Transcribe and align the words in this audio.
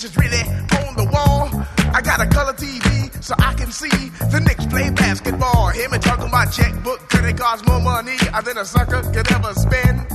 which 0.00 0.10
is 0.10 0.16
really 0.16 0.40
on 0.80 0.96
the 0.96 1.04
wall. 1.12 1.50
I 1.92 2.00
got 2.00 2.22
a 2.22 2.26
color 2.26 2.54
TV 2.54 3.12
so 3.22 3.34
I 3.38 3.52
can 3.52 3.70
see 3.70 4.08
the 4.32 4.40
Knicks 4.40 4.64
play 4.64 4.88
basketball. 4.88 5.68
Him 5.68 5.92
and 5.92 6.02
talking 6.02 6.30
my 6.30 6.46
checkbook, 6.46 7.00
credit 7.10 7.36
cards 7.36 7.66
more 7.66 7.80
money 7.80 8.16
than 8.16 8.56
a 8.56 8.64
sucker 8.64 9.02
could 9.12 9.30
ever 9.30 9.52
spend. 9.52 10.08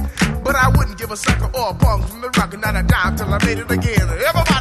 But 0.43 0.55
I 0.55 0.69
wouldn't 0.69 0.97
give 0.97 1.11
a 1.11 1.17
sucker 1.17 1.51
or 1.53 1.69
a 1.69 1.73
bum 1.73 2.01
from 2.01 2.21
the 2.21 2.29
rock, 2.29 2.57
not 2.57 2.75
a 2.75 2.81
dime 2.81 3.15
till 3.15 3.31
I 3.31 3.37
made 3.45 3.59
it 3.59 3.69
again. 3.69 4.09
Everybody 4.09 4.54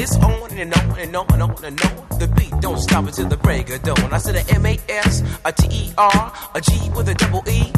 it's 0.00 0.16
on 0.16 0.50
and 0.52 0.74
on 0.74 0.98
and 0.98 1.14
on 1.14 1.26
and 1.32 1.42
on 1.42 1.64
and 1.64 1.80
on. 1.82 2.18
The 2.18 2.28
beat 2.28 2.52
don't 2.60 2.78
stop 2.78 3.06
until 3.06 3.28
the 3.28 3.36
break 3.36 3.68
of 3.70 3.82
dawn. 3.82 4.12
I 4.12 4.18
said 4.18 4.36
a 4.36 4.54
M 4.54 4.64
A 4.64 4.78
S, 4.88 5.22
a 5.44 5.52
T 5.52 5.68
E 5.70 5.92
R, 5.98 6.32
a 6.54 6.60
G 6.60 6.72
with 6.96 7.08
a 7.08 7.14
double 7.14 7.44
E. 7.48 7.70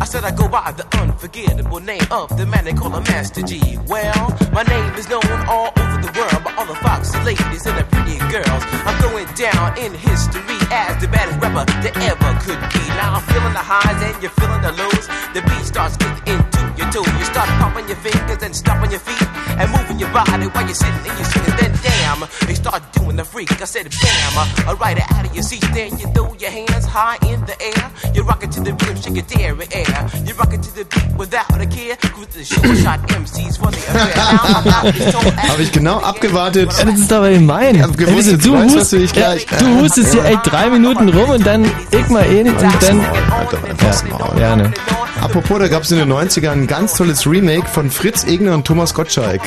I 0.00 0.04
said 0.04 0.24
I 0.24 0.30
go 0.30 0.48
by 0.48 0.72
the 0.72 0.86
unforgettable 0.96 1.80
name 1.80 2.06
of 2.10 2.34
the 2.38 2.46
man 2.46 2.64
they 2.64 2.72
call 2.72 2.94
a 2.94 3.00
Master 3.02 3.42
G. 3.42 3.60
Well, 3.86 4.38
my 4.52 4.62
name 4.62 4.94
is 4.94 5.08
known 5.08 5.28
all 5.48 5.72
over 5.76 5.98
the 6.00 6.12
world 6.16 6.40
by 6.44 6.54
all 6.56 6.66
the 6.66 6.76
foxy 6.80 7.18
ladies 7.20 7.66
and 7.66 7.76
the 7.76 7.84
pretty 7.92 8.16
girls. 8.32 8.62
I'm 8.88 8.96
going 9.02 9.28
down 9.36 9.76
in 9.76 9.92
history 9.92 10.56
as 10.72 10.96
the 11.02 11.08
baddest 11.08 11.40
rapper 11.40 11.68
that 11.84 11.94
ever 12.08 12.30
could 12.40 12.60
be. 12.72 12.84
Now 12.96 13.20
I'm 13.20 13.24
feeling 13.28 13.52
the 13.52 13.60
highs 13.60 14.00
and 14.00 14.16
you're 14.22 14.32
feeling 14.32 14.62
the 14.62 14.72
lows. 14.72 15.06
The 15.36 15.42
beat 15.44 15.66
starts 15.66 15.96
getting 15.98 16.49
toe. 16.92 17.04
You 17.18 17.24
start 17.24 17.48
pumping 17.60 17.86
your 17.88 17.96
fingers 17.98 18.42
and 18.42 18.54
stomping 18.54 18.90
your 18.90 19.00
feet 19.00 19.22
and 19.58 19.70
moving 19.70 19.98
your 19.98 20.10
body 20.12 20.46
while 20.52 20.64
you're 20.64 20.74
sitting 20.74 20.94
and 21.08 21.16
you're 21.18 21.30
sitting. 21.32 21.54
Then 21.56 21.72
damn, 21.82 22.20
they 22.46 22.54
start 22.54 22.82
doing 22.92 23.16
the 23.16 23.24
freak. 23.24 23.50
I 23.60 23.64
said 23.64 23.86
bam, 24.02 24.34
I 24.68 24.72
ride 24.74 24.98
it 24.98 25.04
out 25.14 25.26
of 25.26 25.34
your 25.34 25.42
seat. 25.44 25.64
Then 25.74 25.98
you 25.98 26.06
throw 26.14 26.34
your 26.38 26.50
hands 26.50 26.84
high 26.86 27.18
in 27.30 27.40
the 27.46 27.56
air. 27.62 27.84
You 28.14 28.22
rock 28.22 28.42
it 28.44 28.52
to 28.52 28.60
the 28.60 28.72
rhythm, 28.72 28.96
shake 29.02 29.16
your 29.16 29.26
dairy 29.26 29.66
air. 29.72 30.08
You 30.26 30.34
rock 30.34 30.52
it 30.52 30.62
to 30.62 30.70
the 30.74 30.84
beat 30.84 31.16
without 31.16 31.60
a 31.60 31.66
care. 31.66 31.96
Cruise 31.96 32.34
the 32.34 32.44
show 32.44 32.62
shot 32.82 33.00
MCs 33.08 33.56
for 33.58 33.70
the 33.70 33.78
affair. 33.90 35.40
Habe 35.50 35.62
ich 35.62 35.72
genau 35.72 35.98
abgewartet. 36.00 36.72
Ja, 36.78 36.84
das 36.84 36.98
ist 36.98 37.12
aber 37.12 37.30
gemein. 37.30 37.76
Ich 37.76 37.82
hab 37.82 37.96
gewusst, 37.96 38.28
Ey, 38.28 38.38
du, 38.38 38.52
weißt, 38.54 38.74
hust, 38.76 38.92
dich 38.92 39.12
gleich- 39.12 39.46
du 39.46 39.80
hustest 39.80 40.12
hier 40.12 40.24
echt 40.24 40.40
drei 40.50 40.68
Minuten 40.70 41.08
rum 41.08 41.30
und 41.30 41.46
dann 41.46 41.64
ich 41.90 42.08
mal 42.08 42.24
eh 42.26 42.42
nicht 42.44 42.56
und 42.60 42.82
dann... 42.82 43.00
Ja, 43.00 44.40
Ja, 44.40 44.56
ne. 44.56 44.72
Apropos, 45.20 45.58
da 45.58 45.68
gab 45.68 45.82
es 45.82 45.90
in 45.90 45.98
den 45.98 46.10
90ern 46.10 46.52
ein 46.52 46.66
ganz 46.80 46.94
tolles 46.94 47.26
Remake 47.26 47.68
von 47.68 47.90
Fritz 47.90 48.24
Egner 48.24 48.54
und 48.54 48.66
Thomas 48.66 48.94
Gottschalk. 48.94 49.42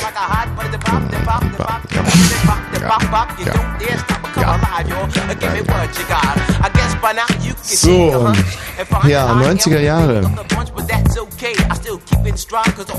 So, 7.64 8.32
ja, 9.08 9.32
90er 9.32 9.80
Jahre. 9.80 10.22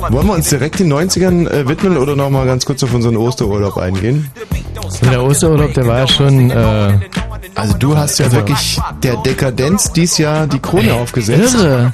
Wollen 0.09 0.27
wir 0.27 0.33
uns 0.33 0.49
direkt 0.49 0.79
den 0.79 0.91
90ern 0.91 1.47
äh, 1.49 1.67
widmen 1.69 1.97
oder 1.97 2.17
nochmal 2.17 2.45
ganz 2.45 2.65
kurz 2.65 2.83
auf 2.83 2.93
unseren 2.93 3.15
Osterurlaub 3.15 3.77
eingehen? 3.77 4.29
Also 4.83 5.05
der 5.05 5.23
Osterurlaub, 5.23 5.73
der 5.73 5.87
war 5.87 5.99
ja 5.99 6.07
schon... 6.07 6.51
Äh, 6.51 6.99
Also 7.55 7.77
du 7.77 7.95
hast 7.95 8.19
ja 8.19 8.29
wirklich 8.33 8.81
der 9.01 9.15
Dekadenz 9.17 9.93
dies 9.93 10.17
Jahr 10.17 10.45
die 10.45 10.59
Krone 10.59 10.93
aufgesetzt. 10.93 11.55
irre. 11.55 11.93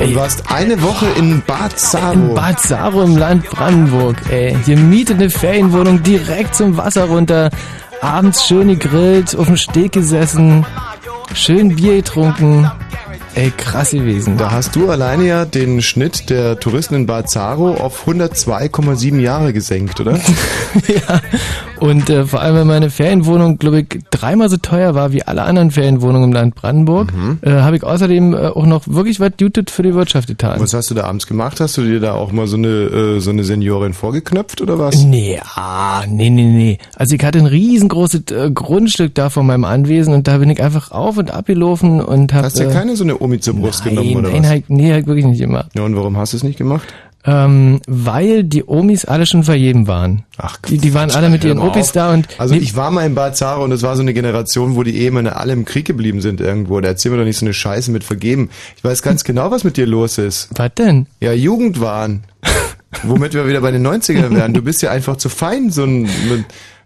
Und 0.00 0.14
warst 0.16 0.50
eine 0.50 0.82
Woche 0.82 1.06
in 1.16 1.42
Bad 1.46 1.78
Saro. 1.78 2.12
In 2.12 2.34
Bad 2.34 2.60
Saro 2.60 3.02
im 3.02 3.16
Land 3.16 3.48
Brandenburg, 3.50 4.16
ey. 4.30 4.56
Hier 4.64 4.76
mietet 4.76 5.16
eine 5.16 5.30
Ferienwohnung 5.30 6.02
direkt 6.02 6.54
zum 6.54 6.76
Wasser 6.76 7.04
runter. 7.04 7.50
Abends 8.00 8.46
schön 8.46 8.68
gegrillt, 8.68 9.36
auf 9.36 9.46
dem 9.46 9.56
Steg 9.56 9.92
gesessen, 9.92 10.66
schön 11.32 11.76
Bier 11.76 11.96
getrunken. 11.96 12.70
Ey, 13.36 13.50
krass 13.56 13.90
gewesen. 13.90 14.36
Da 14.36 14.52
hast 14.52 14.76
du 14.76 14.90
alleine 14.90 15.24
ja 15.24 15.44
den 15.44 15.82
Schnitt 15.82 16.30
der 16.30 16.60
Touristen 16.60 16.94
in 16.94 17.06
Bad 17.06 17.28
Saro 17.28 17.74
auf 17.74 18.06
102,7 18.06 19.18
Jahre 19.18 19.52
gesenkt, 19.52 20.00
oder? 20.00 20.12
ja. 20.86 21.20
Und 21.80 22.08
äh, 22.10 22.24
vor 22.24 22.40
allem, 22.40 22.54
weil 22.56 22.64
meine 22.64 22.90
Ferienwohnung, 22.90 23.58
glaube 23.58 23.80
ich, 23.80 23.86
dreimal 24.10 24.48
so 24.48 24.56
teuer 24.56 24.94
war 24.94 25.12
wie 25.12 25.22
alle 25.24 25.42
anderen 25.42 25.70
Ferienwohnungen 25.70 26.30
im 26.30 26.32
Land 26.32 26.54
Brandenburg, 26.54 27.12
Mhm. 27.14 27.38
äh, 27.42 27.50
habe 27.50 27.76
ich 27.76 27.84
außerdem 27.84 28.32
äh, 28.34 28.36
auch 28.48 28.66
noch 28.66 28.82
wirklich 28.86 29.20
was 29.20 29.32
Gutes 29.38 29.64
für 29.70 29.82
die 29.82 29.94
Wirtschaft 29.94 30.28
getan. 30.28 30.60
Was 30.60 30.72
hast 30.72 30.90
du 30.90 30.94
da 30.94 31.04
abends 31.04 31.26
gemacht? 31.26 31.60
Hast 31.60 31.76
du 31.76 31.82
dir 31.82 32.00
da 32.00 32.14
auch 32.14 32.32
mal 32.32 32.46
so 32.46 32.56
eine, 32.56 32.68
äh, 32.68 33.20
so 33.20 33.30
eine 33.30 33.44
Seniorin 33.44 33.92
vorgeknöpft 33.92 34.60
oder 34.62 34.78
was? 34.78 35.02
Nee, 35.04 35.40
ah, 35.56 36.02
nee, 36.08 36.30
nee, 36.30 36.44
nee. 36.44 36.78
Also 36.96 37.14
ich 37.16 37.24
hatte 37.24 37.38
ein 37.38 37.46
riesengroßes 37.46 38.22
äh, 38.30 38.50
Grundstück 38.52 39.14
da 39.14 39.30
vor 39.30 39.42
meinem 39.42 39.64
Anwesen 39.64 40.14
und 40.14 40.28
da 40.28 40.38
bin 40.38 40.50
ich 40.50 40.62
einfach 40.62 40.90
auf 40.92 41.18
und 41.18 41.30
ab 41.32 41.46
gelaufen 41.46 42.00
und 42.00 42.32
habe... 42.32 42.46
Hast 42.46 42.58
du 42.58 42.64
ja 42.64 42.70
keine 42.70 42.96
so 42.96 43.04
eine 43.04 43.18
Omi 43.20 43.40
zur 43.40 43.54
Brust 43.54 43.84
genommen 43.84 44.16
oder 44.16 44.30
nein, 44.30 44.42
was? 44.42 44.48
Halt, 44.48 44.70
nee, 44.70 44.92
halt 44.92 45.06
wirklich 45.06 45.26
nicht 45.26 45.40
immer. 45.40 45.66
Ja, 45.74 45.82
und 45.82 45.96
warum 45.96 46.16
hast 46.16 46.32
du 46.32 46.36
es 46.36 46.42
nicht 46.44 46.56
gemacht? 46.58 46.86
Ähm, 47.26 47.80
weil 47.86 48.44
die 48.44 48.64
Omis 48.66 49.06
alle 49.06 49.24
schon 49.24 49.44
verjeben 49.44 49.86
waren. 49.86 50.24
Ach, 50.36 50.58
die, 50.58 50.76
die 50.76 50.92
waren 50.92 51.10
alle 51.10 51.30
mit 51.30 51.42
ihren 51.42 51.58
Opis 51.58 51.86
auf. 51.88 51.92
da 51.92 52.12
und 52.12 52.28
Also 52.38 52.54
ich 52.54 52.76
war 52.76 52.90
mal 52.90 53.06
in 53.06 53.14
Bad 53.14 53.34
Zara 53.36 53.62
und 53.62 53.72
es 53.72 53.82
war 53.82 53.96
so 53.96 54.02
eine 54.02 54.12
Generation, 54.12 54.76
wo 54.76 54.82
die 54.82 54.96
Ehemänner 54.98 55.36
alle 55.36 55.54
im 55.54 55.64
Krieg 55.64 55.86
geblieben 55.86 56.20
sind 56.20 56.42
irgendwo. 56.42 56.78
Da 56.80 56.88
erzähl 56.88 57.10
mir 57.12 57.16
doch 57.18 57.24
nicht 57.24 57.38
so 57.38 57.46
eine 57.46 57.54
Scheiße 57.54 57.90
mit 57.90 58.04
vergeben. 58.04 58.50
Ich 58.76 58.84
weiß 58.84 59.00
ganz 59.00 59.24
genau, 59.24 59.50
was 59.50 59.64
mit 59.64 59.78
dir 59.78 59.86
los 59.86 60.18
ist. 60.18 60.50
was 60.54 60.70
denn? 60.76 61.06
Ja, 61.20 61.32
Jugendwahn. 61.32 62.24
Womit 63.02 63.32
wir 63.34 63.48
wieder 63.48 63.60
bei 63.62 63.70
den 63.70 63.86
90ern 63.86 64.34
wären. 64.34 64.52
Du 64.52 64.62
bist 64.62 64.82
ja 64.82 64.90
einfach 64.90 65.16
zu 65.16 65.28
fein, 65.28 65.70
so 65.70 65.84
ein, 65.84 66.04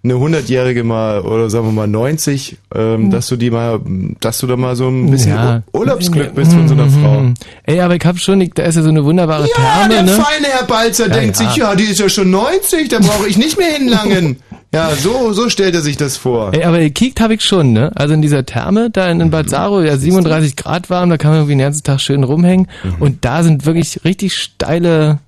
eine 0.05 0.15
100-Jährige 0.15 0.85
mal, 0.85 1.21
oder 1.23 1.51
sagen 1.51 1.67
wir 1.67 1.73
mal 1.73 1.87
90, 1.89 2.57
ähm, 2.75 3.11
dass 3.11 3.27
du 3.27 3.37
die 3.37 3.51
mal, 3.51 3.81
dass 4.21 4.39
du 4.39 4.47
da 4.47 4.57
mal 4.57 4.77
so 4.77 4.89
ein 4.89 5.11
bisschen 5.11 5.35
Ja. 5.35 5.63
Ur- 5.73 5.81
Urlaubsglück 5.81 6.35
bist 6.35 6.53
von 6.53 6.69
so 6.69 6.75
einer 6.75 6.87
Mhm, 6.87 7.03
Frau. 7.03 7.21
mhm. 7.21 7.35
Ey, 7.65 7.81
aber 7.81 7.97
ich 7.97 8.05
hab 8.05 8.19
schon, 8.19 8.49
da 8.55 8.63
ist 8.63 8.77
ja 8.77 8.83
so 8.83 8.89
eine 8.91 9.05
wunderbare 9.05 9.49
Ja, 9.49 9.55
Therme, 9.55 9.95
der 9.95 10.03
ne? 10.05 10.11
feine 10.13 10.47
Herr 10.47 10.65
Balzer 10.67 11.09
Ja, 11.09 11.15
denkt 11.15 11.37
sich, 11.37 11.57
ja, 11.57 11.75
die 11.75 11.85
ist 11.85 11.99
ja 12.01 12.09
schon 12.09 12.31
90, 12.31 12.89
da 12.89 13.01
brauche 13.01 13.27
ich 13.29 13.37
nicht 13.37 13.59
mehr 13.59 13.73
hinlangen. 13.73 14.37
Ja, 14.71 14.91
so, 14.95 15.33
so 15.33 15.49
stellt 15.49 15.75
er 15.75 15.81
sich 15.81 15.97
das 15.97 16.19
vor. 16.19 16.53
Ey, 16.53 16.63
aber 16.65 16.79
gekickt 16.79 17.23
habe 17.23 17.33
ich 17.33 17.43
schon, 17.43 17.73
ne? 17.73 17.91
Also 17.95 18.13
in 18.13 18.21
dieser 18.21 18.45
Therme 18.45 18.91
da 18.91 19.09
in, 19.11 19.19
in 19.19 19.29
Mhm. 19.29 19.31
Bad 19.31 19.49
Saro, 19.49 19.81
ja 19.81 19.97
37 19.97 20.57
Grad 20.57 20.91
warm, 20.91 21.09
da 21.09 21.17
kann 21.17 21.31
man 21.31 21.39
irgendwie 21.41 21.55
den 21.55 21.61
ganzen 21.61 21.85
Tag 21.85 22.03
schön 22.03 22.23
rumhängen. 22.23 22.67
Mhm. 22.85 22.97
Und 23.01 23.25
da 23.25 23.43
sind 23.43 23.65
wirklich 23.65 24.01
richtig 24.05 24.35
steile, 24.35 25.21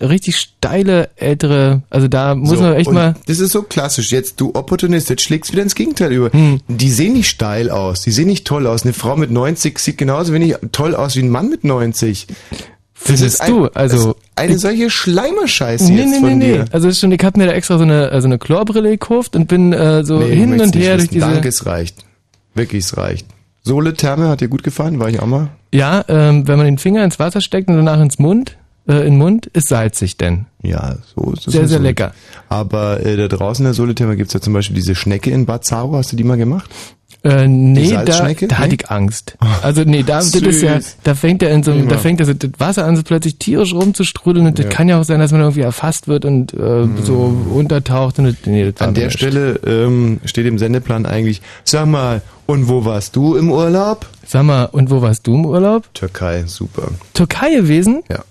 richtig 0.00 0.36
steile 0.36 1.10
ältere, 1.16 1.82
also 1.90 2.08
da 2.08 2.34
muss 2.34 2.50
So, 2.58 2.62
man 2.62 2.74
echt 2.74 2.90
mal. 2.90 3.14
Das 3.26 3.38
ist 3.40 3.52
so 3.52 3.62
klassisch. 3.62 4.10
Jetzt, 4.12 4.40
du 4.40 4.50
Opportunist, 4.54 5.10
jetzt 5.10 5.22
schlägst 5.22 5.50
du 5.50 5.52
wieder 5.54 5.62
ins 5.62 5.74
Gegenteil 5.74 6.12
über. 6.12 6.30
Hm. 6.32 6.60
Die 6.68 6.90
sehen 6.90 7.14
nicht 7.14 7.28
steil 7.28 7.70
aus, 7.70 8.02
die 8.02 8.10
sehen 8.10 8.28
nicht 8.28 8.46
toll 8.46 8.66
aus. 8.66 8.82
Eine 8.84 8.92
Frau 8.92 9.16
mit 9.16 9.30
90 9.30 9.78
sieht 9.78 9.98
genauso 9.98 10.32
wenig 10.32 10.54
toll 10.72 10.94
aus 10.94 11.16
wie 11.16 11.20
ein 11.22 11.30
Mann 11.30 11.48
mit 11.48 11.64
90. 11.64 12.26
Das 12.28 12.36
Findest 12.94 13.40
ein- 13.40 13.50
du? 13.50 13.66
Also, 13.74 13.96
das 13.96 14.06
ist 14.06 14.16
eine 14.36 14.58
solche 14.58 14.88
Schleimerscheiße 14.90 15.84
Nee, 15.92 15.98
jetzt 15.98 16.10
nee, 16.10 16.16
nee, 16.18 16.20
von 16.20 16.38
nee. 16.38 16.52
dir. 16.52 16.64
Also 16.70 16.88
ist 16.88 17.00
schon, 17.00 17.10
ich 17.12 17.20
hab 17.24 17.36
mir 17.36 17.46
da 17.46 17.52
extra 17.52 17.76
so 17.76 17.82
eine, 17.84 18.10
äh, 18.10 18.20
so 18.20 18.26
eine 18.28 18.38
Chlorbrille 18.38 18.90
gekauft 18.90 19.34
und 19.36 19.48
bin 19.48 19.72
äh, 19.72 20.04
so 20.04 20.18
Nee, 20.18 20.34
hin 20.36 20.60
und 20.60 20.74
her 20.76 20.96
durch 20.96 21.08
diese. 21.08 21.26
Danke, 21.26 21.48
es 21.48 21.66
reicht. 21.66 21.96
Wirklich, 22.54 22.84
es 22.84 22.96
reicht. 22.96 23.26
Sohle 23.64 23.94
Therme 23.94 24.28
hat 24.28 24.40
dir 24.40 24.48
gut 24.48 24.62
gefallen, 24.62 24.98
war 25.00 25.08
ich 25.08 25.20
auch 25.20 25.26
mal. 25.26 25.48
Ja, 25.72 26.04
ähm, 26.08 26.46
wenn 26.46 26.56
man 26.58 26.66
den 26.66 26.78
Finger 26.78 27.04
ins 27.04 27.18
Wasser 27.18 27.40
steckt 27.40 27.68
und 27.68 27.76
danach 27.76 28.00
ins 28.00 28.18
Mund, 28.18 28.56
äh, 28.88 28.94
in 29.00 29.14
den 29.14 29.18
Mund, 29.18 29.46
ist 29.46 29.68
salzig 29.68 30.16
denn. 30.16 30.46
Ja, 30.62 30.96
so 31.14 31.32
ist 31.32 31.46
es. 31.46 31.52
Sehr, 31.52 31.68
sehr 31.68 31.78
lecker. 31.80 32.12
Aber 32.48 33.04
äh, 33.04 33.16
da 33.16 33.28
draußen 33.28 33.64
in 33.64 33.68
der 33.68 33.74
Soletherme 33.74 34.16
gibt's 34.16 34.32
ja 34.34 34.40
zum 34.40 34.52
Beispiel 34.52 34.76
diese 34.76 34.94
Schnecke 34.94 35.30
in 35.30 35.46
Bad 35.46 35.64
Zaro. 35.64 35.94
Hast 35.96 36.12
du 36.12 36.16
die 36.16 36.24
mal 36.24 36.36
gemacht? 36.36 36.70
Äh, 37.24 37.46
nee, 37.46 37.90
da, 37.92 38.04
da 38.04 38.26
Nee? 38.26 38.34
hatte 38.52 38.74
ich 38.74 38.90
Angst. 38.90 39.36
Also 39.62 39.82
nee, 39.84 40.02
da, 40.02 40.16
das 40.18 40.34
ist 40.34 40.60
ja, 40.60 40.80
da 41.04 41.14
fängt 41.14 41.40
er 41.44 41.50
in 41.52 41.62
so 41.62 41.70
einem, 41.70 41.88
da 41.88 41.96
fängt 41.96 42.18
das, 42.18 42.26
das 42.36 42.50
Wasser 42.58 42.84
an, 42.84 42.96
so 42.96 43.04
plötzlich 43.04 43.36
tierisch 43.38 43.72
rumzustrudeln 43.74 44.44
und 44.46 44.58
Ja. 44.58 44.64
das 44.64 44.74
kann 44.74 44.88
ja 44.88 44.98
auch 45.00 45.04
sein, 45.04 45.20
dass 45.20 45.30
man 45.30 45.40
irgendwie 45.40 45.60
erfasst 45.60 46.08
wird 46.08 46.24
und 46.24 46.52
äh, 46.52 46.88
so 47.04 47.32
untertaucht 47.54 48.18
und 48.18 48.44
nee, 48.46 48.72
An 48.80 48.94
der 48.94 49.04
nicht. 49.06 49.18
Stelle 49.18 49.54
ähm, 49.64 50.20
steht 50.24 50.46
im 50.46 50.58
Sendeplan 50.58 51.06
eigentlich, 51.06 51.42
sag 51.62 51.86
mal, 51.86 52.22
und 52.46 52.68
wo 52.68 52.84
warst 52.84 53.14
du 53.14 53.36
im 53.36 53.52
Urlaub? 53.52 54.04
Sag 54.26 54.42
mal, 54.42 54.64
und 54.64 54.90
wo 54.90 55.00
warst 55.00 55.24
du 55.28 55.34
im 55.36 55.46
Urlaub? 55.46 55.94
Türkei, 55.94 56.42
super. 56.46 56.88
Türkei 57.14 57.54
gewesen? 57.54 58.02
Ja. 58.10 58.24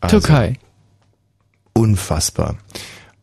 Also, 0.00 0.18
Türkei. 0.20 0.54
Unfassbar. 1.74 2.56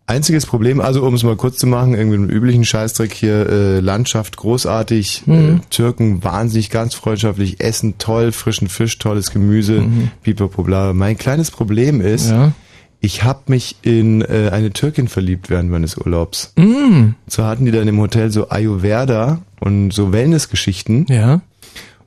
Einziges 0.09 0.45
Problem, 0.45 0.79
also 0.79 1.05
um 1.05 1.13
es 1.15 1.23
mal 1.23 1.35
kurz 1.35 1.57
zu 1.57 1.67
machen, 1.67 1.93
irgendwie 1.93 2.15
einen 2.15 2.29
üblichen 2.29 2.63
Scheißdreck 2.63 3.13
hier, 3.13 3.49
äh, 3.49 3.79
Landschaft 3.81 4.37
großartig, 4.37 5.23
Mhm. 5.25 5.33
äh, 5.33 5.59
Türken 5.69 6.23
wahnsinnig 6.23 6.69
ganz 6.69 6.93
freundschaftlich, 6.93 7.59
Essen 7.59 7.97
toll, 7.97 8.31
frischen 8.31 8.69
Fisch, 8.69 8.97
tolles 8.99 9.31
Gemüse, 9.31 9.81
Mhm. 9.81 10.11
pipapo 10.23 10.63
bla. 10.63 10.93
Mein 10.93 11.17
kleines 11.17 11.51
Problem 11.51 11.99
ist, 11.99 12.29
Ja. 12.29 12.53
ich 13.01 13.23
habe 13.25 13.41
mich 13.47 13.75
in 13.81 14.21
äh, 14.21 14.49
eine 14.53 14.71
Türkin 14.71 15.09
verliebt 15.09 15.49
während 15.49 15.69
meines 15.69 15.97
Urlaubs. 15.97 16.53
Mm, 16.55 17.09
So 17.27 17.43
hatten 17.43 17.65
die 17.65 17.71
dann 17.71 17.87
im 17.89 17.99
Hotel 17.99 18.31
so 18.31 18.47
Ayurveda 18.49 19.39
und 19.59 19.91
so 19.91 20.13
Wellnessgeschichten. 20.13 21.05
ja. 21.09 21.41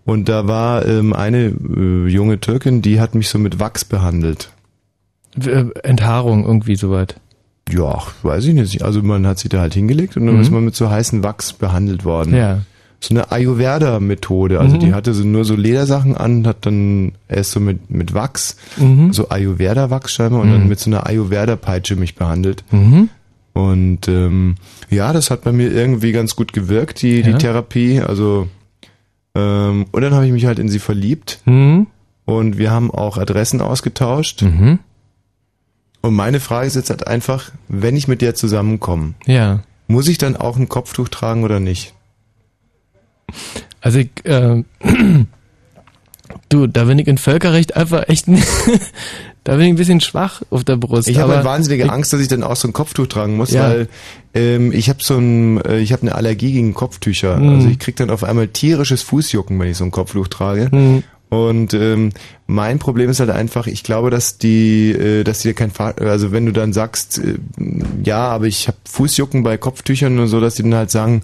Und 0.07 0.31
da 0.31 0.49
war 0.49 0.87
ähm, 0.87 1.13
eine 1.13 1.49
äh, 1.49 2.09
junge 2.09 2.41
Türkin, 2.41 2.81
die 2.81 2.99
hat 2.99 3.15
mich 3.15 3.29
so 3.29 3.39
mit 3.39 3.61
Wachs 3.61 3.85
behandelt. 3.85 4.51
Äh, 5.39 5.65
Enthaarung, 5.83 6.45
irgendwie 6.45 6.77
soweit. 6.77 7.17
Ja, 7.71 8.03
weiß 8.23 8.47
ich 8.47 8.55
nicht. 8.55 8.83
Also 8.83 9.03
man 9.03 9.27
hat 9.27 9.39
sich 9.39 9.49
da 9.51 9.61
halt 9.61 9.75
hingelegt 9.75 10.17
und 10.17 10.27
dann 10.27 10.37
Mhm. 10.37 10.41
ist 10.41 10.51
man 10.51 10.65
mit 10.65 10.75
so 10.75 10.91
heißen 10.91 11.23
Wachs 11.23 11.53
behandelt 11.53 12.05
worden. 12.05 12.35
Ja. 12.35 12.63
So 13.03 13.15
eine 13.15 13.31
Ayurveda-Methode. 13.33 14.59
Also 14.61 14.77
Mhm. 14.77 14.81
die 14.81 14.93
hatte 14.95 15.15
so 15.15 15.25
nur 15.25 15.45
so 15.45 15.55
Ledersachen 15.55 16.17
an, 16.17 16.47
hat 16.47 16.67
dann 16.67 17.13
erst 17.29 17.53
so 17.53 17.61
mit, 17.61 17.91
mit 17.91 18.13
Wachs, 18.13 18.57
Mhm. 18.77 19.13
so 19.13 19.29
Ayurveda-Wachs 19.31 20.13
scheinbar 20.13 20.41
und 20.43 20.51
dann 20.51 20.69
mit 20.69 20.81
so 20.81 20.91
einer 20.91 21.07
Ayurveda-Peitsche 21.07 21.97
mich 21.97 22.17
behandelt. 22.17 22.65
Mhm. 22.73 23.09
Und 23.53 24.09
ähm, 24.09 24.57
ja, 24.91 25.13
das 25.13 25.31
hat 25.31 25.43
bei 25.45 25.53
mir 25.53 25.73
irgendwie 25.73 26.13
ganz 26.13 26.35
gut 26.37 26.53
gewirkt, 26.53 27.03
die, 27.03 27.23
die 27.23 27.31
Ja. 27.31 27.39
Therapie. 27.39 28.01
Also 28.01 28.49
ähm, 29.35 29.87
und 29.93 30.03
dann 30.03 30.13
habe 30.15 30.27
ich 30.27 30.33
mich 30.33 30.47
halt 30.47 30.59
in 30.59 30.69
sie 30.69 30.79
verliebt 30.81 31.41
Mhm. 31.45 31.87
und 32.25 32.59
wir 32.59 32.71
haben 32.71 32.91
auch 32.91 33.17
Adressen 33.17 33.61
ausgetauscht. 33.61 34.43
Mhm. 34.43 34.81
Und 36.03 36.15
meine 36.15 36.41
Frage 36.41 36.67
ist 36.67 36.77
jetzt 36.77 36.91
halt 36.91 37.07
einfach, 37.07 37.51
wenn 37.69 37.97
ich 37.97 38.09
mit 38.09 38.23
der 38.23 38.35
zusammenkomme, 38.35 39.15
Ja. 39.27 39.61
muss 39.87 40.09
ich 40.09 40.19
dann 40.19 40.37
auch 40.37 40.57
ein 40.57 40.69
Kopftuch 40.69 41.09
tragen 41.09 41.45
oder 41.45 41.61
nicht? 41.61 41.95
Also 43.81 43.99
ich, 43.99 44.11
äh, 44.25 44.63
du, 46.49 46.67
da 46.67 46.85
bin 46.85 46.99
ich 46.99 47.07
in 47.07 47.19
Völkerrecht 47.19 47.77
einfach 47.77 48.09
echt, 48.09 48.27
da 49.45 49.53
bin 49.57 49.63
ich 49.67 49.69
ein 49.69 49.77
bisschen 49.77 50.01
schwach 50.01 50.43
auf 50.51 50.65
der 50.65 50.77
Brust. 50.77 51.09
Ich 51.09 51.19
habe 51.19 51.37
halt 51.37 51.45
wahnsinnige 51.45 51.85
ich, 51.85 51.91
Angst, 51.91 52.13
dass 52.13 52.21
ich 52.21 52.29
dann 52.29 52.43
auch 52.43 52.57
so 52.57 52.69
ein 52.69 52.73
Kopftuch 52.73 53.07
tragen 53.07 53.37
muss, 53.37 53.51
Ja. 53.53 53.69
weil 53.69 53.89
ähm, 54.35 54.73
ich 54.73 54.89
habe 54.89 55.03
so 55.03 55.17
ein, 55.19 55.61
äh, 55.65 55.79
ich 55.79 55.93
habe 55.93 56.03
eine 56.03 56.15
Allergie 56.15 56.53
gegen 56.53 56.75
Kopftücher. 56.75 57.37
Mhm. 57.37 57.49
Also 57.57 57.69
ich 57.69 57.79
krieg 57.79 57.97
dann 57.97 58.11
auf 58.11 58.25
einmal 58.25 58.49
tierisches 58.49 59.03
Fußjucken, 59.03 59.59
wenn 59.59 59.69
ich 59.71 59.77
so 59.77 59.85
ein 59.85 59.91
Kopftuch 59.91 60.29
trage. 60.29 60.69
Mhm. 60.75 61.03
Und 61.31 61.75
ähm, 61.75 62.11
mein 62.49 62.79
Problem 62.81 63.09
ist 63.09 63.21
halt 63.21 63.31
einfach, 63.31 63.67
ich 63.69 63.83
glaube, 63.85 64.11
dass 64.11 64.37
die, 64.39 64.91
äh, 64.91 65.23
dass 65.25 65.39
die 65.39 65.49
dir 65.49 65.55
kein, 65.55 65.71
Fahr 65.71 65.95
also 66.01 66.33
wenn 66.33 66.45
du 66.45 66.53
dann 66.53 66.73
sagst, 66.73 67.19
äh, 67.19 67.37
ja, 68.05 68.29
aber 68.29 68.47
ich 68.47 68.67
habe 68.69 68.77
Fußjucken 68.89 69.43
bei 69.45 69.57
Kopftüchern 69.57 70.19
und 70.19 70.27
so, 70.27 70.41
dass 70.41 70.57
die 70.57 70.63
dann 70.65 70.75
halt 70.75 70.91
sagen, 70.91 71.23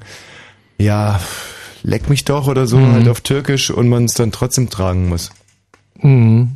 ja, 0.79 1.21
leck 1.83 2.09
mich 2.09 2.25
doch 2.25 2.47
oder 2.47 2.67
so, 2.69 2.79
Mhm. 2.79 2.93
halt 2.93 3.09
auf 3.09 3.21
Türkisch 3.21 3.71
und 3.71 3.89
man 3.89 4.05
es 4.05 4.15
dann 4.15 4.31
trotzdem 4.31 4.71
tragen 4.71 5.09
muss. 5.09 5.31
Mhm. 6.01 6.51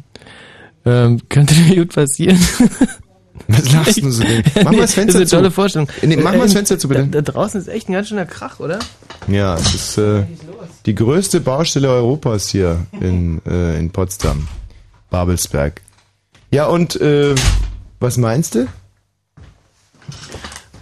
Ähm, 0.86 1.20
könnte 1.28 1.54
mir 1.56 1.76
gut 1.76 1.92
passieren. 1.94 2.38
Was 3.48 3.72
lachst 3.72 4.00
du 4.02 4.10
so 4.10 4.22
denn? 4.22 4.42
Mach 4.62 4.70
mal 4.72 4.76
das 4.82 4.94
Fenster 4.94 4.94
das 4.94 5.04
ist 5.14 5.16
eine 5.16 5.26
zu. 5.26 5.36
tolle 5.36 5.50
Vorstellung. 5.50 5.88
Nee, 6.02 6.16
mach 6.16 6.32
mal 6.32 6.38
das 6.40 6.50
Ähm, 6.52 6.56
Fenster 6.58 6.78
zu, 6.78 6.88
bitte. 6.88 7.06
Da, 7.08 7.20
da 7.20 7.32
draußen 7.32 7.60
ist 7.60 7.66
echt 7.68 7.88
ein 7.88 7.94
ganz 7.94 8.08
schöner 8.08 8.26
Krach, 8.26 8.60
oder? 8.60 8.78
Ja, 9.28 9.56
es 9.56 9.74
ist 9.74 9.98
äh, 9.98 10.22
die 10.90 10.96
größte 10.96 11.40
Baustelle 11.40 11.88
Europas 11.88 12.48
hier 12.48 12.84
in, 13.00 13.40
äh, 13.46 13.78
in 13.78 13.90
Potsdam. 13.90 14.48
Babelsberg. 15.08 15.82
Ja, 16.50 16.66
und 16.66 17.00
äh, 17.00 17.36
was 18.00 18.16
meinst 18.16 18.56
du? 18.56 18.66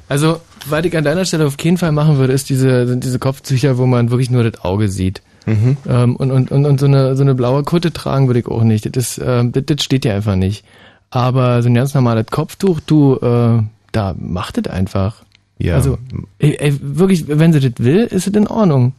Also, 0.09 0.41
was 0.67 0.85
ich 0.87 0.97
an 0.97 1.05
deiner 1.05 1.27
Stelle 1.27 1.47
auf 1.47 1.59
keinen 1.59 1.77
Fall 1.77 1.93
machen 1.93 2.17
würde, 2.17 2.33
ist 2.33 2.49
diese, 2.49 2.87
sind 2.87 3.05
diese 3.05 3.19
Kopftücher, 3.19 3.77
wo 3.77 3.85
man 3.85 4.11
wirklich 4.11 4.31
nur 4.31 4.51
das 4.51 4.65
Auge 4.65 4.89
sieht. 4.89 5.21
Mhm. 5.45 5.77
Ähm, 5.87 6.17
und, 6.17 6.31
und, 6.31 6.51
und, 6.51 6.65
und 6.65 6.81
so 6.81 6.87
eine, 6.87 7.15
so 7.15 7.23
eine 7.23 7.35
blaue 7.35 7.63
Kutte 7.63 7.93
tragen 7.93 8.29
würde 8.29 8.41
ich 8.41 8.47
auch 8.47 8.63
nicht. 8.63 8.97
Das, 8.97 9.19
ist, 9.19 9.21
ähm, 9.23 9.53
das, 9.53 9.65
das 9.67 9.85
steht 9.85 10.07
ja 10.07 10.15
einfach 10.15 10.37
nicht. 10.37 10.65
Aber 11.11 11.63
so 11.63 11.69
ein 11.69 11.75
ganz 11.75 11.93
normales 11.93 12.29
Kopftuch, 12.31 12.81
du, 12.81 13.17
äh, 13.17 13.63
da 13.93 14.15
macht 14.19 14.57
das 14.57 14.73
einfach. 14.73 15.23
Ja. 15.59 15.75
Also, 15.75 15.99
ey, 16.39 16.57
ey, 16.59 16.79
wirklich, 16.81 17.29
wenn 17.29 17.53
sie 17.53 17.61
das 17.61 17.85
will, 17.85 18.05
ist 18.05 18.27
es 18.27 18.33
in 18.33 18.47
Ordnung. 18.47 18.95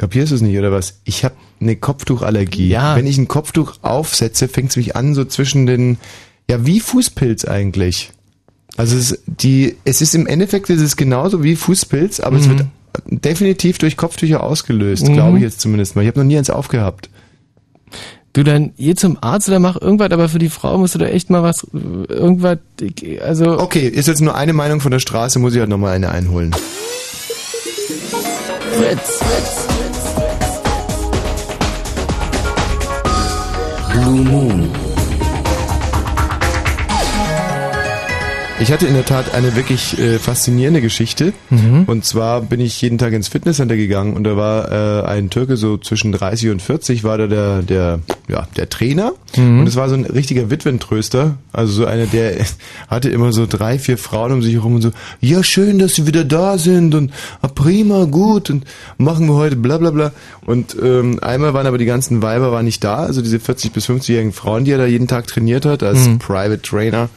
Kapierst 0.00 0.30
du 0.32 0.36
es 0.36 0.40
nicht, 0.40 0.58
oder 0.58 0.72
was? 0.72 1.00
Ich 1.04 1.26
habe 1.26 1.34
eine 1.60 1.76
Kopftuchallergie. 1.76 2.68
Ja. 2.68 2.96
Wenn 2.96 3.06
ich 3.06 3.18
ein 3.18 3.28
Kopftuch 3.28 3.74
aufsetze, 3.82 4.48
fängt 4.48 4.70
es 4.70 4.76
mich 4.78 4.96
an, 4.96 5.14
so 5.14 5.26
zwischen 5.26 5.66
den. 5.66 5.98
Ja, 6.48 6.64
wie 6.64 6.80
Fußpilz 6.80 7.44
eigentlich. 7.44 8.10
Also 8.78 8.96
es, 8.96 9.10
ist 9.10 9.22
die, 9.26 9.76
es 9.84 10.00
ist 10.00 10.14
im 10.14 10.26
Endeffekt 10.26 10.70
es 10.70 10.80
ist 10.80 10.96
genauso 10.96 11.42
wie 11.42 11.54
Fußpilz, 11.54 12.20
aber 12.20 12.38
es 12.38 12.46
Mhm. 12.48 12.58
wird 12.60 12.66
definitiv 13.26 13.76
durch 13.76 13.98
Kopftücher 13.98 14.42
ausgelöst, 14.42 15.06
Mhm. 15.06 15.12
glaube 15.12 15.36
ich 15.36 15.42
jetzt 15.42 15.60
zumindest 15.60 15.96
mal. 15.96 16.00
Ich 16.02 16.08
habe 16.08 16.20
noch 16.20 16.24
nie 16.26 16.38
eins 16.38 16.48
aufgehabt. 16.48 17.10
Du 18.32 18.42
dann 18.42 18.72
geh 18.78 18.94
zum 18.94 19.18
Arzt 19.20 19.48
oder 19.48 19.58
mach 19.58 19.78
irgendwas, 19.78 20.12
aber 20.12 20.30
für 20.30 20.38
die 20.38 20.48
Frau 20.48 20.78
musst 20.78 20.94
du 20.94 20.98
da 20.98 21.08
echt 21.08 21.28
mal 21.28 21.42
was, 21.42 21.66
irgendwas, 21.74 22.56
also. 23.20 23.58
Okay, 23.60 23.86
ist 23.86 24.08
jetzt 24.08 24.22
nur 24.22 24.34
eine 24.34 24.54
Meinung 24.54 24.80
von 24.80 24.92
der 24.92 25.00
Straße, 25.00 25.38
muss 25.40 25.52
ich 25.52 25.60
halt 25.60 25.68
nochmal 25.68 25.92
eine 25.94 26.10
einholen. 26.10 26.52
Fritz. 28.72 29.20
Blue 33.92 34.22
Moon. 34.22 34.69
Ich 38.62 38.70
hatte 38.70 38.86
in 38.86 38.92
der 38.92 39.06
Tat 39.06 39.32
eine 39.34 39.56
wirklich 39.56 39.98
äh, 39.98 40.18
faszinierende 40.18 40.82
Geschichte. 40.82 41.32
Mhm. 41.48 41.84
Und 41.86 42.04
zwar 42.04 42.42
bin 42.42 42.60
ich 42.60 42.80
jeden 42.82 42.98
Tag 42.98 43.14
ins 43.14 43.26
Fitnesscenter 43.28 43.74
gegangen 43.74 44.12
und 44.14 44.24
da 44.24 44.36
war 44.36 44.70
äh, 44.70 45.06
ein 45.06 45.30
Türke 45.30 45.56
so 45.56 45.78
zwischen 45.78 46.12
30 46.12 46.50
und 46.50 46.60
40 46.60 47.02
war 47.02 47.16
da 47.16 47.26
der 47.26 47.62
der 47.62 48.00
ja 48.28 48.46
der 48.56 48.68
Trainer 48.68 49.12
Mhm. 49.36 49.60
und 49.60 49.66
es 49.68 49.76
war 49.76 49.88
so 49.88 49.94
ein 49.94 50.04
richtiger 50.04 50.50
Witwentröster, 50.50 51.36
also 51.52 51.72
so 51.72 51.86
einer 51.86 52.06
der 52.06 52.34
hatte 52.88 53.08
immer 53.08 53.32
so 53.32 53.46
drei 53.46 53.78
vier 53.78 53.96
Frauen 53.96 54.32
um 54.32 54.42
sich 54.42 54.54
herum 54.54 54.74
und 54.74 54.82
so 54.82 54.90
ja 55.20 55.42
schön, 55.44 55.78
dass 55.78 55.94
sie 55.94 56.06
wieder 56.08 56.24
da 56.24 56.58
sind 56.58 56.94
und 56.96 57.12
ah, 57.40 57.46
prima 57.48 58.04
gut 58.06 58.50
und 58.50 58.64
machen 58.98 59.26
wir 59.28 59.34
heute 59.36 59.54
bla 59.56 59.78
bla 59.78 59.90
bla 59.90 60.10
und 60.46 60.76
ähm, 60.82 61.18
einmal 61.22 61.54
waren 61.54 61.66
aber 61.68 61.78
die 61.78 61.84
ganzen 61.84 62.22
Weiber 62.22 62.50
waren 62.52 62.64
nicht 62.64 62.82
da, 62.84 62.96
also 62.96 63.22
diese 63.22 63.38
40 63.40 63.70
bis 63.72 63.88
50-jährigen 63.88 64.32
Frauen, 64.32 64.64
die 64.64 64.72
er 64.72 64.78
da 64.78 64.86
jeden 64.86 65.06
Tag 65.06 65.28
trainiert 65.28 65.64
hat 65.64 65.82
als 65.84 66.06
Mhm. 66.08 66.18
Private 66.18 66.60
Trainer. 66.62 67.08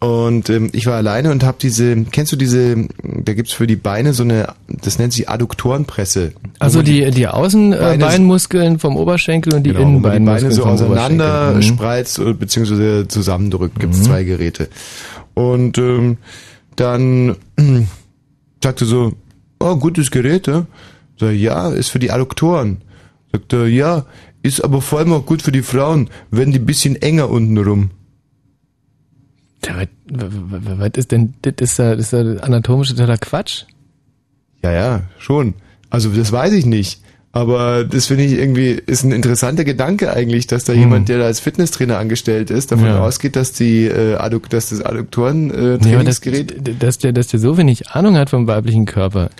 Und 0.00 0.48
ähm, 0.48 0.70
ich 0.72 0.86
war 0.86 0.94
alleine 0.94 1.32
und 1.32 1.42
habe 1.42 1.58
diese, 1.60 2.04
kennst 2.04 2.30
du 2.30 2.36
diese, 2.36 2.86
da 3.02 3.34
gibt's 3.34 3.52
für 3.52 3.66
die 3.66 3.74
Beine 3.74 4.14
so 4.14 4.22
eine, 4.22 4.54
das 4.68 5.00
nennt 5.00 5.12
sich 5.12 5.28
Adduktorenpresse. 5.28 6.34
Also 6.60 6.82
die, 6.82 7.10
die 7.10 7.26
Außenbeinmuskeln 7.26 7.98
Beinmuskeln 7.98 8.78
vom 8.78 8.96
Oberschenkel 8.96 9.54
und 9.54 9.64
die 9.64 9.70
genau, 9.70 9.84
man 9.84 9.94
die 9.94 10.00
Beine 10.00 10.16
Innenbeinmuskeln 10.16 10.52
so 10.52 10.64
auseinander. 10.66 11.54
Mhm. 11.54 11.62
spreizt 11.62 12.20
beziehungsweise 12.38 13.08
zusammendrückt, 13.08 13.80
gibt's 13.80 14.04
zwei 14.04 14.22
Geräte. 14.22 14.68
Und 15.34 15.78
ähm, 15.78 16.18
dann 16.76 17.34
sagte 18.62 18.84
so, 18.84 19.14
oh, 19.58 19.76
gutes 19.76 20.12
Gerät, 20.12 20.46
ja? 20.46 20.66
Sag, 21.18 21.32
ja, 21.32 21.70
ist 21.70 21.88
für 21.88 21.98
die 21.98 22.12
Adduktoren. 22.12 22.82
Sagt 23.32 23.52
er, 23.52 23.66
ja, 23.66 24.06
ist 24.42 24.62
aber 24.62 24.80
vor 24.80 25.00
allem 25.00 25.12
auch 25.12 25.26
gut 25.26 25.42
für 25.42 25.50
die 25.50 25.62
Frauen, 25.62 26.08
werden 26.30 26.52
die 26.52 26.60
bisschen 26.60 26.94
enger 26.94 27.28
unten 27.28 27.58
rum. 27.58 27.90
Ja, 29.66 29.74
was, 30.08 30.90
ist 30.96 31.12
denn, 31.12 31.34
das 31.42 31.54
ist 31.58 31.78
ja, 31.78 31.96
das 31.96 32.12
ist 32.12 32.12
ja 32.12 32.40
anatomische 32.42 32.94
totaler 32.94 33.18
Quatsch. 33.18 33.64
Ja, 34.62 34.72
ja, 34.72 35.02
schon. 35.18 35.54
Also 35.90 36.10
das 36.10 36.30
weiß 36.32 36.52
ich 36.52 36.66
nicht. 36.66 37.02
Aber 37.30 37.84
das 37.84 38.06
finde 38.06 38.24
ich 38.24 38.32
irgendwie, 38.32 38.70
ist 38.70 39.04
ein 39.04 39.12
interessanter 39.12 39.64
Gedanke 39.64 40.12
eigentlich, 40.12 40.46
dass 40.46 40.64
da 40.64 40.72
jemand, 40.72 41.08
der 41.10 41.18
da 41.18 41.24
als 41.26 41.40
Fitnesstrainer 41.40 41.98
angestellt 41.98 42.50
ist, 42.50 42.72
davon 42.72 42.86
Hm. 42.86 42.94
Ja. 42.94 43.00
ausgeht, 43.00 43.36
dass 43.36 43.52
die 43.52 43.84
äh, 43.84 44.16
dass 44.48 44.70
das 44.70 44.80
Adduktoren 44.82 45.50
äh, 45.50 45.78
Nee, 45.82 45.94
aber 45.94 46.04
das, 46.04 46.20
Trainingsgerät. 46.20 46.82
dass 46.82 46.98
der, 46.98 47.12
dass 47.12 47.28
der 47.28 47.38
so 47.38 47.58
wenig 47.58 47.90
Ahnung 47.90 48.16
hat 48.16 48.30
vom 48.30 48.46
weiblichen 48.46 48.86
Körper. 48.86 49.30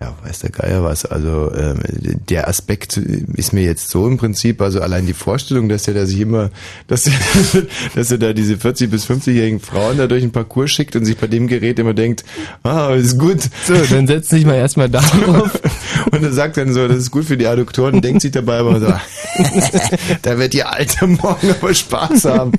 Ja, 0.00 0.14
weiß 0.22 0.38
der 0.40 0.50
Geier 0.50 0.84
was. 0.84 1.04
Also 1.06 1.52
ähm, 1.52 1.80
der 2.28 2.46
Aspekt 2.46 2.96
ist 2.96 3.52
mir 3.52 3.64
jetzt 3.64 3.90
so 3.90 4.06
im 4.06 4.16
Prinzip, 4.16 4.62
also 4.62 4.80
allein 4.80 5.06
die 5.06 5.12
Vorstellung, 5.12 5.68
dass 5.68 5.84
der 5.84 5.94
da 5.94 6.06
sich 6.06 6.20
immer, 6.20 6.50
dass 6.86 7.02
der, 7.02 7.14
dass 7.96 8.12
er 8.12 8.18
da 8.18 8.32
diese 8.32 8.58
40 8.58 8.92
bis 8.92 9.06
50-jährigen 9.06 9.58
Frauen 9.58 9.98
da 9.98 10.06
durch 10.06 10.22
den 10.22 10.30
Parcours 10.30 10.70
schickt 10.70 10.94
und 10.94 11.04
sich 11.04 11.16
bei 11.16 11.26
dem 11.26 11.48
Gerät 11.48 11.80
immer 11.80 11.94
denkt, 11.94 12.24
ah, 12.62 12.94
ist 12.94 13.18
gut. 13.18 13.40
So, 13.66 13.74
dann 13.90 14.06
setz 14.06 14.28
dich 14.28 14.46
mal 14.46 14.54
erstmal 14.54 14.88
darauf. 14.88 15.60
Und 16.12 16.22
er 16.22 16.32
sagt 16.32 16.56
dann 16.56 16.72
so, 16.72 16.86
das 16.86 16.98
ist 16.98 17.10
gut 17.10 17.24
für 17.24 17.36
die 17.36 17.46
Adduktoren, 17.46 17.96
und 17.96 18.04
denkt 18.04 18.22
sich 18.22 18.30
dabei 18.30 18.58
aber 18.58 18.80
so, 18.80 18.86
da 20.22 20.38
wird 20.38 20.52
die 20.52 20.62
Alte 20.62 21.06
morgen 21.06 21.50
aber 21.50 21.74
Spaß 21.74 22.24
haben. 22.26 22.52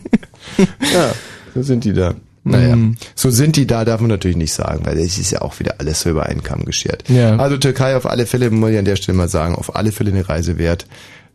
Ja, 0.57 1.11
so 1.55 1.61
sind 1.61 1.83
die 1.85 1.93
da. 1.93 2.15
Naja, 2.43 2.75
Mhm. 2.75 2.95
so 3.15 3.29
sind 3.29 3.55
die 3.57 3.67
da, 3.67 3.83
darf 3.85 3.99
man 4.01 4.09
natürlich 4.09 4.37
nicht 4.37 4.53
sagen, 4.53 4.85
weil 4.85 4.97
es 4.97 5.17
ist 5.19 5.31
ja 5.31 5.41
auch 5.41 5.59
wieder 5.59 5.75
alles 5.79 6.01
so 6.01 6.09
über 6.09 6.25
einen 6.25 6.41
Kamm 6.41 6.63
geschert. 6.65 7.03
Ja. 7.09 7.35
Also 7.37 7.57
Türkei 7.57 7.95
auf 7.97 8.05
alle 8.09 8.25
Fälle, 8.25 8.49
muss 8.49 8.71
ich 8.71 8.77
an 8.77 8.85
der 8.85 8.95
Stelle 8.95 9.17
mal 9.17 9.27
sagen, 9.29 9.55
auf 9.55 9.75
alle 9.75 9.91
Fälle 9.91 10.11
eine 10.11 10.27
Reise 10.27 10.57
wert. 10.57 10.85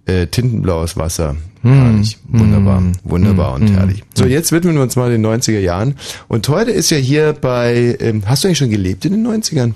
Äh, 0.07 0.27
tintenblaues 0.27 0.99
Wasser. 0.99 1.35
Herrlich. 1.63 2.19
Wunderbar. 2.29 2.83
Wunderbar 3.05 3.55
und 3.55 3.69
herrlich. 3.73 4.03
So, 4.15 4.27
jetzt 4.27 4.53
widmen 4.53 4.75
wir 4.75 4.83
uns 4.83 4.97
mal 4.97 5.11
den 5.11 5.25
90er 5.25 5.61
Jahren. 5.61 5.95
Und 6.29 6.47
heute 6.51 6.73
ist 6.73 6.91
ja 6.91 6.99
hier 6.99 7.33
bei, 7.33 7.97
ähm, 8.01 8.23
hast 8.27 8.45
du 8.45 8.49
eigentlich 8.49 8.59
schon 8.59 8.69
gelebt 8.71 9.07
in 9.07 9.13
den 9.13 9.23
90ern? 9.27 9.73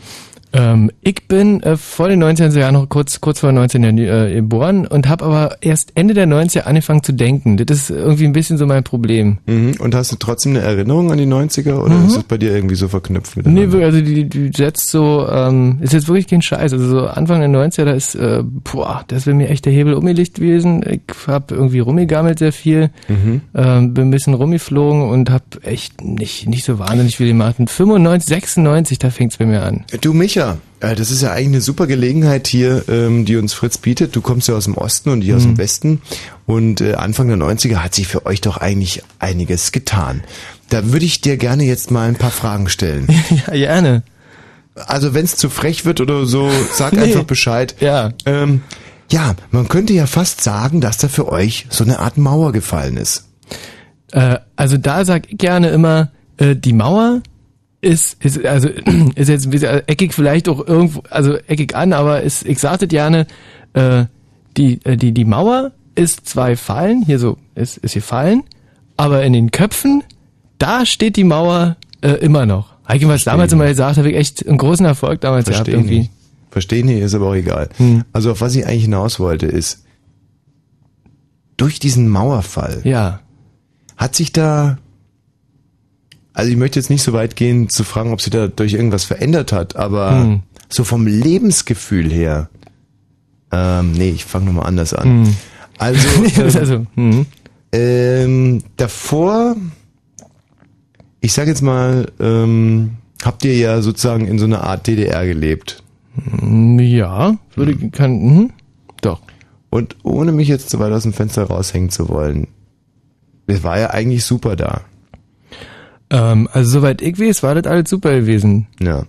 Ähm, 0.52 0.90
ich 1.02 1.28
bin 1.28 1.62
äh, 1.62 1.76
vor 1.76 2.09
den 2.09 2.23
90er 2.25 2.59
Jahren 2.59 2.75
noch 2.75 2.88
kurz, 2.88 3.21
kurz 3.21 3.40
vor 3.40 3.50
den 3.50 3.57
19 3.57 3.83
Jahren 3.83 3.99
äh, 3.99 4.35
geboren 4.37 4.87
und 4.87 5.09
habe 5.09 5.25
aber 5.26 5.57
erst 5.61 5.93
Ende 5.95 6.14
der 6.14 6.26
90er 6.26 6.61
angefangen 6.62 7.02
zu 7.02 7.12
denken. 7.12 7.57
Das 7.59 7.76
ist 7.76 7.90
irgendwie 7.90 8.25
ein 8.25 8.33
bisschen 8.33 8.57
so 8.57 8.64
mein 8.67 8.83
Problem. 8.85 9.38
Mhm. 9.47 9.75
Und 9.78 9.95
hast 9.95 10.11
du 10.12 10.17
trotzdem 10.17 10.52
eine 10.57 10.64
Erinnerung 10.64 11.12
an 11.12 11.19
die 11.19 11.26
90er 11.26 11.78
oder 11.83 11.95
Mhm. 11.95 12.07
ist 12.07 12.17
es 12.17 12.23
bei 12.25 12.38
dir 12.38 12.55
irgendwie 12.55 12.76
so 12.76 12.88
verknüpft 12.88 13.37
Nee, 13.37 13.43
miteinander? 13.43 13.78
wir- 13.78 13.87
also 13.87 14.00
die, 14.00 14.28
die 14.28 14.50
setzt 14.57 14.90
so, 14.90 15.26
ähm, 15.31 15.78
ist 15.83 15.93
jetzt 15.93 16.09
wirklich 16.09 16.26
kein 16.28 16.40
Scheiß. 16.43 16.73
Also 16.73 16.88
so 16.88 17.07
Anfang 17.07 17.40
der 17.40 17.49
90er, 17.50 17.85
da 17.85 17.93
ist, 17.93 18.14
äh, 18.14 18.43
boah, 18.43 19.05
das 19.09 19.26
wäre 19.26 19.37
mir 19.37 19.49
echt 19.50 19.67
der 19.67 19.73
Hebel 19.73 19.95
umgelegt 19.95 20.37
gewesen. 20.37 20.83
Ich 20.88 21.02
habe 21.26 21.55
irgendwie 21.55 21.81
rumgegammelt 21.81 22.38
sehr 22.38 22.52
viel, 22.52 22.90
Mhm. 23.09 23.43
ähm, 23.55 23.93
bin 23.95 24.09
ein 24.09 24.11
bisschen 24.11 24.35
rumgeflogen 24.35 25.02
und 25.02 25.31
habe 25.31 25.45
echt 25.62 26.02
nicht, 26.02 26.49
nicht 26.49 26.64
so 26.64 26.78
wahnsinnig 26.78 27.17
viel 27.17 27.28
gemacht. 27.28 27.57
Und 27.59 27.69
95, 27.71 28.28
96, 28.28 28.99
da 28.99 29.11
fängt's 29.11 29.37
bei 29.37 29.45
mir 29.47 29.62
an. 29.62 29.85
Du 30.00 30.14
Micha, 30.14 30.38
äh, 30.80 30.95
das 30.95 31.11
ist 31.11 31.23
ja 31.23 31.33
eigentlich 31.33 31.47
eine 31.49 31.61
super 31.61 31.87
Gelegenheit 31.87 32.47
hier, 32.47 32.85
ähm, 32.88 33.25
die 33.25 33.37
uns 33.37 33.52
Fritz 33.54 33.78
bietet. 33.78 34.14
Du 34.16 34.21
kommst 34.21 34.49
ja 34.49 34.54
aus 34.54 34.64
dem 34.64 34.75
Osten 34.76 35.11
und 35.11 35.23
ich 35.23 35.33
aus 35.35 35.42
dem 35.42 35.52
Mhm. 35.52 35.59
Westen. 35.59 36.02
Und 36.47 36.80
äh, 36.80 36.95
Anfang 36.95 37.28
der 37.28 37.37
90er 37.37 37.76
hat 37.76 37.95
sich 37.95 38.09
für 38.09 38.26
euch 38.26 38.40
doch 38.40 38.57
eigentlich 38.57 39.02
einiges 39.18 39.73
getan. 39.73 40.23
Da 40.71 40.92
würde 40.92 41.04
ich 41.07 41.21
dir 41.21 41.37
gerne 41.37 41.64
jetzt 41.64 41.90
mal 41.90 42.09
ein 42.09 42.16
paar 42.16 42.30
Fragen 42.30 42.68
stellen. 42.68 43.07
ja, 43.47 43.52
gerne. 43.54 44.02
Also 44.75 45.12
wenn 45.14 45.25
es 45.25 45.37
zu 45.37 45.50
frech 45.50 45.85
wird 45.85 46.00
oder 46.00 46.25
so, 46.26 46.50
sag 46.73 46.92
Nee. 46.95 47.00
einfach 47.02 47.25
Bescheid. 47.25 47.75
Ja. 47.80 48.12
Ähm, 48.26 48.62
ja, 49.11 49.35
man 49.50 49.68
könnte 49.68 49.92
ja 49.95 50.07
fast 50.07 50.42
sagen, 50.42 50.80
dass 50.80 50.99
da 50.99 51.09
für 51.09 51.28
euch 51.33 51.66
so 51.71 51.83
eine 51.85 51.99
Art 51.99 52.18
Mauer 52.18 52.52
gefallen 52.52 52.97
ist. 52.97 53.25
Äh, 54.12 54.38
also 54.57 54.76
da 54.76 55.04
sag 55.04 55.30
ich 55.30 55.38
gerne 55.38 55.68
immer, 55.71 56.11
äh, 56.37 56.54
die 56.54 56.73
Mauer 56.75 57.23
ist, 57.80 58.23
ist 58.25 58.44
also 58.44 58.68
ist 59.14 59.28
jetzt 59.28 59.47
ein 59.47 59.50
bisschen 59.50 59.82
eckig 59.87 60.12
vielleicht 60.14 60.49
auch 60.49 60.66
irgendwo, 60.66 61.02
also 61.11 61.37
eckig 61.47 61.75
an, 61.75 61.92
aber 61.92 62.23
ist, 62.23 62.44
ich 62.47 62.58
sagte 62.58 62.87
gerne, 62.88 63.26
äh, 63.75 64.04
die, 64.56 64.80
äh, 64.85 64.97
die, 64.97 65.12
die 65.12 65.25
Mauer 65.25 65.73
ist 65.94 66.26
zwei 66.28 66.56
Fallen, 66.56 67.02
hier 67.02 67.18
so, 67.18 67.37
ist, 67.54 67.78
ist 67.78 67.92
hier 67.92 68.02
Fallen, 68.02 68.42
aber 68.97 69.23
in 69.25 69.32
den 69.32 69.50
Köpfen, 69.50 70.02
da 70.58 70.85
steht 70.87 71.16
die 71.16 71.25
Mauer 71.25 71.76
äh, 72.00 72.11
immer 72.12 72.47
noch. 72.47 72.75
Heike, 72.88 73.06
was 73.08 73.25
damals 73.25 73.52
immer 73.52 73.66
gesagt, 73.66 73.99
habe 73.99 74.11
ich 74.11 74.16
echt 74.16 74.47
einen 74.49 74.58
großen 74.58 74.87
Erfolg 74.87 75.20
damals 75.20 75.44
gehabt 75.47 75.66
Verstehe 75.66 75.75
irgendwie. 75.75 75.99
nicht. 76.00 76.11
Verstehe 76.50 76.85
nicht, 76.85 77.00
ist 77.02 77.14
aber 77.14 77.28
auch 77.28 77.35
egal. 77.35 77.68
Hm. 77.76 78.04
Also 78.12 78.32
auf 78.32 78.40
was 78.40 78.54
ich 78.56 78.66
eigentlich 78.66 78.85
hinaus 78.85 79.20
wollte 79.20 79.47
ist, 79.47 79.85
durch 81.56 81.78
diesen 81.78 82.08
Mauerfall 82.08 82.80
Ja. 82.85 83.20
hat 83.97 84.16
sich 84.16 84.32
da, 84.32 84.78
also 86.38 86.52
ich 86.52 86.57
möchte 86.57 86.78
jetzt 86.78 86.88
nicht 86.88 87.02
so 87.02 87.12
weit 87.12 87.35
gehen 87.35 87.68
zu 87.68 87.83
fragen, 87.83 88.12
ob 88.12 88.21
sich 88.21 88.30
da 88.30 88.47
durch 88.47 88.73
irgendwas 88.73 89.02
verändert 89.04 89.50
hat, 89.50 89.75
aber 89.75 90.23
Hm. 90.23 90.42
so 90.68 90.85
vom 90.85 91.04
Lebensgefühl 91.04 92.12
her, 92.12 92.49
ähm, 93.50 93.90
nee, 93.90 94.11
ich 94.11 94.25
fange 94.25 94.45
nochmal 94.45 94.66
anders 94.66 94.95
an. 94.95 95.26
Hm. 95.26 95.37
Also, 95.78 96.09
ähm, 96.37 96.57
also, 96.57 96.87
hm. 96.95 97.26
ähm, 97.73 98.62
davor, 98.76 99.57
ich 101.21 101.33
sag 101.33 101.49
jetzt 101.49 101.62
mal, 101.62 102.12
ähm, 102.21 102.99
habt 103.25 103.45
ihr 103.45 103.57
ja 103.57 103.83
sozusagen 103.83 104.28
in 104.28 104.38
so 104.38 104.45
einer 104.45 104.62
Art 104.62 104.87
DDR 104.87 105.26
gelebt. 105.26 105.83
Ja, 106.78 107.37
würde 107.57 107.73
Hm. 107.73 107.90
kann, 107.90 108.12
mhm. 108.12 108.50
doch. 109.00 109.23
Und 109.71 109.97
ohne 110.04 110.30
mich 110.30 110.47
jetzt 110.47 110.71
zu 110.71 110.78
weit 110.78 110.92
aus 110.92 111.02
dem 111.02 111.12
Fenster 111.12 111.42
raushängen 111.42 111.90
zu 111.90 112.09
wollen, 112.09 112.47
es 113.49 113.64
war 113.64 113.80
ja 113.80 113.90
eigentlich 113.90 114.25
super 114.25 114.54
da. 114.54 114.83
Ähm, 116.11 116.49
also 116.53 116.71
soweit 116.71 117.03
ich 117.03 117.19
weiß, 117.19 117.43
war 117.43 117.55
das 117.55 117.71
alles 117.71 117.91
super 117.91 118.12
gewesen. 118.12 118.67
Ja. 118.81 119.05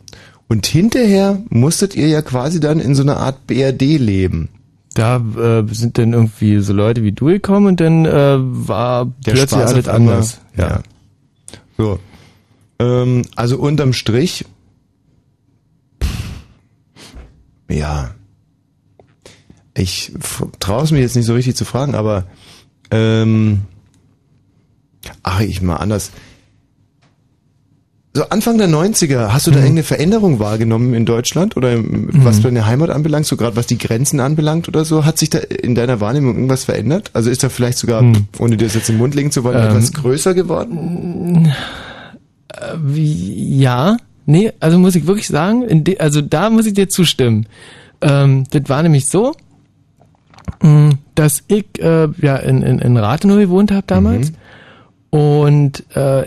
Und 0.48 0.66
hinterher 0.66 1.42
musstet 1.50 1.96
ihr 1.96 2.08
ja 2.08 2.22
quasi 2.22 2.60
dann 2.60 2.80
in 2.80 2.96
so 2.96 3.04
einer 3.04 3.18
Art 3.18 3.46
BRD 3.48 4.00
leben. 4.00 4.50
Da 4.96 5.18
äh, 5.18 5.74
sind 5.74 5.98
dann 5.98 6.14
irgendwie 6.14 6.60
so 6.60 6.74
Leute 6.74 7.04
wie 7.04 7.12
du 7.12 7.28
gekommen 7.28 7.68
und 7.68 7.80
dann 7.80 8.06
äh, 8.06 8.38
war 8.40 9.06
Der 9.26 9.34
plötzlich 9.34 9.60
Spaß 9.60 9.74
alles 9.74 9.88
anders. 9.88 10.42
Ja. 10.58 10.82
So. 11.78 12.00
Ähm, 12.80 13.22
also 13.36 13.60
unterm 13.60 13.94
Strich. 13.94 14.46
Ja. 17.70 18.16
Ich 19.76 20.12
traue 20.60 20.84
es 20.84 20.92
mir 20.92 21.00
jetzt 21.00 21.16
nicht 21.16 21.28
so 21.28 21.36
richtig 21.36 21.56
zu 21.56 21.64
fragen, 21.64 21.94
aber 21.94 22.26
ähm, 22.92 23.62
ach, 25.24 25.42
ich 25.42 25.62
mal 25.62 25.78
anders. 25.78 26.12
So 28.20 28.28
Anfang 28.28 28.58
der 28.58 28.68
90er, 28.68 29.32
hast 29.32 29.48
du 29.48 29.52
da 29.52 29.60
Mhm. 29.60 29.64
irgendeine 29.64 29.84
Veränderung 29.84 30.40
wahrgenommen 30.40 30.94
in 30.94 31.06
Deutschland 31.06 31.56
oder 31.56 31.72
im- 31.72 32.10
was 32.26 32.42
deine 32.42 32.66
Heimat 32.66 32.90
anbelangt, 32.90 33.26
so 33.26 33.38
gerade 33.38 33.56
was 33.56 33.66
die 33.66 33.78
Grenzen 33.78 34.20
anbelangt 34.20 34.68
oder 34.68 34.84
so? 34.84 35.06
Hat 35.06 35.18
sich 35.18 35.30
da 35.30 35.38
in 35.40 35.74
deiner 35.74 36.02
Wahrnehmung 36.02 36.34
irgendwas 36.36 36.66
verändert? 36.66 37.12
Also 37.14 37.30
ist 37.30 37.44
da 37.44 37.48
vielleicht 37.48 37.78
sogar, 37.78 38.04
ohne 38.40 38.58
dir 38.58 38.66
das 38.66 38.76
jetzt 38.76 38.90
den 38.90 38.98
Mund 38.98 39.16
legen 39.16 39.32
zu 39.32 39.46
wollen, 39.46 39.56
Mhm. 39.56 39.64
Ähm, 39.64 39.70
etwas 39.70 39.94
größer 39.94 40.34
geworden? 40.34 41.48
Äh, 42.50 42.74
wie, 42.84 43.58
ja, 43.58 43.96
nee, 44.26 44.52
also 44.60 44.78
muss 44.80 44.96
ich 44.96 45.08
wirklich 45.08 45.30
sagen, 45.30 45.86
also 46.00 46.20
da 46.22 46.50
muss 46.50 46.66
ich 46.66 46.74
dir 46.74 46.90
zustimmen. 46.90 47.46
Ähm, 48.02 48.44
das 48.52 48.64
war 48.68 48.84
nämlich 48.84 49.06
so, 49.08 49.34
mh, 50.62 50.90
dass 51.16 51.42
ich 51.48 51.68
äh, 51.80 52.10
ja 52.22 52.36
in, 52.36 52.64
in, 52.64 52.80
in 52.80 52.98
Rathenow 52.98 53.38
gewohnt 53.38 53.72
habe 53.72 53.84
damals 53.88 54.34
und 55.12 55.84
äh, 55.96 56.26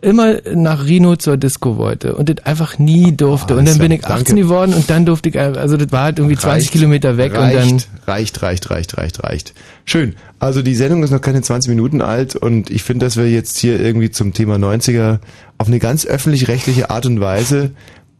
immer 0.00 0.36
nach 0.54 0.84
Rino 0.86 1.16
zur 1.16 1.36
Disco 1.36 1.76
wollte 1.78 2.14
und 2.14 2.28
das 2.28 2.46
einfach 2.46 2.78
nie 2.78 3.10
durfte. 3.10 3.54
Ah, 3.54 3.58
und 3.58 3.66
dann 3.66 3.78
bin 3.78 3.90
ich 3.90 4.04
18 4.04 4.16
danke. 4.16 4.34
geworden 4.42 4.72
und 4.72 4.88
dann 4.88 5.04
durfte 5.04 5.30
ich, 5.30 5.34
äh, 5.34 5.52
also 5.56 5.76
das 5.76 5.90
war 5.90 6.04
halt 6.04 6.18
irgendwie 6.18 6.36
20 6.36 6.70
Kilometer 6.70 7.16
weg 7.16 7.34
reicht, 7.34 7.72
und 7.72 7.86
dann 7.86 8.14
reicht, 8.14 8.42
reicht, 8.42 8.70
reicht, 8.70 8.96
reicht, 8.98 9.24
reicht. 9.24 9.54
Schön. 9.84 10.14
Also 10.38 10.62
die 10.62 10.76
Sendung 10.76 11.02
ist 11.02 11.10
noch 11.10 11.20
keine 11.20 11.42
20 11.42 11.68
Minuten 11.70 12.02
alt 12.02 12.36
und 12.36 12.70
ich 12.70 12.84
finde, 12.84 13.06
dass 13.06 13.16
wir 13.16 13.28
jetzt 13.28 13.58
hier 13.58 13.80
irgendwie 13.80 14.10
zum 14.10 14.32
Thema 14.32 14.56
90er 14.56 15.18
auf 15.58 15.66
eine 15.66 15.80
ganz 15.80 16.06
öffentlich-rechtliche 16.06 16.90
Art 16.90 17.06
und 17.06 17.20
Weise 17.20 17.72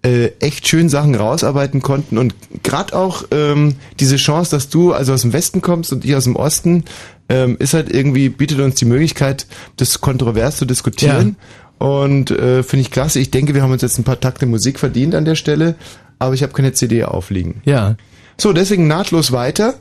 äh, 0.04 0.32
echt 0.38 0.68
schön 0.68 0.88
Sachen 0.88 1.14
rausarbeiten 1.14 1.80
konnten 1.80 2.18
und 2.18 2.34
gerade 2.62 2.94
auch 2.94 3.24
ähm, 3.30 3.76
diese 4.00 4.16
Chance, 4.16 4.50
dass 4.50 4.68
du 4.68 4.92
also 4.92 5.14
aus 5.14 5.22
dem 5.22 5.32
Westen 5.32 5.62
kommst 5.62 5.92
und 5.92 6.04
ich 6.04 6.14
aus 6.14 6.24
dem 6.24 6.36
Osten, 6.36 6.84
ähm, 7.28 7.56
ist 7.58 7.74
halt 7.74 7.92
irgendwie, 7.92 8.28
bietet 8.28 8.60
uns 8.60 8.74
die 8.76 8.84
Möglichkeit, 8.84 9.46
das 9.76 10.00
kontrovers 10.00 10.56
zu 10.56 10.64
diskutieren. 10.64 11.36
Und 11.78 12.30
äh, 12.30 12.62
finde 12.62 12.82
ich 12.82 12.90
klasse. 12.90 13.18
Ich 13.18 13.30
denke, 13.30 13.54
wir 13.54 13.62
haben 13.62 13.72
uns 13.72 13.82
jetzt 13.82 13.98
ein 13.98 14.04
paar 14.04 14.20
Takte 14.20 14.46
Musik 14.46 14.78
verdient 14.78 15.14
an 15.14 15.24
der 15.24 15.34
Stelle, 15.34 15.74
aber 16.18 16.34
ich 16.34 16.42
habe 16.42 16.52
keine 16.52 16.72
CD 16.72 17.04
aufliegen. 17.04 17.60
ja. 17.64 17.96
So, 18.36 18.52
deswegen 18.52 18.88
nahtlos 18.88 19.30
weiter. 19.30 19.74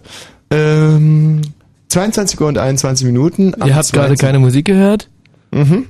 Ähm, 0.52 1.42
22 1.88 2.40
Uhr 2.40 2.48
und 2.48 2.60
21 2.60 3.06
Minuten. 3.06 3.54
Ihr 3.66 3.76
habt 3.76 3.92
gerade 3.92 4.16
22 4.16 4.20
keine 4.20 4.40
Musik 4.40 4.66
gehört? 4.66 5.10
Mhm. 5.52 5.88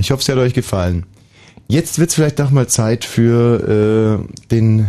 Ich 0.00 0.10
hoffe, 0.10 0.22
es 0.22 0.28
hat 0.28 0.38
euch 0.38 0.54
gefallen. 0.54 1.04
Jetzt 1.68 1.98
wird 1.98 2.08
es 2.10 2.14
vielleicht 2.14 2.38
doch 2.38 2.50
mal 2.50 2.68
Zeit 2.68 3.04
für 3.04 4.22
äh, 4.24 4.48
den 4.50 4.86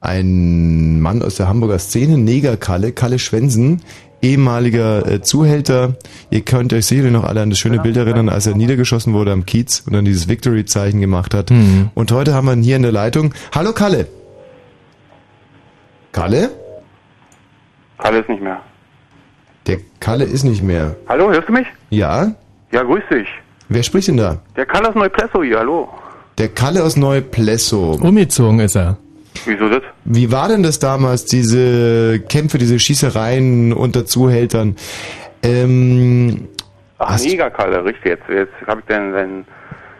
einen 0.00 1.00
Mann 1.00 1.22
aus 1.22 1.36
der 1.36 1.48
Hamburger 1.48 1.78
Szene, 1.78 2.18
Neger 2.18 2.56
Kalle, 2.56 2.92
Kalle 2.92 3.18
Schwensen, 3.18 3.80
ehemaliger 4.24 5.06
äh, 5.06 5.20
Zuhälter. 5.20 5.94
Ihr 6.30 6.40
könnt 6.40 6.72
euch 6.72 6.86
sicherlich 6.86 7.12
noch 7.12 7.24
alle 7.24 7.42
an 7.42 7.50
das 7.50 7.58
schöne 7.58 7.78
Bild 7.78 7.96
erinnern, 7.96 8.28
als 8.28 8.46
er 8.46 8.56
niedergeschossen 8.56 9.12
wurde 9.12 9.32
am 9.32 9.44
Kiez 9.44 9.84
und 9.86 9.92
dann 9.92 10.04
dieses 10.04 10.28
Victory-Zeichen 10.28 11.00
gemacht 11.00 11.34
hat. 11.34 11.50
Mhm. 11.50 11.90
Und 11.94 12.10
heute 12.10 12.34
haben 12.34 12.46
wir 12.46 12.54
ihn 12.54 12.62
hier 12.62 12.76
in 12.76 12.82
der 12.82 12.92
Leitung. 12.92 13.34
Hallo 13.54 13.72
Kalle. 13.72 14.06
Kalle? 16.12 16.50
Kalle 17.98 18.18
ist 18.18 18.28
nicht 18.28 18.42
mehr. 18.42 18.60
Der 19.66 19.78
Kalle 20.00 20.24
ist 20.24 20.44
nicht 20.44 20.62
mehr. 20.62 20.96
Hallo, 21.08 21.30
hörst 21.30 21.48
du 21.48 21.52
mich? 21.52 21.66
Ja? 21.90 22.32
Ja, 22.72 22.82
grüß 22.82 23.02
dich. 23.10 23.28
Wer 23.68 23.82
spricht 23.82 24.08
denn 24.08 24.16
da? 24.16 24.38
Der 24.56 24.66
Kalle 24.66 24.88
aus 24.88 24.94
Neuplesso 24.94 25.42
hier, 25.42 25.58
hallo. 25.58 25.88
Der 26.38 26.48
Kalle 26.48 26.82
aus 26.82 26.96
Neuplesso. 26.96 27.98
Umgezogen 28.00 28.60
ist 28.60 28.76
er. 28.76 28.96
Wieso 29.46 29.68
das? 29.68 29.82
Wie 30.04 30.30
war 30.32 30.48
denn 30.48 30.62
das 30.62 30.78
damals, 30.78 31.24
diese 31.24 32.20
Kämpfe, 32.28 32.58
diese 32.58 32.78
Schießereien 32.78 33.72
unter 33.72 34.06
Zuhältern? 34.06 34.76
Ähm, 35.42 36.48
Ach, 36.98 37.10
Hast- 37.10 37.26
mega 37.26 37.50
Kalle, 37.50 37.84
richtig. 37.84 38.04
Jetzt, 38.06 38.28
jetzt 38.28 38.52
habe 38.66 38.80
ich 38.80 38.86
deinen 38.86 39.12
deinen 39.12 39.44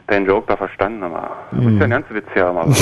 deinen 0.06 0.26
Joke 0.26 0.44
da 0.48 0.56
verstanden, 0.56 1.02
aber. 1.02 1.30
Du 1.52 1.62
bist 1.64 1.78
ja 1.78 1.84
ein 1.84 1.90
ganz 1.90 2.06
Witz 2.10 2.26
hier, 2.34 2.46
aber. 2.46 2.66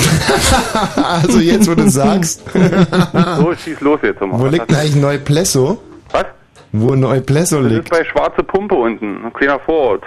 also 1.23 1.39
jetzt, 1.39 1.69
wo 1.69 1.75
du 1.75 1.89
sagst, 1.89 2.43
so, 3.37 3.53
schieß 3.55 3.79
los 3.81 3.99
jetzt 4.03 4.19
mal. 4.21 4.31
wo 4.39 4.43
Was 4.45 4.51
liegt 4.51 4.69
denn 4.69 4.77
eigentlich 4.77 4.95
Neuplesso? 4.95 5.81
Was? 6.11 6.25
Wo 6.73 6.95
Neuplesso 6.95 7.57
Das 7.61 7.65
ist 7.71 7.77
liegt? 7.77 7.89
bei 7.89 8.03
Schwarze 8.05 8.43
Pumpe 8.43 8.75
unten, 8.75 9.25
ein 9.25 9.33
kleiner 9.33 9.59
Vorort. 9.59 10.03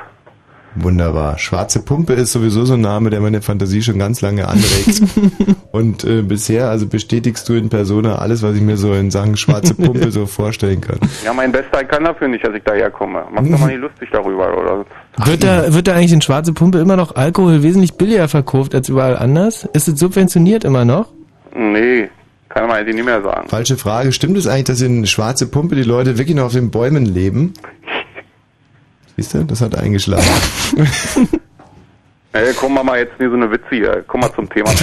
Wunderbar. 0.76 1.38
Schwarze 1.38 1.80
Pumpe 1.80 2.12
ist 2.12 2.32
sowieso 2.32 2.64
so 2.66 2.74
ein 2.74 2.82
Name, 2.82 3.08
der 3.08 3.20
meine 3.20 3.40
Fantasie 3.40 3.82
schon 3.82 3.98
ganz 3.98 4.20
lange 4.20 4.46
anregt. 4.46 5.02
Und 5.72 6.04
äh, 6.04 6.22
bisher, 6.22 6.68
also 6.68 6.86
bestätigst 6.86 7.48
du 7.48 7.54
in 7.54 7.70
Persona 7.70 8.16
alles, 8.16 8.42
was 8.42 8.56
ich 8.56 8.62
mir 8.62 8.76
so 8.76 8.92
in 8.92 9.10
Sachen 9.10 9.36
schwarze 9.36 9.74
Pumpe 9.74 10.10
so 10.10 10.26
vorstellen 10.26 10.82
kann. 10.82 10.98
Ja, 11.24 11.32
mein 11.32 11.50
Bester 11.50 11.82
kann 11.84 12.04
dafür 12.04 12.28
nicht, 12.28 12.46
dass 12.46 12.54
ich 12.54 12.62
daher 12.62 12.90
komme. 12.90 13.24
Mach 13.30 13.42
doch 13.42 13.58
mal 13.58 13.68
nicht 13.68 13.80
lustig 13.80 14.10
darüber, 14.12 14.56
oder? 14.56 14.84
Wird 15.24 15.42
da, 15.42 15.72
wird 15.72 15.88
da 15.88 15.94
eigentlich 15.94 16.12
in 16.12 16.20
Schwarze 16.20 16.52
Pumpe 16.52 16.78
immer 16.78 16.96
noch 16.96 17.16
Alkohol 17.16 17.62
wesentlich 17.62 17.94
billiger 17.94 18.28
verkauft 18.28 18.74
als 18.74 18.88
überall 18.90 19.16
anders? 19.16 19.66
Ist 19.72 19.88
es 19.88 19.98
subventioniert 19.98 20.64
immer 20.64 20.84
noch? 20.84 21.08
Nee, 21.54 22.10
kann 22.50 22.68
man 22.68 22.76
eigentlich 22.76 22.96
nicht 22.96 23.06
mehr 23.06 23.22
sagen. 23.22 23.48
Falsche 23.48 23.76
Frage. 23.78 24.12
Stimmt 24.12 24.36
es 24.36 24.46
eigentlich, 24.46 24.64
dass 24.64 24.82
in 24.82 25.06
Schwarze 25.06 25.46
Pumpe 25.46 25.74
die 25.74 25.82
Leute 25.82 26.18
wirklich 26.18 26.36
noch 26.36 26.44
auf 26.44 26.52
den 26.52 26.70
Bäumen 26.70 27.06
leben? 27.06 27.54
Siehst 29.16 29.34
du, 29.34 29.44
das 29.44 29.60
hat 29.60 29.76
eingeschlagen. 29.76 30.26
Ey, 32.32 32.52
komm 32.58 32.74
mal 32.74 32.82
mal 32.84 32.98
jetzt 32.98 33.18
nicht 33.18 33.30
so 33.30 33.34
eine 33.36 33.50
Witze 33.50 33.66
hier. 33.70 34.04
Komm 34.06 34.20
mal 34.20 34.32
zum 34.34 34.48
Thema. 34.48 34.70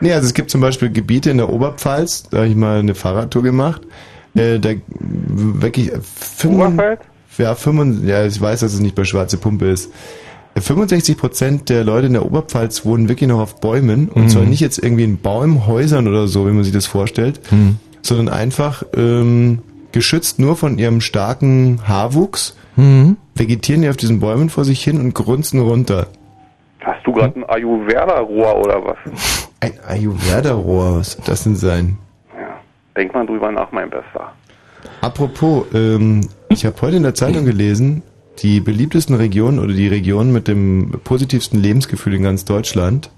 Nee, 0.00 0.12
also 0.12 0.28
es 0.28 0.34
gibt 0.34 0.48
zum 0.48 0.60
Beispiel 0.60 0.92
Gebiete 0.92 1.28
in 1.28 1.38
der 1.38 1.48
Oberpfalz, 1.52 2.28
da 2.30 2.36
habe 2.36 2.46
ich 2.46 2.54
mal 2.54 2.78
eine 2.78 2.94
Fahrradtour 2.94 3.42
gemacht. 3.42 3.82
Äh, 4.36 4.60
da 4.60 4.70
wirklich 4.88 5.92
äh, 5.92 5.98
65, 6.00 7.04
ja, 7.38 7.52
65, 7.56 8.08
ja, 8.08 8.24
ich 8.24 8.40
weiß, 8.40 8.60
dass 8.60 8.74
es 8.74 8.78
nicht 8.78 8.94
bei 8.94 9.02
Schwarze 9.02 9.38
Pumpe 9.38 9.66
ist. 9.66 9.90
Äh, 10.54 10.60
65 10.60 11.16
Prozent 11.18 11.68
der 11.68 11.82
Leute 11.82 12.06
in 12.06 12.12
der 12.12 12.24
Oberpfalz 12.24 12.84
wohnen 12.84 13.08
wirklich 13.08 13.28
noch 13.28 13.40
auf 13.40 13.58
Bäumen 13.58 14.08
und 14.08 14.22
Mhm. 14.26 14.28
zwar 14.28 14.42
nicht 14.44 14.60
jetzt 14.60 14.78
irgendwie 14.80 15.02
in 15.02 15.18
Baumhäusern 15.20 16.06
oder 16.06 16.28
so, 16.28 16.46
wie 16.46 16.52
man 16.52 16.62
sich 16.62 16.72
das 16.72 16.86
vorstellt, 16.86 17.40
Mhm. 17.50 17.80
sondern 18.00 18.28
einfach 18.28 18.84
ähm, 18.96 19.62
geschützt 19.90 20.38
nur 20.38 20.54
von 20.54 20.78
ihrem 20.78 21.00
starken 21.00 21.80
Haarwuchs, 21.88 22.54
Mhm. 22.78 23.16
vegetieren 23.34 23.82
die 23.82 23.88
auf 23.88 23.96
diesen 23.96 24.20
Bäumen 24.20 24.48
vor 24.50 24.64
sich 24.64 24.82
hin 24.82 25.00
und 25.00 25.14
grunzen 25.14 25.60
runter. 25.60 26.06
Hast 26.80 27.04
du 27.06 27.12
gerade 27.12 27.38
ein 27.40 27.44
Ayurveda-Rohr 27.48 28.56
oder 28.60 28.82
was? 28.84 28.96
Ein 29.60 29.72
Ayurveda-Rohr, 29.88 30.98
was 31.00 31.12
soll 31.14 31.22
das 31.26 31.42
denn 31.42 31.56
sein? 31.56 31.98
Denk 32.96 33.12
mal 33.14 33.26
drüber 33.26 33.50
nach, 33.50 33.72
mein 33.72 33.90
Bester. 33.90 34.32
Apropos, 35.00 35.66
ähm, 35.74 36.28
ich 36.48 36.64
habe 36.64 36.76
heute 36.80 36.96
in 36.96 37.02
der 37.02 37.14
Zeitung 37.14 37.44
gelesen, 37.44 38.02
die 38.40 38.60
beliebtesten 38.60 39.16
Regionen 39.16 39.58
oder 39.58 39.72
die 39.74 39.88
Regionen 39.88 40.32
mit 40.32 40.46
dem 40.46 40.92
positivsten 41.02 41.60
Lebensgefühl 41.60 42.14
in 42.14 42.22
ganz 42.22 42.44
Deutschland, 42.44 43.10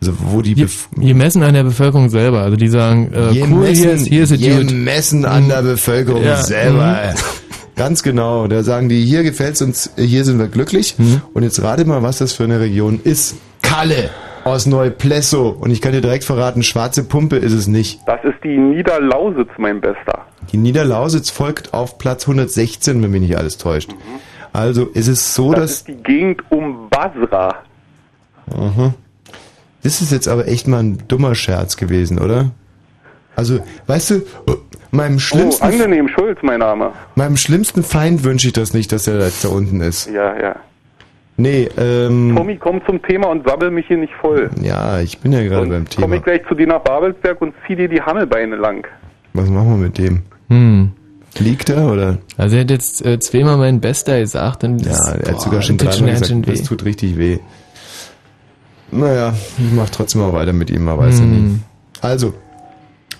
also 0.00 0.12
wo 0.32 0.40
die 0.40 0.54
Bef 0.54 0.88
Die 0.96 1.12
messen 1.14 1.42
an 1.42 1.52
der 1.54 1.64
Bevölkerung 1.64 2.08
selber. 2.08 2.40
Also 2.40 2.56
die 2.56 2.68
sagen, 2.68 3.12
äh, 3.12 3.30
Je 3.32 3.42
cool, 3.42 3.48
hier 3.48 3.58
messen- 3.58 3.90
ist, 3.90 4.06
hier 4.06 4.22
ist 4.22 4.30
es 4.30 4.40
je 4.40 4.64
messen 4.64 5.24
an 5.26 5.48
der 5.48 5.60
Bevölkerung 5.62 6.22
Ja, 6.24 6.36
selber. 6.36 6.86
mhm. 7.12 7.18
Ganz 7.76 8.02
genau. 8.02 8.46
Da 8.48 8.62
sagen 8.62 8.88
die, 8.88 9.04
hier 9.04 9.22
gefällt's 9.22 9.62
uns, 9.62 9.90
hier 9.96 10.24
sind 10.24 10.38
wir 10.38 10.48
glücklich. 10.48 10.98
Mhm. 10.98 11.20
Und 11.34 11.42
jetzt 11.42 11.62
rate 11.62 11.84
mal, 11.84 12.02
was 12.02 12.18
das 12.18 12.32
für 12.32 12.44
eine 12.44 12.58
Region 12.58 13.00
ist. 13.04 13.36
Kalle 13.62 14.10
aus 14.44 14.64
Neuplesso. 14.66 15.48
Und 15.48 15.70
ich 15.70 15.80
kann 15.82 15.92
dir 15.92 16.00
direkt 16.00 16.24
verraten, 16.24 16.62
schwarze 16.62 17.04
Pumpe 17.04 17.36
ist 17.36 17.52
es 17.52 17.66
nicht. 17.66 18.00
Das 18.06 18.22
ist 18.24 18.42
die 18.44 18.56
Niederlausitz, 18.56 19.50
mein 19.58 19.80
Bester. 19.80 20.24
Die 20.52 20.56
Niederlausitz 20.56 21.30
folgt 21.30 21.74
auf 21.74 21.98
Platz 21.98 22.22
116, 22.26 23.02
wenn 23.02 23.10
mich 23.10 23.20
nicht 23.20 23.36
alles 23.36 23.58
täuscht. 23.58 23.90
Also 24.52 24.86
ist 24.86 25.08
es 25.08 25.34
so, 25.34 25.52
Das 25.52 25.60
dass... 25.60 25.70
ist 25.72 25.88
die 25.88 26.02
Gegend 26.02 26.42
um 26.50 26.88
Basra. 26.88 27.56
Aha. 28.54 28.94
Das 29.82 30.00
ist 30.00 30.12
jetzt 30.12 30.28
aber 30.28 30.48
echt 30.48 30.66
mal 30.66 30.78
ein 30.82 31.02
dummer 31.08 31.34
Scherz 31.34 31.76
gewesen, 31.76 32.18
oder? 32.18 32.52
Also, 33.36 33.60
weißt 33.86 34.10
du, 34.10 34.22
meinem 34.90 35.16
Oh, 35.16 35.20
schlimmsten, 35.20 35.64
angenehm, 35.64 36.08
Schulz, 36.08 36.38
mein 36.42 36.58
Name. 36.60 36.92
meinem 37.14 37.36
schlimmsten 37.36 37.82
Feind 37.84 38.24
wünsche 38.24 38.48
ich 38.48 38.52
das 38.54 38.72
nicht, 38.74 38.90
dass 38.92 39.06
er 39.06 39.20
jetzt 39.20 39.44
da 39.44 39.48
unten 39.48 39.80
ist. 39.80 40.10
Ja, 40.10 40.36
ja. 40.40 40.56
Nee, 41.38 41.68
ähm, 41.76 42.32
Tommy, 42.34 42.56
komm 42.56 42.80
zum 42.86 43.02
Thema 43.02 43.28
und 43.28 43.46
sabbel 43.46 43.70
mich 43.70 43.86
hier 43.88 43.98
nicht 43.98 44.14
voll. 44.22 44.48
ja, 44.62 45.00
ich 45.00 45.18
bin 45.18 45.32
ja 45.32 45.42
gerade 45.42 45.66
beim 45.66 45.84
Komm 45.84 46.04
Thema. 46.04 46.16
ich 46.16 46.22
gleich 46.24 46.40
zu 46.48 46.54
dir 46.54 46.66
nach 46.66 46.80
Babelsberg 46.80 47.42
und 47.42 47.54
zieh 47.66 47.76
dir 47.76 47.88
die 47.88 48.00
Hammelbeine 48.00 48.56
lang. 48.56 48.86
Was 49.34 49.50
machen 49.50 49.68
wir 49.68 49.76
mit 49.76 49.98
dem? 49.98 50.22
Hm. 50.48 50.92
Liegt 51.38 51.68
er 51.68 51.92
oder? 51.92 52.16
Also 52.38 52.56
er 52.56 52.62
hat 52.62 52.70
jetzt 52.70 53.04
äh, 53.04 53.18
zweimal 53.18 53.58
mein 53.58 53.82
Bester 53.82 54.18
gesagt. 54.18 54.64
Und 54.64 54.78
Ja, 54.78 54.88
das, 54.92 55.08
er 55.08 55.12
hat 55.12 55.32
boah, 55.32 55.40
sogar 55.40 55.60
schon 55.60 55.76
dreimal 55.76 56.12
gesagt, 56.14 56.46
weh. 56.46 56.52
das 56.52 56.62
tut 56.62 56.84
richtig 56.86 57.18
weh. 57.18 57.38
Naja, 58.90 59.34
ich 59.58 59.72
mach 59.74 59.90
trotzdem 59.90 60.22
mal 60.22 60.32
weiter 60.32 60.54
mit 60.54 60.70
ihm, 60.70 60.84
man 60.84 60.96
weiß 60.96 61.18
ja 61.18 61.24
Hm. 61.26 61.44
nie. 61.54 61.58
Also, 62.00 62.32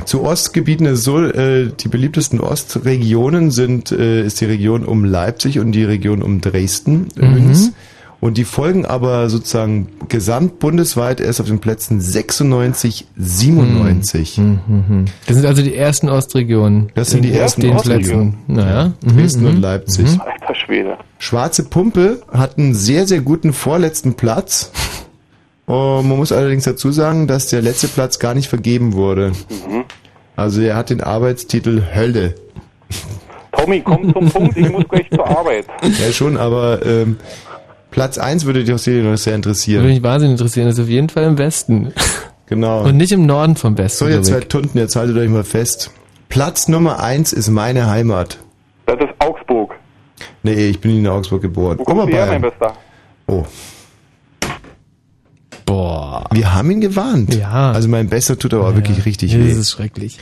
zu 0.05 0.23
Ostgebieten 0.23 0.87
ist 0.87 0.99
es 1.01 1.05
so, 1.05 1.23
äh, 1.25 1.71
die 1.81 1.89
beliebtesten 1.89 2.41
Ostregionen 2.41 3.51
sind, 3.51 3.91
äh, 3.93 4.25
ist 4.25 4.41
die 4.41 4.45
Region 4.45 4.85
um 4.85 5.05
Leipzig 5.05 5.59
und 5.59 5.73
die 5.73 5.85
Region 5.85 6.23
um 6.23 6.41
Dresden, 6.41 7.09
Mhm. 7.17 7.31
Münz. 7.33 7.73
Und 8.19 8.39
die 8.39 8.45
folgen 8.45 8.87
aber 8.87 9.29
sozusagen 9.29 9.89
gesamt 10.09 10.59
bundesweit 10.59 11.21
erst 11.21 11.39
auf 11.41 11.49
den 11.49 11.59
Plätzen 11.59 12.01
96, 12.01 13.07
97. 13.17 14.39
Mhm. 14.39 15.05
Das 15.27 15.37
sind 15.37 15.45
also 15.47 15.63
die 15.63 15.75
ersten 15.77 16.09
Ostregionen. 16.09 16.91
Das 16.95 17.11
sind 17.11 17.23
die 17.25 17.29
In 17.29 17.35
ersten 17.37 17.61
den 17.61 17.73
Ostregionen. 17.77 18.33
Plätzen. 18.47 18.55
Naja. 18.55 18.93
Mhm, 19.05 19.17
Dresden 19.17 19.41
mhm. 19.43 19.49
und 19.49 19.61
Leipzig. 19.61 20.07
Mhm. 20.07 20.21
Alter 20.23 20.55
Schwede. 20.55 20.97
Schwarze 21.19 21.65
Pumpe 21.65 22.23
hat 22.33 22.57
einen 22.59 22.75
sehr, 22.75 23.07
sehr 23.07 23.21
guten 23.21 23.53
vorletzten 23.53 24.15
Platz. 24.15 24.71
Oh, 25.67 26.01
man 26.05 26.17
muss 26.17 26.31
allerdings 26.33 26.65
dazu 26.65 26.93
sagen, 26.93 27.27
dass 27.27 27.49
der 27.49 27.61
letzte 27.63 27.89
Platz 27.89 28.19
gar 28.19 28.35
nicht 28.35 28.49
vergeben 28.49 28.93
wurde. 28.93 29.31
Mhm. 29.69 29.85
Also 30.37 30.61
er 30.61 30.77
hat 30.77 30.91
den 30.91 31.01
Arbeitstitel 31.01 31.83
Hölle. 31.95 32.35
Tommy, 33.53 33.81
komm 33.81 34.13
zum 34.13 34.29
Punkt, 34.31 34.57
ich 34.57 34.71
muss 34.71 34.85
gleich 34.89 35.09
zur 35.11 35.27
Arbeit. 35.27 35.67
Ja 35.83 36.13
schon, 36.13 36.37
aber 36.37 36.85
ähm, 36.87 37.17
Platz 37.91 38.19
1 38.19 38.45
würde 38.45 38.63
dich 38.63 38.73
auch 38.75 38.79
sehr, 38.79 38.95
sehr 38.95 39.03
Würde 39.03 39.35
interessieren. 39.37 39.87
mich 39.87 40.03
wahnsinnig 40.03 40.33
interessieren. 40.33 40.67
Das 40.67 40.79
ist 40.79 40.85
auf 40.85 40.91
jeden 40.91 41.09
Fall 41.09 41.25
im 41.25 41.39
Westen. 41.39 41.93
Genau. 42.49 42.85
Und 42.85 42.97
nicht 42.97 43.11
im 43.11 43.27
Norden 43.27 43.57
vom 43.57 43.77
Westen. 43.77 44.05
so, 44.05 44.09
ihr 44.09 44.23
zwei. 44.23 44.39
Tunden, 44.39 44.79
jetzt 44.79 44.95
haltet 44.95 45.17
euch 45.17 45.29
mal 45.29 45.43
fest. 45.43 45.91
Platz 46.29 46.69
Nummer 46.69 47.01
1 47.03 47.33
ist 47.33 47.49
meine 47.49 47.89
Heimat. 47.91 48.39
Das 48.87 49.01
ist 49.01 49.09
Augsburg. 49.19 49.75
Nee, 50.45 50.69
ich 50.69 50.81
bin 50.81 50.97
in 50.97 51.09
Augsburg 51.09 51.43
geboren. 51.43 51.77
Wo 51.81 51.83
kommst 51.83 52.07
du 52.07 52.13
her, 52.13 52.27
mein. 52.27 52.43
Bester? 52.43 52.73
Oh. 53.27 53.45
Boah. 55.67 56.25
Wir 56.33 56.55
haben 56.55 56.71
ihn 56.71 56.81
gewarnt. 56.81 57.35
Ja. 57.35 57.73
Also 57.73 57.89
mein 57.89 58.09
Bester 58.09 58.39
tut 58.39 58.55
aber 58.55 58.75
wirklich 58.77 59.05
richtig 59.05 59.33
Ja, 59.33 59.41
weh. 59.41 59.49
Das 59.49 59.59
ist 59.59 59.73
schrecklich. 59.73 60.19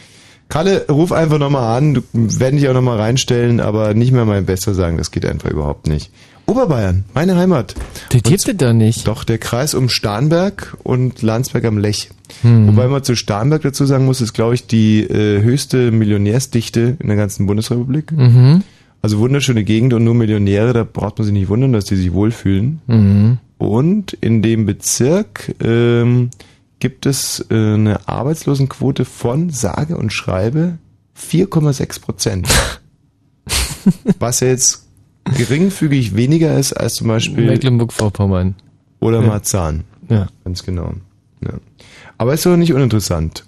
Kalle, 0.49 0.87
ruf 0.89 1.13
einfach 1.13 1.39
nochmal 1.39 1.77
an. 1.77 1.95
Du 1.95 2.03
werden 2.13 2.59
dich 2.59 2.69
auch 2.69 2.75
nochmal 2.75 2.99
reinstellen, 2.99 3.61
aber 3.61 3.95
nicht 3.95 4.13
mehr 4.13 4.25
mein 4.25 4.47
Bester 4.47 4.75
sagen. 4.75 4.99
Das 4.99 5.11
geht 5.11 5.27
einfach 5.27 5.51
überhaupt 5.51 5.87
nicht. 5.87 6.11
Oberbayern, 6.47 7.05
meine 7.15 7.37
Heimat. 7.37 7.75
Der 8.13 8.21
gibt 8.21 8.47
es 8.47 8.57
da 8.57 8.73
nicht. 8.75 9.07
Doch, 9.07 9.25
der 9.25 9.39
Kreis 9.39 9.75
um 9.75 9.89
Starnberg 9.89 10.77
und 10.83 11.23
Landsberg 11.23 11.65
am 11.65 11.79
Lech. 11.79 12.11
Hm. 12.43 12.67
Wobei 12.69 12.87
man 12.89 13.03
zu 13.03 13.17
Starnberg 13.17 13.63
dazu 13.63 13.87
sagen 13.87 14.05
muss, 14.05 14.21
ist, 14.21 14.35
glaube 14.35 14.55
ich, 14.55 14.67
die 14.67 15.03
äh, 15.03 15.43
höchste 15.43 15.91
Millionärsdichte 15.91 16.97
in 16.99 17.09
der 17.09 17.17
ganzen 17.17 17.47
Bundesrepublik. 17.47 18.13
Mhm. 18.13 18.63
Also 19.01 19.19
wunderschöne 19.19 19.65
Gegend 19.65 19.93
und 19.95 20.05
nur 20.05 20.15
Millionäre, 20.15 20.73
da 20.73 20.85
braucht 20.85 21.19
man 21.19 21.25
sich 21.27 21.35
nicht 21.35 21.49
wundern, 21.49 21.73
dass 21.73 21.85
die 21.85 21.97
sich 21.97 22.13
wohlfühlen. 22.13 22.81
Mhm. 22.87 23.39
Und 23.65 24.13
in 24.13 24.43
dem 24.43 24.67
Bezirk 24.67 25.55
ähm, 25.65 26.29
gibt 26.81 27.07
es 27.07 27.47
äh, 27.51 27.55
eine 27.55 28.07
Arbeitslosenquote 28.07 29.07
von 29.07 29.49
sage 29.49 29.97
und 29.97 30.13
schreibe 30.13 30.77
4,6 31.19 32.01
Prozent. 32.03 32.49
Was 34.19 34.41
ja 34.41 34.49
jetzt 34.49 34.87
geringfügig 35.39 36.15
weniger 36.15 36.59
ist 36.59 36.75
als 36.75 36.97
zum 36.97 37.09
Beispiel 37.09 37.47
Mecklenburg-Vorpommern. 37.47 38.55
oder 39.01 39.23
Ja. 39.23 39.29
Marzahn. 39.29 39.85
Ja. 40.11 40.27
Ganz 40.45 40.63
genau. 40.63 40.93
Ja. 41.41 41.55
Aber 42.19 42.35
ist 42.35 42.45
doch 42.45 42.59
nicht 42.59 42.75
uninteressant. 42.75 43.47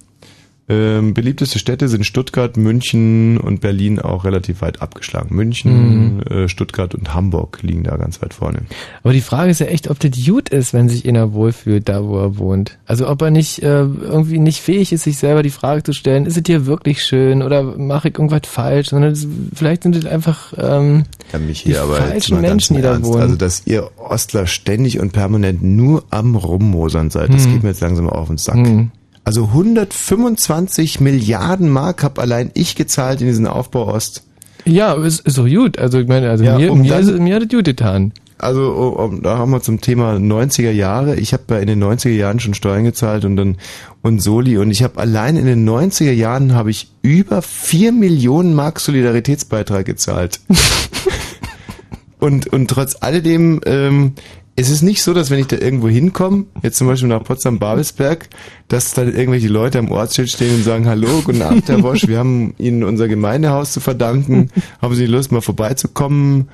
Ähm, 0.69 1.15
beliebteste 1.15 1.61
Städte 1.61 1.87
sind 1.89 2.05
Stuttgart, 2.05 2.57
München 2.57 3.39
und 3.39 3.61
Berlin 3.61 4.01
auch 4.01 4.25
relativ 4.25 4.63
weit 4.63 4.83
abgeschlagen. 4.83 5.33
München, 5.35 6.17
Mhm. 6.17 6.21
äh, 6.23 6.49
Stuttgart 6.49 6.93
und 6.97 7.15
Hamburg 7.15 7.61
liegen 7.63 7.85
da 7.85 7.97
ganz 7.97 8.21
weit 8.21 8.35
vorne. 8.35 8.63
Aber 9.05 9.13
die 9.13 9.21
Frage 9.21 9.53
ist 9.53 9.61
ja 9.61 9.67
echt, 9.67 9.89
ob 9.91 10.01
das 10.01 10.11
gut 10.27 10.49
ist, 10.49 10.75
wenn 10.75 10.89
sich 10.89 11.09
einer 11.09 11.33
wohlfühlt, 11.33 11.89
da 11.89 12.03
wo 12.05 12.19
er 12.19 12.37
wohnt. 12.39 12.79
Also 12.85 13.09
ob 13.09 13.23
er 13.23 13.31
nicht 13.31 13.63
äh, 13.63 13.83
irgendwie 13.83 14.39
nicht 14.39 14.61
fähig 14.61 14.93
ist, 14.93 15.05
sich 15.05 15.19
selber 15.19 15.45
die 15.45 15.51
Frage 15.51 15.85
zu 15.85 15.93
stellen, 15.93 16.27
ist 16.27 16.37
es 16.37 16.43
hier 16.45 16.67
wirklich 16.67 17.05
schön 17.05 17.43
oder 17.45 17.63
mache 17.63 18.09
ich 18.09 18.15
irgendwas 18.19 18.43
falsch? 18.51 18.89
Sondern 18.89 19.13
es, 19.13 19.25
vielleicht 19.55 19.85
sind 19.85 19.95
es 19.95 20.05
einfach 20.05 20.53
ähm, 20.59 21.05
Ja, 21.33 21.39
mich 21.39 21.63
die 21.63 21.71
hier 21.71 21.83
aber 21.83 21.99
jetzt 22.01 22.09
falschen 22.11 22.41
Menschen, 22.41 22.75
die 22.77 22.83
da 22.83 22.95
Ernst. 22.95 23.09
wohnen. 23.09 23.23
Also, 23.23 23.37
dass 23.37 23.63
ihr 23.67 23.89
Ostler 23.99 24.49
ständig 24.49 24.99
und 24.99 25.13
permanent 25.13 25.63
nur 25.63 26.03
am 26.11 26.35
Rummosern 26.35 27.11
seid, 27.11 27.33
das 27.33 27.45
Hm. 27.45 27.53
geht 27.53 27.63
mir 27.63 27.69
jetzt 27.69 27.81
langsam 27.83 28.09
auf 28.11 28.27
den 28.27 28.39
Sack. 28.39 28.57
Hm. 28.57 28.91
Also 29.27 29.47
125 29.47 31.01
Milliarden 31.01 31.69
Mark 31.69 32.05
hab 32.05 32.21
allein 32.21 32.53
ich 32.55 32.77
gezahlt 32.77 33.21
in 33.21 33.27
diesen 33.27 33.49
Aufbau 33.49 33.89
Ost. 33.93 34.23
ja, 34.65 34.95
ist, 34.95 35.27
ist 35.27 35.37
doch 35.37 35.49
gut. 35.49 35.79
Also 35.81 35.99
ich 35.99 36.07
meine, 36.07 36.31
also 36.31 36.45
Ja, 36.45 36.57
mir, 36.57 36.71
um 36.71 36.83
mir, 36.83 36.91
dann- 36.93 37.25
mir 37.25 37.35
hat 37.35 37.43
es 37.43 37.49
gut 37.49 37.65
getan. 37.65 38.13
Also 38.39 38.61
oh, 38.73 39.03
oh, 39.03 39.17
da 39.21 39.37
haben 39.39 39.51
wir 39.51 39.63
zum 39.63 39.81
Thema 39.81 40.13
90er 40.15 40.71
Jahre. 40.71 41.17
Ich 41.17 41.33
habe 41.33 41.43
ja 41.55 41.59
in 41.59 41.67
den 41.67 41.83
90er 41.83 42.11
Jahren 42.11 42.39
schon 42.39 42.55
Steuern 42.55 42.85
gezahlt 42.85 43.25
und 43.25 43.35
dann 43.37 43.57
und 44.03 44.23
Soli 44.23 44.59
und 44.59 44.71
ich 44.71 44.85
habe 44.85 45.01
allein 45.01 45.37
in 45.37 45.47
den 45.47 45.69
90er 45.69 46.13
Jahren 46.13 46.55
habe 46.55 46.71
ich 46.71 46.89
über 47.03 47.43
4 47.43 47.91
Millionen 47.91 48.55
Mark 48.55 48.79
Solidaritätsbeitrag 48.79 49.87
gezahlt. 49.87 50.39
und 52.21 52.47
und 52.53 52.69
trotz 52.69 52.97
alledem 53.01 53.61
ähm, 53.67 54.13
es 54.57 54.71
ist 54.71 54.83
nicht 54.83 55.03
so, 55.03 55.13
dass 55.15 55.31
wenn 55.31 55.39
ich 55.39 55.47
da 55.49 55.57
irgendwo 55.57 55.89
hinkomme, 55.89 56.47
jetzt 56.63 56.79
zum 56.79 56.87
Beispiel 56.87 57.09
nach 57.09 57.23
Potsdam-Babelsberg, 57.25 58.29
dass 58.69 58.93
dann 58.95 59.15
irgendwelche 59.15 59.49
Leute 59.49 59.79
am 59.79 59.91
Ortsschild 59.93 60.31
stehen 60.31 60.55
und 60.57 60.65
sagen, 60.65 60.87
hallo, 60.89 61.21
guten 61.25 61.43
Abend, 61.43 61.69
Herr 61.69 61.83
Wosch, 61.83 62.09
wir 62.09 62.19
haben 62.19 62.55
Ihnen 62.59 62.83
unser 62.83 63.07
Gemeindehaus 63.09 63.73
zu 63.73 63.81
verdanken, 63.81 64.51
haben 64.81 64.95
Sie 64.95 65.07
Lust, 65.07 65.31
mal 65.31 65.43
vorbeizukommen? 65.43 66.49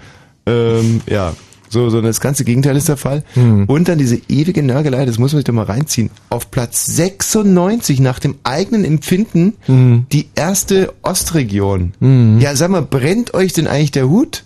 Ähm, 0.47 1.01
ja, 1.09 1.35
So, 1.69 1.88
so 1.91 2.03
das 2.03 2.21
ganze 2.21 2.45
Gegenteil 2.45 2.77
ist 2.77 2.88
der 2.88 2.97
Fall. 2.99 3.25
Hm. 3.35 3.65
Und 3.67 3.88
dann 3.88 3.97
diese 3.99 4.21
ewige 4.29 4.62
Nörgelei, 4.62 5.07
das 5.07 5.19
muss 5.19 5.33
man 5.33 5.38
sich 5.38 5.45
doch 5.45 5.55
mal 5.55 5.65
reinziehen. 5.65 6.11
Auf 6.29 6.51
Platz 6.51 6.85
96 6.87 8.01
nach 8.01 8.19
dem 8.19 8.35
eigenen 8.45 8.85
Empfinden 8.85 9.55
Hm. 9.67 10.07
die 10.12 10.29
erste 10.35 10.93
Ostregion. 11.03 11.93
Ja, 12.41 12.57
sag 12.57 12.71
mal, 12.71 12.83
brennt 12.83 13.33
euch 13.35 13.53
denn 13.55 13.67
eigentlich 13.69 13.93
der 13.93 14.09
Hut? 14.09 14.45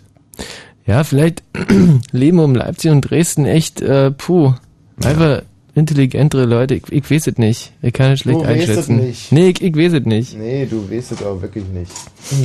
Ja, 0.87 1.03
vielleicht 1.05 1.42
leben 2.12 2.38
um 2.38 2.55
Leipzig 2.55 2.90
und 2.90 3.01
Dresden 3.03 3.44
echt, 3.44 3.81
äh, 3.81 4.11
puh, 4.12 4.55
einfach 5.03 5.42
intelligentere 5.75 6.46
Leute. 6.46 6.75
Ich, 6.77 6.85
ich 6.90 7.11
weiß 7.11 7.27
es 7.27 7.37
nicht. 7.38 7.72
Ich 7.83 7.92
kann 7.92 8.12
es 8.12 8.20
schlecht 8.20 8.38
Du 8.38 8.44
weißt 8.44 8.62
es 8.62 8.68
einschätzen. 8.70 8.96
nicht. 8.96 9.33
Nee, 9.33 9.49
ich, 9.51 9.62
ich 9.62 9.77
weiß 9.77 9.92
es 9.94 10.05
nicht. 10.07 10.38
Nee, 10.38 10.66
du 10.66 10.88
weißt 10.90 11.12
es 11.12 11.22
auch 11.22 11.42
wirklich 11.42 11.64
nicht. 11.66 11.92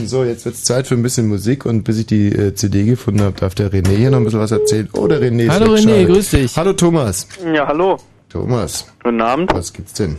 So, 0.06 0.24
jetzt 0.26 0.44
wird's 0.46 0.64
Zeit 0.64 0.88
für 0.88 0.96
ein 0.96 1.04
bisschen 1.04 1.28
Musik 1.28 1.66
und 1.66 1.84
bis 1.84 2.00
ich 2.00 2.08
die 2.08 2.28
äh, 2.28 2.54
CD 2.56 2.84
gefunden 2.84 3.22
habe, 3.22 3.40
darf 3.40 3.56
der 3.56 3.72
René 3.72 3.96
hier 3.96 4.10
noch 4.12 4.18
ein 4.18 4.24
bisschen 4.26 4.40
was 4.42 4.52
erzählen. 4.52 4.90
Oh, 4.94 5.08
der 5.08 5.22
René 5.22 5.48
Hallo 5.48 5.74
René, 5.76 5.84
schade. 5.84 6.06
grüß 6.08 6.30
dich. 6.32 6.58
Hallo 6.58 6.74
Thomas. 6.74 7.28
Ja, 7.54 7.68
hallo. 7.68 7.98
Thomas, 8.30 8.88
Guten 9.04 9.22
Abend. 9.22 9.54
was 9.54 9.72
gibt's 9.72 9.94
denn? 9.94 10.16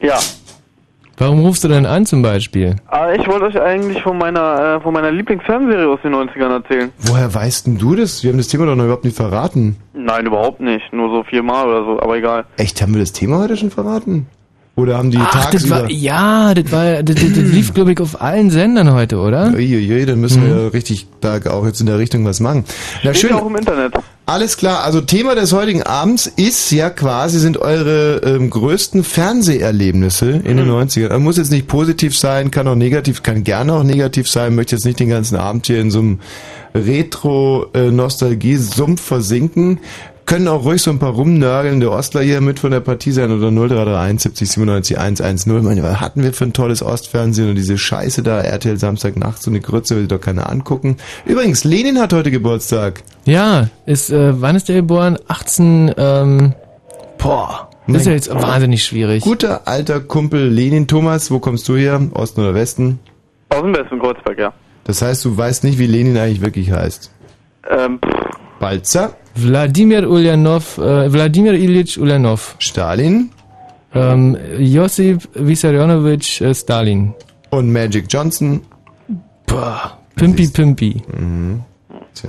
Ja. 0.00 0.18
Warum 1.18 1.40
rufst 1.40 1.64
du 1.64 1.68
denn 1.68 1.84
an 1.84 2.06
zum 2.06 2.22
Beispiel? 2.22 2.76
Aber 2.86 3.14
ich 3.14 3.26
wollte 3.26 3.46
euch 3.46 3.60
eigentlich 3.60 4.00
von 4.02 4.16
meiner, 4.16 4.76
äh, 4.76 4.80
von 4.80 4.94
meiner 4.94 5.10
Lieblingsfernserie 5.10 5.88
aus 5.88 5.98
den 6.02 6.14
90ern 6.14 6.50
erzählen. 6.50 6.92
Woher 6.98 7.34
weißt 7.34 7.66
denn 7.66 7.76
du 7.76 7.96
das? 7.96 8.22
Wir 8.22 8.30
haben 8.30 8.38
das 8.38 8.46
Thema 8.46 8.66
doch 8.66 8.76
noch 8.76 8.84
überhaupt 8.84 9.04
nicht 9.04 9.16
verraten. 9.16 9.76
Nein, 9.94 10.26
überhaupt 10.26 10.60
nicht. 10.60 10.92
Nur 10.92 11.10
so 11.10 11.24
viermal 11.24 11.66
oder 11.66 11.84
so, 11.84 12.00
aber 12.00 12.16
egal. 12.16 12.44
Echt, 12.56 12.80
haben 12.80 12.94
wir 12.94 13.00
das 13.00 13.12
Thema 13.12 13.38
heute 13.40 13.56
schon 13.56 13.70
verraten? 13.70 14.28
Oder 14.78 14.96
haben 14.96 15.10
die 15.10 15.18
Ach, 15.20 15.50
das 15.50 15.68
war, 15.68 15.90
ja, 15.90 16.54
das 16.54 16.70
war, 16.70 17.02
das, 17.02 17.16
das, 17.16 17.32
das 17.32 17.42
lief, 17.42 17.74
glaube 17.74 17.90
ich, 17.92 18.00
auf 18.00 18.22
allen 18.22 18.48
Sendern 18.50 18.92
heute, 18.92 19.18
oder? 19.18 19.52
Uiuiui, 19.52 20.06
dann 20.06 20.20
müssen 20.20 20.46
wir 20.46 20.50
ja 20.50 20.68
richtig 20.68 21.08
da 21.20 21.40
auch 21.50 21.66
jetzt 21.66 21.80
in 21.80 21.86
der 21.86 21.98
Richtung 21.98 22.24
was 22.24 22.38
machen. 22.38 22.64
Na 23.02 23.12
Steht 23.12 23.30
schön, 23.30 23.38
auch 23.38 23.44
im 23.44 23.56
Internet. 23.56 23.92
alles 24.26 24.56
klar. 24.56 24.84
Also 24.84 25.00
Thema 25.00 25.34
des 25.34 25.52
heutigen 25.52 25.82
Abends 25.82 26.26
ist 26.26 26.70
ja 26.70 26.90
quasi, 26.90 27.40
sind 27.40 27.58
eure 27.58 28.20
ähm, 28.24 28.50
größten 28.50 29.02
Fernseherlebnisse 29.02 30.30
in 30.30 30.58
den 30.58 30.70
90ern. 30.70 31.08
Er 31.08 31.18
muss 31.18 31.38
jetzt 31.38 31.50
nicht 31.50 31.66
positiv 31.66 32.16
sein, 32.16 32.52
kann 32.52 32.68
auch 32.68 32.76
negativ, 32.76 33.24
kann 33.24 33.42
gerne 33.42 33.72
auch 33.72 33.82
negativ 33.82 34.30
sein, 34.30 34.54
möchte 34.54 34.76
jetzt 34.76 34.84
nicht 34.84 35.00
den 35.00 35.08
ganzen 35.08 35.34
Abend 35.34 35.66
hier 35.66 35.80
in 35.80 35.90
so 35.90 35.98
einem 35.98 36.20
Retro-Nostalgie-Sumpf 36.76 39.00
versinken. 39.00 39.80
Können 40.28 40.46
auch 40.46 40.62
ruhig 40.62 40.82
so 40.82 40.90
ein 40.90 40.98
paar 40.98 41.14
rumnörgelnde 41.14 41.90
Ostler 41.90 42.20
hier 42.20 42.42
mit 42.42 42.58
von 42.58 42.70
der 42.70 42.80
Partie 42.80 43.12
sein 43.12 43.32
oder 43.32 43.50
0331 43.50 44.20
70 44.24 44.50
97 44.50 44.98
110. 44.98 45.64
Meine, 45.64 45.82
was 45.82 46.02
hatten 46.02 46.22
wir 46.22 46.34
für 46.34 46.44
ein 46.44 46.52
tolles 46.52 46.82
Ostfernsehen 46.82 47.48
und 47.48 47.54
diese 47.54 47.78
Scheiße 47.78 48.22
da, 48.22 48.42
RTL 48.42 48.76
Samstagnacht, 48.76 49.42
so 49.42 49.50
eine 49.50 49.60
Grütze 49.60 49.94
will 49.94 50.02
sich 50.02 50.10
doch 50.10 50.20
keiner 50.20 50.50
angucken. 50.50 50.98
Übrigens, 51.24 51.64
Lenin 51.64 51.98
hat 51.98 52.12
heute 52.12 52.30
Geburtstag. 52.30 53.04
Ja, 53.24 53.68
ist, 53.86 54.10
äh, 54.10 54.38
wann 54.38 54.54
ist 54.54 54.68
der 54.68 54.76
geboren? 54.76 55.16
18, 55.28 55.94
ähm, 55.96 56.52
boah, 57.16 57.70
das 57.86 58.02
ist 58.02 58.06
ja 58.06 58.12
jetzt 58.12 58.28
wahnsinnig 58.28 58.84
schwierig. 58.84 59.24
Guter 59.24 59.66
alter 59.66 59.98
Kumpel 60.00 60.46
Lenin 60.46 60.86
Thomas, 60.86 61.30
wo 61.30 61.38
kommst 61.38 61.66
du 61.70 61.76
her? 61.76 62.02
Osten 62.12 62.42
oder 62.42 62.52
Westen? 62.54 62.98
Aus 63.48 63.62
dem 63.62 63.74
Westen 63.74 63.98
Kreuzberg, 63.98 64.38
ja. 64.38 64.52
Das 64.84 65.00
heißt, 65.00 65.24
du 65.24 65.38
weißt 65.38 65.64
nicht, 65.64 65.78
wie 65.78 65.86
Lenin 65.86 66.18
eigentlich 66.18 66.42
wirklich 66.42 66.70
heißt. 66.70 67.10
Ähm, 67.70 67.98
pff, 67.98 68.27
Balzer, 68.60 69.16
Wladimir 69.34 70.08
Ulyanov, 70.08 70.78
äh, 70.78 71.12
Wladimir 71.12 71.54
Ilyich 71.54 71.98
Ulyanov, 71.98 72.56
Stalin 72.58 73.30
ähm, 73.94 74.36
Josip 74.58 75.28
Vissarionovich 75.34 76.40
äh, 76.40 76.54
Stalin. 76.54 77.14
und 77.50 77.72
Magic 77.72 78.06
Johnson. 78.08 78.60
Pimpi 80.16 80.48
Pimpi. 80.48 81.02
Tja, 82.14 82.28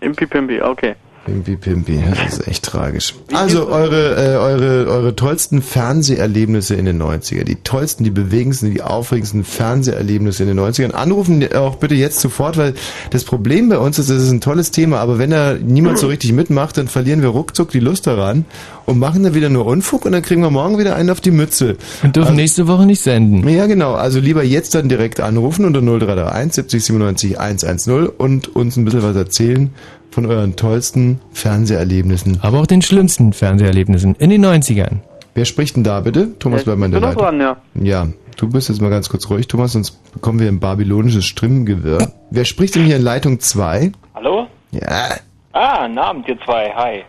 Impi 0.00 0.26
Pimpi, 0.26 0.60
okay. 0.60 0.94
Pimpi 1.26 1.56
Pimpi, 1.56 2.02
das 2.08 2.38
ist 2.38 2.48
echt 2.48 2.64
tragisch. 2.64 3.14
Also 3.34 3.68
eure, 3.68 4.16
äh, 4.16 4.36
eure, 4.36 4.86
eure 4.90 5.14
tollsten 5.14 5.60
Fernseherlebnisse 5.60 6.74
in 6.74 6.86
den 6.86 7.00
90er, 7.00 7.44
die 7.44 7.56
tollsten, 7.56 8.04
die 8.04 8.10
bewegendsten, 8.10 8.72
die 8.72 8.82
aufregendsten 8.82 9.44
Fernseherlebnisse 9.44 10.44
in 10.44 10.48
den 10.48 10.58
90ern. 10.58 10.92
Anrufen 10.92 11.46
auch 11.54 11.76
bitte 11.76 11.94
jetzt 11.94 12.20
sofort, 12.20 12.56
weil 12.56 12.72
das 13.10 13.24
Problem 13.24 13.68
bei 13.68 13.78
uns 13.78 13.98
ist, 13.98 14.08
es 14.08 14.22
ist 14.22 14.30
ein 14.30 14.40
tolles 14.40 14.70
Thema, 14.70 14.98
aber 14.98 15.18
wenn 15.18 15.30
da 15.30 15.54
niemand 15.54 15.98
so 15.98 16.06
richtig 16.06 16.32
mitmacht, 16.32 16.78
dann 16.78 16.88
verlieren 16.88 17.20
wir 17.20 17.28
ruckzuck 17.28 17.70
die 17.70 17.80
Lust 17.80 18.06
daran 18.06 18.46
und 18.86 18.98
machen 18.98 19.22
dann 19.22 19.34
wieder 19.34 19.50
nur 19.50 19.66
Unfug 19.66 20.06
und 20.06 20.12
dann 20.12 20.22
kriegen 20.22 20.40
wir 20.40 20.50
morgen 20.50 20.78
wieder 20.78 20.96
einen 20.96 21.10
auf 21.10 21.20
die 21.20 21.32
Mütze. 21.32 21.76
Und 22.02 22.16
dürfen 22.16 22.34
nächste 22.34 22.66
Woche 22.66 22.86
nicht 22.86 23.02
senden. 23.02 23.46
Ja, 23.46 23.66
genau. 23.66 23.92
Also 23.92 24.20
lieber 24.20 24.42
jetzt 24.42 24.74
dann 24.74 24.88
direkt 24.88 25.20
anrufen 25.20 25.66
unter 25.66 25.82
0331 25.82 26.54
70 26.54 26.84
97 26.84 27.38
110 27.38 28.06
und 28.08 28.56
uns 28.56 28.76
ein 28.76 28.86
bisschen 28.86 29.02
was 29.02 29.16
erzählen 29.16 29.70
von 30.10 30.26
euren 30.26 30.56
tollsten 30.56 31.20
Fernseherlebnissen. 31.32 32.38
Aber 32.42 32.60
auch 32.60 32.66
den 32.66 32.82
schlimmsten 32.82 33.32
Fernseherlebnissen 33.32 34.14
in 34.16 34.30
den 34.30 34.44
90ern. 34.44 34.98
Wer 35.34 35.44
spricht 35.44 35.76
denn 35.76 35.84
da 35.84 36.00
bitte? 36.00 36.38
Thomas, 36.38 36.64
bleib 36.64 36.78
mal 36.78 36.86
in 36.86 36.92
Ich 36.92 36.98
der 36.98 37.08
Leitung. 37.10 37.22
dran, 37.22 37.40
ja. 37.40 37.56
Ja, 37.74 38.06
du 38.36 38.48
bist 38.50 38.68
jetzt 38.68 38.80
mal 38.80 38.90
ganz 38.90 39.08
kurz 39.08 39.28
ruhig, 39.30 39.46
Thomas, 39.48 39.72
sonst 39.72 39.92
bekommen 40.12 40.40
wir 40.40 40.48
ein 40.48 40.58
babylonisches 40.60 41.24
Stimmengewirr. 41.24 42.10
Wer 42.30 42.44
spricht 42.44 42.74
denn 42.74 42.84
hier 42.84 42.96
in 42.96 43.02
Leitung 43.02 43.38
2? 43.40 43.92
Hallo? 44.14 44.46
Ja, 44.72 45.16
Ah, 45.52 45.86
guten 45.86 45.98
Abend, 45.98 46.28
ihr 46.28 46.38
zwei. 46.44 46.72
Hi. 46.76 47.02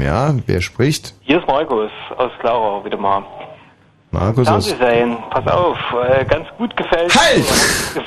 ja, 0.00 0.34
wer 0.46 0.60
spricht? 0.60 1.14
Hier 1.20 1.38
ist 1.38 1.46
Markus 1.46 1.90
aus 2.16 2.30
Klarau 2.40 2.84
wieder 2.84 2.96
mal. 2.98 3.22
Markus 4.12 4.48
aus... 4.48 4.66
Fernsehserien, 4.66 5.16
pass 5.30 5.46
auf, 5.46 5.78
äh, 6.08 6.24
ganz 6.24 6.46
gut 6.58 6.76
gefällt. 6.76 7.14
Halt! 7.14 7.44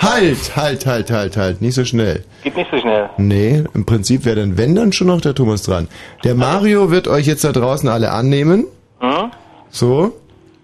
Halt, 0.02 0.56
halt, 0.56 0.86
halt, 0.86 1.12
halt, 1.12 1.38
halt, 1.38 1.62
nicht 1.62 1.76
so 1.76 1.86
schnell. 1.86 2.24
Geht 2.44 2.58
nicht 2.58 2.70
so 2.72 2.78
schnell. 2.78 3.10
Nee, 3.18 3.64
im 3.74 3.86
Prinzip 3.86 4.26
wäre 4.26 4.38
dann, 4.38 4.58
wenn 4.58 4.76
dann 4.76 4.92
schon 4.92 5.08
noch 5.08 5.22
der 5.22 5.34
Thomas 5.34 5.64
dran. 5.64 5.88
Der 6.24 6.36
Mario 6.36 6.92
wird 6.92 7.08
euch 7.08 7.26
jetzt 7.26 7.44
da 7.44 7.52
draußen 7.52 7.88
alle 7.88 8.12
annehmen. 8.12 8.66
Hm? 9.00 9.32
So. 9.70 10.14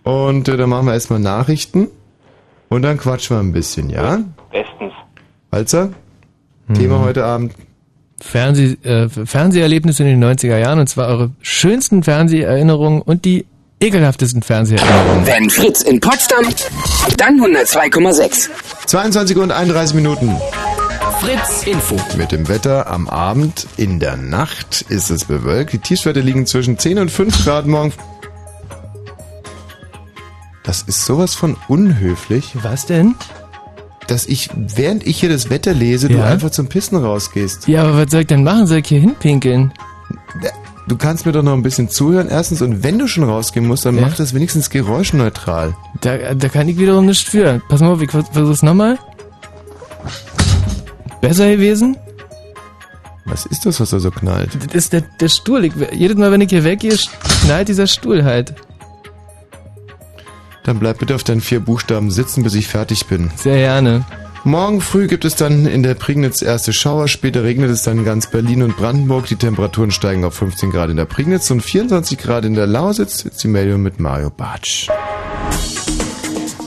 Und 0.03 0.49
äh, 0.49 0.57
dann 0.57 0.69
machen 0.69 0.87
wir 0.87 0.93
erstmal 0.93 1.19
Nachrichten. 1.19 1.87
Und 2.67 2.81
dann 2.81 2.97
quatschen 2.97 3.37
wir 3.37 3.41
ein 3.41 3.53
bisschen, 3.53 3.89
ja? 3.89 4.19
Bestens. 4.51 4.93
Walzer? 5.51 5.89
Thema 6.73 6.99
heute 6.99 7.25
Abend. 7.25 7.53
Fernseh, 8.21 8.77
äh, 8.83 9.09
Fernseherlebnisse 9.09 10.03
in 10.03 10.19
den 10.19 10.23
90er 10.23 10.57
Jahren 10.57 10.79
und 10.79 10.87
zwar 10.87 11.07
eure 11.07 11.31
schönsten 11.41 12.03
Fernseherinnerungen 12.03 13.01
und 13.01 13.25
die 13.25 13.45
ekelhaftesten 13.79 14.41
Fernseherinnerungen. 14.41 15.25
Wenn 15.25 15.49
Fritz 15.49 15.81
in 15.81 15.99
Potsdam, 15.99 16.45
dann 17.17 17.39
102,6. 17.39 18.49
22 18.85 19.37
und 19.37 19.51
31 19.51 19.95
Minuten. 19.95 20.35
Fritz 21.21 21.63
Info. 21.65 21.95
Mit 22.17 22.31
dem 22.31 22.47
Wetter 22.47 22.87
am 22.87 23.09
Abend, 23.09 23.67
in 23.77 23.99
der 23.99 24.15
Nacht 24.17 24.85
ist 24.89 25.09
es 25.09 25.25
bewölkt. 25.25 25.73
Die 25.73 25.79
Tiefstwerte 25.79 26.21
liegen 26.21 26.45
zwischen 26.45 26.77
10 26.77 26.99
und 26.99 27.11
5 27.11 27.43
Grad 27.45 27.67
morgen. 27.67 27.91
Das 30.63 30.83
ist 30.83 31.05
sowas 31.05 31.35
von 31.35 31.57
unhöflich, 31.67 32.53
Was 32.61 32.85
denn? 32.85 33.15
dass 34.07 34.25
ich, 34.25 34.49
während 34.55 35.05
ich 35.05 35.19
hier 35.19 35.29
das 35.29 35.51
Wetter 35.51 35.71
lese, 35.73 36.07
du 36.09 36.17
Ja? 36.17 36.25
einfach 36.25 36.49
zum 36.49 36.67
Pissen 36.67 36.97
rausgehst. 36.97 37.67
Ja, 37.67 37.83
aber 37.83 37.97
was 38.05 38.11
soll 38.11 38.21
ich 38.21 38.27
denn 38.27 38.43
machen? 38.43 38.65
Soll 38.65 38.79
ich 38.79 38.87
hier 38.87 38.99
hinpinkeln? 39.01 39.71
Du 40.89 40.97
kannst 40.97 41.25
mir 41.27 41.31
doch 41.31 41.43
noch 41.43 41.53
ein 41.53 41.61
bisschen 41.63 41.87
zuhören, 41.87 42.27
erstens. 42.29 42.61
Und 42.63 42.83
wenn 42.83 42.97
du 42.99 43.07
schon 43.07 43.23
rausgehen 43.23 43.67
musst, 43.67 43.85
dann 43.85 43.95
Ja? 43.95 44.01
mach 44.01 44.15
das 44.15 44.33
wenigstens 44.33 44.69
geräuschneutral. 44.71 45.75
Da, 46.01 46.33
da 46.33 46.49
kann 46.49 46.67
ich 46.67 46.77
wiederum 46.79 47.05
nichts 47.05 47.23
für. 47.29 47.61
Pass 47.69 47.79
mal 47.79 47.91
auf, 47.93 48.01
ich 48.01 48.09
vers- 48.09 48.25
versuch's 48.33 48.63
nochmal. 48.63 48.97
Besser 51.21 51.49
gewesen? 51.51 51.95
Was 53.25 53.45
ist 53.45 53.65
das, 53.67 53.79
was 53.79 53.91
da 53.91 53.99
so 53.99 54.09
knallt? 54.09 54.49
Das 54.55 54.73
ist 54.73 54.93
der, 54.93 55.01
der 55.01 55.29
Stuhl. 55.29 55.63
Ich, 55.65 55.73
jedes 55.93 56.17
Mal, 56.17 56.31
wenn 56.31 56.41
ich 56.41 56.49
hier 56.49 56.63
weggehe, 56.63 56.97
knallt 57.45 57.67
dieser 57.67 57.85
Stuhl 57.85 58.23
halt. 58.23 58.55
Dann 60.63 60.79
bleib 60.79 60.97
bitte 60.99 61.13
auf 61.15 61.23
deinen 61.23 61.41
vier 61.41 61.59
Buchstaben 61.59 62.09
sitzen, 62.09 62.41
bis 62.43 62.55
ich 62.55 62.67
fertig 62.67 63.05
bin. 63.05 63.29
Sehr 63.35 63.57
gerne. 63.57 64.03
Morgen 64.45 64.79
früh 64.79 65.07
gibt 65.07 65.25
es 65.25 65.35
dann 65.35 65.65
in 65.65 65.83
der 65.83 65.95
Prignitz 65.95 66.41
erste 66.41 66.71
Schauer, 66.71 67.07
später 67.07 67.43
regnet 67.43 67.69
es 67.69 67.83
dann 67.83 67.99
in 67.99 68.05
ganz 68.05 68.27
Berlin 68.27 68.63
und 68.63 68.77
Brandenburg. 68.77 69.27
Die 69.27 69.35
Temperaturen 69.35 69.91
steigen 69.91 70.23
auf 70.23 70.33
15 70.35 70.71
Grad 70.71 70.89
in 70.89 70.97
der 70.97 71.05
Prignitz 71.05 71.51
und 71.51 71.61
24 71.61 72.17
Grad 72.17 72.45
in 72.45 72.53
der 72.53 72.65
Lausitz. 72.65 73.23
Jetzt 73.23 73.43
die 73.43 73.49
Meldung 73.49 73.81
mit 73.81 73.99
Mario 73.99 74.29
Bartsch. 74.29 74.89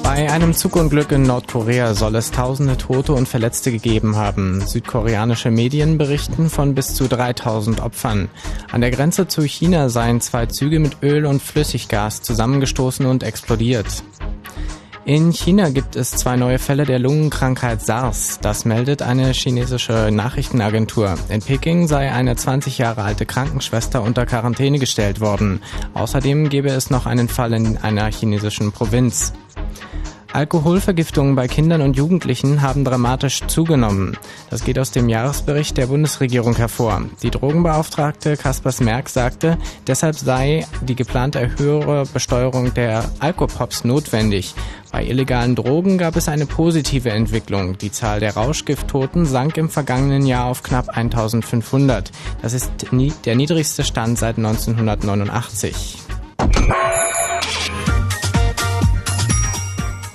Bei 0.03 0.31
einem 0.31 0.53
Zugunglück 0.53 1.11
in 1.13 1.23
Nordkorea 1.23 1.95
soll 1.95 2.17
es 2.17 2.31
tausende 2.31 2.77
Tote 2.77 3.15
und 3.15 3.27
Verletzte 3.27 3.73
gegeben 3.73 4.17
haben. 4.17 4.61
Südkoreanische 4.61 5.51
Medien 5.51 5.97
berichten 5.97 6.51
von 6.51 6.75
bis 6.75 6.95
zu 6.95 7.09
3000 7.09 7.81
Opfern. 7.81 8.29
An 8.71 8.83
der 8.83 8.91
Grenze 8.91 9.27
zu 9.27 9.43
China 9.43 9.89
seien 9.89 10.21
zwei 10.21 10.45
Züge 10.47 10.81
mit 10.81 10.99
Öl 11.03 11.25
und 11.25 11.41
Flüssiggas 11.41 12.21
zusammengestoßen 12.21 13.07
und 13.07 13.23
explodiert. 13.23 14.03
In 15.05 15.33
China 15.33 15.71
gibt 15.71 15.97
es 15.97 16.13
zwei 16.13 16.37
neue 16.37 16.61
Fälle 16.61 16.85
der 16.85 17.01
Lungenkrankheit 17.01 17.83
SARS. 17.83 18.39
Das 18.41 18.65
meldet 18.65 19.03
eine 19.03 19.33
chinesische 19.33 20.11
Nachrichtenagentur. 20.13 21.17
In 21.29 21.43
Peking 21.43 21.89
sei 21.89 22.13
eine 22.13 22.37
20 22.37 22.79
Jahre 22.79 23.03
alte 23.03 23.27
Krankenschwester 23.27 24.01
unter 24.01 24.27
Quarantäne 24.27 24.79
gestellt 24.79 25.21
worden. 25.21 25.61
Außerdem 25.95 26.51
gebe 26.51 26.69
es 26.69 26.91
noch 26.91 27.07
einen 27.07 27.29
Fall 27.29 27.53
in 27.53 27.79
einer 27.79 28.13
chinesischen 28.13 28.71
Provinz. 28.71 29.33
Alkoholvergiftungen 30.33 31.35
bei 31.35 31.47
Kindern 31.47 31.83
und 31.83 31.97
Jugendlichen 31.97 32.63
haben 32.63 32.85
dramatisch 32.85 33.41
zugenommen. 33.47 34.17
Das 34.51 34.65
geht 34.65 34.79
aus 34.79 34.91
dem 34.91 35.09
Jahresbericht 35.09 35.77
der 35.77 35.89
Bundesregierung 35.89 36.57
hervor. 36.57 37.03
Die 37.23 37.31
Drogenbeauftragte 37.31 38.37
Kaspers 38.37 38.81
Merck 38.81 39.09
sagte, 39.09 39.59
deshalb 39.87 40.17
sei 40.17 40.67
die 40.81 40.95
geplante 40.95 41.59
höhere 41.59 42.05
Besteuerung 42.07 42.73
der 42.75 43.05
Alkopops 43.19 43.85
notwendig. 43.85 44.55
Bei 44.91 45.05
illegalen 45.05 45.55
Drogen 45.55 45.99
gab 45.99 46.17
es 46.17 46.29
eine 46.29 46.47
positive 46.47 47.11
Entwicklung. 47.11 47.79
Die 47.79 47.91
Zahl 47.91 48.21
der 48.21 48.35
Rauschgifttoten 48.35 49.25
sank 49.25 49.57
im 49.57 49.71
vergangenen 49.71 50.27
Jahr 50.27 50.47
auf 50.47 50.63
knapp 50.63 50.91
1500. 50.91 52.11
Das 52.43 52.53
ist 52.53 52.71
der 53.25 53.35
niedrigste 53.37 53.85
Stand 53.85 54.19
seit 54.19 54.37
1989. 54.37 55.99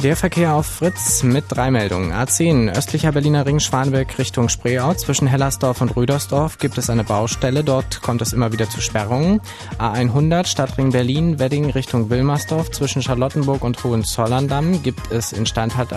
Der 0.03 0.15
Verkehr 0.15 0.53
auf 0.53 0.67
Fritz 0.67 1.23
mit 1.23 1.45
drei 1.47 1.71
Meldungen. 1.71 2.13
A10, 2.13 2.71
östlicher 2.77 3.13
Berliner 3.13 3.47
Ring 3.47 3.59
Schwanberg 3.59 4.19
Richtung 4.19 4.47
Spreeau. 4.47 4.93
Zwischen 4.93 5.25
Hellersdorf 5.25 5.81
und 5.81 5.95
Rüdersdorf 5.95 6.59
gibt 6.59 6.77
es 6.77 6.91
eine 6.91 7.03
Baustelle. 7.03 7.63
Dort 7.63 8.03
kommt 8.03 8.21
es 8.21 8.31
immer 8.31 8.53
wieder 8.53 8.69
zu 8.69 8.79
Sperrungen. 8.79 9.41
A100, 9.79 10.45
Stadtring 10.45 10.91
Berlin, 10.91 11.39
Wedding 11.39 11.71
Richtung 11.71 12.11
Wilmersdorf. 12.11 12.69
Zwischen 12.69 13.01
Charlottenburg 13.01 13.63
und 13.63 13.83
Hohenzollern-Damm 13.83 14.83
gibt 14.83 15.11
es 15.11 15.33
Instandhalt 15.33 15.89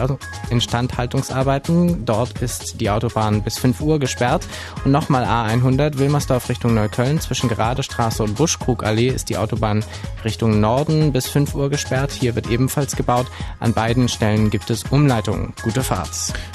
Instandhaltungsarbeiten. 0.48 2.06
Dort 2.06 2.40
ist 2.40 2.80
die 2.80 2.88
Autobahn 2.88 3.42
bis 3.42 3.58
5 3.58 3.82
Uhr 3.82 3.98
gesperrt. 3.98 4.48
Und 4.82 4.92
nochmal 4.92 5.24
A100, 5.24 5.98
Wilmersdorf 5.98 6.48
Richtung 6.48 6.72
Neukölln. 6.72 7.20
Zwischen 7.20 7.50
Geradestraße 7.50 8.22
und 8.22 8.36
Buschkrugallee 8.36 9.08
ist 9.08 9.28
die 9.28 9.36
Autobahn 9.36 9.84
Richtung 10.24 10.58
Norden 10.58 11.12
bis 11.12 11.26
5 11.28 11.54
Uhr 11.54 11.68
gesperrt. 11.68 12.12
Hier 12.12 12.34
wird 12.34 12.50
ebenfalls 12.50 12.96
gebaut. 12.96 13.26
An 13.58 13.74
beiden 13.74 13.89
beiden 13.90 14.08
Stellen 14.08 14.50
gibt 14.50 14.70
es 14.70 14.84
Umleitungen. 14.90 15.52
Gute 15.62 15.82
Fahrt. 15.82 16.10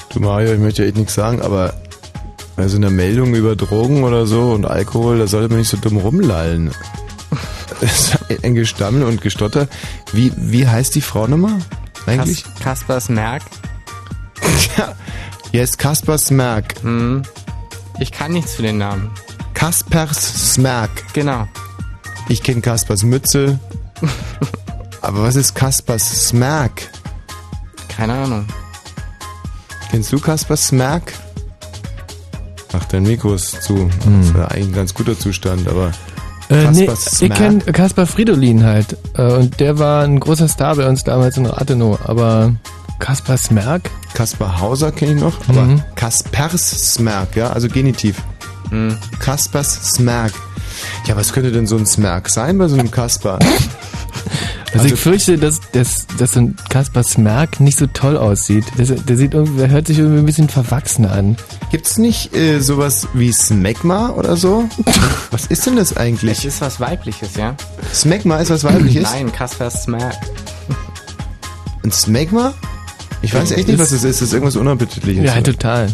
Du 0.08 0.20
Mario, 0.20 0.54
ich 0.54 0.58
möchte 0.58 0.86
echt 0.86 0.96
nichts 0.96 1.12
sagen, 1.12 1.42
aber 1.42 1.74
also 2.56 2.78
eine 2.78 2.88
Meldung 2.88 3.34
über 3.34 3.56
Drogen 3.56 4.04
oder 4.04 4.26
so 4.26 4.52
und 4.52 4.64
Alkohol, 4.64 5.18
da 5.18 5.26
sollte 5.26 5.50
man 5.50 5.58
nicht 5.58 5.68
so 5.68 5.76
dumm 5.76 5.98
rumlallen. 5.98 6.70
ein 8.42 8.54
Gestammel 8.54 9.02
und 9.02 9.20
Gestotter. 9.20 9.68
Wie, 10.14 10.32
wie 10.34 10.66
heißt 10.66 10.94
die 10.94 11.02
Frau 11.02 11.26
nochmal? 11.26 11.58
Eigentlich? 12.06 12.42
Kas 12.42 12.62
Kaspers 12.62 13.08
Merck. 13.10 13.42
ja, 14.78 14.94
yes, 15.52 15.76
Kaspers 15.76 16.30
Merck. 16.30 16.80
Hm. 16.80 17.22
Ich 18.00 18.12
kann 18.12 18.32
nichts 18.32 18.54
für 18.54 18.62
den 18.62 18.78
Namen. 18.78 19.10
Kaspers 19.52 20.54
Smerk. 20.54 20.90
Genau. 21.12 21.46
Ich 22.30 22.42
kenne 22.42 22.62
Kaspers 22.62 23.02
Mütze. 23.02 23.60
Aber 25.02 25.24
was 25.24 25.36
ist 25.36 25.54
Kaspers 25.54 26.28
Smerk? 26.28 26.88
Keine 27.96 28.12
Ahnung. 28.12 28.44
Kennst 29.90 30.12
du 30.12 30.18
Kaspar 30.18 30.56
Smerk? 30.56 31.14
Ach, 32.72 32.84
dein 32.86 33.04
Mikro 33.04 33.34
ist 33.34 33.62
zu. 33.62 33.76
Hm. 33.76 33.90
Das 34.20 34.34
war 34.34 34.50
eigentlich 34.50 34.66
ein 34.66 34.72
ganz 34.74 34.94
guter 34.94 35.18
Zustand, 35.18 35.66
aber. 35.68 35.92
Äh, 36.48 36.70
nee, 36.70 36.88
ich 37.20 37.30
kenne 37.30 37.58
Kaspar 37.60 38.06
Fridolin 38.06 38.64
halt. 38.64 38.96
Äh, 39.16 39.32
und 39.32 39.58
der 39.58 39.78
war 39.78 40.04
ein 40.04 40.20
großer 40.20 40.48
Star 40.48 40.76
bei 40.76 40.86
uns 40.86 41.02
damals 41.04 41.36
in 41.36 41.46
Rathenow. 41.46 41.98
Aber 42.04 42.54
Kaspar 42.98 43.36
Smerk? 43.36 43.90
Kaspar 44.14 44.60
Hauser 44.60 44.92
kenne 44.92 45.14
ich 45.14 45.20
noch. 45.20 45.34
Aber 45.48 45.62
mhm. 45.62 45.82
Kaspers 45.94 46.94
Smerk, 46.94 47.34
ja, 47.34 47.50
also 47.50 47.68
Genitiv. 47.68 48.22
Mhm. 48.70 48.96
Kaspers 49.18 49.94
Smerk. 49.94 50.32
Ja, 51.06 51.16
was 51.16 51.32
könnte 51.32 51.52
denn 51.52 51.66
so 51.66 51.76
ein 51.76 51.86
Smerk 51.86 52.28
sein 52.28 52.58
bei 52.58 52.68
so 52.68 52.74
einem 52.74 52.90
Kaspar? 52.90 53.38
Also, 54.72 54.84
also 54.84 54.94
ich 54.94 55.00
fürchte, 55.00 55.38
dass, 55.38 55.60
dass, 55.72 56.06
dass 56.18 56.32
so 56.32 56.40
ein 56.40 56.56
Kaspar 56.68 57.02
Smerk 57.02 57.60
nicht 57.60 57.78
so 57.78 57.86
toll 57.86 58.16
aussieht. 58.16 58.64
Der, 58.76 58.84
der, 58.84 59.16
sieht 59.16 59.32
irgendwie, 59.32 59.58
der 59.58 59.70
hört 59.70 59.86
sich 59.86 59.98
irgendwie 59.98 60.18
ein 60.18 60.26
bisschen 60.26 60.48
verwachsen 60.48 61.06
an. 61.06 61.36
Gibt's 61.70 61.98
nicht 61.98 62.34
äh, 62.34 62.58
sowas 62.60 63.08
wie 63.14 63.32
Smegma 63.32 64.10
oder 64.10 64.36
so? 64.36 64.68
was 65.30 65.46
ist 65.46 65.66
denn 65.66 65.76
das 65.76 65.96
eigentlich? 65.96 66.38
Es 66.38 66.44
ist 66.44 66.60
was 66.60 66.80
Weibliches, 66.80 67.36
ja. 67.36 67.54
Smegma 67.94 68.38
ist 68.38 68.50
was 68.50 68.64
Weibliches? 68.64 69.04
Nein, 69.04 69.32
Kaspar 69.32 69.70
Smerk. 69.70 70.14
Ein 71.82 71.92
Smegma? 71.92 72.52
Ich 73.22 73.32
weiß 73.32 73.52
echt 73.52 73.68
nicht, 73.68 73.78
was 73.78 73.92
es 73.92 74.04
ist. 74.04 74.20
Das 74.20 74.28
ist 74.28 74.34
irgendwas 74.34 74.56
Unappetitliches. 74.56 75.24
Ja, 75.24 75.40
total. 75.40 75.88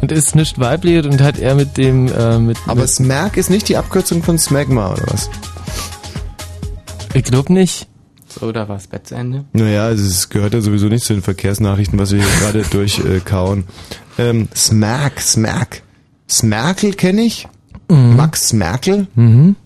Und 0.00 0.12
ist 0.12 0.34
nicht 0.34 0.58
weiblich 0.58 1.04
und 1.04 1.20
hat 1.20 1.38
er 1.38 1.54
mit 1.54 1.76
dem... 1.76 2.08
Äh, 2.08 2.38
mit, 2.38 2.56
Aber 2.66 2.82
mit 2.82 2.90
Smerk 2.90 3.36
ist 3.36 3.50
nicht 3.50 3.68
die 3.68 3.76
Abkürzung 3.76 4.22
von 4.22 4.38
Smegma, 4.38 4.92
oder 4.92 5.04
was? 5.08 5.28
Ich 7.12 7.24
glaube 7.24 7.52
nicht. 7.52 7.86
So, 8.28 8.52
da 8.52 8.68
war 8.68 8.76
das 8.76 8.86
Bett 8.86 9.08
zu 9.08 9.16
Ende. 9.16 9.44
Naja, 9.52 9.86
also 9.86 10.06
es 10.06 10.28
gehört 10.28 10.54
ja 10.54 10.60
sowieso 10.60 10.86
nicht 10.86 11.04
zu 11.04 11.12
den 11.12 11.22
Verkehrsnachrichten, 11.22 11.98
was 11.98 12.12
wir 12.12 12.22
hier 12.22 12.40
gerade 12.40 12.62
durchkauen. 12.62 13.64
Äh, 14.16 14.30
ähm, 14.30 14.48
Smerk, 14.54 15.20
Smerk. 15.20 15.82
Smerkel 16.28 16.94
kenne 16.94 17.22
ich. 17.22 17.48
Mhm. 17.88 18.16
Max 18.16 18.52
Merkel. 18.52 19.08
Mhm. 19.16 19.56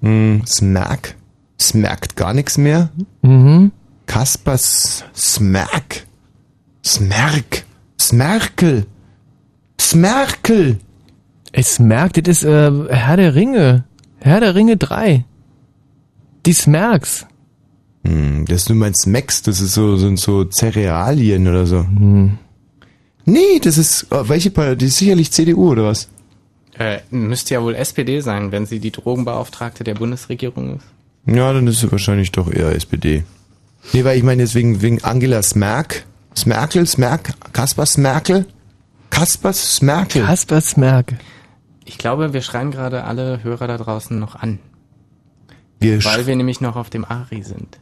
Mhm. 0.00 0.42
Smerk. 0.46 1.16
Smerkt 1.60 2.16
gar 2.16 2.32
nichts 2.32 2.58
mehr. 2.58 2.90
Mhm. 3.22 3.72
Kaspar 4.06 4.58
Smerk. 4.58 6.06
Smerk. 6.84 7.64
Smerkel. 8.00 8.86
Smerkel. 9.86 10.78
Es 11.52 11.78
merkt, 11.78 12.16
das 12.26 12.42
ist 12.42 12.44
äh, 12.44 12.72
Herr 12.88 13.16
der 13.16 13.34
Ringe. 13.36 13.84
Herr 14.18 14.40
der 14.40 14.56
Ringe 14.56 14.76
3. 14.76 15.24
Die 16.44 16.52
Smerks. 16.52 17.26
Hm, 18.04 18.46
das 18.46 18.64
du 18.64 18.74
meinst 18.74 19.06
Max, 19.06 19.42
das 19.42 19.60
ist 19.60 19.74
so, 19.74 19.96
sind 19.96 20.18
so 20.18 20.44
Cerealien 20.50 21.46
oder 21.46 21.66
so. 21.66 21.78
Hm. 21.78 22.38
Nee, 23.26 23.60
das 23.62 23.78
ist, 23.78 24.08
oh, 24.10 24.28
welche 24.28 24.50
Partei? 24.50 24.74
Die 24.74 24.86
ist 24.86 24.98
sicherlich 24.98 25.30
CDU 25.30 25.70
oder 25.70 25.84
was? 25.84 26.08
Äh, 26.78 26.98
müsste 27.10 27.54
ja 27.54 27.62
wohl 27.62 27.76
SPD 27.76 28.20
sein, 28.20 28.50
wenn 28.50 28.66
sie 28.66 28.80
die 28.80 28.90
Drogenbeauftragte 28.90 29.84
der 29.84 29.94
Bundesregierung 29.94 30.76
ist. 30.76 30.86
Ja, 31.26 31.52
dann 31.52 31.66
ist 31.68 31.80
sie 31.80 31.90
wahrscheinlich 31.92 32.32
doch 32.32 32.52
eher 32.52 32.74
SPD. 32.74 33.24
Nee, 33.92 34.04
weil 34.04 34.18
ich 34.18 34.24
meine 34.24 34.42
deswegen 34.42 34.82
wegen 34.82 35.02
Angela 35.04 35.42
Smerk. 35.42 36.06
Smerkel, 36.36 36.86
Smerk, 36.86 37.34
Kaspar 37.52 37.86
Smerkel. 37.86 38.46
Kaspar 39.10 39.52
Smerkel. 39.52 40.24
Kaspar 40.24 40.60
Smerkel. 40.60 41.18
Ich 41.84 41.98
glaube, 41.98 42.32
wir 42.32 42.42
schreien 42.42 42.70
gerade 42.70 43.04
alle 43.04 43.42
Hörer 43.42 43.66
da 43.68 43.78
draußen 43.78 44.18
noch 44.18 44.34
an. 44.36 44.58
Wir 45.78 46.04
weil 46.04 46.26
wir 46.26 46.36
nämlich 46.36 46.60
noch 46.60 46.76
auf 46.76 46.90
dem 46.90 47.04
Ari 47.04 47.42
sind. 47.42 47.78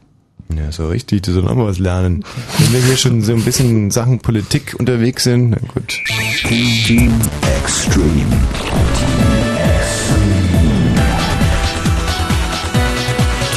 Ja, 0.53 0.71
so 0.71 0.87
richtig, 0.87 1.23
du 1.23 1.33
sollst 1.33 1.49
auch 1.49 1.55
mal 1.55 1.65
was 1.65 1.79
lernen. 1.79 2.23
Wenn 2.59 2.73
wir 2.73 2.81
hier 2.81 2.97
schon 2.97 3.21
so 3.23 3.33
ein 3.33 3.43
bisschen 3.43 3.89
Sachen 3.89 4.19
Politik 4.19 4.75
unterwegs 4.77 5.23
sind, 5.23 5.49
na 5.49 5.57
gut. 5.73 6.01
Team 6.47 7.11
Extreme. 7.57 8.25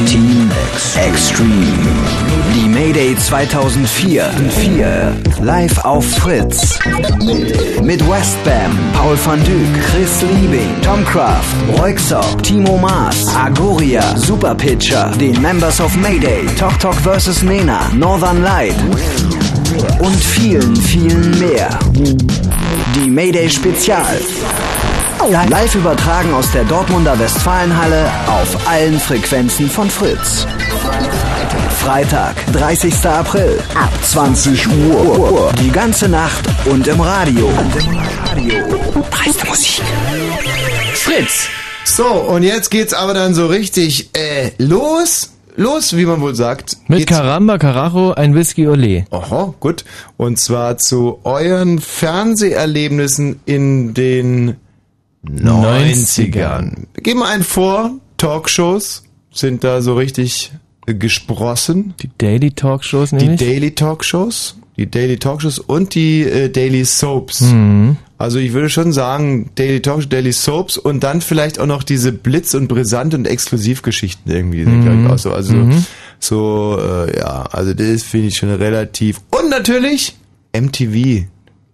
Team 0.06 0.50
Extreme. 0.96 2.07
Die 2.58 2.68
Mayday 2.68 3.14
2004. 3.14 4.32
Live 5.40 5.84
auf 5.84 6.04
Fritz. 6.04 6.76
Mit 7.84 8.00
Westbam, 8.10 8.76
Paul 8.94 9.16
van 9.24 9.38
Dyk, 9.44 9.84
Chris 9.84 10.22
Liebing, 10.22 10.68
Tom 10.82 11.04
Kraft, 11.04 11.54
Roixop, 11.78 12.42
Timo 12.42 12.76
Maas, 12.76 13.28
Agoria, 13.36 14.02
Super 14.16 14.56
Pitcher, 14.56 15.12
den 15.20 15.40
Members 15.40 15.80
of 15.80 15.94
Mayday, 15.98 16.46
Tok 16.58 16.76
Tok 16.80 16.96
vs. 16.96 17.44
Nena, 17.44 17.88
Northern 17.94 18.42
Light 18.42 18.74
und 20.00 20.16
vielen, 20.16 20.74
vielen 20.74 21.38
mehr. 21.38 21.68
Die 22.96 23.08
Mayday 23.08 23.48
Spezial. 23.48 24.18
Live 25.48 25.76
übertragen 25.76 26.34
aus 26.34 26.50
der 26.50 26.64
Dortmunder 26.64 27.16
Westfalenhalle 27.20 28.10
auf 28.26 28.68
allen 28.68 28.98
Frequenzen 28.98 29.70
von 29.70 29.88
Fritz. 29.88 30.44
Freitag, 31.78 32.34
30. 32.52 32.94
April, 33.06 33.58
ab 33.74 33.90
20 34.02 34.68
Uhr. 34.68 35.52
Die 35.60 35.70
ganze 35.70 36.08
Nacht 36.08 36.44
und 36.66 36.86
im 36.86 37.00
Radio. 37.00 37.48
Preis 39.10 39.36
Musik. 39.48 39.82
Fritz. 40.94 41.48
So, 41.84 42.04
und 42.04 42.42
jetzt 42.42 42.70
geht's 42.70 42.92
aber 42.92 43.14
dann 43.14 43.34
so 43.34 43.46
richtig 43.46 44.10
äh, 44.14 44.50
los. 44.58 45.30
Los, 45.56 45.96
wie 45.96 46.04
man 46.04 46.20
wohl 46.20 46.34
sagt. 46.34 46.76
Mit 46.88 47.06
Caramba 47.06 47.58
Carajo 47.58 48.12
ein 48.12 48.34
Whisky 48.34 48.66
Olé. 48.66 49.06
Aha, 49.10 49.54
gut. 49.58 49.84
Und 50.16 50.38
zwar 50.38 50.78
zu 50.78 51.20
euren 51.24 51.78
Fernseherlebnissen 51.78 53.40
in 53.46 53.94
den 53.94 54.56
90ern. 55.26 56.86
Geben 56.94 57.20
wir 57.20 57.28
einen 57.28 57.44
vor, 57.44 57.92
Talkshows 58.18 59.04
sind 59.32 59.64
da 59.64 59.80
so 59.80 59.94
richtig 59.94 60.52
gesprossen. 60.94 61.94
Die 62.00 62.10
Daily 62.18 62.50
Talkshows 62.50 63.12
nämlich? 63.12 63.38
Die 63.38 63.44
Daily 63.44 63.70
Talkshows, 63.72 64.56
die 64.76 64.90
Daily 64.90 65.18
Talkshows 65.18 65.58
und 65.58 65.94
die 65.94 66.22
äh, 66.22 66.48
Daily 66.48 66.84
Soaps. 66.84 67.40
Mhm. 67.40 67.96
Also 68.16 68.38
ich 68.38 68.52
würde 68.52 68.68
schon 68.68 68.92
sagen, 68.92 69.50
Daily 69.54 69.80
Talkshows, 69.80 70.08
Daily 70.08 70.32
Soaps 70.32 70.76
und 70.76 71.04
dann 71.04 71.20
vielleicht 71.20 71.60
auch 71.60 71.66
noch 71.66 71.82
diese 71.82 72.12
Blitz- 72.12 72.54
und 72.54 72.68
Brisant- 72.68 73.14
und 73.14 73.26
Exklusivgeschichten 73.26 74.30
irgendwie, 74.30 74.64
mhm. 74.64 74.82
glaube 74.82 75.02
ich 75.02 75.10
auch 75.10 75.18
so. 75.18 75.32
Also 75.32 75.54
mhm. 75.54 75.84
So, 76.20 76.78
äh, 76.80 77.18
ja, 77.18 77.42
also 77.50 77.74
das 77.74 78.02
finde 78.02 78.28
ich 78.28 78.36
schon 78.36 78.50
relativ. 78.50 79.20
Und 79.30 79.50
natürlich 79.50 80.16
MTV. 80.52 81.26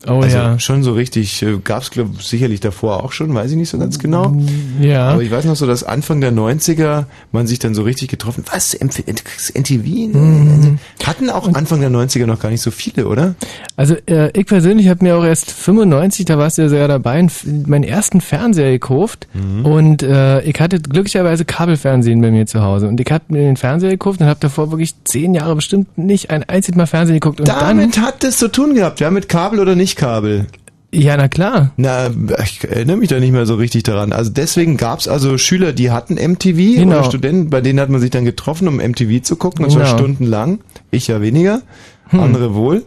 Oh 0.07 0.21
also 0.21 0.37
ja. 0.37 0.59
schon 0.59 0.83
so 0.83 0.93
richtig, 0.93 1.43
äh, 1.43 1.59
gab's 1.63 1.91
glaub, 1.91 2.23
sicherlich 2.23 2.61
davor 2.61 3.03
auch 3.05 3.13
schon, 3.13 3.35
weiß 3.35 3.51
ich 3.53 3.57
nicht 3.57 3.71
so 3.71 3.79
ganz 3.79 3.99
genau. 3.99 4.37
Ja. 4.81 5.09
Aber 5.09 5.23
ich 5.23 5.31
weiß 5.31 5.45
noch 5.47 5.57
so, 5.57 5.67
dass 5.67 5.85
Anfang 5.85 6.21
der 6.21 6.33
90er 6.33 7.05
man 7.33 7.47
sich 7.47 7.59
dann 7.59 7.75
so 7.75 7.83
richtig 7.83 8.09
getroffen, 8.09 8.45
was, 8.53 8.75
NTV? 8.75 9.85
Mhm. 9.85 10.79
Hatten 11.05 11.31
auch 11.31 11.53
Anfang 11.55 11.81
der 11.81 11.91
90er 11.91 12.27
noch 12.27 12.41
gar 12.41 12.51
nicht 12.51 12.61
so 12.63 12.71
viele, 12.71 13.07
oder? 13.07 13.35
Also 13.77 13.95
äh, 14.07 14.31
ich 14.39 14.47
persönlich 14.47 14.89
habe 14.89 15.05
mir 15.05 15.17
auch 15.17 15.25
erst 15.25 15.51
95, 15.51 16.27
da 16.27 16.39
warst 16.39 16.59
du 16.59 16.63
ja 16.63 16.69
sogar 16.69 16.89
dabei, 16.89 17.27
meinen 17.67 17.85
ersten 17.85 18.21
Fernseher 18.21 18.73
gekauft 18.73 19.27
Mhm. 19.35 19.65
und 19.67 20.03
äh, 20.03 20.41
ich 20.43 20.61
hatte 20.61 20.79
glücklicherweise 20.81 21.45
Kabelfernsehen 21.45 22.21
bei 22.21 22.31
mir 22.31 22.47
zu 22.47 22.63
Hause 22.63 22.89
und 22.89 23.01
ich 23.01 23.11
habe 23.11 23.25
mir 23.29 23.41
den 23.43 23.57
Fernseher 23.57 23.91
gekauft 23.91 24.21
und 24.21 24.27
habe 24.27 24.39
davor 24.41 24.71
wirklich 24.71 24.95
zehn 25.05 25.35
Jahre 25.35 25.57
bestimmt 25.57 25.97
nicht 25.99 26.31
ein 26.31 26.43
einziges 26.45 26.77
Mal 26.77 26.87
Fernsehen 26.87 27.17
geguckt 27.21 27.41
und 27.41 27.49
Damit 27.49 27.99
hat 27.99 28.23
es 28.25 28.39
zu 28.39 28.49
tun 28.49 28.75
gehabt, 28.75 29.01
ja, 29.01 29.11
mit 29.11 29.29
Kabel 29.29 29.61
oder 29.61 29.75
nicht 29.75 29.94
Kabel. 29.97 30.47
Ja, 30.93 31.17
na 31.17 31.27
klar. 31.27 31.73
Na, 31.77 32.09
ich 32.45 32.63
erinnere 32.63 32.97
mich 32.97 33.09
da 33.09 33.19
nicht 33.19 33.33
mehr 33.33 33.47
so 33.47 33.57
richtig 33.57 33.83
daran. 33.83 34.13
Also 34.13 34.31
deswegen 34.31 34.77
gab's 34.77 35.09
also 35.09 35.39
Schüler, 35.39 35.73
die 35.73 35.91
hatten 35.91 36.15
MTV 36.15 36.57
Genau. 36.77 36.99
oder 36.99 37.05
Studenten, 37.05 37.51
bei 37.51 37.61
denen 37.61 37.81
hat 37.81 37.89
man 37.91 38.01
sich 38.01 38.11
dann 38.11 38.25
getroffen, 38.25 38.69
um 38.69 38.77
MTV 38.77 39.21
zu 39.23 39.35
gucken, 39.35 39.65
und 39.65 39.73
zwar 39.73 39.85
Genau. 39.87 39.97
stundenlang. 39.99 40.61
Ich 40.93 41.09
ja 41.09 41.21
weniger, 41.21 41.63
Hm. 42.11 42.21
andere 42.21 42.55
wohl. 42.55 42.85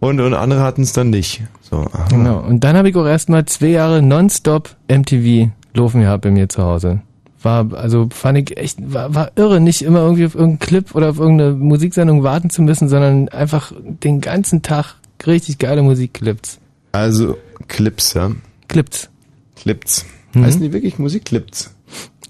Und, 0.00 0.20
und 0.20 0.34
andere 0.34 0.62
hatten 0.62 0.82
es 0.82 0.92
dann 0.92 1.10
nicht. 1.10 1.42
So, 1.70 1.76
aha. 1.92 2.06
genau. 2.10 2.40
Und 2.40 2.64
dann 2.64 2.76
habe 2.76 2.88
ich 2.90 2.96
auch 2.96 3.06
erstmal 3.06 3.44
zwei 3.46 3.68
Jahre 3.68 4.02
nonstop 4.02 4.74
MTV 4.88 5.50
laufen 5.74 6.00
gehabt 6.00 6.22
bei 6.24 6.30
mir 6.32 6.48
zu 6.48 6.62
Hause. 6.62 7.00
War, 7.40 7.72
also 7.74 8.08
fand 8.10 8.38
ich 8.38 8.56
echt, 8.56 8.78
war, 8.92 9.14
war 9.14 9.30
irre, 9.36 9.60
nicht 9.60 9.82
immer 9.82 10.00
irgendwie 10.00 10.26
auf 10.26 10.34
irgendeinen 10.34 10.58
Clip 10.58 10.94
oder 10.94 11.10
auf 11.10 11.18
irgendeine 11.20 11.52
Musiksendung 11.52 12.22
warten 12.24 12.50
zu 12.50 12.62
müssen, 12.62 12.88
sondern 12.88 13.28
einfach 13.28 13.72
den 14.02 14.20
ganzen 14.20 14.62
Tag 14.62 14.96
richtig 15.26 15.58
geile 15.58 15.82
Musikclips. 15.82 16.58
Also 16.92 17.36
Clips, 17.68 18.14
ja. 18.14 18.30
Clips. 18.68 19.08
Clips. 19.56 20.04
Mhm. 20.32 20.44
Heißen 20.44 20.60
die 20.60 20.72
wirklich 20.72 20.98
Musikclips? 20.98 21.70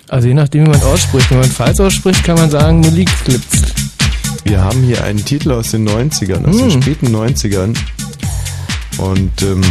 Also 0.08 0.28
je 0.28 0.34
nachdem, 0.34 0.66
wie 0.66 0.70
man 0.70 0.82
ausspricht. 0.82 1.30
Wenn 1.30 1.38
man 1.40 1.50
falsch 1.50 1.80
ausspricht, 1.80 2.22
kann 2.24 2.36
man 2.36 2.50
sagen 2.50 2.80
Musikclips. 2.80 3.62
Wir 4.44 4.62
haben 4.62 4.82
hier 4.82 5.02
einen 5.04 5.24
Titel 5.24 5.52
aus 5.52 5.70
den 5.70 5.88
90ern, 5.88 6.44
aus 6.44 6.56
den 6.56 6.70
Hm. 6.70 6.82
späten 6.82 7.06
90ern. 7.14 7.74
Und 8.98 9.42
ähm, 9.42 9.62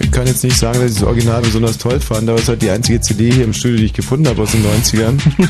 ich 0.00 0.10
kann 0.10 0.26
jetzt 0.26 0.42
nicht 0.42 0.56
sagen, 0.56 0.80
dass 0.80 0.92
ich 0.92 0.98
das 0.98 1.06
Original 1.06 1.42
besonders 1.42 1.78
toll 1.78 2.00
fand, 2.00 2.28
aber 2.28 2.36
es 2.36 2.44
ist 2.44 2.48
halt 2.48 2.62
die 2.62 2.70
einzige 2.70 3.00
CD 3.00 3.30
hier 3.30 3.44
im 3.44 3.52
Studio, 3.52 3.76
die 3.78 3.84
ich 3.84 3.92
gefunden 3.92 4.26
habe 4.26 4.42
aus 4.42 4.50
den 4.52 4.64
90ern. 4.64 5.20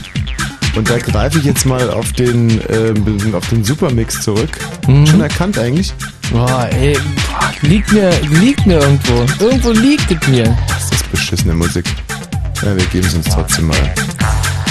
Und 0.77 0.91
da 0.91 0.99
greife 0.99 1.39
ich 1.39 1.45
jetzt 1.45 1.67
mal 1.67 1.89
auf 1.91 2.13
den, 2.13 2.61
ähm, 2.69 3.35
auf 3.35 3.49
den 3.49 3.65
Supermix 3.65 4.23
zurück. 4.23 4.59
Mhm. 4.89 5.07
Schon 5.07 5.21
erkannt 5.21 5.59
eigentlich? 5.59 5.93
Boah, 6.33 6.69
ey, 6.73 6.95
boah, 6.95 7.53
liegt 7.63 7.93
mir, 7.93 8.11
liegt 8.41 8.67
mir 8.67 8.81
irgendwo. 8.81 9.25
Irgendwo 9.45 9.71
liegt 9.71 10.11
es 10.11 10.29
mir. 10.29 10.57
Das 10.69 10.91
ist 10.91 11.11
beschissene 11.11 11.55
Musik. 11.55 11.85
Ja, 12.63 12.77
wir 12.77 12.85
geben 12.87 13.07
es 13.07 13.15
uns 13.15 13.27
trotzdem 13.27 13.69
mal. 13.69 13.95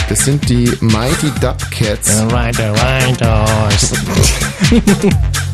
Das 0.09 0.25
sind 0.25 0.47
die 0.49 0.71
Mighty 0.81 1.31
Dub 1.39 1.57
Cats. 1.71 2.21
Right, 2.29 2.57
right, 2.59 3.21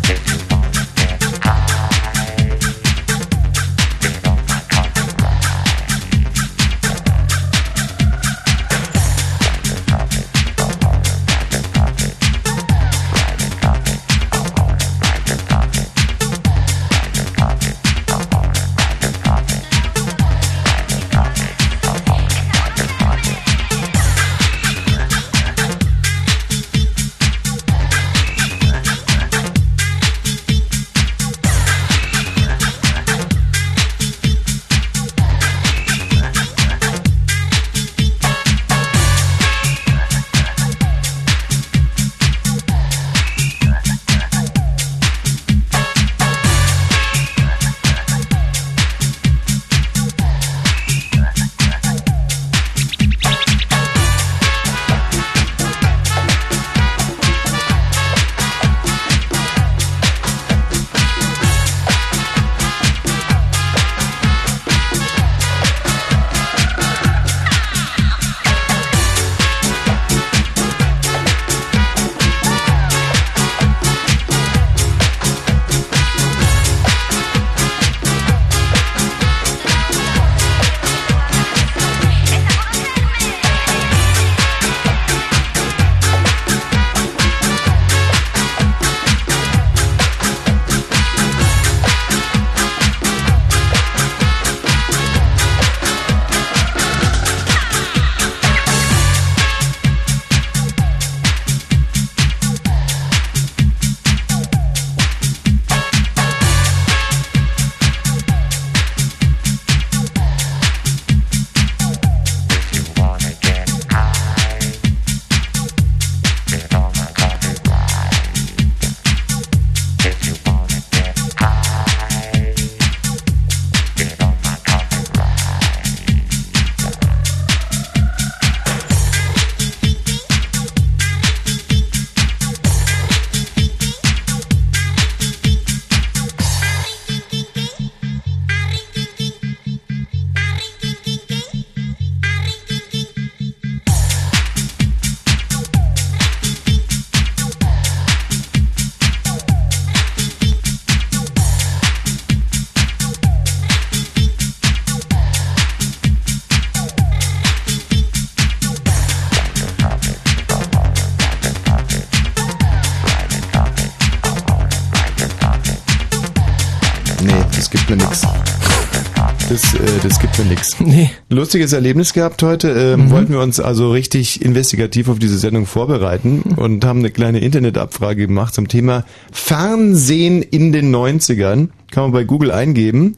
mir 170.39 170.49
nix. 170.49 170.75
Nee. 170.85 171.09
Lustiges 171.29 171.73
Erlebnis 171.73 172.13
gehabt 172.13 172.41
heute. 172.43 172.69
Ähm, 172.69 173.05
Mhm. 173.05 173.11
Wollten 173.11 173.33
wir 173.33 173.41
uns 173.41 173.59
also 173.59 173.91
richtig 173.91 174.41
investigativ 174.43 175.07
auf 175.09 175.19
diese 175.19 175.37
Sendung 175.37 175.65
vorbereiten 175.65 176.41
und 176.55 176.83
haben 176.85 176.99
eine 176.99 177.11
kleine 177.11 177.39
Internetabfrage 177.39 178.27
gemacht 178.27 178.53
zum 178.53 178.67
Thema 178.67 179.03
Fernsehen 179.31 180.41
in 180.41 180.71
den 180.71 180.93
90ern. 180.95 181.69
Kann 181.91 182.03
man 182.03 182.11
bei 182.11 182.23
Google 182.23 182.51
eingeben. 182.51 183.15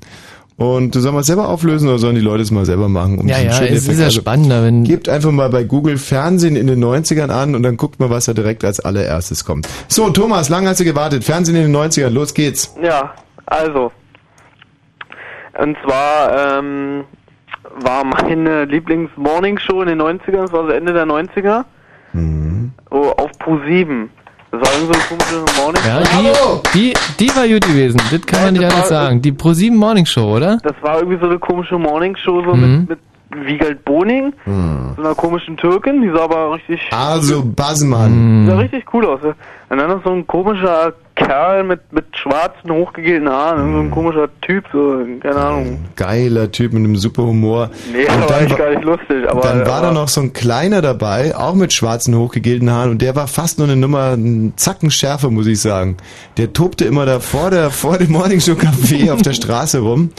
Und 0.58 0.94
sollen 0.94 1.16
wir 1.16 1.22
es 1.22 1.26
selber 1.28 1.50
auflösen 1.50 1.90
oder 1.90 1.98
sollen 1.98 2.14
die 2.16 2.22
Leute 2.22 2.44
es 2.44 2.52
mal 2.52 2.66
selber 2.66 2.88
machen? 2.88 3.18
Um 3.18 3.28
Ja, 3.28 3.40
ja, 3.40 3.50
es 3.64 3.72
ist 3.72 3.84
Effekt? 3.86 4.00
ja 4.00 4.06
Also, 4.06 4.22
spannender, 4.22 4.64
wenn... 4.64 4.84
Gebt 4.84 5.10
einfach 5.10 5.32
mal 5.32 5.50
bei 5.50 5.64
Google 5.64 5.98
Fernsehen 5.98 6.56
in 6.56 6.68
den 6.68 6.84
90ern 6.84 7.30
an 7.30 7.56
und 7.56 7.64
dann 7.64 7.78
guckt 7.78 8.00
mal, 8.00 8.12
was 8.12 8.26
da 8.26 8.34
direkt 8.34 8.64
als 8.64 8.80
allererstes 8.80 9.44
kommt. 9.44 9.68
So, 9.88 10.10
Thomas, 10.12 10.50
lang 10.50 10.68
hast 10.68 10.80
du 10.80 10.84
gewartet. 10.84 11.24
Fernsehen 11.24 11.56
in 11.56 11.64
den 11.64 11.76
90ern, 11.76 12.10
los 12.10 12.34
geht's. 12.36 12.76
Ja, 12.84 13.14
also. 13.48 13.92
Und 15.58 15.78
zwar 15.86 16.60
ähm, 16.60 17.04
war 17.80 18.04
meine 18.04 18.66
Lieblings-Morning-Show 18.66 19.82
in 19.84 19.88
den 19.90 20.02
90ern, 20.02 20.42
das 20.42 20.54
war 20.54 20.64
so 20.66 20.70
Ende 20.70 20.94
der 20.94 21.06
90er, 21.06 21.66
Mhm. 22.14 22.72
oh, 22.90 23.10
auf 23.18 23.32
Pro7. 23.40 24.08
Das 24.52 24.60
war 24.60 24.74
irgendwie 24.74 24.94
so 24.94 25.00
eine 25.00 25.04
komische 25.08 25.62
Morning 25.62 25.82
Ja, 25.88 26.02
die, 26.74 26.94
die, 26.94 26.94
die 27.26 27.36
war 27.38 27.48
gut 27.48 27.62
gewesen. 27.66 28.02
Das 28.12 28.22
kann 28.26 28.44
man 28.44 28.54
nicht 28.54 28.66
anders 28.66 28.90
sagen. 28.90 29.22
Die 29.22 29.32
Pro7 29.32 29.72
Morning 29.74 30.06
Show, 30.06 30.36
oder? 30.36 30.58
Das 30.62 30.74
war 30.82 30.98
irgendwie 30.98 31.18
so 31.22 31.28
eine 31.30 31.40
komische 31.40 31.78
Morning-Show, 31.78 32.44
so 32.44 32.54
Mhm. 32.54 32.80
mit, 32.82 32.90
mit 32.90 33.00
Wiegald 33.36 33.84
Boning, 33.86 34.34
so 34.46 35.02
einer 35.02 35.16
komischen 35.16 35.58
Türkin, 35.58 36.02
die 36.02 36.10
sah 36.10 36.24
aber 36.24 36.54
richtig... 36.54 36.82
Also. 36.92 37.44
Basemann. 37.44 38.48
Sah 38.48 38.58
richtig 38.58 38.86
cool 38.94 39.06
aus. 39.06 39.20
ja. 39.24 39.34
Und 39.70 39.78
dann 39.78 39.90
noch 39.90 40.04
so 40.04 40.12
ein 40.12 40.28
komischer 40.28 40.94
Kerl 41.16 41.64
mit, 41.64 41.80
mit 41.94 42.06
schwarzen, 42.18 42.72
hochgegelten 42.72 43.30
Haaren, 43.30 43.60
irgend 43.60 43.74
so 43.74 43.80
ein 43.82 43.92
komischer 43.92 44.30
Typ, 44.42 44.66
so, 44.72 45.00
keine 45.22 45.36
Ahnung. 45.36 45.80
Geiler 45.96 46.52
Typ 46.52 46.74
mit 46.74 46.84
einem 46.84 46.96
super 46.96 47.24
Humor. 47.24 47.70
Nee, 47.92 48.02
Und 48.02 48.08
das 48.08 48.20
war 48.20 48.28
dann 48.28 48.46
echt 48.48 48.58
gar 48.58 48.70
nicht 48.70 48.84
lustig, 48.84 49.30
aber... 49.30 49.42
Dann 49.42 49.60
war 49.66 49.78
aber, 49.78 49.88
da 49.88 49.94
noch 49.94 50.08
so 50.08 50.22
ein 50.22 50.34
kleiner 50.34 50.82
dabei, 50.82 51.36
auch 51.36 51.54
mit 51.54 51.74
schwarzen, 51.74 52.16
hochgegelten 52.18 52.70
Haaren 52.72 52.92
und 52.92 53.02
der 53.02 53.16
war 53.16 53.28
fast 53.28 53.60
nur 53.60 53.68
eine 53.68 53.78
Nummer, 53.78 54.12
einen 54.12 54.54
Zacken 54.58 54.92
schärfer, 54.92 55.30
muss 55.30 55.48
ich 55.48 55.62
sagen. 55.62 55.98
Der 56.38 56.54
tobte 56.54 56.86
immer 56.86 57.06
da 57.06 57.20
vor, 57.20 57.50
der, 57.50 57.70
vor 57.72 57.98
dem 57.98 58.12
Morningshow 58.12 58.54
Café 58.54 59.12
auf 59.12 59.22
der 59.22 59.34
Straße 59.34 59.80
rum 59.80 60.10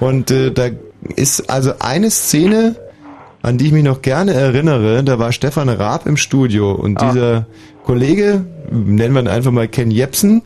und 0.00 0.30
äh, 0.30 0.50
da 0.50 0.68
ist 1.16 1.50
also 1.50 1.72
eine 1.80 2.10
Szene, 2.10 2.76
an 3.42 3.58
die 3.58 3.66
ich 3.66 3.72
mich 3.72 3.84
noch 3.84 4.02
gerne 4.02 4.34
erinnere, 4.34 5.02
da 5.04 5.18
war 5.18 5.32
Stefan 5.32 5.68
Raab 5.68 6.06
im 6.06 6.16
Studio 6.16 6.72
und 6.72 7.00
dieser 7.00 7.46
Kollege, 7.84 8.44
nennen 8.70 9.14
wir 9.14 9.20
ihn 9.22 9.28
einfach 9.28 9.50
mal 9.50 9.66
Ken 9.68 9.90
Jepsen, 9.90 10.42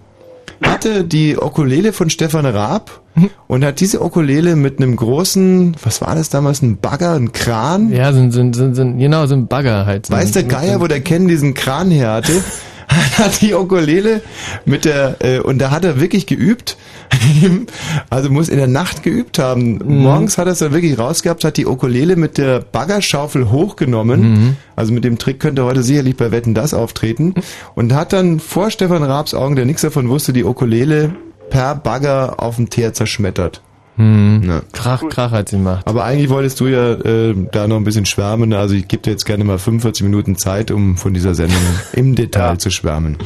hatte 0.62 1.04
die 1.04 1.36
Okulele 1.38 1.92
von 1.92 2.08
Stefan 2.08 2.46
Raab 2.46 3.02
und 3.46 3.64
hat 3.64 3.80
diese 3.80 4.00
Okulele 4.00 4.56
mit 4.56 4.78
einem 4.80 4.96
großen, 4.96 5.76
was 5.82 6.00
war 6.00 6.14
das 6.14 6.30
damals, 6.30 6.62
ein 6.62 6.78
Bagger, 6.78 7.12
ein 7.14 7.32
Kran? 7.32 7.92
Ja, 7.92 8.12
so, 8.14 8.20
ein- 8.20 8.30
so, 8.32 8.40
ein- 8.42 8.98
genau, 8.98 9.26
so 9.26 9.34
ein 9.34 9.46
Bagger 9.48 9.84
halt. 9.84 10.10
Weiß 10.10 10.32
der 10.32 10.44
Geier, 10.44 10.80
wo 10.80 10.86
der 10.86 11.00
Ken 11.00 11.28
diesen 11.28 11.52
Kran 11.54 11.90
her 11.90 12.12
hatte? 12.12 12.32
hat 13.18 13.40
die 13.40 13.54
Okulele 13.54 14.22
mit 14.64 14.84
der, 14.84 15.16
äh, 15.20 15.40
und 15.40 15.58
da 15.58 15.70
hat 15.70 15.84
er 15.84 16.00
wirklich 16.00 16.26
geübt. 16.26 16.76
also 18.10 18.30
muss 18.30 18.48
in 18.48 18.58
der 18.58 18.66
Nacht 18.66 19.02
geübt 19.02 19.38
haben. 19.38 19.80
Morgens 19.84 20.38
hat 20.38 20.46
er 20.46 20.52
es 20.52 20.58
dann 20.58 20.72
wirklich 20.72 20.98
rausgehabt, 20.98 21.44
hat 21.44 21.56
die 21.56 21.66
Okulele 21.66 22.16
mit 22.16 22.38
der 22.38 22.60
Baggerschaufel 22.60 23.50
hochgenommen. 23.50 24.56
Also 24.74 24.92
mit 24.92 25.04
dem 25.04 25.18
Trick 25.18 25.40
könnte 25.40 25.64
heute 25.64 25.82
sicherlich 25.82 26.16
bei 26.16 26.30
Wetten 26.30 26.54
das 26.54 26.74
auftreten. 26.74 27.34
Und 27.74 27.94
hat 27.94 28.12
dann 28.12 28.40
vor 28.40 28.70
Stefan 28.70 29.02
Raabs 29.02 29.34
Augen, 29.34 29.56
der 29.56 29.66
nichts 29.66 29.82
davon 29.82 30.08
wusste, 30.08 30.32
die 30.32 30.44
Okulele 30.44 31.14
per 31.50 31.74
Bagger 31.76 32.34
auf 32.38 32.56
dem 32.56 32.70
Teer 32.70 32.92
zerschmettert. 32.92 33.62
Hm. 33.96 34.42
Ja. 34.44 34.60
Krach, 34.72 35.02
Krach 35.08 35.30
hat 35.32 35.48
sie 35.48 35.56
gemacht. 35.56 35.86
Aber 35.88 36.04
eigentlich 36.04 36.28
wolltest 36.30 36.60
du 36.60 36.66
ja 36.66 36.92
äh, 36.92 37.34
da 37.52 37.66
noch 37.66 37.76
ein 37.76 37.84
bisschen 37.84 38.06
schwärmen. 38.06 38.52
Also 38.52 38.74
ich 38.74 38.86
gebe 38.88 39.02
dir 39.02 39.10
jetzt 39.10 39.24
gerne 39.24 39.44
mal 39.44 39.58
45 39.58 40.04
Minuten 40.04 40.36
Zeit, 40.36 40.70
um 40.70 40.96
von 40.96 41.14
dieser 41.14 41.34
Sendung 41.34 41.58
im 41.92 42.14
Detail 42.14 42.58
zu 42.58 42.70
schwärmen. 42.70 43.16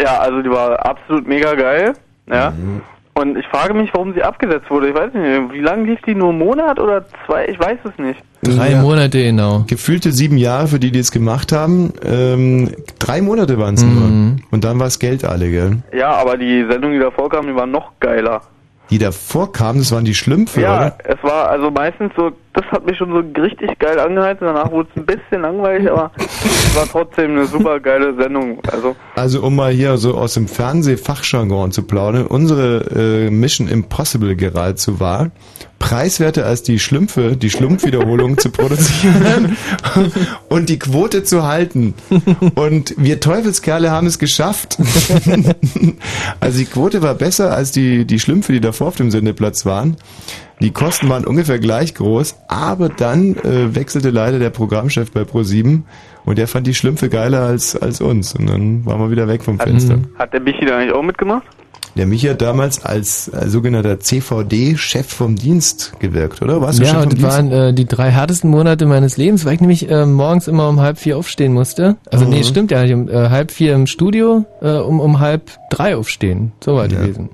Ja, 0.00 0.18
also 0.20 0.42
die 0.42 0.50
war 0.50 0.84
absolut 0.84 1.26
mega 1.28 1.54
geil, 1.54 1.92
ja. 2.30 2.52
Und 3.14 3.36
ich 3.36 3.44
frage 3.48 3.74
mich, 3.74 3.90
warum 3.92 4.14
sie 4.14 4.22
abgesetzt 4.22 4.70
wurde. 4.70 4.88
Ich 4.88 4.94
weiß 4.94 5.12
nicht, 5.12 5.52
wie 5.52 5.60
lange 5.60 5.84
lief 5.84 6.00
die? 6.06 6.14
Nur 6.14 6.30
einen 6.30 6.38
Monat 6.38 6.80
oder 6.80 7.04
zwei? 7.26 7.44
Ich 7.46 7.60
weiß 7.60 7.76
es 7.84 7.98
nicht. 8.02 8.18
Drei 8.42 8.70
Ja. 8.70 8.80
Monate, 8.80 9.22
genau. 9.22 9.64
Gefühlte 9.68 10.12
sieben 10.12 10.38
Jahre 10.38 10.66
für 10.66 10.78
die, 10.78 10.90
die 10.92 10.98
es 10.98 11.12
gemacht 11.12 11.52
haben. 11.52 11.92
Ähm, 12.02 12.70
drei 12.98 13.20
Monate 13.20 13.58
waren 13.58 13.74
es 13.74 13.84
nur. 13.84 14.36
Und 14.50 14.64
dann 14.64 14.80
war 14.80 14.86
es 14.86 14.98
Geld 14.98 15.26
alle, 15.26 15.50
gell? 15.50 15.82
Ja, 15.94 16.12
aber 16.12 16.38
die 16.38 16.64
Sendung, 16.70 16.92
die 16.92 16.98
davor 16.98 17.28
kam, 17.28 17.46
die 17.46 17.54
war 17.54 17.66
noch 17.66 17.92
geiler. 18.00 18.40
Die 18.92 18.98
davor 18.98 19.50
kamen, 19.52 19.78
das 19.78 19.90
waren 19.90 20.04
die 20.04 20.12
Schlümpfe, 20.12 20.60
ja, 20.60 20.76
oder? 20.76 20.98
es 21.04 21.16
war 21.22 21.48
also 21.48 21.70
meistens 21.70 22.12
so, 22.14 22.30
das 22.52 22.66
hat 22.66 22.84
mich 22.84 22.98
schon 22.98 23.10
so 23.10 23.40
richtig 23.40 23.78
geil 23.78 23.98
angeheizt. 23.98 24.42
Danach 24.42 24.70
wurde 24.70 24.86
es 24.94 25.00
ein 25.00 25.06
bisschen 25.06 25.40
langweilig, 25.40 25.90
aber 25.90 26.10
es 26.18 26.76
war 26.76 26.84
trotzdem 26.84 27.30
eine 27.30 27.46
super 27.46 27.80
geile 27.80 28.14
Sendung. 28.16 28.60
Also 28.70 28.94
Also 29.14 29.42
um 29.42 29.56
mal 29.56 29.72
hier 29.72 29.96
so 29.96 30.14
aus 30.14 30.34
dem 30.34 30.46
Fernsehfachjargon 30.46 31.72
zu 31.72 31.84
plaudern, 31.84 32.26
unsere 32.26 32.84
äh, 32.94 33.30
Mission 33.30 33.66
Impossible 33.66 34.36
geradezu 34.36 35.00
war, 35.00 35.30
preiswerter 35.82 36.46
als 36.46 36.62
die 36.62 36.78
Schlümpfe, 36.78 37.36
die 37.36 37.50
Schlumpfwiederholung 37.50 38.38
zu 38.38 38.50
produzieren 38.50 39.56
und 40.48 40.68
die 40.68 40.78
Quote 40.78 41.24
zu 41.24 41.42
halten. 41.42 41.94
Und 42.54 42.94
wir 42.96 43.18
Teufelskerle 43.18 43.90
haben 43.90 44.06
es 44.06 44.20
geschafft. 44.20 44.78
also 46.40 46.58
die 46.58 46.66
Quote 46.66 47.02
war 47.02 47.16
besser 47.16 47.52
als 47.52 47.72
die, 47.72 48.04
die 48.04 48.20
Schlümpfe, 48.20 48.52
die 48.52 48.60
davor 48.60 48.88
auf 48.88 48.96
dem 48.96 49.10
Sendeplatz 49.10 49.66
waren. 49.66 49.96
Die 50.60 50.70
Kosten 50.70 51.08
waren 51.08 51.26
ungefähr 51.26 51.58
gleich 51.58 51.96
groß, 51.96 52.36
aber 52.46 52.88
dann 52.88 53.34
äh, 53.38 53.74
wechselte 53.74 54.10
leider 54.10 54.38
der 54.38 54.50
Programmchef 54.50 55.10
bei 55.10 55.22
Pro7 55.22 55.82
und 56.24 56.38
der 56.38 56.46
fand 56.46 56.68
die 56.68 56.74
Schlümpfe 56.74 57.08
geiler 57.08 57.40
als, 57.40 57.74
als 57.74 58.00
uns. 58.00 58.36
Und 58.36 58.48
dann 58.48 58.86
waren 58.86 59.00
wir 59.00 59.10
wieder 59.10 59.26
weg 59.26 59.42
vom 59.42 59.58
Fenster. 59.58 59.98
hat 60.16 60.32
der 60.32 60.40
Michi 60.40 60.64
da 60.64 60.78
eigentlich 60.78 60.92
auch 60.92 61.02
mitgemacht? 61.02 61.44
Der 61.94 62.06
Michi 62.06 62.26
hat 62.28 62.40
damals 62.40 62.82
als 62.84 63.28
äh, 63.28 63.48
sogenannter 63.50 64.00
CVD-Chef 64.00 65.06
vom 65.06 65.36
Dienst 65.36 65.92
gewirkt, 65.98 66.40
oder? 66.40 66.60
Warst 66.62 66.78
du 66.78 66.84
Ja, 66.84 67.04
das 67.04 67.20
waren 67.20 67.52
äh, 67.52 67.74
die 67.74 67.84
drei 67.84 68.10
härtesten 68.10 68.48
Monate 68.50 68.86
meines 68.86 69.18
Lebens, 69.18 69.44
weil 69.44 69.54
ich 69.54 69.60
nämlich 69.60 69.90
äh, 69.90 70.06
morgens 70.06 70.48
immer 70.48 70.68
um 70.70 70.80
halb 70.80 70.96
vier 70.98 71.18
aufstehen 71.18 71.52
musste. 71.52 71.96
Also 72.10 72.24
nee, 72.24 72.38
Mhm. 72.38 72.44
stimmt 72.44 72.70
ja 72.70 72.82
nicht. 72.82 72.94
Um 72.94 73.08
äh, 73.10 73.28
halb 73.28 73.50
vier 73.50 73.74
im 73.74 73.86
Studio, 73.86 74.46
äh, 74.62 74.70
um 74.78 75.00
um 75.00 75.20
halb 75.20 75.50
drei 75.70 75.94
aufstehen. 75.96 76.52
So 76.64 76.76
war 76.76 76.88
die 76.88 76.96
gewesen. 76.96 77.28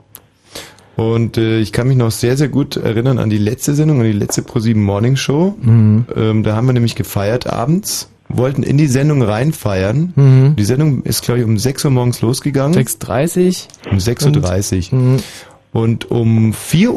Und 0.97 1.39
äh, 1.39 1.61
ich 1.61 1.73
kann 1.73 1.87
mich 1.87 1.97
noch 1.97 2.11
sehr, 2.11 2.37
sehr 2.37 2.49
gut 2.49 2.77
erinnern 2.77 3.19
an 3.19 3.31
die 3.31 3.39
letzte 3.39 3.75
Sendung, 3.75 4.01
an 4.01 4.07
die 4.07 4.13
letzte 4.13 4.43
ProSieben 4.43 4.83
Morning 4.83 5.15
Show. 5.15 5.55
Mhm. 5.61 6.07
Ähm, 6.17 6.43
da 6.43 6.57
haben 6.57 6.67
wir 6.67 6.73
nämlich 6.73 6.97
gefeiert 6.97 7.47
abends, 7.47 8.09
wollten 8.29 8.63
in 8.63 8.77
die 8.77 8.87
Sendung 8.87 9.23
reinfeiern. 9.23 10.13
Mhm. 10.15 10.57
Die 10.57 10.65
Sendung 10.65 11.03
ist, 11.03 11.23
glaube 11.23 11.41
ich, 11.41 11.47
um 11.47 11.59
6 11.59 11.85
Uhr 11.85 11.91
morgens 11.91 12.21
losgegangen. 12.21 12.79
6.30 12.79 13.69
Um 13.91 13.99
6.30 13.99 14.93
Uhr. 14.93 14.99
Mhm. 14.99 15.17
Und 15.71 16.11
um 16.11 16.53
4.30 16.53 16.89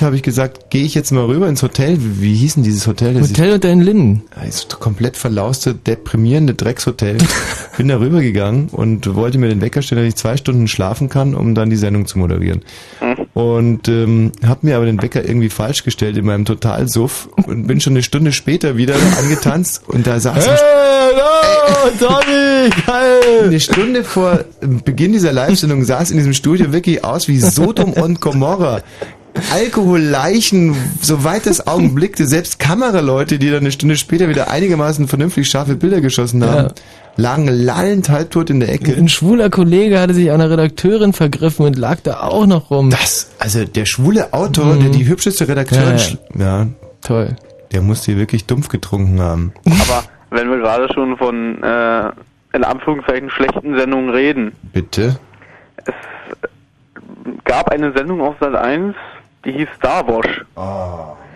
Uhr 0.00 0.06
habe 0.06 0.16
ich 0.16 0.22
gesagt, 0.22 0.70
gehe 0.70 0.84
ich 0.84 0.94
jetzt 0.94 1.12
mal 1.12 1.24
rüber 1.24 1.48
ins 1.48 1.62
Hotel. 1.62 1.96
Wie, 1.98 2.34
hieß 2.34 2.54
denn 2.54 2.64
dieses 2.64 2.86
Hotel? 2.86 3.14
Das 3.14 3.30
Hotel 3.30 3.54
unter 3.54 3.68
den 3.68 3.80
Linden. 3.80 4.22
ist 4.46 4.80
komplett 4.80 5.16
verlauste, 5.16 5.74
deprimierende 5.74 6.54
Dreckshotel. 6.54 7.18
Bin 7.76 7.88
da 7.88 8.00
rübergegangen 8.00 8.68
und 8.70 9.14
wollte 9.14 9.38
mir 9.38 9.48
den 9.48 9.60
Wecker 9.60 9.82
stellen, 9.82 10.02
dass 10.02 10.08
ich 10.08 10.16
zwei 10.16 10.36
Stunden 10.36 10.66
schlafen 10.66 11.08
kann, 11.08 11.34
um 11.34 11.54
dann 11.54 11.70
die 11.70 11.76
Sendung 11.76 12.06
zu 12.06 12.18
moderieren. 12.18 12.62
Und 13.34 13.88
ähm, 13.88 14.32
habe 14.44 14.66
mir 14.66 14.76
aber 14.76 14.84
den 14.84 15.00
Wecker 15.00 15.24
irgendwie 15.24 15.48
falsch 15.48 15.84
gestellt 15.84 16.18
in 16.18 16.26
meinem 16.26 16.44
Totalsuff 16.44 17.28
und 17.46 17.66
bin 17.66 17.80
schon 17.80 17.94
eine 17.94 18.02
Stunde 18.02 18.32
später 18.32 18.76
wieder 18.76 18.94
angetanzt 19.18 19.82
und 19.86 20.06
da 20.06 20.20
saß 20.20 20.48
ein 20.48 20.56
Hallo, 20.58 21.90
Tommy, 21.98 22.70
geil. 22.86 23.44
eine 23.44 23.60
Stunde 23.60 24.04
vor 24.04 24.44
Beginn 24.60 25.12
dieser 25.12 25.32
Live-Sendung 25.32 25.80
es 25.82 26.10
in 26.10 26.18
diesem 26.18 26.34
Studio 26.34 26.72
wirklich 26.72 27.04
aus 27.04 27.26
wie 27.28 27.38
Sodom 27.38 27.94
und 27.94 28.20
Gomorra. 28.20 28.82
Alkoholleichen, 29.52 30.74
soweit 31.00 31.46
das 31.46 31.66
Augen 31.66 31.94
blickte, 31.94 32.26
selbst 32.26 32.58
Kameraleute, 32.58 33.38
die 33.38 33.48
dann 33.50 33.60
eine 33.60 33.72
Stunde 33.72 33.96
später 33.96 34.28
wieder 34.28 34.50
einigermaßen 34.50 35.08
vernünftig 35.08 35.48
scharfe 35.48 35.74
Bilder 35.76 36.00
geschossen 36.00 36.44
haben, 36.44 36.68
Ja. 36.68 36.72
lagen 37.16 37.48
lallend 37.48 38.08
halbtot 38.08 38.50
in 38.50 38.60
der 38.60 38.70
Ecke. 38.72 38.94
Ein 38.94 39.08
schwuler 39.08 39.50
Kollege 39.50 40.00
hatte 40.00 40.14
sich 40.14 40.30
an 40.30 40.40
einer 40.40 40.50
Redakteurin 40.50 41.12
vergriffen 41.12 41.66
und 41.66 41.76
lag 41.78 41.98
da 42.02 42.20
auch 42.20 42.46
noch 42.46 42.70
rum. 42.70 42.90
Das, 42.90 43.30
also 43.38 43.64
der 43.64 43.86
schwule 43.86 44.32
Autor, 44.32 44.76
der 44.76 44.90
die 44.90 45.06
hübscheste 45.06 45.48
Redakteurin, 45.48 45.96
Ja, 45.98 46.06
ja. 46.38 46.58
ja, 46.62 46.66
Toll. 47.02 47.36
der 47.72 47.82
muss 47.82 48.02
die 48.02 48.16
wirklich 48.16 48.46
dumpf 48.46 48.68
getrunken 48.68 49.20
haben. 49.20 49.52
Aber 49.66 50.04
wenn 50.30 50.48
wir 50.50 50.58
gerade 50.58 50.92
schon 50.94 51.16
von 51.16 51.62
äh, 51.62 52.10
in 52.54 52.64
Anführungszeichen 52.64 53.30
schlechten 53.30 53.76
Sendungen 53.78 54.10
reden, 54.10 54.52
Bitte? 54.72 55.18
gab 57.44 57.70
eine 57.70 57.92
Sendung 57.92 58.20
auf 58.20 58.34
Sat 58.40 58.54
1, 58.54 58.94
die 59.44 59.52
hieß 59.52 59.68
Star 59.76 60.06
Wash. 60.06 60.44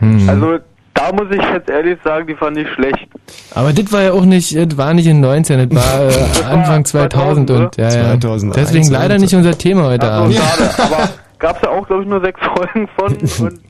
Hm. 0.00 0.28
Also 0.28 0.58
da 0.94 1.12
muss 1.12 1.26
ich 1.30 1.42
jetzt 1.52 1.68
ehrlich 1.68 1.98
sagen, 2.04 2.26
die 2.26 2.34
fand 2.34 2.56
ich 2.56 2.68
schlecht. 2.72 3.06
Aber 3.54 3.72
das 3.72 3.92
war 3.92 4.02
ja 4.02 4.12
auch 4.12 4.24
nicht, 4.24 4.56
das 4.56 4.76
war 4.78 4.94
nicht 4.94 5.06
in 5.06 5.20
den 5.22 5.44
90ern, 5.44 5.66
das 5.66 5.76
war 5.76 6.00
äh, 6.08 6.44
Anfang 6.54 6.84
2000 6.84 7.50
und 7.50 7.76
ja, 7.76 7.84
ja. 7.84 7.90
2001 8.20 8.54
Deswegen 8.56 8.88
leider 8.90 9.18
nicht 9.18 9.34
unser 9.34 9.56
Thema 9.56 9.84
heute 9.84 10.10
Also 10.10 10.22
Abend. 10.24 10.34
schade, 10.36 10.70
aber 10.94 11.08
gab's 11.38 11.60
ja 11.62 11.68
auch 11.70 11.86
glaube 11.86 12.02
ich 12.02 12.08
nur 12.08 12.20
sechs 12.22 12.40
Folgen 12.40 12.88
von 12.96 13.12
und 13.46 13.60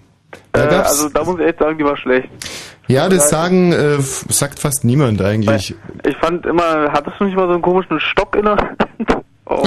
äh, 0.53 0.59
Ja, 0.61 0.67
gab's. 0.67 0.91
also 0.91 1.09
da 1.09 1.25
muss 1.25 1.41
ich 1.41 1.47
echt 1.47 1.59
sagen, 1.59 1.79
die 1.79 1.85
war 1.85 1.97
schlecht. 1.97 2.29
Ja, 2.89 3.09
das 3.09 3.29
sagen, 3.31 3.73
äh, 3.73 3.97
sagt 4.01 4.61
fast 4.61 4.85
niemand 4.85 5.21
eigentlich. 5.21 5.75
Ich 6.07 6.17
fand 6.19 6.47
immer, 6.47 6.93
hattest 6.93 7.19
du 7.19 7.25
nicht 7.25 7.37
mal 7.37 7.49
so 7.49 7.55
einen 7.55 7.63
komischen 7.63 7.99
Stock 7.99 8.37
in 8.37 8.45
der 8.45 8.57
Hand? 8.57 8.87
Oh. 9.47 9.67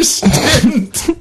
Stimmt. 0.00 1.12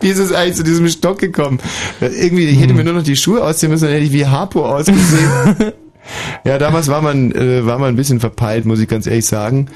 Wie 0.00 0.08
ist 0.08 0.18
es 0.18 0.32
eigentlich 0.32 0.54
zu 0.56 0.64
diesem 0.64 0.88
Stock 0.88 1.18
gekommen? 1.18 1.58
Irgendwie, 2.00 2.46
ich 2.48 2.60
hätte 2.60 2.74
mir 2.74 2.84
nur 2.84 2.94
noch 2.94 3.02
die 3.02 3.16
Schuhe 3.16 3.42
ausziehen 3.42 3.70
müssen, 3.70 3.84
dann 3.84 3.92
hätte 3.94 4.04
ich 4.06 4.12
wie 4.12 4.26
Harpo 4.26 4.66
ausgesehen. 4.66 5.72
ja, 6.44 6.58
damals 6.58 6.88
war 6.88 7.02
man, 7.02 7.32
äh, 7.32 7.64
war 7.66 7.78
man 7.78 7.88
ein 7.90 7.96
bisschen 7.96 8.20
verpeilt, 8.20 8.64
muss 8.66 8.80
ich 8.80 8.88
ganz 8.88 9.06
ehrlich 9.06 9.26
sagen. 9.26 9.68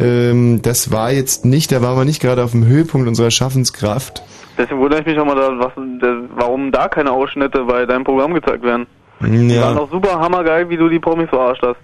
Ähm, 0.00 0.60
das 0.62 0.92
war 0.92 1.12
jetzt 1.12 1.44
nicht, 1.44 1.72
da 1.72 1.82
waren 1.82 1.96
wir 1.96 2.04
nicht 2.04 2.20
gerade 2.22 2.44
auf 2.44 2.52
dem 2.52 2.66
Höhepunkt 2.66 3.08
unserer 3.08 3.30
Schaffenskraft. 3.30 4.22
Deswegen 4.56 4.80
wundere 4.80 5.00
ich 5.00 5.06
mich 5.06 5.18
auch 5.18 5.24
mal, 5.24 5.34
da, 5.36 5.50
was, 5.58 5.72
der, 6.00 6.16
warum 6.36 6.70
da 6.72 6.88
keine 6.88 7.10
Ausschnitte 7.12 7.64
bei 7.64 7.86
deinem 7.86 8.04
Programm 8.04 8.34
gezeigt 8.34 8.62
werden. 8.62 8.86
Die 9.20 9.54
Ja. 9.54 9.62
waren 9.62 9.76
doch 9.76 9.90
super 9.90 10.20
hammergeil, 10.20 10.68
wie 10.68 10.76
du 10.76 10.88
die 10.88 10.98
Promis 11.00 11.28
verarscht 11.28 11.62
hast. 11.62 11.76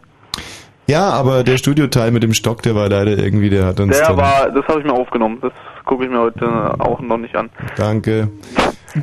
Ja, 0.86 1.08
aber 1.10 1.44
der 1.44 1.56
Studioteil 1.56 2.10
mit 2.10 2.22
dem 2.22 2.34
Stock, 2.34 2.62
der 2.62 2.74
war 2.74 2.88
leider 2.88 3.16
irgendwie, 3.16 3.48
der 3.48 3.64
hat 3.64 3.80
uns 3.80 3.96
Der 3.96 4.08
dann... 4.08 4.16
war, 4.18 4.50
das 4.50 4.66
habe 4.68 4.80
ich 4.80 4.86
mir 4.86 4.92
aufgenommen. 4.92 5.38
Das 5.40 5.52
gucke 5.84 6.04
ich 6.04 6.10
mir 6.10 6.20
heute 6.20 6.46
auch 6.78 7.00
noch 7.00 7.18
nicht 7.18 7.34
an. 7.36 7.50
Danke. 7.76 8.28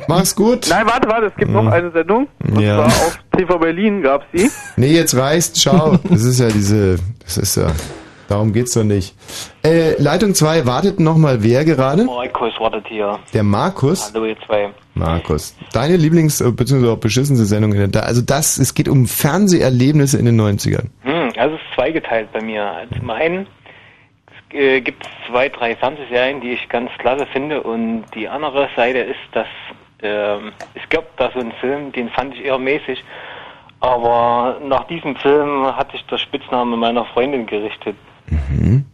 Mach's 0.08 0.34
gut. 0.34 0.66
Nein, 0.70 0.86
warte, 0.86 1.08
warte, 1.08 1.26
es 1.26 1.34
gibt 1.36 1.50
Mhm. 1.50 1.56
noch 1.64 1.66
eine 1.66 1.90
Sendung. 1.90 2.28
Und 2.50 2.60
Ja. 2.60 2.76
zwar 2.76 2.86
auf 2.86 3.18
TV 3.36 3.58
Berlin 3.58 4.02
gab's 4.02 4.24
die. 4.32 4.50
Nee, 4.76 4.92
jetzt 4.94 5.14
reißt, 5.16 5.60
schau. 5.60 5.98
Das 6.08 6.22
ist 6.24 6.40
ja 6.40 6.48
diese, 6.48 6.96
das 7.22 7.36
ist 7.36 7.56
ja, 7.56 7.66
darum 8.28 8.52
geht's 8.54 8.72
doch 8.72 8.84
nicht. 8.84 9.14
Äh, 9.62 10.00
Leitung 10.00 10.34
2, 10.34 10.64
wartet 10.66 10.98
nochmal 10.98 11.42
wer 11.42 11.64
gerade? 11.66 12.04
Markus 12.04 12.52
wartet 12.58 12.86
hier. 12.88 13.18
Der 13.34 13.42
Markus? 13.42 14.10
Hallo 14.14 14.24
ihr 14.24 14.36
zwei. 14.46 14.70
Markus. 14.94 15.54
Deine 15.72 15.96
Lieblings- 15.96 16.40
äh, 16.46 16.50
bzw. 16.50 16.88
auch 16.88 16.98
beschissenste 16.98 17.44
Sendung 17.46 17.72
in 17.72 17.78
der, 17.78 17.88
da- 17.88 18.00
also 18.00 18.20
das, 18.22 18.58
es 18.58 18.74
geht 18.74 18.88
um 18.88 19.06
Fernseherlebnisse 19.06 20.18
in 20.18 20.24
den 20.26 20.36
90ern. 20.40 20.88
Hm, 21.02 21.30
also 21.36 21.54
es 21.56 21.60
ist 21.60 21.74
zweigeteilt 21.74 22.30
bei 22.32 22.40
mir. 22.42 22.70
Zum 22.98 23.10
einen 23.10 23.46
äh, 24.54 24.80
gibt 24.80 25.04
es 25.04 25.10
zwei, 25.28 25.48
drei 25.48 25.76
Fernsehserien, 25.76 26.40
die 26.40 26.52
ich 26.52 26.68
ganz 26.68 26.90
klasse 26.98 27.26
finde 27.26 27.62
und 27.62 28.04
die 28.14 28.28
andere 28.28 28.68
Seite 28.76 28.98
ist, 28.98 29.20
dass 29.32 29.46
ähm, 30.02 30.52
es 30.74 30.88
gab 30.88 31.16
da 31.16 31.30
so 31.32 31.40
einen 31.40 31.52
Film, 31.52 31.92
den 31.92 32.08
fand 32.10 32.34
ich 32.34 32.44
eher 32.44 32.58
mäßig, 32.58 33.02
aber 33.80 34.60
nach 34.64 34.86
diesem 34.86 35.16
Film 35.16 35.66
hat 35.76 35.92
sich 35.92 36.04
der 36.06 36.18
Spitzname 36.18 36.76
meiner 36.76 37.04
Freundin 37.06 37.46
gerichtet. 37.46 37.96
Mhm. 38.28 38.84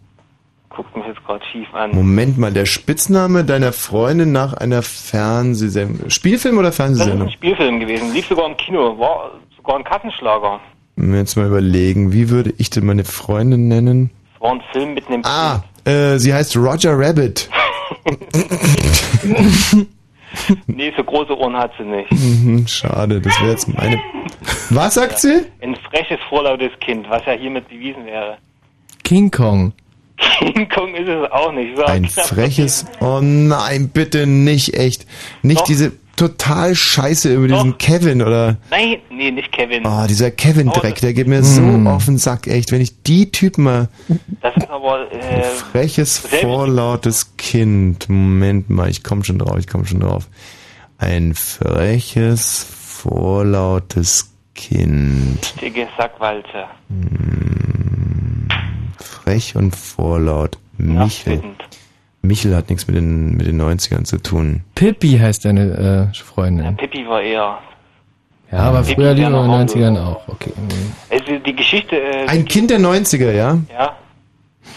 Guckt 0.71 0.97
mich 0.97 1.07
jetzt 1.07 1.25
gerade 1.25 1.45
schief 1.47 1.73
an. 1.75 1.91
Moment 1.93 2.39
mal, 2.39 2.53
der 2.53 2.67
Spitzname 2.67 3.45
deiner 3.45 3.73
Freundin 3.73 4.33
nach 4.33 4.55
einer 4.55 4.83
Fernsehsendung. 4.83 6.11
Spielfilm 6.11 6.59
oder 6.59 6.69
Das 6.69 6.75
ist 6.75 6.81
ein 6.81 6.95
Fernsehsendung? 6.95 7.31
Spielfilm 7.31 7.81
gewesen, 7.81 8.13
lief 8.13 8.27
sogar 8.27 8.47
im 8.47 8.57
Kino, 8.57 8.99
war 8.99 9.33
sogar 9.57 9.77
ein 9.77 9.85
Kassenschlager. 9.85 10.61
Jetzt 10.97 11.37
mal 11.37 11.47
überlegen, 11.47 12.13
wie 12.13 12.29
würde 12.29 12.53
ich 12.59 12.71
denn 12.71 12.85
meine 12.85 13.05
Freundin 13.05 13.69
nennen? 13.69 14.11
Es 14.39 14.43
war 14.43 14.53
ein 14.53 14.63
Film 14.73 14.95
mit 14.95 15.07
einem 15.09 15.23
Ah, 15.25 15.63
äh, 15.85 16.17
sie 16.19 16.33
heißt 16.33 16.57
Roger 16.57 16.97
Rabbit. 16.97 17.49
Nee, 20.67 20.93
so 20.97 21.03
große 21.03 21.37
Ohren 21.37 21.57
hat 21.57 21.73
sie 21.79 21.85
nicht. 21.85 22.11
Mhm, 22.13 22.67
schade, 22.67 23.21
das 23.21 23.41
wäre 23.41 23.51
jetzt 23.51 23.67
meine. 23.69 24.01
Was 24.71 24.95
sagt 24.95 25.19
sie? 25.19 25.47
Ein 25.63 25.75
freches, 25.91 26.19
vorlautes 26.29 26.71
Kind, 26.81 27.09
was 27.09 27.25
ja 27.25 27.33
hiermit 27.33 27.67
bewiesen 27.69 28.05
wäre. 28.05 28.37
King 29.05 29.31
Kong. 29.31 29.73
King 30.39 30.69
Kong 30.69 30.95
ist 30.95 31.09
es 31.09 31.31
auch 31.33 31.51
nicht. 31.53 31.77
So 31.77 31.85
Ein 31.85 32.05
freches. 32.07 32.85
Oh 33.01 33.21
nein, 33.23 33.89
bitte 33.89 34.27
nicht 34.27 34.75
echt. 34.75 35.07
Nicht 35.43 35.61
Doch. 35.61 35.67
diese 35.67 35.93
total 36.19 36.75
Scheiße 36.75 37.33
über 37.33 37.49
diesen 37.49 37.79
Kevin 37.79 38.23
oder. 38.23 38.57
Nein, 38.71 38.99
nee, 39.11 39.31
nicht 39.31 39.53
Kevin. 39.53 39.87
Oh, 39.87 40.07
dieser 40.09 40.31
Kevin-Dreck, 40.31 41.01
der 41.01 41.15
geht 41.15 41.29
mir 41.29 41.43
so 41.43 41.63
auf 41.87 42.05
den 42.05 42.19
Sack, 42.19 42.47
echt. 42.47 42.73
Wenn 42.73 42.81
ich 42.81 43.03
die 43.03 43.31
Typen 43.31 43.65
mal. 43.65 43.89
Das 44.43 44.57
ist 44.57 44.69
aber, 44.69 45.11
äh, 45.13 45.43
Freches, 45.43 46.19
vorlautes 46.19 47.37
Kind. 47.37 48.09
Moment 48.09 48.69
mal, 48.69 48.91
ich 48.91 49.05
komm 49.05 49.25
schon 49.25 49.39
drauf, 49.39 49.57
ich 49.59 49.67
komm 49.67 49.87
schon 49.87 50.01
drauf. 50.01 50.29
Ein 50.99 51.35
freches, 51.35 52.67
vorlautes 52.69 54.33
Kind. 54.55 55.55
dicke 55.61 55.87
Sackwalze. 55.97 56.65
Frech 58.99 59.55
und 59.55 59.77
vorlaut. 59.77 60.59
Michel. 60.77 61.43
Michel 62.23 62.55
hat 62.57 62.69
nichts 62.69 62.87
mit 62.87 62.97
den, 62.97 63.37
mit 63.37 63.47
den 63.47 63.61
90ern 63.61 64.05
zu 64.05 64.19
tun. 64.19 64.63
Pippi 64.75 65.19
heißt 65.19 65.45
deine 65.45 66.11
äh, 66.13 66.17
Freundin. 66.17 66.77
Pippi 66.77 67.07
war 67.07 67.23
eher. 67.23 67.59
Ja, 68.51 68.59
aber 68.59 68.81
Pippi 68.81 68.95
früher 68.95 69.15
lieber 69.15 69.31
wäre 69.31 69.45
in 69.45 69.51
den 69.51 69.93
noch 69.93 69.99
90ern 69.99 70.05
auch. 70.05 70.29
Okay. 70.29 70.53
Also 71.11 71.39
die 71.39 71.57
Geschichte, 71.57 71.97
äh, 71.97 72.27
Ein 72.27 72.45
Kind 72.45 72.71
der 72.71 72.81
90er, 72.81 73.33
ja? 73.33 73.59
ja, 73.73 73.97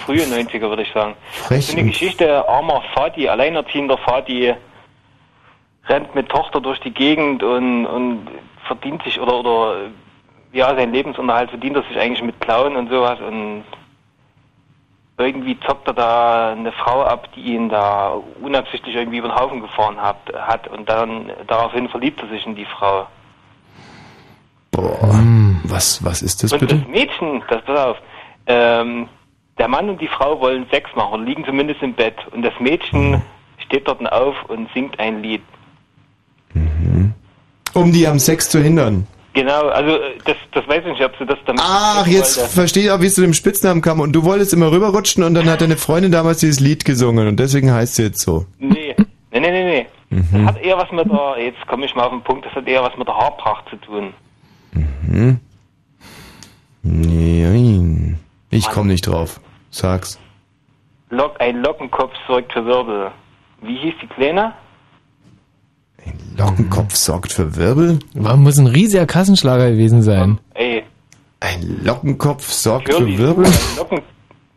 frühe 0.06 0.24
90er 0.24 0.62
würde 0.62 0.84
ich 0.84 0.92
sagen. 0.94 1.16
Frech 1.32 1.68
so 1.68 1.78
eine 1.78 1.88
Geschichte, 1.90 2.48
armer 2.48 2.84
Vati, 2.94 3.28
alleinerziehender 3.28 3.98
Vati, 4.06 4.54
rennt 5.88 6.14
mit 6.16 6.30
Tochter 6.30 6.62
durch 6.62 6.80
die 6.80 6.92
Gegend 6.92 7.44
und, 7.44 7.86
und 7.86 8.28
verdient 8.68 9.04
sich 9.04 9.20
oder, 9.20 9.40
oder 9.40 9.76
ja, 10.54 10.76
sein 10.76 10.94
Lebensunterhalt 10.94 11.50
verdient 11.50 11.78
er 11.78 11.84
sich 11.84 11.98
eigentlich 11.98 12.24
mit 12.24 12.40
Klauen 12.42 12.76
und 12.76 12.90
sowas 12.90 13.20
und 13.26 13.64
irgendwie 15.18 15.60
zockt 15.60 15.88
er 15.88 15.94
da 15.94 16.52
eine 16.52 16.72
Frau 16.72 17.04
ab, 17.04 17.30
die 17.36 17.42
ihn 17.42 17.70
da 17.70 18.18
unabsichtlich 18.42 18.96
irgendwie 18.96 19.18
über 19.18 19.30
den 19.30 19.36
Haufen 19.36 19.62
gefahren 19.62 20.02
hat, 20.02 20.18
hat 20.34 20.68
und 20.68 20.90
dann 20.90 21.32
daraufhin 21.48 21.90
verliebt 21.90 22.22
er 22.22 22.30
sich 22.30 22.46
in 22.46 22.56
die 22.56 22.66
Frau. 22.66 23.08
Boah. 24.72 25.20
Was, 25.66 26.04
was 26.04 26.22
ist 26.22 26.44
das 26.44 26.54
und 26.54 26.60
bitte? 26.60 26.78
das 26.78 26.88
Mädchen, 26.88 27.44
das 27.50 27.62
pass 27.64 27.80
auf, 27.80 27.98
ähm, 28.48 29.08
der 29.58 29.68
Mann 29.68 29.90
und 29.90 30.02
die 30.02 30.08
Frau 30.08 30.40
wollen 30.40 30.66
Sex 30.72 30.90
machen 30.96 31.14
oder 31.14 31.24
liegen 31.24 31.46
zumindest 31.46 31.82
im 31.82 31.94
Bett 31.94 32.16
und 32.32 32.42
das 32.42 32.54
Mädchen 32.60 33.22
steht 33.60 33.88
dort 33.88 34.12
auf 34.12 34.36
und 34.48 34.70
singt 34.74 35.00
ein 35.00 35.22
Lied. 35.22 35.44
Um 37.74 37.92
die 37.92 38.08
am 38.08 38.20
Sex 38.20 38.50
zu 38.50 38.62
hindern. 38.62 39.08
Genau, 39.34 39.68
also 39.70 39.92
äh, 39.92 40.18
das, 40.26 40.36
das 40.52 40.68
weiß 40.68 40.84
ich 40.86 40.92
nicht, 40.92 41.04
ob 41.04 41.16
sie 41.18 41.26
das 41.26 41.38
damit 41.46 41.62
Ach, 41.64 42.06
jetzt 42.06 42.38
wollte. 42.38 42.50
verstehe 42.52 42.84
ich 42.84 42.92
auch, 42.92 43.00
wie 43.00 43.06
es 43.06 43.16
zu 43.16 43.22
dem 43.22 43.34
Spitznamen 43.34 43.82
kam. 43.82 44.00
Und 44.02 44.12
du 44.14 44.24
wolltest 44.24 44.54
immer 44.54 44.72
rüberrutschen 44.72 45.24
und 45.24 45.34
dann 45.34 45.50
hat 45.50 45.62
deine 45.62 45.78
Freundin 45.78 46.12
damals 46.12 46.40
dieses 46.40 46.60
Lied 46.60 46.84
gesungen 46.84 47.28
und 47.28 47.40
deswegen 47.40 47.72
heißt 47.72 47.96
sie 47.96 48.04
jetzt 48.04 48.22
so. 48.22 48.46
Nee, 48.60 48.96
nee, 49.32 49.40
nee, 49.40 49.52
nee, 49.52 49.64
nee. 49.64 49.88
Mhm. 50.10 50.46
Das 50.46 50.56
hat 50.56 50.62
eher 50.62 50.78
was 50.78 50.92
mit 50.92 51.10
der, 51.10 51.36
jetzt 51.40 51.66
komme 51.68 51.86
ich 51.86 51.96
mal 51.96 52.04
auf 52.04 52.12
den 52.12 52.22
Punkt, 52.22 52.46
das 52.46 52.54
hat 52.54 52.68
eher 52.68 52.84
was 52.84 52.98
mit 52.98 53.08
der 53.08 53.16
Haarpracht 53.16 53.70
zu 53.70 53.78
tun. 53.78 54.14
Hm? 54.74 55.40
Nein. 56.84 58.20
Ich 58.50 58.68
komm 58.68 58.88
nicht 58.88 59.08
drauf. 59.08 59.40
Sag's. 59.70 60.20
Lock, 61.10 61.40
ein 61.40 61.62
Lockenkopf 61.62 62.14
sorgt 62.28 62.52
für 62.52 62.66
Wirbel. 62.66 63.12
Wie 63.62 63.78
hieß 63.78 63.94
die 64.02 64.08
Kleine? 64.08 64.54
Lockenkopf 66.38 66.96
sorgt 66.96 67.32
für 67.34 67.56
Wirbel? 67.56 68.00
Warum 68.14 68.44
muss 68.44 68.58
ein 68.58 68.68
riesiger 68.68 69.06
Kassenschlager 69.06 69.72
gewesen 69.72 70.02
sein? 70.02 70.40
Ey, 70.54 70.84
Ein 71.40 71.82
Lockenkopf 71.84 72.52
sorgt 72.52 72.90
Curly 72.90 73.18
für 73.18 73.24
Wirbel? 73.24 73.46
Ein 73.46 73.54
Locken, 73.78 74.02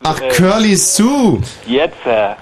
Ach, 0.02 0.20
äh, 0.20 0.28
Curly 0.28 0.76
Sue! 0.76 1.40
Jetzt, 1.66 2.04
äh, 2.06 2.34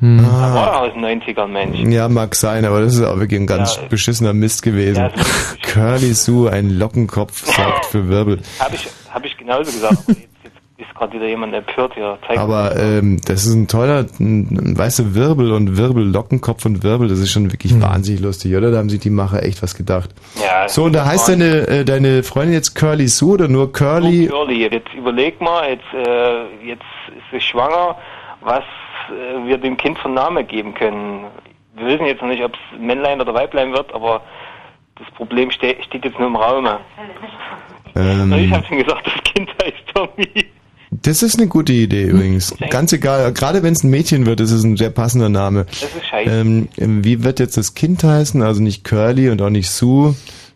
Hm. 0.00 0.18
da 0.22 0.54
war 0.54 0.80
aus 0.82 0.92
den 0.92 1.02
90ern, 1.02 1.48
Mensch. 1.50 1.78
Ja, 1.92 2.08
mag 2.08 2.36
sein, 2.36 2.64
aber 2.64 2.80
das 2.82 2.94
ist 2.94 3.02
auch 3.02 3.18
wirklich 3.18 3.40
ein 3.40 3.48
ganz 3.48 3.74
Ja. 3.76 3.82
beschissener 3.88 4.32
Mist 4.32 4.62
gewesen. 4.62 5.00
Ja, 5.00 5.10
Curly 5.62 6.14
Sue, 6.14 6.50
ein 6.52 6.70
Lockenkopf 6.78 7.44
sorgt 7.44 7.86
für 7.86 8.08
Wirbel. 8.08 8.38
Habe 8.60 8.76
ich, 8.76 8.88
hab 9.12 9.24
ich 9.24 9.36
genauso 9.36 9.72
gesagt, 9.72 9.98
ist 10.78 10.94
gerade 10.94 11.12
wieder 11.14 11.26
jemand 11.26 11.54
empört 11.54 11.94
hier. 11.94 12.18
Zeig 12.26 12.38
Aber 12.38 12.76
ähm, 12.76 13.20
das 13.26 13.44
ist 13.44 13.52
ein 13.52 13.66
toller, 13.66 14.06
ein, 14.20 14.48
ein 14.50 14.78
weißer 14.78 15.14
Wirbel 15.14 15.52
und 15.52 15.76
Wirbel, 15.76 16.04
Lockenkopf 16.04 16.64
und 16.66 16.84
Wirbel, 16.84 17.08
das 17.08 17.18
ist 17.18 17.32
schon 17.32 17.50
wirklich 17.52 17.80
wahnsinnig 17.80 18.20
lustig, 18.20 18.54
oder? 18.54 18.70
Da 18.70 18.78
haben 18.78 18.88
sich 18.88 19.00
die 19.00 19.10
Macher 19.10 19.42
echt 19.42 19.62
was 19.62 19.74
gedacht. 19.74 20.10
Ja, 20.40 20.68
So, 20.68 20.84
und 20.84 20.92
da 20.92 21.04
heißt 21.04 21.28
deine, 21.28 21.66
äh, 21.66 21.84
deine 21.84 22.22
Freundin 22.22 22.54
jetzt 22.54 22.74
Curly 22.74 23.08
Sue 23.08 23.34
oder 23.34 23.48
nur 23.48 23.72
Curly? 23.72 24.28
Curly, 24.28 24.68
jetzt 24.68 24.94
überleg 24.94 25.40
mal, 25.40 25.68
jetzt, 25.68 25.92
äh, 25.94 26.64
jetzt 26.64 26.82
ist 27.08 27.24
sie 27.32 27.40
schwanger, 27.40 27.96
was 28.40 28.62
äh, 29.10 29.46
wir 29.46 29.58
dem 29.58 29.76
Kind 29.76 29.98
für 29.98 30.06
einen 30.06 30.14
Namen 30.14 30.46
geben 30.46 30.74
können. 30.74 31.24
Wir 31.74 31.86
wissen 31.86 32.06
jetzt 32.06 32.22
noch 32.22 32.28
nicht, 32.28 32.44
ob 32.44 32.54
es 32.54 32.80
Männlein 32.80 33.20
oder 33.20 33.34
Weiblein 33.34 33.72
wird, 33.72 33.92
aber 33.92 34.22
das 34.96 35.10
Problem 35.16 35.50
ste 35.50 35.76
steht 35.82 36.04
jetzt 36.04 36.18
nur 36.18 36.28
im 36.28 36.36
Raum. 36.36 36.68
Ähm, 37.96 38.32
ich 38.32 38.52
habe 38.52 38.64
schon 38.66 38.78
gesagt, 38.78 39.06
das 39.06 39.24
Kind 39.24 39.50
heißt 39.60 39.76
Tommy. 39.92 40.46
Das 41.02 41.22
ist 41.22 41.38
eine 41.38 41.48
gute 41.48 41.72
Idee 41.72 42.04
übrigens. 42.04 42.54
Ganz 42.70 42.92
egal, 42.92 43.32
gerade 43.32 43.62
wenn 43.62 43.72
es 43.72 43.82
ein 43.84 43.90
Mädchen 43.90 44.26
wird, 44.26 44.40
ist 44.40 44.50
es 44.52 44.64
ein 44.64 44.76
sehr 44.76 44.90
passender 44.90 45.28
Name. 45.28 45.64
Das 45.66 45.82
ist 45.82 46.06
scheiße. 46.10 46.30
Ähm, 46.30 46.68
wie 46.78 47.24
wird 47.24 47.40
jetzt 47.40 47.56
das 47.56 47.74
Kind 47.74 48.02
heißen? 48.04 48.42
Also 48.42 48.62
nicht 48.62 48.84
Curly 48.84 49.30
und 49.30 49.40
auch 49.42 49.50
nicht 49.50 49.70
Sue. 49.70 50.14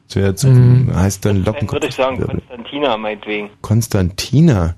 Das 0.09 0.16
wäre 0.16 0.28
jetzt, 0.28 0.45
Mhm. 0.45 0.90
heißt 0.95 1.24
dann 1.24 1.45
Lockenkopf. 1.45 1.72
würde 1.74 1.86
ich 1.88 1.95
sagen, 1.95 2.18
Konstantina 2.20 2.97
meinetwegen. 2.97 3.51
Konstantina. 3.62 4.74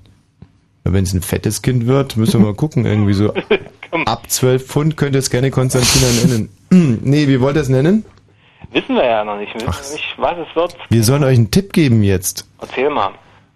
Wenn 0.85 1.05
es 1.05 1.15
ein 1.15 1.23
fettes 1.23 1.63
Kind 1.63 1.87
wird, 1.87 2.17
müssen 2.19 2.41
wir 2.41 2.47
mal 2.49 2.55
gucken. 2.55 2.85
Irgendwie 2.85 3.15
so 3.15 3.33
ab 4.05 4.31
12 4.31 4.67
Pfund 4.67 4.97
könnt 4.97 5.15
ihr 5.17 5.19
es 5.21 5.31
gerne 5.31 5.51
Konstantina 5.51 6.07
nennen. 6.27 6.49
nee, 7.03 7.27
wie 7.27 7.41
wollt 7.41 7.57
ihr 7.57 7.63
es 7.63 7.69
nennen? 7.71 8.05
Wissen 8.73 8.95
wir 8.97 9.05
ja 9.05 9.25
noch 9.25 9.39
nicht. 9.39 9.55
Wir 9.55 9.63
wissen 9.63 9.67
noch 9.67 9.93
nicht, 9.93 10.15
was 10.19 10.35
es 10.49 10.55
wird. 10.57 10.77
Wir 10.91 11.03
sollen 11.05 11.25
euch 11.25 11.37
einen 11.39 11.51
Tipp 11.51 11.73
geben 11.73 12.03
jetzt. 12.03 12.47
Erzähl 12.61 12.91
mal. 12.91 13.11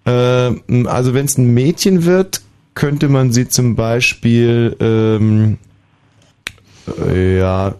Ähm, 0.09 0.87
also 0.89 1.13
wenn 1.15 1.27
es 1.27 1.37
ein 1.39 1.53
Mädchen 1.55 2.05
wird, 2.05 2.41
könnte 2.75 3.09
man 3.09 3.33
sie 3.33 3.49
zum 3.49 3.77
Beispiel, 3.77 4.77
ähm, 4.81 5.59
äh, 7.07 7.39
ja, 7.39 7.75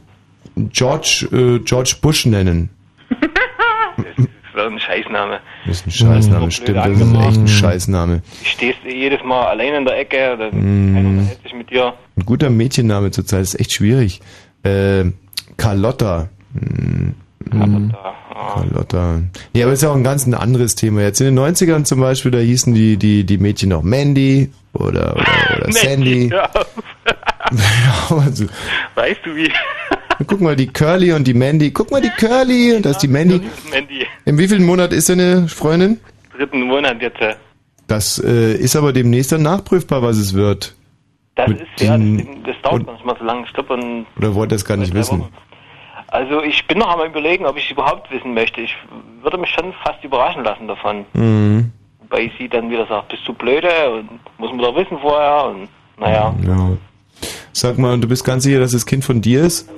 George, 0.57 1.29
äh, 1.33 1.59
George 1.65 1.97
Bush 2.03 2.27
nennen. 2.27 2.71
Das 3.09 4.55
wäre 4.55 4.67
ein 4.73 4.81
Scheißname. 4.81 5.41
Das 5.67 5.77
ist 5.77 5.87
ein 5.87 5.91
Scheißname, 5.93 6.47
Mhm. 6.47 6.51
stimmt. 6.51 6.79
Das 6.79 6.89
ist 6.89 7.01
echt 7.15 7.37
ein 7.39 7.49
Scheißname. 7.49 8.23
Ich 8.43 8.51
stehst 8.53 8.79
jedes 8.85 9.23
Mal 9.23 9.47
allein 9.47 9.75
in 9.75 9.85
der 9.85 9.99
Ecke, 9.99 10.37
dann 10.37 11.19
Mhm. 11.21 11.29
sich 11.45 11.55
mit 11.55 11.71
dir. 11.71 11.95
Ein 12.17 12.25
guter 12.27 12.51
Mädchenname 12.51 13.11
zurzeit 13.13 13.43
ist 13.43 13.55
echt 13.61 13.73
schwierig. 13.73 14.21
Äh, 14.65 15.05
Carlotta. 15.57 16.29
Hm, 16.55 17.15
hm, 17.51 17.95
Carlotta. 18.55 19.21
Ja, 19.55 19.67
aber 19.67 19.73
ist 19.73 19.83
ja 19.83 19.91
auch 19.91 19.97
ein 19.97 20.05
ganz 20.05 20.27
ein 20.27 20.35
anderes 20.35 20.75
Thema. 20.75 21.03
Jetzt 21.03 21.21
in 21.21 21.35
den 21.35 21.39
90ern 21.39 21.85
zum 21.85 22.01
Beispiel, 22.01 22.31
da 22.31 22.39
hießen 22.39 22.75
die, 22.75 22.97
die, 22.97 23.25
die 23.25 23.39
Mädchen 23.39 23.71
noch 23.71 23.83
Mandy 23.83 24.51
oder, 24.73 25.15
oder, 25.15 25.57
oder 25.57 25.67
Sandy. 25.73 26.33
Also, 28.11 28.45
Weißt 28.95 29.21
du 29.25 29.35
wie? 29.35 29.51
guck 30.27 30.41
mal, 30.41 30.57
die 30.57 30.67
Curly 30.67 31.13
und 31.13 31.27
die 31.27 31.35
Mandy. 31.35 31.71
Guck 31.71 31.91
mal, 31.91 32.01
die 32.01 32.11
Curly 32.11 32.77
und 32.77 32.85
da 32.85 32.91
ist 32.91 32.99
die 32.99 33.09
Mandy. 33.09 33.41
Mandy. 33.71 34.07
In 34.25 34.39
wie 34.39 34.49
vielen 34.49 34.65
Monat 34.65 34.93
ist 34.93 35.09
deine 35.09 35.49
Freundin? 35.49 35.99
Dritten 36.37 36.63
Monat 36.63 37.01
jetzt. 37.01 37.19
Das 37.87 38.23
äh, 38.23 38.55
ist 38.55 38.77
aber 38.77 38.93
demnächst 38.93 39.33
dann 39.33 39.43
nachprüfbar, 39.43 40.03
was 40.03 40.19
es 40.19 40.35
wird. 40.35 40.75
Das 41.37 41.49
Mit 41.49 41.61
ist 41.61 41.81
ja, 41.81 41.97
das, 41.97 42.27
das 42.45 42.57
dauert 42.63 42.87
manchmal 42.87 43.17
so 43.19 43.25
lange. 43.25 43.47
Stopp 43.47 43.71
und 43.71 44.07
Oder 44.17 44.35
wollt 44.35 44.53
ihr 44.53 44.57
das 44.57 44.65
gar 44.65 44.77
nicht 44.77 44.93
wissen? 44.93 45.25
Also 46.09 46.43
ich 46.43 46.67
bin 46.67 46.79
noch 46.79 46.91
einmal 46.91 47.07
überlegen, 47.09 47.47
ob 47.47 47.57
ich 47.57 47.67
es 47.67 47.71
überhaupt 47.71 48.11
wissen 48.11 48.35
möchte. 48.35 48.61
Ich 48.63 48.75
würde 49.23 49.39
mich 49.39 49.51
schon 49.51 49.73
fast 49.85 50.03
überraschen 50.03 50.45
lassen 50.45 50.67
davon. 50.67 51.05
Mhm. 51.13 51.73
Weil 52.09 52.31
sie 52.39 52.49
dann 52.49 52.71
wieder 52.71 52.87
sagt, 52.87 53.09
bist 53.09 53.27
du 53.29 53.35
blöde 53.35 53.69
und 53.91 54.09
muss 54.39 54.51
man 54.51 54.61
doch 54.61 54.75
wissen 54.75 54.99
vorher 54.99 55.45
und 55.47 55.69
naja, 55.99 56.35
Ja. 56.47 56.71
Sag 57.53 57.77
mal, 57.77 57.99
du 57.99 58.07
bist 58.09 58.25
ganz 58.25 58.45
sicher, 58.45 58.61
dass 58.61 58.71
das 58.73 58.87
Kind 58.87 59.05
von 59.05 59.21
dir 59.21 59.43
ist? 59.43 59.69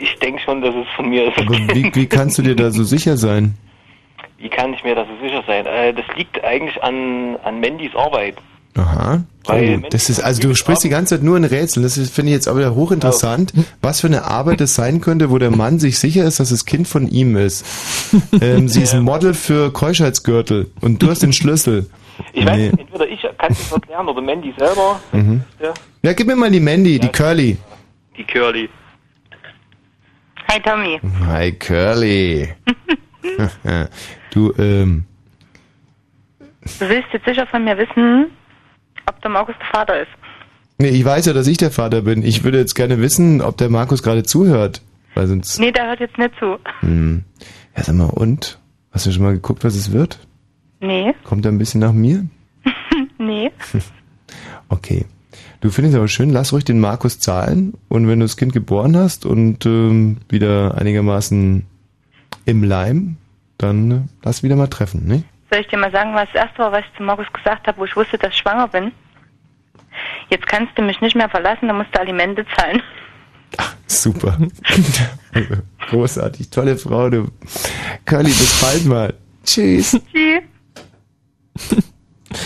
ich 0.00 0.18
denke 0.18 0.40
schon, 0.42 0.62
dass 0.62 0.74
es 0.74 0.86
von 0.96 1.08
mir 1.08 1.28
ist. 1.28 1.38
Aber 1.38 1.52
wie, 1.74 1.94
wie 1.94 2.06
kannst 2.06 2.38
du 2.38 2.42
dir 2.42 2.56
da 2.56 2.70
so 2.70 2.84
sicher 2.84 3.16
sein? 3.16 3.54
Wie 4.38 4.48
kann 4.48 4.72
ich 4.72 4.82
mir 4.82 4.94
das 4.94 5.06
so 5.08 5.26
sicher 5.26 5.42
sein? 5.46 5.66
Äh, 5.66 5.92
das 5.92 6.04
liegt 6.16 6.42
eigentlich 6.42 6.82
an, 6.82 7.36
an 7.44 7.60
Mandys 7.60 7.94
Arbeit. 7.94 8.36
Aha. 8.76 9.24
Weil 9.46 9.80
Oh, 9.84 9.88
das 9.90 10.10
ist, 10.10 10.20
also 10.20 10.42
du 10.42 10.54
sprichst 10.54 10.84
die 10.84 10.88
ganze 10.90 11.16
Zeit 11.16 11.24
nur 11.24 11.36
in 11.36 11.44
Rätseln. 11.44 11.82
Das 11.82 11.94
finde 11.94 12.30
ich 12.30 12.34
jetzt 12.36 12.46
aber 12.46 12.58
wieder 12.60 12.74
hochinteressant, 12.74 13.52
was 13.82 14.00
für 14.00 14.06
eine 14.06 14.24
Arbeit 14.24 14.60
es 14.60 14.74
sein 14.74 15.00
könnte, 15.00 15.30
wo 15.30 15.38
der 15.38 15.50
Mann 15.50 15.78
sich 15.80 15.98
sicher 15.98 16.24
ist, 16.24 16.38
dass 16.40 16.50
das 16.50 16.66
Kind 16.66 16.86
von 16.86 17.08
ihm 17.08 17.36
ist. 17.36 17.64
Ähm, 18.40 18.68
sie 18.68 18.82
ist 18.82 18.94
ein 18.94 19.02
Model 19.02 19.34
für 19.34 19.72
Keuschheitsgürtel 19.72 20.70
und 20.80 21.02
du 21.02 21.08
hast 21.10 21.22
den 21.22 21.32
Schlüssel. 21.32 21.90
Ich 22.32 22.44
weiß 22.46 22.56
Nee. 22.56 22.68
nicht, 22.68 22.78
entweder 22.80 23.08
ich 23.08 23.22
kann 23.38 23.50
es 23.50 23.72
erklären 23.72 24.06
oder 24.08 24.20
Mandy 24.20 24.54
selber. 24.56 25.00
Mhm. 25.12 25.42
Ja, 25.60 25.74
Ja, 26.02 26.12
gib 26.12 26.26
mir 26.28 26.36
mal 26.36 26.50
die 26.50 26.60
Mandy, 26.60 26.98
die 27.00 27.08
Curly. 27.08 27.56
die 28.16 28.24
Curly. 28.24 28.68
Hi 30.48 30.60
Tommy. 30.60 31.00
Hi 31.26 31.52
Curly. 31.52 32.48
du, 34.34 34.52
ähm, 34.58 35.04
Du 36.78 36.88
willst 36.88 37.08
jetzt 37.12 37.24
sicher 37.24 37.46
von 37.46 37.64
mir 37.64 37.76
wissen, 37.78 38.26
ob 39.10 39.20
der 39.22 39.30
Markus 39.30 39.54
der 39.58 39.66
Vater 39.66 40.00
ist. 40.02 40.08
nee, 40.78 40.88
ich 40.88 41.04
weiß 41.04 41.26
ja, 41.26 41.32
dass 41.32 41.46
ich 41.46 41.56
der 41.58 41.70
Vater 41.70 42.02
bin. 42.02 42.22
Ich 42.22 42.42
würde 42.44 42.58
jetzt 42.58 42.74
gerne 42.74 43.00
wissen, 43.00 43.40
ob 43.42 43.56
der 43.58 43.68
Markus 43.68 44.02
gerade 44.02 44.22
zuhört. 44.22 44.82
Weil 45.14 45.26
sonst. 45.26 45.58
Nee, 45.58 45.72
der 45.72 45.88
hört 45.88 46.00
jetzt 46.00 46.16
nicht 46.18 46.32
zu. 46.38 46.56
Hm. 46.80 47.24
Ja, 47.76 47.82
sag 47.82 47.94
mal, 47.96 48.06
und? 48.06 48.58
Hast 48.92 49.06
du 49.06 49.12
schon 49.12 49.22
mal 49.24 49.32
geguckt, 49.34 49.64
was 49.64 49.74
es 49.74 49.92
wird? 49.92 50.18
Nee, 50.80 51.12
Kommt 51.24 51.44
er 51.44 51.52
ein 51.52 51.58
bisschen 51.58 51.80
nach 51.80 51.92
mir? 51.92 52.26
nee. 53.18 53.50
Okay. 54.68 55.04
Du 55.60 55.70
findest 55.70 55.96
aber 55.96 56.06
schön, 56.08 56.30
lass 56.30 56.52
ruhig 56.52 56.64
den 56.64 56.78
Markus 56.80 57.18
zahlen 57.18 57.74
und 57.88 58.06
wenn 58.08 58.20
du 58.20 58.24
das 58.24 58.36
Kind 58.36 58.52
geboren 58.52 58.96
hast 58.96 59.26
und 59.26 59.66
ähm, 59.66 60.18
wieder 60.28 60.76
einigermaßen 60.78 61.66
im 62.46 62.62
Leim, 62.64 63.16
dann 63.58 63.90
äh, 63.90 64.00
lass 64.22 64.42
wieder 64.44 64.54
mal 64.56 64.68
treffen, 64.68 65.06
ne? 65.08 65.24
Soll 65.50 65.60
ich 65.60 65.66
dir 65.68 65.78
mal 65.78 65.90
sagen, 65.90 66.14
was 66.14 66.28
das 66.32 66.46
erste 66.46 66.58
war, 66.58 66.72
was 66.72 66.84
ich 66.84 66.96
zu 66.96 67.02
Markus 67.02 67.26
gesagt 67.32 67.66
habe, 67.66 67.78
wo 67.78 67.84
ich 67.84 67.96
wusste, 67.96 68.16
dass 68.18 68.30
ich 68.32 68.38
schwanger 68.38 68.68
bin? 68.68 68.92
Jetzt 70.28 70.46
kannst 70.46 70.78
du 70.78 70.82
mich 70.82 71.00
nicht 71.00 71.16
mehr 71.16 71.28
verlassen, 71.28 71.66
dann 71.66 71.76
musst 71.76 71.94
du 71.94 72.00
Alimente 72.00 72.46
zahlen. 72.56 72.82
Super. 73.86 74.38
Also, 75.34 75.54
Großartig, 75.88 76.50
tolle 76.50 76.76
Frau, 76.76 77.10
du. 77.10 77.28
Curly, 78.04 78.28
bis 78.28 78.60
bald 78.60 78.84
mal. 78.86 79.14
Tschüss. 79.44 79.98
Tschüss. 80.12 80.42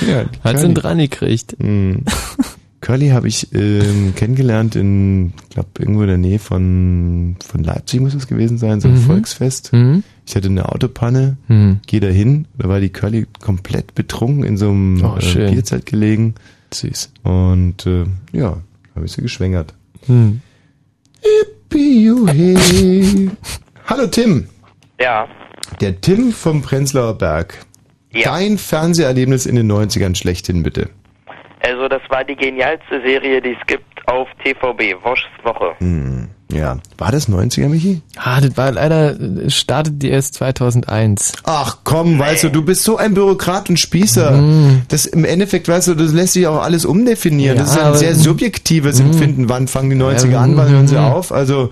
Ja, 0.07 0.25
Hat's 0.43 0.65
ihn 0.65 0.75
dran 0.75 0.97
gekriegt. 0.97 1.57
Mhm. 1.59 2.07
Curly 2.85 3.09
habe 3.09 3.29
ich 3.29 3.49
ähm, 3.55 4.13
kennengelernt 4.15 4.77
in, 4.77 5.33
glaube 5.49 5.69
irgendwo 5.79 6.03
in 6.03 6.09
der 6.09 6.19
Nähe 6.19 6.39
von, 6.39 7.37
von 7.43 7.65
Leipzig 7.65 7.99
muss 8.03 8.13
es 8.13 8.27
gewesen 8.27 8.59
sein, 8.59 8.83
so 8.83 8.89
ein 8.89 8.95
Mhm. 8.97 8.99
Volksfest. 9.07 9.73
Mhm. 9.73 10.03
Ich 10.27 10.37
hatte 10.37 10.49
eine 10.49 10.69
Autopanne, 10.71 11.39
Mhm. 11.49 11.81
gehe 11.87 12.01
da 12.01 12.09
hin, 12.09 12.47
da 12.59 12.69
war 12.69 12.81
die 12.81 12.91
Curly 12.91 13.27
komplett 13.41 13.95
betrunken 13.95 14.45
in 14.45 14.59
so 14.59 14.69
einem 14.69 15.03
Oh, 15.03 15.17
äh. 15.17 15.51
Bierzelt 15.51 15.87
gelegen. 15.87 16.35
Süß. 16.75 17.11
Und 17.23 17.87
äh, 17.87 18.05
ja, 18.33 18.59
habe 18.95 19.07
ich 19.07 19.13
sie 19.13 19.23
geschwängert. 19.23 19.73
Hm. 20.07 20.43
Piuhe. 21.71 22.55
Hallo 23.87 24.07
Tim. 24.09 24.47
Ja. 25.01 25.27
Der 25.81 26.01
Tim 26.01 26.33
vom 26.33 26.61
Prenzlauer 26.61 27.15
Berg. 27.17 27.65
Dein 28.25 28.59
Fernseherlebnis 28.59 29.47
in 29.47 29.57
den 29.57 29.71
90ern 29.73 30.15
schlechthin, 30.15 30.63
bitte. 30.63 30.91
Also 31.67 31.89
das 31.89 31.94
war 32.15 32.23
die 32.23 32.37
genialste 32.37 33.03
Serie, 33.05 33.43
die 33.43 33.57
es 33.61 33.67
gibt 33.67 33.85
auf 34.07 34.29
TVB, 34.45 35.03
Woschs 35.05 35.25
Woche. 35.43 35.73
Hm, 35.79 36.29
ja. 36.53 36.79
War 36.97 37.11
das 37.11 37.29
90er, 37.29 37.69
Michi? 37.69 38.03
Ah, 38.17 38.41
das 38.41 38.57
war 38.57 38.71
leider, 38.71 39.17
startet 39.51 40.01
die 40.01 40.11
erst 40.11 40.35
2001. 40.35 41.33
Ach 41.43 41.79
komm, 41.83 42.17
weißt 42.21 42.45
du, 42.45 42.49
du 42.51 42.65
bist 42.65 42.85
so 42.85 42.99
ein 42.99 43.15
Bürokrat 43.15 43.69
und 43.69 43.81
Spießer. 43.81 44.41
Das 44.87 45.07
im 45.07 45.25
Endeffekt, 45.25 45.67
weißt 45.67 45.89
du, 45.89 45.95
das 45.97 46.13
lässt 46.13 46.35
sich 46.35 46.47
auch 46.47 46.63
alles 46.63 46.85
umdefinieren. 46.85 47.57
Ja, 47.57 47.63
das 47.65 47.73
ist 47.73 47.81
ein 47.83 47.95
sehr 47.95 48.15
subjektives 48.15 49.01
Mhm. 49.01 49.07
Empfinden. 49.07 49.49
Wann 49.49 49.67
fangen 49.67 49.91
die 49.91 49.97
90er 49.97 50.31
Ja, 50.31 50.41
an, 50.43 50.57
wann 50.57 50.69
hören 50.69 50.87
sie 50.87 50.95
mhm. 50.95 51.05
auf? 51.05 51.33
Also, 51.33 51.71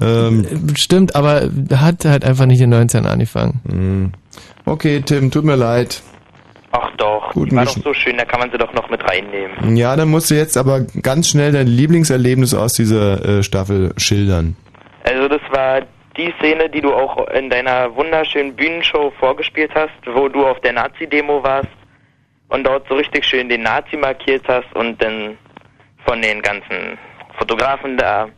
ähm, 0.00 0.46
Stimmt, 0.74 1.14
aber 1.14 1.50
hat 1.74 2.06
halt 2.06 2.24
einfach 2.24 2.46
nicht 2.46 2.62
in 2.62 2.70
den 2.70 2.88
90ern 2.88 3.04
angefangen. 3.04 3.60
Mhm. 3.70 4.12
okay, 4.64 5.02
Tim, 5.04 5.30
tut 5.30 5.44
mir 5.44 5.56
leid. 5.56 6.00
Ach 6.72 6.90
doch, 6.96 7.32
Guten 7.32 7.50
die 7.50 7.56
war 7.56 7.64
doch 7.64 7.76
so 7.82 7.92
schön, 7.94 8.16
da 8.16 8.24
kann 8.24 8.40
man 8.40 8.50
sie 8.50 8.58
doch 8.58 8.72
noch 8.72 8.88
mit 8.90 9.02
reinnehmen. 9.04 9.76
Ja, 9.76 9.96
dann 9.96 10.08
musst 10.08 10.30
du 10.30 10.34
jetzt 10.34 10.56
aber 10.56 10.80
ganz 11.02 11.28
schnell 11.28 11.52
dein 11.52 11.66
Lieblingserlebnis 11.66 12.54
aus 12.54 12.74
dieser 12.74 13.24
äh, 13.38 13.42
Staffel 13.42 13.92
schildern. 13.96 14.56
Also 15.04 15.26
das 15.26 15.40
war 15.50 15.82
die 16.16 16.32
Szene, 16.38 16.68
die 16.68 16.80
du 16.80 16.92
auch 16.92 17.28
in 17.28 17.50
deiner 17.50 17.94
wunderschönen 17.96 18.54
Bühnenshow 18.54 19.12
vorgespielt 19.18 19.72
hast, 19.74 19.90
wo 20.06 20.28
du 20.28 20.46
auf 20.46 20.60
der 20.60 20.72
Nazi-Demo 20.72 21.42
warst 21.42 21.68
und 22.48 22.64
dort 22.64 22.86
so 22.88 22.94
richtig 22.94 23.24
schön 23.24 23.48
den 23.48 23.62
Nazi 23.62 23.96
markiert 23.96 24.42
hast 24.46 24.72
und 24.74 25.02
dann 25.02 25.36
von 26.04 26.20
den 26.22 26.40
ganzen 26.42 26.98
Fotografen 27.38 27.96
da 27.96 28.28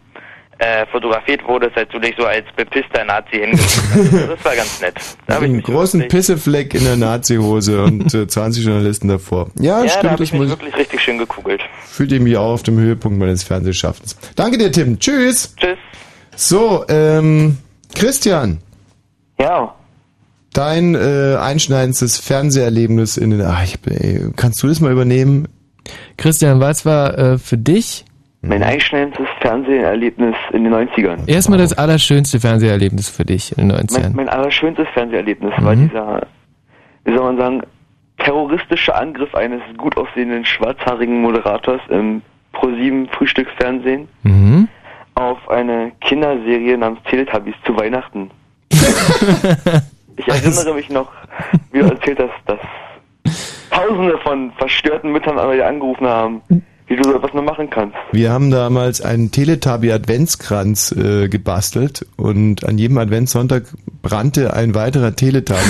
äh, 0.62 0.86
fotografiert 0.86 1.42
wurdest, 1.46 1.76
als 1.76 1.88
du 1.90 1.98
dich 1.98 2.14
so 2.16 2.24
als 2.24 2.44
bepisster 2.56 3.04
Nazi 3.04 3.38
hingestellt 3.38 3.84
hast. 3.90 4.14
Also 4.14 4.26
Das 4.36 4.44
war 4.44 4.54
ganz 4.54 4.80
nett. 4.80 4.94
Da 5.26 5.38
Einen 5.38 5.60
großen 5.60 6.06
Pissefleck 6.06 6.74
in 6.74 6.84
der 6.84 6.96
Nazi-Hose 6.96 7.82
und 7.82 8.14
äh, 8.14 8.26
20 8.28 8.64
Journalisten 8.64 9.08
davor. 9.08 9.50
Ja, 9.58 9.78
ja, 9.78 9.82
da 9.82 9.88
stimmt, 9.88 10.12
das 10.12 10.20
ich 10.20 10.32
mich 10.32 10.40
muss 10.42 10.50
wirklich 10.50 10.76
richtig 10.76 11.00
schön 11.00 11.18
gekugelt. 11.18 11.62
fühlte 11.84 12.14
ich 12.14 12.20
mich 12.20 12.36
auch 12.36 12.52
auf 12.52 12.62
dem 12.62 12.78
Höhepunkt 12.78 13.18
meines 13.18 13.42
Fernsehschaffens. 13.42 14.16
Danke 14.36 14.56
dir, 14.56 14.70
Tim. 14.70 15.00
Tschüss. 15.00 15.54
Tschüss. 15.56 15.78
So, 16.36 16.84
ähm, 16.88 17.58
Christian. 17.94 18.58
Ja. 19.40 19.74
Dein 20.52 20.94
äh, 20.94 21.36
einschneidendes 21.40 22.18
Fernseherlebnis 22.18 23.16
in 23.16 23.30
den. 23.30 23.42
Ach, 23.42 23.64
ich, 23.64 23.78
ey, 23.86 24.30
kannst 24.36 24.62
du 24.62 24.68
das 24.68 24.80
mal 24.80 24.92
übernehmen? 24.92 25.48
Christian, 26.16 26.60
was 26.60 26.84
war 26.84 27.18
äh, 27.18 27.38
für 27.38 27.58
dich 27.58 28.04
Mein 28.44 28.62
einschneidendes 28.64 29.28
Fernseherlebnis 29.40 30.34
in 30.52 30.64
den 30.64 30.74
90ern. 30.74 31.28
erstmal 31.28 31.58
das 31.58 31.72
allerschönste 31.78 32.40
Fernseherlebnis 32.40 33.08
für 33.08 33.24
dich 33.24 33.56
in 33.56 33.68
den 33.68 33.76
90ern? 33.78 34.02
Mein, 34.02 34.12
mein 34.16 34.28
allerschönstes 34.28 34.88
Fernseherlebnis 34.94 35.52
war 35.58 35.76
Mhm. 35.76 35.88
dieser, 35.88 36.26
wie 37.04 37.14
soll 37.14 37.22
man 37.24 37.38
sagen, 37.38 37.62
terroristische 38.18 38.94
Angriff 38.94 39.32
eines 39.34 39.60
gut 39.78 39.96
aussehenden 39.96 40.44
schwarzhaarigen 40.44 41.20
Moderators 41.22 41.80
im 41.88 42.22
Pro7 42.52 43.08
Frühstücksfernsehen 43.12 44.08
Mhm. 44.24 44.68
auf 45.14 45.48
eine 45.48 45.92
Kinderserie 46.00 46.76
namens 46.76 47.00
Teletubbies 47.08 47.54
zu 47.64 47.76
Weihnachten. 47.76 48.30
ich 50.16 50.26
erinnere 50.28 50.74
mich 50.74 50.90
noch, 50.90 51.10
wie 51.70 51.78
du 51.80 51.86
erzählt 51.86 52.18
hast, 52.18 52.32
dass 52.46 52.58
Tausende 53.70 54.18
von 54.18 54.52
verstörten 54.58 55.12
Müttern 55.12 55.36
dir 55.36 55.66
angerufen 55.66 56.06
haben, 56.06 56.42
wie 56.92 56.96
du 56.96 57.04
so 57.04 57.16
etwas 57.16 57.32
nur 57.32 57.42
machen 57.42 57.70
kannst. 57.70 57.96
Wir 58.12 58.30
haben 58.30 58.50
damals 58.50 59.00
einen 59.00 59.30
Teletubby-Adventskranz 59.30 60.92
äh, 60.92 61.28
gebastelt 61.28 62.06
und 62.16 62.64
an 62.64 62.76
jedem 62.76 62.98
Adventssonntag 62.98 63.64
brannte 64.02 64.52
ein 64.52 64.74
weiterer 64.74 65.16
Teletubby. 65.16 65.60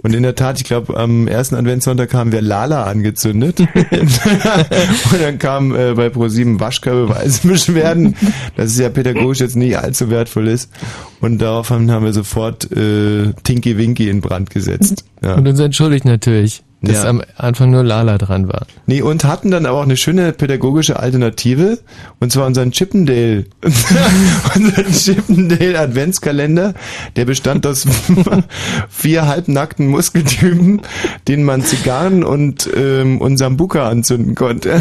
Und 0.00 0.14
in 0.14 0.22
der 0.22 0.36
Tat, 0.36 0.58
ich 0.58 0.64
glaube, 0.64 0.96
am 0.96 1.26
ersten 1.26 1.56
Adventssonntag 1.56 2.14
haben 2.14 2.30
wir 2.30 2.40
Lala 2.40 2.84
angezündet. 2.84 3.58
und 3.90 5.20
dann 5.20 5.38
kam 5.38 5.74
äh, 5.74 5.94
bei 5.94 6.08
ProSieben 6.08 6.60
Waschkörbeweise 6.60 7.48
Beschwerden, 7.48 8.14
dass 8.56 8.66
es 8.66 8.78
ja 8.78 8.90
pädagogisch 8.90 9.40
jetzt 9.40 9.56
nicht 9.56 9.76
allzu 9.76 10.08
wertvoll 10.08 10.46
ist. 10.46 10.70
Und 11.20 11.42
daraufhin 11.42 11.90
haben 11.90 12.04
wir 12.04 12.12
sofort 12.12 12.70
äh, 12.70 13.32
Tinky 13.42 13.76
Winky 13.76 14.08
in 14.08 14.20
Brand 14.20 14.50
gesetzt. 14.50 15.04
Ja. 15.20 15.34
Und 15.34 15.48
uns 15.48 15.58
entschuldigt 15.58 16.04
natürlich, 16.04 16.62
dass 16.80 17.02
Ja. 17.02 17.10
am 17.10 17.22
Anfang 17.36 17.70
nur 17.70 17.82
Lala 17.82 18.18
dran 18.18 18.48
war. 18.48 18.66
Nee, 18.86 19.02
und 19.02 19.24
hatten 19.24 19.50
dann 19.50 19.66
aber 19.66 19.78
auch 19.78 19.82
eine 19.82 19.96
schöne 19.96 20.32
pädagogische 20.32 20.98
Alternative, 20.98 21.78
und 22.20 22.30
zwar 22.32 22.46
unseren 22.46 22.70
Chippendale. 22.70 23.46
unseren 24.54 24.92
Chippendale 24.92 25.78
Adventskalender, 25.78 26.74
der 27.16 27.24
bestand 27.24 27.66
aus 27.66 27.86
vier 28.88 29.26
halbnackten 29.26 29.88
Muskeltypen, 29.88 30.82
denen 31.26 31.44
man 31.44 31.62
Zigarren 31.62 32.22
und, 32.24 32.68
ähm, 32.76 33.20
und 33.20 33.36
Sambuka 33.38 33.88
anzünden 33.88 34.34
konnte. 34.34 34.80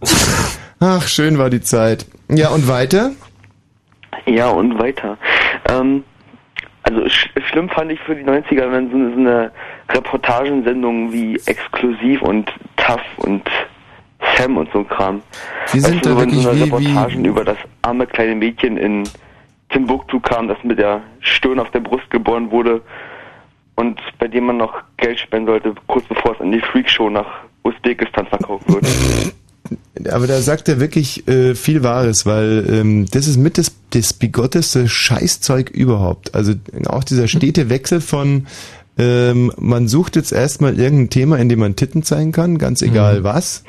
Ach, 0.80 1.08
schön 1.08 1.38
war 1.38 1.50
die 1.50 1.62
Zeit. 1.62 2.06
Ja, 2.30 2.50
und 2.50 2.68
weiter? 2.68 3.12
Ja, 4.26 4.48
und 4.50 4.78
weiter. 4.78 5.16
Ähm, 5.70 6.04
also 6.88 7.08
sch 7.08 7.28
schlimm 7.50 7.68
fand 7.68 7.92
ich 7.92 8.00
für 8.00 8.14
die 8.14 8.24
90er, 8.24 8.70
wenn 8.72 8.90
so 8.90 8.96
eine, 8.96 9.10
so 9.10 9.20
eine 9.20 9.52
Reportagensendung 9.90 11.12
wie 11.12 11.36
Exklusiv 11.46 12.22
und 12.22 12.50
Tough 12.76 13.00
und 13.18 13.42
Sam 14.36 14.56
und 14.56 14.70
so 14.72 14.78
ein 14.80 14.88
Kram. 14.88 15.22
Die 15.72 15.80
sind 15.80 16.04
du, 16.04 16.10
da 16.10 16.20
wenn 16.20 16.30
so 16.30 16.48
eine 16.48 16.62
Reportagen 16.62 17.24
über 17.24 17.44
das 17.44 17.58
arme 17.82 18.06
kleine 18.06 18.34
Mädchen 18.34 18.76
in 18.76 19.04
Timbuktu 19.68 20.18
kam, 20.20 20.48
das 20.48 20.58
mit 20.64 20.78
der 20.78 21.02
Stirn 21.20 21.60
auf 21.60 21.70
der 21.70 21.80
Brust 21.80 22.10
geboren 22.10 22.50
wurde 22.50 22.80
und 23.74 24.00
bei 24.18 24.26
dem 24.26 24.46
man 24.46 24.56
noch 24.56 24.82
Geld 24.96 25.20
spenden 25.20 25.46
sollte, 25.46 25.74
kurz 25.86 26.06
bevor 26.06 26.32
es 26.32 26.40
an 26.40 26.52
die 26.52 26.60
Freakshow 26.60 27.10
nach 27.10 27.28
Usbekistan 27.64 28.26
verkauft 28.26 28.66
wird. 28.72 28.86
Aber 30.10 30.26
da 30.26 30.40
sagt 30.40 30.68
er 30.68 30.80
wirklich 30.80 31.26
äh, 31.28 31.54
viel 31.54 31.82
Wahres, 31.82 32.24
weil 32.26 32.66
ähm, 32.70 33.06
das 33.10 33.26
ist 33.26 33.36
mit 33.36 33.58
das, 33.58 33.72
das 33.90 34.12
bigotteste 34.12 34.88
Scheißzeug 34.88 35.70
überhaupt. 35.70 36.34
Also 36.34 36.54
auch 36.86 37.04
dieser 37.04 37.28
stete 37.28 37.68
Wechsel 37.68 38.00
von 38.00 38.46
ähm, 38.98 39.52
man 39.58 39.86
sucht 39.88 40.16
jetzt 40.16 40.32
erstmal 40.32 40.78
irgendein 40.78 41.10
Thema, 41.10 41.36
in 41.38 41.48
dem 41.48 41.60
man 41.60 41.76
Titten 41.76 42.02
zeigen 42.02 42.32
kann, 42.32 42.58
ganz 42.58 42.82
egal 42.82 43.22
was, 43.22 43.62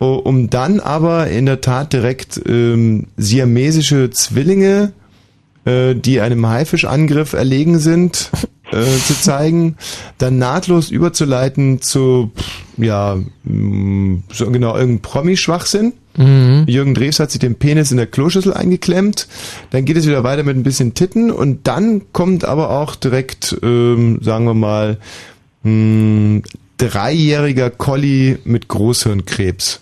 o- 0.00 0.14
um 0.16 0.50
dann 0.50 0.80
aber 0.80 1.28
in 1.28 1.46
der 1.46 1.60
Tat 1.60 1.92
direkt 1.92 2.40
ähm, 2.48 3.06
siamesische 3.16 4.10
Zwillinge, 4.10 4.92
äh, 5.66 5.94
die 5.94 6.20
einem 6.20 6.44
Haifischangriff 6.48 7.32
erlegen 7.32 7.78
sind, 7.78 8.30
äh, 8.72 8.84
zu 9.06 9.14
zeigen, 9.20 9.76
dann 10.18 10.38
nahtlos 10.38 10.90
überzuleiten 10.90 11.80
zu, 11.82 12.30
ja, 12.76 13.16
mh, 13.44 14.22
so 14.32 14.50
genau, 14.50 14.76
irgendein 14.76 15.02
Promi-Schwachsinn. 15.02 15.92
Mhm. 16.16 16.64
Jürgen 16.66 16.94
Drews 16.94 17.20
hat 17.20 17.30
sich 17.30 17.40
den 17.40 17.56
Penis 17.56 17.90
in 17.90 17.98
der 17.98 18.06
Kloschüssel 18.06 18.54
eingeklemmt. 18.54 19.28
Dann 19.70 19.84
geht 19.84 19.96
es 19.98 20.06
wieder 20.06 20.24
weiter 20.24 20.42
mit 20.44 20.56
ein 20.56 20.62
bisschen 20.62 20.94
Titten 20.94 21.30
und 21.30 21.66
dann 21.66 22.02
kommt 22.12 22.44
aber 22.44 22.70
auch 22.70 22.96
direkt, 22.96 23.56
ähm, 23.62 24.18
sagen 24.22 24.46
wir 24.46 24.54
mal, 24.54 24.98
mh, 25.62 26.40
dreijähriger 26.78 27.70
Collie 27.70 28.38
mit 28.44 28.68
Großhirnkrebs. 28.68 29.80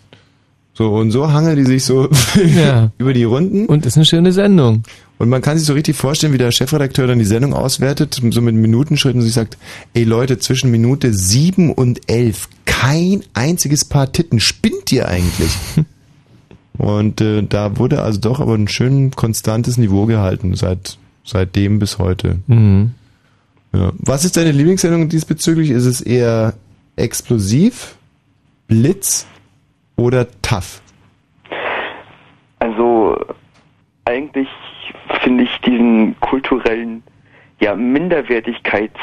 So, 0.76 0.92
und 0.94 1.12
so 1.12 1.30
hangeln 1.32 1.56
die 1.56 1.64
sich 1.64 1.84
so 1.84 2.08
Ja. 2.56 2.90
über 2.98 3.12
die 3.12 3.22
Runden. 3.24 3.66
Und 3.66 3.86
ist 3.86 3.96
eine 3.96 4.04
schöne 4.04 4.32
Sendung. 4.32 4.82
Und 5.18 5.28
man 5.28 5.42
kann 5.42 5.56
sich 5.56 5.66
so 5.66 5.74
richtig 5.74 5.96
vorstellen, 5.96 6.32
wie 6.32 6.38
der 6.38 6.50
Chefredakteur 6.50 7.06
dann 7.06 7.18
die 7.18 7.24
Sendung 7.24 7.54
auswertet, 7.54 8.20
so 8.30 8.40
mit 8.40 8.54
Minutenschritten 8.54 9.20
und 9.20 9.26
sich 9.26 9.34
sagt, 9.34 9.56
ey 9.94 10.04
Leute, 10.04 10.38
zwischen 10.38 10.70
Minute 10.70 11.12
sieben 11.12 11.72
und 11.72 12.10
elf 12.10 12.48
kein 12.64 13.22
einziges 13.32 13.84
Paar 13.84 14.10
Titten. 14.12 14.40
Spinnt 14.40 14.90
ihr 14.92 15.08
eigentlich? 15.08 15.56
Und 16.76 17.20
äh, 17.20 17.44
da 17.44 17.78
wurde 17.78 18.02
also 18.02 18.18
doch 18.18 18.40
aber 18.40 18.54
ein 18.54 18.66
schön 18.66 19.12
konstantes 19.12 19.78
Niveau 19.78 20.06
gehalten, 20.06 20.54
seit 20.54 20.98
seitdem 21.24 21.78
bis 21.78 21.98
heute. 21.98 22.40
Mhm. 22.46 22.94
Ja. 23.72 23.92
Was 23.98 24.24
ist 24.24 24.36
deine 24.36 24.52
Lieblingssendung 24.52 25.08
diesbezüglich? 25.08 25.70
Ist 25.70 25.86
es 25.86 26.00
eher 26.00 26.54
explosiv, 26.96 27.96
Blitz 28.68 29.26
oder 29.96 30.26
tough? 30.42 30.80
Also 32.58 33.16
eigentlich 34.04 34.48
finde 35.22 35.44
ich 35.44 35.60
diesen 35.60 36.18
kulturellen 36.20 37.02
ja, 37.60 37.74
Minderwertigkeits 37.74 38.98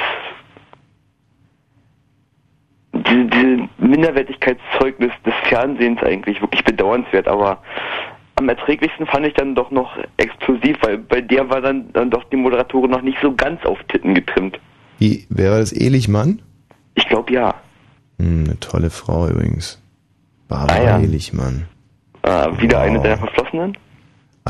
diese, 2.94 3.26
diese 3.26 3.70
Minderwertigkeitszeugnis 3.78 5.12
des 5.26 5.34
Fernsehens 5.48 6.02
eigentlich 6.04 6.42
wirklich 6.42 6.64
bedauernswert, 6.64 7.28
aber 7.28 7.62
am 8.36 8.50
erträglichsten 8.50 9.06
fand 9.06 9.28
ich 9.28 9.34
dann 9.34 9.56
doch 9.56 9.72
noch 9.72 9.98
explosiv, 10.18 10.78
weil 10.82 10.98
bei 10.98 11.22
der 11.22 11.50
war 11.50 11.62
dann, 11.62 11.92
dann 11.94 12.10
doch 12.10 12.24
die 12.26 12.38
Moderatorin 12.38 12.92
noch 12.92 13.02
nicht 13.02 13.18
so 13.22 13.34
ganz 13.36 13.64
auf 13.66 13.78
Titten 13.88 14.16
getrimmt. 14.16 14.60
Wie, 14.98 15.26
wer 15.30 15.52
war 15.52 15.60
das? 15.60 15.72
Elichmann? 15.74 16.42
Ich 16.96 17.08
glaube 17.08 17.34
ja. 17.34 17.56
Hm, 18.20 18.46
eine 18.46 18.60
tolle 18.60 18.90
Frau 18.90 19.28
übrigens. 19.28 19.82
Barbara 20.48 20.78
Ah, 20.78 20.84
ja. 20.84 21.00
Elichmann. 21.00 21.68
Äh, 22.24 22.48
wieder 22.60 22.82
eine 22.82 23.00
deiner 23.00 23.18
Verflossenen? 23.18 23.78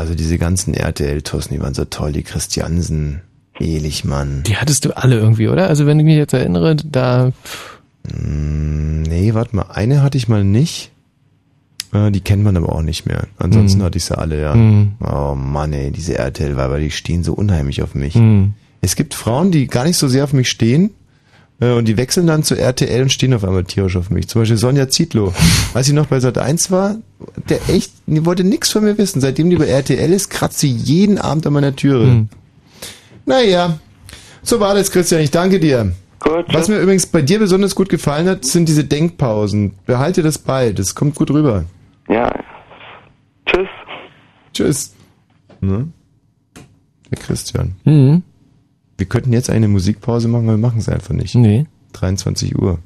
Also 0.01 0.15
diese 0.15 0.39
ganzen 0.39 0.73
RTL-Tossen, 0.73 1.53
die 1.53 1.61
waren 1.61 1.75
so 1.75 1.85
toll, 1.85 2.11
die 2.11 2.23
Christiansen, 2.23 3.21
Elichmann. 3.59 4.41
Die 4.47 4.57
hattest 4.57 4.83
du 4.85 4.97
alle 4.97 5.15
irgendwie, 5.19 5.47
oder? 5.47 5.67
Also 5.67 5.85
wenn 5.85 5.99
ich 5.99 6.05
mich 6.05 6.15
jetzt 6.15 6.33
erinnere, 6.33 6.75
da 6.75 7.31
Hm, 8.11 9.03
nee, 9.03 9.35
warte 9.35 9.55
mal, 9.55 9.65
eine 9.69 10.01
hatte 10.01 10.17
ich 10.17 10.27
mal 10.27 10.43
nicht. 10.43 10.91
Äh, 11.93 12.09
die 12.09 12.21
kennt 12.21 12.43
man 12.43 12.57
aber 12.57 12.73
auch 12.73 12.81
nicht 12.81 13.05
mehr. 13.05 13.27
Ansonsten 13.37 13.79
Hm. 13.79 13.85
hatte 13.85 13.97
ich 13.99 14.05
sie 14.05 14.17
alle, 14.17 14.41
ja. 14.41 14.53
Hm. 14.55 14.93
Oh 14.99 15.35
Mann, 15.35 15.71
ey, 15.71 15.91
diese 15.91 16.17
RTL-Weiber, 16.17 16.79
die 16.79 16.89
stehen 16.89 17.23
so 17.23 17.33
unheimlich 17.33 17.83
auf 17.83 17.93
mich. 17.93 18.15
Hm. 18.15 18.53
Es 18.81 18.95
gibt 18.95 19.13
Frauen, 19.13 19.51
die 19.51 19.67
gar 19.67 19.83
nicht 19.83 19.97
so 19.97 20.07
sehr 20.07 20.23
auf 20.23 20.33
mich 20.33 20.49
stehen. 20.49 20.89
Äh, 21.61 21.71
Und 21.71 21.87
die 21.87 21.95
wechseln 21.97 22.27
dann 22.27 22.43
zu 22.43 22.57
RTL 22.57 23.01
und 23.03 23.11
stehen 23.11 23.33
auf 23.33 23.45
einmal 23.45 23.63
tierisch 23.63 23.95
auf 23.95 24.09
mich. 24.09 24.27
Zum 24.27 24.41
Beispiel 24.41 24.57
Sonja 24.57 24.89
Zietlow. 24.89 25.33
Als 25.73 25.85
sie 25.85 25.93
noch 25.93 26.07
bei 26.07 26.19
Sat 26.19 26.37
1 26.37 26.71
war, 26.71 26.97
der 27.49 27.69
echt, 27.69 27.93
die 28.07 28.25
wollte 28.25 28.43
nichts 28.43 28.71
von 28.71 28.83
mir 28.83 28.97
wissen. 28.97 29.21
Seitdem 29.21 29.49
die 29.49 29.55
bei 29.55 29.67
RTL 29.67 30.11
ist, 30.11 30.29
kratzt 30.29 30.59
sie 30.59 30.71
jeden 30.71 31.17
Abend 31.17 31.47
an 31.47 31.53
meiner 31.53 31.75
Türe. 31.75 32.05
Hm. 32.05 32.29
Naja, 33.25 33.79
so 34.43 34.59
war 34.59 34.73
das, 34.73 34.91
Christian. 34.91 35.21
Ich 35.21 35.31
danke 35.31 35.59
dir. 35.59 35.93
Gut, 36.19 36.45
Was 36.53 36.67
mir 36.67 36.79
übrigens 36.79 37.07
bei 37.07 37.21
dir 37.21 37.39
besonders 37.39 37.73
gut 37.73 37.89
gefallen 37.89 38.27
hat, 38.27 38.45
sind 38.45 38.67
diese 38.69 38.83
Denkpausen. 38.83 39.73
Behalte 39.85 40.21
das 40.21 40.37
bei, 40.37 40.71
das 40.71 40.93
kommt 40.93 41.15
gut 41.15 41.31
rüber. 41.31 41.65
Ja. 42.07 42.31
Tschüss. 43.47 43.67
Tschüss. 44.53 44.93
Ne? 45.61 45.87
Der 47.09 47.17
Christian. 47.17 47.75
Mhm. 47.85 48.23
Wir 49.01 49.07
könnten 49.07 49.33
jetzt 49.33 49.49
eine 49.49 49.67
Musikpause 49.67 50.27
machen, 50.27 50.43
aber 50.43 50.57
wir 50.57 50.61
machen 50.61 50.77
es 50.77 50.87
einfach 50.87 51.15
nicht. 51.15 51.33
Nee. 51.33 51.65
23 51.93 52.55
Uhr. 52.55 52.77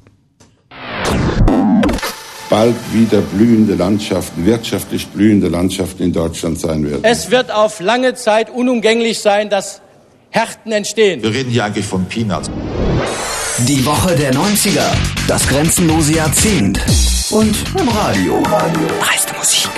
bald 2.48 2.74
wieder 2.94 3.20
blühende 3.20 3.74
Landschaften, 3.74 4.46
wirtschaftlich 4.46 5.08
blühende 5.08 5.48
Landschaften 5.48 6.04
in 6.04 6.14
Deutschland 6.14 6.58
sein 6.58 6.90
werden. 6.90 7.00
Es 7.02 7.30
wird 7.30 7.50
auf 7.50 7.80
lange 7.80 8.14
Zeit 8.14 8.48
unumgänglich 8.48 9.20
sein, 9.20 9.50
dass 9.50 9.82
Härten 10.30 10.72
entstehen. 10.72 11.22
Wir 11.22 11.34
reden 11.34 11.50
hier 11.50 11.66
eigentlich 11.66 11.84
von 11.84 12.06
Peanuts. 12.06 12.50
Die 13.68 13.84
Woche 13.84 14.16
der 14.16 14.32
90er. 14.32 14.86
Das 15.28 15.46
grenzenlose 15.46 16.14
Jahrzehnt. 16.14 16.80
Und 17.28 17.54
im 17.78 17.88
Radio. 17.90 18.42
Meiste 19.02 19.36
Musik. 19.36 19.68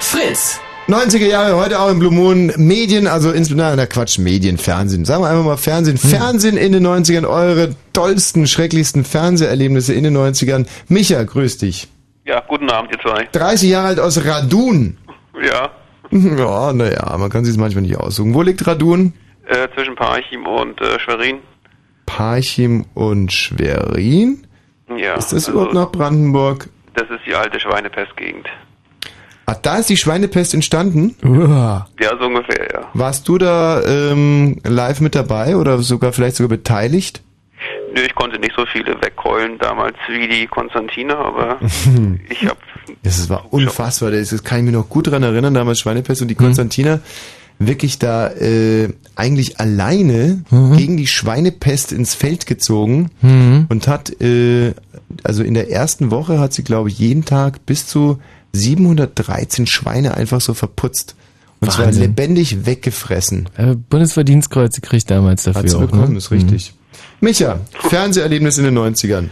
Fritz. 0.00 0.60
90er 0.88 1.26
Jahre, 1.26 1.56
heute 1.56 1.80
auch 1.80 1.90
im 1.90 1.98
Blue 1.98 2.12
Moon. 2.12 2.52
Medien, 2.56 3.06
also 3.06 3.30
insbesondere, 3.32 3.74
na 3.76 3.86
Quatsch, 3.86 4.18
Medien, 4.18 4.58
Fernsehen. 4.58 5.04
Sagen 5.06 5.22
wir 5.22 5.30
einfach 5.30 5.44
mal 5.44 5.56
Fernsehen. 5.56 5.96
Fernsehen 5.96 6.56
in 6.58 6.72
den 6.72 6.86
90ern, 6.86 7.26
eure 7.26 7.74
tollsten, 7.94 8.46
schrecklichsten 8.46 9.04
Fernseherlebnisse 9.04 9.94
in 9.94 10.04
den 10.04 10.16
90ern. 10.16 10.66
Micha, 10.88 11.22
grüß 11.22 11.58
dich. 11.58 11.88
Ja, 12.26 12.40
guten 12.46 12.70
Abend, 12.70 12.92
ihr 12.92 12.98
zwei. 13.00 13.28
30 13.32 13.70
Jahre 13.70 13.88
alt 13.88 14.00
aus 14.00 14.24
Radun. 14.24 14.98
Ja, 15.42 15.70
Ja, 16.10 16.72
naja, 16.72 17.16
man 17.18 17.30
kann 17.30 17.44
sich 17.44 17.56
manchmal 17.56 17.82
nicht 17.82 17.96
aussuchen. 17.96 18.34
Wo 18.34 18.42
liegt 18.42 18.66
Radun? 18.66 19.14
äh, 19.46 19.68
zwischen 19.74 19.94
Parchim 19.94 20.46
und 20.46 20.80
äh, 20.80 20.98
Schwerin. 21.00 21.38
Parchim 22.06 22.84
und 22.94 23.32
Schwerin? 23.32 24.46
Ja. 24.96 25.14
Ist 25.14 25.32
das 25.32 25.46
also, 25.48 25.52
überhaupt 25.52 25.74
noch 25.74 25.92
Brandenburg? 25.92 26.68
Das 26.94 27.04
ist 27.10 27.20
die 27.26 27.34
alte 27.34 27.58
Schweinepestgegend. 27.58 28.46
Ach, 29.46 29.56
da 29.60 29.76
ist 29.76 29.90
die 29.90 29.96
Schweinepest 29.96 30.54
entstanden? 30.54 31.14
Ja, 31.22 31.86
so 32.18 32.26
ungefähr, 32.26 32.68
ja. 32.72 32.80
Warst 32.94 33.28
du 33.28 33.36
da 33.38 33.82
ähm, 33.84 34.56
live 34.64 35.00
mit 35.00 35.14
dabei 35.14 35.56
oder 35.56 35.78
sogar 35.80 36.12
vielleicht 36.12 36.36
sogar 36.36 36.48
beteiligt? 36.56 37.22
Nö, 37.94 38.00
ich 38.02 38.14
konnte 38.14 38.38
nicht 38.38 38.54
so 38.56 38.64
viele 38.66 38.94
wegheulen 39.02 39.58
damals 39.58 39.96
wie 40.08 40.26
die 40.28 40.46
Konstantina, 40.46 41.14
aber 41.16 41.58
ich 42.28 42.46
hab 42.46 42.58
Das 43.02 43.28
war 43.28 43.52
unfassbar. 43.52 44.10
Das 44.10 44.42
kann 44.44 44.58
ich 44.60 44.64
mir 44.64 44.72
noch 44.72 44.88
gut 44.88 45.06
dran 45.10 45.22
erinnern, 45.22 45.54
damals 45.54 45.78
Schweinepest 45.80 46.22
und 46.22 46.28
die 46.28 46.34
Konstantina. 46.34 47.00
wirklich 47.60 48.00
da 48.00 48.30
äh, 48.32 48.88
eigentlich 49.14 49.60
alleine 49.60 50.42
Mhm. 50.50 50.76
gegen 50.76 50.96
die 50.96 51.06
Schweinepest 51.06 51.92
ins 51.92 52.12
Feld 52.14 52.46
gezogen 52.46 53.10
Mhm. 53.22 53.66
und 53.68 53.86
hat, 53.86 54.20
äh, 54.20 54.74
also 55.22 55.44
in 55.44 55.54
der 55.54 55.70
ersten 55.70 56.10
Woche 56.10 56.40
hat 56.40 56.52
sie, 56.52 56.64
glaube 56.64 56.88
ich, 56.88 56.98
jeden 56.98 57.24
Tag 57.24 57.64
bis 57.64 57.86
zu 57.86 58.18
713 58.54 59.66
Schweine 59.66 60.16
einfach 60.16 60.40
so 60.40 60.54
verputzt. 60.54 61.16
Und 61.60 61.72
zwar 61.72 61.86
Wahnsinn. 61.86 62.02
lebendig 62.02 62.66
weggefressen. 62.66 63.48
Äh, 63.56 63.74
Bundesverdienstkreuze 63.74 64.80
kriegt 64.80 65.10
damals 65.10 65.44
dafür 65.44 65.62
Hat 65.62 65.70
sie 65.70 65.76
auch, 65.76 65.80
bekommen, 65.80 66.12
ne? 66.12 66.18
ist 66.18 66.30
richtig. 66.30 66.74
Micha, 67.20 67.60
Fernseherlebnis 67.88 68.58
in 68.58 68.64
den 68.64 68.78
90ern. 68.78 69.28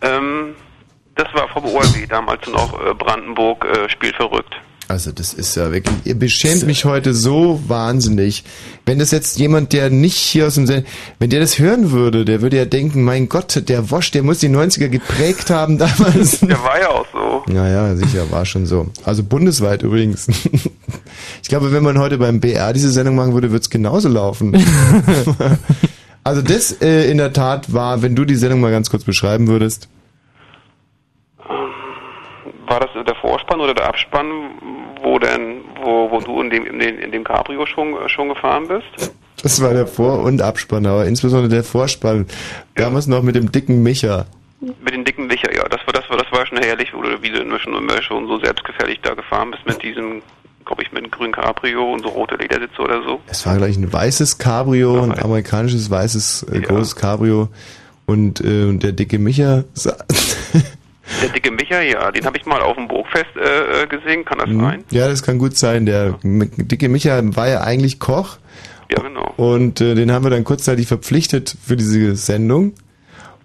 Ähm, 0.00 0.54
das 1.14 1.28
war 1.34 1.48
vom 1.48 1.64
ORB 1.66 2.08
damals 2.08 2.46
noch 2.48 2.74
äh, 2.84 2.94
Brandenburg 2.94 3.64
äh, 3.64 3.88
spielt 3.88 4.16
verrückt. 4.16 4.54
Also 4.88 5.12
das 5.12 5.34
ist 5.34 5.54
ja 5.54 5.70
wirklich, 5.70 5.94
ihr 6.04 6.18
beschämt 6.18 6.66
mich 6.66 6.86
heute 6.86 7.12
so 7.12 7.60
wahnsinnig. 7.68 8.42
Wenn 8.86 8.98
das 8.98 9.10
jetzt 9.10 9.38
jemand, 9.38 9.74
der 9.74 9.90
nicht 9.90 10.16
hier 10.16 10.46
aus 10.46 10.54
dem 10.54 10.66
Send, 10.66 10.86
wenn 11.18 11.28
der 11.28 11.40
das 11.40 11.58
hören 11.58 11.90
würde, 11.90 12.24
der 12.24 12.40
würde 12.40 12.56
ja 12.56 12.64
denken, 12.64 13.04
mein 13.04 13.28
Gott, 13.28 13.68
der 13.68 13.90
Wosch, 13.90 14.10
der 14.12 14.22
muss 14.22 14.38
die 14.38 14.48
90er 14.48 14.88
geprägt 14.88 15.50
haben 15.50 15.76
damals. 15.76 16.40
Der 16.48 16.62
war 16.62 16.80
ja 16.80 16.88
auch 16.88 17.06
so. 17.12 17.52
Naja, 17.52 17.94
sicher, 17.96 18.30
war 18.30 18.46
schon 18.46 18.64
so. 18.64 18.88
Also 19.04 19.22
bundesweit 19.22 19.82
übrigens. 19.82 20.26
Ich 21.42 21.48
glaube, 21.48 21.72
wenn 21.72 21.82
man 21.82 21.98
heute 21.98 22.18
beim 22.18 22.40
BR 22.40 22.72
diese 22.72 22.90
Sendung 22.90 23.16
machen 23.16 23.32
würde, 23.32 23.50
würde 23.50 23.62
es 23.62 23.70
genauso 23.70 24.08
laufen. 24.08 24.56
Also 26.24 26.42
das 26.42 26.72
äh, 26.82 27.10
in 27.10 27.16
der 27.16 27.32
Tat 27.32 27.72
war, 27.72 28.02
wenn 28.02 28.14
du 28.14 28.26
die 28.26 28.34
Sendung 28.34 28.60
mal 28.60 28.70
ganz 28.70 28.90
kurz 28.90 29.02
beschreiben 29.02 29.46
würdest. 29.48 29.88
War 32.68 32.80
das 32.80 32.90
der 33.06 33.14
Vorspann 33.14 33.60
oder 33.60 33.74
der 33.74 33.86
Abspann, 33.88 34.26
wo 35.02 35.18
denn, 35.18 35.62
wo, 35.82 36.10
wo 36.10 36.20
du 36.20 36.40
in 36.42 36.50
dem, 36.50 36.66
in 36.66 36.78
dem, 36.78 36.98
in 36.98 37.12
dem 37.12 37.24
Cabrio 37.24 37.64
schon, 37.66 37.94
schon 38.08 38.28
gefahren 38.28 38.68
bist? 38.68 39.12
Das 39.42 39.62
war 39.62 39.72
der 39.72 39.86
Vor- 39.86 40.22
und 40.24 40.42
Abspann, 40.42 40.84
aber 40.86 41.06
insbesondere 41.06 41.48
der 41.48 41.64
Vorspann. 41.64 42.26
Damals 42.74 43.06
noch 43.06 43.22
mit 43.22 43.36
dem 43.36 43.50
dicken 43.52 43.82
Micha. 43.82 44.26
Mit 44.60 44.92
den 44.92 45.04
dicken 45.04 45.28
Licher, 45.30 45.54
ja. 45.54 45.62
Das 45.68 45.80
war, 45.86 45.92
das 45.94 46.10
war, 46.10 46.16
das 46.16 46.26
war 46.32 46.44
schon 46.44 46.58
herrlich, 46.58 46.92
wo 46.92 47.00
du, 47.02 47.22
wie 47.22 47.30
du 47.30 47.38
immer 47.40 47.60
schon, 47.60 47.72
schon 48.02 48.26
so 48.26 48.38
selbstgefährlich 48.40 48.98
da 49.02 49.14
gefahren 49.14 49.52
bist 49.52 49.64
mit 49.66 49.80
diesem, 49.82 50.20
glaube 50.66 50.82
ich, 50.82 50.90
mit 50.92 51.04
einem 51.04 51.12
grünen 51.12 51.32
Cabrio 51.32 51.92
und 51.92 52.02
so 52.02 52.08
rote 52.08 52.34
Ledersitze 52.34 52.82
oder 52.82 53.00
so. 53.04 53.20
Es 53.28 53.46
war 53.46 53.56
gleich 53.56 53.76
ein 53.76 53.90
weißes 53.92 54.38
Cabrio, 54.38 55.00
ein 55.04 55.16
amerikanisches 55.18 55.88
weißes 55.88 56.46
äh, 56.52 56.60
großes 56.60 56.96
Cabrio 56.96 57.48
und 58.06 58.40
äh, 58.40 58.72
der 58.76 58.90
dicke 58.92 59.20
Micha 59.20 59.62
sa- 59.74 59.96
Der 61.22 61.30
dicke 61.30 61.50
Micha, 61.50 61.80
ja, 61.80 62.10
den 62.10 62.24
habe 62.24 62.36
ich 62.36 62.46
mal 62.46 62.60
auf 62.60 62.76
dem 62.76 62.88
Burgfest 62.88 63.36
äh, 63.36 63.82
äh, 63.82 63.86
gesehen, 63.86 64.24
kann 64.24 64.38
das 64.38 64.48
sein? 64.50 64.84
Ja, 64.90 65.08
das 65.08 65.22
kann 65.22 65.38
gut 65.38 65.56
sein. 65.56 65.86
Der 65.86 66.18
dicke 66.22 66.88
Micha 66.88 67.20
war 67.36 67.48
ja 67.48 67.62
eigentlich 67.62 67.98
Koch. 67.98 68.38
Ja, 68.90 69.02
genau. 69.02 69.32
Und 69.36 69.80
äh, 69.80 69.94
den 69.94 70.12
haben 70.12 70.24
wir 70.24 70.30
dann 70.30 70.44
kurzzeitig 70.44 70.86
verpflichtet 70.86 71.56
für 71.64 71.76
diese 71.76 72.16
Sendung. 72.16 72.74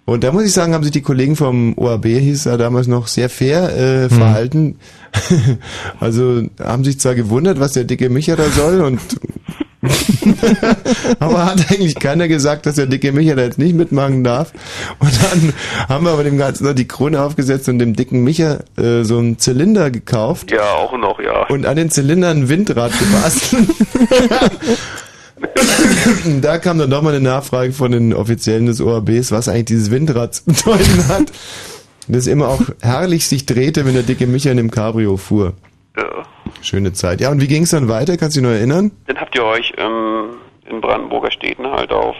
Und 0.06 0.22
da 0.22 0.32
muss 0.32 0.44
ich 0.44 0.52
sagen, 0.52 0.74
haben 0.74 0.84
sich 0.84 0.92
die 0.92 1.00
Kollegen 1.00 1.34
vom 1.34 1.76
OAB, 1.78 2.04
hieß 2.04 2.46
er 2.46 2.58
damals 2.58 2.86
noch, 2.86 3.06
sehr 3.06 3.30
fair 3.30 3.74
äh, 3.74 4.08
verhalten. 4.10 4.78
also 6.00 6.42
haben 6.62 6.84
sich 6.84 7.00
zwar 7.00 7.14
gewundert, 7.14 7.58
was 7.58 7.72
der 7.72 7.84
dicke 7.84 8.10
Micha 8.10 8.36
da 8.36 8.44
soll 8.50 8.82
und 8.82 9.00
aber 11.18 11.46
hat 11.46 11.70
eigentlich 11.70 11.96
keiner 11.96 12.28
gesagt, 12.28 12.66
dass 12.66 12.76
der 12.76 12.86
dicke 12.86 13.12
Micha 13.12 13.34
da 13.34 13.42
jetzt 13.42 13.58
nicht 13.58 13.74
mitmachen 13.74 14.24
darf. 14.24 14.52
Und 14.98 15.12
dann 15.22 15.52
haben 15.88 16.04
wir 16.04 16.12
aber 16.12 16.24
dem 16.24 16.38
Ganzen 16.38 16.64
noch 16.64 16.74
die 16.74 16.88
Krone 16.88 17.22
aufgesetzt 17.22 17.68
und 17.68 17.78
dem 17.78 17.94
dicken 17.94 18.24
Micha 18.24 18.60
äh, 18.76 19.02
so 19.02 19.18
einen 19.18 19.38
Zylinder 19.38 19.90
gekauft. 19.90 20.50
Ja, 20.50 20.74
auch 20.74 20.96
noch, 20.96 21.20
ja. 21.20 21.46
Und 21.48 21.66
an 21.66 21.76
den 21.76 21.90
Zylindern 21.90 22.42
ein 22.42 22.48
Windrad 22.48 22.92
gebastelt. 22.98 23.68
da 26.42 26.58
kam 26.58 26.78
dann 26.78 26.90
doch 26.90 27.02
mal 27.02 27.14
eine 27.14 27.22
Nachfrage 27.22 27.72
von 27.72 27.92
den 27.92 28.14
Offiziellen 28.14 28.66
des 28.66 28.80
ORBs, 28.80 29.32
was 29.32 29.48
eigentlich 29.48 29.66
dieses 29.66 29.90
Windrad 29.90 30.34
zu 30.34 30.44
bedeuten 30.44 31.08
hat. 31.08 31.32
Das 32.08 32.26
immer 32.26 32.48
auch 32.48 32.60
herrlich 32.82 33.28
sich 33.28 33.46
drehte, 33.46 33.86
wenn 33.86 33.94
der 33.94 34.02
dicke 34.02 34.26
Micha 34.26 34.50
in 34.50 34.58
dem 34.58 34.70
Cabrio 34.70 35.16
fuhr. 35.16 35.54
Ja. 35.96 36.22
Schöne 36.62 36.92
Zeit. 36.92 37.20
Ja, 37.20 37.30
und 37.30 37.40
wie 37.40 37.46
ging 37.46 37.62
es 37.62 37.70
dann 37.70 37.88
weiter? 37.88 38.16
Kannst 38.16 38.36
du 38.36 38.40
dich 38.40 38.48
noch 38.48 38.54
erinnern? 38.56 38.90
Dann 39.06 39.18
habt 39.20 39.34
ihr 39.36 39.44
euch 39.44 39.72
ähm, 39.76 40.30
in 40.66 40.80
Brandenburger 40.80 41.30
Städten 41.30 41.66
halt 41.70 41.92
auf 41.92 42.16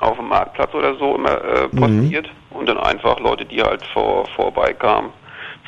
auf 0.00 0.16
dem 0.18 0.28
Marktplatz 0.28 0.74
oder 0.74 0.96
so 0.96 1.14
immer 1.14 1.42
äh, 1.44 1.68
postiert 1.68 2.28
und 2.50 2.68
dann 2.68 2.78
einfach 2.78 3.20
Leute, 3.20 3.44
die 3.44 3.62
halt 3.62 3.80
vor 3.92 4.26
vorbeikamen, 4.34 5.10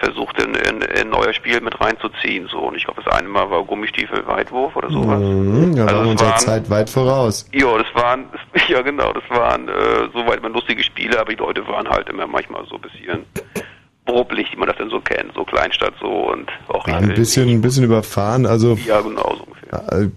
versucht 0.00 0.42
in, 0.42 0.52
in, 0.54 0.82
in 0.82 1.08
neuer 1.10 1.32
Spiel 1.32 1.60
mit 1.60 1.80
reinzuziehen. 1.80 2.48
So 2.48 2.58
und 2.58 2.74
ich 2.76 2.84
glaube, 2.84 3.02
das 3.04 3.14
eine 3.14 3.28
Mal 3.28 3.48
war 3.50 3.62
Gummistiefel 3.64 4.26
Weitwurf 4.26 4.74
oder 4.76 4.90
sowas. 4.90 5.20
Mhm, 5.20 5.74
ja, 5.76 5.84
Also 5.84 5.96
waren 5.96 6.04
es 6.06 6.10
unserer 6.10 6.28
waren- 6.30 6.38
Zeit 6.40 6.68
weit 6.70 6.90
voraus. 6.90 7.48
Ja, 7.54 7.78
das 7.78 7.86
waren 7.94 8.24
ja 8.68 8.82
genau, 8.82 9.12
das 9.12 9.22
waren 9.30 9.68
äh, 9.68 10.08
soweit 10.12 10.38
immer 10.40 10.50
lustige 10.50 10.82
Spiele, 10.82 11.18
aber 11.20 11.30
die 11.30 11.36
Leute 11.38 11.66
waren 11.68 11.88
halt 11.88 12.08
immer 12.10 12.26
manchmal 12.26 12.66
so 12.66 12.74
ein 12.74 12.80
bisschen 12.82 13.24
brubbelig, 14.06 14.46
wie 14.52 14.56
man 14.56 14.68
das 14.68 14.78
denn 14.78 14.88
so 14.88 15.00
kennt, 15.00 15.34
so 15.34 15.44
Kleinstadt 15.44 15.92
so 16.00 16.06
und 16.08 16.48
auch 16.68 16.86
Ein 16.86 17.14
bisschen, 17.14 17.48
ein 17.50 17.60
bisschen 17.60 17.84
überfahren. 17.84 18.46
Also 18.46 18.78
Ja, 18.86 19.00
genau 19.02 19.34
so 19.36 19.44
ungefähr. 19.44 19.92
äh, 20.04 20.08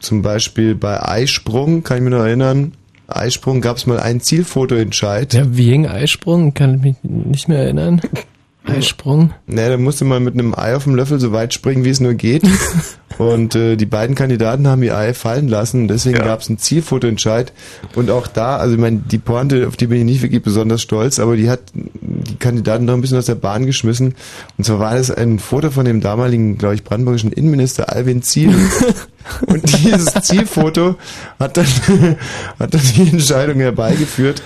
zum 0.00 0.22
Beispiel 0.22 0.74
bei 0.74 1.02
Eisprung, 1.02 1.82
kann 1.82 1.98
ich 1.98 2.02
mich 2.04 2.12
noch 2.12 2.24
erinnern. 2.24 2.74
Eisprung 3.08 3.60
gab 3.60 3.78
es 3.78 3.86
mal 3.86 3.98
einen 3.98 4.20
Zielfotoentscheid. 4.20 5.32
Ja, 5.34 5.42
wegen 5.56 5.88
Eisprung 5.88 6.52
kann 6.54 6.74
ich 6.76 6.82
mich 6.82 6.96
nicht 7.02 7.48
mehr 7.48 7.58
erinnern. 7.60 8.00
Eisprung. 8.66 9.32
Ne, 9.46 9.70
da 9.70 9.76
musste 9.78 10.04
man 10.04 10.22
mit 10.22 10.34
einem 10.34 10.54
Ei 10.54 10.76
auf 10.76 10.84
dem 10.84 10.94
Löffel 10.94 11.18
so 11.18 11.32
weit 11.32 11.54
springen, 11.54 11.84
wie 11.84 11.90
es 11.90 12.00
nur 12.00 12.14
geht. 12.14 12.42
Und 13.18 13.56
äh, 13.56 13.76
die 13.76 13.86
beiden 13.86 14.14
Kandidaten 14.14 14.68
haben 14.68 14.82
ihr 14.82 14.96
Ei 14.96 15.12
fallen 15.12 15.48
lassen. 15.48 15.88
Deswegen 15.88 16.18
gab 16.18 16.40
es 16.40 16.48
einen 16.48 16.58
Zielfotoentscheid. 16.58 17.52
Und 17.96 18.10
auch 18.10 18.28
da, 18.28 18.56
also 18.56 18.74
ich 18.74 18.80
meine, 18.80 18.98
die 18.98 19.18
Pointe, 19.18 19.66
auf 19.66 19.76
die 19.76 19.88
bin 19.88 19.98
ich 19.98 20.04
nicht 20.04 20.22
wirklich 20.22 20.42
besonders 20.42 20.82
stolz, 20.82 21.18
aber 21.18 21.36
die 21.36 21.50
hat 21.50 21.60
die 21.74 22.36
Kandidaten 22.36 22.84
noch 22.84 22.94
ein 22.94 23.00
bisschen 23.00 23.18
aus 23.18 23.26
der 23.26 23.34
Bahn 23.34 23.66
geschmissen. 23.66 24.14
Und 24.56 24.64
zwar 24.64 24.78
war 24.78 24.94
das 24.94 25.10
ein 25.10 25.40
Foto 25.40 25.70
von 25.70 25.84
dem 25.84 26.00
damaligen, 26.00 26.58
glaube 26.58 26.76
ich, 26.76 26.84
brandenburgischen 26.84 27.32
Innenminister 27.32 27.92
Alvin 27.92 28.22
Ziel. 28.22 28.54
Und 29.46 29.84
dieses 29.84 30.14
Zielfoto 30.22 30.94
hat 31.40 31.56
dann, 31.56 31.66
hat 32.58 32.72
dann 32.72 32.80
die 32.96 33.10
Entscheidung 33.10 33.58
herbeigeführt. 33.58 34.42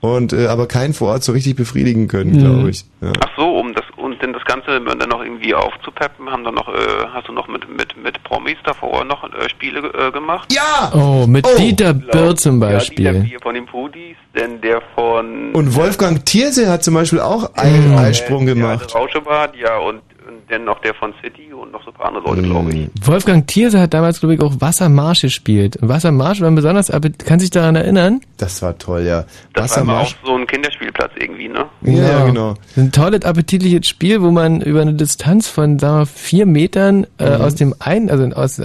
Und 0.00 0.32
äh, 0.32 0.46
aber 0.46 0.66
keinen 0.66 0.94
vor 0.94 1.08
Ort 1.08 1.24
so 1.24 1.32
richtig 1.32 1.56
befriedigen 1.56 2.08
können, 2.08 2.38
glaube 2.38 2.70
ich. 2.70 2.84
Ja. 3.02 3.12
Ach 3.20 3.28
so, 3.36 3.58
um 3.58 3.74
das 3.74 3.84
dann 4.20 4.32
das 4.32 4.44
Ganze 4.44 4.80
dann 4.80 5.08
noch 5.08 5.22
irgendwie 5.22 5.54
aufzupeppen, 5.54 6.30
haben 6.30 6.44
dann 6.44 6.54
noch 6.54 6.68
äh, 6.68 7.06
hast 7.12 7.28
du 7.28 7.32
noch 7.32 7.48
mit 7.48 7.68
mit 7.68 7.96
mit 7.96 8.22
Promis 8.24 8.56
davor 8.64 9.04
noch 9.04 9.24
äh, 9.24 9.48
Spiele 9.48 9.80
äh, 9.92 10.10
gemacht? 10.12 10.52
Ja. 10.52 10.90
Oh, 10.94 11.26
mit 11.26 11.46
Dieter 11.58 11.94
Birr 11.94 12.34
zum 12.36 12.60
Ja, 12.62 12.68
Beispiel. 12.70 13.12
Dieter 13.12 13.24
Bier 13.24 13.38
von 13.40 13.54
den 13.54 13.66
Pudis, 13.66 14.16
denn 14.34 14.60
der 14.60 14.80
von 14.94 15.52
Und 15.52 15.74
Wolfgang 15.74 16.24
Thierse 16.24 16.70
hat 16.70 16.84
zum 16.84 16.94
Beispiel 16.94 17.20
auch 17.20 17.54
einen 17.54 17.96
Eisprung 17.98 18.46
gemacht. 18.46 18.94
Rauschebad, 18.94 19.56
ja 19.56 19.76
und, 19.78 20.02
dann 20.50 20.64
noch 20.64 20.80
der 20.80 20.94
von 20.94 21.12
City 21.22 21.52
und 21.52 21.72
noch 21.72 21.82
so 21.84 21.90
ein 21.90 21.94
paar 21.94 22.06
andere 22.08 22.24
Leute, 22.24 22.42
glaube 22.42 22.72
ich. 22.72 22.88
Wolfgang 23.04 23.46
Thierse 23.46 23.80
hat 23.80 23.94
damals, 23.94 24.20
glaube 24.20 24.34
ich, 24.34 24.40
auch 24.40 24.54
Wassermarsch 24.60 25.22
gespielt. 25.22 25.76
Und 25.76 25.88
Wassermarsch 25.88 26.40
war 26.40 26.50
besonders, 26.50 26.90
aber 26.90 27.10
kann 27.10 27.40
sich 27.40 27.50
daran 27.50 27.76
erinnern? 27.76 28.20
Das 28.36 28.60
war 28.62 28.76
toll, 28.78 29.02
ja. 29.06 29.24
Das 29.54 29.76
war 29.76 29.82
aber 29.82 30.00
auch 30.00 30.14
so 30.24 30.34
ein 30.36 30.46
Kinderspielplatz 30.46 31.12
irgendwie, 31.18 31.48
ne? 31.48 31.66
Ja, 31.82 32.24
genau. 32.24 32.54
Ein 32.76 32.90
tolles, 32.92 33.24
appetitliches 33.24 33.86
Spiel, 33.88 34.22
wo 34.22 34.30
man 34.30 34.60
über 34.60 34.80
eine 34.82 34.94
Distanz 34.94 35.48
von, 35.48 35.78
sagen 35.78 36.00
wir, 36.00 36.06
vier 36.06 36.46
Metern 36.46 37.06
äh, 37.18 37.30
Mhm. 37.36 37.44
aus 37.44 37.54
dem 37.54 37.74
einen, 37.78 38.10
also 38.10 38.24
aus, 38.34 38.58
äh, 38.58 38.64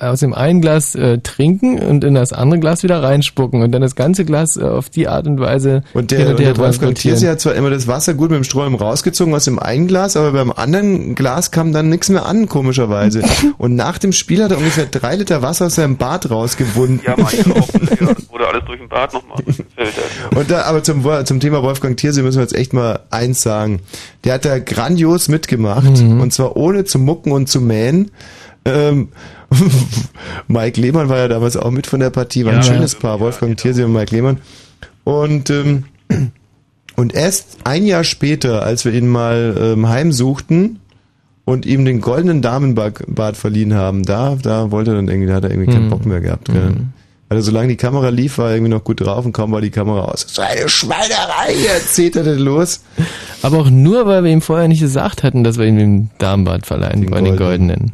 aus 0.00 0.20
dem 0.20 0.34
einen 0.34 0.60
Glas 0.60 0.94
äh, 0.94 1.18
trinken 1.18 1.78
und 1.78 2.02
in 2.04 2.14
das 2.14 2.32
andere 2.32 2.58
Glas 2.60 2.82
wieder 2.82 3.02
reinspucken 3.02 3.62
und 3.62 3.72
dann 3.72 3.82
das 3.82 3.94
ganze 3.94 4.24
Glas 4.24 4.56
äh, 4.56 4.64
auf 4.64 4.90
die 4.90 5.06
Art 5.08 5.26
und 5.26 5.38
Weise 5.40 5.82
Und 5.94 6.10
der, 6.10 6.30
und 6.30 6.38
der 6.38 6.56
Wolfgang. 6.56 6.94
Thierse 6.94 7.30
hat 7.30 7.40
zwar 7.40 7.54
immer 7.54 7.70
das 7.70 7.86
Wasser 7.86 8.14
gut 8.14 8.30
mit 8.30 8.38
dem 8.38 8.44
Strohhalm 8.44 8.74
rausgezogen 8.74 9.34
aus 9.34 9.44
dem 9.44 9.58
einen 9.58 9.86
Glas, 9.86 10.16
aber 10.16 10.32
beim 10.32 10.50
anderen 10.50 11.14
Glas 11.20 11.50
kam 11.50 11.74
dann 11.74 11.90
nichts 11.90 12.08
mehr 12.08 12.24
an, 12.24 12.48
komischerweise. 12.48 13.22
Und 13.58 13.76
nach 13.76 13.98
dem 13.98 14.12
Spiel 14.12 14.42
hat 14.42 14.52
er 14.52 14.56
ungefähr 14.56 14.86
drei 14.86 15.16
Liter 15.16 15.42
Wasser 15.42 15.66
aus 15.66 15.74
seinem 15.74 15.98
Bad 15.98 16.30
rausgewunden. 16.30 17.02
Ja, 17.06 17.14
manche 17.18 17.44
auch. 17.54 17.68
ja, 17.74 18.14
das 18.14 18.30
wurde 18.30 18.48
alles 18.48 18.64
durch 18.64 18.78
den 18.80 18.88
Bad 18.88 19.12
nochmal. 19.12 19.42
Und 20.34 20.50
da, 20.50 20.62
aber 20.62 20.82
zum, 20.82 21.04
zum 21.26 21.40
Thema 21.40 21.62
Wolfgang 21.62 21.94
Thierse 21.98 22.22
müssen 22.22 22.38
wir 22.38 22.42
jetzt 22.44 22.54
echt 22.56 22.72
mal 22.72 23.00
eins 23.10 23.42
sagen. 23.42 23.80
Der 24.24 24.32
hat 24.34 24.46
da 24.46 24.58
grandios 24.58 25.28
mitgemacht. 25.28 25.86
Und 26.00 26.32
zwar 26.32 26.56
ohne 26.56 26.84
zu 26.84 26.98
mucken 26.98 27.32
und 27.32 27.48
zu 27.50 27.60
mähen. 27.60 28.10
Ähm, 28.64 29.08
Mike 30.48 30.80
Lehmann 30.80 31.10
war 31.10 31.18
ja 31.18 31.28
damals 31.28 31.56
auch 31.58 31.70
mit 31.70 31.86
von 31.86 32.00
der 32.00 32.10
Partie. 32.10 32.46
War 32.46 32.52
ein 32.52 32.58
Ja. 32.60 32.62
schönes 32.64 32.94
Paar. 32.94 33.20
Wolfgang 33.20 33.58
Thierse 33.58 33.84
und 33.84 33.92
Mike 33.92 34.14
Lehmann. 34.14 34.38
Und, 35.04 35.50
ähm, 35.50 35.84
und 36.96 37.14
erst 37.14 37.58
ein 37.64 37.84
Jahr 37.84 38.04
später, 38.04 38.62
als 38.62 38.86
wir 38.86 38.92
ihn 38.94 39.08
mal 39.08 39.54
ähm, 39.60 39.86
heimsuchten 39.88 40.78
und 41.44 41.66
ihm 41.66 41.84
den 41.84 42.00
goldenen 42.00 42.42
Damenbart 42.42 43.36
verliehen 43.36 43.74
haben, 43.74 44.02
da, 44.04 44.36
da 44.40 44.70
wollte 44.70 44.92
er 44.92 44.96
dann 44.96 45.08
irgendwie, 45.08 45.28
da 45.28 45.34
hat 45.34 45.44
er 45.44 45.50
irgendwie 45.50 45.72
keinen 45.72 45.86
Mhm. 45.86 45.90
Bock 45.90 46.06
mehr 46.06 46.20
gehabt. 46.20 46.46
Gell? 46.46 46.74
Also 47.28 47.42
solange 47.50 47.68
die 47.68 47.76
Kamera 47.76 48.08
lief, 48.08 48.38
war 48.38 48.48
er 48.48 48.56
irgendwie 48.56 48.72
noch 48.72 48.82
gut 48.82 49.00
drauf 49.00 49.24
und 49.24 49.32
kaum 49.32 49.52
war 49.52 49.60
die 49.60 49.70
Kamera 49.70 50.00
aus. 50.06 50.26
So 50.28 50.42
eine 50.42 50.68
Schweinerei, 50.68 51.54
jetzt 51.62 51.94
zeterte 51.94 52.34
los. 52.34 52.82
Aber 53.42 53.58
auch 53.58 53.70
nur, 53.70 54.04
weil 54.06 54.24
wir 54.24 54.32
ihm 54.32 54.40
vorher 54.42 54.66
nicht 54.66 54.80
gesagt 54.80 55.22
hatten, 55.22 55.44
dass 55.44 55.56
wir 55.56 55.66
ihm 55.66 55.78
den 55.78 56.10
Damenbart 56.18 56.66
verleihen 56.66 57.08
wollen, 57.10 57.24
den 57.24 57.36
goldenen. 57.36 57.92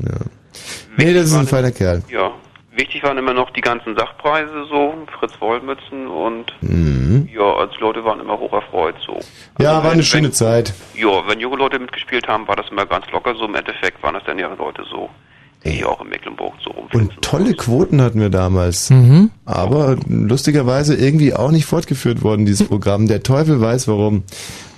Nee, 0.96 1.12
das 1.12 1.26
ist 1.26 1.34
ein 1.34 1.46
feiner 1.46 1.70
Kerl. 1.70 2.02
Ja. 2.10 2.30
Wichtig 2.76 3.02
waren 3.02 3.18
immer 3.18 3.34
noch 3.34 3.50
die 3.50 3.60
ganzen 3.60 3.96
Sachpreise 3.96 4.64
so, 4.70 4.94
Fritz 5.18 5.32
Wollmützen 5.40 6.06
und 6.06 6.52
Mhm. 6.60 7.28
ja, 7.34 7.54
als 7.56 7.72
Leute 7.80 8.04
waren 8.04 8.20
immer 8.20 8.38
hoch 8.38 8.52
erfreut 8.52 8.94
so. 9.04 9.18
Ja, 9.58 9.82
war 9.82 9.92
eine 9.92 10.02
schöne 10.02 10.30
Zeit. 10.30 10.72
Ja, 10.94 11.26
wenn 11.26 11.40
junge 11.40 11.56
Leute 11.56 11.78
mitgespielt 11.78 12.28
haben, 12.28 12.46
war 12.48 12.56
das 12.56 12.66
immer 12.70 12.86
ganz 12.86 13.06
locker 13.12 13.34
so. 13.34 13.44
Im 13.46 13.54
Endeffekt 13.54 14.02
waren 14.02 14.14
das 14.14 14.24
dann 14.24 14.38
ja 14.38 14.52
Leute 14.54 14.82
so, 14.90 15.08
die 15.64 15.70
hier 15.70 15.88
auch 15.88 16.00
in 16.02 16.08
Mecklenburg 16.08 16.54
so 16.62 16.70
rum. 16.70 16.86
Und 16.92 17.20
tolle 17.22 17.54
Quoten 17.54 18.00
hatten 18.02 18.20
wir 18.20 18.30
damals. 18.30 18.90
Mhm. 18.90 19.30
Aber 19.44 19.96
lustigerweise 20.08 20.94
irgendwie 20.94 21.34
auch 21.34 21.50
nicht 21.50 21.66
fortgeführt 21.66 22.22
worden, 22.22 22.46
dieses 22.46 22.66
Programm. 22.68 23.06
Der 23.08 23.22
Teufel 23.22 23.60
weiß 23.60 23.88
warum. 23.88 24.22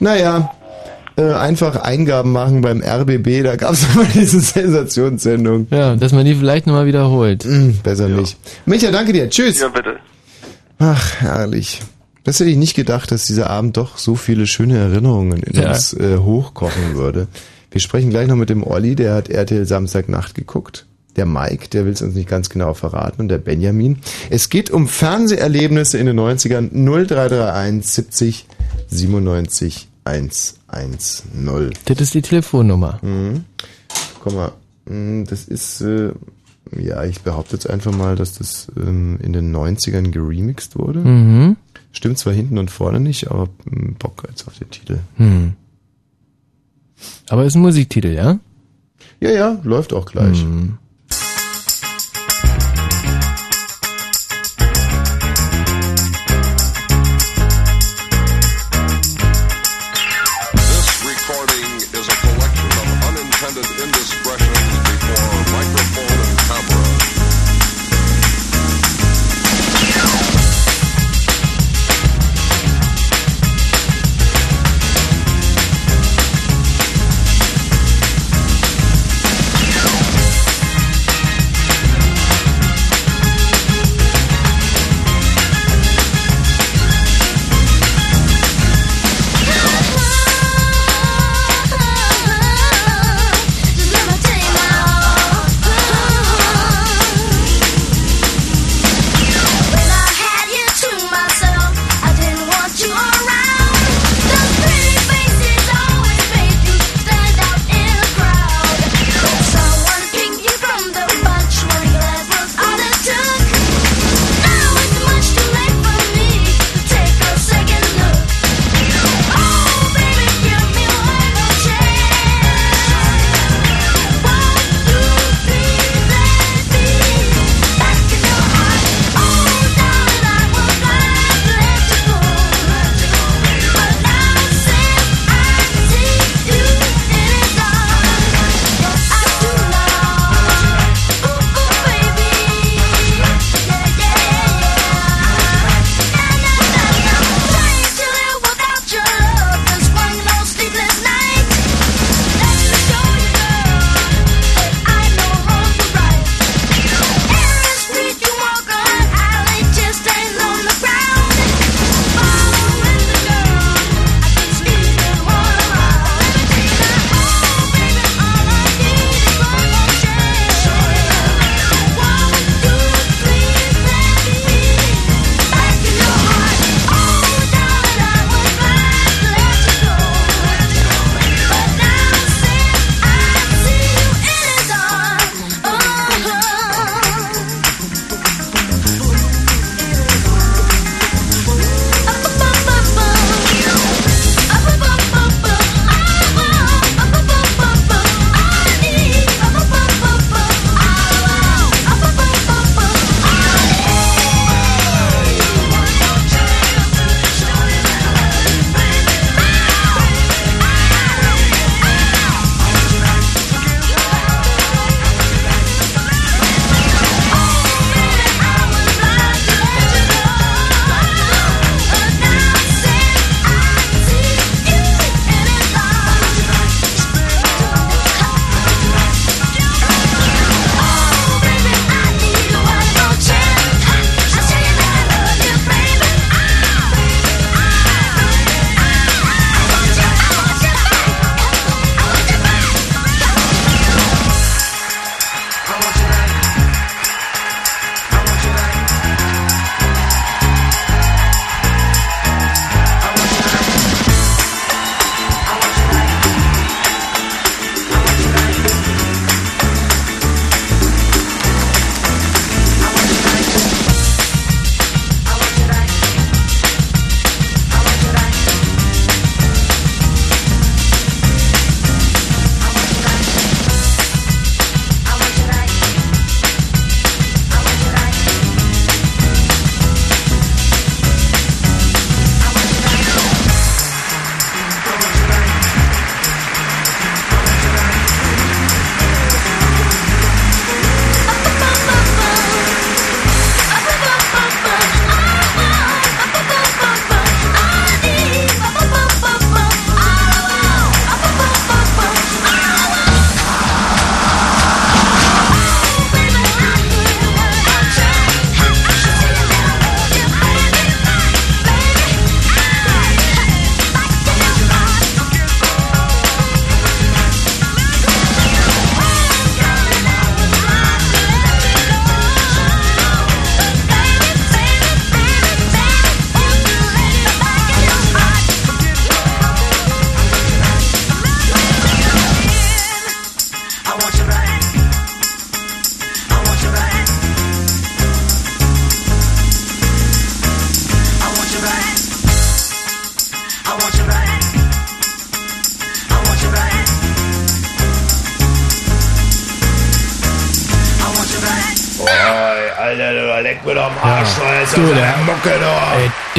Naja, 0.00 0.54
äh, 1.18 1.32
einfach 1.34 1.76
Eingaben 1.76 2.32
machen 2.32 2.62
beim 2.62 2.82
RBB, 2.82 3.42
da 3.42 3.56
gab 3.56 3.72
es 3.72 3.84
immer 3.94 4.04
diese 4.14 4.40
Sensationssendung. 4.40 5.66
Ja, 5.70 5.96
dass 5.96 6.12
man 6.12 6.24
die 6.24 6.34
vielleicht 6.34 6.66
nochmal 6.66 6.86
wiederholt. 6.86 7.44
Mm, 7.44 7.72
besser 7.82 8.08
nicht. 8.08 8.36
Micha, 8.66 8.90
danke 8.90 9.12
dir. 9.12 9.28
Tschüss. 9.28 9.60
Ja, 9.60 9.68
bitte. 9.68 9.96
Ach, 10.78 11.14
herrlich. 11.20 11.80
Das 12.24 12.40
hätte 12.40 12.50
ich 12.50 12.56
nicht 12.56 12.74
gedacht, 12.74 13.10
dass 13.10 13.24
dieser 13.26 13.50
Abend 13.50 13.76
doch 13.76 13.98
so 13.98 14.14
viele 14.14 14.46
schöne 14.46 14.76
Erinnerungen 14.78 15.42
in 15.42 15.60
Ja. 15.60 15.70
uns 15.70 15.92
äh, 15.94 16.18
hochkochen 16.18 16.94
würde. 16.94 17.26
Wir 17.70 17.80
sprechen 17.80 18.10
gleich 18.10 18.28
noch 18.28 18.36
mit 18.36 18.48
dem 18.50 18.62
Olli, 18.66 18.94
der 18.94 19.14
hat 19.14 19.28
RTL 19.28 19.66
Samstagnacht 19.66 20.34
geguckt. 20.34 20.86
Der 21.16 21.26
Mike, 21.26 21.68
der 21.70 21.84
will 21.84 21.92
es 21.92 22.00
uns 22.02 22.14
nicht 22.14 22.28
ganz 22.28 22.48
genau 22.48 22.74
verraten 22.74 23.22
und 23.22 23.28
der 23.28 23.38
Benjamin. 23.38 23.98
Es 24.30 24.50
geht 24.50 24.70
um 24.70 24.86
Fernseherlebnisse 24.86 25.98
in 25.98 26.06
den 26.06 26.18
90ern 26.20 26.68
0331 26.72 27.84
70 27.90 28.46
97 28.88 29.87
110. 30.08 31.72
Das 31.84 32.00
ist 32.00 32.14
die 32.14 32.22
Telefonnummer. 32.22 32.98
Mhm. 33.02 33.44
Guck 34.22 34.34
mal, 34.34 34.52
mm, 34.86 35.24
das 35.24 35.44
ist, 35.44 35.80
äh, 35.82 36.12
ja, 36.76 37.04
ich 37.04 37.20
behaupte 37.20 37.54
jetzt 37.54 37.68
einfach 37.68 37.92
mal, 37.92 38.16
dass 38.16 38.34
das 38.34 38.68
ähm, 38.76 39.18
in 39.22 39.32
den 39.32 39.54
90ern 39.54 40.10
geremixed 40.10 40.76
wurde. 40.78 41.00
Mhm. 41.00 41.56
Stimmt 41.92 42.18
zwar 42.18 42.32
hinten 42.32 42.58
und 42.58 42.70
vorne 42.70 43.00
nicht, 43.00 43.30
aber 43.30 43.48
mm, 43.64 43.94
Bock 43.98 44.24
jetzt 44.28 44.46
auf 44.46 44.58
den 44.58 44.70
Titel. 44.70 44.98
Hm. 45.16 45.52
Aber 47.28 47.44
ist 47.44 47.54
ein 47.54 47.62
Musiktitel, 47.62 48.12
ja? 48.12 48.38
Ja, 49.20 49.30
ja, 49.30 49.60
läuft 49.62 49.92
auch 49.92 50.06
gleich. 50.06 50.44
Mhm. 50.44 50.78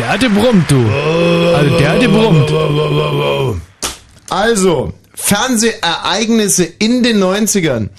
Der 0.10 0.16
hatte 0.16 0.30
brummt, 0.32 0.72
du. 0.72 0.90
Also 1.56 1.78
der 1.78 1.92
hatte 1.92 2.10
brummt. 2.10 2.52
Also, 4.32 4.94
Fernsehereignisse 5.14 6.66
in 6.80 7.04
den 7.04 7.22
90ern. 7.22 7.90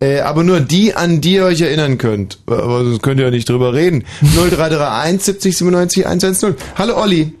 Äh, 0.00 0.20
aber 0.22 0.42
nur 0.42 0.58
die, 0.58 0.92
an 0.94 1.20
die 1.20 1.34
ihr 1.34 1.44
euch 1.44 1.60
erinnern 1.60 1.98
könnt. 1.98 2.40
Aber 2.48 2.82
sonst 2.82 3.02
könnt 3.02 3.20
ihr 3.20 3.26
ja 3.26 3.30
nicht 3.30 3.48
drüber 3.48 3.74
reden. 3.74 4.04
0331 4.22 5.22
70 5.22 5.58
97 5.58 6.06
110. 6.06 6.56
Hallo 6.76 7.00
Olli. 7.00 7.32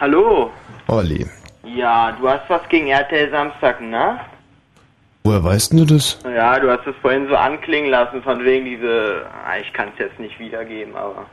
Hallo. 0.00 0.50
Olli. 0.86 1.26
Ja, 1.76 2.12
du 2.18 2.26
hast 2.26 2.48
was 2.48 2.66
gegen 2.70 2.86
RTL 2.86 3.30
Samstag, 3.30 3.82
ne? 3.82 4.18
Woher 5.24 5.44
weißt 5.44 5.74
du 5.74 5.84
das? 5.84 6.18
Ja, 6.24 6.58
du 6.58 6.70
hast 6.70 6.86
es 6.86 6.94
vorhin 7.02 7.28
so 7.28 7.36
anklingen 7.36 7.90
lassen, 7.90 8.22
von 8.22 8.42
wegen 8.46 8.64
diese, 8.64 9.26
ah, 9.46 9.58
ich 9.60 9.70
kann 9.74 9.88
es 9.92 9.98
jetzt 9.98 10.18
nicht 10.18 10.38
wiedergeben, 10.38 10.96
aber 10.96 11.26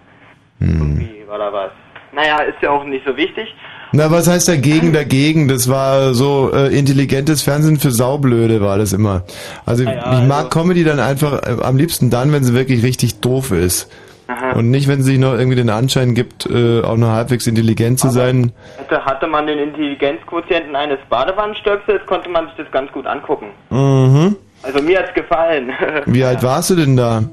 irgendwie 0.60 1.24
war 1.28 1.38
da 1.38 1.54
was. 1.54 1.72
Naja, 2.16 2.40
ist 2.40 2.62
ja 2.62 2.72
auch 2.72 2.86
nicht 2.86 3.06
so 3.06 3.16
wichtig. 3.18 3.54
Na, 3.92 4.10
was 4.12 4.28
heißt 4.28 4.48
dagegen, 4.48 4.94
dagegen? 4.94 5.48
Das 5.48 5.70
war 5.70 6.14
so 6.14 6.52
äh, 6.54 6.68
intelligentes 6.78 7.44
Fernsehen 7.44 7.78
für 7.78 7.92
Saublöde 7.92 8.62
war 8.62 8.78
das 8.78 8.94
immer. 8.94 9.24
Also 9.66 9.84
Ja, 9.84 10.20
ich 10.20 10.28
mag 10.28 10.50
Comedy 10.50 10.84
dann 10.84 11.00
einfach 11.00 11.44
äh, 11.44 11.62
am 11.62 11.78
liebsten 11.78 12.10
dann, 12.10 12.32
wenn 12.34 12.44
sie 12.44 12.54
wirklich 12.54 12.84
richtig 12.84 13.22
doof 13.22 13.52
ist. 13.52 13.92
Aha. 14.28 14.54
Und 14.54 14.72
nicht, 14.72 14.88
wenn 14.88 15.04
sie 15.04 15.12
sich 15.12 15.20
noch 15.20 15.34
irgendwie 15.34 15.56
den 15.56 15.70
Anschein 15.70 16.16
gibt, 16.16 16.46
äh, 16.48 16.82
auch 16.82 16.98
nur 16.98 17.12
halbwegs 17.12 17.46
intelligent 17.48 18.00
zu 18.00 18.10
sein. 18.10 18.54
Hatte, 18.80 19.06
hatte 19.06 19.28
man 19.28 19.46
den 19.46 19.60
Intelligenzquotienten 19.60 20.76
eines 20.76 20.98
Badewannenstöpsels, 21.10 22.06
konnte 22.06 22.30
man 22.30 22.48
sich 22.48 22.56
das 22.58 22.72
ganz 22.72 22.92
gut 22.92 23.06
angucken. 23.06 23.48
Mhm. 23.70 24.36
Also 24.64 24.82
mir 24.82 25.00
hat's 25.00 25.14
gefallen. 25.14 25.72
Wie 26.08 26.24
alt 26.24 26.42
warst 26.42 26.72
du 26.72 26.76
denn 26.76 26.98
da? 26.98 27.24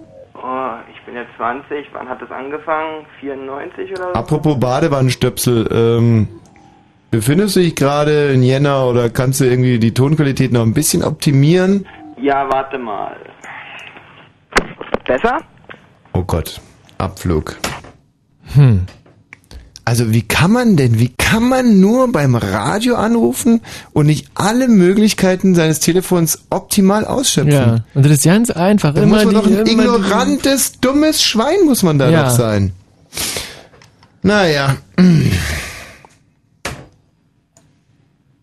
Oh, 0.45 0.73
ich 0.93 1.01
bin 1.07 1.15
jetzt 1.15 1.31
20, 1.37 1.87
wann 1.93 2.09
hat 2.09 2.21
das 2.21 2.31
angefangen? 2.33 3.07
94 3.21 3.93
oder 3.93 4.13
so? 4.13 4.13
Apropos 4.15 4.59
Badewannenstöpsel, 4.59 5.69
ähm, 5.71 6.29
befindest 7.13 7.55
du 7.55 7.61
dich 7.61 7.77
gerade 7.77 8.33
in 8.33 8.43
Jena 8.43 8.85
oder 8.85 9.09
kannst 9.09 9.41
du 9.41 9.45
irgendwie 9.45 9.79
die 9.79 9.95
Tonqualität 9.95 10.53
noch 10.53 10.63
ein 10.63 10.75
bisschen 10.75 11.05
optimieren? 11.05 11.87
Ja, 12.21 12.49
warte 12.51 12.77
mal. 12.79 13.17
Besser? 15.07 15.39
Oh 16.13 16.23
Gott, 16.25 16.61
Abflug. 16.99 17.57
Hm. 18.55 18.87
Also 19.93 20.11
wie 20.11 20.23
kann 20.23 20.51
man 20.53 20.77
denn, 20.77 20.99
wie 20.99 21.11
kann 21.11 21.47
man 21.51 21.79
nur 21.79 22.11
beim 22.11 22.35
Radio 22.35 22.95
anrufen 22.95 23.61
und 23.93 24.07
nicht 24.07 24.29
alle 24.35 24.67
Möglichkeiten 24.67 25.55
seines 25.55 25.81
Telefons 25.81 26.45
optimal 26.49 27.05
ausschöpfen? 27.05 27.53
Ja, 27.53 27.85
und 27.93 28.03
das 28.07 28.13
ist 28.13 28.25
ganz 28.25 28.49
einfach. 28.51 28.95
Da 28.95 29.03
immer 29.03 29.17
muss 29.17 29.25
man 29.27 29.35
doch 29.35 29.47
die, 29.47 29.55
ein 29.55 29.67
immer 29.67 29.83
ignorantes, 29.83 30.81
dummes 30.81 31.23
Schwein 31.23 31.67
muss 31.67 31.83
man 31.83 31.99
da 31.99 32.09
Ja. 32.09 32.23
doch 32.25 32.31
sein. 32.35 32.73
Naja. 34.23 34.79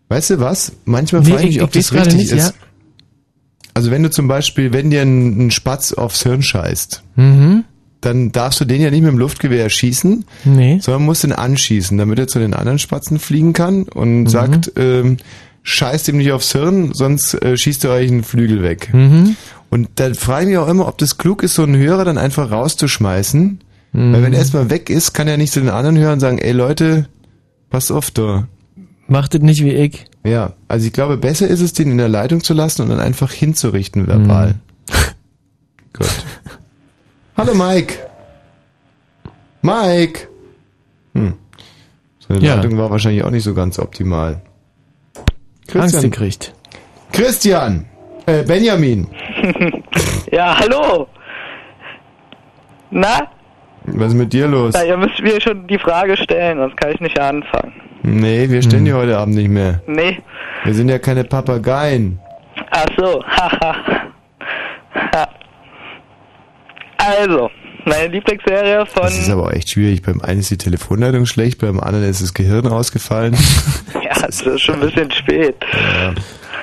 Weißt 0.08 0.30
du 0.30 0.38
was? 0.38 0.70
Manchmal 0.84 1.22
Nee, 1.22 1.30
frage 1.30 1.42
ich 1.42 1.48
ich- 1.50 1.56
mich, 1.56 1.62
ob 1.64 1.72
das 1.72 1.92
richtig 1.92 2.14
nicht, 2.14 2.30
ist. 2.32 2.54
Also 3.74 3.90
wenn 3.90 4.04
du 4.04 4.10
zum 4.12 4.28
Beispiel, 4.28 4.72
wenn 4.72 4.90
dir 4.90 5.02
ein, 5.02 5.46
ein 5.46 5.50
Spatz 5.50 5.92
aufs 5.92 6.22
Hirn 6.22 6.42
scheißt, 6.42 7.02
mhm. 7.16 7.64
Dann 8.00 8.32
darfst 8.32 8.60
du 8.60 8.64
den 8.64 8.80
ja 8.80 8.90
nicht 8.90 9.02
mit 9.02 9.10
dem 9.12 9.18
Luftgewehr 9.18 9.68
schießen, 9.70 10.24
Nee. 10.44 10.78
sondern 10.80 11.04
musst 11.04 11.24
ihn 11.24 11.32
anschießen, 11.32 11.98
damit 11.98 12.18
er 12.18 12.28
zu 12.28 12.38
den 12.38 12.54
anderen 12.54 12.78
Spatzen 12.78 13.18
fliegen 13.18 13.52
kann 13.52 13.82
und 13.84 14.22
Mhm. 14.22 14.26
sagt, 14.28 14.72
ähm, 14.76 15.16
scheißt 15.62 16.08
ihm 16.08 16.16
nicht 16.16 16.32
aufs 16.32 16.52
Hirn, 16.52 16.92
sonst 16.94 17.34
äh, 17.34 17.56
schießt 17.56 17.84
ihr 17.84 17.90
euch 17.90 18.10
einen 18.10 18.22
Flügel 18.24 18.62
weg. 18.62 18.88
Mhm. 18.94 19.36
Und 19.68 19.88
da 19.96 20.12
frage 20.14 20.44
ich 20.44 20.48
mich 20.48 20.58
auch 20.58 20.68
immer, 20.68 20.88
ob 20.88 20.98
das 20.98 21.18
klug 21.18 21.42
ist, 21.42 21.54
so 21.54 21.62
einen 21.62 21.76
Hörer 21.76 22.04
dann 22.04 22.18
einfach 22.18 22.50
rauszuschmeißen. 22.50 23.60
Mhm. 23.92 24.12
Weil 24.12 24.22
wenn 24.22 24.32
er 24.32 24.38
erstmal 24.38 24.70
weg 24.70 24.88
ist, 24.90 25.12
kann 25.12 25.28
er 25.28 25.36
nicht 25.36 25.52
zu 25.52 25.60
den 25.60 25.68
anderen 25.68 25.98
Hörern 25.98 26.20
sagen, 26.20 26.38
ey 26.38 26.52
Leute, 26.52 27.06
passt 27.68 27.92
auf 27.92 28.10
da. 28.10 28.48
Macht 29.08 29.34
es 29.34 29.42
nicht 29.42 29.62
wie 29.64 29.72
ich. 29.74 30.06
Ja, 30.24 30.54
also 30.68 30.86
ich 30.86 30.92
glaube, 30.92 31.16
besser 31.16 31.48
ist 31.48 31.60
es, 31.60 31.72
den 31.72 31.90
in 31.90 31.98
der 31.98 32.08
Leitung 32.08 32.42
zu 32.42 32.54
lassen 32.54 32.82
und 32.82 32.88
dann 32.90 33.00
einfach 33.00 33.32
hinzurichten 33.32 34.06
verbal. 34.06 34.54
Gut. 35.92 36.06
Hallo 37.40 37.54
Mike. 37.54 37.94
Mike. 39.62 40.28
Hm. 41.14 41.38
Seine 42.18 42.40
Ja. 42.40 42.56
Leitung 42.56 42.76
war 42.76 42.90
wahrscheinlich 42.90 43.24
auch 43.24 43.30
nicht 43.30 43.44
so 43.44 43.54
ganz 43.54 43.78
optimal. 43.78 44.42
Angst 45.72 46.02
gekriegt. 46.02 46.52
Christian. 47.12 47.86
Äh, 48.26 48.42
Benjamin. 48.42 49.06
Ja, 50.30 50.54
hallo. 50.60 51.08
Na? 52.90 53.30
Was 53.84 54.08
ist 54.08 54.14
mit 54.18 54.32
dir 54.34 54.46
los? 54.46 54.74
Na, 54.74 54.84
ihr 54.84 54.98
müsst 54.98 55.18
mir 55.22 55.40
schon 55.40 55.66
die 55.66 55.78
Frage 55.78 56.18
stellen, 56.18 56.58
sonst 56.58 56.76
kann 56.76 56.92
ich 56.92 57.00
nicht 57.00 57.18
anfangen. 57.18 57.72
Nee, 58.02 58.50
wir 58.50 58.60
stellen 58.60 58.84
die 58.84 58.92
heute 58.92 59.16
Abend 59.16 59.34
nicht 59.34 59.48
mehr. 59.48 59.80
Nee. 59.86 60.18
Wir 60.64 60.74
sind 60.74 60.90
ja 60.90 60.98
keine 60.98 61.24
Papageien. 61.24 62.20
Ach 62.70 62.84
so, 62.98 63.24
haha. 63.26 64.00
Also, 67.18 67.50
meine 67.84 68.08
Lieblingsserie 68.08 68.86
von... 68.86 69.02
Das 69.02 69.18
ist 69.18 69.30
aber 69.30 69.44
auch 69.44 69.52
echt 69.52 69.70
schwierig. 69.70 70.02
Beim 70.02 70.20
einen 70.20 70.40
ist 70.40 70.50
die 70.50 70.58
Telefonleitung 70.58 71.26
schlecht, 71.26 71.60
beim 71.60 71.80
anderen 71.80 72.08
ist 72.08 72.22
das 72.22 72.34
Gehirn 72.34 72.66
ausgefallen. 72.66 73.36
ja, 73.94 74.26
es 74.28 74.42
ist 74.42 74.60
schon 74.60 74.76
ein 74.76 74.80
bisschen 74.80 75.10
spät. 75.10 75.56
Ja. 75.72 76.14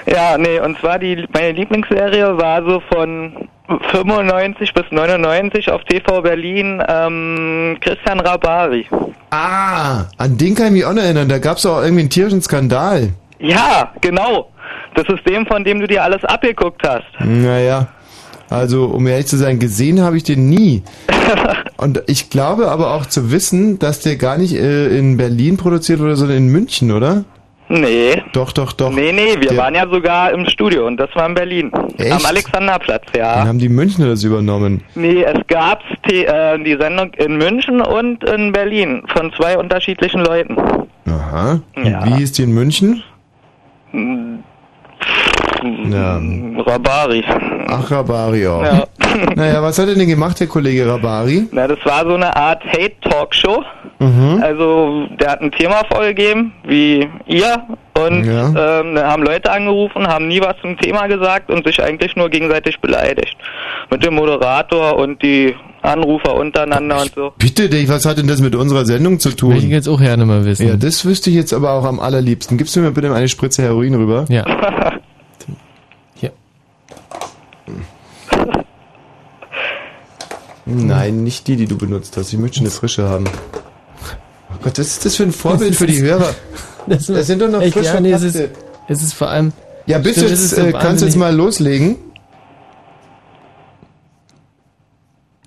Ja, 0.10 0.38
nee, 0.38 0.60
und 0.60 0.80
zwar 0.80 1.00
die 1.00 1.26
meine 1.34 1.52
Lieblingsserie 1.52 2.38
war 2.38 2.64
so 2.64 2.82
von 2.90 3.50
95 3.92 4.74
bis 4.74 4.86
99 4.90 5.70
auf 5.70 5.84
TV 5.84 6.22
Berlin 6.22 6.82
ähm, 6.88 7.78
Christian 7.82 8.22
Rabari. 8.22 8.88
Ah, 9.32 10.06
an 10.18 10.38
den 10.38 10.56
kann 10.56 10.68
ich 10.68 10.72
mich 10.74 10.86
auch 10.86 10.94
noch 10.94 11.04
erinnern. 11.04 11.28
Da 11.28 11.40
gab 11.40 11.58
es 11.58 11.66
auch 11.66 11.82
irgendwie 11.82 12.02
einen 12.02 12.10
tierischen 12.10 12.42
Skandal. 12.42 13.10
Ja, 13.40 13.92
genau. 14.00 14.50
Das 14.96 15.08
ist 15.10 15.28
dem, 15.28 15.46
von 15.46 15.64
dem 15.66 15.82
du 15.82 15.88
dir 15.88 16.04
alles 16.04 16.24
abgeguckt 16.24 16.88
hast. 16.88 17.06
Naja, 17.20 17.88
also 18.50 18.86
um 18.86 19.06
ehrlich 19.08 19.28
zu 19.28 19.38
sein, 19.38 19.60
gesehen 19.60 20.02
habe 20.02 20.18
ich 20.18 20.24
den 20.24 20.50
nie. 20.50 20.84
Und 21.78 22.02
ich 22.08 22.30
glaube 22.30 22.70
aber 22.72 22.94
auch 22.96 23.06
zu 23.06 23.32
wissen, 23.32 23.78
dass 23.80 24.00
der 24.02 24.16
gar 24.16 24.38
nicht 24.38 24.56
äh, 24.56 24.98
in 24.98 25.18
Berlin 25.18 25.58
produziert 25.58 26.00
wurde, 26.00 26.16
sondern 26.16 26.38
in 26.38 26.48
München, 26.48 26.92
oder? 26.92 27.24
Nee. 27.70 28.24
Doch, 28.32 28.54
doch, 28.54 28.72
doch. 28.72 28.90
Nee, 28.92 29.12
nee, 29.12 29.36
wir 29.42 29.50
Der- 29.50 29.58
waren 29.58 29.76
ja 29.76 29.86
sogar 29.90 30.32
im 30.32 30.46
Studio 30.48 30.88
und 30.88 30.96
das 30.98 31.10
war 31.16 31.28
in 31.28 31.34
Berlin. 31.36 31.72
Echt? 31.98 32.14
Am 32.14 32.26
Alexanderplatz, 32.26 33.04
ja. 33.16 33.36
Dann 33.36 33.48
haben 33.50 33.60
die 33.60 33.68
Münchner 33.68 34.08
das 34.08 34.24
übernommen. 34.24 34.84
Nee, 34.96 35.22
es 35.24 35.46
gab 35.48 35.82
äh, 36.10 36.58
die 36.64 36.78
Sendung 36.80 37.12
in 37.16 37.36
München 37.38 37.82
und 37.82 38.24
in 38.24 38.54
Berlin 38.54 39.04
von 39.14 39.34
zwei 39.34 39.58
unterschiedlichen 39.58 40.22
Leuten. 40.22 40.56
Aha. 41.08 41.60
Und 41.76 41.86
Ja. 41.86 42.06
Wie 42.06 42.14
hieß 42.14 42.32
die 42.32 42.44
in 42.44 42.54
München? 42.54 43.04
Ja. 45.92 46.20
Rabari. 46.64 47.24
Ach, 47.68 47.90
Rabari 47.92 48.48
auch. 48.48 48.64
Ja. 48.64 48.84
Naja, 49.36 49.62
was 49.64 49.80
hat 49.80 49.88
er 49.88 49.96
denn 49.96 50.08
gemacht, 50.08 50.40
der 50.40 50.48
Kollege 50.48 50.86
Rabari? 50.88 51.48
Na, 51.52 51.68
das 51.68 51.80
war 51.86 52.06
so 52.06 52.14
eine 52.16 52.36
Art 52.36 52.64
Hate-Talkshow. 52.66 53.64
Mhm. 54.00 54.40
Also, 54.44 55.08
der 55.20 55.32
hat 55.32 55.42
ein 55.42 55.52
Thema 55.52 55.82
vorgegeben, 55.92 56.54
wie 56.68 57.08
ihr, 57.26 57.58
und 57.98 58.26
Ja. 58.26 58.82
ähm, 58.82 58.94
da 58.96 59.10
haben 59.12 59.24
Leute 59.24 59.52
angerufen, 59.52 60.08
haben 60.08 60.28
nie 60.28 60.40
was 60.40 60.56
zum 60.62 60.78
Thema 60.78 61.08
gesagt 61.08 61.50
und 61.50 61.66
sich 61.66 61.82
eigentlich 61.82 62.16
nur 62.16 62.30
gegenseitig 62.30 62.80
beleidigt. 62.80 63.36
Mit 63.90 64.06
dem 64.06 64.14
Moderator 64.16 64.98
und 64.98 65.22
die 65.24 65.56
Anrufer 65.82 66.36
untereinander 66.36 67.02
und 67.02 67.12
so. 67.16 67.32
Bitte 67.40 67.70
dich, 67.70 67.88
was 67.90 68.06
hat 68.06 68.18
denn 68.18 68.28
das 68.28 68.42
mit 68.42 68.56
unserer 68.56 68.86
Sendung 68.86 69.20
zu 69.20 69.30
tun? 69.36 69.52
Will 69.56 69.64
ich 69.64 69.70
jetzt 69.70 69.88
auch 69.88 70.00
gerne 70.00 70.26
mal 70.26 70.46
wissen. 70.46 70.68
Ja, 70.68 70.76
das 70.76 71.06
wüsste 71.06 71.30
ich 71.30 71.36
jetzt 71.38 71.54
aber 71.54 71.72
auch 71.72 71.86
am 71.86 72.00
allerliebsten. 72.00 72.58
Gibst 72.58 72.76
du 72.76 72.82
mir 72.82 72.92
bitte 72.92 73.12
eine 73.14 73.28
Spritze 73.30 73.64
Heroin 73.64 73.96
rüber? 73.96 74.26
Ja. 74.30 74.44
Nein, 80.68 81.24
nicht 81.24 81.48
die, 81.48 81.56
die 81.56 81.66
du 81.66 81.78
benutzt 81.78 82.18
hast. 82.18 82.34
Ich 82.34 82.40
möchte 82.40 82.60
eine 82.60 82.70
frische 82.70 83.08
haben. 83.08 83.26
Oh 84.52 84.56
Gott, 84.64 84.78
was 84.78 84.88
ist 84.88 85.06
das 85.06 85.16
für 85.16 85.24
ein 85.24 85.32
Vorbild 85.32 85.76
für 85.78 85.88
die 85.88 86.02
Hörer? 86.02 86.34
Das, 86.88 87.06
sind 87.06 87.42
doch 87.42 87.50
noch 87.50 87.62
echt, 87.62 87.74
frisch 87.74 87.88
ja, 87.88 88.00
nee, 88.00 88.12
es 88.12 88.24
ist, 88.24 88.50
es 88.88 89.02
ist 89.02 89.14
vor 89.14 89.30
allem... 89.30 89.54
Ja, 89.86 89.98
bist 90.00 90.18
du 90.18 90.22
Stimmt, 90.26 90.32
jetzt, 90.32 90.54
äh, 90.54 90.72
kannst 90.72 90.74
jetzt 90.74 90.84
wahnsinnig- 90.84 91.16
mal 91.16 91.36
loslegen? 91.36 91.96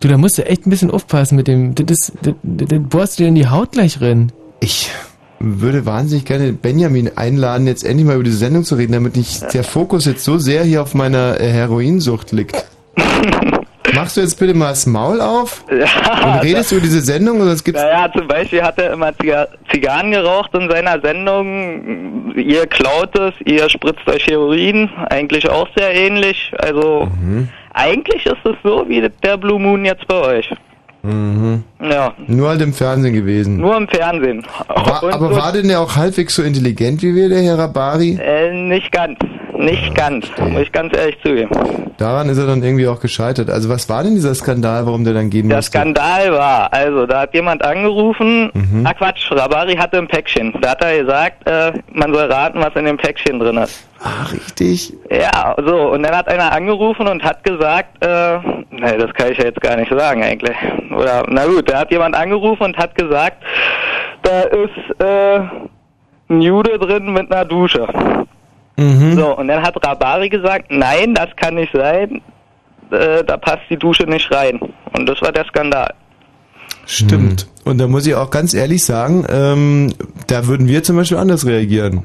Du, 0.01 0.09
da 0.09 0.17
musst 0.17 0.39
du 0.39 0.47
echt 0.47 0.67
ein 0.67 0.71
bisschen 0.71 0.91
aufpassen 0.91 1.37
mit 1.37 1.47
dem... 1.47 1.75
Das, 1.75 1.85
das, 1.87 2.13
das, 2.23 2.35
das 2.43 2.79
bohrst 2.89 3.19
du 3.19 3.25
dir 3.25 3.29
in 3.29 3.35
die 3.35 3.49
Haut 3.49 3.73
gleich 3.73 4.01
rein. 4.01 4.33
Ich 4.61 4.91
würde 5.39 5.85
wahnsinnig 5.85 6.25
gerne 6.25 6.53
Benjamin 6.55 7.11
einladen, 7.17 7.67
jetzt 7.67 7.85
endlich 7.85 8.07
mal 8.07 8.15
über 8.15 8.25
diese 8.25 8.39
Sendung 8.39 8.65
zu 8.65 8.77
reden, 8.77 8.93
damit 8.93 9.17
nicht 9.17 9.53
der 9.53 9.65
Fokus 9.65 10.07
jetzt 10.07 10.25
so 10.25 10.39
sehr 10.39 10.65
hier 10.65 10.83
auf 10.83 10.95
meiner 10.95 11.39
äh, 11.41 11.51
Heroinsucht 11.51 12.33
liegt. 12.33 12.65
Machst 14.01 14.17
du 14.17 14.21
jetzt 14.23 14.39
bitte 14.39 14.55
mal 14.55 14.69
das 14.71 14.87
Maul 14.87 15.21
auf 15.21 15.65
Ja, 15.71 16.35
und 16.35 16.43
redest 16.43 16.73
über 16.73 16.81
diese 16.81 17.01
Sendung 17.01 17.41
oder 17.41 17.53
es 17.53 17.63
gibt's 17.65 17.81
Naja, 17.83 18.11
zum 18.17 18.27
Beispiel 18.29 18.63
hat 18.63 18.79
er 18.79 18.93
immer 18.93 19.17
Ziga 19.19 19.47
Zigarren 19.71 20.11
geraucht 20.11 20.53
in 20.55 20.69
seiner 20.71 21.01
Sendung. 21.01 22.33
Ihr 22.37 22.67
klaut 22.67 23.17
es, 23.19 23.35
ihr 23.45 23.69
spritzt 23.69 24.07
euch 24.09 24.27
Heroin, 24.27 24.89
eigentlich 25.11 25.49
auch 25.49 25.69
sehr 25.77 25.95
ähnlich. 25.95 26.53
Also, 26.59 27.09
Mhm. 27.21 27.49
Eigentlich 27.73 28.27
ist 28.27 28.45
es 28.45 28.57
so 28.65 28.85
wie 28.89 29.09
der 29.23 29.37
Blue 29.37 29.61
Moon 29.61 29.85
jetzt 29.85 30.07
bei 30.09 30.17
euch. 30.17 30.51
Mhm. 31.03 31.63
Ja, 31.81 32.13
Nur 32.27 32.49
halt 32.49 32.61
im 32.61 32.75
Fernsehen 32.75 33.15
gewesen. 33.15 33.57
nur 33.59 33.77
im 33.77 33.89
Fernsehen. 33.89 34.45
War, 34.69 35.03
aber 35.15 35.35
war 35.37 35.53
denn 35.53 35.69
der 35.69 35.81
auch 35.81 35.95
halbwegs 35.97 36.35
so 36.35 36.43
intelligent 36.43 37.01
wie 37.03 37.15
wir, 37.15 37.29
der 37.29 37.43
Herr 37.43 37.59
Rabari? 37.59 38.19
Äh, 38.21 38.53
nicht 38.53 38.91
ganz. 38.93 39.17
Nicht 39.61 39.95
ganz. 39.95 40.27
Muss 40.39 40.63
ich 40.63 40.73
ganz 40.73 40.97
ehrlich 40.97 41.17
zugeben. 41.23 41.51
Daran 41.99 42.29
ist 42.31 42.39
er 42.39 42.47
dann 42.47 42.63
irgendwie 42.63 42.89
auch 42.89 42.99
gescheitert. 43.01 43.51
Also 43.51 43.69
was 43.69 43.89
war 43.89 44.03
denn 44.03 44.15
dieser 44.15 44.35
Skandal, 44.35 44.87
warum 44.87 45.05
der 45.05 45.13
dann 45.13 45.29
gehen 45.29 45.49
Der 45.49 45.59
musste? 45.59 45.73
Skandal 45.79 46.33
war, 46.33 46.73
also 46.73 47.05
da 47.07 47.21
hat 47.23 47.35
jemand 47.35 47.63
angerufen, 47.63 48.51
Mhm. 48.55 48.87
ah 48.87 48.95
Quatsch, 48.95 49.31
Rabari 49.31 49.77
hatte 49.77 49.99
ein 49.99 50.09
Päckchen. 50.09 50.55
Da 50.63 50.71
hat 50.71 50.83
er 50.83 50.99
gesagt, 51.03 51.47
äh, 51.47 51.73
man 51.93 52.13
soll 52.15 52.25
raten, 52.33 52.59
was 52.61 52.75
in 52.75 52.87
dem 52.87 52.97
Päckchen 52.97 53.39
drin 53.39 53.59
ist. 53.59 53.87
Ah, 54.03 54.25
richtig. 54.33 54.95
Ja, 55.11 55.55
so, 55.63 55.91
und 55.93 56.03
dann 56.05 56.17
hat 56.17 56.27
einer 56.29 56.51
angerufen 56.53 57.07
und 57.07 57.23
hat 57.23 57.45
gesagt, 57.45 58.03
äh, 58.03 58.39
nee, 58.71 58.97
das 58.99 59.13
kann 59.13 59.31
ich 59.31 59.37
ja 59.39 59.45
jetzt 59.45 59.61
gar 59.61 59.77
nicht 59.77 59.91
sagen 59.93 60.23
eigentlich. 60.25 60.57
Oder, 60.97 61.25
na 61.29 61.45
gut, 61.45 61.69
da 61.71 61.81
hat 61.81 61.91
jemand 61.93 62.15
angerufen 62.17 62.63
und 62.63 62.79
hat 62.79 62.95
gesagt, 62.95 63.43
da 64.23 64.41
ist 64.43 65.01
äh, 65.01 65.41
ein 66.31 66.41
Jude 66.41 66.79
drin 66.79 67.13
mit 67.13 67.31
einer 67.31 67.45
Dusche. 67.45 67.87
Mhm. 68.81 69.15
So, 69.15 69.37
und 69.37 69.49
dann 69.49 69.63
hat 69.63 69.77
Rabari 69.85 70.31
gesagt, 70.31 70.71
nein, 70.71 71.13
das 71.15 71.29
kann 71.37 71.55
nicht 71.57 71.71
sein, 71.75 72.23
äh, 72.91 73.23
da 73.23 73.37
passt 73.37 73.63
die 73.69 73.77
Dusche 73.77 74.05
nicht 74.05 74.33
rein. 74.33 74.59
Und 74.97 75.07
das 75.07 75.21
war 75.21 75.33
der 75.33 75.45
Skandal. 75.45 75.93
Stimmt. 76.87 77.47
Und 77.65 77.77
da 77.79 77.87
muss 77.87 78.07
ich 78.07 78.15
auch 78.15 78.31
ganz 78.31 78.55
ehrlich 78.55 78.83
sagen, 78.85 79.27
ähm, 79.29 79.93
da 80.29 80.47
würden 80.47 80.67
wir 80.67 80.83
zum 80.83 80.97
Beispiel 80.97 81.19
anders 81.19 81.47
reagieren. 81.47 82.05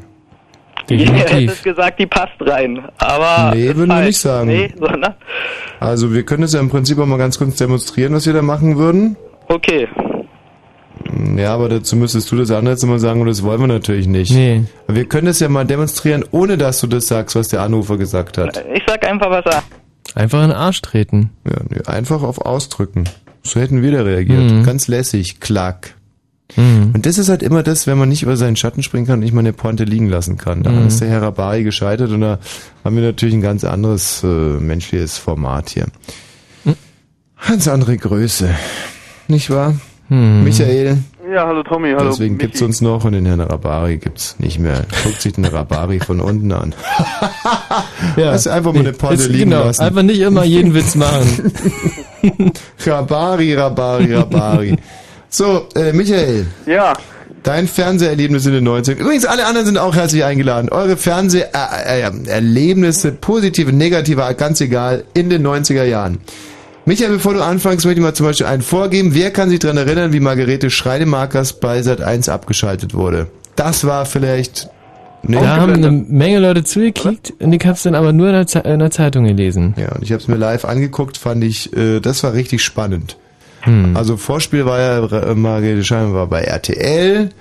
Ihr 0.90 1.12
hättet 1.14 1.64
gesagt, 1.64 1.98
die 1.98 2.06
passt 2.06 2.36
rein. 2.42 2.84
Aber. 2.98 3.56
Nee, 3.56 3.68
würden 3.68 3.88
wir 3.88 3.96
falsch. 3.96 4.08
nicht 4.08 4.20
sagen. 4.20 4.48
Nee, 4.48 4.74
sondern. 4.78 5.16
Also 5.80 6.14
wir 6.14 6.24
können 6.24 6.44
es 6.44 6.54
ja 6.54 6.60
im 6.60 6.70
Prinzip 6.70 7.00
auch 7.00 7.06
mal 7.06 7.18
ganz 7.18 7.38
kurz 7.38 7.56
demonstrieren, 7.56 8.14
was 8.14 8.26
wir 8.26 8.34
da 8.34 8.42
machen 8.42 8.78
würden. 8.78 9.16
Okay. 9.48 9.88
Ja, 11.38 11.54
aber 11.54 11.70
dazu 11.70 11.96
müsstest 11.96 12.32
du 12.32 12.36
das 12.38 12.52
andere 12.52 12.74
jetzt 12.74 12.84
immer 12.84 13.00
sagen 13.00 13.22
und 13.22 13.28
das 13.28 13.44
wollen 13.44 13.60
wir 13.62 13.68
natürlich 13.68 14.08
nicht. 14.08 14.32
Nee. 14.32 14.64
Aber 14.88 14.96
wir 14.98 15.06
können 15.06 15.28
das 15.28 15.40
ja 15.40 15.50
mal 15.50 15.66
demonstrieren, 15.66 16.26
ohne 16.32 16.58
dass 16.58 16.80
du 16.82 16.88
das 16.88 17.08
sagst, 17.08 17.36
was 17.36 17.48
der 17.50 17.62
Anrufer 17.62 17.98
gesagt 17.98 18.38
hat. 18.38 18.64
Ich 18.74 18.84
sag 18.88 19.06
einfach, 19.08 19.30
was 19.30 19.46
er. 19.46 19.64
Einfach 20.16 20.42
in 20.44 20.50
den 20.50 20.58
Arsch 20.58 20.82
treten. 20.82 21.30
Ja, 21.46 21.58
nee, 21.70 21.82
einfach 21.86 22.22
auf 22.24 22.40
Ausdrücken. 22.40 23.04
So 23.44 23.60
hätten 23.60 23.82
wir 23.82 23.92
da 23.92 24.02
reagiert. 24.02 24.50
Mhm. 24.52 24.64
Ganz 24.64 24.88
lässig, 24.88 25.40
klack. 25.40 25.94
Mhm. 26.56 26.92
Und 26.94 27.06
das 27.06 27.18
ist 27.18 27.30
halt 27.30 27.44
immer 27.44 27.64
das, 27.64 27.86
wenn 27.88 27.98
man 27.98 28.10
nicht 28.10 28.24
über 28.24 28.38
seinen 28.38 28.56
Schatten 28.56 28.82
springen 28.84 29.06
kann 29.06 29.16
und 29.16 29.20
nicht 29.22 29.34
mal 29.34 29.40
eine 29.42 29.54
Pointe 29.54 29.84
liegen 29.84 30.08
lassen 30.10 30.38
kann. 30.38 30.64
Da 30.64 30.72
Mhm. 30.72 30.88
ist 30.88 31.02
der 31.02 31.10
Herr 31.10 31.22
Rabari 31.22 31.64
gescheitert 31.64 32.12
und 32.12 32.22
da 32.22 32.40
haben 32.84 32.96
wir 32.96 33.04
natürlich 33.04 33.36
ein 33.36 33.42
ganz 33.42 33.64
anderes 33.64 34.24
äh, 34.24 34.28
menschliches 34.28 35.18
Format 35.18 35.70
hier. 35.70 35.86
Mhm. 36.64 36.76
Ganz 37.48 37.68
andere 37.68 37.98
Größe. 37.98 38.50
Nicht 39.28 39.50
wahr? 39.50 39.76
Mhm. 40.10 40.44
Michael? 40.44 40.98
Ja, 41.34 41.48
hallo 41.48 41.64
Tommy, 41.64 41.92
hallo. 41.98 42.10
Deswegen 42.12 42.38
gibt's 42.38 42.62
uns 42.62 42.80
noch 42.82 43.04
und 43.06 43.14
den 43.14 43.26
Herrn 43.26 43.42
Rabari 43.42 43.98
gibt's 43.98 44.36
nicht 44.38 44.60
mehr. 44.60 44.86
Guckt 45.04 45.20
sich 45.22 45.34
den 45.34 45.46
Rabari 45.46 46.00
von 46.00 46.20
unten 46.22 46.52
an. 46.52 46.76
Ja. 48.18 48.30
Also 48.32 48.50
einfach 48.52 48.72
mal 48.74 48.80
eine 48.82 48.90
Jetzt- 48.92 49.28
liegen 49.30 49.50
genau, 49.50 49.64
lassen. 49.66 49.82
einfach 49.82 50.04
nicht 50.04 50.20
immer 50.22 50.44
jeden 50.46 50.74
Witz 50.74 50.96
machen. 50.96 51.52
Rabari, 52.86 53.54
Rabari, 53.56 54.14
Rabari. 54.14 54.78
So, 55.30 55.68
äh, 55.76 55.92
Michael. 55.92 56.46
Ja. 56.66 56.94
Dein 57.44 57.68
Fernseherlebnis 57.68 58.46
in 58.46 58.54
den 58.54 58.66
90ern. 58.68 58.98
Übrigens, 59.00 59.26
alle 59.26 59.46
anderen 59.48 59.66
sind 59.66 59.78
auch 59.78 59.94
herzlich 59.96 60.24
eingeladen. 60.24 60.70
Eure 60.70 60.96
Fernseherlebnisse, 60.98 63.12
positive, 63.12 63.74
negative, 63.74 64.34
ganz 64.38 64.62
egal, 64.62 65.04
in 65.14 65.30
den 65.30 65.46
90er 65.46 65.84
Jahren. 65.84 66.20
Michael, 66.88 67.14
bevor 67.14 67.34
du 67.34 67.44
anfängst, 67.44 67.84
möchte 67.84 68.00
ich 68.00 68.04
mal 68.04 68.14
zum 68.14 68.28
Beispiel 68.28 68.46
einen 68.46 68.62
vorgeben. 68.62 69.16
Wer 69.16 69.32
kann 69.32 69.50
sich 69.50 69.58
daran 69.58 69.78
erinnern, 69.78 70.14
wie 70.14 70.20
Margarete 70.20 70.70
Schreinemarkers 70.70 71.54
bei 71.54 71.82
Sat 71.82 72.02
1 72.02 72.30
abgeschaltet 72.30 72.94
wurde? 72.94 73.28
Das 73.56 73.86
war 73.86 74.06
vielleicht... 74.06 74.70
Nee. 75.28 75.38
Da 75.38 75.58
haben 75.58 75.74
eine 75.74 75.90
Menge 75.90 76.38
Leute 76.38 76.64
zugekickt 76.64 77.34
und 77.40 77.52
ich 77.52 77.66
hab's 77.66 77.82
dann 77.82 77.96
aber 77.96 78.14
nur 78.14 78.28
in 78.28 78.34
der, 78.34 78.46
Ze 78.46 78.60
in 78.60 78.78
der 78.78 78.92
Zeitung 78.92 79.24
gelesen. 79.24 79.74
Ja, 79.76 79.94
und 79.94 80.04
ich 80.04 80.12
habe 80.12 80.22
es 80.22 80.28
mir 80.28 80.36
live 80.36 80.66
angeguckt, 80.66 81.18
fand 81.18 81.44
ich, 81.44 81.76
äh, 81.76 82.00
das 82.00 82.24
war 82.24 82.34
richtig 82.34 82.62
spannend. 82.62 83.18
Hm. 83.62 83.98
Also 83.98 84.18
Vorspiel 84.18 84.68
war 84.68 84.80
ja, 84.80 85.04
äh, 85.04 85.34
Margarete 85.34 85.84
Scheinbar 85.84 86.14
war 86.14 86.28
bei 86.28 86.42
RTL, 86.42 87.32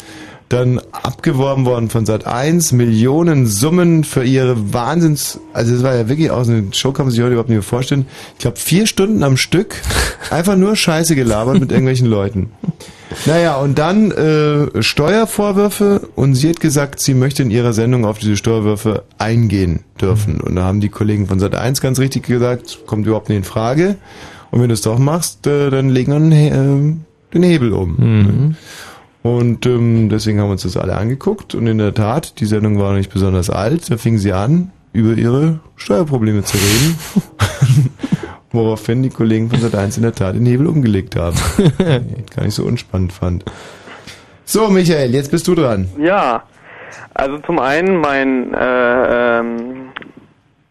dann 0.55 0.81
abgeworben 0.93 1.65
worden 1.65 1.91
von 1.91 2.07
Sat 2.07 2.27
1, 2.27 2.73
Millionen 2.73 3.47
Summen 3.47 4.05
für 4.05 4.25
ihre 4.25 4.73
Wahnsinns, 4.73 5.41
also 5.53 5.75
es 5.75 5.83
war 5.83 5.95
ja 5.95 6.09
wirklich 6.09 6.31
auch 6.31 6.45
so 6.45 6.53
eine 6.53 6.67
Show, 6.73 6.93
kann 6.93 7.07
man 7.07 7.11
sich 7.13 7.21
heute 7.21 7.33
überhaupt 7.33 7.49
nicht 7.49 7.57
mehr 7.57 7.63
vorstellen. 7.63 8.07
Ich 8.35 8.39
glaube 8.39 8.59
vier 8.59 8.87
Stunden 8.87 9.25
am 9.25 9.37
Stück, 9.37 9.83
einfach 10.31 10.57
nur 10.57 10.77
Scheiße 10.77 11.17
gelabert 11.17 11.59
mit 11.59 11.73
irgendwelchen 11.73 12.07
Leuten. 12.07 12.53
Naja, 13.27 13.57
und 13.57 13.79
dann 13.79 14.13
äh, 14.13 14.83
Steuervorwürfe 14.83 16.09
und 16.15 16.35
sie 16.35 16.51
hat 16.51 16.61
gesagt, 16.61 17.01
sie 17.01 17.15
möchte 17.15 17.43
in 17.43 17.51
ihrer 17.51 17.73
Sendung 17.73 18.05
auf 18.05 18.19
diese 18.19 18.37
Steuerwürfe 18.37 19.03
eingehen 19.19 19.81
dürfen. 20.01 20.41
Und 20.41 20.57
da 20.57 20.65
haben 20.65 20.81
die 20.81 20.89
Kollegen 20.89 21.27
von 21.27 21.41
Sat 21.41 21.55
1 21.55 21.81
ganz 21.81 21.99
richtig 21.99 22.27
gesagt, 22.27 22.87
kommt 22.87 23.07
überhaupt 23.07 23.29
nicht 23.29 23.39
in 23.39 23.45
Frage. 23.45 23.97
Und 24.53 24.61
wenn 24.61 24.69
du 24.69 24.75
es 24.75 24.83
doch 24.83 24.99
machst, 24.99 25.47
äh, 25.49 25.71
dann 25.71 25.91
legen 25.91 26.13
wir 26.13 26.21
den, 26.21 26.33
He 26.33 26.49
äh, 26.49 26.95
den 27.35 27.43
Hebel 27.43 27.73
um. 27.73 27.97
Mhm. 27.97 28.57
Und 29.25 29.65
ähm, 29.65 30.11
deswegen 30.11 30.39
haben 30.39 30.49
wir 30.49 30.53
uns 30.53 30.65
das 30.65 30.77
alle 30.77 30.99
angeguckt. 30.99 31.55
Und 31.55 31.67
in 31.67 31.79
der 31.79 31.95
Tat, 31.95 32.41
die 32.41 32.45
Sendung 32.45 32.79
war 32.79 32.93
nicht 32.93 33.11
besonders 33.11 33.49
alt. 33.49 33.91
Da 33.91 33.97
fing 33.97 34.19
sie 34.19 34.35
an, 34.35 34.71
über 34.93 35.15
ihre 35.15 35.61
Steuerprobleme 35.77 36.45
zu 36.45 36.59
reden. 36.59 36.99
Woraufhin 38.53 39.03
die 39.03 39.09
Kollegen 39.09 39.49
von 39.49 39.61
Sat 39.61 39.75
1 39.75 39.97
in 39.97 40.03
der 40.03 40.15
Tat 40.15 40.35
den 40.35 40.45
Hebel 40.45 40.67
umgelegt 40.67 41.17
haben. 41.17 41.37
Gar 42.37 42.45
nicht 42.45 42.55
so 42.55 42.65
unspannend 42.65 43.15
fand. 43.15 43.47
So, 44.45 44.69
Michael, 44.69 45.15
jetzt 45.15 45.31
bist 45.31 45.49
du 45.49 45.55
dran. 45.55 45.89
Ja, 45.99 46.43
also 47.15 47.39
zum 47.39 47.61
einen 47.61 47.97
mein 47.97 48.53
äh, 48.53 49.39
ähm, 49.39 49.89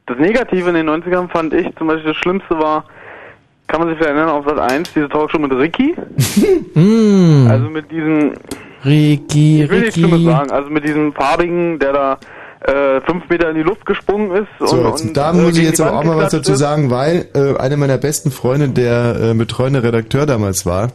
das 0.06 0.20
Negative 0.20 0.70
in 0.70 0.76
den 0.76 0.90
90ern 0.92 1.28
fand 1.28 1.56
ich 1.56 1.76
zum 1.76 1.88
Beispiel 1.88 2.14
das 2.14 2.18
Schlimmste 2.18 2.60
war, 2.60 2.86
kann 3.68 3.82
man 3.82 3.90
sich 3.90 4.06
erinnern 4.06 4.30
auf 4.30 4.46
Sat 4.46 4.60
1, 4.60 4.94
diese 4.94 5.10
Talkshow 5.10 5.40
mit 5.40 5.52
Ricky. 5.52 5.96
Mm. 6.74 7.48
Also 7.50 7.70
mit 7.70 7.90
diesem, 7.92 8.34
Ricky, 8.86 9.64
ich 9.64 9.70
will 9.70 9.82
nichts 9.82 9.98
Ricky. 9.98 10.08
Schlimmes 10.08 10.24
sagen, 10.24 10.52
also 10.52 10.70
mit 10.70 10.84
diesem 10.84 11.14
farbigen, 11.14 11.80
der 11.80 11.94
da 11.94 12.18
äh, 12.62 13.02
fünf 13.02 13.28
Meter 13.30 13.50
in 13.50 13.56
die 13.56 13.64
Luft 13.64 13.86
gesprungen 13.86 14.32
ist. 14.32 14.48
So, 14.60 14.78
und, 14.78 14.88
jetzt, 14.88 15.06
und, 15.06 15.18
da 15.18 15.32
äh, 15.32 15.34
muss 15.34 15.58
ich 15.58 15.66
jetzt 15.66 15.82
aber 15.82 16.00
auch 16.00 16.04
mal 16.04 16.18
was 16.18 16.32
dazu 16.32 16.54
ist. 16.54 16.60
sagen, 16.60 16.90
weil 16.90 17.28
äh, 17.34 17.58
eine 17.58 17.78
meiner 17.78 17.98
besten 17.98 18.32
Freunde 18.32 18.70
der 18.70 19.32
äh, 19.32 19.34
betreuende 19.34 19.84
Redakteur 19.84 20.26
damals 20.26 20.66
war. 20.66 20.92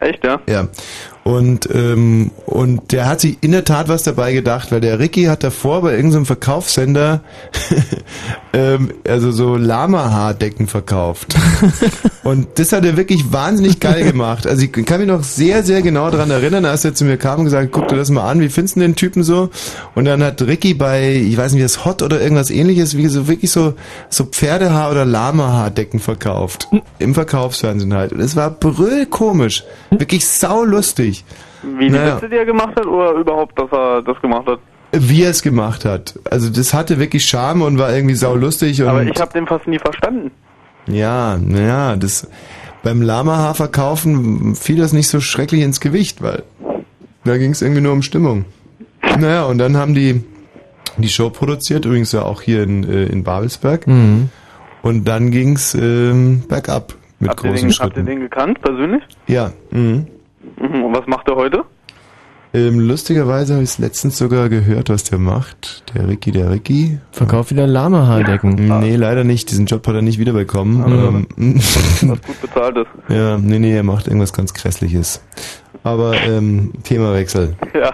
Echt, 0.00 0.24
ja? 0.24 0.40
Ja. 0.48 0.68
Und, 1.24 1.70
ähm, 1.72 2.32
und 2.44 2.92
der 2.92 3.06
hat 3.06 3.22
sich 3.22 3.38
in 3.40 3.52
der 3.52 3.64
Tat 3.64 3.88
was 3.88 4.02
dabei 4.02 4.34
gedacht, 4.34 4.70
weil 4.70 4.82
der 4.82 4.98
Ricky 4.98 5.24
hat 5.24 5.42
davor 5.42 5.80
bei 5.80 5.94
irgendeinem 5.96 6.26
Verkaufssender 6.26 7.22
ähm, 8.52 8.92
also 9.08 9.32
so 9.32 9.56
Lama-Haardecken 9.56 10.66
verkauft. 10.66 11.34
und 12.24 12.48
das 12.56 12.72
hat 12.72 12.84
er 12.84 12.98
wirklich 12.98 13.32
wahnsinnig 13.32 13.80
geil 13.80 14.04
gemacht. 14.04 14.46
Also 14.46 14.64
ich 14.64 14.72
kann 14.72 15.00
mich 15.00 15.08
noch 15.08 15.24
sehr, 15.24 15.62
sehr 15.62 15.80
genau 15.80 16.10
daran 16.10 16.30
erinnern, 16.30 16.66
als 16.66 16.84
er 16.84 16.94
zu 16.94 17.06
mir 17.06 17.16
kam 17.16 17.38
und 17.38 17.44
gesagt, 17.46 17.72
guck 17.72 17.88
dir 17.88 17.96
das 17.96 18.10
mal 18.10 18.28
an, 18.28 18.40
wie 18.40 18.50
findest 18.50 18.76
du 18.76 18.80
den 18.80 18.94
Typen 18.94 19.22
so? 19.22 19.48
Und 19.94 20.04
dann 20.04 20.22
hat 20.22 20.42
Ricky 20.42 20.74
bei, 20.74 21.10
ich 21.10 21.38
weiß 21.38 21.54
nicht, 21.54 21.64
das 21.64 21.86
Hot 21.86 22.02
oder 22.02 22.20
irgendwas 22.20 22.50
ähnliches, 22.50 22.98
wie 22.98 23.06
so 23.06 23.28
wirklich 23.28 23.50
so, 23.50 23.72
so 24.10 24.24
Pferdehaar- 24.24 24.90
oder 24.90 25.06
Lama-Haardecken 25.06 26.00
verkauft. 26.00 26.68
Im 26.98 27.14
Verkaufsfernsehen 27.14 27.94
halt. 27.94 28.12
Und 28.12 28.20
es 28.20 28.36
war 28.36 28.50
brüllkomisch. 28.50 29.64
Wirklich 29.90 30.26
saulustig. 30.26 31.13
Wie 31.62 31.84
die 31.86 31.90
Naja. 31.90 32.16
Witze, 32.16 32.28
die 32.28 32.36
er 32.36 32.44
gemacht 32.46 32.74
hat 32.76 32.86
oder 32.86 33.12
überhaupt, 33.12 33.58
dass 33.58 33.70
er 33.70 34.02
das 34.02 34.20
gemacht 34.20 34.46
hat? 34.46 34.58
Wie 34.92 35.22
er 35.22 35.30
es 35.30 35.42
gemacht 35.42 35.84
hat. 35.84 36.18
Also 36.30 36.50
das 36.50 36.72
hatte 36.74 36.98
wirklich 36.98 37.24
Charme 37.26 37.62
und 37.62 37.78
war 37.78 37.92
irgendwie 37.94 38.14
saulustig. 38.14 38.80
Und 38.82 38.88
Aber 38.88 39.02
ich 39.02 39.20
habe 39.20 39.32
den 39.32 39.46
fast 39.46 39.66
nie 39.66 39.78
verstanden. 39.78 40.30
ja, 40.86 41.36
naja, 41.38 41.96
das 41.96 42.28
beim 42.82 43.00
Lama-Haar 43.02 43.54
verkaufen 43.54 44.54
fiel 44.54 44.76
das 44.76 44.92
nicht 44.92 45.08
so 45.08 45.20
schrecklich 45.20 45.62
ins 45.62 45.80
Gewicht, 45.80 46.22
weil 46.22 46.42
da 47.24 47.38
ging 47.38 47.50
es 47.52 47.62
irgendwie 47.62 47.80
nur 47.80 47.92
um 47.92 48.02
Stimmung. 48.02 48.44
Naja, 49.18 49.44
und 49.44 49.58
dann 49.58 49.76
haben 49.76 49.94
die 49.94 50.22
die 50.96 51.08
Show 51.08 51.30
produziert, 51.30 51.86
übrigens 51.86 52.12
ja 52.12 52.22
auch 52.22 52.40
hier 52.42 52.62
in, 52.62 52.84
äh, 52.84 53.06
in 53.06 53.24
Babelsberg. 53.24 53.86
Mhm. 53.88 54.28
Und 54.82 55.04
dann 55.08 55.30
ging's 55.32 55.74
ähm, 55.74 56.42
bergab 56.46 56.94
mit 57.18 57.30
habt, 57.30 57.40
großen 57.40 57.54
den, 57.56 57.70
habt 57.70 57.70
ihr 57.70 57.74
Schritten. 57.94 58.06
den 58.06 58.20
gekannt, 58.20 58.60
persönlich? 58.60 59.02
Ja. 59.26 59.50
Mhm. 59.70 60.06
Mhm. 60.60 60.84
Und 60.84 60.96
was 60.96 61.06
macht 61.06 61.28
er 61.28 61.36
heute? 61.36 61.64
Ähm, 62.52 62.78
lustigerweise 62.78 63.54
habe 63.54 63.64
ich 63.64 63.70
es 63.70 63.78
letztens 63.78 64.16
sogar 64.16 64.48
gehört, 64.48 64.88
was 64.88 65.02
der 65.02 65.18
macht. 65.18 65.82
Der 65.92 66.06
Ricky, 66.06 66.30
der 66.30 66.52
Ricky. 66.52 67.00
Verkauft 67.10 67.50
wieder 67.50 67.66
Lama-Haardecken. 67.66 68.54
Nee, 68.80 68.94
leider 68.94 69.24
nicht. 69.24 69.50
Diesen 69.50 69.66
Job 69.66 69.84
hat 69.88 69.96
er 69.96 70.02
nicht 70.02 70.20
wiederbekommen. 70.20 71.26
Ähm, 71.36 71.56
Was 71.56 72.22
gut 72.22 72.40
bezahlt 72.40 72.76
ist. 72.76 72.86
ja, 73.08 73.38
nee, 73.38 73.58
nee, 73.58 73.74
er 73.74 73.82
macht 73.82 74.06
irgendwas 74.06 74.32
ganz 74.32 74.54
Grässliches. 74.54 75.20
Aber 75.82 76.14
ähm, 76.14 76.72
Themawechsel. 76.84 77.56
Ja. 77.74 77.92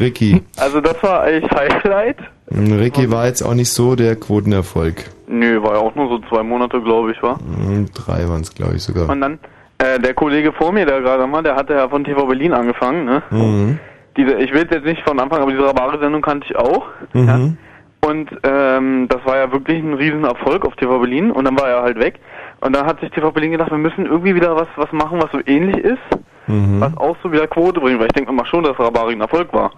Ricky. 0.00 0.42
Also 0.56 0.80
das 0.80 1.02
war 1.02 1.22
eigentlich 1.22 1.50
Highlight. 1.50 2.16
Ricky 2.50 3.10
war 3.10 3.26
jetzt 3.26 3.42
auch 3.42 3.54
nicht 3.54 3.70
so 3.70 3.94
der 3.94 4.16
Quotenerfolg. 4.16 5.04
Nö, 5.26 5.62
war 5.62 5.74
ja 5.74 5.80
auch 5.80 5.94
nur 5.94 6.08
so 6.08 6.18
zwei 6.30 6.42
Monate, 6.42 6.80
glaube 6.80 7.12
ich, 7.12 7.22
war. 7.22 7.38
Hm, 7.38 7.86
Drei 7.92 8.26
waren 8.28 8.40
es, 8.40 8.54
glaube 8.54 8.76
ich, 8.76 8.82
sogar. 8.82 9.08
Und 9.10 9.20
dann, 9.20 9.38
äh, 9.78 9.98
der 10.00 10.14
Kollege 10.14 10.52
vor 10.52 10.72
mir, 10.72 10.86
der 10.86 11.00
gerade 11.00 11.30
war, 11.30 11.42
der 11.42 11.56
hatte 11.56 11.74
ja 11.74 11.88
von 11.88 12.04
TV 12.04 12.26
Berlin 12.26 12.52
angefangen, 12.52 13.04
ne? 13.04 13.22
Mhm. 13.30 13.78
Diese, 14.16 14.34
ich 14.34 14.52
will 14.52 14.66
jetzt 14.70 14.84
nicht 14.84 15.02
von 15.06 15.18
Anfang, 15.20 15.40
aber 15.42 15.52
diese 15.52 15.64
Rabare-Sendung 15.64 16.22
kannte 16.22 16.46
ich 16.50 16.56
auch. 16.56 16.86
Mhm. 17.12 17.56
Und 18.00 18.30
ähm, 18.44 19.06
das 19.08 19.24
war 19.24 19.36
ja 19.36 19.52
wirklich 19.52 19.82
ein 19.82 19.94
Riesenerfolg 19.94 20.64
auf 20.64 20.74
TV 20.76 20.98
Berlin 20.98 21.30
und 21.30 21.44
dann 21.44 21.58
war 21.58 21.68
er 21.68 21.82
halt 21.82 21.98
weg. 22.00 22.18
Und 22.60 22.74
dann 22.74 22.86
hat 22.86 23.00
sich 23.00 23.10
TV 23.10 23.30
Berlin 23.30 23.52
gedacht, 23.52 23.70
wir 23.70 23.78
müssen 23.78 24.06
irgendwie 24.06 24.34
wieder 24.34 24.56
was, 24.56 24.68
was 24.76 24.90
machen, 24.92 25.20
was 25.22 25.30
so 25.32 25.40
ähnlich 25.46 25.78
ist, 25.84 25.98
Mhm. 26.46 26.80
was 26.80 26.96
auch 26.96 27.14
so 27.22 27.30
wieder 27.30 27.46
Quote 27.46 27.78
bringt, 27.78 27.98
weil 28.00 28.06
ich 28.06 28.12
denke 28.12 28.32
immer 28.32 28.46
schon, 28.46 28.64
dass 28.64 28.78
Rabari 28.78 29.12
ein 29.12 29.20
Erfolg 29.20 29.52
war. 29.52 29.70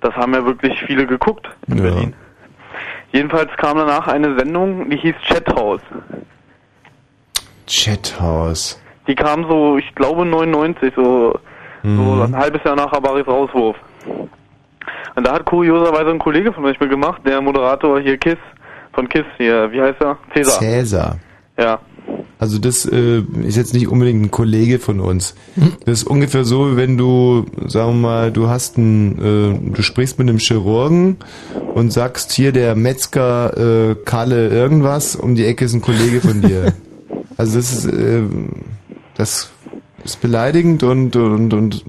Das 0.00 0.12
haben 0.16 0.34
ja 0.34 0.44
wirklich 0.44 0.78
viele 0.84 1.06
geguckt 1.06 1.48
in 1.68 1.76
Ja. 1.78 1.82
Berlin. 1.84 2.14
Jedenfalls 3.12 3.50
kam 3.56 3.78
danach 3.78 4.08
eine 4.08 4.36
Sendung, 4.36 4.90
die 4.90 4.96
hieß 4.96 5.14
Chathouse. 5.24 5.80
Chathouse. 7.66 8.80
Die 9.08 9.14
kam 9.14 9.44
so, 9.48 9.78
ich 9.78 9.94
glaube 9.94 10.24
99, 10.26 10.92
so, 10.96 11.38
so 11.82 11.88
Mhm. 11.88 12.22
ein 12.22 12.36
halbes 12.36 12.62
Jahr 12.64 12.74
nach 12.76 12.92
Rabaris 12.92 13.26
Rauswurf. 13.26 13.76
Und 15.14 15.26
da 15.26 15.32
hat 15.32 15.44
kurioserweise 15.44 16.10
ein 16.10 16.18
Kollege 16.18 16.52
von 16.52 16.64
euch 16.64 16.78
mitgemacht, 16.80 17.26
der 17.26 17.40
Moderator 17.40 18.00
hier 18.00 18.16
Kiss, 18.18 18.36
von 18.92 19.08
Kiss 19.08 19.24
hier, 19.38 19.70
wie 19.72 19.80
heißt 19.80 20.00
er? 20.00 20.18
Cäsar. 20.34 20.58
Cäsar. 20.60 21.16
Ja. 21.58 21.78
Also 22.38 22.58
das 22.58 22.84
äh, 22.86 23.22
ist 23.42 23.56
jetzt 23.56 23.72
nicht 23.72 23.88
unbedingt 23.88 24.22
ein 24.22 24.30
Kollege 24.30 24.78
von 24.78 25.00
uns. 25.00 25.34
Das 25.86 26.02
ist 26.02 26.04
ungefähr 26.06 26.44
so, 26.44 26.76
wenn 26.76 26.96
du, 26.98 27.46
sagen 27.66 27.94
wir 27.94 28.08
mal, 28.08 28.30
du 28.32 28.48
hast 28.48 28.76
einen, 28.76 29.72
äh, 29.72 29.74
du 29.74 29.82
sprichst 29.82 30.18
mit 30.18 30.28
einem 30.28 30.38
Chirurgen 30.38 31.16
und 31.74 31.92
sagst 31.92 32.32
hier 32.32 32.52
der 32.52 32.74
Metzger 32.76 33.90
äh, 33.90 33.94
Kalle 34.04 34.48
irgendwas, 34.48 35.16
um 35.16 35.34
die 35.34 35.46
Ecke 35.46 35.64
ist 35.64 35.74
ein 35.74 35.80
Kollege 35.82 36.20
von 36.20 36.42
dir. 36.42 36.72
Also 37.38 37.58
das 37.58 37.70
ist, 37.84 37.92
äh, 37.92 38.22
das 39.16 39.50
ist 40.04 40.20
beleidigend 40.20 40.82
und, 40.84 41.16
und, 41.16 41.52
und 41.52 41.84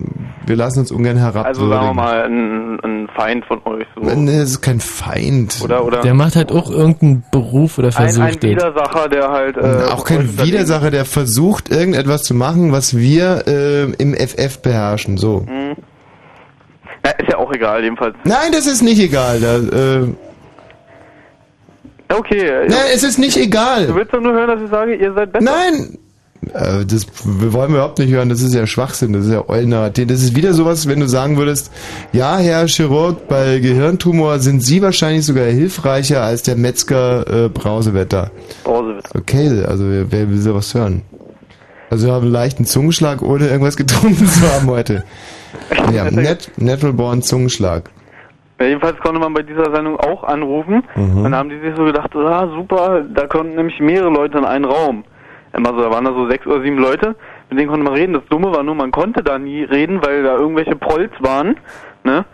wir 0.45 0.55
lassen 0.55 0.79
uns 0.79 0.91
ungern 0.91 1.17
Also 1.17 1.33
herabwürdigen. 1.39 1.69
sagen 1.69 1.85
wir 1.87 1.93
mal 1.93 2.23
ein, 2.23 2.79
ein 2.83 3.07
Feind 3.15 3.45
von 3.45 3.61
euch. 3.65 3.85
So. 3.95 4.01
Nee, 4.01 4.39
das 4.39 4.49
ist 4.51 4.61
kein 4.61 4.79
Feind. 4.79 5.59
Oder, 5.63 5.85
oder 5.85 6.01
Der 6.01 6.13
macht 6.15 6.35
halt 6.35 6.51
auch 6.51 6.71
irgendeinen 6.71 7.23
Beruf 7.31 7.77
oder 7.77 7.89
ein, 7.89 7.93
ein 7.95 8.13
versucht 8.13 8.43
es. 8.43 8.49
Widersacher, 8.49 9.09
der 9.09 9.29
halt... 9.29 9.57
Äh, 9.57 9.83
auch 9.91 10.03
kein 10.05 10.39
Widersacher, 10.39 10.89
der 10.89 11.05
versucht, 11.05 11.69
irgendetwas 11.69 12.23
zu 12.23 12.33
machen, 12.33 12.71
was 12.71 12.95
wir 12.97 13.43
äh, 13.45 13.83
im 14.01 14.15
FF 14.15 14.61
beherrschen. 14.63 15.17
So. 15.17 15.41
Mhm. 15.47 15.75
Ja, 17.05 17.11
ist 17.11 17.29
ja 17.29 17.37
auch 17.37 17.53
egal, 17.53 17.83
jedenfalls. 17.83 18.15
Nein, 18.23 18.51
das 18.51 18.65
ist 18.65 18.81
nicht 18.81 18.99
egal. 19.01 19.39
Da, 19.39 19.57
äh, 19.57 20.07
Okay. 22.09 22.51
Nein, 22.69 22.79
es 22.95 23.03
ist 23.03 23.19
nicht 23.19 23.35
egal. 23.37 23.87
Du 23.87 23.95
willst 23.95 24.13
doch 24.13 24.21
nur 24.21 24.31
hören, 24.33 24.47
dass 24.47 24.61
ich 24.61 24.69
sage, 24.69 24.95
ihr 24.95 25.13
seid 25.13 25.31
besser. 25.33 25.43
Nein! 25.43 25.97
Äh, 26.53 26.85
das 26.85 27.07
wir 27.23 27.53
wollen 27.53 27.71
wir 27.71 27.77
überhaupt 27.77 27.99
nicht 27.99 28.11
hören. 28.11 28.29
Das 28.29 28.41
ist 28.41 28.53
ja 28.53 28.65
Schwachsinn. 28.67 29.13
Das 29.13 29.25
ist 29.25 29.31
ja 29.31 29.47
Eulnarrativ. 29.47 30.07
Das 30.07 30.21
ist 30.21 30.35
wieder 30.35 30.53
sowas, 30.53 30.87
wenn 30.87 30.99
du 30.99 31.07
sagen 31.07 31.37
würdest, 31.37 31.71
ja, 32.13 32.37
Herr 32.37 32.67
Chirurg, 32.67 33.27
bei 33.27 33.59
Gehirntumor 33.59 34.39
sind 34.39 34.63
Sie 34.63 34.81
wahrscheinlich 34.81 35.25
sogar 35.25 35.45
hilfreicher 35.45 36.21
als 36.23 36.43
der 36.43 36.55
Metzger 36.55 37.45
äh, 37.45 37.49
Brausewetter. 37.49 38.31
Brausewetter. 38.63 39.09
Okay, 39.17 39.63
also 39.65 39.89
wer, 39.89 40.11
wer 40.11 40.29
will 40.29 40.39
sowas 40.39 40.73
hören? 40.73 41.01
Also 41.89 42.07
wir 42.07 42.13
haben 42.13 42.23
einen 42.23 42.33
leichten 42.33 42.65
Zungenschlag, 42.65 43.21
ohne 43.21 43.47
irgendwas 43.47 43.77
getrunken 43.77 44.25
zu 44.27 44.41
haben 44.51 44.69
heute. 44.69 45.03
Ja, 45.93 46.05
Net, 46.11 46.51
Natural 46.57 46.93
Born 46.93 47.21
Zungenschlag. 47.21 47.89
Ja, 48.59 48.65
jedenfalls 48.65 48.97
konnte 48.99 49.19
man 49.19 49.33
bei 49.33 49.43
dieser 49.43 49.73
Sendung 49.73 49.99
auch 49.99 50.23
anrufen. 50.23 50.83
Mhm. 50.95 51.23
Dann 51.23 51.35
haben 51.35 51.49
die 51.49 51.59
sich 51.59 51.75
so 51.75 51.85
gedacht, 51.85 52.15
ah 52.15 52.47
super, 52.55 53.03
da 53.13 53.27
konnten 53.27 53.55
nämlich 53.55 53.79
mehrere 53.79 54.09
Leute 54.09 54.39
in 54.39 54.45
einen 54.45 54.65
Raum. 54.65 55.03
Immer 55.53 55.69
so, 55.69 55.81
da 55.81 55.91
waren 55.91 56.05
da 56.05 56.13
so 56.13 56.29
sechs 56.29 56.45
oder 56.45 56.61
sieben 56.61 56.77
Leute, 56.77 57.15
mit 57.49 57.59
denen 57.59 57.69
konnte 57.69 57.83
man 57.83 57.93
reden. 57.93 58.13
Das 58.13 58.25
Dumme 58.29 58.51
war 58.53 58.63
nur, 58.63 58.75
man 58.75 58.91
konnte 58.91 59.23
da 59.23 59.39
nie 59.39 59.63
reden, 59.63 60.03
weil 60.05 60.23
da 60.23 60.35
irgendwelche 60.35 60.75
Prolls 60.75 61.11
waren, 61.19 61.55
ne? 62.03 62.25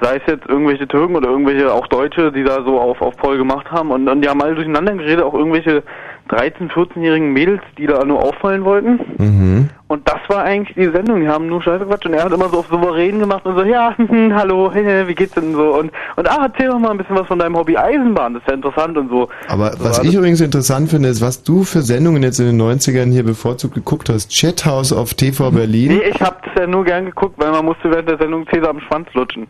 Sei 0.00 0.16
es 0.16 0.22
jetzt 0.26 0.48
irgendwelche 0.48 0.88
Türken 0.88 1.14
oder 1.14 1.28
irgendwelche 1.28 1.72
auch 1.72 1.86
Deutsche, 1.86 2.32
die 2.32 2.42
da 2.42 2.64
so 2.64 2.80
auf, 2.80 3.00
auf 3.00 3.16
Proll 3.16 3.38
gemacht 3.38 3.70
haben. 3.70 3.90
Und, 3.90 4.08
und 4.08 4.22
die 4.22 4.28
haben 4.28 4.42
alle 4.42 4.56
durcheinander 4.56 4.92
geredet, 4.94 5.24
auch 5.24 5.34
irgendwelche 5.34 5.84
13-, 6.30 6.70
14-jährigen 6.70 7.32
Mädels, 7.32 7.60
die 7.76 7.86
da 7.86 8.04
nur 8.04 8.22
auffallen 8.22 8.64
wollten. 8.64 9.00
Mhm. 9.18 9.68
Und 9.88 10.08
das 10.08 10.20
war 10.28 10.42
eigentlich 10.42 10.74
die 10.74 10.90
Sendung. 10.90 11.20
Die 11.20 11.28
haben 11.28 11.46
nur 11.46 11.62
Scheiße 11.62 11.84
Quatsch. 11.84 12.06
Und 12.06 12.14
er 12.14 12.24
hat 12.24 12.32
immer 12.32 12.48
so 12.48 12.60
auf 12.60 12.66
souverän 12.68 13.18
gemacht 13.18 13.44
und 13.44 13.56
so, 13.56 13.64
ja, 13.64 13.94
hm, 13.96 14.34
hallo, 14.34 14.70
hey, 14.72 15.06
wie 15.08 15.14
geht's 15.14 15.34
denn 15.34 15.52
so? 15.52 15.74
Und, 15.76 15.92
und 16.16 16.30
ah, 16.30 16.46
erzähl 16.46 16.68
doch 16.68 16.78
mal 16.78 16.90
ein 16.90 16.98
bisschen 16.98 17.16
was 17.16 17.26
von 17.26 17.38
deinem 17.38 17.56
Hobby 17.56 17.76
Eisenbahn. 17.76 18.34
Das 18.34 18.42
ist 18.42 18.48
ja 18.48 18.54
interessant 18.54 18.96
und 18.96 19.10
so. 19.10 19.28
Aber 19.48 19.72
So 19.72 19.84
was 19.84 20.02
ich 20.02 20.14
übrigens 20.14 20.40
interessant 20.40 20.88
finde, 20.88 21.10
ist, 21.10 21.20
was 21.20 21.42
du 21.42 21.64
für 21.64 21.82
Sendungen 21.82 22.22
jetzt 22.22 22.40
in 22.40 22.46
den 22.46 22.60
90ern 22.60 23.12
hier 23.12 23.24
bevorzugt 23.24 23.74
geguckt 23.74 24.08
hast. 24.08 24.30
Chathouse 24.30 24.92
auf 24.92 25.14
TV 25.14 25.50
Berlin. 25.50 25.98
Nee, 25.98 26.08
ich 26.08 26.20
hab's 26.22 26.48
ja 26.56 26.66
nur 26.66 26.84
gern 26.84 27.04
geguckt, 27.04 27.34
weil 27.38 27.50
man 27.50 27.64
musste 27.64 27.90
während 27.90 28.08
der 28.08 28.18
Sendung 28.18 28.46
Cäsar 28.48 28.70
am 28.70 28.80
Schwanz 28.80 29.08
lutschen. 29.12 29.46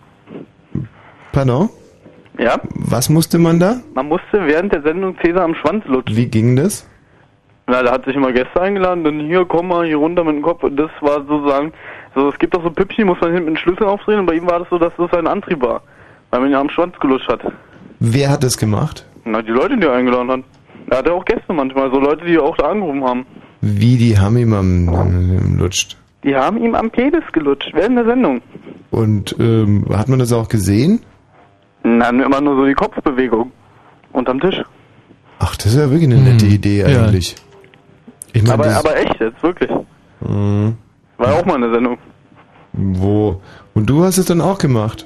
Pardon? 1.32 1.68
Ja? 2.38 2.60
Was 2.74 3.08
musste 3.08 3.38
man 3.38 3.60
da? 3.60 3.80
Man 3.94 4.08
musste 4.08 4.46
während 4.46 4.72
der 4.72 4.82
Sendung 4.82 5.16
Cäsar 5.22 5.44
am 5.44 5.54
Schwanz 5.54 5.84
lutschen. 5.86 6.16
Wie 6.16 6.26
ging 6.26 6.56
das? 6.56 6.88
Na, 7.66 7.82
da 7.82 7.92
hat 7.92 8.04
sich 8.04 8.14
immer 8.14 8.32
Gäste 8.32 8.60
eingeladen, 8.60 9.04
dann 9.04 9.20
hier, 9.20 9.46
komm 9.46 9.68
mal, 9.68 9.86
hier 9.86 9.96
runter 9.96 10.22
mit 10.24 10.34
dem 10.34 10.42
Kopf. 10.42 10.62
Und 10.64 10.76
das 10.76 10.90
war 11.00 11.24
sozusagen, 11.26 11.72
so, 12.14 12.28
es 12.28 12.38
gibt 12.38 12.54
doch 12.54 12.62
so 12.62 12.70
Püppchen, 12.70 13.06
muss 13.06 13.20
man 13.20 13.32
hinten 13.32 13.46
mit 13.46 13.54
den 13.54 13.58
Schlüssel 13.58 13.84
aufdrehen. 13.84 14.20
Und 14.20 14.26
bei 14.26 14.34
ihm 14.34 14.46
war 14.46 14.58
das 14.58 14.68
so, 14.68 14.78
dass 14.78 14.92
das 14.98 15.10
sein 15.10 15.26
Antrieb 15.26 15.62
war. 15.62 15.82
Weil 16.30 16.40
man 16.40 16.50
ihn 16.50 16.56
am 16.56 16.68
Schwanz 16.68 16.98
gelutscht 17.00 17.28
hat. 17.28 17.40
Wer 18.00 18.30
hat 18.30 18.44
das 18.44 18.58
gemacht? 18.58 19.06
Na, 19.24 19.40
die 19.40 19.52
Leute, 19.52 19.76
die 19.76 19.86
er 19.86 19.94
eingeladen 19.94 20.30
hat. 20.30 20.40
Er 20.90 20.98
hatte 20.98 21.12
auch 21.12 21.24
Gäste 21.24 21.52
manchmal, 21.52 21.90
so 21.90 21.98
Leute, 21.98 22.26
die 22.26 22.38
auch 22.38 22.56
da 22.56 22.70
angerufen 22.70 23.04
haben. 23.04 23.26
Wie, 23.62 23.96
die 23.96 24.18
haben 24.18 24.36
ihm 24.36 24.52
am, 24.52 24.88
am 24.90 25.58
lutscht. 25.58 25.96
Die 26.22 26.36
haben 26.36 26.58
ihm 26.58 26.74
am 26.74 26.90
Penis 26.90 27.24
gelutscht, 27.32 27.70
während 27.72 27.96
der 27.96 28.04
Sendung. 28.04 28.42
Und 28.90 29.34
ähm, 29.38 29.86
hat 29.90 30.08
man 30.08 30.18
das 30.18 30.32
auch 30.32 30.48
gesehen? 30.48 31.00
Na, 31.84 32.08
immer 32.08 32.40
nur 32.40 32.56
so 32.56 32.64
die 32.66 32.74
Kopfbewegung. 32.74 33.52
Unterm 34.12 34.40
Tisch. 34.40 34.60
Ach, 35.38 35.54
das 35.56 35.66
ist 35.66 35.76
ja 35.76 35.90
wirklich 35.90 36.10
eine 36.10 36.20
nette 36.20 36.46
Idee 36.46 36.80
ja. 36.80 37.04
eigentlich. 37.04 37.34
Ich 38.32 38.42
meine, 38.42 38.54
aber, 38.54 38.64
das- 38.64 38.78
aber 38.84 38.96
echt 38.96 39.20
jetzt, 39.20 39.42
wirklich. 39.42 39.70
Mhm. 40.20 40.76
War 41.18 41.28
ja 41.32 41.38
auch 41.40 41.44
mal 41.44 41.56
eine 41.56 41.72
Sendung. 41.72 41.98
Wo? 42.72 43.40
Und 43.74 43.86
du 43.88 44.02
hast 44.04 44.18
es 44.18 44.26
dann 44.26 44.40
auch 44.40 44.58
gemacht? 44.58 45.04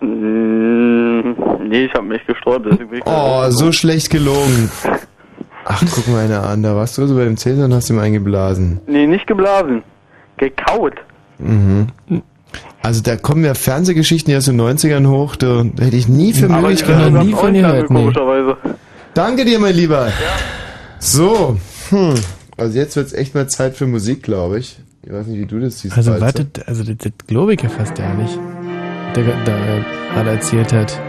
Mm, 0.00 1.34
Nee, 1.68 1.86
ich 1.86 1.94
habe 1.94 2.06
mich 2.06 2.24
gesträubt, 2.26 2.66
deswegen 2.66 2.90
bin 2.90 2.98
ich 3.00 3.04
Oh, 3.06 3.46
so 3.50 3.72
schlecht 3.72 4.10
gelogen. 4.10 4.70
Ach, 5.64 5.82
guck 5.94 6.06
mal 6.08 6.24
einer 6.26 6.44
an. 6.46 6.62
Da 6.62 6.76
warst 6.76 6.96
du 6.98 7.06
so 7.06 7.16
bei 7.16 7.24
dem 7.24 7.36
Cäsar 7.38 7.64
und 7.64 7.72
hast 7.74 7.88
ihm 7.90 7.98
eingeblasen. 7.98 8.80
Nee, 8.86 9.06
nicht 9.06 9.26
geblasen. 9.26 9.82
Gekaut. 10.36 10.94
Mhm. 11.38 11.86
Also 12.84 13.00
da 13.00 13.16
kommen 13.16 13.42
ja 13.46 13.54
Fernsehgeschichten 13.54 14.30
die 14.30 14.36
aus 14.36 14.44
den 14.44 14.60
90ern 14.60 15.08
hoch, 15.08 15.36
da, 15.36 15.64
da 15.74 15.84
hätte 15.84 15.96
ich 15.96 16.06
nie 16.06 16.34
für 16.34 16.50
Aber 16.50 16.60
möglich 16.60 16.82
ich 16.82 16.86
gehalten. 16.86 17.16
auch 17.16 17.48
nicht 17.50 17.62
lange, 17.62 17.84
komischerweise. 17.84 18.58
Danke 19.14 19.46
dir, 19.46 19.58
mein 19.58 19.74
Lieber. 19.74 20.12
So, 20.98 21.56
hm. 21.88 22.14
also 22.58 22.78
jetzt 22.78 22.94
wird's 22.96 23.14
echt 23.14 23.34
mal 23.34 23.48
Zeit 23.48 23.74
für 23.74 23.86
Musik, 23.86 24.22
glaube 24.22 24.58
ich. 24.58 24.76
Ich 25.02 25.10
weiß 25.10 25.26
nicht, 25.28 25.40
wie 25.40 25.46
du 25.46 25.60
das 25.60 25.80
siehst. 25.80 25.96
Also 25.96 26.10
Balzer. 26.10 26.26
wartet, 26.26 26.68
also 26.68 26.84
das, 26.84 26.96
das 26.98 27.12
glaube 27.26 27.54
ich 27.54 27.62
ja 27.62 27.70
fast 27.70 27.98
ja 27.98 28.12
nicht. 28.12 28.38
Der 29.16 29.24
da 29.46 29.56
gerade 30.12 30.30
erzählt 30.30 30.74
hat. 30.74 31.00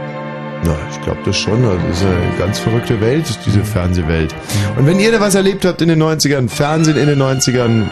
Na, 0.64 0.78
ich 0.90 1.02
glaube 1.02 1.20
das 1.26 1.36
schon. 1.36 1.62
Also 1.66 1.78
das 1.90 1.98
ist 1.98 2.04
ja 2.04 2.10
eine 2.10 2.38
ganz 2.40 2.58
verrückte 2.58 3.02
Welt, 3.02 3.26
diese 3.46 3.66
Fernsehwelt. 3.66 4.34
Und 4.78 4.88
wenn 4.88 4.98
ihr 4.98 5.12
da 5.12 5.20
was 5.20 5.36
erlebt 5.36 5.66
habt 5.66 5.82
in 5.82 5.90
den 5.90 6.02
90ern, 6.02 6.48
Fernsehen 6.48 6.96
in 6.96 7.08
den 7.08 7.22
90ern, 7.22 7.84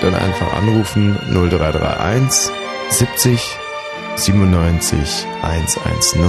dann 0.00 0.14
einfach 0.14 0.52
anrufen 0.56 1.18
0331 1.32 2.59
70 2.90 3.40
97 4.16 5.26
110. 5.42 6.20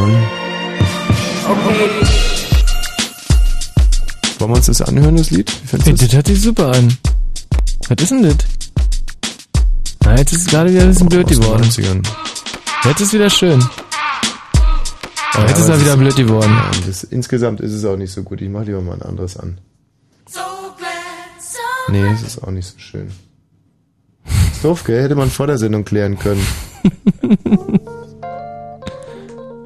Wollen 4.40 4.52
wir 4.52 4.56
uns 4.56 4.66
das 4.68 4.82
anhören, 4.82 5.18
das 5.18 5.32
Lied? 5.32 5.52
Hey, 5.84 5.94
das 5.94 6.14
hört 6.14 6.28
sich 6.28 6.42
super 6.42 6.72
an. 6.72 6.98
Was 7.90 8.04
ist 8.04 8.12
denn 8.12 8.24
das? 8.24 8.36
Na, 10.04 10.18
jetzt 10.18 10.34
ist 10.34 10.42
es 10.42 10.48
gerade 10.48 10.72
wieder 10.72 10.84
ein 10.84 10.90
bisschen 10.90 11.10
blöd 11.10 11.28
geworden. 11.28 11.64
90ern. 11.64 12.08
Jetzt 12.86 13.02
ist 13.02 13.14
wieder 13.14 13.30
schön. 13.30 13.64
Aber 15.34 15.44
Ja, 15.44 15.50
jetzt 15.50 15.60
ist 15.60 15.70
er 15.70 15.82
wieder 15.82 15.98
blöd 15.98 16.16
geworden. 16.16 16.52
Ja, 16.52 16.72
das, 16.88 17.04
insgesamt 17.04 17.60
ist 17.62 17.74
es 17.74 17.86
auch 17.86 17.98
nicht 17.98 18.12
so 18.12 18.24
gut. 18.24 18.42
Ich 18.42 18.50
mache 18.50 18.66
lieber 18.66 18.82
mal 18.82 18.94
ein 18.96 19.02
anderes 19.02 19.38
an. 19.38 19.60
Nee, 21.90 22.06
es 22.14 22.22
ist 22.22 22.44
auch 22.44 22.52
nicht 22.52 22.68
so 22.68 22.78
schön. 22.80 23.12
Ist 24.26 24.64
doof, 24.64 24.84
gell? 24.84 25.04
Hätte 25.04 25.16
man 25.16 25.30
vor 25.30 25.48
der 25.48 25.58
Sendung 25.58 25.86
klären 25.86 26.18
können. 26.18 26.46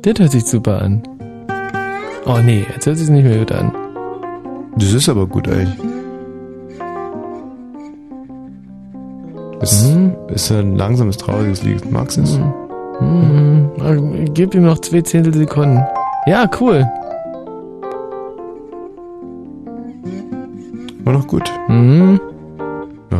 Das 0.01 0.19
hört 0.19 0.31
sich 0.33 0.45
super 0.45 0.83
an. 0.83 1.01
Oh 2.27 2.37
nee, 2.37 2.63
jetzt 2.71 2.85
hört 2.85 2.99
sich 2.99 3.09
nicht 3.09 3.23
mehr 3.23 3.39
gut 3.39 3.51
an. 3.51 3.71
Das 4.77 4.93
ist 4.93 5.09
aber 5.09 5.25
gut 5.25 5.47
eigentlich. 5.47 5.79
Es 9.61 9.89
ist 10.29 10.51
ein 10.51 10.75
langsames, 10.75 11.17
trauriges 11.17 11.63
Lied. 11.63 11.91
Magst 11.91 12.17
du 12.17 12.21
es? 12.21 12.37
Mhm. 13.01 13.71
Also, 13.79 14.07
Gib 14.35 14.53
ihm 14.53 14.65
noch 14.65 14.77
zwei 14.77 15.01
Zehntel 15.01 15.33
Sekunden. 15.33 15.83
Ja, 16.27 16.47
cool. 16.59 16.85
War 21.03 21.13
noch 21.13 21.25
gut? 21.25 21.51
Mhm. 21.67 22.19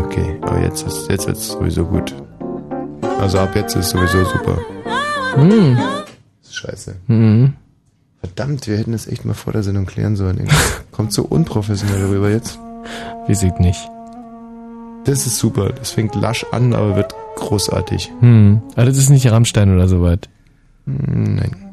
Okay, 0.03 0.37
aber 0.41 0.61
jetzt 0.61 0.85
ist 0.85 1.09
jetzt 1.09 1.27
wird's 1.27 1.47
sowieso 1.47 1.85
gut. 1.85 2.13
Also 3.19 3.39
ab 3.39 3.55
jetzt 3.55 3.75
ist 3.75 3.89
sowieso 3.89 4.23
super. 4.25 4.57
Mhm. 5.37 5.77
Scheiße. 6.49 6.95
Mhm. 7.07 7.53
Verdammt, 8.19 8.67
wir 8.67 8.77
hätten 8.77 8.91
das 8.93 9.07
echt 9.07 9.25
mal 9.25 9.33
vor 9.33 9.53
der 9.53 9.63
Sendung 9.63 9.85
klären 9.85 10.15
sollen. 10.15 10.47
Kommt 10.91 11.13
so 11.13 11.23
unprofessionell 11.23 12.05
rüber 12.07 12.29
jetzt. 12.29 12.59
Wie 13.27 13.35
sieht 13.35 13.59
nicht. 13.59 13.79
Das 15.05 15.27
ist 15.27 15.37
super. 15.37 15.69
Das 15.69 15.91
fängt 15.91 16.15
lasch 16.15 16.45
an, 16.51 16.73
aber 16.73 16.95
wird 16.95 17.13
großartig. 17.35 18.11
Hm. 18.21 18.61
Aber 18.75 18.85
das 18.85 18.97
ist 18.97 19.09
nicht 19.09 19.29
Rammstein 19.29 19.73
oder 19.73 19.87
so 19.87 20.01
weit. 20.01 20.29
Hm, 20.85 21.35
Nein. 21.35 21.64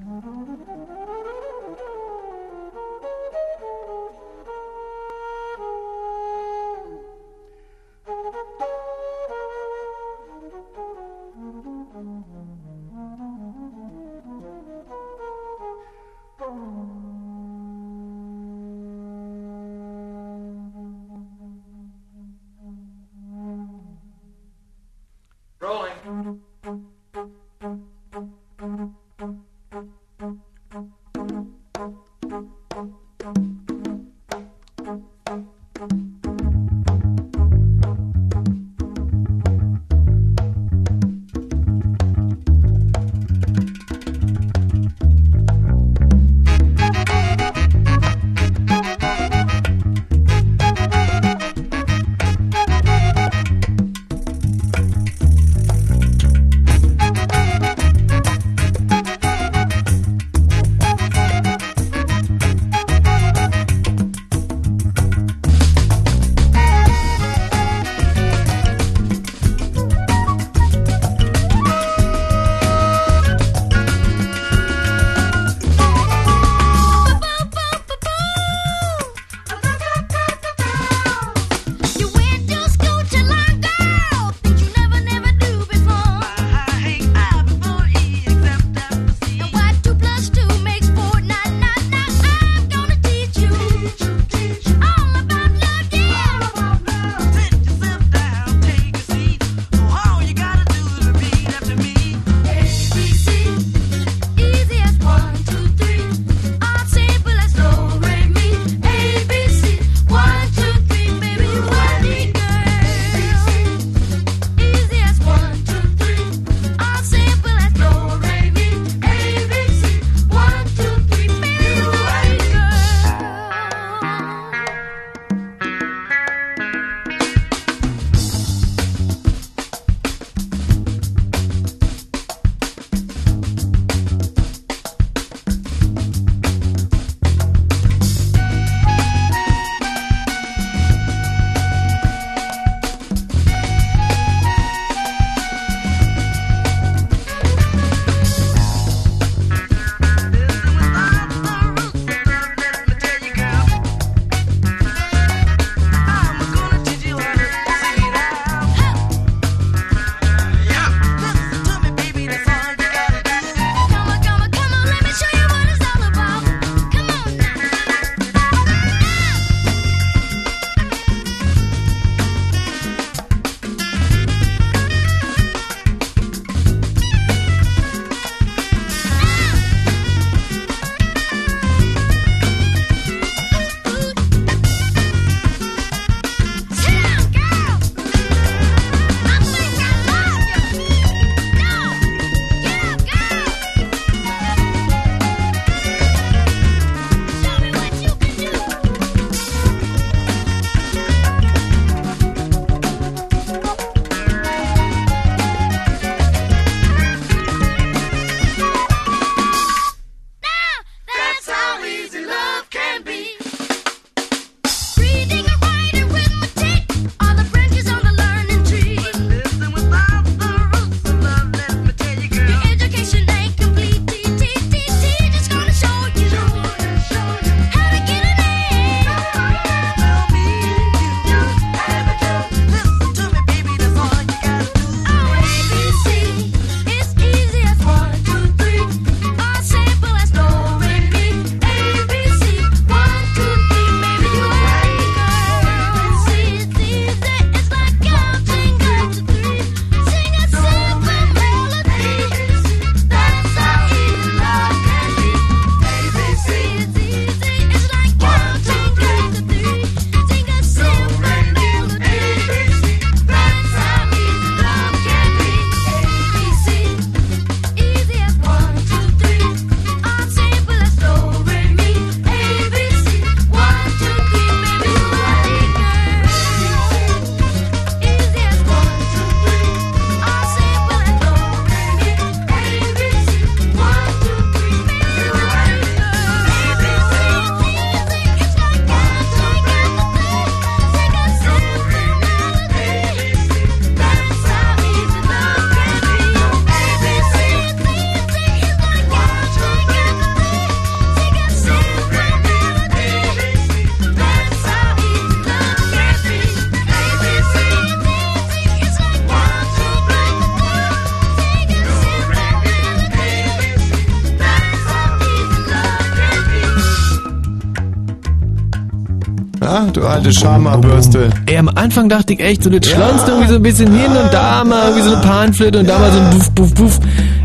Du 319.96 320.02
alte 320.06 320.32
Schamabürste. 320.32 321.30
Ey, 321.46 321.56
am 321.58 321.68
Anfang 321.68 322.08
dachte 322.08 322.32
ich 322.34 322.40
echt, 322.40 322.62
so 322.62 322.70
das 322.70 322.86
schlonzt 322.90 323.28
irgendwie 323.28 323.48
so 323.48 323.56
ein 323.56 323.62
bisschen 323.62 323.92
hin 323.94 324.10
und 324.10 324.32
da 324.32 324.64
mal 324.64 324.88
irgendwie 324.88 325.08
so 325.08 325.14
eine 325.14 325.22
Panflöte 325.24 325.78
und 325.80 325.88
da 325.88 325.98
mal 325.98 326.10
so 326.12 326.18
ein 326.18 326.30
Buff, 326.30 326.50
Buff, 326.52 326.74
Buff. 326.74 327.00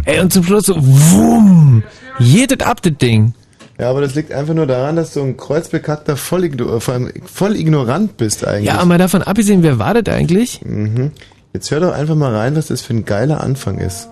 Ey, 0.05 0.19
und 0.19 0.31
zum 0.33 0.43
Schluss 0.43 0.65
so, 0.67 0.75
wumm, 0.77 1.83
jedet 2.19 2.65
ab, 2.65 2.81
das 2.81 2.93
Ding. 2.97 3.33
Ja, 3.79 3.89
aber 3.91 4.01
das 4.01 4.15
liegt 4.15 4.31
einfach 4.31 4.53
nur 4.55 4.65
daran, 4.65 4.95
dass 4.95 5.13
du 5.13 5.21
ein 5.21 5.37
kreuzbekackter 5.37 6.15
voll, 6.17 6.45
igno- 6.45 6.79
vor 6.79 6.93
allem 6.95 7.11
voll 7.25 7.55
ignorant 7.55 8.17
bist 8.17 8.47
eigentlich. 8.47 8.65
Ja, 8.65 8.83
mal 8.85 8.97
davon 8.97 9.21
abgesehen, 9.21 9.61
wer 9.61 9.77
war 9.77 9.93
das 9.93 10.13
eigentlich? 10.13 10.61
Mhm. 10.65 11.11
Jetzt 11.53 11.69
hör 11.71 11.79
doch 11.79 11.93
einfach 11.93 12.15
mal 12.15 12.35
rein, 12.35 12.55
was 12.55 12.67
das 12.67 12.81
für 12.81 12.93
ein 12.93 13.05
geiler 13.05 13.41
Anfang 13.41 13.77
ist. 13.77 14.09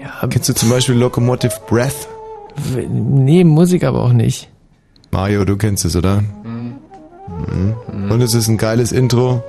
Ja. 0.00 0.26
Kennst 0.28 0.48
du 0.48 0.54
zum 0.54 0.70
Beispiel 0.70 0.94
Locomotive 0.94 1.52
Breath? 1.68 2.08
Nee, 2.90 3.44
Musik 3.44 3.84
aber 3.84 4.02
auch 4.02 4.12
nicht. 4.12 4.48
Mario, 5.12 5.44
du 5.44 5.56
kennst 5.56 5.84
es, 5.84 5.94
oder? 5.94 6.22
Mhm. 6.42 8.10
Und 8.10 8.20
es 8.22 8.34
ist 8.34 8.48
ein 8.48 8.56
geiles 8.56 8.92
Intro. 8.92 9.42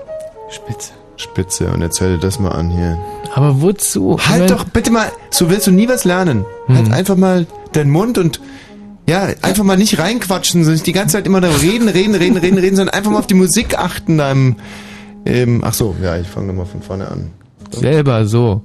Spitze. 0.49 0.91
Spitze. 1.15 1.67
Und 1.71 1.81
jetzt 1.81 2.01
hör 2.01 2.09
dir 2.09 2.17
das 2.17 2.39
mal 2.39 2.49
an 2.51 2.69
hier. 2.69 2.97
Aber 3.33 3.61
wozu? 3.61 4.19
Halt 4.19 4.51
doch 4.51 4.65
bitte 4.65 4.91
mal, 4.91 5.07
so 5.29 5.49
willst 5.49 5.67
du 5.67 5.71
nie 5.71 5.87
was 5.87 6.03
lernen. 6.03 6.45
Halt 6.67 6.91
einfach 6.91 7.15
mal 7.15 7.47
deinen 7.71 7.91
Mund 7.91 8.17
und 8.17 8.41
ja, 9.07 9.27
einfach 9.41 9.63
mal 9.63 9.77
nicht 9.77 9.99
reinquatschen, 9.99 10.63
sondern 10.63 10.83
die 10.83 10.91
ganze 10.93 11.13
Zeit 11.17 11.25
immer 11.27 11.41
da 11.41 11.49
reden, 11.49 11.87
reden, 11.89 12.15
reden, 12.15 12.37
reden, 12.37 12.57
reden, 12.57 12.75
sondern 12.75 12.95
einfach 12.95 13.11
mal 13.11 13.19
auf 13.19 13.27
die 13.27 13.33
Musik 13.33 13.77
achten. 13.77 14.17
Deinem, 14.17 14.55
ähm, 15.25 15.61
ach 15.65 15.73
so, 15.73 15.95
ja, 16.01 16.17
ich 16.17 16.27
fange 16.27 16.47
nochmal 16.47 16.65
von 16.65 16.81
vorne 16.81 17.07
an. 17.09 17.31
Selber 17.71 18.25
so. 18.25 18.61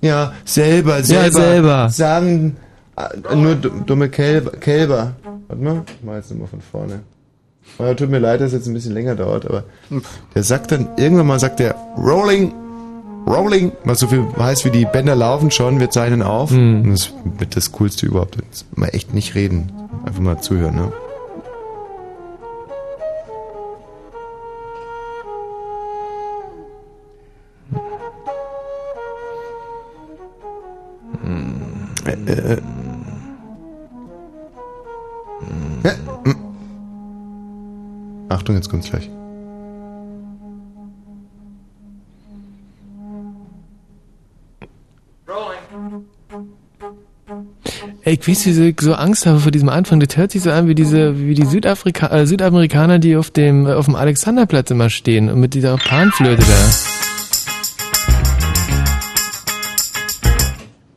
Ja, 0.00 0.32
selber, 0.44 1.02
selber. 1.02 1.24
Ja, 1.24 1.30
selber. 1.30 1.88
Sagen 1.90 2.56
äh, 2.96 3.34
nur 3.36 3.54
du- 3.56 3.70
dumme 3.86 4.08
Kälber. 4.08 4.52
Kälber. 4.52 5.14
Warte 5.52 5.64
mal, 5.64 5.82
ich 5.86 6.04
mach 6.04 6.14
jetzt 6.14 6.30
nochmal 6.30 6.48
von 6.48 6.60
vorne. 6.62 7.00
Oh, 7.78 7.92
tut 7.94 8.10
mir 8.10 8.18
leid, 8.18 8.40
dass 8.40 8.48
es 8.48 8.52
jetzt 8.54 8.66
ein 8.68 8.74
bisschen 8.74 8.94
länger 8.94 9.14
dauert, 9.14 9.46
aber 9.46 9.64
der 10.34 10.42
sagt 10.42 10.72
dann, 10.72 10.88
irgendwann 10.96 11.26
mal 11.26 11.38
sagt 11.38 11.60
der 11.60 11.74
Rolling, 11.96 12.52
Rolling, 13.26 13.70
was 13.84 14.00
so 14.00 14.08
viel 14.08 14.24
heißt 14.36 14.64
wie 14.64 14.70
die 14.70 14.84
Bänder 14.84 15.14
laufen 15.14 15.50
schon, 15.50 15.78
wir 15.78 15.90
zeichnen 15.90 16.22
auf. 16.22 16.50
Und 16.50 16.90
das 16.90 17.06
ist 17.06 17.14
mit 17.38 17.54
das 17.54 17.70
Coolste 17.70 18.06
überhaupt. 18.06 18.36
Jetzt 18.36 18.66
mal 18.76 18.88
echt 18.88 19.14
nicht 19.14 19.34
reden. 19.34 19.70
Einfach 20.04 20.20
mal 20.20 20.40
zuhören, 20.40 20.74
ne? 20.74 20.92
Achtung, 38.42 38.56
jetzt 38.56 38.68
kommt's 38.68 38.90
gleich. 38.90 39.08
Ey, 48.02 48.14
ich 48.14 48.26
weiß, 48.26 48.46
wieso 48.46 48.62
ich 48.62 48.80
so 48.80 48.94
Angst 48.94 49.26
habe 49.26 49.38
vor 49.38 49.52
diesem 49.52 49.68
Anfang. 49.68 50.00
Das 50.00 50.16
hört 50.16 50.32
sich 50.32 50.42
so 50.42 50.50
an 50.50 50.66
wie 50.66 50.74
diese, 50.74 51.20
wie 51.24 51.34
die 51.34 51.44
Südafrika 51.44 52.08
äh, 52.08 52.26
Südamerikaner, 52.26 52.98
die 52.98 53.14
auf 53.14 53.30
dem, 53.30 53.64
äh, 53.66 53.74
auf 53.74 53.84
dem 53.84 53.94
Alexanderplatz 53.94 54.72
immer 54.72 54.90
stehen 54.90 55.30
und 55.30 55.38
mit 55.38 55.54
dieser 55.54 55.76
Panflöte 55.76 56.42
da. 56.42 56.68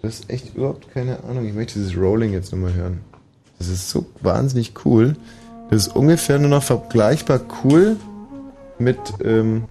Das 0.01 0.15
ist 0.15 0.30
echt 0.31 0.55
überhaupt 0.55 0.91
keine 0.91 1.23
Ahnung. 1.26 1.45
Ich 1.45 1.53
möchte 1.53 1.76
dieses 1.76 1.95
Rolling 1.95 2.34
jetzt 2.34 2.51
nochmal 2.51 2.73
hören. 2.73 3.01
Das 3.59 3.67
ist 3.67 3.91
so 3.91 4.07
wahnsinnig 4.22 4.73
cool. 4.84 5.15
Das 5.69 5.87
ist 5.87 5.95
ungefähr 5.95 6.39
nur 6.39 6.49
noch 6.49 6.63
vergleichbar 6.63 7.41
cool 7.63 7.97
mit, 8.77 8.97
ähm, 9.23 9.65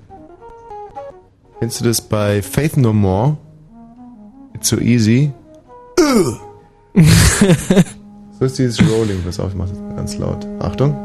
kennst 1.61 1.81
du 1.81 1.85
das 1.85 2.01
bei 2.01 2.43
Faith 2.43 2.77
No 2.77 2.93
More? 2.93 3.37
It's 4.55 4.69
so 4.69 4.79
easy. 4.79 5.33
so 8.39 8.45
ist 8.45 8.59
dieses 8.59 8.81
Rolling. 8.81 9.23
Pass 9.25 9.41
auf, 9.41 9.51
ich 9.51 9.57
mach 9.57 9.69
das 9.69 9.79
ganz 9.97 10.17
laut. 10.19 10.47
Achtung. 10.61 11.04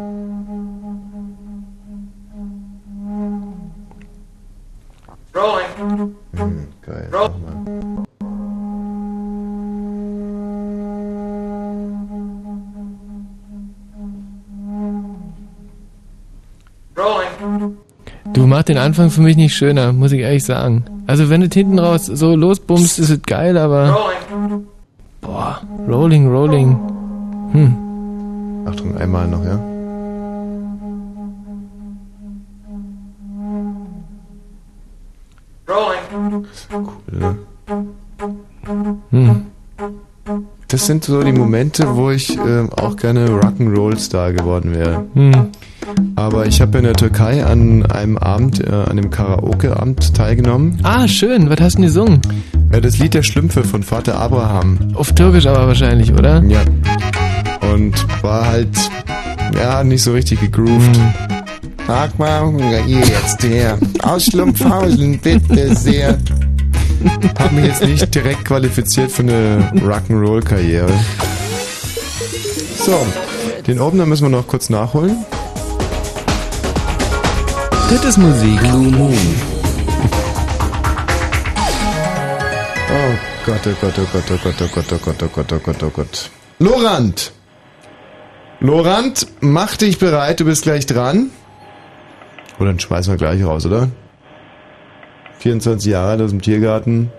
Den 18.70 18.78
Anfang 18.78 19.10
für 19.10 19.22
mich 19.22 19.36
nicht 19.36 19.56
schöner, 19.56 19.92
muss 19.92 20.12
ich 20.12 20.22
ehrlich 20.22 20.46
sagen. 20.46 20.86
Also 21.08 21.30
wenn 21.30 21.42
du 21.42 21.48
hinten 21.52 21.80
raus 21.80 22.06
so 22.06 22.36
losbummst, 22.36 23.00
ist 23.00 23.10
es 23.10 23.22
geil, 23.24 23.58
aber 23.58 23.90
Rolling. 23.90 24.68
boah, 25.22 25.60
Rolling, 25.88 26.28
Rolling. 26.28 26.80
Hm. 27.52 27.76
Achtung, 28.68 28.96
einmal 28.96 29.28
noch, 29.28 29.44
ja? 29.44 29.60
Rolling. 35.68 36.46
Cool, 36.72 37.20
ne? 37.20 37.36
Hm. 39.10 39.46
Das 40.68 40.86
sind 40.86 41.04
so 41.04 41.24
die 41.24 41.32
Momente, 41.32 41.96
wo 41.96 42.12
ich 42.12 42.38
ähm, 42.38 42.70
auch 42.74 42.96
gerne 42.96 43.28
Rock'n'Roll-Star 43.30 44.34
geworden 44.34 44.76
wäre. 44.76 45.06
Hm. 45.16 45.50
Aber 46.20 46.46
ich 46.46 46.60
habe 46.60 46.78
in 46.80 46.84
der 46.84 46.96
Türkei 46.96 47.46
an 47.46 47.86
einem 47.86 48.18
Abend, 48.18 48.60
äh, 48.60 48.70
an 48.70 48.90
einem 48.90 49.10
Karaoke-Abend 49.10 50.14
teilgenommen. 50.14 50.78
Ah, 50.84 51.08
schön. 51.08 51.50
Was 51.50 51.62
hast 51.62 51.76
du 51.76 51.78
denn 51.78 51.86
gesungen? 51.86 52.22
Äh, 52.74 52.82
das 52.82 52.98
Lied 52.98 53.14
der 53.14 53.24
Schlümpfe 53.24 53.64
von 53.64 53.84
Vater 53.84 54.20
Abraham. 54.20 54.80
Auf 54.96 55.14
Türkisch 55.14 55.46
aber 55.46 55.68
wahrscheinlich, 55.68 56.12
oder? 56.12 56.44
Ja. 56.44 56.60
Und 57.72 58.06
war 58.22 58.48
halt, 58.48 58.68
ja, 59.56 59.82
nicht 59.86 60.04
so 60.04 60.12
richtig 60.12 60.42
gegroovt. 60.42 60.94
Hm. 60.98 61.14
Sag 61.88 62.20
mal, 62.20 62.54
ihr 62.86 63.00
jetzt 63.00 63.42
her. 63.42 63.78
Aus 64.04 64.26
Schlumpfhausen, 64.26 65.20
bitte 65.20 65.74
sehr. 65.74 66.18
Hab 67.40 67.54
mich 67.54 67.64
jetzt 67.64 67.82
nicht 67.82 68.14
direkt 68.14 68.44
qualifiziert 68.44 69.10
für 69.10 69.22
eine 69.24 69.72
Rock'n'Roll-Karriere. 69.76 70.92
So, 72.86 73.08
den 73.66 73.80
Opener 73.80 74.06
müssen 74.06 74.24
wir 74.24 74.38
noch 74.38 74.48
kurz 74.48 74.70
nachholen. 74.70 75.16
Das 77.90 78.06
ist 78.06 78.18
Musik. 78.20 78.60
Blue 78.60 78.92
Moon. 78.92 79.18
Oh 82.92 83.14
Gott, 83.48 83.62
oh 83.66 83.76
Gott, 83.82 83.94
oh 83.98 84.08
Gott, 84.14 84.24
oh 84.30 84.38
Gott, 84.44 84.56
oh 84.62 84.68
Gott, 84.76 84.86
oh 84.92 84.98
Gott, 85.04 85.24
oh 85.24 85.28
Gott, 85.34 85.54
oh 85.54 85.60
Gott, 85.60 85.84
oh 85.84 85.90
Gott. 85.90 86.30
Lorand! 86.60 87.32
Lorand, 88.60 89.26
mach 89.40 89.76
dich 89.76 89.98
bereit, 89.98 90.40
du 90.40 90.46
bist 90.46 90.62
gleich 90.64 90.86
dran. 90.86 91.32
Oder 92.60 92.68
dann 92.68 92.80
schmeißen 92.80 93.14
wir 93.14 93.18
gleich 93.18 93.44
raus, 93.44 93.66
oder? 93.66 93.90
24 95.40 95.92
Jahre 95.92 96.12
alt 96.12 96.22
aus 96.22 96.30
dem 96.30 96.44
Tiergarten. 96.44 97.12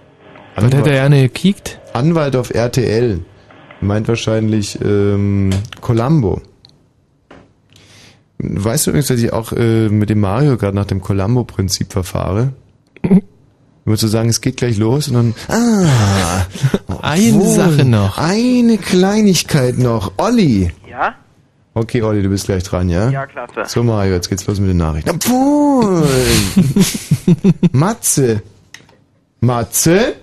Was 0.55 0.67
hat 0.67 0.75
er 0.75 0.83
gerne 0.83 1.23
gekickt? 1.23 1.81
Anwalt 1.95 2.37
auf 2.37 2.55
RTL. 2.55 3.25
Meint 3.81 4.07
wahrscheinlich 4.07 4.79
ähm, 4.85 5.51
Columbo. 5.81 6.43
Weißt 8.43 8.87
du 8.87 8.91
übrigens, 8.91 9.09
dass 9.09 9.21
ich 9.21 9.33
auch 9.33 9.53
äh, 9.53 9.89
mit 9.89 10.09
dem 10.09 10.21
Mario 10.21 10.57
gerade 10.57 10.75
nach 10.75 10.87
dem 10.87 11.01
Columbo-Prinzip 11.01 11.93
verfahre? 11.93 12.53
Würdest 13.85 14.03
du 14.03 14.09
sagen, 14.09 14.29
es 14.29 14.41
geht 14.41 14.57
gleich 14.57 14.79
los 14.79 15.09
und 15.09 15.15
dann. 15.15 15.35
Ah! 15.49 16.47
Eine 17.03 17.37
obwohl, 17.37 17.55
Sache 17.55 17.85
noch. 17.85 18.19
Eine 18.19 18.79
Kleinigkeit 18.79 19.79
noch. 19.79 20.13
Olli! 20.17 20.71
Ja? 20.89 21.15
Okay, 21.75 22.03
Olli, 22.03 22.23
du 22.23 22.29
bist 22.29 22.47
gleich 22.47 22.63
dran, 22.63 22.89
ja? 22.89 23.11
Ja, 23.11 23.27
klasse. 23.27 23.63
So, 23.67 23.83
Mario, 23.83 24.15
jetzt 24.15 24.29
geht's 24.29 24.47
los 24.47 24.59
mit 24.59 24.71
den 24.71 24.77
Nachrichten. 24.79 25.11
Obwohl! 25.15 26.07
Matze! 27.73 28.43
Matze? 29.41 30.15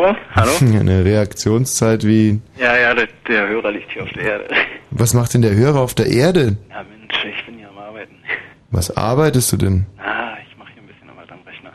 Hallo? 0.00 0.16
Hallo? 0.34 0.50
Eine 0.80 1.04
Reaktionszeit 1.04 2.06
wie. 2.06 2.40
Ja, 2.58 2.76
ja, 2.76 2.94
der, 2.94 3.08
der 3.28 3.48
Hörer 3.48 3.70
liegt 3.70 3.92
hier 3.92 4.02
auf 4.02 4.08
der 4.10 4.22
Erde. 4.22 4.44
Was 4.90 5.12
macht 5.12 5.34
denn 5.34 5.42
der 5.42 5.54
Hörer 5.54 5.80
auf 5.80 5.94
der 5.94 6.06
Erde? 6.06 6.56
Ja, 6.70 6.84
Mensch, 6.84 7.38
ich 7.38 7.46
bin 7.46 7.56
hier 7.56 7.68
am 7.68 7.76
Arbeiten. 7.76 8.14
Was 8.70 8.96
arbeitest 8.96 9.52
du 9.52 9.56
denn? 9.58 9.86
Ah, 9.98 10.36
ich 10.48 10.56
mache 10.56 10.70
hier 10.72 10.82
ein 10.82 10.86
bisschen 10.86 11.10
Arbeit 11.10 11.30
am 11.30 11.40
Rechner. 11.46 11.70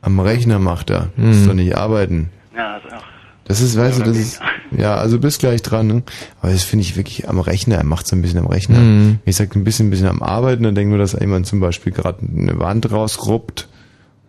Am 0.00 0.20
Rechner 0.20 0.58
macht 0.58 0.90
er. 0.90 1.10
Hm. 1.16 1.26
Das 1.26 1.36
ist 1.36 1.48
doch 1.48 1.54
nicht 1.54 1.76
arbeiten. 1.76 2.30
Ja, 2.56 2.74
also 2.74 2.88
auch. 2.88 3.04
Das 3.44 3.60
ist, 3.60 3.78
weißt 3.78 4.00
du, 4.00 4.04
das 4.04 4.16
ist, 4.16 4.40
ja, 4.70 4.96
also 4.96 5.18
bist 5.18 5.40
gleich 5.40 5.62
dran, 5.62 5.86
ne? 5.86 6.02
Aber 6.40 6.52
das 6.52 6.64
finde 6.64 6.84
ich 6.84 6.96
wirklich 6.96 7.28
am 7.28 7.40
Rechner, 7.40 7.76
er 7.76 7.84
macht 7.84 8.06
so 8.06 8.14
ein 8.14 8.20
bisschen 8.20 8.40
am 8.40 8.46
Rechner. 8.46 8.78
Mhm. 8.78 9.20
Ich 9.24 9.36
sag 9.36 9.54
ein 9.56 9.64
bisschen, 9.64 9.88
ein 9.88 9.90
bisschen 9.90 10.08
am 10.08 10.22
Arbeiten, 10.22 10.64
dann 10.64 10.74
denken 10.74 10.92
wir, 10.92 10.98
dass 10.98 11.18
jemand 11.18 11.46
zum 11.46 11.60
Beispiel 11.60 11.92
gerade 11.92 12.18
eine 12.20 12.58
Wand 12.58 12.90
rausruppt 12.90 13.68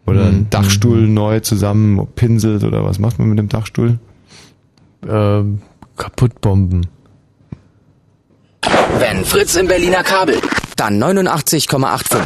oder 0.10 0.26
einen 0.26 0.40
Mhm. 0.41 0.49
Dachstuhl 0.49 1.07
neu 1.07 1.40
zusammenpinselt 1.40 2.64
oder 2.64 2.84
was 2.84 2.99
macht 2.99 3.19
man 3.19 3.30
mit 3.30 3.40
dem 3.40 3.49
Dachstuhl? 3.49 3.99
Ähm, 5.07 5.61
kaputtbomben. 5.98 6.88
Wenn 8.99 9.23
Fritz 9.26 9.56
im 9.56 9.68
Berliner 9.68 10.03
Kabel, 10.03 10.38
dann 10.76 10.98
89,85. 11.02 12.18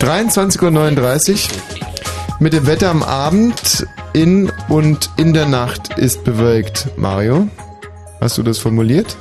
23.39 0.00 1.32
Uhr. 1.32 1.38
Mit 2.40 2.52
dem 2.52 2.66
Wetter 2.66 2.90
am 2.90 3.02
Abend 3.02 3.86
in 4.12 4.50
und 4.68 5.10
in 5.16 5.32
der 5.34 5.46
Nacht 5.46 5.98
ist 5.98 6.24
bewölkt. 6.24 6.88
Mario, 6.96 7.48
hast 8.20 8.38
du 8.38 8.42
das 8.42 8.58
formuliert? 8.58 9.16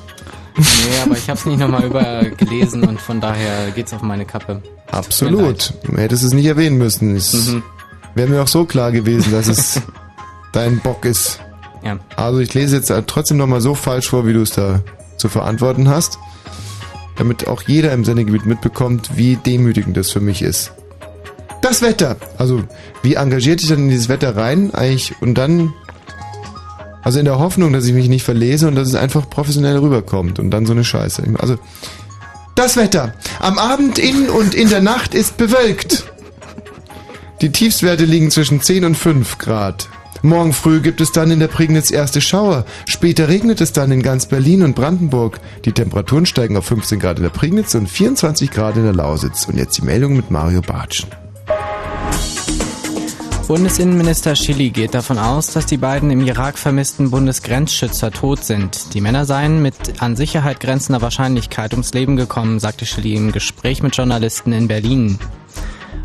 Nee, 0.57 0.63
aber 1.05 1.15
ich 1.15 1.29
habe 1.29 1.39
es 1.39 1.45
nicht 1.45 1.59
nochmal 1.59 1.83
übergelesen 1.85 2.83
und 2.83 2.99
von 2.99 3.21
daher 3.21 3.71
geht's 3.71 3.93
auf 3.93 4.01
meine 4.01 4.25
Kappe. 4.25 4.61
Absolut. 4.91 5.73
Du 5.83 5.97
hättest 5.97 6.23
es 6.23 6.33
nicht 6.33 6.45
erwähnen 6.45 6.77
müssen. 6.77 7.15
Es 7.15 7.33
Mhm. 7.47 7.63
wäre 8.15 8.27
mir 8.27 8.41
auch 8.41 8.47
so 8.47 8.65
klar 8.65 8.91
gewesen, 8.91 9.31
dass 9.31 9.47
es 9.47 9.81
dein 10.53 10.79
Bock 10.79 11.05
ist. 11.05 11.39
Ja. 11.83 11.97
Also 12.15 12.39
ich 12.39 12.53
lese 12.53 12.77
jetzt 12.77 12.91
trotzdem 13.07 13.37
nochmal 13.37 13.61
so 13.61 13.75
falsch 13.75 14.09
vor, 14.09 14.25
wie 14.25 14.33
du 14.33 14.41
es 14.41 14.51
da 14.51 14.81
zu 15.17 15.29
verantworten 15.29 15.89
hast, 15.89 16.17
damit 17.17 17.47
auch 17.47 17.61
jeder 17.63 17.91
im 17.93 18.03
Sendegebiet 18.03 18.45
mitbekommt, 18.45 19.11
wie 19.15 19.35
demütigend 19.35 19.95
das 19.95 20.11
für 20.11 20.19
mich 20.19 20.41
ist. 20.41 20.71
Das 21.61 21.81
Wetter. 21.81 22.17
Also, 22.37 22.63
wie 23.01 23.15
engagiert 23.15 23.61
dich 23.61 23.69
dann 23.69 23.79
in 23.79 23.89
dieses 23.89 24.09
Wetter 24.09 24.35
rein 24.35 24.73
eigentlich 24.73 25.15
und 25.21 25.35
dann, 25.35 25.73
also 27.07 27.19
in 27.19 27.25
der 27.25 27.39
Hoffnung, 27.39 27.71
dass 27.71 27.85
ich 27.85 27.93
mich 27.93 28.09
nicht 28.09 28.25
verlese 28.25 28.67
und 28.67 28.75
dass 28.75 28.89
es 28.89 28.95
einfach 28.95 29.29
professionell 29.29 29.77
rüberkommt 29.77 30.39
und 30.39 30.51
dann 30.51 30.65
so 30.65 30.73
eine 30.73 30.83
Scheiße. 30.83 31.23
Also, 31.39 31.55
das 32.53 32.75
Wetter. 32.75 33.13
Am 33.39 33.57
Abend 33.57 33.97
in 33.97 34.29
und 34.29 34.53
in 34.53 34.67
der 34.67 34.81
Nacht 34.81 35.15
ist 35.15 35.37
bewölkt. 35.37 36.11
Die 37.39 37.49
Tiefstwerte 37.49 38.03
liegen 38.03 38.29
zwischen 38.29 38.59
10 38.59 38.83
und 38.83 38.95
5 38.95 39.37
Grad. 39.37 39.87
Morgen 40.21 40.51
früh 40.51 40.81
gibt 40.81 40.99
es 40.99 41.13
dann 41.13 41.31
in 41.31 41.39
der 41.39 41.47
Prignitz 41.47 41.91
erste 41.91 42.19
Schauer. 42.19 42.65
Später 42.85 43.29
regnet 43.29 43.61
es 43.61 43.71
dann 43.71 43.89
in 43.93 44.03
ganz 44.03 44.25
Berlin 44.25 44.61
und 44.63 44.75
Brandenburg. 44.75 45.39
Die 45.63 45.71
Temperaturen 45.71 46.25
steigen 46.25 46.57
auf 46.57 46.65
15 46.65 46.99
Grad 46.99 47.19
in 47.19 47.23
der 47.23 47.29
Prignitz 47.29 47.73
und 47.73 47.87
24 47.87 48.51
Grad 48.51 48.75
in 48.75 48.83
der 48.83 48.93
Lausitz. 48.93 49.45
Und 49.45 49.55
jetzt 49.55 49.77
die 49.77 49.85
Meldung 49.85 50.17
mit 50.17 50.29
Mario 50.29 50.59
Bartschen. 50.59 51.07
Bundesinnenminister 53.47 54.35
Schilly 54.35 54.71
geht 54.71 54.93
davon 54.93 55.17
aus, 55.17 55.47
dass 55.47 55.65
die 55.65 55.77
beiden 55.77 56.11
im 56.11 56.19
Irak 56.27 56.57
vermissten 56.57 57.11
Bundesgrenzschützer 57.11 58.11
tot 58.11 58.43
sind. 58.43 58.93
Die 58.93 58.99
Männer 58.99 59.23
seien 59.23 59.61
mit 59.61 60.01
an 60.01 60.17
Sicherheit 60.17 60.59
grenzender 60.59 61.01
Wahrscheinlichkeit 61.01 61.71
ums 61.71 61.93
Leben 61.93 62.17
gekommen, 62.17 62.59
sagte 62.59 62.85
Schilly 62.85 63.15
im 63.15 63.31
Gespräch 63.31 63.81
mit 63.81 63.95
Journalisten 63.95 64.51
in 64.51 64.67
Berlin. 64.67 65.17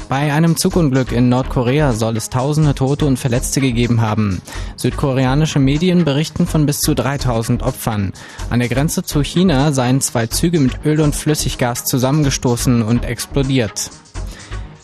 Bei 0.08 0.32
einem 0.32 0.56
Zugunglück 0.56 1.10
in 1.10 1.28
Nordkorea 1.30 1.94
soll 1.94 2.16
es 2.16 2.30
tausende 2.30 2.76
Tote 2.76 3.06
und 3.06 3.18
Verletzte 3.18 3.60
gegeben 3.60 4.00
haben. 4.00 4.40
Südkoreanische 4.76 5.58
Medien 5.58 6.04
berichten 6.04 6.46
von 6.46 6.64
bis 6.64 6.78
zu 6.78 6.94
3000 6.94 7.64
Opfern. 7.64 8.12
An 8.50 8.60
der 8.60 8.68
Grenze 8.68 9.02
zu 9.02 9.20
China 9.24 9.72
seien 9.72 10.00
zwei 10.00 10.28
Züge 10.28 10.60
mit 10.60 10.84
Öl 10.84 11.00
und 11.00 11.16
Flüssiggas 11.16 11.86
zusammengestoßen 11.86 12.82
und 12.82 13.04
explodiert. 13.04 13.90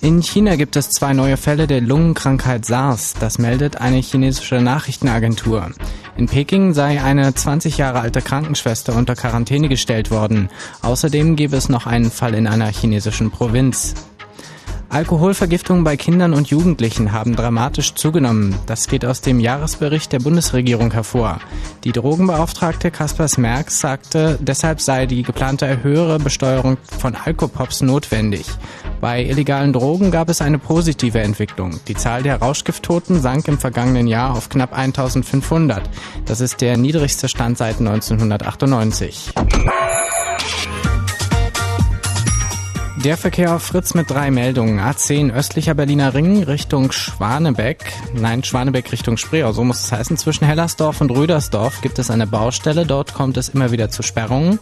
In 0.01 0.23
China 0.23 0.55
gibt 0.55 0.77
es 0.77 0.91
zwei 0.91 1.13
neue 1.13 1.37
Fälle 1.37 1.67
der 1.67 1.81
Lungenkrankheit 1.81 2.65
SARS. 2.65 3.15
Das 3.19 3.39
meldet 3.39 3.81
eine 3.81 3.97
chinesische 3.97 4.61
Nachrichtenagentur. 4.61 5.73
In 6.17 6.27
Peking 6.27 6.73
sei 6.73 7.03
eine 7.03 7.35
20 7.35 7.79
Jahre 7.79 7.99
alte 7.99 8.23
Krankenschwester 8.23 8.95
unter 8.95 9.17
Quarantäne 9.17 9.69
gestellt 9.69 10.13
worden. 10.13 10.51
Außerdem 10.83 11.35
gäbe 11.35 11.57
es 11.57 11.69
noch 11.69 11.87
einen 11.87 12.13
Fall 12.13 12.35
in 12.35 12.47
einer 12.47 12.69
chinesischen 12.69 13.33
Provinz. 13.33 13.95
Alkoholvergiftungen 14.91 15.85
bei 15.85 15.99
Kindern 15.99 16.33
und 16.33 16.49
Jugendlichen 16.49 17.13
haben 17.13 17.37
dramatisch 17.37 17.95
zugenommen. 17.95 18.55
Das 18.65 18.89
geht 18.89 19.05
aus 19.05 19.21
dem 19.21 19.39
Jahresbericht 19.39 20.13
der 20.13 20.19
Bundesregierung 20.19 20.93
hervor. 20.93 21.41
Die 21.85 21.93
Drogenbeauftragte 21.93 22.91
Kaspers 22.91 23.37
Merks 23.37 23.81
sagte, 23.81 24.39
deshalb 24.41 24.81
sei 24.81 25.05
die 25.05 25.23
geplante 25.23 25.83
höhere 25.83 26.19
Besteuerung 26.19 26.79
von 26.99 27.15
Alkopops 27.15 27.83
notwendig. 27.83 28.47
Bei 29.01 29.23
illegalen 29.23 29.75
Drogen 29.75 30.11
gab 30.11 30.31
es 30.31 30.41
eine 30.41 30.59
positive 30.59 31.21
Entwicklung. 31.21 31.79
Die 31.87 31.95
Zahl 31.95 32.23
der 32.23 32.37
Rauschgifttoten 32.37 33.21
sank 33.21 33.47
im 33.47 33.59
vergangenen 33.59 34.07
Jahr 34.07 34.35
auf 34.35 34.49
knapp 34.49 34.77
1500. 34.77 35.83
Das 36.25 36.41
ist 36.41 36.63
der 36.63 36.79
niedrigste 36.79 37.29
Stand 37.29 37.59
seit 37.59 37.79
1998. 37.79 39.35
Der 43.05 43.17
Verkehr 43.17 43.55
auf 43.55 43.63
Fritz 43.63 43.95
mit 43.95 44.11
drei 44.11 44.33
Meldungen. 44.33 44.81
A10 44.81 45.33
östlicher 45.33 45.75
Berliner 45.75 46.15
Ring 46.15 46.43
Richtung 46.43 46.91
Schwanebeck. 46.91 47.93
Nein, 48.15 48.43
Schwanebeck 48.43 48.91
Richtung 48.91 49.17
Spreeau, 49.17 49.53
so 49.53 49.63
muss 49.63 49.85
es 49.85 49.93
heißen. 49.93 50.17
Zwischen 50.17 50.47
Hellersdorf 50.47 51.01
und 51.01 51.13
Rüdersdorf 51.13 51.81
gibt 51.81 52.01
es 52.01 52.11
eine 52.11 52.27
Baustelle. 52.27 52.87
Dort 52.87 53.15
kommt 53.15 53.37
es 53.37 53.51
immer 53.51 53.71
wieder 53.71 53.89
zu 53.89 54.03
Sperrungen. 54.03 54.59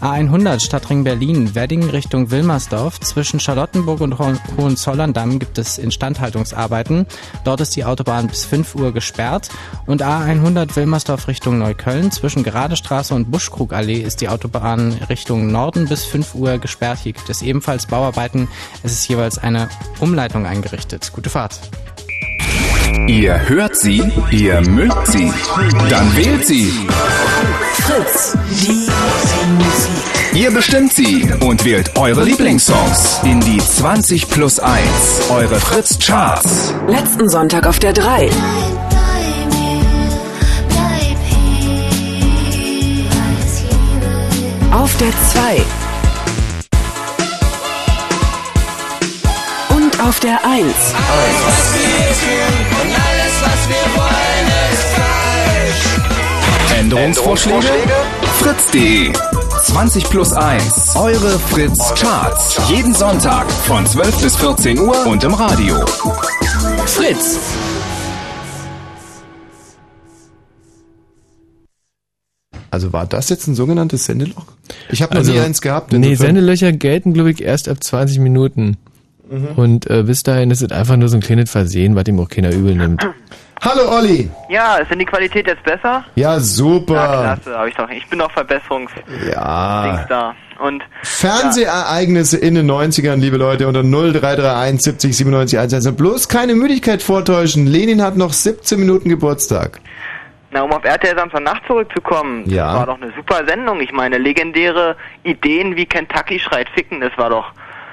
A100 0.00 0.60
Stadtring 0.60 1.04
Berlin, 1.04 1.54
Wedding 1.54 1.90
Richtung 1.90 2.30
Wilmersdorf. 2.30 2.98
Zwischen 3.00 3.38
Charlottenburg 3.38 4.00
und 4.00 4.18
Ho 4.18 4.32
Hohenzollern-Damm 4.56 5.38
gibt 5.38 5.58
es 5.58 5.76
Instandhaltungsarbeiten. 5.76 7.06
Dort 7.44 7.60
ist 7.60 7.76
die 7.76 7.84
Autobahn 7.84 8.26
bis 8.28 8.46
5 8.46 8.74
Uhr 8.76 8.92
gesperrt. 8.92 9.50
Und 9.86 10.02
A100 10.02 10.74
Wilmersdorf 10.74 11.28
Richtung 11.28 11.58
Neukölln. 11.58 12.10
Zwischen 12.10 12.42
Geradestraße 12.44 13.14
und 13.14 13.30
Buschkrugallee 13.30 14.00
ist 14.00 14.22
die 14.22 14.30
Autobahn 14.30 14.92
Richtung 15.10 15.52
Norden 15.52 15.86
bis 15.86 16.04
5 16.04 16.34
Uhr 16.34 16.56
gesperrt. 16.58 17.00
Hier 17.02 17.12
gibt 17.12 17.28
es 17.28 17.42
ebenfalls 17.42 17.86
Bauarbeiten. 17.86 18.48
Es 18.82 18.92
ist 18.92 19.06
jeweils 19.08 19.36
eine 19.36 19.68
Umleitung 20.00 20.46
eingerichtet. 20.46 21.12
Gute 21.12 21.28
Fahrt. 21.28 21.60
Ihr 23.06 23.48
hört 23.48 23.76
sie, 23.76 24.02
ihr 24.30 24.60
mögt 24.68 25.06
sie, 25.08 25.32
dann 25.88 26.16
wählt 26.16 26.46
sie. 26.46 26.72
Fritz. 27.74 28.36
Ihr 30.32 30.50
bestimmt 30.52 30.92
sie 30.92 31.28
und 31.40 31.64
wählt 31.64 31.98
eure 31.98 32.22
Lieblingssongs 32.22 33.20
in 33.24 33.40
die 33.40 33.58
20 33.58 34.28
plus 34.28 34.60
1, 34.60 34.86
eure 35.30 35.56
Fritz 35.56 35.98
Charts. 35.98 36.72
Letzten 36.86 37.28
Sonntag 37.28 37.66
auf 37.66 37.80
der 37.80 37.92
3. 37.92 38.30
Auf 44.72 44.96
der 44.98 45.10
2. 45.32 45.89
auf 50.00 50.20
der 50.20 50.44
1. 50.44 50.64
Änderungsvorschläge? 56.78 57.66
Fritz.de 58.38 59.12
20 59.64 60.04
plus 60.04 60.32
1, 60.32 60.96
eure 60.96 61.38
Fritz 61.38 61.94
Charts. 61.94 62.60
Jeden 62.68 62.94
Sonntag 62.94 63.50
von 63.50 63.84
12 63.84 64.22
bis 64.22 64.36
14 64.36 64.78
Uhr 64.78 65.06
und 65.06 65.22
im 65.24 65.34
Radio. 65.34 65.76
Fritz. 66.86 67.38
Also 72.70 72.92
war 72.92 73.04
das 73.06 73.28
jetzt 73.28 73.48
ein 73.48 73.54
sogenanntes 73.54 74.04
Sendeloch? 74.04 74.46
Ich 74.90 75.02
habe 75.02 75.12
noch 75.14 75.20
Also, 75.20 75.32
nie 75.32 75.40
eins 75.40 75.60
gehabt. 75.60 75.92
Nee, 75.92 76.14
Sendelöcher 76.14 76.72
gelten, 76.72 77.12
glaube 77.12 77.32
ich, 77.32 77.42
erst 77.42 77.68
ab 77.68 77.82
20 77.82 78.20
Minuten. 78.20 78.76
Mhm. 79.30 79.48
Und 79.56 79.88
äh, 79.90 80.02
bis 80.02 80.22
dahin 80.24 80.50
ist 80.50 80.60
es 80.60 80.72
einfach 80.72 80.96
nur 80.96 81.08
so 81.08 81.16
ein 81.16 81.20
kleines 81.20 81.50
Versehen, 81.50 81.94
was 81.94 82.04
ihm 82.08 82.18
auch 82.18 82.28
keiner 82.28 82.50
übel 82.52 82.74
nimmt. 82.74 83.06
Hallo 83.62 83.90
Olli! 83.94 84.28
Ja, 84.48 84.76
ist 84.76 84.90
denn 84.90 84.98
die 84.98 85.04
Qualität 85.04 85.46
jetzt 85.46 85.62
besser? 85.62 86.02
Ja, 86.16 86.40
super. 86.40 86.94
Ja, 86.94 87.36
klasse, 87.36 87.58
habe 87.58 87.68
ich 87.68 87.74
doch. 87.76 87.88
Ich 87.90 88.08
bin 88.08 88.18
doch 88.18 88.30
Verbesserungs 88.32 88.90
Ja. 89.32 90.04
da. 90.08 90.34
Und 90.58 90.82
Fernsehereignisse 91.02 92.36
in 92.38 92.54
den 92.54 92.70
90ern, 92.70 93.16
liebe 93.16 93.36
Leute, 93.36 93.68
unter 93.68 93.82
0331 93.82 94.82
70 94.82 95.16
97 95.16 95.58
110. 95.58 95.94
Bloß 95.96 96.28
keine 96.28 96.54
Müdigkeit 96.54 97.02
vortäuschen. 97.02 97.66
Lenin 97.66 98.02
hat 98.02 98.16
noch 98.16 98.32
17 98.32 98.78
Minuten 98.80 99.08
Geburtstag. 99.08 99.80
na, 100.50 100.62
um 100.62 100.72
auf 100.72 100.84
RTL 100.84 101.16
Samstagnacht 101.16 101.62
zurückzukommen, 101.66 102.44
Ja. 102.50 102.66
das 102.66 102.74
war 102.80 102.86
doch 102.86 103.00
eine 103.00 103.12
super 103.14 103.46
Sendung. 103.46 103.80
Ich 103.80 103.92
meine, 103.92 104.18
legendäre 104.18 104.96
Ideen 105.22 105.76
wie 105.76 105.86
Kentucky 105.86 106.38
schreit 106.40 106.68
ficken, 106.74 107.00
das 107.00 107.12
war 107.16 107.30
doch. 107.30 107.52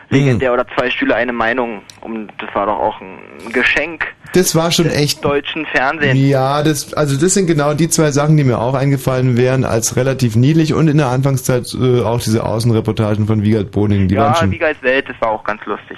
Legendär. 0.10 0.54
Oder 0.54 0.66
zwei 0.76 0.90
Stühle, 0.90 1.16
eine 1.16 1.34
Meinung. 1.34 1.82
Um, 2.02 2.28
das 2.40 2.54
war 2.54 2.66
doch 2.66 2.80
auch 2.80 3.02
ein 3.02 3.20
Geschenk 3.52 4.08
Das 4.34 4.56
war 4.56 4.72
schon 4.72 4.90
echt. 4.90 5.24
deutschen 5.24 5.66
Fernsehen. 5.66 6.16
Ja, 6.16 6.64
das, 6.64 6.94
also 6.94 7.20
das 7.20 7.34
sind 7.34 7.48
genau 7.48 7.74
die 7.74 7.90
zwei 7.90 8.12
Sachen, 8.12 8.38
die 8.38 8.44
mir 8.44 8.60
auch 8.60 8.74
eingefallen 8.74 9.38
wären, 9.38 9.64
als 9.64 9.96
relativ 9.96 10.36
niedlich 10.36 10.74
und 10.74 10.88
in 10.88 10.98
der 10.98 11.08
Anfangszeit 11.08 11.74
äh, 11.74 12.02
auch 12.02 12.20
diese 12.20 12.46
Außenreportagen 12.46 13.28
von 13.28 13.44
Wiegald 13.44 13.72
Boning, 13.72 14.08
die 14.08 14.18
waren 14.18 14.34
ja, 14.34 14.40
schon, 14.40 14.52
Wiegals 14.52 14.82
Welt, 14.82 15.10
das 15.10 15.20
war 15.20 15.30
auch 15.30 15.44
ganz 15.44 15.66
lustig. 15.66 15.98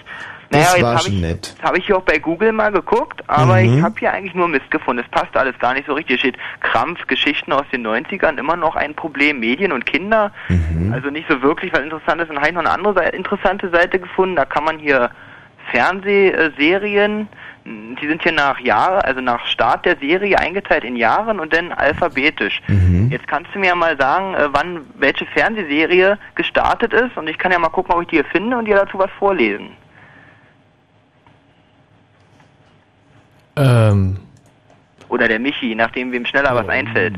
Das 0.52 0.60
Naja, 0.62 0.74
jetzt 0.76 0.84
war 0.84 0.92
habe 0.96 1.04
schon 1.04 1.14
ich, 1.14 1.22
nett. 1.22 1.48
jetzt 1.48 1.64
hab 1.64 1.78
ich 1.78 1.86
hier 1.86 1.98
auch 1.98 2.02
bei 2.04 2.18
Google 2.20 2.52
mal 2.52 2.72
geguckt, 2.72 3.22
aber 3.28 3.58
Mhm. 3.58 3.78
ich 3.78 3.84
habe 3.84 3.96
hier 4.00 4.12
eigentlich 4.14 4.34
nur 4.34 4.48
Mist 4.48 4.70
gefunden. 4.72 5.04
Es 5.06 5.12
passt 5.12 5.36
alles 5.38 5.58
gar 5.60 5.74
nicht 5.74 5.86
so 5.88 5.94
richtig. 5.94 6.22
Hier 6.22 6.32
steht 6.32 6.42
Krampf, 6.62 7.06
Geschichten 7.08 7.52
aus 7.54 7.66
den 7.72 7.86
90ern, 7.86 8.38
immer 8.38 8.56
noch 8.56 8.76
ein 8.76 8.96
Problem, 8.96 9.40
Medien 9.40 9.72
und 9.72 9.86
Kinder. 9.86 10.32
Mhm. 10.48 10.92
Also 10.94 11.10
nicht 11.10 11.28
so 11.30 11.42
wirklich 11.42 11.72
was 11.74 11.82
Interessantes. 11.82 12.30
Und 12.30 12.38
habe 12.38 12.48
ich 12.48 12.54
noch 12.54 12.62
eine 12.62 12.72
andere 12.72 12.94
Seite, 12.96 13.16
interessante 13.16 13.70
Seite 13.70 14.00
gefunden. 14.00 14.36
Da 14.36 14.46
kann 14.46 14.64
man 14.64 14.80
hier 14.80 15.12
Fernsehserien 15.72 17.28
Die 17.66 18.08
sind 18.08 18.24
hier 18.24 18.32
nach 18.32 18.60
Jahre, 18.60 19.04
also 19.06 19.22
nach 19.22 19.46
Start 19.46 19.86
der 19.86 19.96
Serie 19.98 20.40
eingeteilt 20.40 20.84
in 20.84 20.96
Jahren 20.96 21.40
und 21.40 21.54
dann 21.54 21.72
alphabetisch. 21.72 22.62
Mhm. 22.68 23.10
Jetzt 23.12 23.28
kannst 23.28 23.54
du 23.54 23.60
mir 23.60 23.68
ja 23.68 23.76
mal 23.76 23.96
sagen, 23.98 24.34
äh, 24.34 24.48
wann 24.54 24.80
welche 24.98 25.26
Fernsehserie 25.28 26.18
gestartet 26.34 26.94
ist 26.94 27.16
und 27.16 27.28
ich 27.30 27.38
kann 27.38 27.52
ja 27.52 27.60
mal 27.60 27.70
gucken, 27.70 27.94
ob 27.94 28.02
ich 28.02 28.08
die 28.08 28.16
hier 28.16 28.26
finde 28.26 28.58
und 28.58 28.66
dir 28.66 28.76
dazu 28.78 28.98
was 28.98 29.12
vorlesen. 29.20 29.72
Ähm, 33.60 34.18
Oder 35.10 35.28
der 35.28 35.40
Michi, 35.40 35.76
nachdem 35.76 36.12
wem 36.12 36.26
schneller 36.26 36.56
was 36.56 36.68
einfällt. 36.70 37.16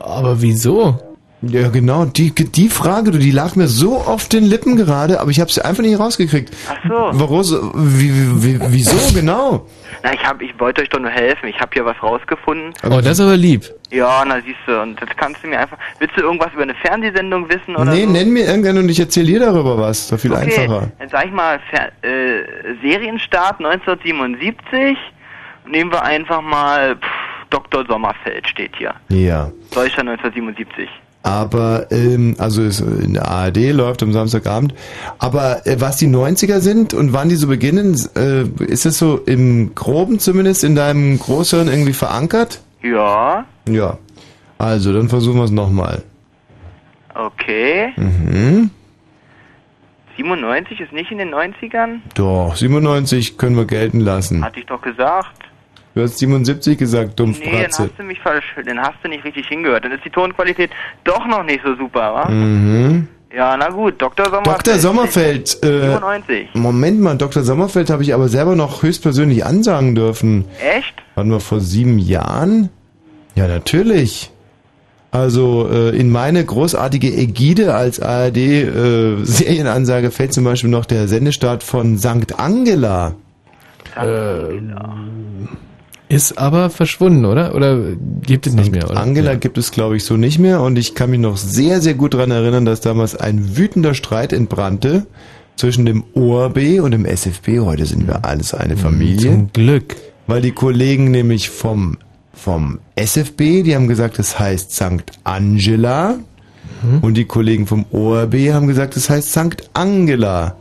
aber 0.00 0.40
wieso? 0.42 0.98
Ja, 1.42 1.68
genau. 1.68 2.04
Die, 2.04 2.32
die 2.34 2.68
Frage, 2.68 3.12
du, 3.12 3.18
die 3.18 3.30
lag 3.30 3.56
mir 3.56 3.66
so 3.66 3.96
auf 3.96 4.28
den 4.28 4.44
Lippen 4.44 4.76
gerade, 4.76 5.20
aber 5.20 5.30
ich 5.30 5.40
habe 5.40 5.50
sie 5.50 5.64
einfach 5.64 5.82
nicht 5.82 5.98
rausgekriegt. 5.98 6.54
Ach 6.68 6.76
so. 6.86 7.18
Warum? 7.18 7.42
so- 7.42 7.72
Wie, 7.74 8.12
wie, 8.42 8.60
wie, 8.60 8.66
wieso 8.68 9.14
genau? 9.18 9.66
Na, 10.02 10.12
ich 10.12 10.22
hab, 10.22 10.42
ich 10.42 10.52
wollte 10.60 10.82
euch 10.82 10.90
doch 10.90 11.00
nur 11.00 11.08
helfen. 11.10 11.48
Ich 11.48 11.58
habe 11.58 11.70
hier 11.72 11.86
was 11.86 11.96
rausgefunden. 12.02 12.74
Oh, 12.84 13.00
das 13.00 13.12
ist 13.18 13.20
aber 13.20 13.38
lieb. 13.38 13.64
Ja, 13.90 14.22
na 14.26 14.34
siehst 14.42 14.58
du, 14.66 14.82
und 14.82 15.00
das 15.00 15.08
kannst 15.16 15.42
du 15.42 15.48
mir 15.48 15.60
einfach. 15.60 15.78
Willst 15.98 16.14
du 16.14 16.20
irgendwas 16.20 16.52
über 16.52 16.64
eine 16.64 16.74
Fernsehsendung 16.74 17.48
wissen 17.48 17.74
oder 17.74 17.90
nee, 17.90 18.04
so? 18.04 18.10
nenn 18.10 18.30
mir 18.30 18.44
irgendeinen 18.44 18.78
und 18.84 18.88
ich 18.90 19.00
erzähle 19.00 19.26
dir 19.28 19.40
darüber 19.40 19.78
was. 19.78 20.08
Doch 20.08 20.20
viel 20.20 20.32
okay, 20.32 20.42
einfacher. 20.58 20.92
dann 20.98 21.08
sag 21.08 21.24
ich 21.24 21.32
mal 21.32 21.58
Fer 21.70 21.86
äh, 22.02 22.42
Serienstart 22.82 23.60
1977. 23.64 24.94
Nehmen 25.70 25.92
wir 25.92 26.02
einfach 26.02 26.42
mal 26.42 26.96
pff, 26.96 27.48
Dr. 27.50 27.84
Sommerfeld 27.86 28.48
steht 28.48 28.72
hier. 28.76 28.94
Ja. 29.08 29.50
Deutschland 29.74 30.08
1977. 30.10 30.88
Aber, 31.22 31.86
ähm, 31.90 32.34
also 32.38 32.62
in 32.62 33.12
der 33.14 33.28
ARD 33.28 33.72
läuft 33.72 34.02
am 34.02 34.12
Samstagabend. 34.12 34.74
Aber 35.18 35.66
äh, 35.66 35.78
was 35.78 35.98
die 35.98 36.06
90er 36.06 36.60
sind 36.60 36.94
und 36.94 37.12
wann 37.12 37.28
die 37.28 37.36
so 37.36 37.46
beginnen, 37.46 37.94
äh, 38.16 38.44
ist 38.64 38.86
es 38.86 38.98
so 38.98 39.18
im 39.26 39.74
Groben 39.74 40.18
zumindest 40.18 40.64
in 40.64 40.74
deinem 40.74 41.18
Großhirn 41.18 41.68
irgendwie 41.68 41.92
verankert? 41.92 42.62
Ja, 42.82 43.44
Ja. 43.68 43.98
Also, 44.56 44.92
dann 44.92 45.08
versuchen 45.08 45.38
wir 45.38 45.44
es 45.44 45.50
nochmal. 45.50 46.02
okay. 47.14 47.92
Mhm. 47.96 48.70
97 50.16 50.80
ist 50.80 50.92
nicht 50.92 51.10
in 51.10 51.16
den 51.18 51.34
90ern? 51.34 52.00
Doch, 52.14 52.54
97 52.54 53.38
können 53.38 53.56
wir 53.56 53.64
gelten 53.64 54.00
lassen. 54.00 54.44
Hatte 54.44 54.60
ich 54.60 54.66
doch 54.66 54.82
gesagt. 54.82 55.49
Du 56.00 56.06
hast 56.06 56.18
77 56.18 56.78
gesagt, 56.78 57.08
Nee, 57.10 57.14
dann 57.16 57.26
Dumpfbratze. 57.26 57.82
hast 57.82 57.98
du 57.98 58.02
mich 58.04 58.18
falsch, 58.20 58.44
dann 58.64 58.80
hast 58.80 58.94
du 59.02 59.08
nicht 59.08 59.22
richtig 59.22 59.46
hingehört. 59.48 59.84
Dann 59.84 59.92
ist 59.92 60.02
die 60.02 60.08
Tonqualität 60.10 60.70
doch 61.04 61.26
noch 61.26 61.42
nicht 61.42 61.60
so 61.62 61.76
super, 61.76 62.14
wa? 62.14 62.30
Mhm. 62.30 63.06
Ja, 63.36 63.54
na 63.58 63.68
gut, 63.68 64.00
Dr. 64.00 64.24
Sommerfeld. 64.30 64.66
Dr. 64.66 64.78
Sommerfeld. 64.78 65.58
Äh, 65.62 65.82
97. 65.90 66.48
Moment 66.54 67.00
mal, 67.02 67.18
Dr. 67.18 67.42
Sommerfeld 67.42 67.90
habe 67.90 68.02
ich 68.02 68.14
aber 68.14 68.28
selber 68.28 68.56
noch 68.56 68.82
höchstpersönlich 68.82 69.44
ansagen 69.44 69.94
dürfen. 69.94 70.46
Echt? 70.58 70.94
Wann 71.16 71.30
wir 71.30 71.40
vor 71.40 71.60
sieben 71.60 71.98
Jahren? 71.98 72.70
Ja, 73.36 73.46
natürlich. 73.46 74.30
Also 75.12 75.68
äh, 75.70 75.90
in 75.96 76.10
meine 76.10 76.44
großartige 76.44 77.08
Ägide 77.08 77.74
als 77.74 78.00
ARD-Serienansager 78.00 80.10
fällt 80.10 80.32
zum 80.32 80.44
Beispiel 80.44 80.70
noch 80.70 80.86
der 80.86 81.08
Sendestart 81.08 81.62
von 81.62 81.98
St. 81.98 82.38
Angela. 82.38 83.14
Ist 86.10 86.38
aber 86.38 86.70
verschwunden, 86.70 87.24
oder? 87.24 87.54
Oder 87.54 87.78
gibt 88.22 88.48
es 88.48 88.54
nicht 88.54 88.72
mehr, 88.72 88.90
oder? 88.90 89.00
Angela 89.00 89.36
gibt 89.36 89.56
es, 89.58 89.70
glaube 89.70 89.96
ich, 89.96 90.04
so 90.04 90.16
nicht 90.16 90.40
mehr. 90.40 90.60
Und 90.60 90.76
ich 90.76 90.96
kann 90.96 91.10
mich 91.10 91.20
noch 91.20 91.36
sehr, 91.36 91.80
sehr 91.80 91.94
gut 91.94 92.14
daran 92.14 92.32
erinnern, 92.32 92.64
dass 92.64 92.80
damals 92.80 93.14
ein 93.14 93.56
wütender 93.56 93.94
Streit 93.94 94.32
entbrannte 94.32 95.06
zwischen 95.54 95.86
dem 95.86 96.02
ORB 96.14 96.80
und 96.82 96.90
dem 96.90 97.04
SFB. 97.04 97.60
Heute 97.60 97.86
sind 97.86 98.08
wir 98.08 98.24
alles 98.24 98.54
eine 98.54 98.76
Familie. 98.76 99.30
Zum 99.30 99.52
Glück. 99.52 99.94
Weil 100.26 100.42
die 100.42 100.50
Kollegen 100.50 101.12
nämlich 101.12 101.48
vom, 101.48 101.96
vom 102.34 102.80
SFB, 102.96 103.62
die 103.62 103.76
haben 103.76 103.86
gesagt, 103.86 104.18
es 104.18 104.36
heißt 104.36 104.74
St. 104.74 105.04
Angela. 105.22 106.18
Und 107.02 107.14
die 107.14 107.26
Kollegen 107.26 107.68
vom 107.68 107.84
ORB 107.92 108.34
haben 108.52 108.66
gesagt, 108.66 108.96
es 108.96 109.08
heißt 109.10 109.30
St. 109.30 109.70
Angela. 109.74 110.56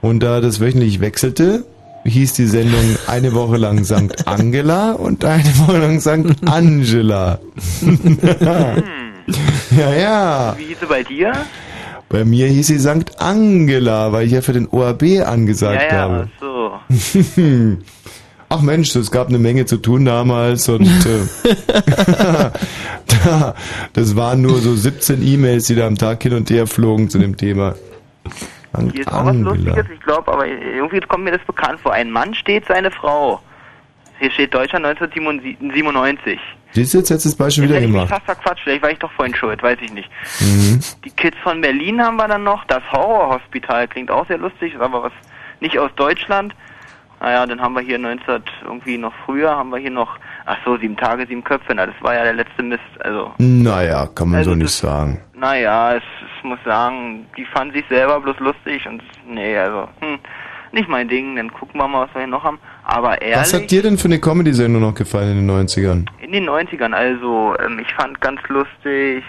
Und 0.00 0.22
da 0.22 0.40
das 0.40 0.60
wöchentlich 0.60 1.00
wechselte, 1.00 1.64
hieß 2.10 2.34
die 2.34 2.46
Sendung 2.46 2.96
eine 3.06 3.32
Woche 3.34 3.56
lang 3.56 3.84
St. 3.84 4.26
Angela 4.26 4.92
und 4.92 5.24
eine 5.24 5.58
Woche 5.58 5.78
lang 5.78 6.00
St. 6.00 6.36
Angela. 6.46 7.38
ja, 9.76 9.94
ja. 9.94 10.54
Wie 10.58 10.64
hieß 10.64 10.80
sie 10.80 10.86
bei 10.86 11.02
dir? 11.02 11.32
Bei 12.08 12.24
mir 12.24 12.46
hieß 12.46 12.66
sie 12.66 12.78
St. 12.78 13.20
Angela, 13.20 14.12
weil 14.12 14.26
ich 14.26 14.32
ja 14.32 14.42
für 14.42 14.52
den 14.52 14.68
ORB 14.68 15.26
angesagt 15.26 15.82
ja, 15.90 15.96
ja, 15.96 16.02
habe. 16.02 16.28
ach 16.28 16.40
so. 16.40 16.54
Ach 18.50 18.60
Mensch, 18.60 18.94
es 18.94 19.10
gab 19.10 19.28
eine 19.28 19.38
Menge 19.38 19.64
zu 19.66 19.78
tun 19.78 20.04
damals 20.04 20.68
und 20.68 20.86
äh, 20.86 21.70
da, 23.24 23.54
das 23.94 24.14
waren 24.14 24.42
nur 24.42 24.60
so 24.60 24.76
17 24.76 25.26
E-Mails, 25.26 25.64
die 25.64 25.74
da 25.74 25.86
am 25.86 25.96
Tag 25.96 26.22
hin 26.22 26.34
und 26.34 26.50
her 26.50 26.68
flogen 26.68 27.08
zu 27.10 27.18
dem 27.18 27.36
Thema. 27.36 27.74
St. 28.76 28.92
Hier 28.92 29.00
ist 29.02 29.12
auch 29.12 29.24
was 29.24 29.36
Lustiges, 29.36 29.86
ich 29.92 30.00
glaube, 30.00 30.32
aber 30.32 30.46
irgendwie 30.46 31.00
kommt 31.00 31.24
mir 31.24 31.32
das 31.32 31.44
bekannt 31.46 31.80
vor. 31.80 31.92
Ein 31.92 32.10
Mann 32.10 32.34
steht 32.34 32.66
seine 32.66 32.90
Frau. 32.90 33.40
Hier 34.18 34.30
steht 34.30 34.54
Deutschland 34.54 34.84
1997. 34.86 36.38
Siehst 36.72 36.92
du, 36.94 36.98
jetzt 36.98 37.10
du 37.10 37.14
das 37.14 37.34
Beispiel 37.36 37.64
wieder 37.64 37.74
Hätte 37.76 37.86
ich 37.86 37.92
gemacht. 37.92 38.08
fast 38.08 38.24
verquatscht, 38.24 38.62
vielleicht 38.64 38.82
war 38.82 38.90
ich 38.90 38.98
doch 38.98 39.12
vorhin 39.12 39.34
schuld, 39.34 39.62
weiß 39.62 39.78
ich 39.80 39.92
nicht. 39.92 40.10
Mhm. 40.40 40.80
Die 41.04 41.10
Kids 41.10 41.36
von 41.42 41.60
Berlin 41.60 42.02
haben 42.02 42.16
wir 42.16 42.26
dann 42.26 42.42
noch. 42.42 42.64
Das 42.64 42.82
Horrorhospital 42.90 43.86
klingt 43.88 44.10
auch 44.10 44.26
sehr 44.26 44.38
lustig, 44.38 44.74
ist 44.74 44.80
aber 44.80 45.04
was 45.04 45.12
nicht 45.60 45.78
aus 45.78 45.90
Deutschland. 45.96 46.52
Naja, 47.20 47.46
dann 47.46 47.60
haben 47.60 47.74
wir 47.74 47.80
hier 47.80 47.98
19, 47.98 48.42
irgendwie 48.64 48.98
noch 48.98 49.12
früher, 49.24 49.50
haben 49.56 49.70
wir 49.70 49.78
hier 49.78 49.90
noch, 49.92 50.18
ach 50.46 50.58
so, 50.64 50.76
sieben 50.76 50.96
Tage, 50.96 51.26
sieben 51.26 51.42
Köpfe, 51.44 51.72
na, 51.74 51.86
das 51.86 51.94
war 52.00 52.14
ja 52.14 52.24
der 52.24 52.34
letzte 52.34 52.62
Mist, 52.62 52.82
also, 53.00 53.32
Naja, 53.38 54.06
kann 54.14 54.28
man 54.28 54.38
Also 54.38 54.50
so 54.50 54.56
nicht 54.56 54.66
das- 54.66 54.78
sagen. 54.78 55.20
Naja, 55.44 55.96
es, 55.96 56.02
ich 56.38 56.44
muss 56.44 56.58
sagen, 56.64 57.26
die 57.36 57.44
fanden 57.44 57.74
sich 57.74 57.84
selber 57.90 58.18
bloß 58.18 58.38
lustig 58.38 58.86
und, 58.88 59.02
nee, 59.28 59.54
also, 59.58 59.88
hm, 60.00 60.18
nicht 60.72 60.88
mein 60.88 61.06
Ding, 61.06 61.36
dann 61.36 61.52
gucken 61.52 61.78
wir 61.78 61.86
mal, 61.86 62.06
was 62.06 62.14
wir 62.14 62.22
hier 62.22 62.28
noch 62.28 62.42
haben. 62.44 62.58
Aber 62.82 63.20
ehrlich, 63.20 63.40
Was 63.40 63.52
hat 63.52 63.70
dir 63.70 63.82
denn 63.82 63.98
für 63.98 64.06
eine 64.08 64.18
Comedy-Sendung 64.20 64.80
noch 64.80 64.94
gefallen 64.94 65.32
in 65.38 65.46
den 65.46 65.50
90ern? 65.50 66.06
in 66.22 66.32
den 66.32 66.48
90ern, 66.48 66.94
also, 66.94 67.54
ähm, 67.62 67.78
ich 67.78 67.92
fand 67.92 68.18
ganz 68.22 68.40
lustig, 68.48 69.22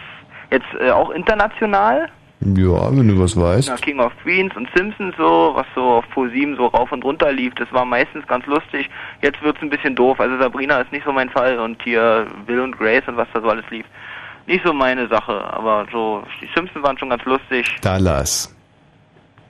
jetzt 0.52 0.66
äh, 0.80 0.90
auch 0.90 1.10
international, 1.10 2.08
Ja, 2.40 2.96
wenn 2.96 3.10
du 3.10 3.20
was 3.20 3.36
weißt. 3.36 3.68
Na, 3.70 3.76
King 3.76 4.00
of 4.00 4.14
Queens 4.24 4.56
und 4.56 4.70
Simpsons 4.74 5.16
so, 5.18 5.52
was 5.54 5.66
so 5.76 5.82
auf 5.82 6.06
Pro7 6.16 6.56
so 6.56 6.68
rauf 6.68 6.94
und 6.94 7.04
runter 7.04 7.32
lief, 7.34 7.54
das 7.56 7.72
war 7.74 7.84
meistens 7.84 8.26
ganz 8.28 8.46
lustig. 8.46 8.90
Jetzt 9.22 9.42
wird's 9.42 9.62
ein 9.62 9.70
bisschen 9.70 9.96
doof. 9.96 10.20
Also 10.22 10.38
Sabrina 10.38 10.80
ist 10.80 10.92
nicht 10.94 11.04
so 11.06 11.12
mein 11.12 11.30
Fall 11.30 11.60
und 11.60 11.82
hier 11.84 12.26
Will 12.46 12.62
und 12.62 12.78
Grace 12.78 13.04
und 13.08 13.18
was 13.18 13.28
da 13.34 13.42
so 13.42 13.50
alles 13.50 13.66
lief. 13.70 13.86
Nicht 14.48 14.64
so 14.64 14.74
meine 14.74 15.08
Sache, 15.08 15.42
aber 15.54 15.86
so, 15.92 16.24
die 16.42 16.48
Simpsons 16.54 16.84
waren 16.84 16.98
schon 16.98 17.10
ganz 17.10 17.24
lustig. 17.26 17.66
Dallas. 17.82 18.54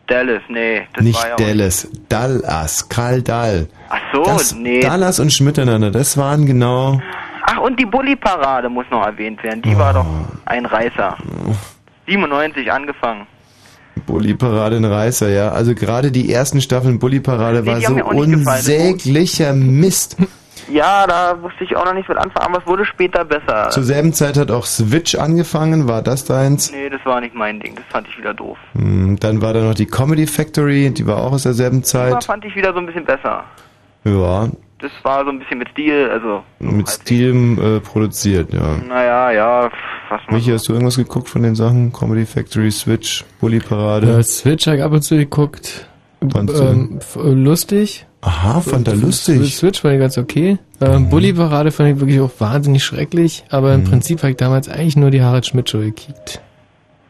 Dallas, 0.08 0.42
nee, 0.48 0.88
das 0.94 1.04
nicht 1.04 1.22
war 1.22 1.30
ja 1.30 1.36
Dallas. 1.36 1.88
Dallas. 2.08 2.88
Karl 2.88 3.22
Dall. 3.22 3.68
Ach 3.90 4.00
so, 4.14 4.24
das, 4.24 4.54
nee. 4.54 4.80
Dallas 4.80 5.20
und 5.20 5.34
Schmiteinander, 5.34 5.92
das 5.92 6.18
waren 6.18 6.46
genau... 6.46 7.02
Ach, 7.48 7.60
und 7.60 7.80
die 7.80 7.86
Bully-Parade 7.86 8.70
muss 8.70 8.86
noch 8.90 9.06
erwähnt 9.06 9.44
werden. 9.44 9.62
Die 9.62 9.78
war 9.78 9.94
doch 9.94 10.06
ein 10.46 10.66
Reißer. 10.66 11.16
97 12.08 12.72
angefangen. 12.72 13.28
Bulli-Parade 14.06 14.78
in 14.78 14.86
Reißer, 14.86 15.30
ja. 15.30 15.50
Also 15.50 15.76
gerade 15.76 16.12
die 16.12 16.32
ersten 16.32 16.62
Staffeln 16.62 17.00
Bulli-Parade 17.00 17.62
Nee, 17.62 17.68
war 17.68 17.82
so 17.82 17.96
unsäglicher 17.96 19.54
Mist. 19.54 20.18
Ja, 20.69 21.06
da 21.07 21.41
wusste 21.41 21.64
ich 21.64 21.76
auch 21.76 21.86
noch 21.86 21.94
nicht 21.94 22.10
mit 22.10 22.18
anfangen, 22.18 22.48
aber 22.53 22.60
es 22.60 22.68
wurde 22.68 22.86
später 22.86 23.23
besser. 23.26 23.69
Zur 23.69 23.84
selben 23.84 24.14
Zeit 24.14 24.38
hat 24.38 24.52
auch 24.52 24.65
Switch 24.65 25.15
angefangen, 25.15 25.88
war 25.88 26.02
das 26.02 26.26
deins? 26.26 26.72
Nee, 26.72 26.90
das 26.90 27.06
war 27.06 27.22
nicht 27.22 27.36
mein 27.36 27.60
Ding. 27.60 27.76
Das 27.76 27.86
fand 27.90 28.07
ich 28.07 28.18
wieder 28.18 28.34
doof. 28.34 28.57
Hm, 28.73 29.18
Dann 29.19 29.41
war 29.41 29.53
da 29.53 29.61
noch 29.61 29.76
die 29.76 29.86
Comedy 29.86 30.27
Factory, 30.27 30.90
die 30.91 31.06
war 31.06 31.18
auch 31.18 31.34
aus 31.34 31.44
derselben 31.44 31.82
Das 31.82 31.90
Zeit. 31.91 32.23
fand 32.23 32.44
ich 32.45 32.56
wieder 32.56 32.73
so 32.73 32.80
ein 32.80 32.86
bisschen 32.86 33.06
besser. 33.06 33.44
Ja, 34.03 34.48
Das 34.80 34.91
war 35.03 35.23
so 35.23 35.32
ein 35.32 35.40
bisschen 35.40 35.57
mit 35.60 35.69
Stil, 35.69 36.10
also, 36.11 36.44
mit 36.60 36.88
Stil 36.90 37.57
äh, 37.60 37.80
produziert, 37.80 38.53
ja. 38.53 38.77
naja, 38.88 39.32
ja, 39.32 39.69
was 40.10 40.22
man. 40.27 40.36
Michi, 40.36 40.52
hast 40.52 40.68
du 40.69 40.73
irgendwas 40.73 40.98
geguckt 40.98 41.27
von 41.30 41.41
den 41.44 41.56
Sachen? 41.56 41.91
Comedy 41.91 42.26
Factory, 42.26 42.69
Switch, 42.72 43.23
Bulli-Parade? 43.41 44.07
Ja, 44.11 44.23
Switch 44.23 44.68
habe 44.68 44.77
ich 44.77 44.84
ab 44.84 44.91
und 44.91 45.02
zu 45.02 45.15
geguckt. 45.18 45.88
Ähm, 46.34 47.00
äh, 47.16 47.30
lustig. 47.30 48.06
Aha, 48.22 48.62
fand 48.62 48.88
er 48.88 48.96
lustig. 48.96 49.56
Switch 49.56 49.82
fand 49.82 49.94
ich 49.96 50.00
ganz 50.00 50.18
okay. 50.18 50.58
Ähm, 50.82 51.10
Bully-Parade 51.10 51.72
fand 51.72 51.90
ich 51.96 52.00
wirklich 52.00 52.20
auch 52.20 52.32
wahnsinnig 52.40 52.84
schrecklich, 52.84 53.44
aber 53.50 53.70
Mhm. 53.78 53.84
im 53.84 53.90
Prinzip 53.92 54.20
habe 54.24 54.32
ich 54.32 54.38
damals 54.38 54.68
eigentlich 54.68 54.98
nur 54.98 55.12
die 55.12 55.22
Harald 55.22 55.46
Schmidt 55.46 55.70
Show 55.70 55.80
gekickt. 55.80 56.42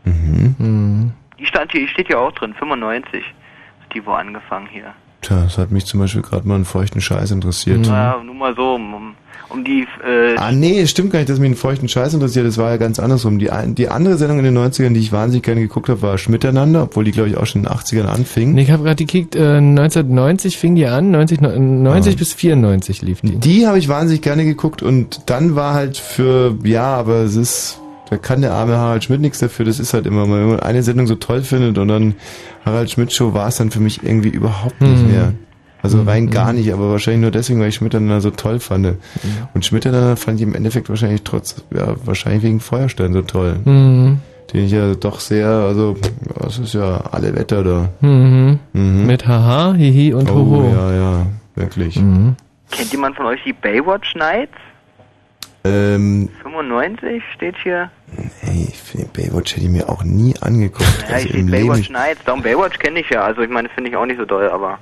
Mhm. 0.04 0.56
Mhm. 0.58 1.12
Die 1.40 1.46
stand 1.46 1.72
hier, 1.72 1.82
die 1.82 1.88
steht 1.88 2.10
ja 2.10 2.18
auch 2.18 2.32
drin, 2.34 2.54
95. 2.58 3.24
Hat 3.24 3.94
die 3.96 4.06
wo 4.06 4.12
angefangen 4.12 4.68
hier. 4.72 4.94
Tja, 5.22 5.44
das 5.44 5.58
hat 5.58 5.72
mich 5.72 5.86
zum 5.86 6.00
Beispiel 6.02 6.22
gerade 6.22 6.48
mal 6.48 6.56
einen 6.56 6.66
feuchten 6.66 7.02
Scheiß 7.02 7.32
interessiert. 7.32 7.80
Naja, 7.88 8.22
nur 8.24 8.36
mal 8.36 8.54
so, 8.56 8.76
um, 8.76 9.16
um 9.56 9.64
die, 9.64 9.88
äh, 10.06 10.36
Ah 10.38 10.52
nee, 10.52 10.80
es 10.82 10.92
stimmt 10.92 11.12
gar 11.12 11.20
nicht, 11.20 11.30
dass 11.30 11.40
mich 11.40 11.48
einen 11.48 11.56
feuchten 11.56 11.88
Scheiß 11.88 12.14
interessiert. 12.14 12.46
Das 12.46 12.58
war 12.58 12.70
ja 12.72 12.78
ganz 12.78 13.00
andersrum. 13.00 13.40
Die, 13.40 13.50
die 13.76 13.88
andere 13.90 14.18
Sendung 14.18 14.40
in 14.40 14.46
den 14.46 14.58
90ern, 14.58 14.94
die 14.94 15.00
ich 15.00 15.12
wahnsinnig 15.12 15.44
gerne 15.44 15.62
geguckt 15.62 15.90
habe, 15.90 16.02
war 16.02 16.18
Schmiteinander, 16.18 16.84
obwohl 16.84 17.04
die, 17.06 17.12
glaube 17.12 17.30
ich, 17.30 17.38
auch 17.38 17.46
schon 17.46 17.64
in 17.64 17.68
den 17.70 17.74
80ern 17.78 18.06
anfing. 18.06 18.54
Nee, 18.54 18.64
ich 18.64 18.72
habe 18.72 18.84
gerade 18.84 18.96
gekickt, 19.04 19.36
äh, 19.36 19.58
1990 19.58 20.58
fing 20.58 20.76
die 20.76 20.86
an, 20.88 21.12
90, 21.12 21.42
90 21.42 22.18
bis 22.18 22.34
94 22.34 23.02
lief 23.02 23.22
die. 23.22 23.38
Die 23.38 23.66
habe 23.68 23.78
ich 23.80 23.88
wahnsinnig 23.88 24.22
gerne 24.22 24.46
geguckt 24.46 24.84
und 24.84 25.22
dann 25.30 25.56
war 25.56 25.74
halt 25.74 25.98
für, 25.98 26.58
ja, 26.64 26.84
aber 26.96 27.22
es 27.24 27.36
ist, 27.36 27.80
da 28.10 28.18
kann 28.18 28.42
der 28.42 28.54
arme 28.54 28.78
Harald 28.78 29.04
Schmidt 29.04 29.22
nichts 29.22 29.40
dafür, 29.40 29.66
das 29.66 29.80
ist 29.80 29.94
halt 29.94 30.06
immer, 30.06 30.24
wenn 30.24 30.48
man 30.50 30.60
eine 30.60 30.84
Sendung 30.84 31.08
so 31.08 31.16
toll 31.16 31.42
findet 31.42 31.78
und 31.78 31.88
dann 31.88 32.16
Harald 32.66 32.90
Schmidt 32.92 33.14
Show 33.14 33.34
war 33.34 33.48
es 33.48 33.58
dann 33.58 33.72
für 33.72 33.80
mich 33.80 34.04
irgendwie 34.04 34.30
überhaupt 34.30 34.80
nicht 34.82 35.02
Hm. 35.02 35.12
mehr. 35.12 35.34
Also 35.86 36.00
Hm, 36.00 36.08
rein 36.10 36.30
gar 36.30 36.50
hm. 36.50 36.56
nicht, 36.58 36.74
aber 36.74 36.90
wahrscheinlich 36.92 37.22
nur 37.22 37.32
deswegen, 37.32 37.60
weil 37.60 37.70
ich 37.70 37.76
Schmiteinander 37.76 38.20
so 38.22 38.32
toll 38.32 38.60
fand. 38.60 38.98
Und 39.54 39.66
Schmiteinander 39.66 40.18
fand 40.18 40.40
ich 40.40 40.48
im 40.48 40.56
Endeffekt 40.56 40.90
wahrscheinlich 40.90 41.22
trotz, 41.24 41.64
ja, 41.74 41.96
wahrscheinlich 42.04 42.44
wegen 42.44 42.60
Feuerstein 42.60 43.14
so 43.14 43.22
toll. 43.22 43.60
Mhm. 43.64 44.20
Den 44.54 44.66
ich 44.66 44.72
ja 44.72 44.94
doch 44.96 45.20
sehr, 45.20 45.48
also, 45.48 45.96
das 46.40 46.60
ist 46.60 46.74
ja 46.74 46.98
alle 47.12 47.36
Wetter 47.36 47.64
da. 47.64 47.90
Mhm. 48.02 48.60
Mhm. 48.74 49.06
Mit 49.06 49.28
Haha, 49.28 49.74
Hihi 49.74 50.14
und 50.14 50.30
Oh, 50.30 50.36
Hoho. 50.36 50.72
ja, 50.74 50.94
ja, 50.94 51.26
wirklich. 51.56 52.00
Mhm. 52.00 52.36
kennt 52.72 52.92
jemand 52.92 53.16
von 53.16 53.26
euch 53.28 53.40
die 53.46 53.54
Baywatch 53.54 54.16
Nights? 54.16 54.54
Ähm, 55.64 56.30
95 56.44 57.24
steht 57.34 57.56
hier. 57.64 57.90
hey, 58.42 58.68
ich 58.70 58.78
finde 58.78 59.08
Baywatch 59.14 59.56
hätte 59.56 59.66
ich 59.66 59.72
mir 59.72 59.90
auch 59.90 60.04
nie 60.04 60.36
angeguckt. 60.42 61.06
Ja, 61.10 61.16
also 61.16 61.28
ich 61.28 61.34
im 61.34 61.48
steht 61.48 61.60
Leben. 61.60 61.68
Baywatch 61.70 61.90
Nights. 61.90 62.22
Darum 62.26 62.42
Baywatch 62.44 62.78
kenne 62.78 63.00
ich 63.00 63.10
ja. 63.10 63.24
Also 63.24 63.42
ich 63.42 63.50
meine, 63.50 63.70
finde 63.70 63.90
ich 63.90 63.96
auch 63.96 64.06
nicht 64.06 64.20
so 64.20 64.26
doll, 64.26 64.48
aber. 64.50 64.78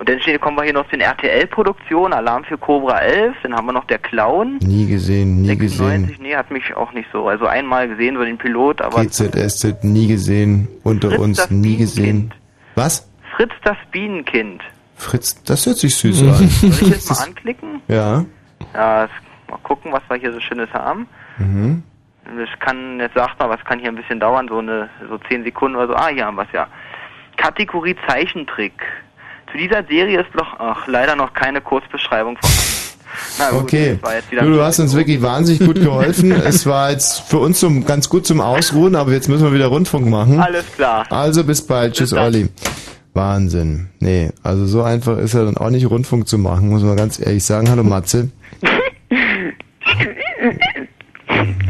Und 0.00 0.08
dann 0.08 0.18
steht, 0.22 0.40
kommen 0.40 0.56
wir 0.56 0.64
hier 0.64 0.72
noch 0.72 0.86
zu 0.86 0.92
den 0.92 1.02
RTL-Produktionen, 1.02 2.14
Alarm 2.14 2.42
für 2.44 2.56
Cobra 2.56 3.00
11, 3.00 3.36
dann 3.42 3.54
haben 3.54 3.66
wir 3.66 3.74
noch 3.74 3.84
der 3.84 3.98
Clown. 3.98 4.56
Nie 4.62 4.86
gesehen, 4.86 5.42
nie 5.42 5.48
96, 5.48 6.08
gesehen. 6.08 6.22
nee, 6.22 6.34
hat 6.34 6.50
mich 6.50 6.74
auch 6.74 6.92
nicht 6.92 7.06
so. 7.12 7.28
Also 7.28 7.44
einmal 7.44 7.86
gesehen, 7.86 8.16
so 8.16 8.24
den 8.24 8.38
Pilot, 8.38 8.80
aber 8.80 9.04
GZSZ 9.04 9.84
nie 9.84 10.06
gesehen. 10.08 10.68
Unter 10.84 11.10
Fritz 11.10 11.20
uns 11.20 11.50
nie 11.50 11.76
gesehen. 11.76 12.32
Was? 12.76 13.10
Fritz 13.36 13.52
das 13.62 13.76
Bienenkind. 13.90 14.62
Fritz, 14.96 15.42
das 15.44 15.66
hört 15.66 15.76
sich 15.76 15.94
süß 15.94 16.22
an. 16.22 16.48
Soll 16.48 16.70
ich 16.70 16.80
jetzt 16.80 17.10
mal 17.20 17.22
anklicken? 17.26 17.82
ja. 17.88 18.24
Ja, 18.72 19.06
mal 19.50 19.58
gucken, 19.64 19.92
was 19.92 20.02
wir 20.08 20.16
hier 20.16 20.32
so 20.32 20.40
Schönes 20.40 20.72
haben. 20.72 21.06
Mhm. 21.36 21.82
Das 22.24 22.48
kann, 22.60 23.00
jetzt 23.00 23.14
sagt 23.16 23.38
mal, 23.38 23.50
was 23.50 23.62
kann 23.66 23.78
hier 23.78 23.90
ein 23.90 23.96
bisschen 23.96 24.18
dauern, 24.18 24.48
so 24.48 24.60
eine, 24.60 24.88
so 25.10 25.18
10 25.18 25.44
Sekunden 25.44 25.76
oder 25.76 25.88
so. 25.88 25.94
Ah, 25.94 26.08
hier 26.08 26.24
haben 26.24 26.36
wir 26.36 26.44
es 26.44 26.52
ja. 26.52 26.68
Kategorie 27.36 27.96
Zeichentrick. 28.06 28.72
Zu 29.52 29.58
dieser 29.58 29.84
Serie 29.84 30.20
ist 30.20 30.30
doch, 30.34 30.58
ach, 30.58 30.86
leider 30.86 31.16
noch 31.16 31.32
keine 31.34 31.60
Kurzbeschreibung 31.60 32.36
von. 32.36 32.50
Na 33.38 33.50
gut, 33.50 33.62
Okay. 33.62 33.98
Du, 34.30 34.52
du 34.52 34.62
hast 34.62 34.78
uns 34.78 34.94
wirklich 34.94 35.20
wahnsinnig 35.22 35.60
gut 35.66 35.74
geholfen. 35.80 36.30
es 36.32 36.66
war 36.66 36.90
jetzt 36.90 37.20
für 37.22 37.38
uns 37.38 37.58
zum, 37.60 37.84
ganz 37.84 38.08
gut 38.08 38.26
zum 38.26 38.40
Ausruhen, 38.40 38.94
aber 38.94 39.12
jetzt 39.12 39.28
müssen 39.28 39.44
wir 39.44 39.52
wieder 39.52 39.66
Rundfunk 39.66 40.08
machen. 40.08 40.40
Alles 40.40 40.64
klar. 40.74 41.04
Also 41.10 41.42
bis 41.44 41.66
bald. 41.66 41.94
Tschüss, 41.94 42.12
Olli. 42.12 42.48
Wahnsinn. 43.12 43.88
Nee, 43.98 44.30
also 44.44 44.66
so 44.66 44.82
einfach 44.82 45.18
ist 45.18 45.34
er 45.34 45.44
dann 45.44 45.56
auch 45.56 45.70
nicht 45.70 45.90
Rundfunk 45.90 46.28
zu 46.28 46.38
machen, 46.38 46.68
muss 46.68 46.82
man 46.82 46.96
ganz 46.96 47.18
ehrlich 47.18 47.44
sagen. 47.44 47.68
Hallo 47.68 47.82
Matze. 47.82 48.30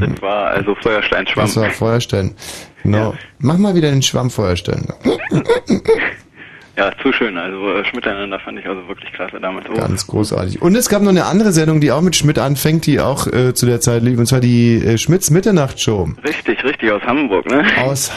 Das 0.01 0.23
war 0.23 0.47
also 0.49 0.75
Feuerstein 0.77 1.27
Schwamm. 1.27 1.45
Das 1.45 1.57
war 1.57 1.71
Feuerstein. 1.71 2.35
Genau. 2.83 3.15
Mach 3.39 3.59
mal 3.59 3.75
wieder 3.75 3.91
den 3.91 4.03
Schwamm 4.03 4.31
Feuerstein. 4.31 4.87
Ja, 6.77 6.93
zu 7.03 7.13
schön. 7.13 7.37
Also 7.37 7.75
äh, 7.75 7.85
Schmiteinander 7.85 8.39
fand 8.41 8.59
ich 8.59 8.67
also 8.67 8.87
wirklich 8.89 9.13
klasse 9.13 9.41
damals. 9.41 9.67
Oh. 9.71 9.75
Ganz 9.75 10.07
großartig. 10.07 10.63
Und 10.63 10.75
es 10.77 10.89
gab 10.89 11.03
noch 11.03 11.11
eine 11.11 11.27
andere 11.27 11.53
Sendung, 11.53 11.81
die 11.81 11.93
auch 11.93 12.01
mit 12.01 12.17
Schmidt 12.17 12.39
anfängt, 12.39 12.87
die 12.87 13.01
auch 13.01 13.27
äh, 13.27 13.55
zu 13.55 13.67
der 13.67 13.81
Zeit 13.81 14.03
lief, 14.03 14.19
und 14.19 14.27
zwar 14.27 14.41
die 14.41 14.77
äh, 14.77 14.99
Schmidts 14.99 15.31
Mitternachtshow. 15.31 16.09
Richtig, 16.25 16.65
richtig, 16.65 16.91
aus 16.93 17.03
Hamburg, 17.03 17.47
ne? 17.51 17.65
Aus, 17.83 18.11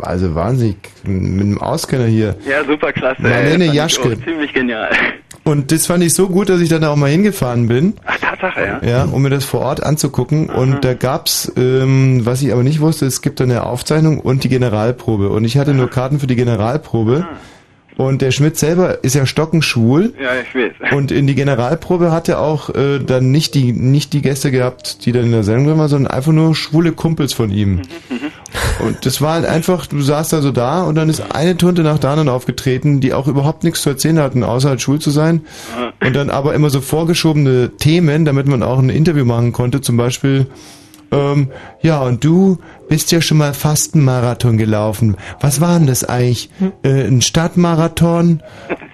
also 0.00 0.34
wahnsinnig, 0.34 0.76
mit 1.04 1.40
einem 1.40 1.60
Auskenner 1.60 2.06
hier. 2.06 2.36
Ja, 2.46 2.64
super 2.64 2.92
klasse. 2.92 3.22
Marlene 3.22 3.66
ey. 3.66 3.74
Jaschke. 3.74 4.22
Ziemlich 4.22 4.52
genial. 4.52 4.90
Und 5.44 5.72
das 5.72 5.86
fand 5.86 6.04
ich 6.04 6.12
so 6.12 6.28
gut, 6.28 6.48
dass 6.48 6.60
ich 6.60 6.68
dann 6.68 6.84
auch 6.84 6.96
mal 6.96 7.10
hingefahren 7.10 7.66
bin. 7.66 7.94
Ach, 8.04 8.18
Tatsache, 8.18 8.60
ja? 8.60 8.88
Ja, 8.88 9.04
um 9.04 9.22
mir 9.22 9.30
das 9.30 9.44
vor 9.44 9.60
Ort 9.60 9.82
anzugucken. 9.82 10.50
Und 10.50 10.84
da 10.84 10.94
gab's, 10.94 11.50
ähm, 11.56 12.24
was 12.24 12.42
ich 12.42 12.52
aber 12.52 12.62
nicht 12.62 12.80
wusste, 12.80 13.06
es 13.06 13.22
gibt 13.22 13.40
dann 13.40 13.50
eine 13.50 13.64
Aufzeichnung 13.64 14.20
und 14.20 14.44
die 14.44 14.48
Generalprobe. 14.48 15.30
Und 15.30 15.44
ich 15.44 15.56
hatte 15.56 15.72
nur 15.72 15.88
Karten 15.88 16.20
für 16.20 16.26
die 16.26 16.36
Generalprobe. 16.36 17.26
Und 18.00 18.22
der 18.22 18.30
Schmidt 18.30 18.56
selber 18.56 19.04
ist 19.04 19.14
ja 19.14 19.26
stockenschwul. 19.26 20.14
Ja, 20.18 20.30
ich 20.40 20.54
weiß. 20.54 20.92
Und 20.92 21.12
in 21.12 21.26
die 21.26 21.34
Generalprobe 21.34 22.10
hat 22.10 22.30
er 22.30 22.40
auch 22.40 22.70
äh, 22.70 22.98
dann 22.98 23.30
nicht 23.30 23.54
die 23.54 23.72
nicht 23.72 24.14
die 24.14 24.22
Gäste 24.22 24.50
gehabt, 24.50 25.04
die 25.04 25.12
dann 25.12 25.24
in 25.24 25.32
der 25.32 25.42
Sendung 25.42 25.76
waren, 25.78 25.88
sondern 25.88 26.10
einfach 26.10 26.32
nur 26.32 26.54
schwule 26.54 26.92
Kumpels 26.92 27.34
von 27.34 27.50
ihm. 27.50 27.82
Und 28.82 29.04
das 29.04 29.20
war 29.20 29.34
halt 29.34 29.44
einfach, 29.44 29.86
du 29.86 30.00
saßt 30.00 30.32
da 30.32 30.40
so 30.40 30.50
da 30.50 30.82
und 30.84 30.94
dann 30.94 31.10
ist 31.10 31.34
eine 31.34 31.58
Tunte 31.58 31.82
nach 31.82 31.98
der 31.98 32.08
anderen 32.08 32.30
aufgetreten, 32.30 33.00
die 33.00 33.12
auch 33.12 33.28
überhaupt 33.28 33.64
nichts 33.64 33.82
zu 33.82 33.90
erzählen 33.90 34.18
hatten, 34.18 34.44
außer 34.44 34.70
halt 34.70 34.80
schwul 34.80 34.98
zu 34.98 35.10
sein. 35.10 35.42
Und 36.02 36.16
dann 36.16 36.30
aber 36.30 36.54
immer 36.54 36.70
so 36.70 36.80
vorgeschobene 36.80 37.72
Themen, 37.76 38.24
damit 38.24 38.46
man 38.46 38.62
auch 38.62 38.78
ein 38.78 38.88
Interview 38.88 39.26
machen 39.26 39.52
konnte, 39.52 39.82
zum 39.82 39.98
Beispiel, 39.98 40.46
ähm, 41.12 41.48
ja, 41.82 42.00
und 42.02 42.24
du 42.24 42.58
bist 42.88 43.12
ja 43.12 43.20
schon 43.20 43.38
mal 43.38 43.54
fast 43.54 43.94
einen 43.94 44.04
Marathon 44.04 44.56
gelaufen. 44.58 45.16
Was 45.40 45.60
war 45.60 45.78
denn 45.78 45.86
das 45.86 46.04
eigentlich? 46.04 46.50
Äh, 46.82 47.06
ein 47.06 47.22
Stadtmarathon? 47.22 48.42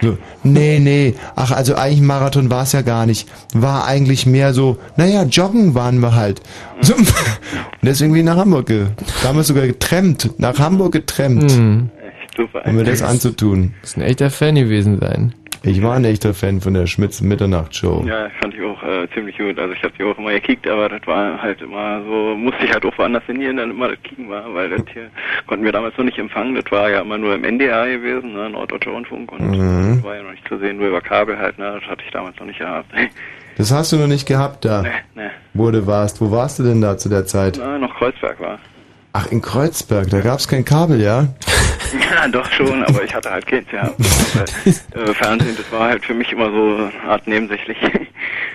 So, 0.01 0.19
nee, 0.43 0.79
nee. 0.79 1.15
Ach, 1.35 1.53
also 1.53 1.75
eigentlich 1.75 2.01
ein 2.01 2.07
Marathon 2.07 2.51
war 2.51 2.63
es 2.63 2.73
ja 2.73 2.83
gar 2.83 3.07
nicht. 3.07 3.29
War 3.55 3.87
eigentlich 3.87 4.27
mehr 4.27 4.53
so, 4.53 4.79
naja, 4.97 5.25
joggen 5.25 5.75
waren 5.75 6.01
wir 6.01 6.15
halt. 6.15 6.43
So, 6.81 6.95
und 6.95 7.07
deswegen 7.83 8.13
bin 8.13 8.21
ich 8.21 8.27
nach 8.27 8.37
Hamburg 8.37 8.67
ge 8.67 8.87
Damals 9.23 9.49
sogar 9.49 9.67
getrennt. 9.67 10.31
Nach 10.39 10.59
Hamburg 10.59 10.93
getrennt. 10.93 11.57
Mhm. 11.57 11.91
Um 12.67 12.75
mir 12.75 12.85
das 12.85 13.03
anzutun. 13.03 13.75
Das 13.81 13.91
ist 13.91 13.97
ein 13.97 14.03
echter 14.03 14.31
Fan 14.31 14.57
gewesen 14.57 14.99
sein. 15.01 15.35
Ich 15.67 15.83
war 15.83 15.95
ein 15.95 16.05
echter 16.05 16.33
Fan 16.33 16.61
von 16.61 16.75
der 16.75 16.87
Schmitz 16.87 17.21
Mitternachtshow. 17.21 18.05
Ja, 18.07 18.29
fand 18.41 18.55
ich 18.55 18.63
auch 18.63 18.81
äh, 18.85 19.09
ziemlich 19.13 19.37
gut. 19.37 19.59
Also 19.59 19.75
ich 19.75 19.83
habe 19.83 19.93
die 19.99 20.05
auch 20.05 20.17
immer 20.17 20.31
gekickt, 20.31 20.69
aber 20.69 20.89
das 20.89 21.05
war 21.07 21.43
halt 21.43 21.61
immer 21.61 22.01
so, 22.05 22.37
musste 22.37 22.65
ich 22.65 22.73
halt 22.73 22.85
auch 22.87 22.97
woanders 22.97 23.25
hin, 23.25 23.41
hier 23.41 23.53
dann 23.53 23.71
immer 23.73 23.89
das 23.89 24.01
Kicken 24.05 24.31
war, 24.31 24.55
weil 24.55 24.71
das 24.71 24.83
hier 24.93 25.11
konnten 25.49 25.65
wir 25.65 25.73
damals 25.73 25.97
noch 25.99 26.05
nicht 26.05 26.19
empfangen. 26.19 26.55
Das 26.55 26.71
war 26.71 26.89
ja 26.91 27.01
immer 27.01 27.19
nur 27.19 27.35
im 27.35 27.43
NDR 27.45 27.87
gewesen, 27.89 28.33
ne, 28.35 28.49
Norddeutscher 28.49 28.93
Rundfunk 28.93 29.33
und 29.33 29.51
Mhm. 29.51 29.97
das 29.97 30.05
war 30.05 30.17
ja 30.17 30.23
noch 30.23 30.31
nicht 30.31 30.47
zu 30.47 30.57
sehen, 30.59 30.77
nur 30.79 30.87
über 30.89 31.01
Kabel 31.01 31.37
halt, 31.37 31.59
ne, 31.59 31.79
das 31.81 31.91
hatte 31.91 32.03
ich 32.07 32.13
damals 32.13 32.39
noch 32.39 32.47
nicht 32.47 32.59
gehabt. 32.61 32.89
Das 33.59 33.73
hast 33.73 33.91
du 33.91 33.97
noch 33.97 34.07
nicht 34.07 34.27
gehabt 34.29 34.67
da, 34.67 34.83
Nee, 34.83 34.89
nee. 35.15 35.31
wo 35.55 35.71
du 35.71 35.87
warst. 35.87 36.21
Wo 36.21 36.31
warst 36.31 36.59
du 36.59 36.63
denn 36.63 36.83
da 36.83 36.99
zu 36.99 37.09
der 37.09 37.25
Zeit? 37.25 37.57
Na, 37.59 37.79
noch 37.79 37.95
Kreuzberg 37.97 38.39
war. 38.39 38.59
Ach, 39.19 39.27
in 39.33 39.41
Kreuzberg, 39.41 40.11
da 40.11 40.21
gab's 40.21 40.47
kein 40.47 40.65
Kabel, 40.65 41.01
ja? 41.01 41.29
Ja, 42.13 42.27
doch 42.29 42.51
schon, 42.51 42.83
aber 42.85 43.05
ich 43.05 43.15
hatte 43.15 43.31
halt 43.31 43.47
Kids, 43.47 43.69
ja. 43.73 43.87
äh, 45.01 45.15
Fernsehen, 45.15 45.57
das 45.57 45.71
war 45.71 45.89
halt 45.89 46.05
für 46.05 46.15
mich 46.15 46.33
immer 46.33 46.51
so 46.51 46.77
eine 46.77 46.91
Art 47.09 47.27
nebensächlich. 47.29 47.77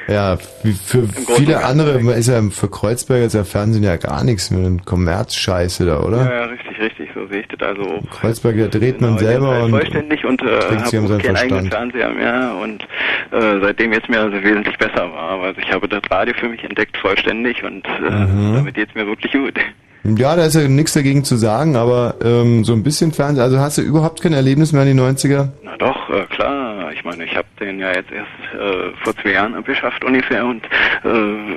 Ja, 0.07 0.37
wie 0.63 0.73
für 0.73 0.99
und 0.99 1.15
viele 1.37 1.63
andere 1.63 1.99
ist 2.13 2.27
ja 2.27 2.41
für 2.49 2.69
Kreuzberg 2.69 3.21
ist 3.23 3.33
ja 3.33 3.43
Fernsehen 3.45 3.83
ja 3.83 3.95
gar 3.95 4.23
nichts 4.25 4.51
mehr. 4.51 4.65
Ein 4.67 4.83
Kommerzscheiße 4.83 5.85
da, 5.85 6.01
oder? 6.01 6.17
Ja, 6.25 6.31
ja, 6.33 6.43
richtig, 6.45 6.79
richtig, 6.79 7.09
so 7.15 7.25
sehe 7.27 7.41
ich 7.41 7.47
das 7.47 7.61
also 7.67 7.83
auch. 7.83 8.09
Kreuzberg, 8.19 8.57
da 8.57 8.67
dreht 8.67 8.99
man 8.99 9.17
selber 9.17 9.47
halt 9.51 9.63
und 9.65 9.69
vollständig 9.71 10.25
und 10.25 10.41
äh, 10.41 10.59
trinkt 10.59 10.87
sich 10.87 10.99
um 10.99 11.07
seinen 11.07 11.21
keinen 11.21 11.37
eigenen. 11.37 11.71
Fernseher 11.71 12.09
mehr 12.09 12.53
und 12.61 12.83
äh, 13.31 13.59
seitdem 13.61 13.93
jetzt 13.93 14.09
mir 14.09 14.19
also 14.19 14.43
wesentlich 14.43 14.77
besser 14.77 15.09
war. 15.13 15.39
Also 15.41 15.61
ich 15.61 15.71
habe 15.71 15.87
das 15.87 16.01
Radio 16.09 16.33
für 16.37 16.49
mich 16.49 16.63
entdeckt 16.63 16.97
vollständig 16.97 17.63
und 17.63 17.85
äh, 17.85 18.11
Mhm. 18.11 18.55
damit 18.55 18.75
geht's 18.75 18.93
mir 18.95 19.07
wirklich 19.07 19.31
gut. 19.31 19.57
Ja, 20.03 20.35
da 20.35 20.45
ist 20.45 20.55
ja 20.55 20.67
nichts 20.67 20.93
dagegen 20.93 21.23
zu 21.23 21.35
sagen, 21.35 21.75
aber 21.75 22.15
ähm, 22.23 22.63
so 22.63 22.73
ein 22.73 22.83
bisschen 22.83 23.11
Fernsehen, 23.11 23.43
also 23.43 23.59
hast 23.59 23.77
du 23.77 23.81
überhaupt 23.81 24.21
kein 24.21 24.33
Erlebnis 24.33 24.71
mehr 24.73 24.83
in 24.83 24.97
die 24.97 25.01
90er? 25.03 25.49
Na 25.63 25.77
doch, 25.77 26.09
äh, 26.09 26.25
klar. 26.25 26.71
Ich 26.93 27.05
meine, 27.05 27.23
ich 27.23 27.35
habe 27.35 27.47
den 27.59 27.79
ja 27.79 27.87
jetzt 27.93 28.11
erst 28.11 28.29
äh, 28.53 28.91
vor 29.03 29.15
zwei 29.15 29.31
Jahren 29.31 29.55
abgeschafft 29.55 30.03
ungefähr 30.03 30.45
und 30.45 30.63
äh, 31.03 31.07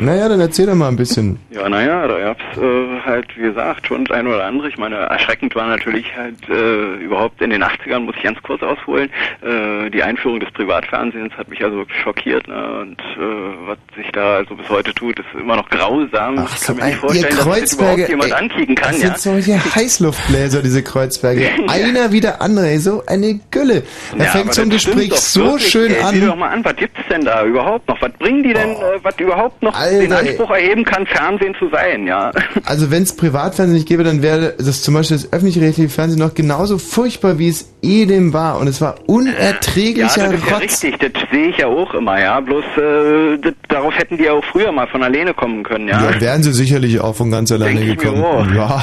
Naja, 0.00 0.28
dann 0.28 0.40
erzähl 0.40 0.66
doch 0.66 0.74
mal 0.74 0.88
ein 0.88 0.96
bisschen. 0.96 1.38
Ja, 1.50 1.68
naja, 1.68 2.06
da 2.08 2.18
gab's 2.18 2.42
äh, 2.56 3.00
halt, 3.04 3.26
wie 3.36 3.42
gesagt, 3.42 3.86
schon 3.86 4.04
das 4.04 4.16
eine 4.16 4.28
oder 4.28 4.44
andere. 4.44 4.68
Ich 4.68 4.76
meine, 4.76 4.96
erschreckend 4.96 5.54
war 5.54 5.68
natürlich 5.68 6.16
halt 6.16 6.36
äh, 6.48 6.96
überhaupt 6.96 7.40
in 7.40 7.50
den 7.50 7.62
80ern, 7.62 8.00
muss 8.00 8.16
ich 8.16 8.24
ganz 8.24 8.42
kurz 8.42 8.62
ausholen, 8.62 9.08
äh, 9.42 9.88
die 9.90 10.02
Einführung 10.02 10.40
des 10.40 10.50
Privatfernsehens 10.50 11.32
hat 11.34 11.48
mich 11.48 11.62
also 11.62 11.84
schockiert. 12.02 12.48
Ne? 12.48 12.80
Und 12.80 13.00
äh, 13.00 13.66
was 13.66 13.78
sich 13.96 14.10
da 14.12 14.36
also 14.36 14.56
bis 14.56 14.68
heute 14.68 14.92
tut, 14.94 15.18
ist 15.18 15.26
immer 15.38 15.56
noch 15.56 15.68
grausam. 15.70 16.38
Ach, 16.38 16.52
ich 16.52 16.60
so 16.60 16.74
kann 16.74 16.76
mir 16.76 16.86
nicht 16.86 16.98
vorstellen, 16.98 17.36
dass 17.36 17.60
das 17.60 17.72
überhaupt 17.74 18.08
jemand 18.08 18.33
ankicken 18.34 18.74
kann, 18.74 18.92
Das 18.92 19.02
ja. 19.02 19.08
sind 19.08 19.18
solche 19.18 19.74
Heißluftbläser, 19.74 20.62
diese 20.62 20.82
Kreuzberge. 20.82 21.48
Einer 21.68 22.12
wie 22.12 22.20
der 22.20 22.42
andere, 22.42 22.68
ey, 22.68 22.78
so 22.78 23.02
eine 23.06 23.40
Gülle. 23.50 23.82
Da 24.18 24.24
Ja, 24.24 24.30
fängt 24.30 24.54
so 24.54 24.62
ein 24.62 24.70
Gespräch 24.70 25.14
so 25.14 25.44
wirklich, 25.44 25.68
schön 25.70 25.90
ey. 25.92 25.96
Sieh 25.98 26.02
an. 26.04 26.22
Oh. 26.22 26.26
doch 26.26 26.36
mal 26.36 26.48
an, 26.50 26.64
was 26.64 26.76
gibt's 26.76 27.00
denn 27.10 27.24
da 27.24 27.44
überhaupt 27.44 27.88
noch? 27.88 28.00
Was 28.02 28.12
bringen 28.18 28.42
die 28.42 28.52
denn, 28.52 28.70
äh, 28.70 28.76
was 29.02 29.14
überhaupt 29.18 29.62
noch 29.62 29.72
den 29.72 30.12
Alter, 30.12 30.22
ey. 30.22 30.28
Anspruch 30.30 30.50
erheben 30.50 30.84
kann, 30.84 31.06
Fernsehen 31.06 31.54
zu 31.58 31.68
sein, 31.70 32.06
ja? 32.06 32.30
Also 32.64 32.90
wenn 32.90 33.02
es 33.02 33.14
Privatfernsehen 33.16 33.76
nicht 33.76 33.88
gäbe, 33.88 34.04
dann 34.04 34.22
wäre 34.22 34.54
das 34.58 34.82
zum 34.82 34.94
Beispiel 34.94 35.16
das 35.16 35.32
öffentlich-rechtliche 35.32 35.88
Fernsehen 35.88 36.18
noch 36.20 36.34
genauso 36.34 36.78
furchtbar, 36.78 37.38
wie 37.38 37.48
es 37.48 37.72
edem 37.82 38.32
war. 38.32 38.58
Und 38.58 38.66
es 38.68 38.80
war 38.80 38.96
Ja, 38.96 39.02
unerträglicher 39.06 40.28
das 40.30 40.34
ist 40.40 40.50
ja 40.50 40.56
richtig, 40.56 40.98
das 40.98 41.10
sehe 41.30 41.48
ich 41.48 41.58
ja 41.58 41.66
auch 41.66 41.92
immer, 41.94 42.20
ja. 42.20 42.40
Bloß 42.40 42.64
äh, 42.76 43.38
das, 43.38 43.52
darauf 43.68 43.96
hätten 43.96 44.16
die 44.16 44.24
ja 44.24 44.32
auch 44.32 44.44
früher 44.44 44.72
mal 44.72 44.86
von 44.88 45.02
alleine 45.02 45.34
kommen 45.34 45.62
können, 45.62 45.88
ja. 45.88 46.10
Ja, 46.10 46.20
wären 46.20 46.42
sie 46.42 46.52
sicherlich 46.52 47.00
auch 47.00 47.14
von 47.14 47.30
ganz 47.30 47.52
alleine 47.52 47.80
Denk 47.80 48.00
gekommen. 48.00 48.23
Ja, 48.54 48.82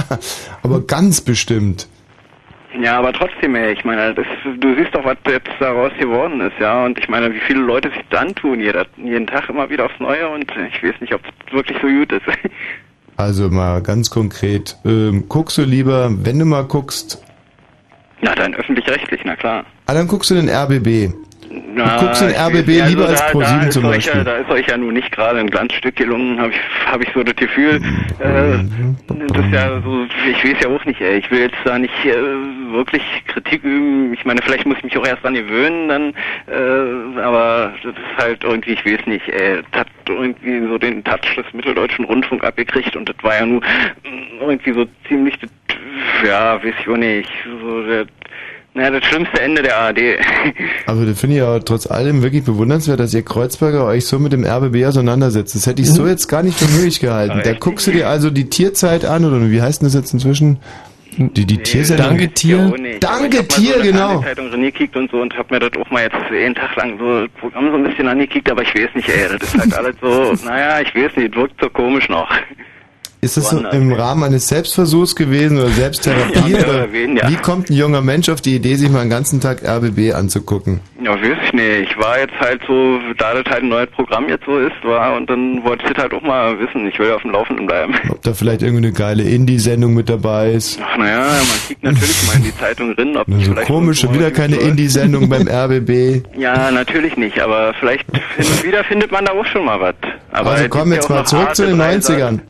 aber 0.62 0.80
ganz 0.86 1.20
bestimmt. 1.20 1.88
Ja, 2.80 2.98
aber 2.98 3.12
trotzdem, 3.12 3.56
ey, 3.56 3.72
ich 3.72 3.84
meine, 3.84 4.14
das, 4.14 4.24
du 4.60 4.74
siehst 4.76 4.94
doch, 4.94 5.04
was 5.04 5.16
jetzt 5.26 5.50
daraus 5.58 5.90
geworden 5.98 6.40
ist, 6.40 6.58
ja. 6.60 6.84
Und 6.84 6.98
ich 6.98 7.08
meine, 7.08 7.32
wie 7.34 7.40
viele 7.40 7.60
Leute 7.60 7.90
sich 7.90 8.02
dann 8.10 8.34
tun, 8.34 8.60
jeder, 8.60 8.86
jeden 8.96 9.26
Tag 9.26 9.48
immer 9.48 9.68
wieder 9.70 9.86
aufs 9.86 9.98
Neue 9.98 10.28
und 10.28 10.44
ich 10.72 10.82
weiß 10.82 11.00
nicht, 11.00 11.12
ob 11.12 11.20
es 11.24 11.52
wirklich 11.52 11.76
so 11.82 11.88
gut 11.88 12.12
ist. 12.12 12.26
Also 13.16 13.50
mal 13.50 13.82
ganz 13.82 14.08
konkret, 14.08 14.78
ähm, 14.86 15.24
guckst 15.28 15.58
du 15.58 15.62
lieber, 15.62 16.10
wenn 16.24 16.38
du 16.38 16.46
mal 16.46 16.64
guckst, 16.64 17.22
Na, 18.22 18.34
dann 18.34 18.54
öffentlich-rechtlich, 18.54 19.20
na 19.26 19.36
klar. 19.36 19.66
ah, 19.84 19.92
dann 19.92 20.08
guckst 20.08 20.30
du 20.30 20.36
den 20.36 20.48
RBB. 20.48 21.12
Na, 21.50 21.98
du 21.98 22.06
guckst 22.06 22.22
den 22.22 22.30
RBB 22.30 22.68
nicht, 22.68 22.88
lieber 22.90 23.08
also 23.08 23.12
als 23.12 23.20
da, 23.20 23.26
da 23.26 23.38
Pro7 23.38 23.66
ist 23.66 23.72
zum 23.74 23.82
Beispiel. 23.82 24.18
Ja, 24.18 24.24
da 24.24 24.36
ist 24.36 24.50
euch 24.50 24.66
ja 24.68 24.76
nun 24.76 24.94
nicht 24.94 25.10
gerade 25.10 25.40
ein 25.40 25.50
Glanzstück 25.50 25.96
gelungen, 25.96 26.40
habe 26.40 26.52
ich, 26.52 26.60
hab 26.86 27.02
ich 27.02 27.08
so 27.12 27.24
das 27.24 27.34
Gefühl. 27.34 27.80
Äh, 28.20 28.58
das 29.08 29.44
ist 29.46 29.52
ja 29.52 29.80
so, 29.82 30.06
ich 30.30 30.44
weiß 30.44 30.62
ja 30.62 30.68
auch 30.70 30.84
nicht, 30.84 31.00
ey. 31.00 31.18
Ich 31.18 31.30
will 31.30 31.40
jetzt 31.40 31.56
da 31.64 31.76
nicht 31.76 32.04
äh, 32.04 32.14
wirklich 32.70 33.02
Kritik 33.26 33.64
üben. 33.64 34.14
Ich 34.14 34.24
meine, 34.24 34.40
vielleicht 34.42 34.64
muss 34.64 34.76
ich 34.78 34.84
mich 34.84 34.96
auch 34.96 35.06
erst 35.06 35.24
dran 35.24 35.34
gewöhnen, 35.34 35.88
dann, 35.88 36.14
äh, 36.46 37.20
aber 37.20 37.72
das 37.82 37.94
ist 37.94 38.22
halt 38.24 38.44
irgendwie, 38.44 38.72
ich 38.72 38.86
weiß 38.86 39.06
nicht, 39.06 39.28
ey. 39.28 39.62
Das 39.72 39.80
hat 39.80 39.88
irgendwie 40.08 40.68
so 40.68 40.78
den 40.78 41.02
Touch 41.02 41.34
des 41.36 41.52
Mitteldeutschen 41.52 42.04
Rundfunk 42.04 42.44
abgekriegt 42.44 42.94
und 42.94 43.08
das 43.08 43.16
war 43.22 43.34
ja 43.34 43.46
nun 43.46 43.64
irgendwie 44.40 44.72
so 44.72 44.86
ziemlich, 45.08 45.36
das, 45.40 45.50
ja, 46.24 46.62
weiß 46.62 46.74
ich 46.80 46.88
auch 46.88 46.96
nicht, 46.96 47.30
so 47.60 47.82
der, 47.82 48.06
naja, 48.74 48.90
das 48.90 49.04
schlimmste 49.04 49.40
Ende 49.40 49.62
der 49.62 49.76
ARD. 49.78 49.98
Aber 50.86 51.04
das 51.06 51.18
finde 51.18 51.36
ich 51.36 51.42
ja 51.42 51.58
trotz 51.60 51.86
allem 51.86 52.22
wirklich 52.22 52.44
bewundernswert, 52.44 53.00
dass 53.00 53.12
ihr 53.12 53.22
Kreuzberger 53.22 53.84
euch 53.84 54.06
so 54.06 54.18
mit 54.18 54.32
dem 54.32 54.44
RBB 54.44 54.86
auseinandersetzt. 54.86 55.54
Das 55.54 55.66
hätte 55.66 55.82
ich 55.82 55.90
so 55.90 56.06
jetzt 56.06 56.28
gar 56.28 56.42
nicht 56.42 56.58
für 56.58 56.70
möglich 56.76 57.00
gehalten. 57.00 57.40
Da 57.42 57.52
guckst 57.54 57.86
du 57.88 57.90
dir 57.90 58.08
also 58.08 58.30
die 58.30 58.48
Tierzeit 58.48 59.04
an, 59.04 59.24
oder 59.24 59.50
wie 59.50 59.60
heißt 59.60 59.82
denn 59.82 59.86
das 59.86 59.94
jetzt 59.94 60.12
inzwischen? 60.12 60.58
Die, 61.16 61.44
die 61.44 61.58
Tiersendung? 61.58 62.06
Danke 62.06 62.28
Tier. 62.32 62.72
Danke 63.00 63.48
Tier, 63.48 63.74
so 63.74 63.82
genau. 63.82 64.20
Ich 64.20 64.26
Zeitung 64.26 64.48
reingekickt 64.50 64.96
und 64.96 65.10
so 65.10 65.20
und 65.20 65.36
hab 65.36 65.50
mir 65.50 65.58
das 65.58 65.70
auch 65.78 65.90
mal 65.90 66.04
jetzt 66.04 66.16
jeden 66.30 66.54
Tag 66.54 66.76
lang 66.76 66.98
so 66.98 67.22
das 67.22 67.30
Programm 67.40 67.70
so 67.70 67.76
ein 67.76 67.82
bisschen 67.82 68.06
angekickt, 68.06 68.50
aber 68.50 68.62
ich 68.62 68.74
weiß 68.74 68.94
nicht, 68.94 69.08
ey, 69.08 69.28
das 69.36 69.42
ist 69.42 69.58
halt 69.58 69.74
alles 69.74 69.96
so, 70.00 70.32
naja, 70.44 70.80
ich 70.80 70.94
weiß 70.94 71.16
nicht, 71.16 71.34
wirkt 71.34 71.60
so 71.60 71.68
komisch 71.68 72.08
noch. 72.08 72.30
Ist 73.22 73.36
das 73.36 73.50
so 73.50 73.58
im 73.58 73.92
Rahmen 73.92 74.24
eines 74.24 74.48
Selbstversuchs 74.48 75.14
gewesen 75.14 75.58
oder 75.58 75.68
Selbsttherapie? 75.68 76.40
Ja, 76.50 76.58
oder 76.60 76.68
oder 76.70 76.92
weniger. 76.92 77.28
Wie 77.28 77.36
kommt 77.36 77.68
ein 77.70 77.74
junger 77.74 78.00
Mensch 78.00 78.28
auf 78.28 78.40
die 78.40 78.56
Idee, 78.56 78.74
sich 78.76 78.88
mal 78.88 79.00
einen 79.00 79.10
ganzen 79.10 79.40
Tag 79.40 79.62
RBB 79.62 80.14
anzugucken? 80.14 80.80
Ja, 81.02 81.12
weiß 81.12 81.36
ich 81.46 81.52
nicht. 81.52 81.90
Ich 81.90 81.98
war 81.98 82.18
jetzt 82.18 82.34
halt 82.40 82.60
so, 82.66 82.98
da 83.18 83.34
das 83.34 83.44
halt 83.52 83.62
ein 83.62 83.68
neues 83.68 83.90
Programm 83.90 84.28
jetzt 84.28 84.44
so 84.46 84.58
ist, 84.58 84.72
war 84.82 85.16
und 85.16 85.28
dann 85.28 85.62
wollte 85.64 85.84
ich 85.86 85.92
das 85.92 86.02
halt 86.02 86.14
auch 86.14 86.22
mal 86.22 86.58
wissen. 86.58 86.86
Ich 86.88 86.98
will 86.98 87.08
ja 87.08 87.16
auf 87.16 87.22
dem 87.22 87.32
Laufenden 87.32 87.66
bleiben. 87.66 87.94
Ob 88.08 88.22
da 88.22 88.32
vielleicht 88.32 88.62
irgendeine 88.62 88.92
geile 88.92 89.22
Indie-Sendung 89.22 89.94
mit 89.94 90.08
dabei 90.08 90.52
ist? 90.52 90.80
Ach 90.82 90.96
naja, 90.96 91.18
man 91.20 91.58
kickt 91.68 91.82
natürlich 91.82 92.26
mal 92.26 92.36
in 92.36 92.44
die 92.44 92.56
Zeitung 92.56 92.96
drin, 92.96 93.16
ob 93.16 93.28
Na, 93.28 93.36
nicht 93.36 93.46
so 93.46 93.52
vielleicht 93.52 93.68
komisch, 93.68 94.00
schon 94.00 94.14
wieder 94.14 94.30
keine 94.30 94.56
Indie-Sendung 94.56 95.28
beim 95.28 95.46
RBB. 95.48 96.22
Ja, 96.38 96.70
natürlich 96.70 97.16
nicht, 97.16 97.38
aber 97.40 97.74
vielleicht 97.78 98.06
hin 98.36 98.46
und 98.46 98.64
wieder 98.64 98.82
findet 98.84 99.12
man 99.12 99.26
da 99.26 99.32
auch 99.32 99.46
schon 99.46 99.64
mal 99.66 99.80
was. 99.80 99.94
Aber 100.32 100.50
also 100.50 100.68
komm 100.68 100.92
jetzt 100.92 101.08
ja 101.08 101.16
mal 101.16 101.24
zurück 101.26 101.54
zu 101.54 101.66
den 101.66 101.78
Dreiser. 101.78 102.14
90ern. 102.14 102.40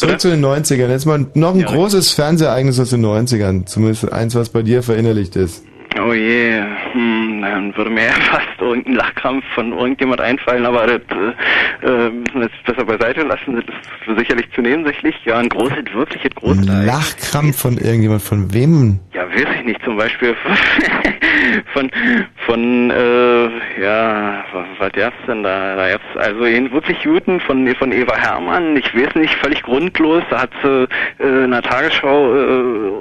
Zurück 0.00 0.18
zu 0.18 0.30
den 0.30 0.42
90ern. 0.42 0.88
Jetzt 0.88 1.04
mal 1.04 1.26
noch 1.34 1.54
ein 1.54 1.62
großes 1.62 2.12
Fernsehereignis 2.12 2.80
aus 2.80 2.88
den 2.88 3.04
90ern. 3.04 3.66
Zumindest 3.66 4.10
eins, 4.10 4.34
was 4.34 4.48
bei 4.48 4.62
dir 4.62 4.82
verinnerlicht 4.82 5.36
ist. 5.36 5.62
Oh 6.02 6.14
je, 6.14 6.62
hm, 6.92 7.29
dann 7.42 7.76
würde 7.76 7.90
mir 7.90 8.04
ja 8.04 8.12
fast 8.30 8.60
irgendein 8.60 8.94
Lachkrampf 8.94 9.44
von 9.54 9.72
irgendjemand 9.72 10.20
einfallen, 10.20 10.66
aber 10.66 10.86
das 10.86 11.00
äh, 11.82 11.86
äh, 11.86 12.10
müssen 12.10 12.34
wir 12.34 12.42
jetzt 12.42 12.64
besser 12.64 12.84
beiseite 12.84 13.22
lassen. 13.22 13.56
Das 13.56 13.64
ist 14.06 14.18
sicherlich 14.18 14.50
zu 14.52 14.60
nebensächlich. 14.60 15.14
Ja, 15.24 15.38
ein 15.38 15.48
großes, 15.48 15.84
wirkliches 15.92 16.34
großes 16.34 16.68
Ein 16.68 16.86
Lachkrampf 16.86 17.60
von 17.60 17.78
irgendjemand. 17.78 18.22
Von 18.22 18.52
wem? 18.52 19.00
Ja, 19.14 19.28
weiß 19.28 19.46
ich 19.58 19.64
nicht. 19.64 19.82
Zum 19.84 19.96
Beispiel 19.96 20.34
von, 21.72 21.90
von, 22.46 22.90
äh, 22.90 23.80
ja, 23.80 24.44
was, 24.52 24.66
was 24.78 24.92
gab's 24.92 25.16
denn 25.26 25.42
da? 25.42 25.76
Da 25.76 25.90
gab's 25.90 26.16
also 26.16 26.44
einen 26.44 26.70
wirklich 26.72 27.02
guten 27.02 27.40
von, 27.40 27.66
von 27.76 27.92
Eva 27.92 28.16
Hermann. 28.16 28.76
Ich 28.76 28.94
weiß 28.94 29.14
nicht, 29.14 29.34
völlig 29.36 29.62
grundlos. 29.62 30.22
Da 30.30 30.42
hat 30.42 30.50
sie 30.62 30.88
äh, 31.18 31.44
in 31.44 31.50
der 31.50 31.62
Tagesschau 31.62 32.34
äh, 32.34 32.40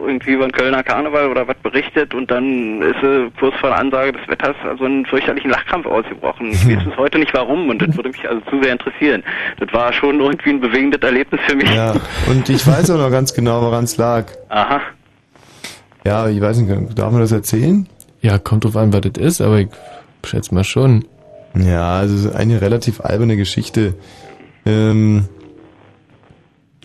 irgendwie 0.07 0.31
über 0.31 0.47
den 0.47 0.51
Kölner 0.51 0.83
Karneval 0.83 1.27
oder 1.27 1.47
was 1.47 1.57
berichtet 1.57 2.13
und 2.13 2.31
dann 2.31 2.81
ist 2.81 2.99
sie 3.01 3.31
kurz 3.39 3.55
vor 3.57 3.69
der 3.69 3.79
Ansage 3.79 4.13
des 4.13 4.28
Wetters 4.29 4.55
also 4.63 4.85
einen 4.85 5.05
fürchterlichen 5.05 5.49
Lachkrampf 5.49 5.85
ausgebrochen. 5.85 6.51
Ich 6.51 6.67
weiß 6.67 6.83
bis 6.85 6.97
heute 6.97 7.19
nicht 7.19 7.33
warum 7.33 7.69
und 7.69 7.81
das 7.81 7.95
würde 7.95 8.09
mich 8.09 8.27
also 8.27 8.41
zu 8.49 8.61
sehr 8.61 8.73
interessieren. 8.73 9.23
Das 9.59 9.71
war 9.73 9.91
schon 9.93 10.19
irgendwie 10.19 10.51
ein 10.51 10.61
bewegendes 10.61 11.01
Erlebnis 11.01 11.41
für 11.47 11.55
mich. 11.55 11.69
Ja, 11.69 11.95
und 12.27 12.49
ich 12.49 12.65
weiß 12.65 12.91
auch 12.91 12.97
noch 12.97 13.11
ganz 13.11 13.33
genau, 13.33 13.61
woran 13.61 13.83
es 13.83 13.97
lag. 13.97 14.25
Aha. 14.49 14.81
Ja, 16.05 16.27
ich 16.27 16.39
weiß 16.39 16.59
nicht, 16.59 16.97
darf 16.97 17.11
man 17.11 17.21
das 17.21 17.31
erzählen? 17.31 17.87
Ja, 18.21 18.37
kommt 18.37 18.65
drauf 18.65 18.77
an, 18.77 18.93
was 18.93 19.01
das 19.01 19.21
ist, 19.21 19.41
aber 19.41 19.59
ich 19.59 19.69
schätze 20.25 20.53
mal 20.53 20.63
schon. 20.63 21.05
Ja, 21.55 21.97
also 21.97 22.15
es 22.15 22.25
ist 22.25 22.35
eine 22.35 22.61
relativ 22.61 23.01
alberne 23.01 23.37
Geschichte. 23.37 23.95
Ähm, 24.65 25.27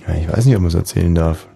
ja, 0.07 0.15
ich 0.15 0.29
weiß 0.29 0.47
nicht, 0.47 0.57
ob 0.57 0.63
man 0.63 0.69
es 0.69 0.75
erzählen 0.75 1.15
darf. 1.15 1.47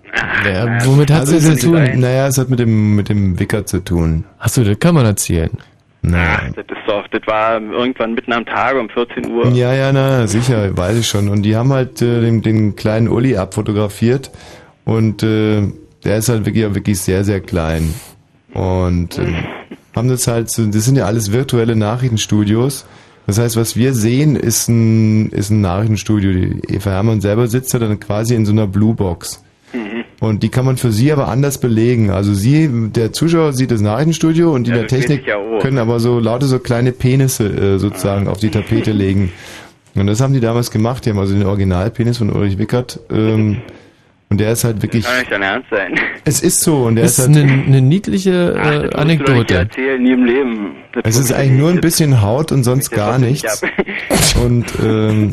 Ja, 0.44 0.84
womit 0.86 1.10
hat 1.10 1.20
also 1.20 1.36
es 1.36 1.60
zu 1.60 1.66
tun? 1.66 2.00
Naja, 2.00 2.26
es 2.26 2.38
hat 2.38 2.48
mit 2.48 2.58
dem, 2.58 2.96
mit 2.96 3.08
dem 3.08 3.38
Wicker 3.38 3.66
zu 3.66 3.80
tun. 3.80 4.24
Achso, 4.38 4.64
das 4.64 4.78
kann 4.78 4.94
man 4.94 5.04
erzählen. 5.04 5.50
Nein. 6.02 6.54
Das 6.54 6.64
ist 6.64 6.86
doch, 6.86 7.06
das 7.08 7.26
war 7.26 7.60
irgendwann 7.60 8.14
mitten 8.14 8.32
am 8.32 8.46
Tage 8.46 8.80
um 8.80 8.88
14 8.88 9.30
Uhr. 9.30 9.48
Ja, 9.48 9.74
ja, 9.74 9.92
na, 9.92 10.26
sicher, 10.26 10.76
weiß 10.76 10.98
ich 10.98 11.08
schon. 11.08 11.28
Und 11.28 11.42
die 11.42 11.56
haben 11.56 11.72
halt 11.72 12.00
äh, 12.02 12.20
den, 12.20 12.42
den 12.42 12.76
kleinen 12.76 13.08
Uli 13.08 13.36
abfotografiert 13.36 14.30
und 14.84 15.22
äh, 15.22 15.62
der 16.04 16.18
ist 16.18 16.28
halt 16.28 16.46
wirklich, 16.46 16.72
wirklich 16.74 17.00
sehr, 17.00 17.24
sehr 17.24 17.40
klein. 17.40 17.94
Und 18.54 19.18
äh, 19.18 19.32
haben 19.96 20.08
das 20.08 20.26
halt, 20.26 20.50
so, 20.50 20.64
das 20.66 20.84
sind 20.84 20.96
ja 20.96 21.06
alles 21.06 21.32
virtuelle 21.32 21.76
Nachrichtenstudios. 21.76 22.86
Das 23.26 23.38
heißt, 23.38 23.56
was 23.56 23.76
wir 23.76 23.92
sehen, 23.92 24.36
ist 24.36 24.68
ein, 24.68 25.28
ist 25.30 25.50
ein 25.50 25.60
Nachrichtenstudio. 25.60 26.32
Die 26.32 26.74
Eva 26.74 26.90
Hermann 26.92 27.20
selber 27.20 27.46
sitzt 27.48 27.74
ja 27.74 27.78
dann 27.78 28.00
quasi 28.00 28.34
in 28.34 28.46
so 28.46 28.52
einer 28.52 28.66
Bluebox. 28.66 29.42
Mhm. 29.42 29.47
Und 30.20 30.42
die 30.42 30.48
kann 30.48 30.64
man 30.64 30.76
für 30.76 30.90
sie 30.90 31.12
aber 31.12 31.28
anders 31.28 31.58
belegen. 31.58 32.10
Also 32.10 32.34
sie, 32.34 32.68
der 32.90 33.12
Zuschauer 33.12 33.52
sieht 33.52 33.70
das 33.70 33.80
Nachrichtenstudio 33.80 34.52
und 34.52 34.66
die 34.66 34.70
Ja, 34.70 34.78
der 34.78 34.84
das 34.86 34.92
Technik 34.98 35.26
ja 35.26 35.36
können 35.60 35.78
aber 35.78 36.00
so 36.00 36.18
lauter 36.18 36.46
so 36.46 36.58
kleine 36.58 36.90
Penisse 36.92 37.46
äh, 37.46 37.78
sozusagen 37.78 38.26
auf 38.28 38.38
die 38.38 38.50
Tapete 38.50 38.90
legen. 38.92 39.32
Und 39.94 40.06
das 40.08 40.20
haben 40.20 40.32
die 40.32 40.40
damals 40.40 40.70
gemacht. 40.70 41.04
Die 41.06 41.10
haben 41.10 41.18
also 41.18 41.34
den 41.34 41.46
Originalpenis 41.46 42.18
von 42.18 42.30
Ulrich 42.30 42.58
Wickert. 42.58 42.98
Ähm, 43.10 43.58
und 44.30 44.38
der 44.40 44.52
ist 44.52 44.64
halt 44.64 44.82
wirklich. 44.82 45.04
Kann 45.04 45.18
nicht 45.20 45.32
dein 45.32 45.42
Ernst 45.42 45.70
sein. 45.70 45.94
Es 46.24 46.40
ist 46.42 46.60
so 46.60 46.84
und 46.84 46.96
der 46.96 47.04
Das 47.04 47.18
ist 47.18 47.28
ist 47.28 47.36
halt. 47.36 47.48
eine, 47.50 47.62
eine 47.64 47.80
niedliche 47.80 48.56
Ach, 48.60 48.66
äh, 48.72 48.72
das 48.72 48.82
musst 48.82 48.84
du 48.84 48.90
doch 48.90 49.04
nicht 49.04 49.24
Anekdote. 49.24 49.54
erzählen, 49.54 50.02
nie 50.02 50.12
im 50.12 50.24
Leben. 50.24 50.70
Das 50.92 51.14
Es 51.16 51.18
ist 51.24 51.32
eigentlich 51.32 51.58
nur 51.58 51.70
ein 51.70 51.80
bisschen 51.80 52.22
Haut 52.22 52.52
und 52.52 52.64
sonst 52.64 52.90
gar 52.90 53.18
nichts. 53.18 53.62
Und 54.44 54.66
ähm, 54.84 55.30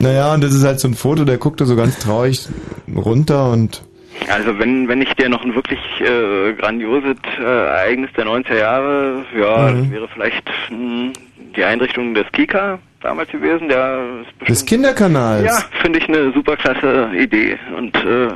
naja, 0.00 0.34
und 0.34 0.42
das 0.44 0.52
ist 0.54 0.64
halt 0.64 0.80
so 0.80 0.88
ein 0.88 0.94
Foto, 0.94 1.24
der 1.24 1.38
guckt 1.38 1.60
da 1.60 1.64
so 1.66 1.76
ganz 1.76 1.98
traurig 1.98 2.48
runter 2.94 3.50
und 3.50 3.82
Also 4.30 4.58
wenn 4.58 4.88
wenn 4.88 5.02
ich 5.02 5.12
dir 5.14 5.28
noch 5.28 5.44
ein 5.44 5.54
wirklich 5.54 5.78
äh, 6.00 6.52
grandioses 6.54 7.16
äh, 7.38 7.42
Ereignis 7.42 8.10
der 8.16 8.26
90er 8.26 8.58
Jahre, 8.58 9.24
ja, 9.38 9.70
Mhm. 9.70 9.82
das 9.82 9.90
wäre 9.92 10.08
vielleicht 10.08 10.44
mh, 10.70 11.12
die 11.56 11.64
Einrichtung 11.64 12.14
des 12.14 12.26
Kika 12.32 12.78
damals 13.00 13.30
gewesen, 13.30 13.68
der 13.68 13.98
ist 14.22 14.38
bestimmt, 14.38 14.48
des 14.50 14.64
Kinderkanals. 14.66 15.44
ja, 15.44 15.64
finde 15.82 15.98
ich 15.98 16.08
eine 16.08 16.32
super 16.32 16.56
klasse 16.56 17.10
Idee 17.16 17.58
und 17.76 17.94
äh, 17.96 18.28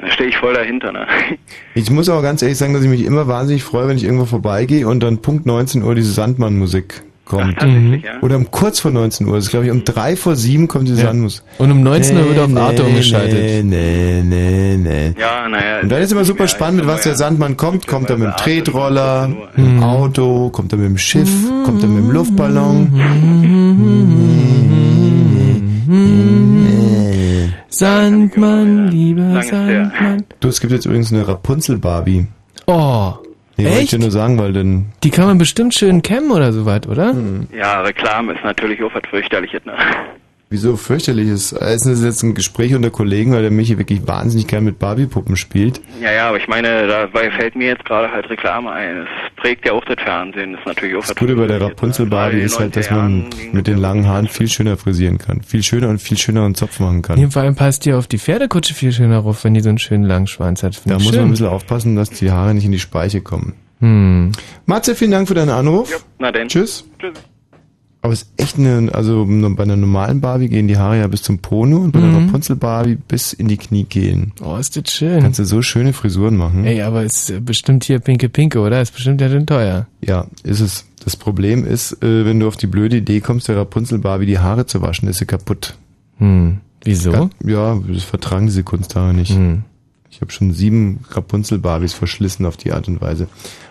da 0.00 0.10
stehe 0.10 0.28
ich 0.28 0.36
voll 0.36 0.54
dahinter, 0.54 0.92
ne? 0.92 1.06
Ich 1.74 1.90
muss 1.90 2.08
auch 2.08 2.22
ganz 2.22 2.42
ehrlich 2.42 2.58
sagen, 2.58 2.74
dass 2.74 2.82
ich 2.84 2.88
mich 2.90 3.04
immer 3.04 3.26
wahnsinnig 3.28 3.64
freue, 3.64 3.88
wenn 3.88 3.96
ich 3.96 4.04
irgendwo 4.04 4.26
vorbeigehe 4.26 4.86
und 4.86 5.00
dann 5.02 5.22
Punkt 5.22 5.46
19 5.46 5.82
Uhr 5.82 5.94
diese 5.94 6.12
Sandmann-Musik 6.12 7.02
kommt. 7.28 7.54
Ach, 7.56 7.60
tatsächlich, 7.60 8.02
ja? 8.02 8.20
Oder 8.22 8.36
um 8.36 8.50
kurz 8.50 8.80
vor 8.80 8.90
19 8.90 9.26
Uhr. 9.26 9.36
Das 9.36 9.44
ist, 9.44 9.50
glaube 9.50 9.66
ich, 9.66 9.70
um 9.70 9.84
drei 9.84 10.16
vor 10.16 10.34
sieben 10.34 10.66
kommt 10.66 10.88
diese 10.88 11.02
Ja. 11.02 11.10
Und 11.10 11.70
um 11.70 11.82
19 11.82 12.16
Uhr 12.16 12.28
wird 12.28 12.38
auf 12.38 12.56
Arte 12.56 12.82
nee, 12.82 12.88
umgeschaltet. 12.88 13.38
Nee, 13.38 13.62
nee, 13.62 14.22
nee, 14.24 14.76
nee. 14.76 15.14
Ja, 15.20 15.48
naja. 15.48 15.80
Und 15.82 15.90
dann 15.90 16.02
ist 16.02 16.10
immer 16.10 16.24
super 16.24 16.48
spannend, 16.48 16.80
mit 16.80 16.86
was 16.86 17.02
der 17.02 17.14
Sandmann 17.14 17.56
kommt. 17.56 17.86
Kommt 17.86 18.10
er 18.10 18.16
mit 18.16 18.28
dem 18.28 18.36
Tretroller, 18.36 19.28
mit 19.28 19.66
dem 19.66 19.82
Auto, 19.82 20.50
kommt 20.50 20.72
er 20.72 20.78
mit 20.78 20.88
dem 20.88 20.98
Schiff, 20.98 21.30
kommt 21.64 21.82
er 21.82 21.88
mit 21.88 22.04
dem 22.04 22.10
Luftballon. 22.10 22.90
Sandmann, 27.68 28.88
lieber. 28.88 29.42
Sandmann. 29.42 30.24
Du, 30.40 30.48
es 30.48 30.60
gibt 30.60 30.72
jetzt 30.72 30.86
übrigens 30.86 31.12
eine 31.12 31.28
Rapunzel-Barbie. 31.28 32.26
Oh, 32.66 33.14
Nee, 33.58 33.64
wollte 33.64 33.76
ich 33.76 33.82
echt? 33.84 33.92
dir 33.92 33.98
nur 33.98 34.10
sagen, 34.12 34.38
weil 34.38 34.52
dann... 34.52 34.86
Die 35.02 35.10
kann 35.10 35.26
man 35.26 35.36
bestimmt 35.36 35.74
schön 35.74 36.00
kämmen 36.00 36.30
oder 36.30 36.52
so 36.52 36.64
weit, 36.64 36.86
oder? 36.86 37.12
Ja, 37.52 37.80
Reklame 37.80 38.32
ist 38.34 38.44
natürlich 38.44 38.82
auch 38.82 38.94
was 38.94 39.02
fürchterliches, 39.10 39.64
ne? 39.64 39.74
Wieso 40.50 40.76
fürchterlich 40.78 41.28
ist? 41.28 41.52
Es 41.52 41.84
ist 41.84 42.02
jetzt 42.02 42.22
ein 42.22 42.34
Gespräch 42.34 42.74
unter 42.74 42.88
Kollegen, 42.88 43.32
weil 43.32 43.42
der 43.42 43.50
Michi 43.50 43.76
wirklich 43.76 44.06
wahnsinnig 44.06 44.46
gern 44.46 44.64
mit 44.64 44.78
Barbie-Puppen 44.78 45.36
spielt. 45.36 45.82
Ja, 46.02 46.10
ja, 46.10 46.28
aber 46.28 46.38
ich 46.38 46.48
meine, 46.48 46.86
dabei 46.86 47.30
fällt 47.30 47.54
mir 47.54 47.66
jetzt 47.66 47.84
gerade 47.84 48.10
halt 48.10 48.30
Reklame 48.30 48.70
ein. 48.70 49.00
Es 49.02 49.08
prägt 49.36 49.66
ja 49.66 49.72
auch 49.72 49.84
das 49.84 49.96
Fernsehen, 50.02 50.54
ist 50.54 50.64
natürlich 50.64 50.96
auch 50.96 51.04
Das 51.04 51.14
Gute 51.14 51.36
bei 51.36 51.46
der 51.46 51.60
Rapunzel-Barbie 51.60 52.40
ist 52.40 52.58
halt, 52.58 52.76
dass 52.76 52.90
man 52.90 53.26
mit 53.52 53.66
den 53.66 53.76
langen 53.76 54.06
Haaren 54.06 54.26
viel 54.26 54.48
schöner 54.48 54.78
frisieren 54.78 55.18
kann. 55.18 55.42
Viel 55.42 55.62
schöner 55.62 55.90
und 55.90 56.00
viel 56.00 56.16
schöneren 56.16 56.54
Zopf 56.54 56.80
machen 56.80 57.02
kann. 57.02 57.30
Vor 57.30 57.42
allem 57.42 57.54
passt 57.54 57.84
die 57.84 57.92
auf 57.92 58.06
die 58.06 58.18
Pferdekutsche 58.18 58.72
viel 58.72 58.92
schöner 58.92 59.18
rauf, 59.18 59.44
wenn 59.44 59.52
die 59.52 59.60
so 59.60 59.68
einen 59.68 59.78
schönen 59.78 60.04
langen 60.04 60.26
Schwanz 60.26 60.62
hat. 60.62 60.74
Find 60.76 60.90
Da 60.90 60.94
muss 60.94 61.08
schön. 61.08 61.16
man 61.16 61.24
ein 61.26 61.30
bisschen 61.32 61.46
aufpassen, 61.48 61.94
dass 61.94 62.08
die 62.08 62.30
Haare 62.30 62.54
nicht 62.54 62.64
in 62.64 62.72
die 62.72 62.78
Speiche 62.78 63.20
kommen. 63.20 63.52
Hm. 63.80 64.32
Matze, 64.64 64.94
vielen 64.94 65.10
Dank 65.10 65.28
für 65.28 65.34
deinen 65.34 65.50
Anruf. 65.50 66.04
Na 66.18 66.32
denn. 66.32 66.48
Tschüss. 66.48 66.84
Tschüss. 66.98 67.12
Aber 68.00 68.12
es 68.12 68.22
ist 68.22 68.30
echt 68.36 68.58
eine, 68.58 68.94
also 68.94 69.26
bei 69.28 69.62
einer 69.64 69.76
normalen 69.76 70.20
Barbie 70.20 70.48
gehen 70.48 70.68
die 70.68 70.76
Haare 70.76 70.98
ja 71.00 71.06
bis 71.08 71.22
zum 71.22 71.38
Pono 71.40 71.78
und 71.78 71.90
bei 71.92 71.98
der 72.00 72.08
Mhm. 72.10 72.26
Rapunzel-Barbie 72.26 72.96
bis 73.08 73.32
in 73.32 73.48
die 73.48 73.56
Kniekehlen. 73.56 74.32
Oh, 74.40 74.56
ist 74.56 74.76
das 74.76 74.92
schön. 74.92 75.20
Kannst 75.20 75.40
du 75.40 75.44
so 75.44 75.62
schöne 75.62 75.92
Frisuren 75.92 76.36
machen. 76.36 76.64
Ey, 76.64 76.80
aber 76.82 77.02
ist 77.02 77.28
äh, 77.30 77.40
bestimmt 77.40 77.82
hier 77.84 77.98
Pinke 77.98 78.28
Pinke, 78.28 78.60
oder? 78.60 78.80
Ist 78.80 78.94
bestimmt 78.94 79.20
ja 79.20 79.28
dann 79.28 79.46
teuer. 79.46 79.88
Ja, 80.00 80.26
ist 80.44 80.60
es. 80.60 80.84
Das 81.04 81.16
Problem 81.16 81.64
ist, 81.66 82.00
äh, 82.02 82.24
wenn 82.24 82.38
du 82.38 82.46
auf 82.46 82.56
die 82.56 82.66
blöde 82.68 82.98
Idee 82.98 83.20
kommst, 83.20 83.48
der 83.48 83.56
Rapunzel-Barbie 83.56 84.26
die 84.26 84.38
Haare 84.38 84.66
zu 84.66 84.80
waschen, 84.80 85.08
ist 85.08 85.18
sie 85.18 85.26
kaputt. 85.26 85.74
Hm. 86.18 86.58
Wieso? 86.84 87.30
Ja, 87.44 87.80
das 87.92 88.04
vertragen 88.04 88.46
diese 88.46 88.62
Kunsthaare 88.62 89.12
nicht. 89.12 89.32
Hm. 89.34 89.64
Ich 90.10 90.20
habe 90.20 90.32
schon 90.32 90.52
sieben 90.52 91.04
Rapunzel-Barbies 91.10 91.94
verschlissen 91.94 92.46
auf 92.46 92.56
die 92.56 92.72
Art 92.72 92.88
und 92.88 93.00
Weise. 93.00 93.28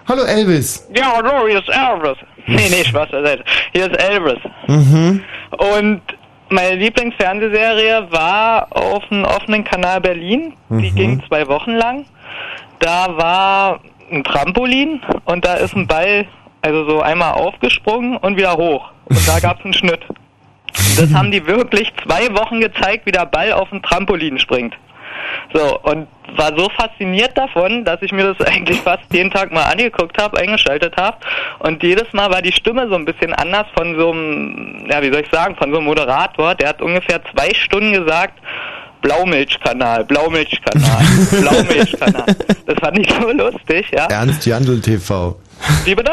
Hallo 0.08 0.24
Elvis. 0.24 0.88
Ja, 0.96 1.14
hallo, 1.18 1.48
hier 1.48 1.60
ist 1.60 1.70
Elvis. 1.70 2.18
Nee, 2.50 2.70
nee, 2.70 2.86
Spaß 2.86 3.12
beiseite. 3.12 3.44
Hier 3.74 3.92
ist 3.92 4.02
Elvis. 4.02 4.40
Mhm. 4.68 5.22
Und 5.58 6.02
meine 6.48 6.76
Lieblingsfernsehserie 6.76 8.08
war 8.10 8.68
auf 8.70 9.04
dem 9.10 9.26
offenen 9.26 9.66
Kanal 9.66 10.00
Berlin. 10.00 10.54
Die 10.70 10.92
Mhm. 10.92 10.96
ging 10.96 11.24
zwei 11.28 11.46
Wochen 11.50 11.72
lang. 11.72 12.06
Da 12.80 13.18
war 13.18 13.82
ein 14.10 14.24
Trampolin 14.24 15.02
und 15.26 15.44
da 15.44 15.56
ist 15.56 15.76
ein 15.76 15.88
Ball, 15.88 16.26
also 16.62 16.90
so 16.90 17.02
einmal 17.02 17.34
aufgesprungen 17.34 18.16
und 18.16 18.38
wieder 18.38 18.56
hoch. 18.56 18.92
Und 19.10 19.28
da 19.28 19.42
gab 19.42 19.60
es 19.60 19.66
einen 19.66 19.74
Schnitt. 19.74 20.06
Und 20.10 20.98
das 21.02 21.14
haben 21.14 21.32
die 21.32 21.46
wirklich 21.48 21.92
zwei 22.06 22.34
Wochen 22.34 22.62
gezeigt, 22.62 23.06
wie 23.08 23.12
der 23.12 23.26
Ball 23.26 23.52
auf 23.52 23.74
ein 23.74 23.82
Trampolin 23.82 24.40
springt. 24.40 24.74
So, 25.54 25.80
und 25.82 26.08
war 26.36 26.58
so 26.58 26.70
fasziniert 26.70 27.38
davon, 27.38 27.86
dass 27.86 28.02
ich 28.02 28.12
mir 28.12 28.34
das 28.34 28.48
eigentlich 28.48 28.80
fast 28.82 29.04
jeden 29.12 29.32
Tag 29.32 29.52
mal 29.52 29.64
angeguckt 29.64 30.22
habe, 30.22 30.38
eingeschaltet 30.38 30.96
habe. 30.98 31.18
Und 31.60 31.84
jedes 31.84 32.12
Mal 32.14 32.32
war 32.32 32.42
die 32.42 32.52
Stimme 32.52 32.88
so 32.90 32.96
ein 32.96 33.06
bisschen 33.06 33.34
anders 33.34 33.68
von 33.76 33.98
so 33.98 34.12
einem, 34.12 34.86
ja, 34.90 35.02
wie 35.02 35.12
soll 35.12 35.22
ich 35.22 35.32
sagen, 35.32 35.56
von 35.56 35.72
so 35.72 35.78
einem 35.78 35.86
Moderator. 35.86 36.56
Der 36.56 36.70
hat 36.70 36.82
ungefähr 36.82 37.22
zwei 37.32 37.54
Stunden 37.54 37.94
gesagt, 37.94 38.40
Blaumilchkanal, 39.02 40.06
Blaumilchkanal, 40.06 41.04
Blaumilchkanal. 41.42 42.26
Das 42.66 42.76
fand 42.80 43.00
ich 43.00 43.08
so 43.20 43.32
lustig, 43.32 43.86
ja. 43.92 44.06
Ernst 44.08 44.46
Jandl 44.46 44.80
TV. 44.82 45.38
Wie 45.86 45.96
bitte? 45.96 46.12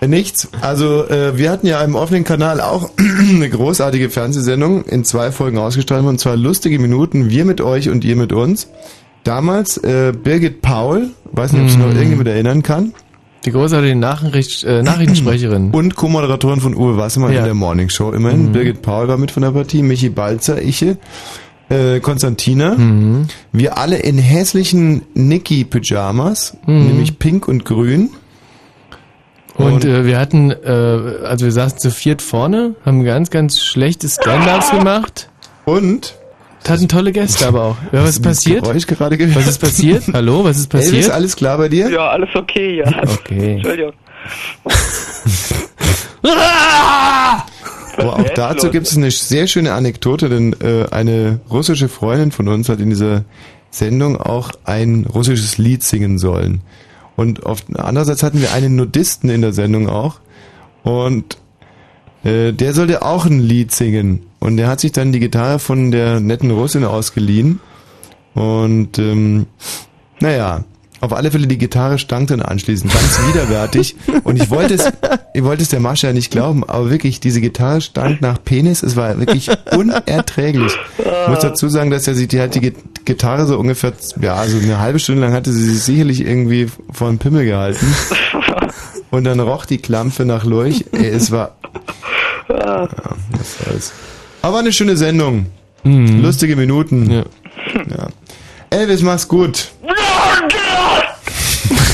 Äh, 0.00 0.06
Nichts. 0.08 0.48
Also 0.60 1.06
äh, 1.08 1.36
wir 1.36 1.50
hatten 1.50 1.66
ja 1.66 1.82
im 1.82 1.94
offenen 1.94 2.24
Kanal 2.24 2.60
auch 2.60 2.90
eine 3.28 3.48
großartige 3.48 4.08
Fernsehsendung 4.10 4.84
in 4.84 5.04
zwei 5.04 5.30
Folgen 5.32 5.58
ausgestrahlt 5.58 6.04
und 6.04 6.18
zwar 6.20 6.36
lustige 6.36 6.78
Minuten, 6.78 7.28
wir 7.30 7.44
mit 7.44 7.60
euch 7.60 7.88
und 7.90 8.04
ihr 8.04 8.16
mit 8.16 8.32
uns. 8.32 8.68
Damals 9.24 9.76
äh, 9.78 10.12
Birgit 10.12 10.62
Paul, 10.62 11.10
weiß 11.32 11.52
nicht, 11.52 11.62
ob 11.62 11.68
sich 11.68 11.78
noch 11.78 11.88
irgendjemand 11.88 12.28
erinnern 12.28 12.62
kann. 12.62 12.94
Die 13.44 13.52
großartige 13.52 13.94
Nachricht, 13.94 14.64
äh, 14.64 14.82
Nachrichtensprecherin. 14.82 15.70
Und 15.72 15.94
Co-Moderatorin 15.94 16.60
von 16.60 16.74
Uwe 16.74 16.96
Wassermann 16.96 17.32
Ja. 17.32 17.40
in 17.40 17.44
der 17.44 17.54
Morning 17.54 17.88
Show 17.88 18.10
immerhin. 18.12 18.46
Mhm. 18.46 18.52
Birgit 18.52 18.82
Paul 18.82 19.06
war 19.08 19.16
mit 19.18 19.30
von 19.30 19.42
der 19.42 19.50
Partie, 19.50 19.82
Michi 19.82 20.08
Balzer, 20.08 20.60
Iche, 20.62 20.96
äh, 21.68 22.00
Konstantina. 22.00 22.74
Mhm. 22.76 23.26
Wir 23.52 23.78
alle 23.78 23.98
in 23.98 24.18
hässlichen 24.18 25.02
Niki-Pyjamas, 25.14 26.56
Mhm. 26.66 26.86
nämlich 26.86 27.18
pink 27.18 27.46
und 27.48 27.64
grün. 27.64 28.10
Und, 29.56 29.84
äh, 29.84 30.04
wir 30.06 30.18
hatten, 30.20 30.50
äh, 30.50 31.24
also 31.26 31.44
wir 31.44 31.52
saßen 31.52 31.78
zu 31.80 31.90
viert 31.90 32.22
vorne, 32.22 32.76
haben 32.84 33.02
ganz, 33.04 33.30
ganz 33.30 33.60
schlechte 33.60 34.08
Stand-ups 34.08 34.70
gemacht. 34.70 35.28
Und? 35.64 36.14
Hatten 36.68 36.86
tolle 36.88 37.12
Gäste 37.12 37.46
aber 37.48 37.62
auch. 37.64 37.76
Ja, 37.92 38.02
was 38.02 38.10
ist 38.10 38.22
passiert? 38.22 38.62
Geräusch 38.64 38.86
gerade 38.86 39.16
gehört? 39.16 39.36
Was 39.36 39.46
ist 39.48 39.58
passiert? 39.58 40.04
Hallo, 40.12 40.44
was 40.44 40.58
ist 40.58 40.68
passiert? 40.68 40.92
Elvis, 40.94 41.08
alles 41.10 41.34
klar 41.34 41.56
bei 41.56 41.68
dir? 41.68 41.88
Ja, 41.90 42.08
alles 42.10 42.28
okay, 42.34 42.78
ja. 42.78 43.02
Okay. 43.02 43.54
Entschuldigung. 43.54 43.92
Aber 47.98 48.16
auch 48.16 48.30
dazu 48.30 48.70
gibt 48.70 48.86
es 48.86 48.96
eine 48.96 49.10
sehr 49.10 49.46
schöne 49.46 49.72
Anekdote, 49.72 50.28
denn 50.28 50.54
äh, 50.60 50.86
eine 50.90 51.40
russische 51.50 51.88
Freundin 51.88 52.32
von 52.32 52.48
uns 52.48 52.68
hat 52.68 52.80
in 52.80 52.90
dieser 52.90 53.24
Sendung 53.70 54.16
auch 54.16 54.52
ein 54.64 55.04
russisches 55.06 55.58
Lied 55.58 55.82
singen 55.82 56.18
sollen. 56.18 56.62
Und 57.16 57.44
auf, 57.44 57.64
andererseits 57.74 58.22
hatten 58.22 58.40
wir 58.40 58.52
einen 58.52 58.76
Nudisten 58.76 59.28
in 59.28 59.42
der 59.42 59.52
Sendung 59.52 59.88
auch. 59.88 60.20
Und 60.84 61.38
äh, 62.24 62.52
der 62.52 62.72
sollte 62.72 63.02
auch 63.02 63.26
ein 63.26 63.40
Lied 63.40 63.72
singen. 63.72 64.22
Und 64.38 64.56
der 64.56 64.68
hat 64.68 64.80
sich 64.80 64.92
dann 64.92 65.12
die 65.12 65.20
Gitarre 65.20 65.58
von 65.58 65.90
der 65.90 66.20
netten 66.20 66.50
Russin 66.50 66.84
ausgeliehen. 66.84 67.60
Und 68.34 68.98
ähm, 68.98 69.46
naja, 70.20 70.64
auf 71.00 71.12
alle 71.12 71.30
Fälle 71.30 71.46
die 71.46 71.58
Gitarre 71.58 71.98
stank 71.98 72.28
dann 72.28 72.42
anschließend 72.42 72.92
ganz 72.92 73.18
widerwärtig. 73.28 73.96
Und 74.24 74.40
ich 74.42 74.50
wollte 74.50 74.74
es, 74.74 74.88
ich 75.34 75.44
wollte 75.44 75.62
es 75.62 75.68
der 75.68 75.80
Mascha 75.80 76.12
nicht 76.12 76.30
glauben, 76.30 76.64
aber 76.68 76.90
wirklich, 76.90 77.20
diese 77.20 77.40
Gitarre 77.40 77.80
stank 77.80 78.20
nach 78.20 78.42
Penis. 78.44 78.82
Es 78.82 78.96
war 78.96 79.18
wirklich 79.18 79.48
unerträglich. 79.76 80.72
Ich 80.98 81.28
muss 81.28 81.40
dazu 81.40 81.68
sagen, 81.68 81.90
dass 81.90 82.08
er 82.08 82.14
sich 82.14 82.28
die, 82.28 82.40
hat 82.40 82.54
die 82.54 82.60
Git- 82.60 83.04
Gitarre 83.04 83.46
so 83.46 83.58
ungefähr, 83.58 83.92
ja, 84.20 84.44
so 84.46 84.58
eine 84.58 84.78
halbe 84.80 84.98
Stunde 84.98 85.22
lang 85.22 85.32
hatte 85.32 85.52
sie 85.52 85.64
sich 85.64 85.82
sicherlich 85.82 86.20
irgendwie 86.20 86.68
vor 86.92 87.08
den 87.08 87.18
Pimmel 87.18 87.44
gehalten. 87.44 87.86
Und 89.10 89.24
dann 89.24 89.40
roch 89.40 89.64
die 89.66 89.78
Klampfe 89.78 90.24
nach 90.24 90.44
Lurch. 90.44 90.84
Ey, 90.92 91.06
es 91.08 91.30
war, 91.30 91.56
ja, 92.48 92.88
was 93.30 93.56
soll's. 93.64 93.92
Aber 94.42 94.58
eine 94.58 94.72
schöne 94.72 94.96
Sendung. 94.96 95.46
Lustige 95.84 96.56
Minuten. 96.56 97.10
Ja. 97.10 97.24
Elvis, 98.70 99.00
mach's 99.02 99.26
gut. 99.28 99.70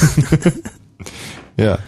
ja. 1.56 1.78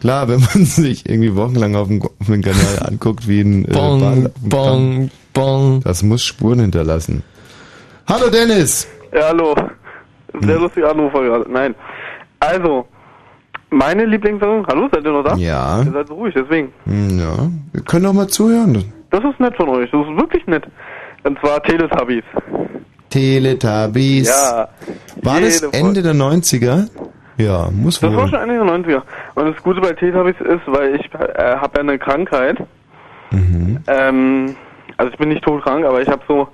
Klar, 0.00 0.28
wenn 0.28 0.40
man 0.40 0.64
sich 0.66 1.08
irgendwie 1.08 1.34
wochenlang 1.34 1.76
auf 1.76 1.88
dem, 1.88 2.02
auf 2.02 2.26
dem 2.26 2.42
Kanal 2.42 2.78
anguckt, 2.86 3.26
wie 3.26 3.40
ein 3.40 3.64
äh, 3.64 3.72
Bong, 3.72 4.00
Ball- 4.00 4.32
bong, 4.42 5.10
bong. 5.32 5.80
Das 5.82 6.02
muss 6.02 6.22
Spuren 6.22 6.60
hinterlassen. 6.60 7.22
Hallo 8.06 8.28
Dennis! 8.28 8.86
Ja, 9.14 9.28
hallo. 9.28 9.54
Sehr 10.42 10.58
lustiger 10.58 10.90
Anrufer 10.90 11.22
gerade. 11.22 11.50
Nein. 11.50 11.74
Also, 12.40 12.86
meine 13.70 14.04
Lieblingssendung, 14.04 14.66
hallo, 14.66 14.88
seid 14.92 15.04
ihr 15.04 15.12
noch 15.12 15.22
da? 15.22 15.36
Ja. 15.36 15.82
Ihr 15.82 15.92
seid 15.92 16.08
so 16.08 16.14
ruhig, 16.14 16.34
deswegen. 16.36 16.70
Hm, 16.84 17.18
Ja, 17.18 17.48
wir 17.72 17.82
können 17.82 18.04
doch 18.04 18.12
mal 18.12 18.28
zuhören. 18.28 18.84
Das 19.10 19.22
ist 19.24 19.38
nett 19.40 19.54
von 19.56 19.68
euch, 19.70 19.88
das 19.90 20.00
ist 20.02 20.16
wirklich 20.20 20.46
nett. 20.46 20.64
Und 21.22 21.38
zwar 21.38 21.62
Teletubbies. 21.62 22.24
Teletubbies. 23.08 24.28
Ja. 24.28 24.68
War 25.22 25.40
das 25.40 25.62
Ende 25.62 26.02
der 26.02 26.14
90er? 26.14 26.88
Ja, 27.36 27.68
muss 27.72 28.00
Das 28.00 28.14
war 28.14 28.28
schon 28.28 28.40
Ende 28.40 28.54
der 28.54 28.64
90er. 28.64 29.02
Und 29.34 29.54
das 29.54 29.62
Gute 29.62 29.80
bei 29.80 29.92
Teletubbies 29.92 30.40
ist, 30.40 30.62
weil 30.66 30.94
ich 30.96 31.06
äh, 31.14 31.56
habe 31.56 31.72
ja 31.74 31.80
eine 31.80 31.98
Krankheit. 31.98 32.58
Mhm. 33.30 33.80
Ähm, 33.86 34.56
also 34.96 35.12
ich 35.12 35.18
bin 35.18 35.30
nicht 35.30 35.44
todkrank, 35.44 35.84
aber 35.84 36.00
ich 36.00 36.08
habe 36.08 36.22
so, 36.28 36.48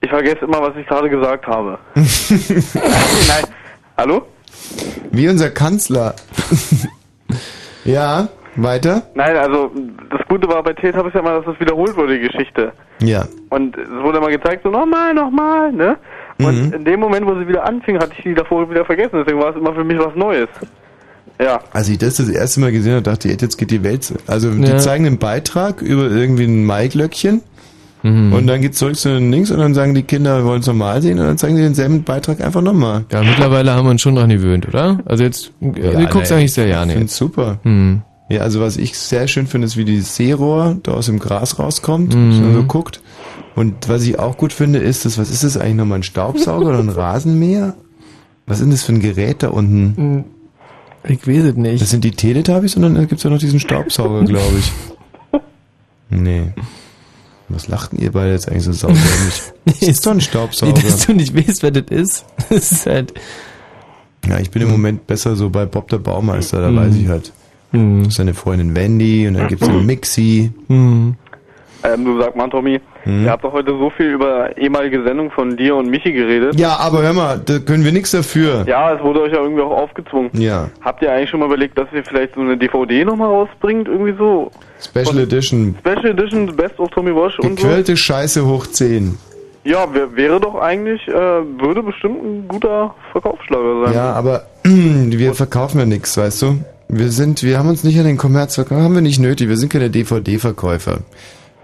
ich 0.00 0.10
vergesse 0.10 0.44
immer, 0.44 0.60
was 0.60 0.76
ich 0.76 0.86
gerade 0.86 1.08
gesagt 1.08 1.46
habe. 1.46 1.78
Nein. 1.94 3.44
Hallo? 3.96 4.26
Wie 5.10 5.28
unser 5.28 5.50
Kanzler. 5.50 6.14
ja, 7.84 8.28
weiter? 8.56 9.02
Nein, 9.14 9.36
also 9.36 9.70
das 10.10 10.20
Gute 10.28 10.48
war 10.48 10.62
bei 10.62 10.74
Teletubbies 10.74 11.14
ja 11.14 11.20
immer, 11.20 11.40
dass 11.40 11.54
es 11.54 11.60
wiederholt 11.60 11.96
wurde, 11.96 12.18
die 12.18 12.28
Geschichte. 12.28 12.72
Ja. 13.00 13.24
Und 13.48 13.76
es 13.76 13.88
wurde 14.02 14.18
immer 14.18 14.30
gezeigt, 14.30 14.62
so 14.64 14.70
nochmal, 14.70 15.14
nochmal, 15.14 15.72
ne? 15.72 15.96
Und 16.38 16.66
Mhm. 16.68 16.72
in 16.72 16.84
dem 16.84 17.00
Moment, 17.00 17.26
wo 17.26 17.34
sie 17.38 17.46
wieder 17.46 17.64
anfing, 17.64 17.98
hatte 17.98 18.12
ich 18.16 18.22
die 18.24 18.34
davor 18.34 18.68
wieder 18.70 18.84
vergessen. 18.84 19.12
Deswegen 19.18 19.38
war 19.38 19.50
es 19.50 19.56
immer 19.56 19.74
für 19.74 19.84
mich 19.84 19.98
was 19.98 20.14
Neues. 20.16 20.48
Ja. 21.40 21.60
Als 21.72 21.88
ich 21.88 21.98
das 21.98 22.16
das 22.16 22.28
erste 22.28 22.60
Mal 22.60 22.72
gesehen 22.72 22.92
habe, 22.92 23.02
dachte 23.02 23.28
ich, 23.28 23.40
jetzt 23.40 23.56
geht 23.58 23.70
die 23.70 23.82
Welt. 23.82 24.04
zu- 24.04 24.14
Also 24.26 24.50
die 24.50 24.62
Ja. 24.62 24.78
zeigen 24.78 25.06
einen 25.06 25.18
Beitrag 25.18 25.82
über 25.82 26.04
irgendwie 26.10 26.44
ein 26.44 26.64
Maiglöckchen 26.64 27.42
Mhm. 28.02 28.32
und 28.32 28.46
dann 28.46 28.60
geht's 28.60 28.78
zurück 28.78 28.96
zu 28.96 29.08
den 29.08 29.30
Links 29.30 29.50
und 29.50 29.58
dann 29.58 29.74
sagen 29.74 29.94
die 29.94 30.02
Kinder, 30.02 30.38
wir 30.38 30.44
wollen 30.44 30.60
es 30.60 30.66
nochmal 30.66 31.00
sehen 31.02 31.18
und 31.18 31.26
dann 31.26 31.38
zeigen 31.38 31.56
sie 31.56 31.62
denselben 31.62 32.02
Beitrag 32.04 32.40
einfach 32.40 32.60
nochmal. 32.62 33.04
Ja, 33.12 33.22
mittlerweile 33.22 33.72
haben 33.72 33.86
wir 33.86 33.90
uns 33.90 34.02
schon 34.02 34.14
dran 34.14 34.28
gewöhnt, 34.30 34.68
oder? 34.68 35.00
Also 35.04 35.24
jetzt, 35.24 35.52
ja, 35.60 35.92
du 35.92 36.06
guckst 36.06 36.32
eigentlich 36.32 36.52
sehr 36.52 36.66
ich 36.66 36.72
gerne 36.72 36.92
find's 36.92 37.12
jetzt. 37.12 37.18
super. 37.18 37.58
Hm. 37.62 38.02
Ja, 38.28 38.40
also 38.42 38.60
was 38.60 38.76
ich 38.76 38.96
sehr 38.98 39.26
schön 39.28 39.46
finde, 39.46 39.66
ist, 39.66 39.76
wie 39.76 39.84
die 39.84 40.00
Seerohr 40.00 40.76
da 40.82 40.92
aus 40.92 41.06
dem 41.06 41.18
Gras 41.18 41.58
rauskommt, 41.58 42.14
Mhm. 42.14 42.32
so, 42.32 42.52
so 42.52 42.62
guckt. 42.64 43.00
Und 43.54 43.88
was 43.88 44.02
ich 44.04 44.18
auch 44.18 44.36
gut 44.38 44.52
finde, 44.52 44.78
ist 44.78 45.04
das, 45.04 45.18
was 45.18 45.30
ist 45.30 45.44
das 45.44 45.56
eigentlich 45.56 45.74
nochmal, 45.76 45.98
ein 46.00 46.02
Staubsauger 46.02 46.68
oder 46.68 46.78
ein 46.78 46.88
Rasenmäher? 46.90 47.74
Was 48.46 48.58
ist 48.58 48.64
denn 48.64 48.70
das 48.70 48.82
für 48.82 48.92
ein 48.92 49.00
Gerät 49.00 49.42
da 49.42 49.48
unten? 49.50 49.94
Hm, 49.96 50.24
Ich 51.04 51.26
weiß 51.26 51.44
es 51.44 51.54
nicht. 51.56 51.82
Das 51.82 51.90
sind 51.90 52.02
die 52.04 52.10
Teletubbies 52.12 52.76
und 52.76 52.82
dann 52.82 52.94
gibt 53.06 53.12
es 53.14 53.22
ja 53.22 53.30
noch 53.30 53.38
diesen 53.38 53.60
Staubsauger, 53.60 54.24
glaube 54.26 54.58
ich. 54.58 54.72
Nee. 56.10 56.52
Was 57.48 57.68
lachten 57.68 57.98
ihr 57.98 58.12
beide 58.12 58.32
jetzt 58.32 58.48
eigentlich 58.48 58.64
so 58.64 58.72
saudämlich? 58.72 59.42
Das 59.66 59.82
ist 59.82 60.06
doch 60.06 60.12
ein 60.12 60.20
Staubsauger. 60.22 60.72
Nee, 60.72 60.82
dass 60.82 61.06
du 61.06 61.12
nicht 61.12 61.36
weißt, 61.36 61.62
wer 61.62 61.70
das 61.70 61.84
ist. 61.90 62.24
Das 62.48 62.72
ist 62.72 62.86
halt. 62.86 63.12
Ja, 64.26 64.38
ich 64.38 64.50
bin 64.50 64.62
im 64.62 64.70
Moment 64.70 65.06
besser 65.06 65.36
so 65.36 65.50
bei 65.50 65.66
Bob 65.66 65.88
der 65.88 65.98
Baumeister, 65.98 66.60
da 66.62 66.70
Mhm. 66.70 66.76
weiß 66.76 66.94
ich 66.94 67.08
halt. 67.08 67.32
Mhm. 67.72 68.10
Seine 68.10 68.34
Freundin 68.34 68.74
Wendy 68.74 69.26
und 69.26 69.34
dann 69.34 69.48
gibt's 69.48 69.66
den 69.66 69.84
Mixi. 69.84 70.50
Mhm. 70.68 71.16
Ähm, 71.84 72.04
du 72.04 72.18
sag 72.20 72.36
mal, 72.36 72.48
Tommy, 72.48 72.80
Hm? 73.04 73.24
ihr 73.24 73.30
habt 73.30 73.44
doch 73.44 73.52
heute 73.52 73.72
so 73.72 73.90
viel 73.90 74.06
über 74.06 74.56
ehemalige 74.56 75.02
Sendung 75.02 75.30
von 75.30 75.56
dir 75.56 75.76
und 75.76 75.88
Michi 75.88 76.12
geredet. 76.12 76.58
Ja, 76.58 76.76
aber 76.76 77.02
hör 77.02 77.12
mal, 77.12 77.40
da 77.44 77.58
können 77.58 77.84
wir 77.84 77.92
nichts 77.92 78.12
dafür. 78.12 78.64
Ja, 78.66 78.94
es 78.94 79.02
wurde 79.02 79.22
euch 79.22 79.32
ja 79.32 79.40
irgendwie 79.40 79.62
auch 79.62 79.72
aufgezwungen. 79.72 80.30
Ja. 80.34 80.68
Habt 80.80 81.02
ihr 81.02 81.12
eigentlich 81.12 81.30
schon 81.30 81.40
mal 81.40 81.46
überlegt, 81.46 81.76
dass 81.78 81.88
ihr 81.92 82.04
vielleicht 82.04 82.34
so 82.34 82.40
eine 82.40 82.56
DVD 82.56 83.04
nochmal 83.04 83.28
rausbringt? 83.28 83.88
Irgendwie 83.88 84.14
so? 84.16 84.50
Special 84.80 85.18
Edition. 85.18 85.76
Special 85.80 86.06
Edition, 86.06 86.54
Best 86.56 86.78
of 86.78 86.90
Tommy 86.90 87.14
Walsh 87.14 87.38
und 87.40 87.58
so? 87.58 87.66
Gequälte 87.66 87.96
Scheiße 87.96 88.46
hoch 88.46 88.66
10. 88.66 89.18
Ja, 89.64 89.92
wär, 89.94 90.16
wäre 90.16 90.40
doch 90.40 90.56
eigentlich, 90.56 91.06
äh, 91.06 91.12
würde 91.12 91.82
bestimmt 91.82 92.22
ein 92.22 92.48
guter 92.48 92.94
Verkaufsschlager 93.12 93.86
sein. 93.86 93.94
Ja, 93.94 94.12
aber 94.12 94.46
wir 94.64 95.34
verkaufen 95.34 95.78
ja 95.78 95.86
nichts, 95.86 96.16
weißt 96.16 96.42
du? 96.42 96.58
Wir 96.88 97.10
sind, 97.10 97.42
wir 97.42 97.58
haben 97.58 97.68
uns 97.68 97.84
nicht 97.84 97.98
an 97.98 98.04
den 98.04 98.16
Kommerz 98.18 98.56
verkauft, 98.56 98.82
haben 98.82 98.94
wir 98.94 99.00
nicht 99.00 99.20
nötig. 99.20 99.48
Wir 99.48 99.56
sind 99.56 99.72
keine 99.72 99.88
DVD-Verkäufer. 99.88 100.98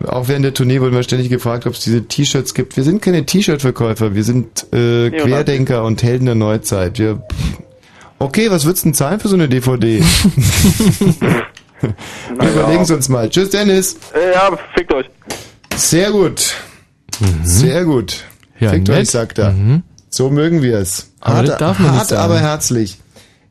Auch 0.06 0.28
während 0.28 0.44
der 0.44 0.54
Tournee 0.54 0.80
wurden 0.80 0.94
wir 0.94 1.02
ständig 1.02 1.28
gefragt, 1.28 1.66
ob 1.66 1.74
es 1.74 1.80
diese 1.80 2.06
T-Shirts 2.06 2.54
gibt. 2.54 2.76
Wir 2.76 2.84
sind 2.84 3.02
keine 3.02 3.26
T-Shirt-Verkäufer, 3.26 4.14
wir 4.14 4.22
sind 4.22 4.66
äh, 4.72 5.10
Neonazi. 5.10 5.28
Querdenker 5.28 5.84
und 5.84 6.02
Helden 6.02 6.26
der 6.26 6.34
Neuzeit. 6.36 6.98
Wir, 7.00 7.22
okay, 8.20 8.50
was 8.50 8.64
wird's 8.64 8.82
denn 8.82 8.94
zahlen 8.94 9.18
für 9.18 9.28
so 9.28 9.34
eine 9.34 9.48
DVD? 9.48 10.00
wir 11.80 12.50
überlegen 12.50 12.82
es 12.82 12.90
uns 12.90 13.08
mal. 13.08 13.28
Tschüss, 13.28 13.50
Dennis. 13.50 13.96
Äh, 14.14 14.34
ja, 14.34 14.56
fickt 14.76 14.92
euch. 14.94 15.06
Sehr 15.74 16.12
gut. 16.12 16.54
Sehr 17.42 17.84
gut. 17.84 18.24
Ja, 18.60 18.70
Fickt 18.70 18.88
nett. 18.88 18.98
euch, 18.98 19.10
sagt 19.10 19.38
er. 19.38 19.52
Mhm. 19.52 19.82
So 20.10 20.30
mögen 20.30 20.62
wir 20.62 20.78
es. 20.78 21.12
Aber 21.20 21.36
Hart, 21.38 21.60
nicht 21.60 21.60
hart 21.60 22.12
aber 22.12 22.38
herzlich. 22.38 22.98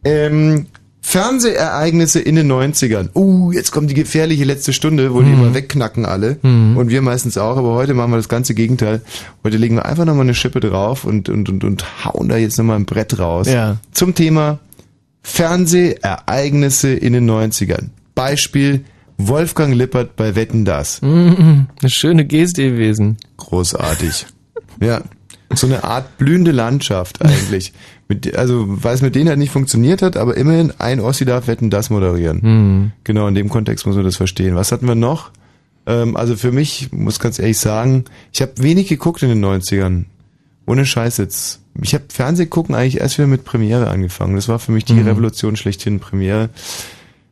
Ähm, 0.04 0.68
Fernsehereignisse 1.10 2.20
in 2.20 2.36
den 2.36 2.52
90ern. 2.52 3.10
Uh, 3.16 3.54
jetzt 3.54 3.72
kommt 3.72 3.90
die 3.90 3.94
gefährliche 3.94 4.44
letzte 4.44 4.74
Stunde, 4.74 5.14
wo 5.14 5.22
die 5.22 5.30
Mhm. 5.30 5.40
immer 5.42 5.54
wegknacken 5.54 6.06
alle. 6.06 6.38
Mhm. 6.42 6.76
Und 6.76 6.90
wir 6.90 7.02
meistens 7.02 7.38
auch, 7.38 7.56
aber 7.56 7.76
heute 7.76 7.94
machen 7.94 8.12
wir 8.12 8.18
das 8.18 8.28
ganze 8.28 8.54
Gegenteil. 8.54 9.02
Heute 9.42 9.56
legen 9.56 9.76
wir 9.76 9.86
einfach 9.86 10.04
nochmal 10.04 10.24
eine 10.26 10.34
Schippe 10.36 10.60
drauf 10.60 11.06
und, 11.06 11.30
und, 11.30 11.48
und, 11.48 11.64
und 11.64 12.04
hauen 12.04 12.28
da 12.28 12.36
jetzt 12.36 12.58
nochmal 12.58 12.76
ein 12.76 12.86
Brett 12.86 13.20
raus. 13.20 13.48
Ja. 13.48 13.78
Zum 13.94 14.16
Thema 14.16 14.60
Fernsehereignisse 15.24 16.90
in 16.94 17.14
den 17.14 17.30
90ern. 17.30 17.90
Beispiel 18.14 18.84
Wolfgang 19.18 19.74
Lippert 19.76 20.18
bei 20.18 20.36
Wetten 20.36 20.66
Das. 20.66 21.02
Mhm. 21.02 21.68
Eine 21.80 21.90
schöne 21.90 22.26
Geste 22.26 22.64
gewesen. 22.72 23.16
Großartig. 23.38 24.26
Ja. 24.82 25.02
So 25.56 25.68
eine 25.68 25.86
Art 25.86 26.18
blühende 26.18 26.52
Landschaft 26.52 27.22
eigentlich. 27.22 27.72
Mit, 28.10 28.38
also, 28.38 28.66
weil 28.68 28.96
es 28.96 29.02
mit 29.02 29.16
denen 29.16 29.28
halt 29.28 29.40
nicht 29.40 29.52
funktioniert 29.52 30.02
hat, 30.02 30.16
aber 30.16 30.38
immerhin 30.38 30.72
ein 30.78 31.02
Ossi 31.02 31.26
darf 31.26 31.48
Wetten 31.48 31.70
das 31.70 31.90
moderieren. 31.90 32.40
Mhm. 32.42 32.92
Genau, 33.04 33.28
in 33.28 33.36
dem 33.36 33.50
Kontext 33.50 33.86
muss 33.86 33.96
man 33.96 34.06
das 34.06 34.16
verstehen. 34.16 34.56
Was 34.56 34.72
hatten 34.72 34.88
wir 34.88 34.96
noch? 34.96 35.32
Ähm, 35.86 36.16
also 36.16 36.36
für 36.38 36.52
mich, 36.54 36.92
muss 36.94 37.20
ganz 37.20 37.38
ehrlich 37.38 37.58
sagen, 37.58 38.06
ich 38.32 38.42
habe 38.42 38.54
wenig 38.58 38.88
geguckt 38.88 39.24
in 39.24 39.30
den 39.30 39.44
90ern. 39.44 40.06
Ohne 40.66 40.86
Scheiß 40.86 41.18
jetzt. 41.18 41.62
Ich 41.82 41.94
habe 41.94 42.06
Fernsehgucken 42.10 42.76
eigentlich 42.76 43.00
erst 43.00 43.18
wieder 43.18 43.28
mit 43.28 43.44
Premiere 43.46 43.90
angefangen. 43.90 44.36
Das 44.36 44.48
war 44.48 44.60
für 44.60 44.72
mich 44.72 44.86
die 44.86 44.94
Mhm. 44.94 45.08
Revolution 45.08 45.56
schlechthin 45.56 46.00
Premiere. 46.00 46.50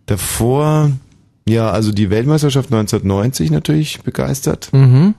Davor, 0.05 0.91
ja, 1.47 1.69
also 1.69 1.91
die 1.91 2.09
Weltmeisterschaft 2.09 2.71
1990 2.71 3.51
natürlich 3.51 4.01
begeistert. 4.01 4.69
Mhm. 4.71 5.15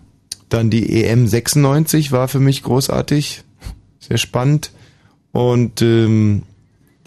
Dann 0.49 0.70
die 0.70 1.03
EM 1.05 1.27
96 1.27 2.12
war 2.12 2.28
für 2.28 2.41
mich 2.41 2.62
großartig, 2.62 3.43
sehr 4.01 4.19
spannend. 4.19 4.70
Und 5.36 5.82
ähm, 5.82 6.44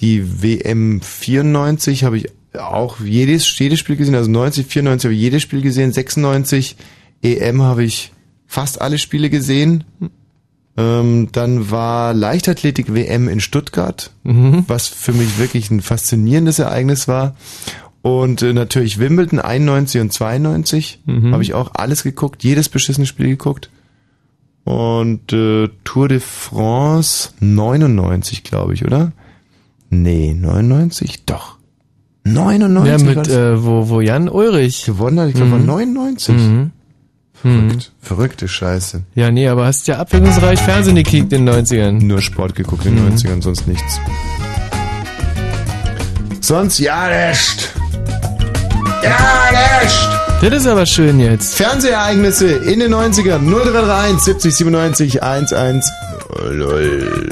die 0.02 0.44
WM 0.44 1.02
94 1.02 2.04
habe 2.04 2.18
ich 2.18 2.28
auch 2.54 3.00
jedes, 3.00 3.58
jedes 3.58 3.80
Spiel 3.80 3.96
gesehen. 3.96 4.14
Also 4.14 4.30
90, 4.30 4.68
94 4.68 5.06
habe 5.08 5.16
ich 5.16 5.20
jedes 5.22 5.42
Spiel 5.42 5.62
gesehen. 5.64 5.92
96 5.92 6.76
EM 7.24 7.64
habe 7.64 7.84
ich 7.84 8.12
fast 8.46 8.82
alle 8.82 9.00
Spiele 9.00 9.32
gesehen. 9.32 9.84
Ähm, 10.78 11.30
dann 11.32 11.72
war 11.72 12.14
Leichtathletik 12.14 12.94
WM 12.94 13.28
in 13.28 13.40
Stuttgart, 13.40 14.12
Mhm. 14.24 14.64
was 14.68 14.88
für 14.88 15.12
mich 15.14 15.40
wirklich 15.40 15.72
ein 15.72 15.82
faszinierendes 15.82 16.60
Ereignis 16.60 17.08
war. 17.08 17.36
Und 18.04 18.44
äh, 18.44 18.54
natürlich 18.54 19.00
Wimbledon 19.00 19.40
91 19.40 20.02
und 20.02 20.14
92 20.14 21.02
Mhm. 21.06 21.34
habe 21.34 21.42
ich 21.44 21.54
auch 21.56 21.72
alles 21.74 22.04
geguckt, 22.04 22.44
jedes 22.44 22.70
beschissene 22.70 23.08
Spiel 23.08 23.28
geguckt. 23.28 23.70
Und 24.70 25.34
äh, 25.34 25.68
Tour 25.84 26.10
de 26.10 26.20
France 26.20 27.30
99, 27.40 28.44
glaube 28.44 28.76
ich, 28.76 28.86
oder? 28.86 29.12
Nee, 29.90 30.36
99? 30.40 31.26
Doch. 31.26 31.56
99? 32.24 32.88
Ja, 32.88 33.04
mit, 33.16 33.28
äh, 33.30 33.64
wo, 33.66 33.90
wo 33.90 34.00
Jan 34.00 34.30
Ulrich 34.30 34.86
gewonnen 34.86 35.20
hat, 35.20 35.30
ich 35.30 35.34
glaube, 35.34 35.50
Mhm. 35.56 35.68
war 35.68 35.76
99. 35.76 36.36
Mhm. 36.36 36.72
Verrückt. 37.34 37.92
Verrückte 38.00 38.48
Scheiße. 38.48 39.02
Ja, 39.16 39.32
nee, 39.32 39.48
aber 39.48 39.66
hast 39.66 39.88
ja 39.88 39.98
abwechslungsreich 39.98 40.60
Fernsehen 40.60 40.96
gekickt 40.98 41.34
in 41.34 41.46
den 41.48 41.50
90ern. 41.56 41.94
Nur 42.06 42.22
Sport 42.22 42.54
geguckt 42.54 42.86
in 42.86 42.96
den 42.96 43.06
Mhm. 43.06 43.14
90ern, 43.16 43.42
sonst 43.42 43.68
nichts. 43.68 44.00
Sonst 46.42 46.78
ja 46.78 47.08
nicht. 47.08 47.74
Ja 49.04 49.82
nicht. 49.82 50.19
Das 50.42 50.54
ist 50.54 50.68
aber 50.68 50.86
schön 50.86 51.20
jetzt. 51.20 51.56
Fernsehereignisse 51.56 52.48
in 52.48 52.80
den 52.80 52.94
90ern 52.94 53.40
0331 53.40 54.20
70 54.20 54.56
97 54.56 55.22
11. 55.22 55.84
Lol. 56.52 57.30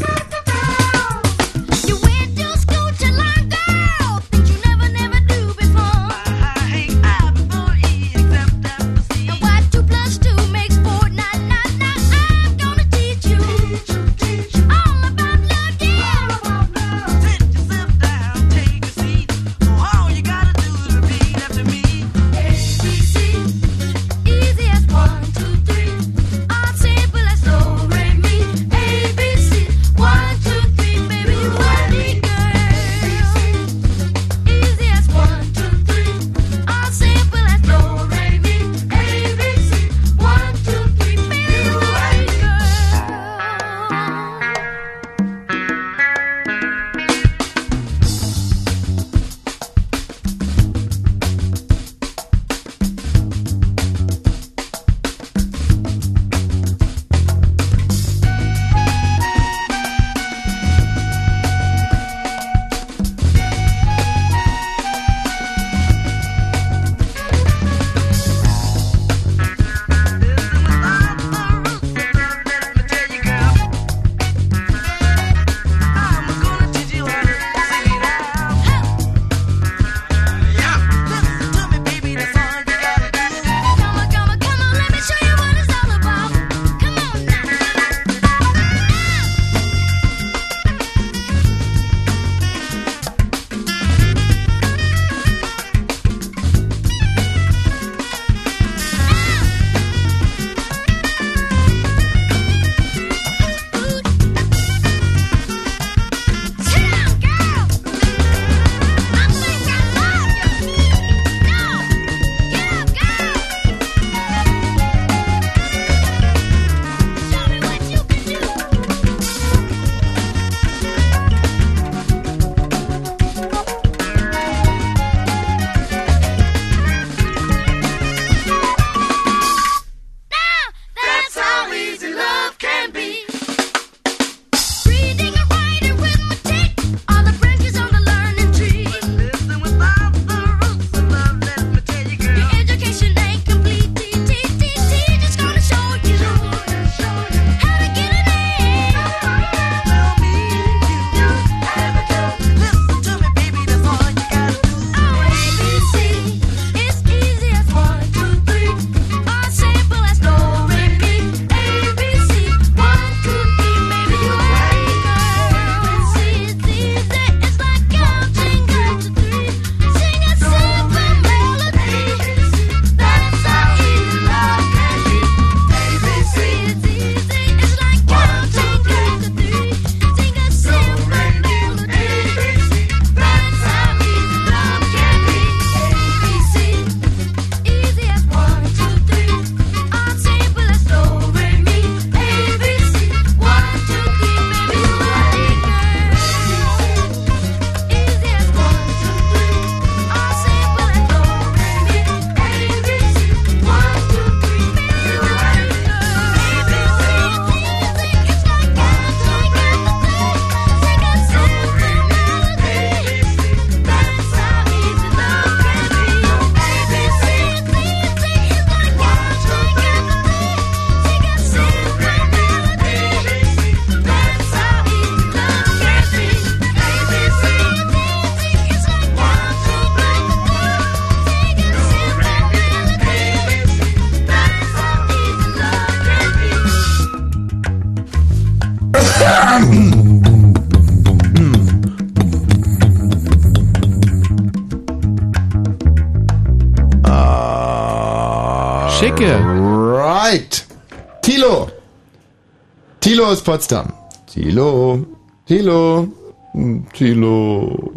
Tilo 253.17 253.29
aus 253.29 253.41
Potsdam. 253.41 253.93
Tilo. 254.27 255.03
Tilo. 255.47 256.07
Hm, 256.51 256.85
Tilo. 256.93 257.91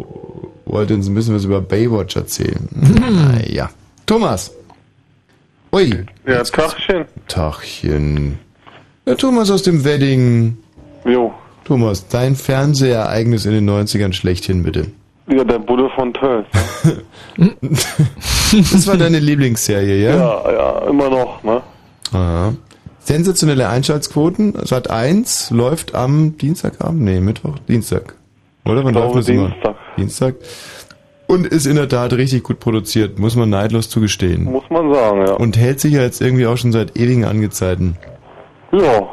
Wollte 0.65 0.95
uns 0.95 1.07
ein 1.07 1.13
bisschen 1.13 1.35
was 1.35 1.45
über 1.45 1.61
Baywatch 1.61 2.15
erzählen. 2.15 2.67
Naja. 2.71 3.69
Thomas. 4.07 4.51
Ui. 5.71 6.05
Ja, 6.25 6.41
Tachchen. 6.41 7.05
Tachchen. 7.27 8.39
Der 9.05 9.15
Thomas 9.15 9.51
aus 9.51 9.61
dem 9.61 9.83
Wedding. 9.85 10.57
Jo. 11.05 11.31
Thomas, 11.65 12.07
dein 12.07 12.35
Fernsehereignis 12.35 13.45
in 13.45 13.51
den 13.51 13.69
90ern 13.69 14.13
schlechthin 14.13 14.63
bitte. 14.63 14.87
Ja, 15.27 15.43
der 15.43 15.59
Bulle 15.59 15.87
von 15.95 16.11
Tölz. 16.15 16.47
Das 18.73 18.85
war 18.85 18.97
deine 18.97 19.19
Lieblingsserie, 19.19 20.03
ja? 20.03 20.15
Ja, 20.17 20.51
ja, 20.51 20.89
immer 20.89 21.09
noch, 21.09 21.41
ne? 21.43 21.60
Sensationelle 23.21 23.69
Einschaltquoten. 23.69 24.53
Sat 24.63 24.89
1 24.89 25.51
läuft 25.51 25.93
am 25.93 26.37
Dienstagabend, 26.37 27.01
nee, 27.01 27.19
Mittwoch, 27.21 27.59
Dienstag. 27.67 28.15
Oder? 28.65 28.83
Wann 28.83 28.95
läuft 28.95 29.15
das 29.15 29.29
immer? 29.29 29.49
Dienstag. 29.49 29.75
Dienstag. 29.95 30.35
Und 31.27 31.45
ist 31.45 31.67
in 31.67 31.75
der 31.75 31.87
Tat 31.87 32.13
richtig 32.13 32.41
gut 32.41 32.59
produziert, 32.59 33.19
muss 33.19 33.35
man 33.35 33.51
neidlos 33.51 33.89
zugestehen. 33.89 34.45
Muss 34.45 34.63
man 34.71 34.91
sagen, 34.91 35.27
ja. 35.27 35.33
Und 35.33 35.55
hält 35.55 35.79
sich 35.79 35.93
ja 35.93 36.01
jetzt 36.01 36.19
irgendwie 36.19 36.47
auch 36.47 36.57
schon 36.57 36.71
seit 36.71 36.97
ewigen 36.97 37.23
Angezeiten. 37.23 37.95
Ja. 38.71 39.07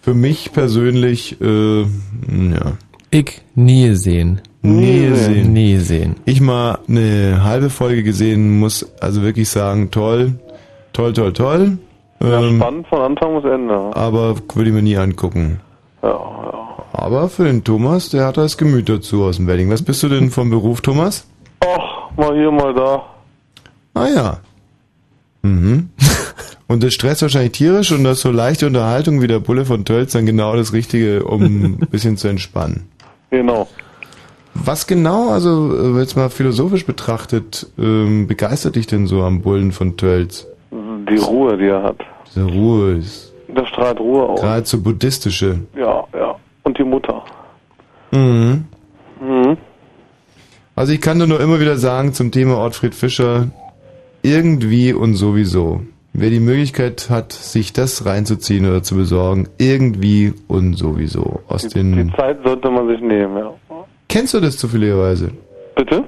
Für 0.00 0.14
mich 0.14 0.52
persönlich, 0.52 1.38
äh, 1.42 1.82
ja. 1.82 2.72
Ich 3.10 3.42
nie 3.54 3.94
sehen. 3.96 4.40
Nie 4.62 5.14
sehen. 5.14 5.52
Nie 5.52 5.76
sehen. 5.76 6.16
Ich 6.24 6.40
mal 6.40 6.78
eine 6.88 7.44
halbe 7.44 7.68
Folge 7.68 8.02
gesehen, 8.02 8.58
muss 8.58 8.90
also 8.98 9.20
wirklich 9.20 9.50
sagen, 9.50 9.90
toll, 9.90 10.36
toll, 10.94 11.12
toll, 11.12 11.34
toll. 11.34 11.78
Ja, 12.22 12.40
Ähm, 12.40 12.56
spannend 12.58 12.86
von 12.88 13.00
Anfang 13.00 13.40
bis 13.40 13.50
Ende. 13.50 13.74
aber 13.96 14.36
würde 14.54 14.68
ich 14.70 14.74
mir 14.74 14.82
nie 14.82 14.96
angucken. 14.96 15.60
Ja, 16.02 16.08
ja. 16.10 16.68
Aber 16.92 17.28
für 17.28 17.44
den 17.44 17.64
Thomas, 17.64 18.10
der 18.10 18.26
hat 18.26 18.36
das 18.36 18.56
Gemüt 18.58 18.88
dazu 18.88 19.24
aus 19.24 19.36
dem 19.36 19.46
Wedding. 19.46 19.70
Was 19.70 19.82
bist 19.82 20.02
du 20.02 20.08
denn 20.08 20.30
vom 20.30 20.50
Beruf, 20.50 20.80
Thomas? 20.80 21.26
Ach, 21.60 22.10
mal 22.16 22.34
hier, 22.34 22.50
mal 22.50 22.74
da. 22.74 23.02
Ah 23.94 24.08
ja. 24.08 24.38
Mhm. 25.42 25.90
Und 26.66 26.82
das 26.82 26.94
stresst 26.94 27.22
wahrscheinlich 27.22 27.52
tierisch 27.52 27.90
und 27.90 28.04
das 28.04 28.20
so 28.20 28.30
leichte 28.30 28.64
Unterhaltung 28.68 29.20
wie 29.20 29.26
der 29.26 29.40
Bulle 29.40 29.64
von 29.64 29.84
Tölz 29.84 30.12
dann 30.12 30.24
genau 30.24 30.54
das 30.54 30.72
Richtige, 30.72 31.24
um 31.24 31.42
ein 31.82 31.88
bisschen 31.90 32.16
zu 32.16 32.28
entspannen. 32.28 32.86
Genau. 33.30 33.66
Was 34.54 34.86
genau, 34.86 35.30
also 35.30 35.96
äh, 35.96 35.98
jetzt 35.98 36.16
mal 36.16 36.30
philosophisch 36.30 36.86
betrachtet, 36.86 37.66
ähm, 37.76 38.28
begeistert 38.28 38.76
dich 38.76 38.86
denn 38.86 39.08
so 39.08 39.22
am 39.22 39.40
Bullen 39.42 39.72
von 39.72 39.96
Tölz? 39.96 40.46
Die 41.08 41.16
Ruhe, 41.16 41.56
die 41.56 41.66
er 41.66 41.82
hat. 41.82 41.98
Diese 42.26 42.44
Ruhe 42.44 42.92
ist 42.96 43.32
Der 43.48 43.66
strahlt 43.66 43.98
Ruhe 44.00 44.28
aus. 44.28 44.40
geradezu 44.40 44.82
buddhistische. 44.82 45.60
Ja, 45.76 46.04
ja. 46.14 46.36
Und 46.62 46.78
die 46.78 46.84
Mutter. 46.84 47.22
Mhm. 48.12 48.64
Mhm. 49.20 49.56
Also 50.76 50.92
ich 50.92 51.00
kann 51.00 51.18
dir 51.18 51.26
nur 51.26 51.40
immer 51.40 51.60
wieder 51.60 51.76
sagen 51.76 52.12
zum 52.12 52.30
Thema 52.32 52.56
Ortfried 52.56 52.94
Fischer, 52.94 53.48
irgendwie 54.22 54.92
und 54.92 55.14
sowieso. 55.14 55.82
Wer 56.12 56.30
die 56.30 56.40
Möglichkeit 56.40 57.08
hat, 57.08 57.32
sich 57.32 57.72
das 57.72 58.04
reinzuziehen 58.04 58.66
oder 58.68 58.82
zu 58.82 58.96
besorgen, 58.96 59.48
irgendwie 59.58 60.32
und 60.48 60.74
sowieso. 60.74 61.40
Aus 61.48 61.68
den 61.68 62.08
Die 62.10 62.16
Zeit 62.16 62.38
sollte 62.44 62.68
man 62.70 62.88
sich 62.88 63.00
nehmen, 63.00 63.36
ja. 63.36 63.52
Kennst 64.08 64.34
du 64.34 64.40
das 64.40 64.56
zufälligerweise? 64.58 65.30
Bitte? 65.76 66.04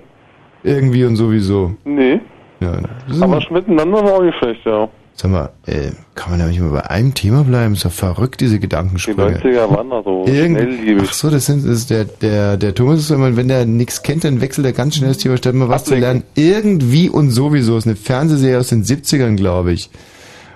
Irgendwie 0.64 1.04
und 1.04 1.16
sowieso. 1.16 1.74
Nee. 1.84 2.20
Ja, 2.62 2.78
das 3.08 3.22
Aber 3.22 3.42
miteinander 3.50 4.04
war 4.04 4.14
auch 4.14 4.22
nicht 4.22 4.38
schlecht, 4.38 4.64
ja. 4.64 4.88
Sag 5.14 5.30
mal, 5.30 5.50
äh, 5.66 5.90
kann 6.14 6.30
man 6.30 6.40
da 6.40 6.46
nicht 6.46 6.60
mal 6.60 6.70
bei 6.70 6.88
einem 6.88 7.12
Thema 7.12 7.44
bleiben? 7.44 7.74
Ist 7.74 7.84
doch 7.84 7.92
verrückt, 7.92 8.40
diese 8.40 8.54
Die 8.54 8.60
Gedankensprünge. 8.60 9.40
90er 9.40 9.70
waren 9.70 9.90
da 9.90 10.02
so 10.02 10.24
Irgend. 10.26 11.02
Ach 11.06 11.12
so, 11.12 11.28
das, 11.28 11.46
sind, 11.46 11.66
das 11.66 11.80
ist 11.80 11.90
der, 11.90 12.04
der, 12.04 12.56
der 12.56 12.74
Thomas 12.74 13.00
ist 13.00 13.10
immer, 13.10 13.36
wenn 13.36 13.48
der 13.48 13.66
nichts 13.66 14.02
kennt, 14.02 14.24
dann 14.24 14.40
wechselt 14.40 14.64
er 14.66 14.72
ganz 14.72 14.96
schnell 14.96 15.10
das 15.10 15.18
Thema, 15.18 15.36
statt 15.36 15.54
mal 15.54 15.68
was 15.68 15.84
zu 15.84 15.94
lernen. 15.96 16.22
Irgendwie 16.34 17.10
und 17.10 17.30
sowieso 17.30 17.76
ist 17.76 17.86
eine 17.86 17.96
Fernsehserie 17.96 18.58
aus 18.58 18.68
den 18.68 18.84
70ern, 18.84 19.36
glaube 19.36 19.72
ich. 19.72 19.90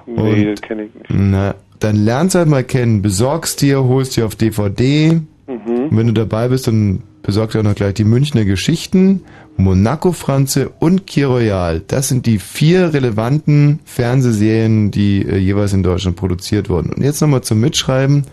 Nee, 0.06 0.54
kenne 0.54 0.84
ich 0.84 0.94
nicht. 0.94 1.10
Na, 1.10 1.54
dann 1.80 1.96
lernst 1.96 2.34
halt 2.34 2.48
mal 2.48 2.64
kennen, 2.64 3.02
besorgst 3.02 3.60
dir, 3.60 3.84
holst 3.84 4.16
dir 4.16 4.24
auf 4.24 4.36
DVD. 4.36 5.20
Mhm. 5.46 5.56
Und 5.90 5.96
wenn 5.96 6.06
du 6.06 6.12
dabei 6.12 6.48
bist, 6.48 6.66
dann 6.66 7.02
besorgst 7.26 7.56
du 7.56 7.58
auch 7.58 7.64
noch 7.64 7.74
gleich 7.74 7.94
die 7.94 8.04
Münchner 8.04 8.44
Geschichten, 8.44 9.22
Monaco 9.56 10.12
Franze 10.12 10.70
und 10.78 11.06
Kiroyal. 11.08 11.82
Das 11.88 12.08
sind 12.08 12.24
die 12.26 12.38
vier 12.38 12.94
relevanten 12.94 13.80
Fernsehserien, 13.84 14.92
die 14.92 15.22
äh, 15.26 15.36
jeweils 15.36 15.72
in 15.72 15.82
Deutschland 15.82 16.16
produziert 16.16 16.68
wurden. 16.68 16.92
Und 16.92 17.02
jetzt 17.02 17.20
nochmal 17.20 17.42
zum 17.42 17.60
Mitschreiben. 17.60 18.24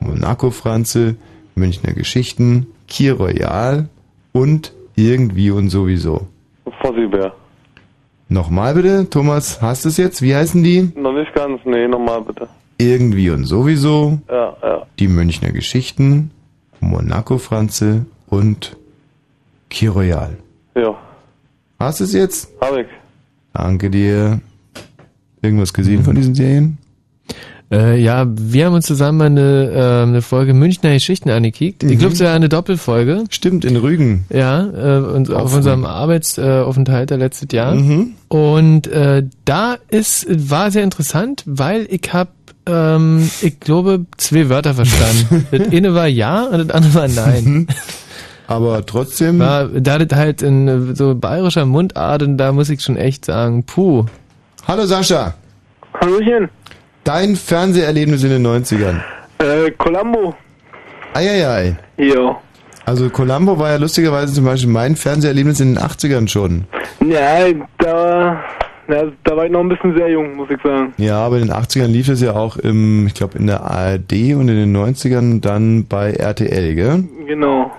Monaco 0.00 0.50
Franze, 0.50 1.14
Münchner 1.54 1.92
Geschichten, 1.92 2.66
Kiroyal 2.88 3.88
und 4.32 4.72
irgendwie 4.96 5.50
und 5.50 5.68
sowieso. 5.70 6.26
Fossibär. 6.82 7.32
Nochmal 8.28 8.74
bitte, 8.74 9.08
Thomas, 9.10 9.60
hast 9.62 9.84
du 9.84 9.90
es 9.90 9.96
jetzt? 9.96 10.22
Wie 10.22 10.34
heißen 10.34 10.62
die? 10.62 10.90
Noch 10.96 11.12
nicht 11.12 11.32
ganz, 11.34 11.60
nee, 11.64 11.86
nochmal 11.86 12.22
bitte. 12.22 12.48
Irgendwie 12.78 13.30
und 13.30 13.44
sowieso, 13.44 14.18
Ja, 14.28 14.56
ja. 14.62 14.86
die 14.98 15.08
Münchner 15.08 15.52
Geschichten, 15.52 16.30
Monaco 16.80 17.36
Franze 17.38 18.06
und 18.30 18.76
Kiroyal. 19.68 20.36
Ja, 20.74 20.96
Hast 21.78 22.00
du 22.00 22.04
es 22.04 22.12
jetzt? 22.12 22.48
hab 22.60 22.76
ich. 22.76 22.86
Danke 23.52 23.90
dir. 23.90 24.40
Irgendwas 25.42 25.72
gesehen 25.72 26.04
von 26.04 26.14
diesen 26.14 26.34
Serien? 26.34 26.78
Äh, 27.72 28.00
ja, 28.02 28.26
wir 28.28 28.66
haben 28.66 28.74
uns 28.74 28.86
zusammen 28.86 29.20
eine, 29.38 29.70
äh, 29.70 30.02
eine 30.02 30.22
Folge 30.22 30.54
Münchner 30.54 30.92
Geschichten 30.92 31.30
angekickt. 31.30 31.82
Ich 31.84 31.92
Mhm. 31.94 31.98
glaube, 31.98 32.14
es 32.14 32.20
war 32.20 32.34
eine 32.34 32.48
Doppelfolge. 32.48 33.24
Stimmt, 33.30 33.64
in 33.64 33.76
Rügen. 33.76 34.24
Ja, 34.28 34.66
äh, 34.66 35.00
und 35.00 35.30
auf 35.30 35.44
Auf 35.44 35.54
unserem. 35.54 35.84
Arbeitsaufenthalt 35.86 37.12
äh, 37.12 37.16
letztes 37.16 37.48
Jahr. 37.52 37.74
Mhm. 37.76 38.14
Und 38.28 38.88
äh, 38.88 39.22
da 39.44 39.76
ist 39.88 40.26
war 40.50 40.70
sehr 40.72 40.82
interessant, 40.84 41.44
weil 41.46 41.86
ich 41.90 42.12
habe 42.12 42.30
ähm, 42.66 43.30
ich 43.40 43.58
glaube, 43.60 44.04
zwei 44.18 44.48
Wörter 44.48 44.74
verstanden. 44.74 45.46
das 45.50 45.70
eine 45.72 45.94
war 45.94 46.08
ja 46.08 46.44
und 46.44 46.58
das 46.58 46.70
andere 46.70 46.94
war 46.94 47.08
nein. 47.08 47.66
Aber 48.50 48.84
trotzdem. 48.84 49.38
War, 49.38 49.68
da 49.68 49.98
das 49.98 50.18
halt 50.18 50.42
in 50.42 50.96
so 50.96 51.14
bayerischer 51.14 51.66
Mundart 51.66 52.24
und 52.24 52.36
da 52.36 52.50
muss 52.50 52.68
ich 52.68 52.80
schon 52.80 52.96
echt 52.96 53.24
sagen, 53.24 53.62
puh. 53.62 54.06
Hallo 54.66 54.86
Sascha. 54.86 55.34
Hallöchen. 56.00 56.48
Dein 57.04 57.36
Fernseherlebnis 57.36 58.24
in 58.24 58.30
den 58.30 58.44
90ern. 58.44 59.00
Äh, 59.38 59.70
Columbo. 59.78 60.34
Eieiei. 61.14 61.76
Jo. 61.96 62.36
Also 62.86 63.08
Columbo 63.08 63.56
war 63.56 63.70
ja 63.70 63.76
lustigerweise 63.76 64.32
zum 64.32 64.46
Beispiel 64.46 64.68
mein 64.70 64.96
Fernseherlebnis 64.96 65.60
in 65.60 65.76
den 65.76 65.84
80ern 65.84 66.26
schon. 66.26 66.64
Ja, 67.06 67.52
da, 67.78 68.42
ja, 68.88 69.04
da 69.22 69.36
war 69.36 69.44
ich 69.44 69.52
noch 69.52 69.60
ein 69.60 69.68
bisschen 69.68 69.96
sehr 69.96 70.10
jung, 70.10 70.34
muss 70.34 70.50
ich 70.50 70.60
sagen. 70.60 70.92
Ja, 70.96 71.18
aber 71.18 71.38
in 71.38 71.46
den 71.46 71.52
80ern 71.52 71.86
lief 71.86 72.08
es 72.08 72.20
ja 72.20 72.34
auch 72.34 72.56
im, 72.56 73.06
ich 73.06 73.14
glaube, 73.14 73.38
in 73.38 73.46
der 73.46 73.62
ARD 73.62 74.34
und 74.34 74.48
in 74.48 74.56
den 74.56 74.76
90ern 74.76 75.40
dann 75.40 75.86
bei 75.86 76.10
RTL, 76.14 76.74
gell? 76.74 77.04
Genau. 77.28 77.70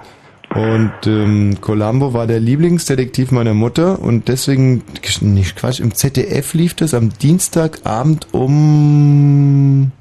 Und 0.55 0.91
ähm, 1.07 1.57
Columbo 1.61 2.13
war 2.13 2.27
der 2.27 2.39
Lieblingsdetektiv 2.41 3.31
meiner 3.31 3.53
Mutter 3.53 3.99
und 4.01 4.27
deswegen, 4.27 4.83
nicht 5.21 5.55
Quatsch, 5.55 5.79
im 5.79 5.93
ZDF 5.95 6.53
lief 6.53 6.73
das 6.73 6.93
am 6.93 7.09
Dienstagabend 7.09 8.27
um 8.33 9.91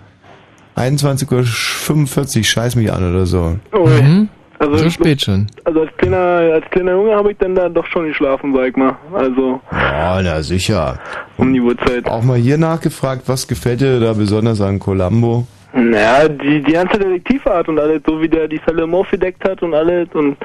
21.45 0.77 2.39
Uhr, 2.39 2.45
scheiß 2.45 2.75
mich 2.77 2.93
an 2.93 3.09
oder 3.11 3.27
so. 3.27 3.57
Oh, 3.73 3.87
Mhm. 3.87 4.29
Also, 4.59 4.77
so 4.77 4.91
spät 4.91 5.23
schon. 5.23 5.47
Also 5.65 5.81
als 5.81 5.91
kleiner, 5.97 6.19
als 6.53 6.67
kleiner 6.71 6.93
Junge 6.93 7.15
habe 7.17 7.33
ich 7.33 7.39
dann 7.39 7.55
da 7.55 7.71
doch 7.71 7.87
schon 7.87 8.09
geschlafen, 8.09 8.53
sag 8.55 8.69
ich 8.69 8.77
mal. 8.77 8.95
Also 9.15 9.59
Ja, 9.73 10.21
na 10.21 10.43
sicher. 10.43 10.99
um 11.39 11.51
die 11.55 11.63
Uhrzeit. 11.63 12.07
Auch 12.07 12.23
mal 12.23 12.37
hier 12.37 12.59
nachgefragt, 12.59 13.23
was 13.25 13.49
gefällt 13.49 13.81
dir 13.81 13.99
da 14.01 14.13
besonders 14.13 14.61
an 14.61 14.79
Columbo? 14.79 15.47
Naja, 15.73 16.29
die, 16.29 16.63
die 16.63 16.73
ganze 16.73 16.99
Detektivart 16.99 17.69
und 17.69 17.79
alles, 17.79 18.03
so 18.07 18.21
wie 18.21 18.29
der 18.29 18.49
die 18.49 18.59
Fälle 18.59 18.83
im 18.83 18.95
aufgedeckt 18.95 19.45
hat 19.49 19.63
und 19.63 19.75
alles 19.75 20.09
und 20.15 20.37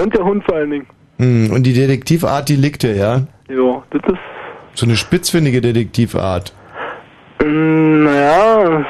und 0.00 0.14
der 0.14 0.24
Hund 0.24 0.44
vor 0.44 0.56
allen 0.56 0.70
Dingen. 0.70 0.86
Hm, 1.18 1.50
und 1.52 1.62
die 1.64 1.72
Detektivart, 1.72 2.48
die 2.48 2.56
liegt 2.56 2.82
dir, 2.82 2.94
ja? 2.94 3.22
Jo, 3.48 3.82
das 3.90 4.02
ist 4.12 4.18
So 4.74 4.86
eine 4.86 4.96
spitzfindige 4.96 5.60
Detektivart. 5.60 6.52
Mm, 7.42 8.04
Naja, 8.04 8.84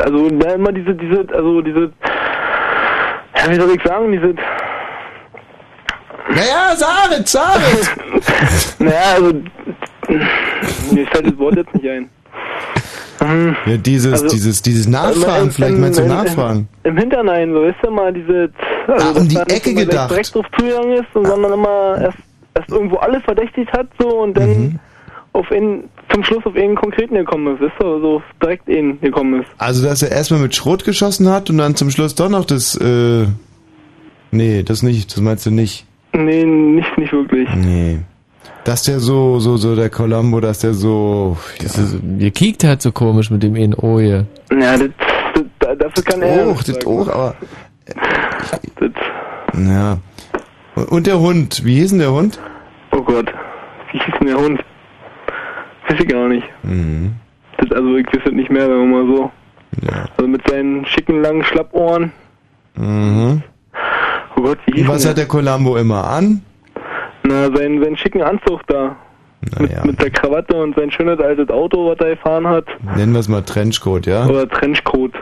also 0.00 0.30
da 0.30 0.54
immer 0.54 0.72
diese, 0.72 0.94
diese, 0.94 1.26
also 1.34 1.60
diese, 1.60 1.92
ja, 3.36 3.50
wie 3.50 3.54
soll 3.54 3.74
ich 3.74 3.82
sagen, 3.82 4.12
diese, 4.12 4.34
Naja, 6.28 6.74
sag 6.76 7.10
es, 7.18 7.32
sag 7.32 7.60
es! 7.72 8.76
naja, 8.78 9.14
also, 9.16 9.32
mir 10.92 11.06
fällt 11.08 11.26
das 11.26 11.38
Wort 11.38 11.56
jetzt 11.56 11.74
nicht 11.74 11.88
ein. 11.88 12.08
Ja, 13.66 13.76
dieses, 13.76 14.12
Also, 14.14 14.28
dieses, 14.28 14.62
dieses 14.62 14.88
Nachfragen, 14.88 15.44
im- 15.44 15.50
vielleicht 15.50 15.74
im- 15.74 15.80
meinst 15.80 15.98
du 15.98 16.02
im- 16.02 16.08
Nachfragen. 16.08 16.68
Im 16.84 16.96
Hinternein, 16.96 17.52
so, 17.52 17.62
weißt 17.62 17.76
du 17.82 17.90
mal, 17.90 18.12
diese, 18.14 18.50
also, 18.86 19.06
Ah, 19.06 19.10
um 19.10 19.28
die 19.28 19.34
nicht 19.36 19.52
Ecke 19.52 19.74
gleich 19.74 19.86
gedacht. 19.88 20.10
direkt 20.10 20.34
drauf 20.34 20.46
zugegangen 20.58 20.92
ist, 20.92 21.06
und 21.14 21.26
sondern 21.26 21.52
immer 21.52 21.98
erst, 22.00 22.18
erst 22.54 22.70
irgendwo 22.70 22.96
alles 22.96 23.22
verdächtigt 23.24 23.70
hat, 23.74 23.88
so, 23.98 24.08
und 24.22 24.34
dann 24.38 24.48
Mhm. 24.48 24.78
auf 25.34 25.50
ihn, 25.50 25.84
zum 26.10 26.24
Schluss 26.24 26.44
auf 26.46 26.56
ihn 26.56 26.74
konkreten 26.74 27.14
gekommen 27.14 27.54
ist, 27.56 27.62
ist 27.62 27.72
so, 27.78 28.00
so 28.00 28.22
direkt 28.42 28.66
ihn 28.70 28.98
gekommen 29.02 29.42
ist. 29.42 29.48
Also, 29.58 29.86
dass 29.86 30.02
er 30.02 30.10
erstmal 30.12 30.40
mit 30.40 30.54
Schrot 30.54 30.84
geschossen 30.84 31.28
hat 31.28 31.50
und 31.50 31.58
dann 31.58 31.76
zum 31.76 31.90
Schluss 31.90 32.14
doch 32.14 32.30
noch 32.30 32.46
das, 32.46 32.74
äh, 32.76 33.26
nee, 34.30 34.62
das 34.62 34.82
nicht, 34.82 35.12
das 35.14 35.20
meinst 35.20 35.44
du 35.44 35.50
nicht. 35.50 35.84
Nee, 36.14 36.44
nicht, 36.44 36.96
nicht 36.98 37.12
wirklich. 37.12 37.48
Nee. 37.54 37.98
Dass 38.64 38.82
der 38.82 39.00
so, 39.00 39.38
so, 39.40 39.56
so, 39.56 39.74
der 39.74 39.88
Columbo, 39.90 40.40
dass 40.40 40.58
der 40.60 40.74
so, 40.74 41.36
Das 41.62 41.78
ist, 41.78 41.96
ihr 42.18 42.30
kiekt 42.30 42.62
halt 42.64 42.82
so 42.82 42.92
komisch 42.92 43.30
mit 43.30 43.42
dem 43.42 43.56
in 43.56 43.74
Oh 43.74 43.98
hier. 43.98 44.26
Ja, 44.52 44.76
das, 44.76 44.88
das, 45.34 45.42
da- 45.60 45.74
dafür 45.74 46.02
kann 46.04 46.22
er. 46.22 46.46
Och, 46.48 46.62
das 46.62 46.84
auch, 46.86 47.08
aber, 47.08 47.34
ja. 49.54 49.98
Und- 50.90 51.06
der 51.06 51.18
Hund, 51.18 51.64
wie 51.64 51.74
hieß 51.80 51.90
denn 51.90 51.98
der 52.00 52.12
Hund? 52.12 52.38
Oh 52.92 53.02
Gott, 53.02 53.32
wie 53.92 53.98
hieß 53.98 54.14
denn 54.20 54.26
der 54.28 54.36
Hund? 54.36 54.60
Weiß 55.88 55.98
ich 56.00 56.08
gar 56.08 56.28
nicht. 56.28 56.44
Mhm. 56.62 57.14
Das, 57.58 57.72
also 57.72 57.96
ich 57.96 58.06
es 58.24 58.32
nicht 58.32 58.50
mehr, 58.50 58.66
sagen 58.66 58.90
wir 58.92 59.04
mal 59.04 59.16
so. 59.16 59.30
Also 60.16 60.28
mit 60.28 60.46
seinen 60.48 60.84
schicken 60.86 61.22
langen 61.22 61.42
Schlappohren. 61.44 62.12
Mhm. 62.76 63.42
Oh 64.36 64.42
Gott, 64.42 64.58
wie 64.66 64.72
hieß 64.72 64.82
Und 64.82 64.88
was 64.88 65.02
denn 65.02 65.10
hat 65.10 65.18
der 65.18 65.26
Columbo 65.26 65.76
immer 65.76 66.04
an? 66.06 66.42
Na, 67.30 67.56
seinen, 67.56 67.82
seinen 67.82 67.96
schicken 67.96 68.22
Anzug 68.22 68.66
da. 68.66 68.96
Mit, 69.58 69.84
mit 69.84 70.02
der 70.02 70.10
Krawatte 70.10 70.54
und 70.54 70.76
sein 70.76 70.90
schönes 70.90 71.18
altes 71.20 71.48
Auto, 71.48 71.88
was 71.88 71.98
er 72.00 72.16
gefahren 72.16 72.46
hat. 72.46 72.66
Nennen 72.96 73.12
wir 73.12 73.20
es 73.20 73.28
mal 73.28 73.40
Trenchcoat, 73.40 74.06
ja? 74.06 74.26
Oder 74.26 74.48
Trenchcoat. 74.48 75.12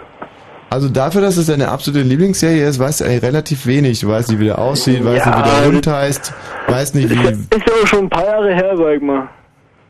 Also 0.71 0.89
dafür, 0.89 1.21
dass 1.21 1.37
es 1.37 1.47
deine 1.47 1.69
absolute 1.69 2.03
Lieblingsserie 2.03 2.67
ist, 2.67 2.79
weißt 2.79 3.01
du 3.01 3.05
eigentlich 3.05 3.23
relativ 3.23 3.67
wenig. 3.67 4.01
Du 4.01 4.09
weißt 4.09 4.31
nicht, 4.31 4.41
wie 4.41 4.47
der 4.47 4.59
aussieht, 4.59 5.05
weißt 5.05 5.27
nicht, 5.27 5.39
wie 5.39 5.43
der 5.43 5.67
Hund 5.67 5.87
heißt, 5.87 6.35
weißt 6.67 6.95
nicht, 6.95 7.11
wie... 7.11 7.17
Ist 7.17 7.53
ja 7.53 7.75
auch 7.83 7.87
schon 7.87 8.01
ein 8.01 8.09
paar 8.09 8.25
Jahre 8.25 8.55
her, 8.55 8.75
sag 8.77 8.97
ich 8.97 9.03
mal. 9.03 9.29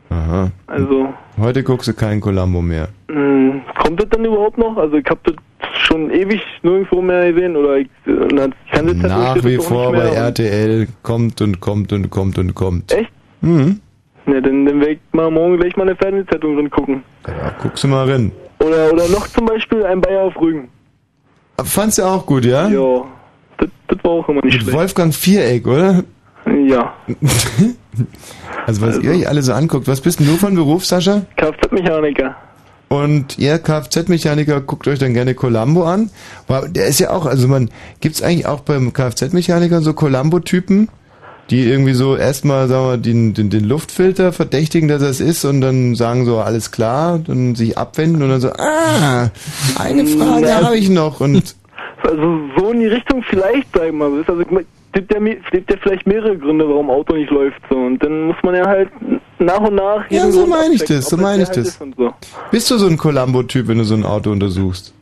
Aha. 0.09 0.49
Also, 0.67 1.13
Heute 1.39 1.63
guckst 1.63 1.87
du 1.87 1.93
keinen 1.93 2.19
Columbo 2.21 2.61
mehr. 2.61 2.89
mh, 3.09 3.61
kommt 3.81 4.01
das 4.01 4.09
denn 4.09 4.25
überhaupt 4.25 4.57
noch? 4.57 4.75
Also 4.77 4.97
ich 4.97 5.05
hab 5.09 5.23
das 5.23 5.35
schon 5.85 6.09
ewig 6.11 6.41
nirgendwo 6.63 7.01
mehr 7.01 7.31
gesehen 7.31 7.55
oder 7.55 7.77
ich, 7.77 7.87
na, 8.05 8.47
Fernsehzeitung 8.71 9.09
Nach 9.09 9.31
steht 9.31 9.45
wie 9.45 9.55
das 9.57 9.65
vor 9.65 9.91
nicht 9.91 10.03
bei. 10.03 10.09
RTL 10.09 10.87
kommt 11.03 11.41
und 11.41 11.59
kommt 11.59 11.93
und 11.93 12.09
kommt 12.09 12.37
und 12.39 12.55
kommt. 12.55 12.91
Echt? 12.91 13.11
Mhm. 13.41 13.79
Ne, 14.25 14.41
dann, 14.41 14.65
dann 14.65 14.79
werde 14.79 14.93
ich 14.93 14.99
mal 15.11 15.29
morgen 15.31 15.57
gleich 15.57 15.75
mal 15.77 15.83
eine 15.83 15.95
Fernsehzeitung 15.95 16.55
drin 16.55 16.69
gucken. 16.69 17.03
Ja, 17.27 17.53
guckst 17.61 17.83
du 17.83 17.87
mal 17.87 18.09
rein. 18.09 18.31
Oder, 18.59 18.91
oder 18.91 19.07
noch 19.09 19.27
zum 19.27 19.45
Beispiel 19.45 19.85
ein 19.85 20.01
Bayer 20.01 20.23
auf 20.23 20.39
Rügen. 20.41 20.67
Fandst 21.63 21.97
du 21.97 22.03
auch 22.03 22.25
gut, 22.25 22.45
ja? 22.45 22.67
Ja, 22.67 23.05
das, 23.57 23.69
das 23.87 23.97
war 24.03 24.11
auch 24.11 24.29
immer 24.29 24.41
nicht 24.43 24.53
Mit 24.55 24.63
schlecht. 24.63 24.77
Wolfgang 24.77 25.13
Viereck, 25.13 25.67
oder? 25.67 26.03
Ja. 26.67 26.93
Also 28.65 28.81
was 28.81 28.99
ihr 28.99 29.11
euch 29.11 29.27
alle 29.27 29.41
so 29.41 29.51
anguckt. 29.51 29.87
Was 29.87 29.99
bist 29.99 30.19
denn 30.19 30.27
du 30.27 30.37
von 30.37 30.55
Beruf, 30.55 30.85
Sascha? 30.85 31.23
Kfz-Mechaniker. 31.35 32.35
Und 32.87 33.37
ihr 33.37 33.59
Kfz-Mechaniker 33.59 34.61
guckt 34.61 34.87
euch 34.87 34.99
dann 34.99 35.13
gerne 35.13 35.35
Columbo 35.35 35.85
an. 35.85 36.09
Der 36.69 36.87
ist 36.87 36.99
ja 36.99 37.11
auch, 37.11 37.25
also 37.25 37.47
man, 37.47 37.69
gibt's 37.99 38.21
eigentlich 38.21 38.45
auch 38.45 38.61
beim 38.61 38.93
Kfz-Mechaniker 38.93 39.81
so 39.81 39.93
Columbo-Typen, 39.93 40.89
die 41.49 41.67
irgendwie 41.67 41.93
so 41.93 42.15
erstmal, 42.15 42.67
sagen 42.67 42.87
wir, 42.87 42.97
den, 42.97 43.33
den, 43.33 43.49
den 43.49 43.63
Luftfilter 43.65 44.31
verdächtigen, 44.31 44.87
dass 44.87 45.01
er 45.01 45.09
es 45.09 45.19
ist 45.19 45.45
und 45.45 45.61
dann 45.61 45.95
sagen 45.95 46.25
so, 46.25 46.39
alles 46.39 46.71
klar, 46.71 47.19
dann 47.19 47.55
sich 47.55 47.77
abwenden 47.77 48.23
und 48.23 48.29
dann 48.29 48.41
so, 48.41 48.51
ah, 48.53 49.29
eine 49.77 50.05
Frage 50.05 50.53
habe 50.55 50.77
ich 50.77 50.89
noch 50.89 51.19
und 51.19 51.55
Also 52.03 52.39
so 52.57 52.71
in 52.71 52.79
die 52.79 52.87
Richtung 52.87 53.23
vielleicht, 53.23 53.67
sag 53.73 53.87
ich 53.87 53.93
mal. 53.93 54.05
Also 54.05 54.39
es 54.39 54.47
gibt 54.91 55.13
ja, 55.13 55.19
es 55.19 55.51
gibt 55.51 55.71
ja 55.71 55.77
vielleicht 55.81 56.07
mehrere 56.07 56.37
Gründe, 56.37 56.67
warum 56.67 56.89
Auto 56.89 57.15
nicht 57.15 57.31
läuft. 57.31 57.61
So. 57.69 57.75
Und 57.75 58.03
dann 58.03 58.27
muss 58.27 58.35
man 58.43 58.55
ja 58.55 58.65
halt 58.65 58.89
nach 59.39 59.59
und 59.59 59.75
nach... 59.75 60.09
Ja, 60.09 60.29
so 60.31 60.45
meine 60.45 60.73
ich 60.73 60.83
das, 60.83 61.05
so 61.05 61.17
meine 61.17 61.43
ich 61.43 61.49
das. 61.49 61.79
so. 61.97 62.13
bist 62.51 62.71
du 62.71 62.77
so 62.77 62.87
ein 62.87 62.97
Columbo-Typ, 62.97 63.67
wenn 63.67 63.77
du 63.77 63.83
so 63.83 63.95
ein 63.95 64.05
Auto 64.05 64.31
untersuchst? 64.31 64.93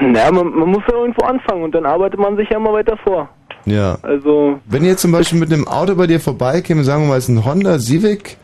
Naja, 0.00 0.30
man, 0.30 0.50
man 0.50 0.68
muss 0.68 0.82
ja 0.88 0.96
irgendwo 0.96 1.24
anfangen 1.24 1.62
und 1.64 1.74
dann 1.74 1.86
arbeitet 1.86 2.20
man 2.20 2.36
sich 2.36 2.48
ja 2.50 2.56
immer 2.56 2.72
weiter 2.72 2.96
vor. 2.98 3.28
Ja. 3.64 3.98
Also, 4.02 4.60
Wenn 4.66 4.84
ihr 4.84 4.96
zum 4.96 5.12
Beispiel 5.12 5.40
mit 5.40 5.52
einem 5.52 5.66
Auto 5.66 5.94
bei 5.96 6.06
dir 6.06 6.20
vorbeikäme, 6.20 6.84
sagen 6.84 7.02
wir 7.02 7.08
mal, 7.08 7.18
es 7.18 7.28
ist 7.28 7.36
ein 7.36 7.44
Honda 7.44 7.78
Civic 7.78 8.36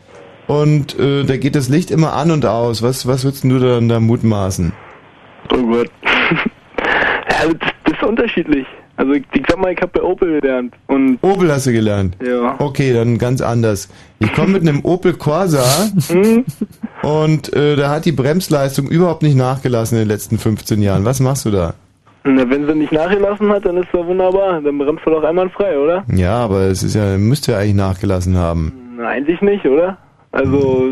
und 0.47 0.99
äh, 0.99 1.23
da 1.23 1.37
geht 1.37 1.55
das 1.55 1.69
Licht 1.69 1.91
immer 1.91 2.13
an 2.13 2.31
und 2.31 2.45
aus, 2.45 2.83
was, 2.83 3.07
was 3.07 3.23
würdest 3.23 3.43
du 3.45 3.59
dann 3.59 3.87
da 3.87 3.99
mutmaßen? 3.99 4.73
oh 5.51 5.63
Gott. 5.63 5.89
ja, 6.03 7.53
das, 7.53 7.71
das 7.85 7.93
ist 7.93 8.03
unterschiedlich. 8.03 8.65
Also 8.95 9.13
ich, 9.13 9.23
ich 9.33 9.43
sag 9.49 9.59
mal, 9.59 9.71
ich 9.73 9.81
habe 9.81 9.91
bei 9.99 10.03
Opel 10.03 10.39
gelernt. 10.39 10.75
Und 10.87 11.17
Opel 11.23 11.51
hast 11.51 11.65
du 11.65 11.71
gelernt? 11.71 12.15
Ja. 12.23 12.55
Okay, 12.59 12.93
dann 12.93 13.17
ganz 13.17 13.41
anders. 13.41 13.89
Ich 14.19 14.31
komme 14.33 14.53
mit 14.53 14.61
einem 14.67 14.85
Opel 14.85 15.13
Corsa 15.13 15.63
Mhm. 16.09 16.45
und 17.01 17.53
äh, 17.55 17.75
da 17.75 17.89
hat 17.89 18.05
die 18.05 18.11
Bremsleistung 18.11 18.87
überhaupt 18.87 19.23
nicht 19.23 19.35
nachgelassen 19.35 19.97
in 19.97 20.03
den 20.03 20.09
letzten 20.09 20.37
15 20.37 20.81
Jahren. 20.81 21.05
Was 21.05 21.19
machst 21.19 21.45
du 21.45 21.51
da? 21.51 21.73
na, 22.25 22.49
wenn 22.49 22.65
sie 22.67 22.75
nicht 22.75 22.93
nachgelassen 22.93 23.49
hat, 23.49 23.65
dann 23.65 23.75
ist 23.77 23.89
das 23.91 24.05
wunderbar. 24.05 24.61
Dann 24.61 24.77
bremst 24.77 25.05
du 25.05 25.09
doch 25.09 25.23
einwandfrei, 25.23 25.77
oder? 25.77 26.05
Ja, 26.13 26.35
aber 26.37 26.61
es 26.67 26.81
ist 26.83 26.95
ja, 26.95 27.17
müsste 27.17 27.51
ja 27.53 27.57
eigentlich 27.57 27.73
nachgelassen 27.75 28.37
haben. 28.37 28.71
Na, 28.97 29.07
eigentlich 29.09 29.41
nicht, 29.41 29.65
oder? 29.65 29.97
Also, 30.31 30.85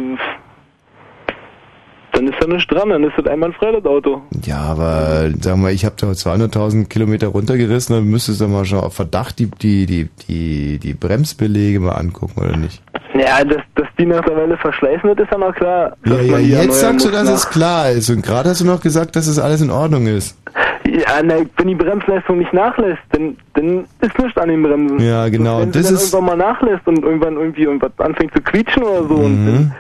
dann 2.26 2.34
ist 2.34 2.42
da 2.42 2.48
nichts 2.48 2.68
dran, 2.68 2.90
dann 2.90 3.04
ist 3.04 3.14
das 3.18 3.26
einwandfrei, 3.28 3.72
das 3.72 3.86
Auto. 3.86 4.22
Ja, 4.44 4.58
aber 4.60 5.30
sag 5.40 5.58
mal, 5.58 5.72
ich 5.72 5.86
habe 5.86 5.96
da 6.00 6.08
200.000 6.08 6.88
Kilometer 6.88 7.28
runtergerissen, 7.28 7.96
dann 7.96 8.06
müsstest 8.06 8.42
du 8.42 8.48
mal 8.48 8.66
schon 8.66 8.80
auf 8.80 8.94
Verdacht 8.94 9.40
die, 9.40 9.48
die, 9.48 9.86
die, 9.86 10.10
die, 10.28 10.80
die 10.80 10.94
Bremsbelege 10.94 11.80
mal 11.80 11.94
angucken, 11.94 12.42
oder 12.42 12.56
nicht? 12.58 12.82
Ja, 13.14 13.44
dass, 13.44 13.62
dass 13.76 13.88
die 14.00 14.06
nach 14.06 14.22
der 14.24 14.36
Welle 14.38 14.58
verschleißen 14.58 15.04
wird, 15.04 15.20
ist 15.20 15.32
ja 15.32 15.38
noch 15.38 15.54
klar. 15.56 15.96
Ja, 16.06 16.22
ja, 16.22 16.38
jetzt 16.64 16.80
sagst 16.80 17.06
du, 17.06 17.10
dass 17.12 17.26
nach- 17.26 17.34
es 17.34 17.50
klar 17.50 17.90
ist. 17.92 18.10
Und 18.10 18.24
gerade 18.24 18.50
hast 18.50 18.62
du 18.62 18.66
noch 18.66 18.82
gesagt, 18.82 19.16
dass 19.16 19.28
es 19.28 19.38
alles 19.40 19.62
in 19.62 19.70
Ordnung 19.70 20.08
ist. 20.08 20.38
Ja, 20.86 21.22
na, 21.24 21.36
wenn 21.58 21.68
die 21.68 21.76
Bremsleistung 21.76 22.40
nicht 22.40 22.54
nachlässt, 22.54 23.02
dann, 23.12 23.36
dann 23.54 23.86
ist 24.02 24.18
nichts 24.18 24.38
an 24.38 24.50
den 24.50 24.64
Bremsen. 24.64 25.00
Ja, 25.00 25.28
genau. 25.30 25.60
Wenn 25.62 25.72
Das 25.72 25.88
sie 25.88 25.94
dann 25.94 26.02
ist. 26.02 26.14
irgendwann 26.14 26.38
mal 26.38 26.46
nachlässt 26.52 26.88
und 26.88 27.04
irgendwann 27.04 27.36
irgendwie 27.36 27.64
irgendwas 27.64 27.92
anfängt 27.98 28.34
zu 28.34 28.42
quietschen 28.42 28.84
oder 28.84 29.08
so, 29.08 29.16
und 29.16 29.46
dann 29.46 29.54
Mhm. 29.56 29.72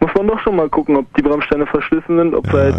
Muss 0.00 0.10
man 0.16 0.26
doch 0.28 0.40
schon 0.40 0.56
mal 0.56 0.68
gucken, 0.68 0.96
ob 0.96 1.06
die 1.14 1.22
Bremssteine 1.22 1.66
verschlissen 1.66 2.16
sind, 2.18 2.34
ob 2.34 2.50
halt... 2.52 2.74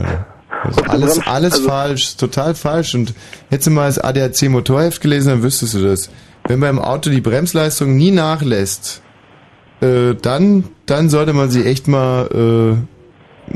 Das 0.64 0.72
ist 0.72 0.80
auf 0.80 0.84
der 0.86 0.92
alles, 0.94 1.28
alles 1.28 1.54
also- 1.54 1.70
falsch, 1.70 2.18
total 2.18 2.56
falsch. 2.56 2.94
Und 2.96 3.14
hättest 3.50 3.68
du 3.68 3.72
mal 3.72 3.88
das 3.88 4.00
ADAC 4.00 4.50
Motorheft 4.50 5.02
gelesen, 5.02 5.30
dann 5.30 5.44
wüsstest 5.44 5.74
du 5.76 5.80
das. 5.84 6.10
Wenn 6.48 6.60
beim 6.60 6.78
Auto 6.80 7.10
die 7.10 7.22
Bremsleistung 7.22 7.96
nie 7.96 8.12
nachlässt, 8.12 9.02
äh, 9.82 10.14
dann, 10.22 10.66
dann 10.86 11.10
sollte 11.10 11.34
man 11.34 11.50
sich 11.50 11.66
echt 11.66 11.88
mal, 11.88 12.28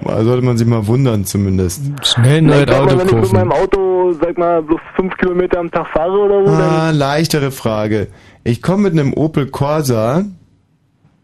äh, 0.06 0.24
sollte 0.24 0.44
man 0.46 0.58
sich 0.58 0.66
mal 0.68 0.88
wundern 0.88 1.26
zumindest. 1.26 1.82
Schnell 2.04 2.38
ein 2.38 2.46
neues 2.46 2.70
Auto 2.70 2.98
wenn 2.98 3.08
ich 3.08 3.14
mit 3.14 3.22
kaufen. 3.24 3.36
meinem 3.36 3.52
Auto, 3.52 4.14
sag 4.22 4.38
mal, 4.38 4.62
bloß 4.64 4.80
fünf 4.96 5.16
Kilometer 5.18 5.60
am 5.60 5.70
Tag 5.72 5.88
fahre 5.88 6.18
oder 6.18 6.46
so. 6.48 6.54
Ah, 6.54 6.92
leichtere 6.92 7.52
Frage. 7.52 8.08
Ich 8.44 8.62
komme 8.62 8.84
mit 8.84 8.94
einem 8.94 9.14
Opel 9.14 9.48
Corsa, 9.48 10.24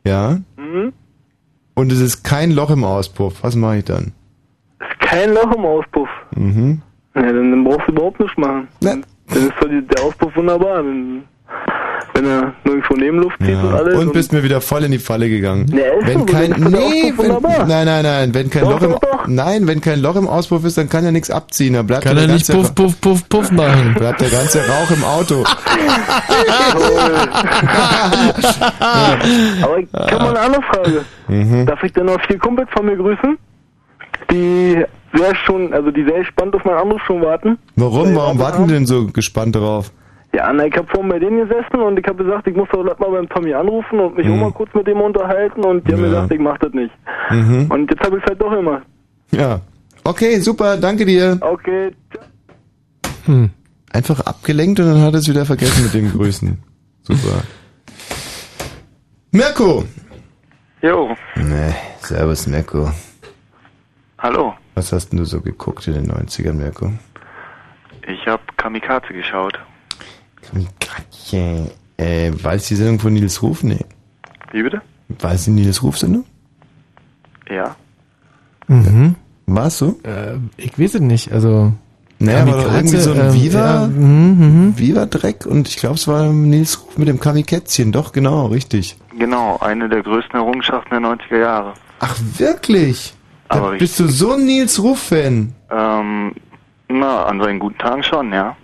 ja, 0.06 0.40
Mhm. 0.58 0.94
Und 1.82 1.91
es 1.91 1.99
ist 1.99 2.24
kein 2.24 2.52
Loch 2.52 2.70
im 2.70 2.84
Auspuff. 2.84 3.40
Was 3.41 3.56
mache 3.56 3.78
ich 3.78 3.86
dann? 3.86 4.14
Ist 4.80 4.99
kein 4.99 5.34
Loch 5.34 5.52
im 5.52 5.66
Auspuff. 5.66 6.10
Mhm. 6.36 6.82
Ja, 7.16 7.24
dann, 7.24 7.52
dann 7.52 7.64
brauchst 7.64 7.88
du 7.88 7.91
überhaupt 7.91 8.20
nichts 8.20 8.38
machen. 8.38 8.68
Dann 8.80 9.03
ist 9.30 9.52
der 9.62 10.03
Auspuff 10.03 10.36
wunderbar. 10.36 10.86
Wenn, 10.86 11.24
wenn 12.14 12.26
er 12.26 12.54
nirgendwo 12.64 12.96
Nebenluft 12.96 13.38
zieht 13.40 13.56
und 13.56 13.70
Ja. 13.72 13.76
alles. 13.78 13.96
Und 13.98 14.14
bist 14.14 14.34
mir 14.34 14.44
wieder 14.44 14.62
voll 14.62 14.84
in 14.84 14.92
die 14.92 15.00
Falle 15.00 15.30
gegangen. 15.30 15.66
Ja, 15.72 15.86
ist 16.00 16.08
wenn 16.08 16.20
so, 16.20 16.26
kein, 16.26 16.50
nee, 16.52 17.14
wenn, 17.16 17.18
wunderbar. 17.18 17.66
nein, 17.68 17.86
nein, 17.86 18.04
nein, 18.04 18.34
wenn 18.34 18.50
kein 18.50 18.64
Doch, 18.64 18.72
Loch 18.72 18.82
im, 18.82 18.92
doch, 18.92 19.28
nein, 19.28 19.68
wenn 19.68 19.82
kein 19.82 20.00
Loch 20.02 20.16
im 20.16 20.28
Auspuff 20.28 20.66
ist, 20.66 20.78
dann 20.78 20.90
kann 20.90 21.06
er 21.06 21.12
nichts 21.12 21.30
abziehen. 21.30 21.74
Da 21.74 21.82
bleibt 21.84 22.04
Kann 22.04 22.16
der 22.16 22.26
er 22.28 22.34
nicht 22.34 22.48
ganze, 22.48 22.74
puff, 22.74 22.96
puff, 23.00 23.02
puff, 23.02 23.30
puff 23.30 23.52
machen. 23.52 23.96
bleibt 23.98 24.22
der 24.22 24.30
ganze 24.30 24.60
Rauch 24.68 24.92
im 24.92 25.04
Auto. 25.04 25.44
Aber 28.80 29.80
ich 29.80 29.88
habe 29.94 30.24
mal 30.24 30.30
eine 30.30 30.40
andere 30.40 30.62
Frage. 30.64 31.06
Mhm. 31.28 31.66
Darf 31.66 31.84
ich 31.84 31.94
denn 31.94 32.06
noch 32.06 32.22
vier 32.26 32.38
Kumpels 32.40 32.70
von 32.72 32.86
mir 32.86 32.96
grüßen? 32.98 33.38
Die 34.30 34.84
sehr 35.14 35.36
schon, 35.46 35.74
also 35.74 35.92
die 35.92 36.04
sehr 36.04 36.20
gespannt 36.20 36.56
auf 36.56 36.64
meinen 36.64 36.78
Anruf 36.78 37.02
schon 37.06 37.22
warten. 37.22 37.58
Warum, 37.76 38.16
warum 38.16 38.40
warten 38.40 38.68
die 38.68 38.74
denn 38.74 38.86
so 38.86 39.08
gespannt 39.08 39.56
drauf? 39.56 39.92
Ja, 40.34 40.52
na, 40.53 40.66
ich 40.66 40.76
habe 40.78 40.88
vorhin 40.88 41.10
bei 41.10 41.20
denen 41.20 41.45
gesessen 41.48 41.82
und 41.82 41.99
ich 41.99 42.06
habe 42.08 42.24
gesagt, 42.24 42.48
ich 42.48 42.56
muss 42.56 42.70
doch 42.72 42.84
mal 42.99 43.12
beim 43.12 43.28
Tommy 43.30 43.53
anrufen 43.53 43.99
und 43.99 44.16
mich 44.16 44.26
Mhm. 44.26 44.34
auch 44.34 44.38
mal 44.48 44.52
kurz 44.53 44.74
mit 44.74 44.88
dem 44.88 45.02
unterhalten 45.02 45.64
und 45.66 45.86
die 45.88 45.91
haben 45.94 46.02
Ja. 46.03 46.08
gesagt, 46.08 46.32
ich 46.34 46.40
mach 46.40 46.58
das 46.60 46.74
nicht. 46.74 46.94
Mhm. 47.30 47.68
Und 47.70 47.91
jetzt 47.91 48.02
habe 48.06 48.18
ich 48.18 48.24
es 48.24 48.30
halt 48.30 48.41
doch 48.41 48.52
gemacht. 48.52 48.84
Ja. 49.32 49.60
Okay, 50.03 50.38
super, 50.40 50.78
danke 50.78 51.06
dir. 51.06 51.38
Okay. 51.41 51.91
Hm. 53.26 53.49
Einfach 53.94 54.22
abgelenkt 54.22 54.80
und 54.80 54.88
dann 54.88 55.02
hat 55.02 55.14
er 55.14 55.20
es 55.20 55.28
wieder 55.30 55.45
vergessen 55.45 55.84
mit 55.84 55.94
dem 55.94 56.12
Grüßen. 56.12 56.58
Super. 57.03 57.44
Mirko! 59.32 59.84
Jo, 60.82 61.16
Nee, 61.36 61.74
servus 61.99 62.48
Mirko. 62.48 62.90
hallo. 64.18 64.53
Was 64.76 64.91
hast 64.94 65.10
denn 65.10 65.20
du 65.20 65.26
so 65.26 65.41
geguckt 65.41 65.88
in 65.88 65.94
den 65.94 66.08
90ern, 66.12 66.53
Mirko? 66.53 66.91
Ich 68.08 68.26
habe 68.26 68.41
Kamikaze 68.58 69.14
geschaut. 69.14 69.60
Ja, 71.32 71.66
äh, 71.98 72.32
war 72.44 72.54
es 72.54 72.68
die 72.68 72.76
Sendung 72.76 73.00
von 73.00 73.14
Nils 73.14 73.42
Ruf? 73.42 73.64
Nee. 73.64 73.86
Wie 74.52 74.64
bitte? 74.64 74.82
War 75.20 75.34
es 75.34 75.46
die 75.46 75.52
Nils 75.52 75.82
Ruf 75.84 75.98
Sendung? 75.98 76.26
Ja. 77.50 77.76
Mhm. 78.68 79.16
Warst 79.46 79.82
du? 79.82 80.00
Äh, 80.04 80.38
ich 80.58 80.78
weiß 80.80 80.96
es 80.96 81.02
nicht, 81.02 81.32
also... 81.32 81.74
Naja, 82.20 82.46
war 82.46 82.54
doch 82.54 82.68
Kamikaze, 82.72 82.98
irgendwie 82.98 83.00
so 83.00 83.12
ein 83.14 83.20
ähm, 83.20 83.34
Viva, 83.34 83.82
ja, 83.82 83.88
mhm, 83.88 84.38
mhm. 84.68 84.78
Viva-Dreck 84.78 85.48
und 85.48 85.68
ich 85.68 85.78
glaube, 85.78 85.96
es 85.96 86.08
war 86.08 86.28
Nils 86.28 86.80
Ruf 86.80 86.98
mit 86.98 87.08
dem 87.08 87.20
Kamikätzchen. 87.20 87.92
Doch, 87.92 88.12
genau, 88.12 88.46
richtig. 88.46 88.96
Genau, 89.18 89.58
eine 89.60 89.90
der 89.90 90.04
größten 90.04 90.36
Errungenschaften 90.36 90.92
der 90.92 91.00
90er 91.00 91.40
Jahre. 91.40 91.74
Ach, 92.00 92.16
wirklich? 92.38 93.16
Aber 93.48 93.72
Da 93.72 93.78
bist 93.78 94.00
du 94.00 94.08
so 94.08 94.34
ein 94.34 94.46
Nils 94.46 94.82
Ruf-Fan? 94.82 95.54
Ähm, 95.72 96.36
na, 96.90 97.26
an 97.26 97.42
seinen 97.42 97.60
guten 97.60 97.78
Tagen 97.80 98.04
schon, 98.04 98.32
ja. 98.32 98.56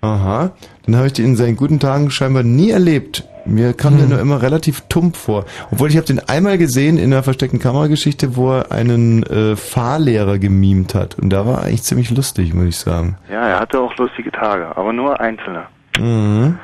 Aha, 0.00 0.52
dann 0.86 0.96
habe 0.96 1.06
ich 1.06 1.12
den 1.12 1.26
in 1.26 1.36
seinen 1.36 1.56
guten 1.56 1.78
Tagen 1.80 2.10
scheinbar 2.10 2.42
nie 2.42 2.70
erlebt. 2.70 3.24
Mir 3.44 3.72
kam 3.72 3.98
der 3.98 4.06
nur 4.06 4.20
immer 4.20 4.40
relativ 4.40 4.82
tump 4.88 5.16
vor. 5.16 5.44
Obwohl 5.72 5.88
ich 5.90 5.96
habe 5.96 6.06
den 6.06 6.20
einmal 6.20 6.58
gesehen 6.58 6.96
in 6.96 7.12
einer 7.12 7.24
versteckten 7.24 7.58
Kamerageschichte, 7.58 8.36
wo 8.36 8.52
er 8.52 8.70
einen 8.70 9.24
äh, 9.24 9.56
Fahrlehrer 9.56 10.38
gemimt 10.38 10.94
hat. 10.94 11.18
Und 11.18 11.30
da 11.30 11.44
war 11.44 11.58
er 11.58 11.64
eigentlich 11.64 11.82
ziemlich 11.82 12.10
lustig, 12.10 12.54
muss 12.54 12.66
ich 12.66 12.76
sagen. 12.76 13.16
Ja, 13.28 13.48
er 13.48 13.58
hatte 13.60 13.80
auch 13.80 13.96
lustige 13.96 14.30
Tage, 14.30 14.76
aber 14.76 14.92
nur 14.92 15.18
einzelne. 15.20 15.64
Mhm. 15.98 16.58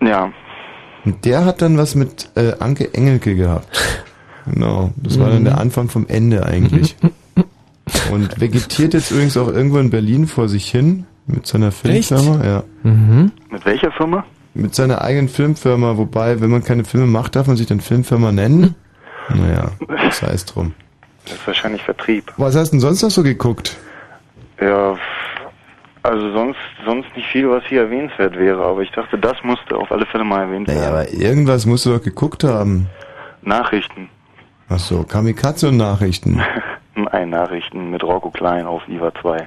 Ja. 0.00 0.32
Und 1.04 1.24
der 1.24 1.44
hat 1.44 1.62
dann 1.62 1.78
was 1.78 1.94
mit 1.94 2.30
äh, 2.34 2.52
Anke 2.58 2.92
Engelke 2.94 3.36
gehabt. 3.36 3.68
Genau, 4.52 4.90
das 4.96 5.20
war 5.20 5.28
dann 5.30 5.40
Mhm. 5.40 5.44
der 5.44 5.58
Anfang 5.58 5.88
vom 5.88 6.06
Ende 6.08 6.44
eigentlich. 6.46 6.96
Und 8.12 8.40
vegetiert 8.40 8.92
jetzt 8.92 9.10
übrigens 9.10 9.36
auch 9.36 9.48
irgendwo 9.48 9.78
in 9.78 9.90
Berlin 9.90 10.26
vor 10.26 10.48
sich 10.48 10.68
hin 10.70 11.06
mit 11.28 11.46
seiner 11.46 11.70
Filmfirma. 11.72 12.44
Ja. 12.44 12.62
Mhm. 12.82 13.30
Mit 13.50 13.64
welcher 13.64 13.92
Firma? 13.92 14.24
Mit 14.54 14.74
seiner 14.74 15.02
eigenen 15.02 15.28
Filmfirma, 15.28 15.96
wobei, 15.96 16.40
wenn 16.40 16.50
man 16.50 16.64
keine 16.64 16.84
Filme 16.84 17.06
macht, 17.06 17.36
darf 17.36 17.46
man 17.46 17.56
sich 17.56 17.66
dann 17.66 17.80
Filmfirma 17.80 18.32
nennen. 18.32 18.74
Naja, 19.34 19.72
sei 20.10 20.28
es 20.32 20.46
drum. 20.46 20.72
Das 21.26 21.34
ist 21.34 21.46
wahrscheinlich 21.46 21.82
Vertrieb. 21.82 22.32
Was 22.38 22.56
hast 22.56 22.70
du 22.70 22.76
denn 22.76 22.80
sonst 22.80 23.02
noch 23.02 23.10
so 23.10 23.22
geguckt? 23.22 23.76
Ja, 24.58 24.96
also 26.02 26.32
sonst 26.32 26.56
sonst 26.86 27.14
nicht 27.14 27.28
viel, 27.28 27.50
was 27.50 27.62
hier 27.68 27.82
erwähnenswert 27.82 28.38
wäre, 28.38 28.64
aber 28.64 28.80
ich 28.80 28.90
dachte, 28.92 29.18
das 29.18 29.36
musste 29.42 29.76
auf 29.76 29.92
alle 29.92 30.06
Fälle 30.06 30.24
mal 30.24 30.44
erwähnt 30.44 30.68
Naja, 30.68 30.80
werden. 30.80 30.92
aber 30.94 31.12
irgendwas 31.12 31.66
musst 31.66 31.84
du 31.84 31.90
doch 31.90 32.02
geguckt 32.02 32.42
haben. 32.42 32.86
Nachrichten. 33.42 34.08
Ach 34.70 34.78
so, 34.78 35.02
Kamikaze 35.02 35.68
und 35.68 35.76
Nachrichten. 35.76 36.40
Nein, 36.94 37.28
Nachrichten 37.28 37.90
mit 37.90 38.02
Rocco 38.02 38.30
Klein 38.30 38.64
auf 38.64 38.80
Viva 38.88 39.12
2. 39.20 39.46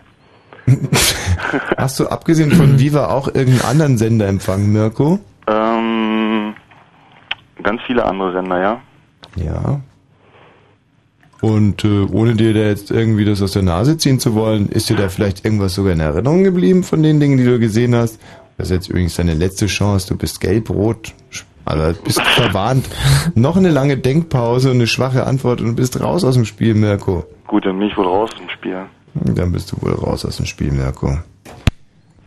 Hast 1.78 2.00
du 2.00 2.08
abgesehen 2.08 2.52
von 2.52 2.80
Viva 2.80 3.08
auch 3.08 3.28
irgendeinen 3.28 3.62
anderen 3.62 3.98
Sender 3.98 4.28
empfangen, 4.28 4.72
Mirko? 4.72 5.20
Ähm, 5.48 6.54
ganz 7.64 7.82
viele 7.88 8.06
andere 8.06 8.34
Sender, 8.34 8.62
ja. 8.62 8.82
Ja. 9.36 9.82
Und 11.42 11.84
äh, 11.84 12.06
ohne 12.12 12.36
dir 12.36 12.54
da 12.54 12.60
jetzt 12.60 12.92
irgendwie 12.92 13.26
das 13.26 13.42
aus 13.42 13.54
der 13.54 13.64
Nase 13.64 13.98
ziehen 13.98 14.20
zu 14.20 14.36
wollen, 14.36 14.70
ist 14.70 14.90
dir 14.90 14.96
da 14.96 15.10
vielleicht 15.10 15.44
irgendwas 15.44 15.74
sogar 15.74 15.94
in 15.94 16.00
Erinnerung 16.00 16.44
geblieben 16.44 16.84
von 16.84 17.02
den 17.02 17.20
Dingen, 17.20 17.38
die 17.38 17.46
du 17.46 17.60
gesehen 17.60 17.96
hast? 17.96 18.20
Das 18.58 18.68
ist 18.68 18.76
jetzt 18.76 18.90
übrigens 18.90 19.16
deine 19.16 19.34
letzte 19.34 19.66
Chance. 19.66 20.08
Du 20.08 20.16
bist 20.16 20.40
gelb-rot, 20.40 21.14
also 21.66 22.00
bist 22.04 22.22
verwarnt. 22.36 22.88
Noch 23.34 23.58
eine 23.58 23.72
lange 23.72 23.98
Denkpause 23.98 24.70
und 24.70 24.76
eine 24.76 24.88
schwache 24.88 25.26
Antwort 25.26 25.62
und 25.62 25.68
du 25.68 25.76
bist 25.76 26.00
raus 26.00 26.24
aus 26.24 26.36
dem 26.36 26.46
Spiel, 26.46 26.76
Mirko. 26.76 27.26
Gut, 27.48 27.66
dann 27.66 27.80
bin 27.80 27.88
ich 27.88 27.98
wohl 27.98 28.06
raus 28.06 28.30
im 28.40 28.50
Spiel. 28.50 28.86
Dann 29.14 29.52
bist 29.52 29.72
du 29.72 29.82
wohl 29.82 29.94
raus 29.94 30.26
aus 30.26 30.38
dem 30.38 30.46
Spiel, 30.46 30.72
Mirko. 30.72 31.18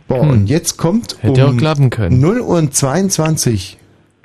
Boah, 0.07 0.21
Hm. 0.21 0.29
und 0.29 0.45
jetzt 0.47 0.77
kommt 0.77 1.17
Hätte 1.21 1.47
um 1.47 1.55
auch 1.55 1.57
klappen 1.57 1.89
können. 1.89 2.19
0 2.19 2.41
Uhr 2.41 2.57
und 2.57 2.73
22. 2.75 3.77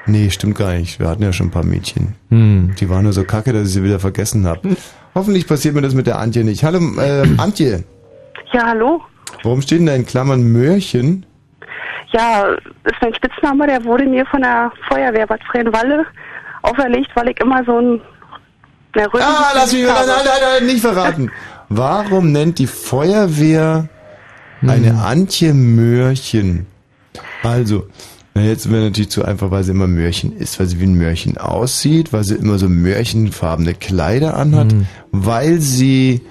Nee, 0.07 0.31
stimmt 0.31 0.57
gar 0.57 0.75
nicht. 0.75 0.99
Wir 1.01 1.09
hatten 1.09 1.23
ja 1.23 1.33
schon 1.33 1.49
ein 1.49 1.51
paar 1.51 1.65
Mädchen. 1.65 2.15
Hm. 2.31 2.75
Die 2.79 2.89
waren 2.91 3.05
nur 3.05 3.13
so 3.13 3.25
kacke, 3.25 3.53
dass 3.53 3.69
ich 3.69 3.75
sie 3.75 3.85
wieder 3.85 3.99
vergessen 4.01 4.47
habe. 4.47 4.77
Hoffentlich 5.15 5.47
passiert 5.47 5.75
mir 5.75 5.83
das 5.83 5.95
mit 5.95 6.07
der 6.07 6.19
Antje 6.19 6.45
nicht. 6.45 6.65
Hallo, 6.65 6.79
äh, 6.99 7.27
Antje. 7.39 7.85
Ja, 8.53 8.67
hallo. 8.67 9.01
Warum 9.43 9.63
steht 9.63 9.79
denn 9.81 9.87
da 9.87 9.95
in 9.95 10.05
Klammern 10.07 10.43
Möhrchen? 10.43 11.25
Ja, 12.13 12.45
ist 12.85 12.97
mein 13.01 13.15
Spitzname, 13.15 13.67
der 13.69 13.85
wurde 13.85 14.05
mir 14.05 14.27
von 14.27 14.43
der 14.43 14.73
Feuerwehr 14.89 15.27
Bad 15.27 15.41
Freienwalle 15.51 16.05
auferlegt, 16.63 17.09
weil 17.15 17.29
ich 17.31 17.41
immer 17.41 17.65
so 17.65 17.79
ein... 17.79 18.01
Ah, 18.97 19.53
lass 19.55 19.73
mich, 19.73 19.85
nein, 19.85 19.95
nein, 19.95 20.17
nein, 20.25 20.41
nein, 20.59 20.67
nicht 20.67 20.81
verraten. 20.81 21.31
Warum 21.71 22.33
nennt 22.33 22.59
die 22.59 22.67
Feuerwehr 22.67 23.89
eine 24.61 25.03
Antje 25.03 25.55
Möhrchen? 25.55 26.67
Also, 27.45 27.87
na, 28.35 28.43
jetzt 28.43 28.71
wäre 28.71 28.83
natürlich 28.85 29.11
zu 29.11 29.25
einfach, 29.25 29.53
weil 29.53 29.63
sie 29.63 29.71
immer 29.71 29.87
Möhrchen 29.87 30.37
ist, 30.37 30.59
weil 30.59 30.67
sie 30.67 30.81
wie 30.81 30.85
ein 30.85 30.95
Möhrchen 30.95 31.39
aussieht, 31.39 32.13
weil 32.13 32.25
sie 32.25 32.35
immer 32.35 32.59
so 32.59 32.69
möhrchenfarbene 32.69 33.75
Kleider 33.75 34.37
anhat, 34.37 34.75
weil 35.13 35.59
sie 35.61 36.23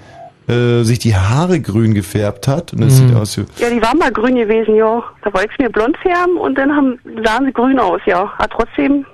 äh, 0.49 0.83
sich 0.83 0.99
die 0.99 1.15
Haare 1.15 1.61
grün 1.61 1.93
gefärbt 1.93 2.47
hat 2.47 2.73
und 2.73 2.81
das 2.81 2.97
sieht 2.97 3.15
aus 3.15 3.37
wie 3.37 3.45
Ja, 3.61 3.69
die 3.69 3.81
waren 3.81 3.97
mal 3.97 4.11
grün 4.11 4.35
gewesen, 4.35 4.75
ja. 4.75 5.03
Da 5.23 5.33
wollte 5.33 5.49
ich 5.53 5.59
mir 5.59 5.69
blond 5.69 5.97
färben 5.97 6.37
und 6.37 6.57
dann 6.57 6.75
haben, 6.75 6.99
sahen 7.23 7.45
sie 7.45 7.53
grün 7.53 7.79
aus, 7.79 8.01
ja. 8.05 8.31
Aber 8.37 8.49
trotzdem 8.49 9.05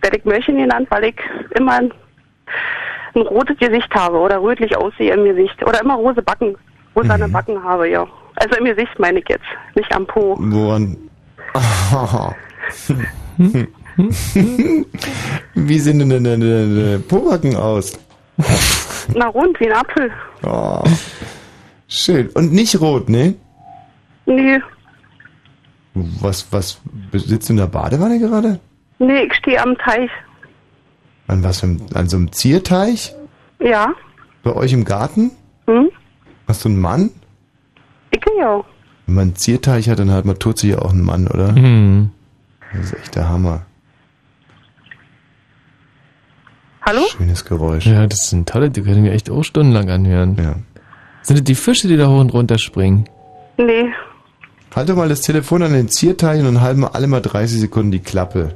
werde 0.00 0.18
ich 0.18 0.24
Mörchen 0.24 0.56
genannt, 0.56 0.88
weil 0.90 1.04
ich 1.04 1.16
immer 1.56 1.80
ein, 3.14 3.22
rotes 3.22 3.56
Gesicht 3.58 3.92
habe 3.94 4.18
oder 4.18 4.40
rötlich 4.42 4.76
aussehe 4.76 5.12
im 5.14 5.24
Gesicht. 5.24 5.62
Oder 5.66 5.80
immer 5.82 5.94
rose 5.94 6.22
Backen, 6.22 6.56
rosane 6.96 7.28
Mhm. 7.28 7.32
Backen 7.32 7.62
habe, 7.62 7.88
ja. 7.88 8.06
Also 8.36 8.56
im 8.58 8.64
Gesicht 8.66 8.98
meine 8.98 9.18
ich 9.20 9.28
jetzt, 9.28 9.44
nicht 9.74 9.92
am 9.94 10.06
Po. 10.06 10.36
Woran? 10.38 10.96
Wie 15.54 15.78
sehen 15.78 15.98
denn 15.98 16.10
deine, 16.10 16.38
deine 16.38 16.98
Pobacken 17.00 17.56
aus? 17.56 17.98
Na 19.14 19.26
rund, 19.28 19.58
wie 19.60 19.66
ein 19.70 19.76
Apfel. 19.76 20.10
Oh, 20.44 20.82
schön. 21.88 22.28
Und 22.34 22.52
nicht 22.52 22.80
rot, 22.80 23.08
ne? 23.08 23.34
Nee, 24.26 24.60
Was, 25.94 26.46
was, 26.52 26.80
sitzt 27.12 27.48
du 27.48 27.54
in 27.54 27.56
der 27.58 27.66
Badewanne 27.66 28.18
gerade? 28.18 28.60
nee, 29.00 29.22
ich 29.22 29.34
stehe 29.34 29.60
am 29.62 29.76
Teich. 29.78 30.10
An 31.28 31.44
was, 31.44 31.60
für 31.60 31.76
an 31.94 32.08
so 32.08 32.16
einem 32.16 32.32
Zierteich? 32.32 33.14
Ja, 33.60 33.94
Bei 34.42 34.52
euch 34.54 34.72
im 34.72 34.84
Garten? 34.84 35.30
hm? 35.66 35.88
Hast 36.46 36.64
du 36.64 36.70
einen 36.70 36.80
Mann? 36.80 37.10
Ich 38.10 38.20
ja. 38.38 38.64
Wenn 39.06 39.14
man 39.14 39.22
einen 39.22 39.36
Zierteich 39.36 39.88
hat, 39.90 39.98
dann 39.98 40.10
hat 40.10 40.24
man 40.24 40.38
tut 40.38 40.58
sich 40.58 40.70
ja 40.70 40.78
auch 40.80 40.90
einen 40.92 41.04
Mann, 41.04 41.26
oder? 41.28 41.54
Hm. 41.54 42.10
Das 42.72 42.86
ist 42.86 42.94
echt 42.98 43.14
der 43.16 43.28
Hammer. 43.28 43.62
Hallo? 46.82 47.02
Schönes 47.10 47.44
Geräusch. 47.44 47.86
Ja, 47.86 48.06
das 48.06 48.30
sind 48.30 48.48
tolle, 48.48 48.70
die 48.70 48.82
können 48.82 49.04
wir 49.04 49.12
echt 49.12 49.28
auch 49.30 49.42
stundenlang 49.42 49.90
anhören. 49.90 50.36
Ja. 50.38 50.54
Sind 51.22 51.38
das 51.38 51.44
die 51.44 51.54
Fische, 51.54 51.88
die 51.88 51.96
da 51.98 52.08
hoch 52.08 52.20
und 52.20 52.32
runter 52.32 52.58
springen? 52.58 53.04
Nee. 53.58 53.90
Halt 54.74 54.88
doch 54.88 54.96
mal 54.96 55.08
das 55.08 55.20
Telefon 55.20 55.62
an 55.62 55.72
den 55.72 55.88
Zierteich 55.88 56.38
und 56.38 56.46
dann 56.46 56.60
halten 56.60 56.80
wir 56.80 56.94
alle 56.94 57.06
mal 57.06 57.20
30 57.20 57.60
Sekunden 57.60 57.90
die 57.90 57.98
Klappe. 57.98 58.54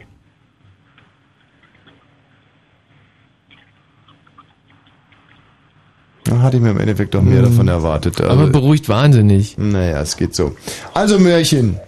Hatte 6.43 6.56
ich 6.56 6.62
mir 6.62 6.70
im 6.70 6.81
Endeffekt 6.81 7.14
doch 7.14 7.23
mehr 7.23 7.39
Hm. 7.43 7.44
davon 7.51 7.69
erwartet. 7.69 8.20
Aber 8.20 8.47
beruhigt 8.48 8.89
wahnsinnig. 8.89 9.56
Naja, 9.59 10.01
es 10.01 10.16
geht 10.16 10.35
so. 10.35 10.55
Also 10.94 11.19
Mörchen, 11.19 11.78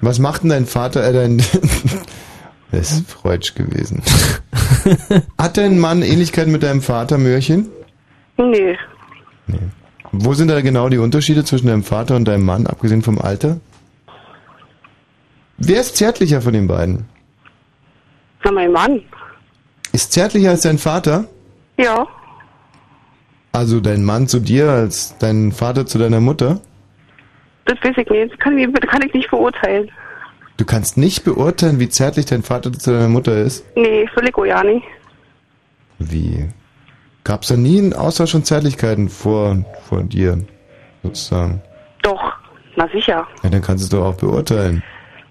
was 0.00 0.18
macht 0.18 0.42
denn 0.42 0.50
dein 0.50 0.66
Vater, 0.66 1.04
äh, 1.06 1.12
dein... 1.12 1.38
das 2.72 2.92
ist 2.92 3.10
Freudsch 3.10 3.54
gewesen. 3.54 4.02
Hat 5.38 5.56
dein 5.56 5.78
Mann 5.78 6.02
Ähnlichkeit 6.02 6.48
mit 6.48 6.62
deinem 6.62 6.82
Vater, 6.82 7.18
Mörchen? 7.18 7.68
Nee. 8.38 8.76
Wo 10.12 10.34
sind 10.34 10.48
da 10.48 10.60
genau 10.60 10.88
die 10.88 10.98
Unterschiede 10.98 11.44
zwischen 11.44 11.66
deinem 11.66 11.84
Vater 11.84 12.16
und 12.16 12.26
deinem 12.26 12.44
Mann, 12.44 12.66
abgesehen 12.66 13.02
vom 13.02 13.18
Alter? 13.18 13.58
Wer 15.58 15.80
ist 15.80 15.96
zärtlicher 15.96 16.40
von 16.42 16.52
den 16.52 16.66
beiden? 16.66 17.06
Na, 18.44 18.52
mein 18.52 18.72
Mann. 18.72 19.00
Ist 19.92 20.12
zärtlicher 20.12 20.50
als 20.50 20.62
dein 20.62 20.78
Vater? 20.78 21.24
Ja. 21.78 22.06
Also 23.56 23.80
dein 23.80 24.04
Mann 24.04 24.28
zu 24.28 24.38
dir 24.38 24.68
als 24.68 25.16
dein 25.16 25.50
Vater 25.50 25.86
zu 25.86 25.96
deiner 25.96 26.20
Mutter? 26.20 26.60
Das 27.64 27.78
weiß 27.82 27.96
ich 27.96 28.10
nicht. 28.10 28.30
Das 28.30 28.38
kann 28.38 28.58
ich, 28.58 28.70
kann 28.70 29.00
ich 29.00 29.14
nicht 29.14 29.30
beurteilen. 29.30 29.90
Du 30.58 30.66
kannst 30.66 30.98
nicht 30.98 31.24
beurteilen, 31.24 31.80
wie 31.80 31.88
zärtlich 31.88 32.26
dein 32.26 32.42
Vater 32.42 32.70
zu 32.70 32.92
deiner 32.92 33.08
Mutter 33.08 33.34
ist? 33.34 33.64
Nee, 33.74 34.06
auch 34.14 34.44
ja 34.44 34.62
nicht. 34.62 34.84
Wie? 35.98 36.50
Gab's 37.24 37.48
da 37.48 37.56
nie 37.56 37.78
einen 37.78 37.94
Austausch 37.94 38.32
von 38.32 38.44
Zärtlichkeiten 38.44 39.08
vor, 39.08 39.64
vor 39.88 40.02
dir, 40.02 40.38
sozusagen? 41.02 41.62
Doch. 42.02 42.34
Na 42.76 42.86
sicher. 42.88 43.26
Ja, 43.42 43.48
dann 43.48 43.62
kannst 43.62 43.84
du 43.84 43.86
es 43.86 44.02
doch 44.02 44.04
auch 44.04 44.18
beurteilen. 44.18 44.82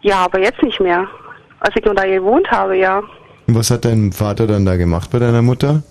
Ja, 0.02 0.26
aber 0.26 0.40
jetzt 0.40 0.64
nicht 0.64 0.80
mehr. 0.80 1.08
Als 1.60 1.76
ich 1.76 1.86
nur 1.86 1.94
da 1.94 2.06
gewohnt 2.08 2.50
habe, 2.50 2.76
ja. 2.76 3.04
Und 3.46 3.54
was 3.54 3.70
hat 3.70 3.86
dein 3.86 4.12
Vater 4.12 4.48
dann 4.48 4.66
da 4.66 4.78
gemacht 4.78 5.12
bei 5.12 5.20
deiner 5.20 5.44
Mutter? 5.44 5.84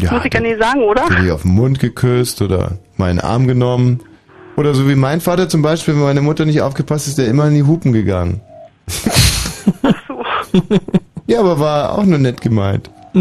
Das 0.00 0.10
muss 0.10 0.24
ich 0.24 0.34
ja 0.34 0.40
nicht 0.40 0.60
sagen, 0.60 0.82
oder? 0.82 1.02
Er 1.10 1.22
dich 1.22 1.30
auf 1.30 1.42
den 1.42 1.52
Mund 1.52 1.78
geküsst 1.78 2.42
oder 2.42 2.78
meinen 2.96 3.20
Arm 3.20 3.46
genommen? 3.46 4.00
Oder 4.56 4.74
so 4.74 4.88
wie 4.88 4.94
mein 4.94 5.20
Vater 5.20 5.48
zum 5.48 5.62
Beispiel, 5.62 5.94
wenn 5.94 6.02
meine 6.02 6.20
Mutter 6.20 6.44
nicht 6.44 6.62
aufgepasst 6.62 7.08
ist, 7.08 7.18
der 7.18 7.28
immer 7.28 7.48
in 7.48 7.54
die 7.54 7.64
Hupen 7.64 7.92
gegangen. 7.92 8.40
Ja, 11.26 11.40
aber 11.40 11.58
war 11.58 11.98
auch 11.98 12.04
nur 12.04 12.18
nett 12.18 12.40
gemeint. 12.40 12.90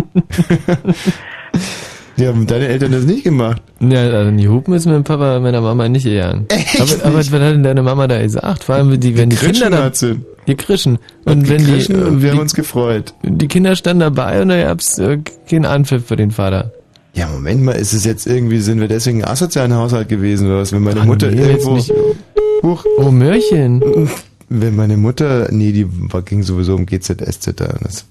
Die 2.18 2.28
haben 2.28 2.46
deine 2.46 2.68
Eltern 2.68 2.92
das 2.92 3.06
nicht 3.06 3.24
gemacht. 3.24 3.60
Ja, 3.80 4.02
also 4.02 4.30
die 4.30 4.48
Hupen 4.48 4.76
ist 4.76 4.86
mit 4.86 4.94
dem 4.94 5.04
Papa 5.04 5.40
meiner 5.40 5.62
Mama 5.62 5.90
nicht 5.90 6.04
gegangen. 6.04 6.46
Aber, 6.80 7.06
aber 7.06 7.18
was 7.18 7.32
hat 7.32 7.42
denn 7.42 7.64
deine 7.64 7.82
Mama 7.82 8.08
da 8.08 8.22
gesagt? 8.22 8.66
Vor 8.66 8.76
allem, 8.76 8.92
wenn 8.92 9.00
die, 9.00 9.18
wenn 9.18 9.32
die, 9.32 9.36
Kinder 9.36 9.72
da, 9.72 9.92
sie. 9.92 10.20
Die 10.48 10.56
Krischen. 10.56 11.00
Und 11.26 11.50
wenn 11.50 11.66
die, 11.66 11.94
und 11.94 12.22
wir 12.22 12.30
haben 12.30 12.38
die, 12.38 12.42
uns 12.42 12.54
gefreut. 12.54 13.14
die 13.24 13.48
Kinder 13.48 13.76
standen 13.76 14.02
dabei 14.02 14.42
und 14.42 14.50
da 14.50 14.62
gab's 14.62 14.98
äh, 14.98 15.20
keinen 15.50 15.66
Anpfiff 15.66 16.06
für 16.06 16.16
den 16.16 16.32
Vater. 16.32 16.72
Ja, 17.14 17.28
Moment 17.28 17.62
mal, 17.62 17.74
ist 17.74 17.94
es 17.94 18.06
jetzt 18.06 18.26
irgendwie, 18.26 18.60
sind 18.60 18.80
wir 18.80 18.88
deswegen 18.88 19.24
ein 19.24 19.30
asozialen 19.30 19.74
Haushalt 19.74 20.10
gewesen 20.10 20.48
oder 20.48 20.60
was? 20.60 20.72
Wenn 20.72 20.82
meine 20.82 21.02
Ach, 21.02 21.06
Mutter 21.06 21.30
nee, 21.30 21.38
jetzt 21.38 21.66
irgendwo... 21.66 21.76
nicht. 21.76 21.94
Huch. 22.64 22.86
Oh, 22.98 23.12
Mörchen. 23.12 24.10
Wenn 24.50 24.76
meine 24.76 24.98
Mutter, 24.98 25.48
nee, 25.52 25.72
die 25.72 25.88
ging 26.26 26.44
sowieso 26.44 26.76
um 26.76 26.86
GZSZ, 26.86 27.54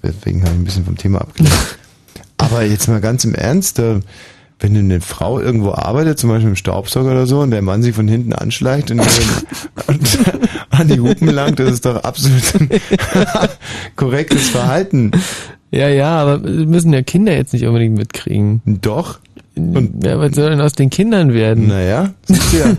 deswegen 0.03 0.41
habe 0.41 0.51
ich 0.51 0.59
ein 0.59 0.63
bisschen 0.63 0.85
vom 0.85 0.97
Thema 0.97 1.21
abgelenkt. 1.21 1.57
Aber 2.37 2.63
jetzt 2.63 2.87
mal 2.87 3.01
ganz 3.01 3.25
im 3.25 3.35
Ernst, 3.35 3.79
da, 3.79 3.99
wenn 4.63 4.77
eine 4.77 5.01
Frau 5.01 5.41
irgendwo 5.41 5.73
arbeitet, 5.73 6.17
zum 6.17 6.29
Beispiel 6.29 6.49
im 6.49 6.55
Staubsauger 6.55 7.11
oder 7.11 7.27
so, 7.27 7.41
und 7.41 7.51
der 7.51 7.61
Mann 7.61 7.83
sie 7.83 7.91
von 7.91 8.07
hinten 8.07 8.31
anschleicht 8.31 8.91
und, 8.91 9.01
und 9.87 10.19
an 10.69 10.87
die 10.87 11.01
Hupen 11.01 11.27
langt, 11.27 11.59
das 11.59 11.73
ist 11.73 11.85
doch 11.85 11.97
absolut 12.03 12.41
ein 12.55 12.69
korrektes 13.97 14.49
Verhalten. 14.49 15.11
Ja, 15.69 15.89
ja, 15.89 16.15
aber 16.15 16.39
müssen 16.39 16.93
ja 16.93 17.01
Kinder 17.01 17.35
jetzt 17.35 17.51
nicht 17.51 17.65
unbedingt 17.65 17.97
mitkriegen. 17.97 18.61
Doch. 18.65 19.19
Und 19.55 20.05
ja, 20.05 20.17
was 20.17 20.33
soll 20.33 20.49
denn 20.49 20.61
aus 20.61 20.73
den 20.73 20.89
Kindern 20.89 21.33
werden? 21.33 21.67
Naja, 21.67 22.13
siehst 22.25 22.53
du 22.53 22.57
ja. 22.57 22.77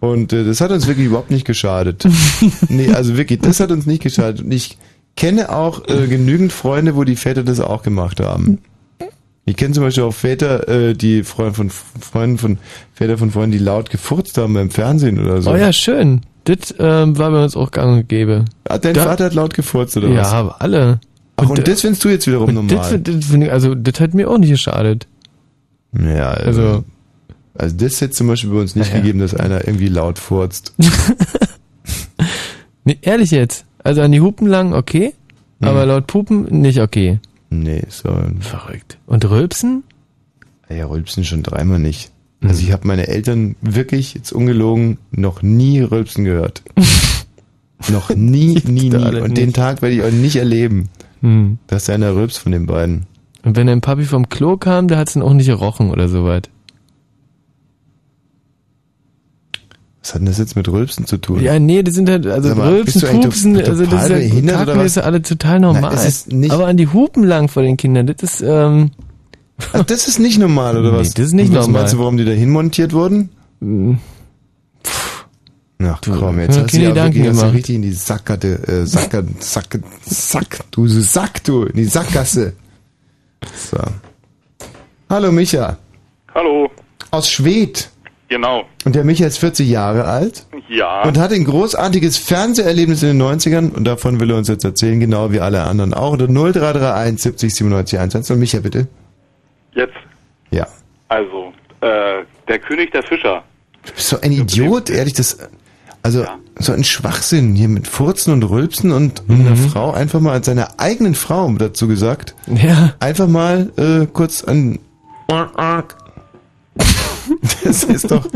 Und 0.00 0.34
äh, 0.34 0.44
das 0.44 0.60
hat 0.60 0.70
uns 0.70 0.86
wirklich 0.86 1.06
überhaupt 1.06 1.30
nicht 1.30 1.46
geschadet. 1.46 2.04
nee, 2.68 2.92
also 2.92 3.16
wirklich, 3.16 3.40
das 3.40 3.58
hat 3.58 3.70
uns 3.70 3.86
nicht 3.86 4.02
geschadet. 4.02 4.42
Und 4.42 4.52
ich 4.52 4.76
kenne 5.16 5.50
auch 5.50 5.88
äh, 5.88 6.08
genügend 6.08 6.52
Freunde, 6.52 6.94
wo 6.94 7.04
die 7.04 7.16
Väter 7.16 7.42
das 7.42 7.60
auch 7.60 7.82
gemacht 7.82 8.20
haben. 8.20 8.58
Ich 9.44 9.56
kenne 9.56 9.74
zum 9.74 9.82
Beispiel 9.82 10.04
auch 10.04 10.14
Väter, 10.14 10.68
äh, 10.68 10.94
die 10.94 11.24
Freunde 11.24 11.54
von 11.54 11.70
Freunden 11.70 12.38
von 12.38 12.58
Väter 12.94 13.18
von 13.18 13.30
Freunden, 13.32 13.52
die 13.52 13.58
laut 13.64 13.90
gefurzt 13.90 14.38
haben 14.38 14.54
beim 14.54 14.70
Fernsehen 14.70 15.18
oder 15.18 15.42
so. 15.42 15.50
Oh 15.50 15.56
ja, 15.56 15.72
schön. 15.72 16.20
Das 16.44 16.74
ähm, 16.78 17.18
war 17.18 17.30
bei 17.30 17.42
uns 17.42 17.56
auch 17.56 17.70
gang 17.72 17.98
und 17.98 18.08
gäbe. 18.08 18.44
Hat 18.68 18.84
dein 18.84 18.94
Da- 18.94 19.04
Vater 19.04 19.24
hat 19.26 19.34
laut 19.34 19.54
gefurzt 19.54 19.96
oder 19.96 20.08
ja, 20.08 20.20
was? 20.22 20.32
aber 20.32 20.62
alle. 20.62 21.00
Ach, 21.36 21.48
und, 21.48 21.58
äh, 21.58 21.62
das 21.64 21.80
findest 21.80 22.04
du 22.04 22.08
jetzt 22.08 22.26
wiederum 22.26 22.48
und 22.50 22.54
normal? 22.54 22.98
Das, 23.00 23.14
das 23.16 23.24
find 23.30 23.44
ich, 23.44 23.52
also, 23.52 23.74
das 23.74 23.98
hat 24.00 24.14
mir 24.14 24.30
auch 24.30 24.38
nicht 24.38 24.50
geschadet. 24.50 25.06
Ja, 25.98 26.30
also, 26.30 26.84
also 27.54 27.76
das 27.76 28.00
hätte 28.00 28.12
zum 28.12 28.28
Beispiel 28.28 28.50
bei 28.50 28.60
uns 28.60 28.76
nicht 28.76 28.88
Ja, 28.90 28.94
ja. 28.94 29.00
gegeben, 29.00 29.18
dass 29.18 29.34
einer 29.34 29.66
irgendwie 29.66 29.88
laut 29.88 30.18
furzt. 30.18 30.74
Nee, 32.84 32.98
ehrlich 33.02 33.30
jetzt. 33.30 33.64
Also 33.84 34.02
an 34.02 34.10
die 34.12 34.20
Hupen 34.20 34.48
lang, 34.48 34.72
okay. 34.72 35.14
Aber 35.60 35.86
laut 35.86 36.08
Pupen 36.08 36.60
nicht 36.60 36.80
okay. 36.80 37.20
Nee, 37.52 37.82
so. 37.88 38.08
Verrückt. 38.40 38.98
Und 39.06 39.28
Rülpsen? 39.28 39.84
Ja, 40.70 40.86
Rülpsen 40.86 41.24
schon 41.24 41.42
dreimal 41.42 41.78
nicht. 41.78 42.10
Also 42.42 42.62
ich 42.62 42.72
habe 42.72 42.88
meine 42.88 43.06
Eltern 43.06 43.54
wirklich, 43.60 44.14
jetzt 44.14 44.32
ungelogen, 44.32 44.98
noch 45.10 45.42
nie 45.42 45.80
Rülpsen 45.80 46.24
gehört. 46.24 46.62
noch 47.88 48.10
nie, 48.10 48.60
nie, 48.66 48.88
nie. 48.88 49.20
Und 49.20 49.36
den 49.36 49.46
nicht. 49.46 49.56
Tag 49.56 49.80
werde 49.82 49.94
ich 49.94 50.02
auch 50.02 50.10
nicht 50.10 50.36
erleben, 50.36 50.88
Hm. 51.20 51.58
dass 51.68 51.84
da 51.84 51.92
einer 51.94 52.14
rülpst 52.16 52.38
von 52.40 52.50
den 52.50 52.66
beiden. 52.66 53.06
Und 53.44 53.56
wenn 53.56 53.68
ein 53.68 53.80
Papi 53.80 54.04
vom 54.04 54.28
Klo 54.28 54.56
kam, 54.56 54.88
der 54.88 54.98
hat's 54.98 55.12
dann 55.12 55.22
auch 55.22 55.34
nicht 55.34 55.46
gerochen 55.46 55.90
oder 55.90 56.08
sowas. 56.08 56.42
Was 60.02 60.14
hat 60.14 60.20
denn 60.20 60.26
das 60.26 60.38
jetzt 60.38 60.56
mit 60.56 60.66
Rülpsen 60.68 61.06
zu 61.06 61.16
tun? 61.16 61.40
Ja, 61.40 61.58
nee, 61.60 61.82
das 61.84 61.94
sind 61.94 62.10
halt, 62.10 62.26
also 62.26 62.54
mal, 62.56 62.72
Rülpsen, 62.72 63.00
du 63.02 63.20
Pupsen, 63.20 63.54
to- 63.54 63.60
also 63.70 63.84
das 63.84 63.90
total 63.90 64.10
ist 64.20 64.34
ja, 64.44 64.76
was? 64.76 64.94
ja 64.96 65.02
alle 65.02 65.22
total 65.22 65.60
normal. 65.60 65.82
Nein, 65.82 65.92
es 65.94 66.04
ist 66.04 66.32
nicht- 66.32 66.50
Aber 66.52 66.66
an 66.66 66.76
die 66.76 66.88
Hupen 66.88 67.22
lang 67.22 67.48
vor 67.48 67.62
den 67.62 67.76
Kindern, 67.76 68.06
das 68.06 68.16
ist, 68.22 68.40
ähm, 68.44 68.90
Ach, 69.72 69.84
das 69.84 70.08
ist 70.08 70.18
nicht 70.18 70.38
normal, 70.40 70.76
oder 70.76 70.90
Nee, 70.92 70.98
was? 70.98 71.14
das 71.14 71.26
ist 71.26 71.32
nicht 71.34 71.52
was 71.54 71.66
normal. 71.66 71.82
meinst 71.82 71.94
du, 71.94 71.98
warum 72.00 72.16
die 72.16 72.24
da 72.24 72.32
hinmontiert 72.32 72.92
wurden? 72.92 73.28
Ach 75.84 76.00
komm, 76.04 76.38
jetzt 76.40 76.56
mir 76.56 76.62
hast 76.64 76.72
du 76.74 76.78
ja 76.80 76.94
wirklich 76.94 77.28
hast 77.28 77.42
du 77.42 77.46
richtig 77.52 77.74
in 77.76 77.82
die 77.82 77.92
Sackgasse, 77.92 78.68
äh, 78.68 78.86
Sacker, 78.86 79.22
Sack, 79.38 79.78
Sack, 80.04 80.58
du 80.72 80.86
Sack, 80.88 81.44
du, 81.44 81.64
in 81.64 81.76
die 81.76 81.84
Sackgasse. 81.84 82.54
So. 83.70 83.78
Hallo 85.10 85.30
Micha. 85.32 85.76
Hallo, 86.34 86.70
Aus 87.10 87.28
Schwedt. 87.30 87.90
Genau. 88.32 88.64
Und 88.84 88.94
der 88.94 89.04
Micha 89.04 89.26
ist 89.26 89.38
40 89.38 89.68
Jahre 89.68 90.04
alt 90.04 90.46
Ja. 90.68 91.02
und 91.02 91.18
hat 91.18 91.32
ein 91.32 91.44
großartiges 91.44 92.16
Fernseherlebnis 92.18 93.02
in 93.02 93.08
den 93.10 93.22
90ern 93.22 93.70
und 93.72 93.84
davon 93.84 94.18
will 94.20 94.30
er 94.30 94.36
uns 94.38 94.48
jetzt 94.48 94.64
erzählen, 94.64 94.98
genau 94.98 95.30
wie 95.32 95.40
alle 95.40 95.62
anderen 95.64 95.94
auch. 95.94 96.12
Unter 96.12 96.26
0331 96.28 97.22
70 97.22 97.54
97 97.54 97.98
110. 97.98 98.34
Und 98.34 98.40
Micha, 98.40 98.60
bitte. 98.60 98.88
Jetzt, 99.74 99.94
Ja. 100.50 100.66
also, 101.08 101.52
äh, 101.80 102.24
der 102.48 102.58
König 102.58 102.90
der 102.92 103.02
Fischer. 103.02 103.42
Du 103.86 103.92
bist 103.92 104.08
so 104.08 104.20
ein 104.20 104.32
Idiot, 104.32 104.90
ehrlich, 104.90 105.14
das, 105.14 105.38
also, 106.02 106.24
so 106.58 106.72
ein 106.72 106.84
Schwachsinn 106.84 107.54
hier 107.54 107.68
mit 107.68 107.86
Furzen 107.88 108.32
und 108.32 108.42
Rülpsen 108.44 108.92
und 108.92 109.26
Mhm. 109.28 109.46
einer 109.46 109.56
Frau 109.56 109.92
einfach 109.92 110.20
mal 110.20 110.32
als 110.32 110.46
seiner 110.46 110.68
eigenen 110.78 111.14
Frau 111.14 111.50
dazu 111.52 111.88
gesagt. 111.88 112.34
Ja. 112.46 112.94
Einfach 113.00 113.28
mal, 113.28 113.70
äh, 113.76 114.06
kurz 114.12 114.44
an, 114.44 114.78
das 117.64 117.84
ist 117.84 118.10
doch 118.10 118.26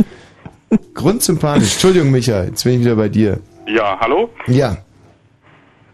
grundsympathisch. 0.94 1.72
Entschuldigung, 1.72 2.10
Micha, 2.10 2.44
jetzt 2.44 2.64
bin 2.64 2.74
ich 2.74 2.80
wieder 2.80 2.96
bei 2.96 3.08
dir. 3.08 3.40
Ja, 3.66 3.98
hallo? 4.00 4.30
Ja. 4.46 4.76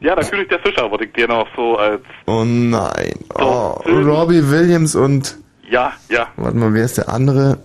Ja, 0.00 0.16
König 0.16 0.48
der 0.48 0.58
Fischer 0.58 0.90
wollte 0.90 1.04
ich 1.04 1.12
dir 1.12 1.28
noch 1.28 1.46
so 1.54 1.76
als, 1.76 2.02
Oh 2.26 2.44
nein. 2.44 3.14
Oh, 3.36 3.80
Robbie 3.86 4.50
Williams 4.50 4.96
und, 4.96 5.38
ja, 5.70 5.92
ja, 6.08 6.26
warte 6.36 6.56
mal, 6.56 6.74
wer 6.74 6.84
ist 6.84 6.98
der 6.98 7.08
andere? 7.08 7.58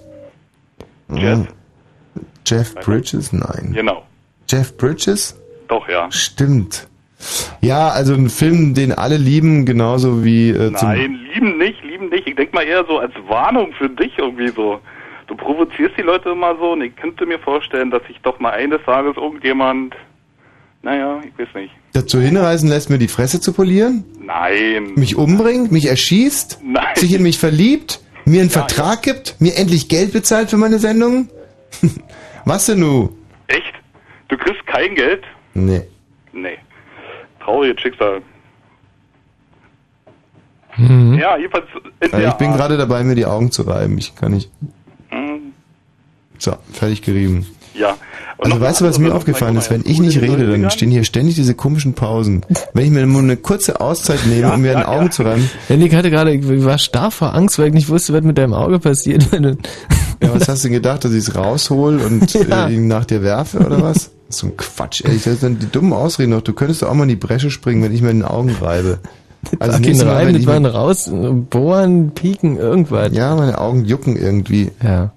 Jeff. 1.10 1.40
Hm. 1.40 1.48
Jeff 2.46 2.76
Bridges? 2.76 3.34
Nein. 3.34 3.72
genau. 3.74 4.04
Jeff 4.48 4.78
Bridges? 4.78 5.36
Doch, 5.68 5.88
ja. 5.90 6.10
Stimmt. 6.12 6.88
Ja, 7.62 7.90
also 7.90 8.14
ein 8.14 8.30
Film, 8.30 8.74
den 8.74 8.92
alle 8.92 9.18
lieben, 9.18 9.66
genauso 9.66 10.24
wie 10.24 10.52
äh, 10.52 10.70
Nein, 10.70 11.20
lieben 11.34 11.58
nicht, 11.58 11.84
lieben 11.84 12.10
nicht. 12.10 12.28
Ich 12.28 12.36
denk 12.36 12.54
mal 12.54 12.64
eher 12.64 12.86
so 12.86 13.00
als 13.00 13.14
Warnung 13.28 13.74
für 13.74 13.90
dich 13.90 14.18
irgendwie 14.18 14.50
so. 14.50 14.80
Du 15.28 15.36
provozierst 15.36 15.98
die 15.98 16.02
Leute 16.04 16.30
immer 16.30 16.56
so 16.58 16.72
und 16.72 16.82
ich 16.82 16.96
könnte 16.96 17.26
mir 17.26 17.38
vorstellen, 17.40 17.92
dass 17.92 18.02
sich 18.08 18.18
doch 18.24 18.40
mal 18.40 18.52
eines 18.52 18.82
Tages 18.86 19.18
irgendjemand, 19.18 19.94
naja, 20.82 21.20
ich 21.26 21.38
weiß 21.38 21.54
nicht. 21.56 21.74
dazu 21.94 22.20
hinreißen 22.20 22.70
lässt, 22.70 22.90
mir 22.90 22.98
die 22.98 23.10
Fresse 23.10 23.42
zu 23.42 23.52
polieren, 23.54 24.06
Nein. 24.22 24.94
mich 24.96 25.18
umbringt, 25.18 25.72
mich 25.72 25.88
erschießt, 25.88 26.62
Nein. 26.64 26.96
sich 26.96 27.14
in 27.14 27.24
mich 27.24 27.38
verliebt, 27.40 28.00
mir 28.26 28.40
einen 28.42 28.50
Vertrag 28.50 29.04
gibt, 29.04 29.36
mir 29.40 29.56
endlich 29.58 29.90
Geld 29.90 30.14
bezahlt 30.14 30.50
für 30.50 30.58
meine 30.58 30.80
Sendungen? 30.80 31.30
Was 32.46 32.68
denn 32.68 32.80
nu? 32.80 33.10
Echt? 33.48 33.74
Du 34.30 34.38
kriegst 34.38 34.66
kein 34.66 34.96
Geld? 34.96 35.24
Nee. 35.54 35.82
Nee. 36.32 36.58
Trauriges 37.42 37.82
Schicksal. 37.82 38.22
Mhm. 40.78 41.18
Ja, 41.20 41.38
jedenfalls 41.38 41.66
in 42.02 42.12
Ja, 42.12 42.18
der 42.20 42.28
ich 42.30 42.34
bin 42.36 42.54
gerade 42.54 42.78
dabei, 42.78 43.04
mir 43.04 43.16
die 43.16 43.26
Augen 43.26 43.52
zu 43.52 43.64
reiben. 43.64 43.98
Ich 43.98 44.16
kann 44.16 44.32
nicht. 44.34 44.50
So, 46.40 46.54
fertig 46.72 47.02
gerieben. 47.02 47.46
Ja. 47.74 47.96
Und 48.38 48.52
Also 48.52 48.62
weißt 48.64 48.82
du, 48.82 48.86
was 48.86 49.00
mir 49.00 49.14
aufgefallen 49.16 49.56
ist? 49.58 49.72
Wenn 49.72 49.82
ich 49.86 50.00
nicht 50.00 50.22
rede, 50.22 50.46
dann 50.48 50.70
stehen 50.70 50.92
hier 50.92 51.04
ständig 51.04 51.36
diese 51.36 51.56
komischen 51.56 51.94
Pausen. 51.94 52.46
Wenn 52.74 52.86
ich 52.86 52.92
mir 52.92 53.06
nur 53.08 53.22
eine 53.22 53.36
kurze 53.38 53.82
Auszeit 53.82 54.20
nehme, 54.28 54.52
um 54.54 54.62
mir 54.62 54.76
die 54.76 54.86
Augen 54.86 55.10
zu 55.12 55.24
reiben. 55.24 55.50
Ja, 55.70 55.76
Nick 55.76 55.96
hatte 55.96 56.12
gerade, 56.12 56.32
ich 56.34 56.46
war 56.66 56.78
starr 56.78 57.10
vor 57.10 57.34
Angst, 57.34 57.58
weil 57.58 57.68
ich 57.70 57.74
nicht 57.74 57.90
wusste, 57.90 58.14
was 58.14 58.22
mit 58.24 58.38
deinem 58.38 58.54
Auge 58.54 58.78
passiert. 58.80 59.32
Wenn 59.32 59.44
du 59.44 59.58
Ja, 60.22 60.34
was 60.36 60.48
hast 60.48 60.64
du 60.64 60.68
denn 60.68 60.74
gedacht, 60.74 61.04
dass 61.06 61.12
ich 61.14 61.20
es 61.20 61.36
raushol 61.36 61.98
und 62.00 62.32
Ja. 62.50 62.68
äh, 62.68 62.74
ihn 62.76 62.88
nach 62.88 63.06
dir 63.06 63.24
werfe 63.24 63.60
oder 63.60 63.82
was? 63.82 64.12
So 64.30 64.48
ein 64.48 64.58
Quatsch, 64.58 65.04
ehrlich. 65.04 65.24
Das 65.24 65.40
sind 65.40 65.62
die 65.64 65.72
dummen 65.72 65.94
Ausreden 65.94 66.32
noch. 66.32 66.42
Du 66.42 66.54
könntest 66.54 66.82
doch 66.84 66.90
auch 66.90 66.94
mal 66.94 67.04
in 67.04 67.10
die 67.10 67.16
Bresche 67.16 67.50
springen, 67.50 67.82
wenn 67.84 67.94
ich 67.94 68.02
mir 68.02 68.10
in 68.12 68.20
den 68.20 68.26
Augen 68.28 68.56
reibe. 68.62 69.00
also 69.60 69.72
das 69.72 69.72
kein 69.74 69.82
nächste 69.82 70.06
Mal, 70.06 70.14
Reiben, 70.16 70.34
das 70.34 70.42
ich 70.42 70.48
waren 70.48 70.66
raus, 70.66 71.10
bohren, 71.50 72.12
pieken, 72.12 72.58
irgendwas. 72.58 73.14
Ja, 73.14 73.36
meine 73.36 73.58
Augen 73.60 73.86
jucken 73.86 74.16
irgendwie. 74.16 74.72
Ja. 74.84 75.12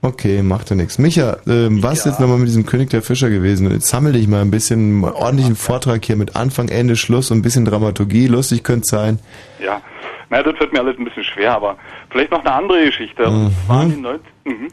Okay, 0.00 0.42
macht 0.42 0.70
ja 0.70 0.76
nichts. 0.76 0.98
Micha, 0.98 1.38
ähm, 1.48 1.82
was 1.82 2.00
ist 2.00 2.06
jetzt 2.06 2.20
nochmal 2.20 2.38
mit 2.38 2.46
diesem 2.46 2.64
König 2.64 2.90
der 2.90 3.02
Fischer 3.02 3.30
gewesen? 3.30 3.68
Jetzt 3.70 3.88
sammel 3.88 4.12
dich 4.12 4.28
mal 4.28 4.42
ein 4.42 4.50
bisschen 4.50 5.04
einen 5.04 5.04
ordentlichen 5.04 5.56
Vortrag 5.56 6.04
hier 6.04 6.14
mit 6.14 6.36
Anfang, 6.36 6.68
Ende, 6.68 6.94
Schluss 6.94 7.32
und 7.32 7.38
ein 7.38 7.42
bisschen 7.42 7.64
Dramaturgie. 7.64 8.28
Lustig 8.28 8.62
könnte 8.62 8.82
es 8.82 8.90
sein. 8.90 9.18
Ja. 9.58 9.82
Na, 10.30 10.42
das 10.42 10.58
wird 10.60 10.72
mir 10.72 10.80
alles 10.80 10.96
ein 10.98 11.04
bisschen 11.04 11.24
schwer, 11.24 11.52
aber 11.52 11.76
vielleicht 12.10 12.30
noch 12.30 12.44
eine 12.44 12.52
andere 12.52 12.84
Geschichte. 12.84 13.28
Mhm. 13.28 13.50
zwar 13.66 13.82
in 13.82 13.90
den 13.90 14.02
90, 14.02 14.26
mhm. 14.44 14.68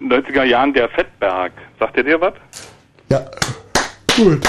90er 0.00 0.42
Jahren 0.44 0.72
der 0.72 0.88
Fettberg. 0.88 1.52
Sagt 1.78 1.96
ihr 1.96 2.04
dir 2.04 2.20
was? 2.20 2.32
Ja. 3.08 3.24
Gut. 4.16 4.44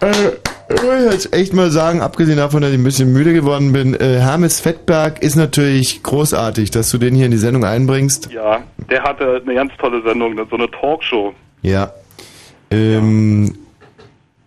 Äh, 0.00 0.32
ich 0.68 0.82
will 0.82 1.08
jetzt 1.10 1.32
echt 1.32 1.52
mal 1.52 1.70
sagen, 1.70 2.00
abgesehen 2.00 2.38
davon, 2.38 2.62
dass 2.62 2.70
ich 2.70 2.78
ein 2.78 2.84
bisschen 2.84 3.12
müde 3.12 3.32
geworden 3.32 3.72
bin, 3.72 3.94
äh, 3.94 4.18
Hermes 4.20 4.60
Fettberg 4.60 5.22
ist 5.22 5.36
natürlich 5.36 6.02
großartig, 6.02 6.70
dass 6.70 6.90
du 6.90 6.98
den 6.98 7.14
hier 7.14 7.26
in 7.26 7.30
die 7.30 7.36
Sendung 7.36 7.64
einbringst. 7.64 8.30
Ja, 8.32 8.62
der 8.90 9.02
hatte 9.02 9.42
eine 9.44 9.54
ganz 9.54 9.72
tolle 9.78 10.02
Sendung, 10.02 10.36
so 10.50 10.56
eine 10.56 10.70
Talkshow. 10.70 11.34
Ja. 11.62 11.92
Ähm, 12.70 13.54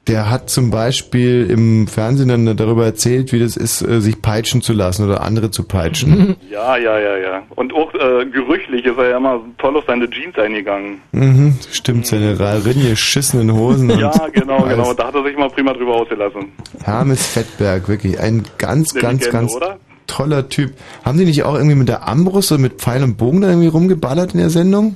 der 0.07 0.29
hat 0.31 0.49
zum 0.49 0.71
Beispiel 0.71 1.49
im 1.49 1.87
Fernsehen 1.87 2.29
dann 2.29 2.57
darüber 2.57 2.85
erzählt, 2.85 3.31
wie 3.31 3.39
das 3.39 3.55
ist, 3.55 3.81
äh, 3.81 4.01
sich 4.01 4.21
peitschen 4.21 4.61
zu 4.61 4.73
lassen 4.73 5.05
oder 5.05 5.21
andere 5.21 5.51
zu 5.51 5.63
peitschen. 5.63 6.35
Ja, 6.49 6.77
ja, 6.77 6.97
ja, 6.99 7.17
ja. 7.17 7.43
Und 7.55 7.73
auch 7.73 7.93
äh, 7.93 8.25
gerüchlich 8.25 8.83
ist 8.85 8.97
er 8.97 9.09
ja 9.09 9.17
immer 9.17 9.39
toll 9.59 9.77
auf 9.77 9.83
seine 9.87 10.09
Jeans 10.09 10.37
eingegangen. 10.37 10.99
Mhm, 11.11 11.57
stimmt, 11.71 12.07
seine 12.07 12.37
Rinje 12.65 12.91
geschissenen 12.91 13.53
Hosen. 13.53 13.89
Ja, 13.99 14.11
genau, 14.31 14.63
alles. 14.63 14.75
genau. 14.77 14.93
Da 14.93 15.07
hat 15.07 15.15
er 15.15 15.23
sich 15.23 15.37
mal 15.37 15.49
prima 15.49 15.73
drüber 15.73 15.95
ausgelassen. 15.95 16.51
Hermes 16.83 17.27
Fettberg, 17.27 17.87
wirklich 17.87 18.19
ein 18.19 18.43
ganz, 18.57 18.93
Eine 18.93 19.01
ganz, 19.01 19.25
Legende, 19.25 19.31
ganz 19.31 19.55
oder? 19.55 19.77
toller 20.07 20.49
Typ. 20.49 20.73
Haben 21.05 21.17
die 21.17 21.25
nicht 21.25 21.43
auch 21.43 21.55
irgendwie 21.55 21.75
mit 21.75 21.87
der 21.89 22.07
Armbrust 22.07 22.51
oder 22.51 22.61
mit 22.61 22.81
Pfeil 22.81 23.03
und 23.03 23.17
Bogen 23.17 23.41
da 23.41 23.49
irgendwie 23.49 23.67
rumgeballert 23.67 24.33
in 24.33 24.39
der 24.39 24.49
Sendung? 24.49 24.95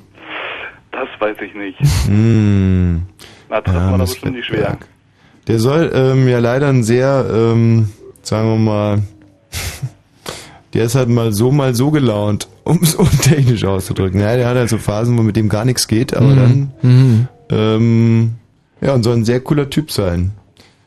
Das 0.91 1.07
weiß 1.19 1.37
ich 1.45 1.53
nicht. 1.53 1.77
Hm. 2.07 3.03
Na, 3.49 3.61
das 3.61 3.73
war 3.73 3.81
Hermes 3.81 3.99
das 3.99 4.11
bestimmt 4.11 4.35
nicht 4.35 4.45
schwer. 4.47 4.77
Der 5.47 5.59
soll 5.59 5.91
ähm, 5.93 6.27
ja 6.27 6.39
leider 6.39 6.67
ein 6.69 6.83
sehr, 6.83 7.25
ähm, 7.33 7.89
sagen 8.21 8.49
wir 8.49 8.57
mal, 8.57 8.99
der 10.73 10.85
ist 10.85 10.95
halt 10.95 11.09
mal 11.09 11.33
so, 11.33 11.51
mal 11.51 11.75
so 11.75 11.91
gelaunt, 11.91 12.47
um 12.63 12.79
es 12.81 12.95
untechnisch 12.95 13.65
auszudrücken. 13.65 14.19
Ja, 14.19 14.35
der 14.35 14.47
hat 14.47 14.55
halt 14.57 14.69
so 14.69 14.77
Phasen, 14.77 15.17
wo 15.17 15.21
mit 15.21 15.35
dem 15.35 15.49
gar 15.49 15.65
nichts 15.65 15.87
geht, 15.87 16.15
aber 16.15 16.27
Mhm. 16.27 16.35
dann, 16.37 16.71
Mhm. 16.81 17.27
ähm, 17.49 18.31
ja, 18.81 18.93
und 18.93 19.03
soll 19.03 19.15
ein 19.17 19.25
sehr 19.25 19.39
cooler 19.41 19.69
Typ 19.69 19.91
sein. 19.91 20.31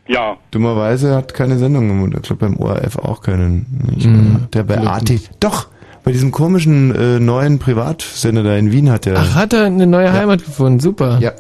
Ja. 0.09 0.36
Dummerweise 0.52 1.15
hat 1.17 1.35
keine 1.35 1.59
Sendung 1.59 1.91
im 1.91 2.12
Ich 2.15 2.23
glaube 2.23 2.47
beim 2.47 2.57
ORF 2.59 2.97
auch 2.99 3.23
keinen. 3.23 3.67
Nicht 3.93 4.07
Mhm. 4.07 4.47
Der 4.52 4.62
bei 4.62 4.78
AT. 4.78 5.12
Doch, 5.41 5.67
bei 6.05 6.12
diesem 6.12 6.31
komischen 6.31 6.94
äh, 6.94 7.18
neuen 7.18 7.59
Privatsender 7.59 8.44
da 8.44 8.55
in 8.57 8.70
Wien 8.70 8.89
hat 8.91 9.07
er. 9.09 9.17
Ach, 9.18 9.35
hat 9.35 9.52
er 9.52 9.65
eine 9.65 9.86
neue 9.86 10.12
Heimat 10.12 10.44
gefunden, 10.44 10.78
super. 10.78 11.18
Ja, 11.20 11.31
ja. 11.31 11.33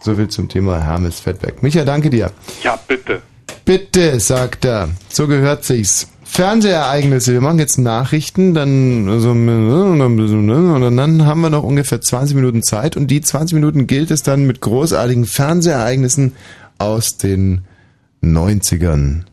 So 0.00 0.14
viel 0.14 0.28
zum 0.28 0.48
Thema 0.48 0.82
Hermes 0.82 1.20
Fettberg. 1.20 1.62
Micha, 1.62 1.84
danke 1.84 2.10
dir. 2.10 2.30
Ja, 2.62 2.78
bitte. 2.88 3.20
Bitte, 3.64 4.18
sagt 4.18 4.64
er. 4.64 4.88
So 5.08 5.26
gehört 5.26 5.64
sich's. 5.64 6.08
Fernsehereignisse. 6.24 7.32
Wir 7.32 7.40
machen 7.40 7.58
jetzt 7.58 7.78
Nachrichten, 7.78 8.54
dann 8.54 9.20
so, 9.20 9.30
und 9.30 10.96
dann 10.96 11.26
haben 11.26 11.40
wir 11.40 11.50
noch 11.50 11.64
ungefähr 11.64 12.00
20 12.00 12.36
Minuten 12.36 12.62
Zeit 12.62 12.96
und 12.96 13.08
die 13.08 13.20
20 13.20 13.54
Minuten 13.54 13.88
gilt 13.88 14.12
es 14.12 14.22
dann 14.22 14.46
mit 14.46 14.60
großartigen 14.60 15.26
Fernsehereignissen 15.26 16.32
aus 16.78 17.16
den 17.16 17.62
90ern 18.22 19.24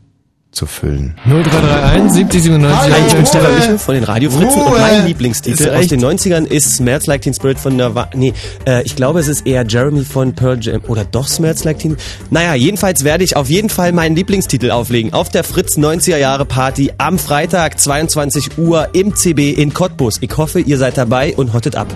zu 0.58 0.66
füllen. 0.66 1.16
0331 1.26 2.12
70 2.12 2.44
97 2.44 2.92
Hi, 2.92 3.00
ich 3.00 3.06
bin 3.06 3.18
Ruhe. 3.18 3.26
Stefan 3.28 3.56
Michel 3.56 3.78
von 3.78 3.96
den 3.96 4.04
Radiofritzen 4.04 4.62
und 4.62 4.68
Ruhe. 4.68 4.80
mein 4.80 5.06
Lieblingstitel 5.06 5.70
aus 5.70 5.88
den 5.88 6.04
90ern 6.04 6.46
ist 6.46 6.76
Smells 6.76 7.06
Like 7.06 7.22
Teen 7.22 7.34
Spirit 7.34 7.60
von 7.60 7.76
Nirvana. 7.76 8.10
Nee, 8.16 8.34
äh, 8.66 8.82
ich 8.84 8.96
glaube, 8.96 9.20
es 9.20 9.28
ist 9.28 9.46
eher 9.46 9.66
Jeremy 9.66 10.04
von 10.04 10.34
Pearl 10.34 10.58
Jam. 10.60 10.82
Oder 10.88 11.06
doch 11.06 11.28
Smells 11.28 11.64
Like 11.64 11.80
Teen... 11.80 11.96
Naja, 12.32 12.56
jedenfalls 12.56 13.04
werde 13.04 13.24
ich 13.24 13.36
auf 13.36 13.50
jeden 13.50 13.70
Fall 13.70 13.92
meinen 13.92 14.16
Lieblingstitel 14.16 14.72
auflegen. 14.72 15.14
Auf 15.14 15.30
der 15.30 15.44
Fritz 15.44 15.78
90er 15.78 16.18
Jahre 16.18 16.46
Party 16.46 16.92
am 16.98 17.20
Freitag 17.20 17.80
22 17.80 18.58
Uhr 18.58 18.90
im 18.94 19.16
CB 19.16 19.52
in 19.52 19.74
Cottbus. 19.74 20.18
Ich 20.22 20.36
hoffe, 20.38 20.60
ihr 20.60 20.78
seid 20.78 20.98
dabei 20.98 21.36
und 21.36 21.54
hottet 21.54 21.76
ab. 21.76 21.88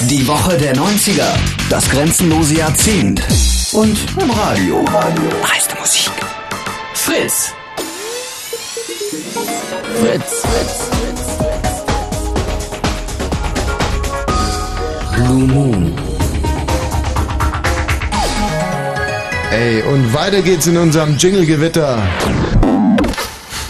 Die 0.00 0.26
Woche 0.26 0.56
der 0.56 0.74
90er. 0.74 1.28
Das 1.68 1.88
grenzenlose 1.90 2.56
Jahrzehnt. 2.56 3.22
Und 3.72 3.96
im 4.18 4.30
Radio. 4.30 4.82
Meiste 5.42 5.76
Musik. 5.78 6.10
Fritz. 6.94 7.52
Fritz. 10.00 10.44
Blue 15.14 15.46
Moon. 15.46 15.94
Ey, 19.52 19.82
und 19.82 20.14
weiter 20.14 20.42
geht's 20.42 20.66
in 20.66 20.76
unserem 20.76 21.16
Jingle-Gewitter. 21.16 21.98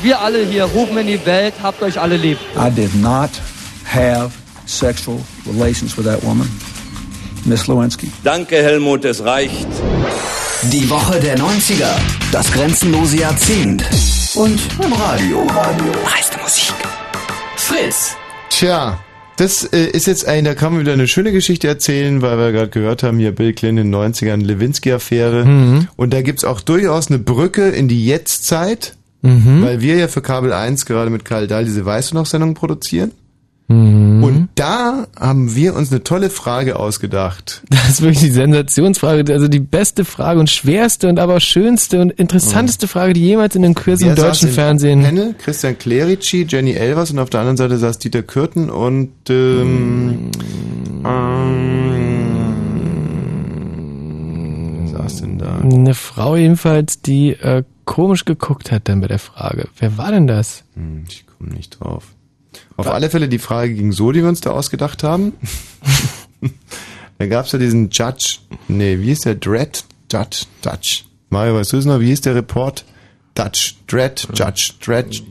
Wir 0.03 0.21
alle 0.21 0.45
hier 0.45 0.65
rufen 0.65 0.99
in 0.99 1.07
die 1.07 1.27
Welt, 1.27 1.55
habt 1.63 1.83
euch 1.83 2.01
alle 2.01 2.17
lieb. 2.17 2.39
I 2.57 2.71
did 2.71 2.95
not 2.95 3.31
have 3.85 4.33
sexual 4.67 5.21
relations 5.47 5.97
with 5.97 6.07
that 6.07 6.23
woman, 6.23 6.49
Miss 7.45 7.67
Lewinsky. 7.67 8.11
Danke, 8.25 8.57
Helmut, 8.57 9.05
es 9.05 9.25
reicht. 9.25 9.69
Die 10.71 10.89
Woche 10.89 11.19
der 11.21 11.37
90er. 11.39 11.89
Das 12.31 12.51
grenzenlose 12.53 13.19
Jahrzehnt. 13.19 13.85
Und 14.35 14.61
im 14.83 14.93
Radio. 14.93 15.45
Meiste 16.05 16.39
Musik. 16.41 16.75
Fritz. 17.57 18.17
Tja, 18.51 18.99
das 19.37 19.65
äh, 19.65 19.87
ist 19.87 20.07
jetzt 20.07 20.27
ein, 20.27 20.45
da 20.45 20.55
kann 20.55 20.73
man 20.73 20.83
wieder 20.83 20.93
eine 20.93 21.09
schöne 21.09 21.33
Geschichte 21.33 21.67
erzählen, 21.69 22.23
weil 22.23 22.39
wir 22.39 22.53
gerade 22.53 22.69
gehört 22.71 23.03
haben, 23.03 23.19
hier 23.19 23.33
Bill 23.33 23.53
Clinton 23.55 23.87
in 23.87 23.93
den 23.93 24.13
90ern, 24.15 24.43
Lewinsky-Affäre. 24.43 25.45
Mhm. 25.45 25.89
Und 25.97 26.13
da 26.13 26.23
gibt's 26.23 26.45
auch 26.45 26.61
durchaus 26.61 27.09
eine 27.09 27.19
Brücke 27.19 27.69
in 27.69 27.89
die 27.89 28.05
Jetztzeit, 28.07 28.95
Mhm. 29.25 29.63
weil 29.63 29.81
wir 29.81 29.97
ja 29.97 30.09
für 30.09 30.21
Kabel 30.21 30.53
1 30.53 30.85
gerade 30.87 31.09
mit 31.11 31.25
Karl 31.25 31.47
Dahl 31.47 31.65
diese 31.65 31.85
Weißt 31.85 32.11
du 32.11 32.17
noch 32.17 32.27
Sendung 32.27 32.55
produzieren. 32.55 33.13
Mhm. 33.69 34.23
Und 34.23 34.49
da 34.55 35.07
haben 35.19 35.55
wir 35.55 35.75
uns 35.75 35.91
eine 35.91 36.03
tolle 36.05 36.31
Frage 36.31 36.79
ausgedacht. 36.79 37.63
Das 37.83 37.99
ist 37.99 38.03
wirklich 38.03 38.21
die 38.21 38.31
Sensationsfrage, 38.31 39.33
also 39.33 39.49
die 39.49 39.61
beste 39.61 40.05
Frage 40.05 40.39
und 40.41 40.49
schwerste 40.49 41.09
und 41.09 41.19
aber 41.19 41.41
schönste 41.41 42.01
und 42.01 42.13
interessanteste 42.13 42.87
Frage, 42.87 43.13
die 43.13 43.21
jemals 43.21 43.57
in 43.57 43.63
den 43.63 43.75
Quiz 43.75 44.01
im 44.01 44.09
Wer 44.09 44.15
deutschen 44.15 44.49
im 44.49 44.55
Fernsehen. 44.55 45.03
Panel? 45.03 45.35
Christian 45.37 45.77
Clerici, 45.77 46.47
Jenny 46.49 46.73
Elvers 46.73 47.11
und 47.11 47.19
auf 47.19 47.29
der 47.29 47.41
anderen 47.41 47.57
Seite 47.57 47.77
saß 47.77 47.99
Dieter 47.99 48.23
Kürten 48.23 48.71
und 48.71 49.11
ähm, 49.29 50.31
ähm, 51.05 52.33
wer 54.81 54.99
saß 54.99 55.21
denn 55.23 55.39
da? 55.39 55.59
Eine 55.59 55.95
Frau 55.95 56.37
jedenfalls, 56.37 57.03
die 57.03 57.31
äh, 57.33 57.65
komisch 57.85 58.25
geguckt 58.25 58.71
hat 58.71 58.89
dann 58.89 59.01
bei 59.01 59.09
der 59.09 59.19
Frage. 59.19 59.69
Wer 59.79 59.99
war 59.99 60.13
denn 60.13 60.27
das? 60.27 60.65
Hm, 60.75 61.05
ich 61.09 61.27
komme 61.27 61.51
nicht 61.53 61.81
drauf. 61.81 62.15
Auf 62.77 62.87
alle 62.89 63.11
Fälle 63.11 63.29
die 63.29 63.39
Frage 63.39 63.75
ging 63.75 63.93
so, 63.93 64.13
die 64.13 64.23
wir 64.23 64.29
uns 64.29 64.41
da 64.41 64.51
ausgedacht 64.51 65.03
haben. 65.03 65.33
da 67.19 67.27
gab's 67.27 67.53
ja 67.53 67.59
diesen 67.59 67.91
Judge, 67.91 68.39
nee, 68.69 68.99
wie 68.99 69.07
hieß 69.07 69.21
der? 69.21 69.35
Dread 69.37 69.85
Judge, 70.11 70.45
Judge. 70.65 71.03
Mario, 71.31 71.55
weißt 71.57 71.73
du 71.73 71.79
es 71.79 71.85
noch? 71.85 72.01
Wie 72.01 72.07
hieß 72.07 72.21
der 72.23 72.35
Report? 72.35 72.85
Dutch, 73.35 73.77
Dread, 73.87 74.29
Judge, 74.35 74.73
Dread. 74.85 75.23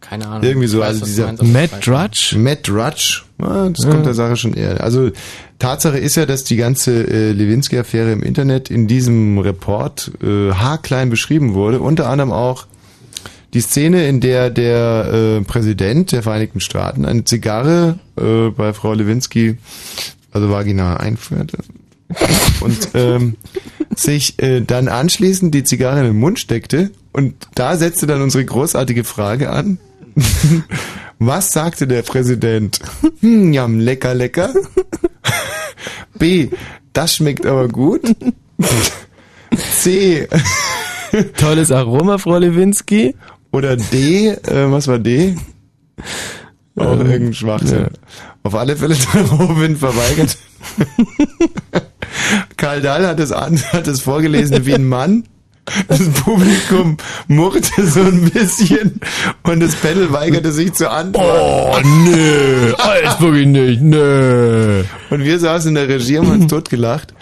Keine 0.00 0.26
Ahnung. 0.26 0.42
Irgendwie 0.42 0.66
so, 0.66 0.80
weiß, 0.80 0.88
also 0.88 1.04
dieser 1.04 1.26
meinst, 1.26 1.42
weiß 1.42 1.80
Drudge? 1.80 2.36
Matt 2.38 2.66
Drudge, 2.68 3.22
ja, 3.40 3.68
das 3.68 3.84
Ja. 3.84 3.90
kommt 3.90 4.06
der 4.06 4.14
Sache 4.14 4.36
schon 4.36 4.54
eher. 4.54 4.82
Also 4.82 5.10
Tatsache 5.58 5.98
ist 5.98 6.16
ja, 6.16 6.26
dass 6.26 6.44
die 6.44 6.56
ganze 6.56 7.06
äh, 7.06 7.32
Lewinsky-Affäre 7.32 8.12
im 8.12 8.22
Internet 8.22 8.70
in 8.70 8.88
diesem 8.88 9.38
Report 9.38 10.10
äh, 10.22 10.52
haarklein 10.52 11.08
beschrieben 11.10 11.54
wurde. 11.54 11.80
Unter 11.80 12.08
anderem 12.08 12.32
auch 12.32 12.66
die 13.56 13.62
Szene, 13.62 14.06
in 14.06 14.20
der 14.20 14.50
der 14.50 15.38
äh, 15.40 15.44
Präsident 15.44 16.12
der 16.12 16.22
Vereinigten 16.22 16.60
Staaten 16.60 17.06
eine 17.06 17.24
Zigarre 17.24 17.98
äh, 18.20 18.50
bei 18.50 18.74
Frau 18.74 18.92
Lewinsky, 18.92 19.56
also 20.30 20.50
vaginal 20.50 20.98
einführte 20.98 21.56
und 22.60 22.90
ähm, 22.92 23.36
sich 23.96 24.38
äh, 24.42 24.60
dann 24.60 24.88
anschließend 24.88 25.54
die 25.54 25.64
Zigarre 25.64 26.00
in 26.00 26.04
den 26.04 26.18
Mund 26.18 26.38
steckte 26.38 26.90
und 27.12 27.48
da 27.54 27.78
setzte 27.78 28.06
dann 28.06 28.20
unsere 28.20 28.44
großartige 28.44 29.04
Frage 29.04 29.48
an. 29.48 29.78
Was 31.18 31.50
sagte 31.50 31.86
der 31.86 32.02
Präsident? 32.02 32.78
Hm, 33.20 33.54
ja, 33.54 33.64
lecker, 33.64 34.14
lecker. 34.14 34.52
B, 36.18 36.48
das 36.92 37.16
schmeckt 37.16 37.46
aber 37.46 37.68
gut. 37.68 38.02
C, 39.80 40.28
Tolles 41.38 41.72
Aroma, 41.72 42.18
Frau 42.18 42.36
Lewinsky. 42.36 43.14
Oder 43.52 43.76
D, 43.76 44.28
äh, 44.28 44.70
was 44.70 44.88
war 44.88 44.98
D? 44.98 45.36
Auch 46.76 46.92
Ähm, 46.92 47.06
irgendein 47.10 47.34
Schwachsinn. 47.34 47.78
ja. 47.78 47.88
Auf 48.42 48.54
alle 48.54 48.76
Fälle 48.76 48.96
daraufhin 49.12 49.76
verweigert. 49.78 50.36
Karl 52.56 52.80
Dahl 52.80 53.06
hat 53.06 53.20
es, 53.20 53.32
an, 53.32 53.60
hat 53.72 53.86
es 53.86 54.00
vorgelesen 54.00 54.66
wie 54.66 54.74
ein 54.74 54.88
Mann. 54.88 55.24
Das 55.88 55.98
Publikum 56.10 56.96
murrte 57.26 57.86
so 57.88 58.00
ein 58.00 58.30
bisschen 58.30 59.00
und 59.42 59.58
das 59.58 59.74
Panel 59.74 60.12
weigerte 60.12 60.52
sich 60.52 60.72
zu 60.74 60.88
antworten. 60.88 61.88
Oh, 61.88 62.08
nö, 62.08 62.72
alles 62.78 63.20
wirklich 63.20 63.46
nicht, 63.48 63.82
nö. 63.82 64.84
Und 65.10 65.24
wir 65.24 65.38
saßen 65.40 65.70
in 65.70 65.74
der 65.74 65.88
Regie 65.88 66.18
und 66.18 66.28
haben 66.28 66.42
uns 66.42 66.52
totgelacht. 66.52 67.14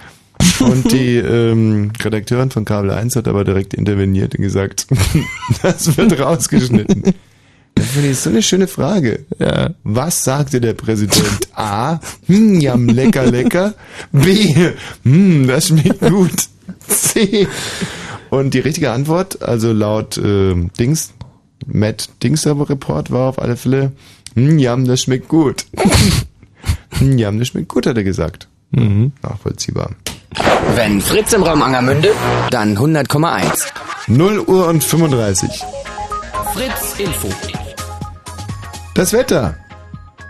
Und 0.65 0.93
die 0.93 1.17
ähm, 1.17 1.93
Redakteurin 2.03 2.51
von 2.51 2.65
Kabel 2.65 2.91
1 2.91 3.17
hat 3.17 3.29
aber 3.29 3.45
direkt 3.45 3.75
interveniert 3.75 4.35
und 4.35 4.43
gesagt, 4.43 4.87
das 5.63 5.97
wird 5.97 6.19
rausgeschnitten. 6.19 7.15
Das 7.75 7.87
finde 7.89 8.11
ich 8.11 8.19
so 8.19 8.31
eine 8.31 8.43
schöne 8.43 8.69
Frage. 8.69 9.25
Ja. 9.39 9.71
Was 9.83 10.23
sagte 10.23 10.61
der 10.61 10.75
Präsident? 10.75 11.49
A. 11.55 11.99
Hm, 12.27 12.61
jam, 12.61 12.89
lecker, 12.89 13.27
lecker. 13.27 13.75
B. 14.13 14.55
Hm, 15.03 15.49
das 15.49 15.69
schmeckt 15.69 16.01
gut. 16.01 16.49
C. 16.87 17.49
Und 18.31 18.55
die 18.55 18.61
richtige 18.61 18.93
Antwort, 18.93 19.43
also 19.43 19.73
laut 19.73 20.19
äh, 20.19 20.55
Dings, 20.79 21.15
Matt 21.67 22.11
Dingser 22.23 22.57
Report 22.69 23.11
war 23.11 23.29
auf 23.29 23.41
alle 23.41 23.57
Fälle, 23.57 23.93
hm, 24.35 24.59
jam, 24.59 24.85
das 24.85 25.03
schmeckt 25.03 25.29
gut. 25.29 25.67
hm, 26.99 27.19
jam, 27.19 27.39
das 27.39 27.49
schmeckt 27.49 27.69
gut, 27.69 27.87
hat 27.87 27.97
er 27.97 28.05
gesagt. 28.05 28.49
Mhm. 28.71 29.13
Nachvollziehbar. 29.23 29.91
Wenn 30.75 31.01
Fritz 31.01 31.33
im 31.33 31.43
Raum 31.43 31.63
Angermünde, 31.63 32.11
dann 32.51 32.77
100,1. 32.77 33.69
0 34.07 34.41
Uhr 34.41 34.69
und 34.69 34.83
35. 34.83 35.51
Fritz 36.53 36.99
Info. 36.99 37.29
Das 38.95 39.13
Wetter. 39.13 39.57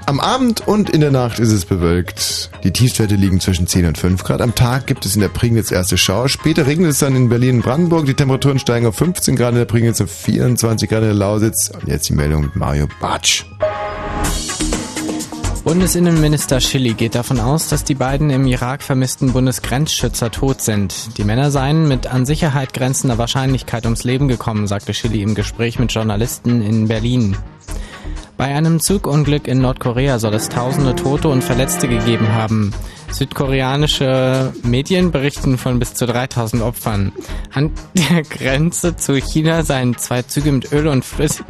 Am 0.07 0.21
Abend 0.21 0.67
und 0.69 0.91
in 0.91 1.01
der 1.01 1.11
Nacht 1.11 1.39
ist 1.39 1.51
es 1.51 1.65
bewölkt. 1.65 2.51
Die 2.63 2.73
Tiefstwerte 2.73 3.15
liegen 3.15 3.41
zwischen 3.41 3.67
10 3.67 3.87
und 3.87 3.99
5 3.99 4.23
Grad. 4.23 4.43
Am 4.43 4.55
Tag 4.55 4.87
gibt 4.87 5.07
es 5.07 5.15
in 5.15 5.23
der 5.23 5.29
Prignitz 5.29 5.71
erste 5.71 5.97
Schauer. 5.97 6.29
Später 6.29 6.67
regnet 6.67 6.91
es 6.91 6.99
dann 6.99 7.17
in 7.17 7.31
Berlin 7.31 7.57
und 7.57 7.63
Brandenburg. 7.63 8.05
Die 8.05 8.15
Temperaturen 8.15 8.59
steigen 8.59 8.87
auf 8.87 8.97
15 8.97 9.35
Grad 9.35 9.53
in 9.53 9.59
der 9.59 9.65
Prignitz 9.65 10.01
und 10.01 10.11
24 10.11 10.91
Grad 10.91 11.01
in 11.01 11.09
der 11.09 11.15
Lausitz. 11.15 11.71
Und 11.71 11.89
jetzt 11.89 12.09
die 12.11 12.13
Meldung 12.13 12.43
mit 12.43 12.55
Mario 12.55 12.87
Bartsch. 13.01 13.47
Bundesinnenminister 15.65 16.61
Schilly 16.61 16.93
geht 16.93 17.15
davon 17.15 17.41
aus, 17.41 17.69
dass 17.69 17.85
die 17.85 17.95
beiden 17.95 18.29
im 18.29 18.47
Irak 18.47 18.83
vermissten 18.83 19.33
Bundesgrenzschützer 19.33 20.31
tot 20.31 20.61
sind. 20.61 21.17
Die 21.17 21.25
Männer 21.25 21.51
seien 21.51 21.89
mit 21.89 22.07
an 22.07 22.27
Sicherheit 22.27 22.75
grenzender 22.75 23.17
Wahrscheinlichkeit 23.17 23.87
ums 23.87 24.05
Leben 24.05 24.29
gekommen, 24.29 24.67
sagte 24.67 24.93
Schilly 24.93 25.23
im 25.23 25.35
Gespräch 25.35 25.79
mit 25.79 25.91
Journalisten 25.91 26.61
in 26.61 26.87
Berlin. 26.87 27.39
Bei 28.37 28.55
einem 28.55 28.79
Zugunglück 28.79 29.49
in 29.49 29.63
Nordkorea 29.63 30.19
soll 30.19 30.35
es 30.35 30.51
tausende 30.51 30.97
Tote 30.97 31.29
und 31.29 31.43
Verletzte 31.43 31.89
gegeben 31.89 32.29
haben. 32.29 32.75
Südkoreanische 33.11 34.53
Medien 34.65 35.13
berichten 35.13 35.57
von 35.57 35.79
bis 35.79 35.95
zu 35.95 36.05
3000 36.05 36.63
Opfern. 36.63 37.13
An 37.55 37.71
der 37.95 38.23
Grenze 38.23 38.97
zu 38.97 39.15
China 39.15 39.63
seien 39.63 39.97
zwei 39.97 40.21
Züge 40.21 40.53
mit 40.53 40.73
Öl 40.73 40.89
und 40.89 41.07
Flüssig 41.07 41.47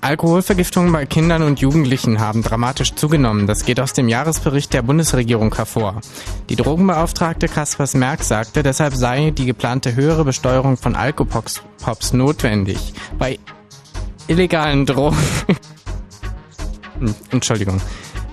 Alkoholvergiftungen 0.00 0.92
bei 0.92 1.06
Kindern 1.06 1.42
und 1.42 1.60
Jugendlichen 1.60 2.20
haben 2.20 2.42
dramatisch 2.42 2.94
zugenommen. 2.94 3.46
Das 3.46 3.64
geht 3.64 3.80
aus 3.80 3.92
dem 3.92 4.08
Jahresbericht 4.08 4.72
der 4.72 4.82
Bundesregierung 4.82 5.54
hervor. 5.54 6.00
Die 6.48 6.56
Drogenbeauftragte 6.56 7.48
Kaspers 7.48 7.94
Merck 7.94 8.22
sagte, 8.22 8.62
deshalb 8.62 8.94
sei 8.94 9.30
die 9.30 9.46
geplante 9.46 9.94
höhere 9.94 10.24
Besteuerung 10.24 10.76
von 10.76 10.96
Alkopops 10.96 11.62
Pops 11.82 12.12
notwendig. 12.12 12.92
Bei 13.18 13.38
illegalen 14.26 14.86
Drogen... 14.86 15.16
Entschuldigung. 17.30 17.80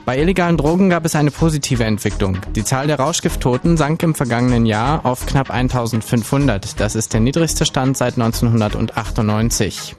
Bei 0.08 0.18
illegalen 0.18 0.56
Drogen 0.56 0.90
gab 0.90 1.04
es 1.04 1.16
eine 1.16 1.32
positive 1.32 1.84
Entwicklung. 1.84 2.38
Die 2.56 2.64
Zahl 2.64 2.88
der 2.88 2.98
Rauschgifttoten 2.98 3.76
sank 3.76 4.02
im 4.04 4.16
vergangenen 4.16 4.66
Jahr 4.66 5.06
auf 5.06 5.26
knapp 5.26 5.52
1500. 5.52 6.80
Das 6.80 6.96
ist 6.96 7.12
der 7.12 7.20
niedrigste 7.20 7.66
Stand 7.66 7.98
seit 7.98 8.14
1998. 8.14 9.98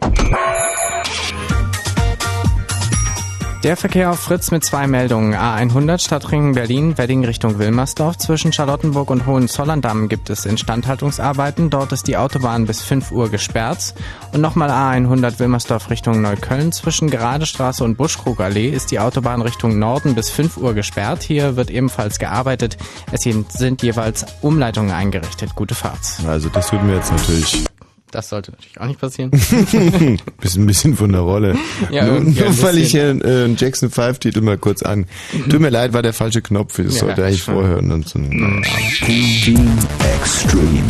Der 3.64 3.76
Verkehr 3.76 4.12
auf 4.12 4.20
Fritz 4.20 4.52
mit 4.52 4.64
zwei 4.64 4.86
Meldungen. 4.86 5.34
A100 5.34 5.98
Stadtring 5.98 6.54
Berlin, 6.54 6.96
Wedding 6.96 7.24
Richtung 7.24 7.58
Wilmersdorf. 7.58 8.16
Zwischen 8.16 8.52
Charlottenburg 8.52 9.10
und 9.10 9.26
Hohenzollern-Damm 9.26 10.08
gibt 10.08 10.30
es 10.30 10.46
Instandhaltungsarbeiten. 10.46 11.68
Dort 11.68 11.90
ist 11.90 12.06
die 12.06 12.16
Autobahn 12.16 12.66
bis 12.66 12.82
5 12.82 13.10
Uhr 13.10 13.30
gesperrt. 13.30 13.94
Und 14.32 14.42
nochmal 14.42 14.70
A100 14.70 15.40
Wilmersdorf 15.40 15.90
Richtung 15.90 16.22
Neukölln. 16.22 16.70
Zwischen 16.70 17.10
Geradestraße 17.10 17.82
und 17.82 17.96
Buschkrugallee 17.96 18.68
ist 18.68 18.92
die 18.92 19.00
Autobahn 19.00 19.42
Richtung 19.42 19.76
Norden 19.80 20.14
bis 20.14 20.30
5 20.30 20.56
Uhr 20.58 20.74
gesperrt. 20.74 21.24
Hier 21.24 21.56
wird 21.56 21.70
ebenfalls 21.70 22.20
gearbeitet. 22.20 22.76
Es 23.10 23.22
sind 23.22 23.82
jeweils 23.82 24.24
Umleitungen 24.40 24.92
eingerichtet. 24.92 25.56
Gute 25.56 25.74
Fahrt. 25.74 25.98
Also 26.28 26.48
das 26.48 26.68
tut 26.68 26.84
mir 26.84 26.94
jetzt 26.94 27.10
natürlich 27.10 27.64
Das 28.10 28.30
sollte 28.30 28.52
natürlich 28.52 28.80
auch 28.80 28.86
nicht 28.86 29.00
passieren. 29.00 29.30
Bist 30.40 30.56
ein 30.56 30.66
bisschen 30.66 30.96
von 30.96 31.12
der 31.12 31.20
Rolle. 31.20 31.56
Ja, 31.90 32.06
nur 32.06 32.20
nur 32.20 32.62
weil 32.62 32.78
ich 32.78 32.90
hier 32.90 33.08
äh, 33.24 33.44
einen 33.44 33.56
Jackson 33.56 33.90
5 33.90 34.18
Titel 34.18 34.40
mal 34.40 34.58
kurz 34.58 34.82
an. 34.82 35.06
Tut 35.48 35.60
mir 35.60 35.68
leid, 35.70 35.92
war 35.92 36.02
der 36.02 36.12
falsche 36.12 36.42
Knopf. 36.42 36.76
Das 36.76 36.94
Ja, 36.94 37.00
sollte 37.06 37.24
eigentlich 37.24 37.42
schon. 37.42 37.54
vorher 37.54 37.78
und 37.78 38.08
so 38.08 38.18
ein 38.18 38.62
Team 39.04 39.78
Extreme. 40.20 40.82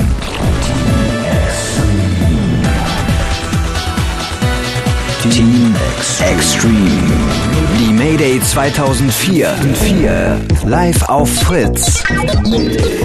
Team 5.23 5.75
Extreme. 6.21 7.58
Die 7.79 7.93
Mayday 7.93 8.41
2004. 8.41 9.55
4. 9.75 10.41
Live 10.67 11.09
auf 11.09 11.31
Fritz. 11.31 12.03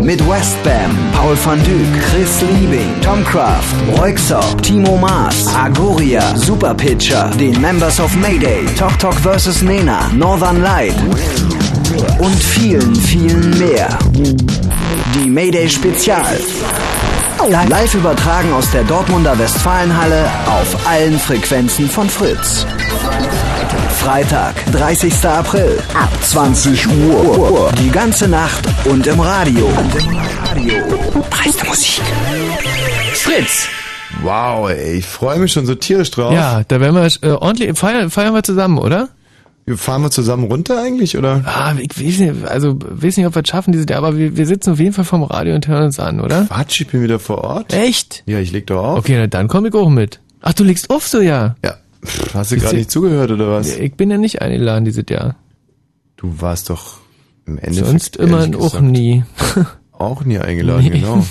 Mit 0.02 0.19
Westbam, 0.27 0.98
Paul 1.14 1.38
van 1.43 1.60
Dyk, 1.64 2.03
Chris 2.10 2.42
Liebing, 2.42 2.90
Tom 3.02 3.24
Kraft, 3.24 3.76
Roixop, 3.98 4.61
Timo 4.64 4.98
Maas, 4.98 5.48
Agoria, 5.56 6.35
Superpitcher, 6.35 7.30
den 7.40 7.61
Members 7.61 8.00
of 8.00 8.16
Mayday, 8.16 8.66
Tok 8.77 8.98
Tok 8.98 9.14
vs. 9.14 9.61
Nena, 9.61 10.10
Northern 10.16 10.61
Light 10.61 10.95
und 12.19 12.35
vielen, 12.35 12.95
vielen 12.95 13.58
mehr. 13.60 13.90
Die 15.16 15.30
Mayday 15.30 15.69
Spezial. 15.69 16.40
Live 17.69 17.93
übertragen 17.93 18.52
aus 18.53 18.72
der 18.72 18.84
Dortmunder 18.84 19.38
Westfalenhalle 19.38 20.26
auf 20.48 20.88
allen 20.88 21.19
Frequenzen 21.19 21.90
von 21.90 22.10
Fritz. 22.10 22.66
Freitag, 24.03 24.53
30. 24.73 25.14
April, 25.25 25.80
ab 25.93 26.09
20 26.23 26.88
Uhr. 26.90 27.72
Die 27.82 27.90
ganze 27.90 28.27
Nacht 28.27 28.67
und 28.83 29.07
im 29.07 29.17
Radio. 29.17 29.72
Dreiste 31.30 31.65
Musik. 31.65 32.01
Fritz! 33.14 33.69
Wow, 34.22 34.69
ey, 34.69 34.98
ich 34.98 35.06
freue 35.06 35.40
mich 35.40 35.53
schon 35.53 35.65
so 35.65 35.73
tierisch 35.75 36.11
drauf. 36.11 36.33
Ja, 36.33 36.65
da 36.67 36.82
werden 36.82 36.95
wir 36.95 37.06
äh, 37.22 37.33
ordentlich 37.33 37.77
feiern, 37.77 38.09
feiern 38.09 38.33
wir 38.33 38.43
zusammen, 38.43 38.77
oder? 38.77 39.07
Wir 39.65 39.77
fahren 39.77 40.01
wir 40.01 40.11
zusammen 40.11 40.51
runter 40.51 40.82
eigentlich, 40.82 41.17
oder? 41.17 41.41
Ah, 41.45 41.73
ich 41.80 41.98
weiß 41.98 42.19
nicht, 42.19 42.45
also 42.45 42.77
weiß 42.77 43.15
nicht, 43.15 43.25
ob 43.25 43.35
wir 43.35 43.41
es 43.43 43.48
schaffen 43.48 43.72
dieses 43.72 43.88
Jahr, 43.90 43.99
aber 43.99 44.17
wir, 44.17 44.35
wir 44.35 44.45
sitzen 44.45 44.72
auf 44.72 44.80
jeden 44.80 44.91
Fall 44.91 45.06
vom 45.06 45.23
Radio 45.23 45.56
und 45.56 45.65
hören 45.69 45.85
uns 45.85 46.01
an, 46.01 46.19
oder? 46.19 46.43
Quatsch, 46.49 46.82
ich 46.82 46.88
bin 46.88 47.03
wieder 47.03 47.19
vor 47.19 47.38
Ort. 47.38 47.72
Echt? 47.72 48.23
Ja, 48.25 48.40
ich 48.40 48.51
leg 48.51 48.67
doch 48.67 48.83
auf. 48.83 48.98
Okay, 48.99 49.15
na 49.17 49.27
dann 49.27 49.48
komm 49.48 49.65
ich 49.65 49.73
auch 49.73 49.90
mit. 49.90 50.19
Ach, 50.41 50.51
du 50.51 50.65
legst 50.65 50.90
auf 50.90 51.07
so, 51.07 51.22
ja? 51.22 51.56
Ja. 51.64 51.75
Hast 52.33 52.51
du 52.51 52.57
gerade 52.57 52.75
nicht 52.77 52.91
zugehört, 52.91 53.32
oder 53.32 53.49
was? 53.51 53.75
Ich 53.77 53.93
bin 53.95 54.11
ja 54.11 54.17
nicht 54.17 54.41
eingeladen 54.41 54.85
dieses 54.85 55.06
Jahr. 55.09 55.35
Du 56.17 56.41
warst 56.41 56.69
doch 56.69 56.98
im 57.45 57.57
Endeffekt 57.57 57.88
Sonst 57.88 58.15
immer 58.17 58.40
ehrlich 58.41 58.56
auch 58.56 58.72
gesagt, 58.72 58.83
nie. 58.83 59.23
Auch 59.91 60.23
nie 60.25 60.40
eingeladen, 60.40 60.83
Nee. 60.91 60.99
genau. 60.99 61.25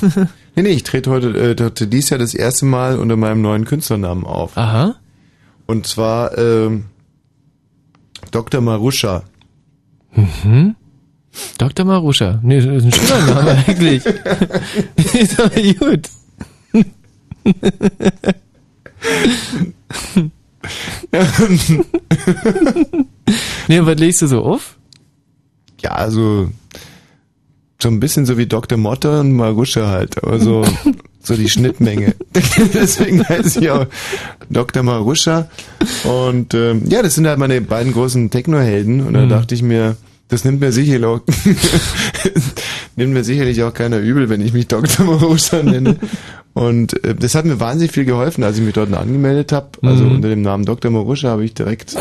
Nee, 0.54 0.62
nee, 0.62 0.68
ich 0.70 0.82
trete 0.82 1.10
heute, 1.10 1.28
äh, 1.28 1.54
trete 1.56 1.86
dies 1.86 2.10
Jahr 2.10 2.18
das 2.18 2.34
erste 2.34 2.64
Mal 2.66 2.98
unter 2.98 3.16
meinem 3.16 3.42
neuen 3.42 3.64
Künstlernamen 3.64 4.24
auf. 4.24 4.56
Aha. 4.56 4.96
Und 5.66 5.86
zwar 5.86 6.36
ähm, 6.38 6.86
Dr. 8.30 8.60
Maruscha. 8.60 9.24
Mhm. 10.14 10.76
Dr. 11.58 11.84
Maruscha. 11.86 12.38
Nee, 12.42 12.60
das 12.60 12.66
ist 12.66 12.84
ein 12.84 12.92
schöner 12.92 13.34
Name 13.34 13.50
eigentlich. 13.66 14.04
ist 15.14 15.40
aber 15.40 15.62
gut. 15.74 16.08
nee, 23.68 23.78
und 23.78 23.86
was 23.86 23.98
legst 23.98 24.22
du 24.22 24.26
so 24.26 24.42
auf? 24.42 24.76
Ja, 25.80 25.90
also 25.92 26.48
so 27.80 27.88
ein 27.88 27.98
bisschen 28.00 28.26
so 28.26 28.38
wie 28.38 28.46
Dr. 28.46 28.78
Motte 28.78 29.20
und 29.20 29.32
Maruscha 29.32 29.88
halt, 29.88 30.22
aber 30.22 30.38
so, 30.38 30.64
so 31.22 31.34
die 31.34 31.48
Schnittmenge. 31.48 32.14
Deswegen 32.74 33.28
heißt 33.28 33.56
ich 33.56 33.70
auch 33.70 33.86
Dr. 34.50 34.82
Maruscha. 34.84 35.48
Und 36.04 36.54
ähm, 36.54 36.82
ja, 36.88 37.02
das 37.02 37.16
sind 37.16 37.26
halt 37.26 37.38
meine 37.38 37.60
beiden 37.60 37.92
großen 37.92 38.30
Techno-Helden. 38.30 39.00
Und 39.04 39.14
da 39.14 39.20
Mhm. 39.22 39.28
dachte 39.30 39.54
ich 39.56 39.62
mir, 39.62 39.96
das 40.32 40.44
nimmt 40.44 40.60
mir 40.60 40.72
sicherlich 40.72 41.04
auch, 41.06 41.20
nimmt 42.96 43.12
mir 43.12 43.22
sicherlich 43.24 43.62
auch 43.62 43.74
keiner 43.74 43.98
übel, 43.98 44.28
wenn 44.28 44.40
ich 44.40 44.52
mich 44.52 44.66
Dr. 44.68 45.04
Maruscha 45.06 45.62
nenne. 45.62 45.96
Und 46.54 47.02
äh, 47.04 47.14
das 47.14 47.34
hat 47.34 47.44
mir 47.44 47.60
wahnsinnig 47.60 47.92
viel 47.92 48.04
geholfen, 48.04 48.42
als 48.44 48.58
ich 48.58 48.64
mich 48.64 48.74
dort 48.74 48.92
angemeldet 48.92 49.52
habe. 49.52 49.68
Also 49.82 50.04
Mhm. 50.04 50.12
unter 50.16 50.28
dem 50.28 50.42
Namen 50.42 50.64
Dr. 50.64 50.90
Maruscha 50.90 51.28
habe 51.28 51.44
ich 51.44 51.54
direkt, 51.54 51.94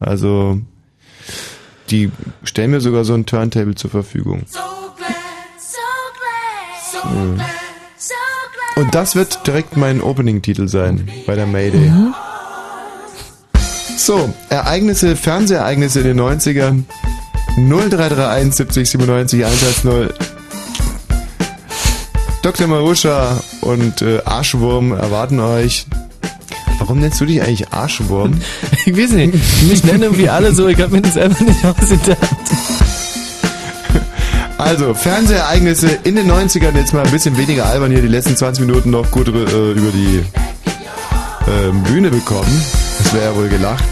also 0.00 0.60
die 1.90 2.10
stellen 2.44 2.70
mir 2.70 2.80
sogar 2.80 3.04
so 3.04 3.14
ein 3.14 3.26
Turntable 3.26 3.74
zur 3.74 3.90
Verfügung. 3.90 4.44
Mhm. 7.04 7.40
Und 8.76 8.94
das 8.94 9.16
wird 9.16 9.46
direkt 9.46 9.76
mein 9.76 10.00
Opening-Titel 10.00 10.68
sein 10.68 11.08
bei 11.26 11.34
der 11.34 11.46
Mayday. 11.46 11.90
So, 13.96 14.32
Ereignisse, 14.48 15.16
Fernsehereignisse 15.16 16.00
in 16.00 16.06
den 16.06 16.20
90ern. 16.20 16.84
0331 17.56 18.54
70 18.54 18.90
97 18.90 19.44
110. 19.44 20.10
Dr. 22.42 22.66
Maruscha 22.66 23.40
und 23.62 24.00
äh, 24.02 24.20
Arschwurm 24.24 24.92
erwarten 24.92 25.40
euch. 25.40 25.86
Warum 26.78 27.00
nennst 27.00 27.20
du 27.20 27.26
dich 27.26 27.42
eigentlich 27.42 27.72
Arschwurm? 27.72 28.40
Ich 28.86 28.96
weiß 28.96 29.10
nicht. 29.12 29.34
Mich 29.68 29.84
nennen 29.84 30.04
irgendwie 30.04 30.30
alle 30.30 30.54
so, 30.54 30.66
ich 30.68 30.80
hab 30.80 30.90
mir 30.90 31.02
das 31.02 31.18
einfach 31.18 31.40
nicht 31.40 31.62
ausgedacht. 31.64 32.18
Also, 34.56 34.94
Fernsehereignisse 34.94 35.98
in 36.04 36.16
den 36.16 36.30
90ern, 36.30 36.74
jetzt 36.74 36.94
mal 36.94 37.04
ein 37.04 37.10
bisschen 37.12 37.36
weniger 37.36 37.66
albern 37.66 37.92
hier, 37.92 38.00
die 38.00 38.08
letzten 38.08 38.36
20 38.36 38.66
Minuten 38.66 38.90
noch 38.90 39.10
gut 39.10 39.28
äh, 39.28 39.30
über 39.30 39.90
die 39.92 40.22
äh, 41.46 41.72
Bühne 41.88 42.10
bekommen. 42.10 42.64
Das 43.02 43.12
wäre 43.12 43.26
ja 43.26 43.36
wohl 43.36 43.48
gelacht. 43.48 43.84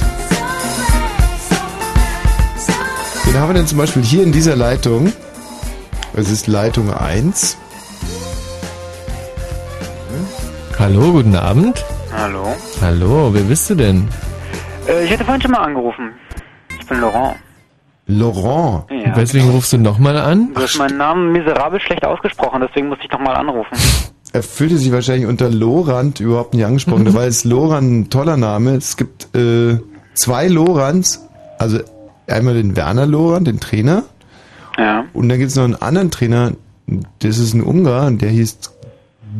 Wen 3.27 3.41
haben 3.41 3.49
wir 3.51 3.55
denn 3.55 3.67
zum 3.67 3.79
Beispiel 3.79 4.03
hier 4.03 4.23
in 4.23 4.33
dieser 4.33 4.55
Leitung? 4.57 5.13
Es 6.15 6.31
ist 6.31 6.47
Leitung 6.47 6.93
1. 6.93 7.59
Hallo, 10.79 11.13
guten 11.13 11.35
Abend. 11.35 11.85
Hallo. 12.17 12.55
Hallo, 12.81 13.35
wer 13.35 13.43
bist 13.43 13.69
du 13.69 13.75
denn? 13.75 14.09
Äh, 14.89 15.05
ich 15.05 15.11
hätte 15.11 15.25
vorhin 15.25 15.43
schon 15.43 15.51
mal 15.51 15.65
angerufen. 15.65 16.13
Ich 16.79 16.87
bin 16.87 17.01
Laurent. 17.01 17.37
Laurent. 18.07 18.85
Ja. 18.91 19.17
Weswegen 19.17 19.51
rufst 19.51 19.73
du 19.73 19.79
nochmal 19.79 20.17
an? 20.17 20.53
Du 20.55 20.63
hast 20.63 20.79
meinen 20.79 20.97
Namen 20.97 21.33
miserabel 21.33 21.81
schlecht 21.81 22.05
ausgesprochen, 22.05 22.65
deswegen 22.67 22.89
musste 22.89 23.05
ich 23.05 23.11
nochmal 23.11 23.37
anrufen. 23.37 23.77
Er 24.33 24.43
fühlte 24.43 24.77
sich 24.77 24.93
wahrscheinlich 24.93 25.27
unter 25.27 25.49
Lorand 25.49 26.21
überhaupt 26.21 26.53
nicht 26.53 26.67
angesprochen. 26.67 27.05
Dabei 27.07 27.27
ist 27.27 27.45
Lorand 27.45 27.91
ein 27.91 28.11
toller 28.11 28.37
Name. 28.37 28.73
Es 28.77 28.99
gibt 28.99 29.35
äh, 29.35 29.79
zwei 30.15 30.49
Lorands. 30.49 31.27
Also 31.59 31.79
einmal 32.29 32.55
den 32.55 32.77
Werner 32.77 33.07
Lorand, 33.07 33.47
den 33.47 33.61
Trainer. 33.61 34.05
Ja. 34.79 35.05
Und 35.13 35.29
dann 35.29 35.39
gibt 35.39 35.51
es 35.51 35.57
noch 35.57 35.65
einen 35.65 35.77
anderen 35.77 36.11
Trainer. 36.11 36.53
Das 37.21 37.39
ist 37.39 37.55
ein 37.55 37.63
Ungar 37.63 38.07
und 38.07 38.23
der 38.23 38.31
hieß 38.31 38.59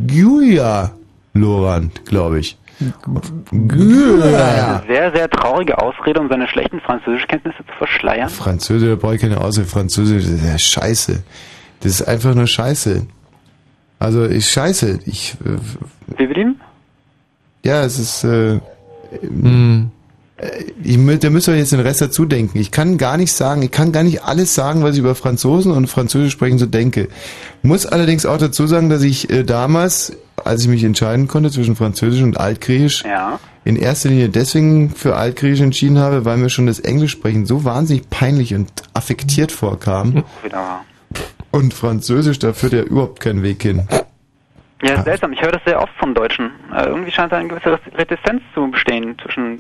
Gyuja 0.07 0.93
Lorand, 1.35 2.05
glaube 2.07 2.41
ich. 2.41 2.57
Gyuja. 3.51 4.83
Sehr, 4.87 5.13
sehr 5.15 5.31
traurige 5.31 5.79
Ausrede, 5.81 6.21
um 6.21 6.29
seine 6.29 6.47
schlechten 6.49 6.81
Französischkenntnisse 6.81 7.59
zu 7.59 7.73
verschleiern. 7.79 8.29
Französisch, 8.29 8.89
da 8.89 8.97
brauche 8.97 9.15
ich 9.15 9.21
keine 9.21 9.41
Ausrede. 9.41 9.67
Französisch, 9.69 10.25
das 10.25 10.33
ist 10.33 10.45
ja 10.45 10.59
scheiße. 10.59 11.23
Das 11.81 11.93
ist 11.93 12.03
einfach 12.03 12.35
nur 12.35 12.47
scheiße. 12.47 13.07
Also, 13.99 14.27
ich 14.27 14.51
scheiße. 14.51 15.01
Ich, 15.07 15.37
äh, 15.45 16.19
Wie 16.19 16.27
mit 16.27 16.37
ihm? 16.37 16.57
ja, 17.65 17.83
es 17.83 17.99
ist, 17.99 18.25
äh, 18.25 18.61
Hm. 19.21 19.91
Äh, 20.39 20.65
ich, 20.83 20.99
da 21.21 21.31
müsst 21.31 21.49
ihr 21.49 21.57
jetzt 21.57 21.73
den 21.73 21.81
Rest 21.81 22.01
dazu 22.03 22.25
denken. 22.25 22.59
Ich 22.59 22.71
kann 22.71 22.99
gar 22.99 23.17
nicht 23.17 23.33
sagen, 23.33 23.63
ich 23.63 23.71
kann 23.71 23.93
gar 23.93 24.03
nicht 24.03 24.23
alles 24.23 24.55
sagen, 24.55 24.83
was 24.83 24.95
ich 24.95 25.01
über 25.01 25.15
Franzosen 25.15 25.73
und 25.73 25.87
Französisch 25.89 26.33
sprechen 26.33 26.59
so 26.59 26.67
denke. 26.67 27.09
Muss 27.63 27.87
allerdings 27.87 28.27
auch 28.27 28.39
dazu 28.39 28.67
sagen, 28.67 28.89
dass 28.91 29.03
ich 29.03 29.31
äh, 29.31 29.45
damals, 29.45 30.17
als 30.45 30.63
ich 30.63 30.69
mich 30.69 30.85
entscheiden 30.85 31.29
konnte 31.29 31.51
zwischen 31.51 31.77
Französisch 31.77 32.23
und 32.23 32.39
Altgriechisch, 32.39 33.05
Ja. 33.05 33.39
in 33.65 33.77
erster 33.77 34.11
Linie 34.11 34.29
deswegen 34.29 34.91
für 34.91 35.17
Altgriechisch 35.17 35.61
entschieden 35.61 35.99
habe, 35.99 36.25
weil 36.25 36.37
mir 36.37 36.51
schon 36.51 36.67
das 36.67 36.79
Englischsprechen 36.81 37.47
so 37.47 37.65
wahnsinnig 37.65 38.09
peinlich 38.11 38.55
und 38.55 38.71
affektiert 38.95 39.53
vorkam. 39.53 40.25
Wieder. 40.43 40.81
Und 41.51 41.73
Französisch, 41.73 42.39
da 42.39 42.53
führt 42.53 42.75
ja 42.75 42.83
überhaupt 42.83 43.21
kein 43.21 43.43
Weg 43.43 43.63
hin. 43.63 43.89
Ja, 44.83 45.03
seltsam. 45.03 45.33
Ich 45.33 45.41
höre 45.41 45.53
das 45.53 45.63
sehr 45.65 45.81
oft 45.81 45.93
vom 45.99 46.13
Deutschen. 46.15 46.51
Äh, 46.77 46.85
irgendwie 46.87 47.11
scheint 47.11 47.33
da 47.33 47.39
eine 47.39 47.49
gewisse 47.49 47.79
Retizenz 47.97 48.43
zu 48.55 48.71
bestehen 48.71 49.17
zwischen 49.23 49.59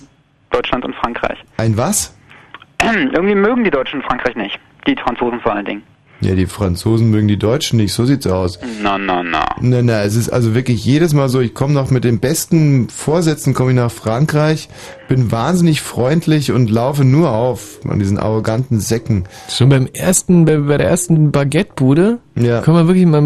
Deutschland 0.56 0.84
und 0.84 0.94
Frankreich. 0.94 1.38
Ein 1.58 1.76
was? 1.76 2.16
irgendwie 2.82 3.34
mögen 3.34 3.64
die 3.64 3.70
Deutschen 3.70 4.02
Frankreich 4.02 4.36
nicht. 4.36 4.58
Die 4.86 4.96
Franzosen 4.96 5.40
vor 5.40 5.52
allen 5.54 5.66
Dingen. 5.66 5.82
Ja, 6.20 6.34
die 6.34 6.46
Franzosen 6.46 7.10
mögen 7.10 7.28
die 7.28 7.38
Deutschen 7.38 7.76
nicht, 7.76 7.92
so 7.92 8.06
sieht's 8.06 8.26
aus. 8.26 8.58
Na, 8.82 8.96
na, 8.96 9.22
na. 9.22 9.44
Na, 9.60 9.82
na, 9.82 10.02
es 10.02 10.16
ist 10.16 10.30
also 10.30 10.54
wirklich 10.54 10.82
jedes 10.82 11.12
Mal 11.12 11.28
so, 11.28 11.40
ich 11.40 11.52
komme 11.52 11.74
noch 11.74 11.90
mit 11.90 12.04
den 12.04 12.20
besten 12.20 12.88
Vorsätzen, 12.88 13.52
komme 13.52 13.72
ich 13.72 13.76
nach 13.76 13.90
Frankreich, 13.90 14.70
bin 15.08 15.30
wahnsinnig 15.30 15.82
freundlich 15.82 16.52
und 16.52 16.70
laufe 16.70 17.04
nur 17.04 17.32
auf 17.32 17.80
an 17.86 17.98
diesen 17.98 18.18
arroganten 18.18 18.80
Säcken. 18.80 19.24
Schon 19.50 19.68
beim 19.68 19.88
ersten, 19.92 20.46
bei, 20.46 20.56
bei 20.56 20.78
der 20.78 20.88
ersten 20.88 21.32
Baguettebude, 21.32 22.18
ja. 22.34 22.62
kann 22.62 22.72
man 22.72 22.86
wirklich 22.88 23.04
mal 23.04 23.20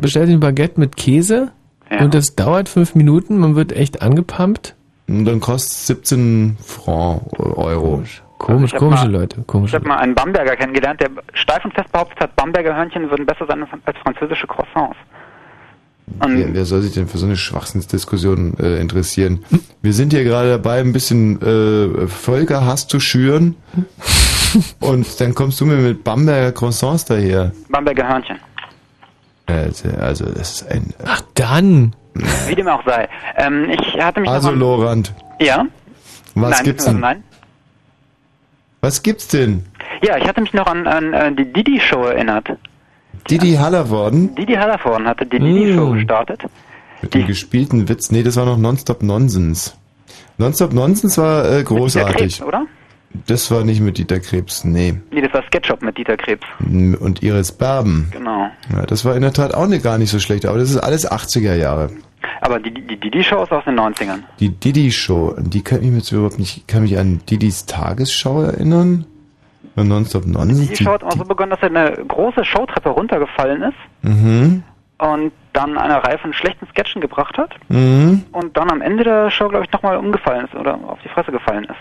bestellt 0.00 0.28
ein 0.28 0.40
Baguette 0.40 0.80
mit 0.80 0.96
Käse 0.96 1.52
und 2.00 2.14
das 2.14 2.34
dauert 2.34 2.68
fünf 2.68 2.96
Minuten, 2.96 3.38
man 3.38 3.54
wird 3.54 3.72
echt 3.72 4.02
angepumpt. 4.02 4.74
Und 5.06 5.24
dann 5.26 5.40
kostet 5.40 5.72
17 5.98 6.56
Franc, 6.64 7.22
Euro. 7.38 8.02
Komisch, 8.38 8.70
Ich 8.70 8.74
hab 8.74 8.78
komische 8.80 9.04
mal- 9.06 9.12
Leute, 9.12 9.40
Ich 9.40 9.46
komische 9.46 9.76
habe 9.76 9.88
mal 9.88 9.98
einen 9.98 10.14
Bamberger 10.14 10.56
kennengelernt, 10.56 11.00
der 11.00 11.10
steif 11.34 11.64
und 11.64 11.72
fest 11.74 11.90
behauptet 11.92 12.20
hat, 12.20 12.36
Bamberger 12.36 12.74
Hörnchen 12.76 13.08
würden 13.10 13.24
besser 13.26 13.46
sein 13.46 13.64
als 13.84 13.98
französische 13.98 14.46
Croissants. 14.46 14.96
Wer, 16.06 16.52
wer 16.52 16.64
soll 16.66 16.82
sich 16.82 16.92
denn 16.92 17.08
für 17.08 17.16
so 17.16 17.24
eine 17.24 17.36
Schwachsinnsdiskussion 17.36 18.58
äh, 18.58 18.78
interessieren? 18.78 19.42
Wir 19.80 19.94
sind 19.94 20.12
hier 20.12 20.24
gerade 20.24 20.50
dabei, 20.50 20.80
ein 20.80 20.92
bisschen 20.92 21.40
äh, 21.40 22.06
Völkerhass 22.06 22.86
zu 22.86 23.00
schüren. 23.00 23.56
Und 24.80 25.20
dann 25.20 25.34
kommst 25.34 25.60
du 25.60 25.66
mir 25.66 25.76
mit 25.76 26.04
Bamberger 26.04 26.52
Croissants 26.52 27.06
daher. 27.06 27.52
Bamberger 27.70 28.06
Hörnchen. 28.06 28.36
Also, 29.46 29.88
also 29.98 30.24
das 30.26 30.60
ist 30.62 30.70
ein... 30.70 30.92
Ach 31.06 31.22
dann! 31.34 31.94
Wie 32.46 32.54
dem 32.54 32.68
auch 32.68 32.84
sei. 32.86 33.08
Ähm, 33.36 33.70
ich 33.70 34.00
hatte 34.00 34.20
mich 34.20 34.30
Also 34.30 34.50
an, 34.50 34.58
Lorand, 34.58 35.12
Ja? 35.40 35.64
was 36.34 36.50
nein, 36.50 36.64
gibt's 36.64 36.86
äh, 36.86 36.90
denn? 36.90 37.00
Nein. 37.00 37.24
Was 38.80 39.02
gibt's 39.02 39.28
denn? 39.28 39.64
Ja, 40.02 40.16
ich 40.18 40.26
hatte 40.28 40.40
mich 40.40 40.52
noch 40.52 40.66
an, 40.66 40.86
an 40.86 41.12
äh, 41.12 41.32
die 41.32 41.50
Didi-Show 41.52 42.02
erinnert. 42.04 42.48
Didi 43.30 43.54
Hallervorden 43.54 44.34
Didi 44.34 44.54
Hallervorden 44.54 45.06
hatte 45.06 45.24
die 45.24 45.38
Mm. 45.38 45.44
Didi-Show 45.44 45.90
gestartet. 45.92 46.42
mit 47.00 47.14
dem 47.14 47.26
gespielten 47.26 47.88
Witz. 47.88 48.10
Nee, 48.10 48.22
das 48.22 48.36
war 48.36 48.44
noch 48.44 48.58
Nonstop 48.58 49.02
Nonsens. 49.02 49.76
Nonstop 50.36 50.72
Nonsens 50.72 51.16
war 51.18 51.50
äh, 51.50 51.62
großartig. 51.62 52.16
Krebs, 52.16 52.42
oder? 52.42 52.66
Das 53.26 53.50
war 53.50 53.64
nicht 53.64 53.80
mit 53.80 53.96
Dieter 53.98 54.20
Krebs, 54.20 54.64
nee. 54.64 54.94
Nee, 55.10 55.20
das 55.22 55.32
war 55.32 55.42
Sketchup 55.46 55.82
mit 55.82 55.96
Dieter 55.96 56.16
Krebs. 56.16 56.44
Und 56.60 57.22
Iris 57.22 57.52
Berben. 57.52 58.08
Genau. 58.12 58.50
Ja, 58.72 58.84
das 58.86 59.04
war 59.04 59.14
in 59.14 59.22
der 59.22 59.32
Tat 59.32 59.54
auch 59.54 59.66
nicht, 59.66 59.82
gar 59.84 59.98
nicht 59.98 60.10
so 60.10 60.18
schlecht, 60.18 60.46
aber 60.46 60.58
das 60.58 60.70
ist 60.70 60.78
alles 60.78 61.10
80er 61.10 61.54
Jahre. 61.54 61.90
Aber 62.40 62.58
die, 62.58 62.72
Didi-Show 62.72 63.42
ist 63.42 63.52
aus 63.52 63.64
den 63.64 63.78
90ern. 63.78 64.18
Die 64.40 64.48
Didi-Show, 64.50 65.36
die 65.38 65.62
kann 65.62 65.78
ich 65.82 65.86
mich 65.88 65.98
jetzt 65.98 66.12
überhaupt 66.12 66.38
nicht, 66.38 66.56
ich 66.58 66.66
kann 66.66 66.82
mich 66.82 66.98
an 66.98 67.20
Didis 67.30 67.66
Tagesschau 67.66 68.42
erinnern. 68.42 69.06
Und 69.76 69.88
Nonstop 69.88 70.24
Nonsens. 70.26 70.68
Die 70.78 70.84
Show 70.84 70.92
hat 70.92 71.02
immer 71.02 71.12
so 71.16 71.24
begonnen, 71.24 71.50
dass 71.50 71.60
er 71.62 71.68
eine 71.68 72.04
große 72.06 72.44
Showtreppe 72.44 72.90
runtergefallen 72.90 73.62
ist 73.62 73.76
Mhm. 74.02 74.62
und 74.98 75.32
dann 75.52 75.76
eine 75.78 76.02
Reihe 76.04 76.18
von 76.18 76.32
schlechten 76.32 76.66
Sketchen 76.68 77.00
gebracht 77.00 77.36
hat 77.38 77.54
Mhm. 77.68 78.22
und 78.32 78.56
dann 78.56 78.70
am 78.70 78.82
Ende 78.82 79.02
der 79.04 79.30
Show, 79.30 79.48
glaube 79.48 79.64
ich, 79.64 79.72
nochmal 79.72 79.96
umgefallen 79.96 80.44
ist 80.46 80.54
oder 80.54 80.74
auf 80.86 80.98
die 81.04 81.08
Fresse 81.08 81.32
gefallen 81.32 81.64
ist. 81.64 81.74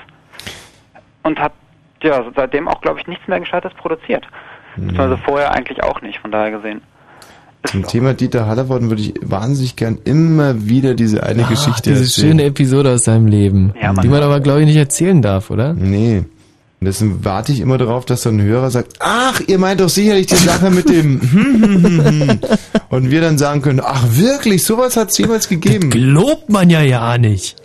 Und 1.23 1.39
hat 1.39 1.53
ja 2.01 2.23
seitdem 2.35 2.67
auch, 2.67 2.81
glaube 2.81 2.99
ich, 2.99 3.07
nichts 3.07 3.27
mehr 3.27 3.39
Gescheites 3.39 3.71
produziert. 3.75 4.25
Mhm. 4.75 4.87
Beziehungsweise 4.87 5.17
vorher 5.25 5.51
eigentlich 5.53 5.81
auch 5.83 6.01
nicht, 6.01 6.19
von 6.19 6.31
daher 6.31 6.51
gesehen. 6.51 6.81
Zum 7.65 7.87
Thema 7.87 8.13
Dieter 8.13 8.45
Hallervorden 8.45 8.89
würde 8.89 9.01
ich 9.01 9.13
wahnsinnig 9.21 9.77
gern 9.77 9.97
immer 10.03 10.67
wieder 10.67 10.95
diese 10.95 11.23
eine 11.23 11.45
Ah, 11.45 11.49
Geschichte 11.49 11.91
diese 11.91 12.03
erzählen. 12.03 12.27
schöne 12.31 12.43
Episode 12.43 12.91
aus 12.91 13.05
seinem 13.05 13.27
Leben, 13.27 13.73
Ja, 13.81 13.93
Mann. 13.93 14.03
die 14.03 14.09
man 14.09 14.21
aber, 14.21 14.41
glaube 14.41 14.59
ich, 14.61 14.65
nicht 14.67 14.75
erzählen 14.75 15.21
darf, 15.21 15.49
oder? 15.49 15.73
Nee. 15.73 16.17
Und 16.81 16.87
deswegen 16.87 17.23
warte 17.23 17.53
ich 17.53 17.61
immer 17.61 17.77
darauf, 17.77 18.03
dass 18.03 18.23
so 18.23 18.29
ein 18.29 18.41
Hörer 18.41 18.69
sagt, 18.69 18.95
ach, 18.99 19.39
ihr 19.47 19.57
meint 19.59 19.79
doch 19.79 19.87
sicherlich 19.87 20.25
die 20.25 20.35
Sache 20.35 20.69
mit 20.71 20.89
dem 20.89 21.21
hm, 21.31 21.63
hm, 21.63 21.83
hm, 21.85 22.29
hm. 22.31 22.39
und 22.89 23.09
wir 23.11 23.21
dann 23.21 23.37
sagen 23.37 23.61
können, 23.61 23.79
ach 23.81 24.03
wirklich, 24.09 24.65
sowas 24.65 24.97
hat 24.97 25.11
es 25.11 25.17
jemals 25.17 25.47
gegeben. 25.47 25.89
Lobt 25.95 26.49
man 26.49 26.69
ja 26.69 26.81
ja 26.81 27.17
nicht. 27.17 27.55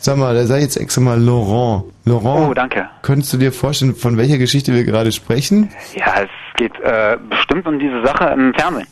Sag 0.00 0.16
mal, 0.16 0.34
da 0.34 0.46
sei 0.46 0.60
jetzt 0.60 0.76
extra 0.76 1.00
mal 1.00 1.20
Laurent. 1.20 1.84
Laurent, 2.04 2.50
Oh, 2.50 2.54
danke. 2.54 2.88
könntest 3.02 3.32
du 3.32 3.36
dir 3.36 3.52
vorstellen, 3.52 3.94
von 3.94 4.16
welcher 4.16 4.38
Geschichte 4.38 4.72
wir 4.72 4.84
gerade 4.84 5.12
sprechen? 5.12 5.70
Ja, 5.94 6.22
es 6.22 6.28
geht 6.56 6.72
äh, 6.80 7.16
bestimmt 7.28 7.66
um 7.66 7.78
diese 7.78 8.02
Sache 8.04 8.32
im 8.36 8.54
Fernsehen. 8.54 8.86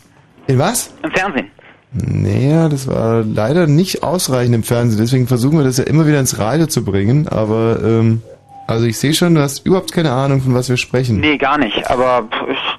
In 0.49 0.59
was? 0.59 0.93
Im 1.03 1.11
Fernsehen. 1.13 1.51
Naja, 1.93 2.69
das 2.69 2.89
war 2.89 3.23
leider 3.23 3.67
nicht 3.67 4.03
ausreichend 4.03 4.55
im 4.55 4.63
Fernsehen, 4.65 4.99
deswegen 5.01 5.27
versuchen 5.29 5.57
wir 5.59 5.65
das 5.65 5.79
ja 5.79 5.85
immer 5.85 6.07
wieder 6.07 6.21
ins 6.21 6.39
Radio 6.39 6.67
zu 6.67 6.85
bringen, 6.85 7.27
aber 7.29 7.79
ähm, 7.83 8.21
also 8.67 8.85
ich 8.85 8.99
sehe 8.99 9.15
schon, 9.15 9.35
du 9.37 9.41
hast 9.41 9.65
überhaupt 9.65 9.93
keine 9.93 10.11
Ahnung, 10.13 10.43
von 10.43 10.53
was 10.55 10.69
wir 10.69 10.77
sprechen. 10.77 11.21
Nee, 11.21 11.39
gar 11.39 11.57
nicht. 11.57 11.89
Aber 11.89 12.29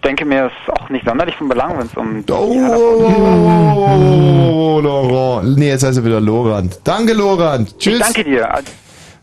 denke 0.01 0.25
mir, 0.25 0.45
es 0.45 0.51
ist 0.63 0.69
auch 0.79 0.89
nicht 0.89 1.05
sonderlich 1.05 1.35
von 1.35 1.47
Belang, 1.49 1.77
wenn 1.77 1.87
es 1.87 1.95
um... 1.95 2.23
Oh, 4.47 4.79
Laurent. 4.81 5.57
Nee, 5.57 5.69
jetzt 5.69 5.83
heißt 5.83 5.97
er 5.97 6.05
wieder 6.05 6.19
Lorand. 6.21 6.79
Danke, 6.83 7.13
Lorand. 7.13 7.77
Tschüss. 7.79 7.99
Ich 7.99 8.03
danke 8.03 8.23
dir. 8.23 8.47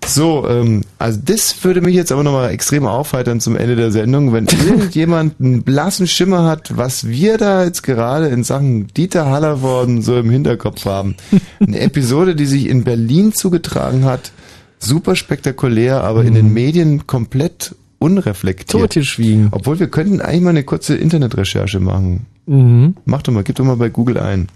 So, 0.07 0.47
ähm, 0.49 0.83
also 0.99 1.19
das 1.25 1.65
würde 1.65 1.81
mich 1.81 1.95
jetzt 1.95 2.13
aber 2.13 2.23
nochmal 2.23 2.51
extrem 2.51 2.87
aufheitern 2.87 3.41
zum 3.41 3.57
Ende 3.57 3.75
der 3.75 3.91
Sendung, 3.91 4.33
wenn 4.33 4.47
irgendjemand 4.67 5.41
einen 5.41 5.63
blassen 5.63 6.07
Schimmer 6.07 6.45
hat, 6.45 6.77
was 6.77 7.09
wir 7.09 7.39
da 7.39 7.65
jetzt 7.65 7.83
gerade 7.83 8.29
in 8.29 8.45
Sachen 8.45 8.89
Dieter 8.89 9.27
Hallervorden 9.27 10.03
so 10.03 10.19
im 10.19 10.31
Hinterkopf 10.31 10.85
haben. 10.85 11.17
Eine 11.61 11.81
Episode, 11.81 12.35
die 12.35 12.47
sich 12.47 12.69
in 12.69 12.85
Berlin 12.85 13.33
zugetragen 13.33 14.05
hat, 14.05 14.33
super 14.79 15.17
spektakulär, 15.17 16.05
aber 16.05 16.25
in 16.25 16.35
den 16.35 16.53
Medien 16.53 17.07
komplett 17.07 17.75
unreflektiert. 18.05 18.83
Totgeschwiegen. 18.83 19.49
Obwohl 19.51 19.79
wir 19.81 19.89
könnten 19.89 20.21
eigentlich 20.21 20.43
mal 20.43 20.51
eine 20.51 20.65
kurze 20.65 20.95
Internetrecherche 20.97 21.81
machen. 21.81 22.27
Mhm. 22.47 22.97
Mach 23.07 23.23
doch 23.23 23.33
mal, 23.33 23.43
gib 23.43 23.57
doch 23.57 23.65
mal 23.65 23.77
bei 23.77 23.89
Google 23.89 24.19
ein. 24.19 24.49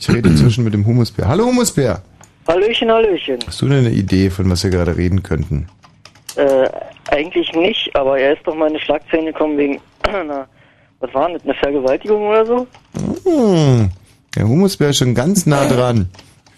Ich 0.00 0.08
rede 0.08 0.30
inzwischen 0.30 0.64
mit 0.64 0.72
dem 0.72 0.86
Humusbär. 0.86 1.28
Hallo 1.28 1.44
Humusbär. 1.44 2.02
Hallöchen, 2.48 2.90
Hallöchen. 2.90 3.38
Hast 3.46 3.60
du 3.60 3.68
denn 3.68 3.80
eine 3.80 3.90
Idee, 3.90 4.30
von 4.30 4.48
was 4.50 4.64
wir 4.64 4.70
gerade 4.70 4.96
reden 4.96 5.22
könnten? 5.22 5.66
Äh, 6.36 6.68
eigentlich 7.10 7.52
nicht, 7.52 7.94
aber 7.94 8.18
er 8.18 8.32
ist 8.34 8.46
doch 8.46 8.54
mal 8.54 8.68
in 8.68 8.74
die 8.74 8.80
Schlagzeilen 8.80 9.26
gekommen 9.26 9.58
wegen 9.58 9.80
einer 10.02 10.46
Was 11.00 11.12
war 11.12 11.28
denn 11.28 11.36
das? 11.36 11.44
Eine 11.44 11.54
Vergewaltigung 11.54 12.26
oder 12.28 12.46
so? 12.46 12.66
Hm. 13.24 13.90
Der 14.34 14.48
Humusbär 14.48 14.90
ist 14.90 14.98
schon 14.98 15.14
ganz 15.14 15.44
nah 15.44 15.66
dran. 15.68 16.08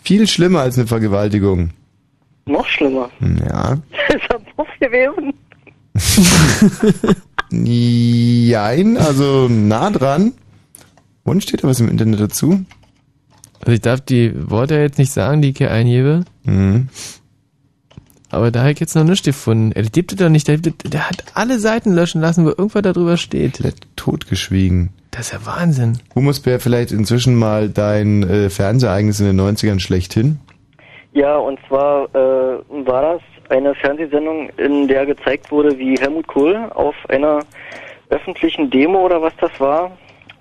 Viel 0.05 0.29
schlimmer 0.29 0.61
als 0.61 0.79
eine 0.79 0.87
Vergewaltigung. 0.87 1.71
Noch 2.47 2.67
schlimmer. 2.67 3.11
Ja. 3.21 3.73
ist 4.09 4.31
er 4.31 4.39
Puff 4.57 4.69
gewesen? 4.81 5.35
Jein, 7.51 8.97
also 8.97 9.49
nah 9.49 9.91
dran. 9.91 10.33
Und 11.25 11.43
steht 11.43 11.65
da 11.65 11.69
was 11.69 11.81
im 11.81 11.89
Internet 11.89 12.21
dazu? 12.21 12.65
Also 13.61 13.73
ich 13.73 13.81
darf 13.81 14.01
die 14.01 14.33
Worte 14.51 14.77
jetzt 14.77 14.99
nicht 14.99 15.13
sagen, 15.13 15.43
die 15.43 15.51
ich 15.51 15.59
hier 15.59 15.71
eingebe. 15.71 16.25
Mhm. 16.45 16.89
Aber 18.31 18.51
da 18.51 18.61
habe 18.61 18.73
ich 18.73 18.81
jetzt 18.81 18.95
noch 18.95 19.05
nichts 19.05 19.25
gefunden. 19.25 19.73
Er 19.73 19.85
gibt 19.85 20.13
es 20.13 20.19
doch 20.19 20.29
nicht. 20.29 20.49
Der, 20.49 20.59
der 20.59 21.09
hat 21.09 21.25
alle 21.35 21.59
Seiten 21.59 21.93
löschen 21.93 22.21
lassen, 22.21 22.45
wo 22.45 22.51
irgendwas 22.51 22.83
darüber 22.83 23.17
steht. 23.17 23.63
Totgeschwiegen. 23.97 24.91
Das 25.11 25.27
ist 25.27 25.33
ja 25.33 25.47
Wahnsinn. 25.47 25.99
Humusbär 26.15 26.61
vielleicht 26.61 26.93
inzwischen 26.93 27.35
mal 27.35 27.71
dein 27.71 28.23
äh, 28.23 28.51
Fernsehereignis 28.51 29.21
in 29.21 29.27
den 29.27 29.41
90ern 29.41 29.81
schlechthin? 29.81 30.39
Ja, 31.13 31.37
und 31.39 31.59
zwar 31.67 32.05
äh, 32.15 32.59
war 32.87 33.15
das 33.15 33.23
eine 33.51 33.75
Fernsehsendung, 33.75 34.51
in 34.57 34.89
der 34.89 35.07
gezeigt 35.07 35.51
wurde, 35.51 35.79
wie 35.79 35.97
Helmut 35.99 36.27
Kohl 36.27 36.57
auf 36.75 36.95
einer 37.09 37.41
öffentlichen 38.11 38.71
Demo 38.71 39.05
oder 39.05 39.21
was 39.21 39.33
das 39.41 39.51
war, 39.59 39.97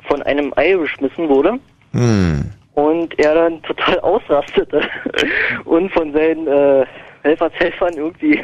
von 0.07 0.21
einem 0.23 0.53
Ei 0.55 0.75
beschmissen 0.75 1.27
wurde 1.29 1.59
Hm. 1.93 2.51
und 2.73 3.17
er 3.19 3.35
dann 3.35 3.61
total 3.63 3.99
ausrastete 3.99 4.81
und 5.65 5.91
von 5.91 6.13
seinen 6.13 6.47
äh, 6.47 6.85
Helfershelfern 7.23 7.93
irgendwie 7.95 8.43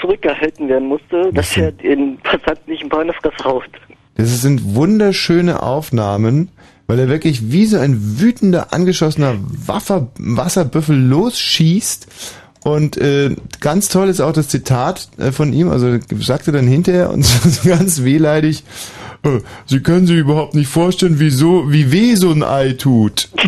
zurückgehalten 0.00 0.68
werden 0.68 0.88
musste, 0.88 1.32
dass 1.32 1.56
er 1.56 1.72
den 1.72 2.18
Passanten 2.18 2.70
nicht 2.70 2.82
ein 2.82 2.88
paar 2.88 3.02
in 3.02 3.12
Fresse 3.12 3.44
haut. 3.44 3.64
Das 4.16 4.42
sind 4.42 4.74
wunderschöne 4.74 5.62
Aufnahmen, 5.62 6.50
weil 6.86 6.98
er 6.98 7.08
wirklich 7.08 7.52
wie 7.52 7.66
so 7.66 7.78
ein 7.78 8.20
wütender, 8.20 8.72
angeschossener 8.72 9.36
Waffer, 9.38 10.08
Wasserbüffel 10.18 10.96
losschießt. 10.96 12.08
Und 12.62 12.98
äh, 12.98 13.34
ganz 13.60 13.88
toll 13.88 14.08
ist 14.08 14.20
auch 14.20 14.32
das 14.32 14.48
Zitat 14.48 15.08
äh, 15.18 15.32
von 15.32 15.52
ihm, 15.52 15.70
also 15.70 15.98
sagte 16.20 16.52
dann 16.52 16.66
hinterher 16.66 17.10
und 17.10 17.24
so 17.24 17.68
ganz 17.68 18.02
wehleidig, 18.02 18.64
äh, 19.22 19.40
Sie 19.66 19.80
können 19.80 20.06
sich 20.06 20.18
überhaupt 20.18 20.54
nicht 20.54 20.68
vorstellen, 20.68 21.16
wieso, 21.18 21.72
wie 21.72 21.90
weh 21.90 22.14
so 22.16 22.30
ein 22.30 22.42
Ei 22.42 22.72
tut. 22.72 23.30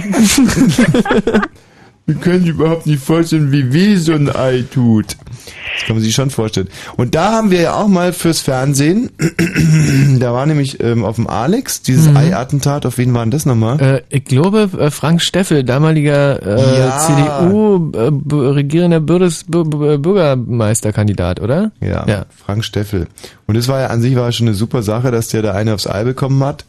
Sie 2.07 2.15
können 2.15 2.41
sich 2.41 2.51
überhaupt 2.51 2.87
nicht 2.87 3.03
vorstellen, 3.03 3.53
wie 3.53 3.73
weh 3.73 3.97
so 3.97 4.13
ein 4.13 4.35
Ei 4.35 4.65
tut. 4.73 5.17
Das 5.45 5.87
kann 5.87 5.97
man 5.97 6.03
sich 6.05 6.15
schon 6.15 6.31
vorstellen. 6.31 6.69
Und 6.97 7.15
da 7.15 7.33
haben 7.33 7.51
wir 7.51 7.61
ja 7.61 7.75
auch 7.75 7.89
mal 7.89 8.13
fürs 8.13 8.41
Fernsehen, 8.41 9.11
da 10.21 10.33
war 10.33 10.47
nämlich 10.47 10.83
ähm, 10.83 11.05
auf 11.05 11.17
dem 11.17 11.27
Alex 11.27 11.83
dieses 11.83 12.09
Mhm. 12.09 12.17
Ei-Attentat, 12.17 12.87
auf 12.87 12.99
wen 12.99 13.13
war 13.15 13.23
denn 13.25 13.31
das 13.31 13.47
nochmal? 13.47 13.81
Äh, 13.81 14.03
ich 14.11 14.25
glaube, 14.25 14.69
äh, 14.79 14.91
Frank 14.91 15.23
Steffel, 15.23 15.65
damaliger 15.65 16.41
äh, 16.43 16.79
Ja. 16.79 16.99
CDU 16.99 17.91
äh, 17.95 18.11
Bürgermeisterkandidat, 19.99 21.41
oder? 21.41 21.73
Ja, 21.81 22.07
Ja. 22.07 22.27
Frank 22.45 22.65
Steffel. 22.65 23.07
Und 23.47 23.57
das 23.57 23.69
war 23.69 23.81
ja 23.81 23.87
an 23.89 24.01
sich 24.03 24.17
war 24.17 24.31
schon 24.33 24.49
eine 24.49 24.55
super 24.57 24.83
Sache, 24.83 25.11
dass 25.11 25.29
der 25.29 25.43
da 25.43 25.53
eine 25.53 25.75
aufs 25.75 25.87
Ei 25.87 26.05
bekommen 26.05 26.43
hat. 26.45 26.65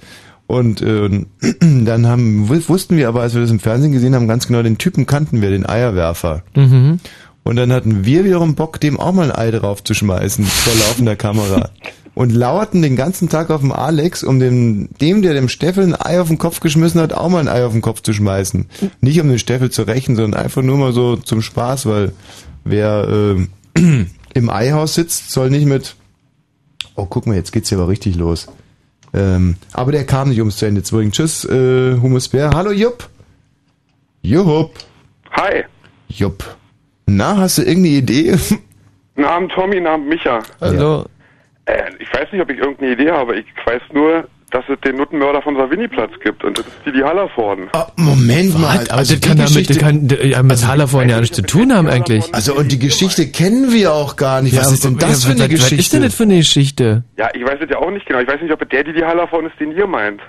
Und 0.48 0.82
äh, 0.82 1.10
dann 1.62 2.08
haben 2.08 2.50
wu- 2.50 2.62
wussten 2.68 2.98
wir 2.98 3.08
aber, 3.08 3.22
als 3.22 3.34
wir 3.34 3.42
das 3.42 3.52
im 3.52 3.60
Fernsehen 3.60 3.92
gesehen 3.92 4.14
haben, 4.16 4.28
ganz 4.28 4.48
genau, 4.48 4.62
den 4.62 4.78
Typen 4.78 5.06
kannten 5.06 5.42
wir, 5.42 5.50
den 5.50 5.66
Eierwerfer. 5.68 6.44
Mhm. 6.56 7.00
Und 7.44 7.58
dann 7.58 7.74
hatten 7.74 8.06
wir 8.06 8.24
wiederum 8.24 8.56
Bock, 8.56 8.80
dem 8.80 9.00
auch 9.00 9.12
mal 9.12 9.32
ein 9.32 9.38
Ei 9.38 9.52
drauf 9.52 9.84
zu 9.84 9.94
schmeißen, 9.94 10.46
vor 10.46 10.74
laufender 10.74 11.16
Kamera. 11.16 11.70
Und 12.16 12.32
lauerten 12.32 12.84
den 12.84 12.96
ganzen 12.96 13.28
Tag 13.28 13.50
auf 13.50 13.62
dem 13.62 13.72
Alex, 13.72 14.24
um 14.24 14.40
dem, 14.40 14.90
dem, 15.02 15.24
der 15.24 15.34
dem 15.34 15.50
Steffel 15.50 15.84
ein 15.84 15.96
Ei 16.00 16.22
auf 16.22 16.28
den 16.28 16.38
Kopf 16.38 16.60
geschmissen 16.60 17.02
hat, 17.02 17.12
auch 17.12 17.30
mal 17.30 17.40
ein 17.40 17.48
Ei 17.48 17.66
auf 17.66 17.72
den 17.72 17.82
Kopf 17.82 18.04
zu 18.04 18.14
schmeißen. 18.14 18.68
Nicht 19.02 19.20
um 19.20 19.30
den 19.30 19.40
Steffel 19.40 19.72
zu 19.72 19.82
rächen, 19.82 20.16
sondern 20.16 20.40
einfach 20.40 20.62
nur 20.62 20.78
mal 20.78 20.94
so 20.94 21.16
zum 21.16 21.42
Spaß, 21.42 21.88
weil 21.88 22.14
wer 22.64 23.36
äh, 23.76 24.06
im 24.36 24.50
Eihaus 24.50 24.94
sitzt, 24.94 25.32
soll 25.32 25.50
nicht 25.50 25.66
mit, 25.66 25.96
oh 26.96 27.08
guck 27.08 27.26
mal, 27.26 27.36
jetzt 27.36 27.52
geht's 27.52 27.70
hier 27.70 27.80
aber 27.80 27.88
richtig 27.88 28.16
los. 28.16 28.48
Ähm, 29.16 29.56
aber 29.72 29.92
der 29.92 30.06
kam 30.06 30.30
nicht 30.30 30.40
ums 30.40 30.58
zu 30.58 30.68
Ende 30.68 30.84
zu 30.84 30.96
bringen. 30.96 31.12
Tschüss, 31.12 31.46
äh, 31.46 31.98
Humusbär. 32.00 32.52
Hallo 32.54 32.72
Jupp. 32.72 33.10
Jupp. 34.22 34.72
Hi. 35.32 35.64
Jupp. 36.10 36.44
Na, 37.16 37.38
hast 37.38 37.58
du 37.58 37.62
irgendeine 37.64 37.96
Idee? 37.98 38.36
Namen 39.16 39.50
Tommy, 39.50 39.80
Namen 39.80 40.08
Micha. 40.10 40.40
Hallo. 40.60 41.06
Äh, 41.66 41.84
ich 42.00 42.12
weiß 42.14 42.32
nicht, 42.32 42.42
ob 42.42 42.50
ich 42.50 42.58
irgendeine 42.58 42.94
Idee 42.94 43.12
habe. 43.12 43.36
Ich 43.38 43.46
weiß 43.66 43.82
nur, 43.94 44.28
dass 44.52 44.64
es 44.70 44.80
den 44.82 44.96
Nuttenmörder 44.98 45.42
von 45.42 45.56
Savini-Platz 45.56 46.12
gibt. 46.24 46.44
Und 46.44 46.58
das 46.58 46.66
ist 46.66 46.76
die, 46.86 46.92
die 46.92 47.04
Hallervorden. 47.04 47.70
Moment 47.96 48.58
mal. 48.60 48.80
Was? 48.80 48.90
Aber 48.90 49.02
das 49.02 49.22
kann 49.22 49.38
damit, 49.38 49.70
das 49.70 49.78
kann 49.78 50.08
ja, 50.24 50.42
mit 50.44 50.68
Hallervorden 50.68 51.10
ja 51.10 51.20
nichts 51.20 51.36
zu 51.36 51.44
tun 51.44 51.74
haben 51.74 51.88
eigentlich. 51.88 52.34
Also 52.34 52.56
und 52.56 52.72
die 52.72 52.80
Geschichte 52.80 53.28
kennen 53.30 53.72
wir 53.72 53.94
auch 53.94 54.16
gar 54.16 54.42
nicht. 54.42 54.56
Was 54.58 54.68
Ja, 54.68 54.74
ist 54.74 54.84
denn 54.86 54.98
das 54.98 55.24
ja, 55.24 55.30
für 55.30 55.36
eine 55.36 55.44
was- 55.44 55.50
Geschichte? 55.50 55.78
Was 55.78 55.86
ist 55.86 55.94
denn 55.94 56.02
das 56.04 56.16
für 56.16 56.24
eine 56.24 56.38
Geschichte? 56.38 57.04
Ja, 57.18 57.30
ich 57.34 57.44
weiß 57.46 57.60
es 57.62 57.70
ja 57.70 57.78
auch 57.78 57.92
nicht 57.92 58.06
genau. 58.06 58.20
Ich 58.20 58.28
weiß 58.28 58.42
nicht, 58.42 58.52
ob 58.52 58.62
es 58.62 58.70
der, 58.70 58.84
die 58.84 58.94
die 58.94 59.04
Hallervorden 59.06 59.50
ist, 59.50 59.60
den 59.60 59.72
ihr 59.72 59.88
meint. 59.88 60.22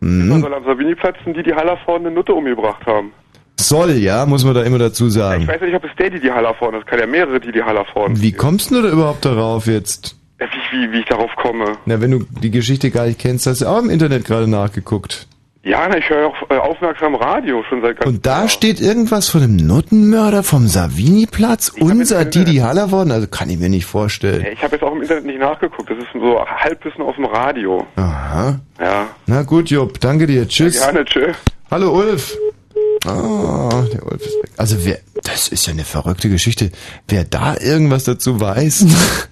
Mhm. 0.00 0.28
Man 0.28 0.40
soll 0.40 0.54
am 0.54 0.64
Savini-Platz 0.64 1.16
sind 1.24 1.36
die, 1.36 1.42
die 1.42 1.52
Hallervorden 1.54 2.06
eine 2.06 2.14
Nutte 2.14 2.32
umgebracht 2.32 2.84
haben. 2.86 3.12
Soll, 3.58 3.92
ja, 3.92 4.24
muss 4.26 4.44
man 4.44 4.54
da 4.54 4.62
immer 4.62 4.78
dazu 4.78 5.08
Ich 5.08 5.12
sagen. 5.14 5.46
weiß 5.46 5.60
ja 5.60 5.66
nicht, 5.66 5.76
ob 5.76 5.84
es 5.84 5.90
der, 5.98 6.10
die 6.10 6.20
die 6.20 6.30
Hallervorden 6.32 6.78
ist. 6.80 6.84
Es 6.86 6.90
kann 6.90 6.98
ja 6.98 7.06
mehrere, 7.06 7.40
die 7.40 7.52
die 7.52 7.62
Hallervorden. 7.62 8.20
Wie 8.20 8.32
kommst 8.32 8.70
du 8.70 8.80
da 8.82 8.88
überhaupt 8.88 9.24
darauf 9.24 9.66
jetzt? 9.66 10.16
Wie, 10.38 10.46
wie, 10.88 10.92
wie 10.92 10.98
ich 11.00 11.04
darauf 11.06 11.30
komme. 11.36 11.72
Na, 11.84 12.00
wenn 12.00 12.10
du 12.10 12.20
die 12.42 12.50
Geschichte 12.50 12.90
gar 12.90 13.06
nicht 13.06 13.18
kennst, 13.18 13.46
hast 13.46 13.60
du 13.60 13.66
auch 13.66 13.78
im 13.80 13.90
Internet 13.90 14.24
gerade 14.24 14.48
nachgeguckt. 14.48 15.26
Ja, 15.62 15.86
na, 15.86 15.98
ich 15.98 16.08
höre 16.08 16.28
auch 16.28 16.50
äh, 16.50 16.56
aufmerksam 16.56 17.14
Radio 17.14 17.62
schon 17.68 17.82
seit 17.82 17.98
ganz 18.00 18.06
Und 18.10 18.24
da 18.24 18.48
steht 18.48 18.80
irgendwas 18.80 19.28
von 19.28 19.42
einem 19.42 19.56
Nuttenmörder 19.56 20.42
vom 20.42 20.66
Savini-Platz, 20.66 21.72
unser 21.78 22.24
Didi 22.24 22.56
Hallervorden, 22.56 23.12
also 23.12 23.26
kann 23.26 23.50
ich 23.50 23.58
mir 23.58 23.68
nicht 23.68 23.84
vorstellen. 23.84 24.46
Ich 24.50 24.62
habe 24.62 24.76
jetzt 24.76 24.82
auch 24.82 24.92
im 24.94 25.02
Internet 25.02 25.26
nicht 25.26 25.38
nachgeguckt. 25.38 25.90
Das 25.90 25.98
ist 25.98 26.06
so 26.14 26.40
Halbwissen 26.42 27.02
aus 27.02 27.14
dem 27.16 27.26
Radio. 27.26 27.86
Aha. 27.96 28.58
Ja. 28.80 29.08
Na 29.26 29.42
gut, 29.42 29.68
Jupp, 29.68 30.00
danke 30.00 30.26
dir. 30.26 30.48
Tschüss. 30.48 30.76
Ja, 30.78 30.86
gerne, 30.92 31.04
tschüss. 31.04 31.36
Hallo 31.70 31.94
Ulf. 31.94 32.38
Ah, 33.06 33.84
der 33.92 34.04
Ulf 34.06 34.20
ist 34.20 34.42
weg. 34.42 34.50
Also 34.56 34.76
wer, 34.84 34.98
das 35.22 35.48
ist 35.48 35.66
ja 35.66 35.72
eine 35.72 35.84
verrückte 35.84 36.28
Geschichte. 36.28 36.70
Wer 37.08 37.24
da 37.24 37.56
irgendwas 37.56 38.04
dazu 38.04 38.40
weiß. 38.40 38.86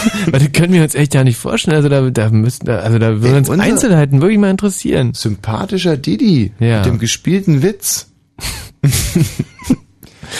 Weil 0.30 0.40
das 0.40 0.52
können 0.52 0.72
wir 0.72 0.82
uns 0.82 0.94
echt 0.94 1.14
ja 1.14 1.24
nicht 1.24 1.38
vorstellen. 1.38 1.76
Also 1.76 1.88
da, 1.88 2.08
da 2.10 2.30
müssen, 2.30 2.66
da, 2.66 2.78
also 2.78 2.98
da 2.98 3.22
würden 3.22 3.38
uns 3.38 3.50
Einzelheiten 3.50 4.20
wirklich 4.20 4.38
mal 4.38 4.50
interessieren. 4.50 5.12
Sympathischer 5.14 5.96
Didi. 5.96 6.52
Ja. 6.58 6.78
Mit 6.78 6.86
dem 6.86 6.98
gespielten 6.98 7.62
Witz. 7.62 8.08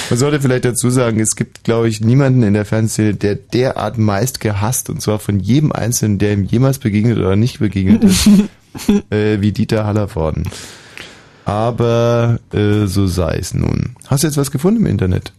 Man 0.09 0.19
sollte 0.19 0.41
vielleicht 0.41 0.65
dazu 0.65 0.89
sagen, 0.91 1.21
es 1.21 1.37
gibt, 1.37 1.65
glaube 1.65 1.89
ich, 1.89 2.01
niemanden 2.01 2.43
in 2.43 2.55
der 2.55 2.65
Fernsehszene, 2.65 3.15
der 3.15 3.35
derart 3.35 3.99
meist 3.99 4.41
gehasst, 4.41 4.89
und 4.89 5.03
zwar 5.03 5.19
von 5.19 5.41
jedem 5.41 5.73
Einzelnen, 5.73 6.19
der 6.19 6.33
ihm 6.33 6.45
jemals 6.45 6.79
begegnet 6.79 7.19
oder 7.19 7.37
nicht 7.37 7.59
begegnet 7.59 8.05
ist, 8.05 8.29
äh, 9.11 9.41
wie 9.41 9.53
Dieter 9.53 9.85
Hallervorden. 9.85 10.45
Aber 11.51 12.39
äh, 12.53 12.87
so 12.87 13.09
sei 13.09 13.39
es 13.39 13.55
nun. 13.55 13.97
Hast 14.07 14.23
du 14.23 14.29
jetzt 14.29 14.37
was 14.37 14.53
gefunden 14.53 14.83
im 14.83 14.87
Internet? 14.87 15.33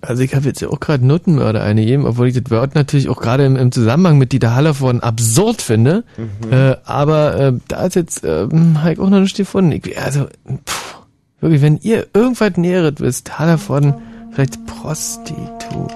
Also 0.00 0.22
ich 0.22 0.34
habe 0.34 0.46
jetzt 0.46 0.60
ja 0.60 0.68
auch 0.68 0.78
gerade 0.78 1.04
Nuttenmörder 1.04 1.62
eingegeben, 1.62 2.06
obwohl 2.06 2.28
ich 2.28 2.40
das 2.40 2.50
Wort 2.52 2.76
natürlich 2.76 3.08
auch 3.08 3.20
gerade 3.20 3.44
im, 3.44 3.56
im 3.56 3.72
Zusammenhang 3.72 4.16
mit 4.16 4.30
Dieter 4.32 4.54
Hallervorden 4.54 5.02
absurd 5.02 5.60
finde. 5.60 6.04
Mhm. 6.16 6.52
Äh, 6.52 6.76
aber 6.84 7.36
äh, 7.36 7.52
da 7.66 7.84
ist 7.84 7.96
jetzt, 7.96 8.24
äh, 8.24 8.46
habe 8.76 8.92
ich 8.92 9.00
auch 9.00 9.10
noch 9.10 9.20
nicht 9.20 9.36
gefunden. 9.36 9.72
Ich, 9.72 10.00
also, 10.00 10.26
pff, 10.68 10.98
wirklich, 11.40 11.62
wenn 11.62 11.78
ihr 11.78 12.06
irgendwas 12.14 12.56
Näheres 12.56 12.94
wisst, 12.98 13.38
Hallervorden, 13.38 13.94
vielleicht 14.30 14.64
Prostitu. 14.66 15.88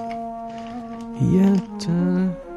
Hier, 1.17 1.53
da. 1.87 2.50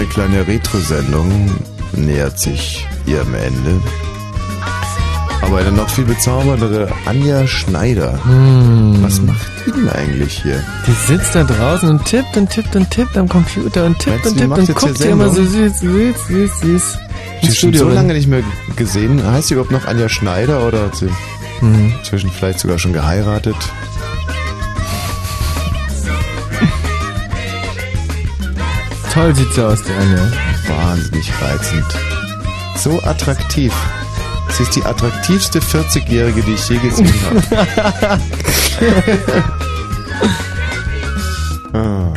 Bezaubernde 0.00 0.06
kleine 0.06 0.46
Retro-Sendung 0.46 1.50
nähert 1.92 2.38
sich 2.38 2.86
ihrem 3.06 3.34
Ende. 3.34 3.80
Aber 5.42 5.58
eine 5.58 5.72
noch 5.72 5.88
viel 5.88 6.04
bezauberndere 6.04 6.88
Anja 7.06 7.46
Schneider. 7.46 8.18
Hm. 8.24 8.98
Was 9.02 9.20
macht 9.20 9.46
die 9.66 9.72
denn 9.72 9.88
eigentlich 9.90 10.42
hier? 10.42 10.62
Die 10.86 10.92
sitzt 11.12 11.34
da 11.34 11.44
draußen 11.44 11.88
und 11.88 12.04
tippt 12.04 12.36
und 12.36 12.50
tippt 12.50 12.76
und 12.76 12.90
tippt 12.90 13.16
am 13.16 13.28
Computer 13.28 13.86
und 13.86 13.98
tippt 13.98 14.24
Meinst 14.24 14.30
und 14.32 14.38
tippt 14.38 14.58
und 14.58 14.68
jetzt 14.68 14.76
guckt 14.76 14.98
hier 14.98 15.10
immer 15.10 15.30
so 15.30 15.44
süß, 15.44 15.80
süß, 15.80 16.26
süß, 16.28 16.60
süß. 16.60 16.98
Die 17.42 17.48
ist 17.48 17.58
schon 17.58 17.74
so 17.74 17.88
lange 17.88 18.12
nicht 18.14 18.28
mehr 18.28 18.42
gesehen. 18.76 19.22
Heißt 19.24 19.48
sie 19.48 19.54
überhaupt 19.54 19.72
noch 19.72 19.86
Anja 19.86 20.08
Schneider 20.08 20.66
oder 20.66 20.84
hat 20.84 20.96
sie 20.96 21.08
Mhm. 21.60 21.92
inzwischen 21.98 22.30
vielleicht 22.30 22.60
sogar 22.60 22.78
schon 22.78 22.92
geheiratet? 22.94 23.56
Toll 29.20 29.34
sieht 29.34 29.52
sie 29.52 29.62
aus, 29.62 29.82
der 29.82 29.98
Anja. 29.98 30.32
Wahnsinnig 30.66 31.30
reizend. 31.42 31.84
So 32.74 33.02
attraktiv. 33.02 33.70
Sie 34.48 34.62
ist 34.62 34.74
die 34.74 34.82
attraktivste 34.82 35.58
40-Jährige, 35.58 36.40
die 36.40 36.54
ich 36.54 36.66
je 36.70 36.78
gesehen 36.78 37.12
habe. 37.26 38.20
ah. 41.74 42.12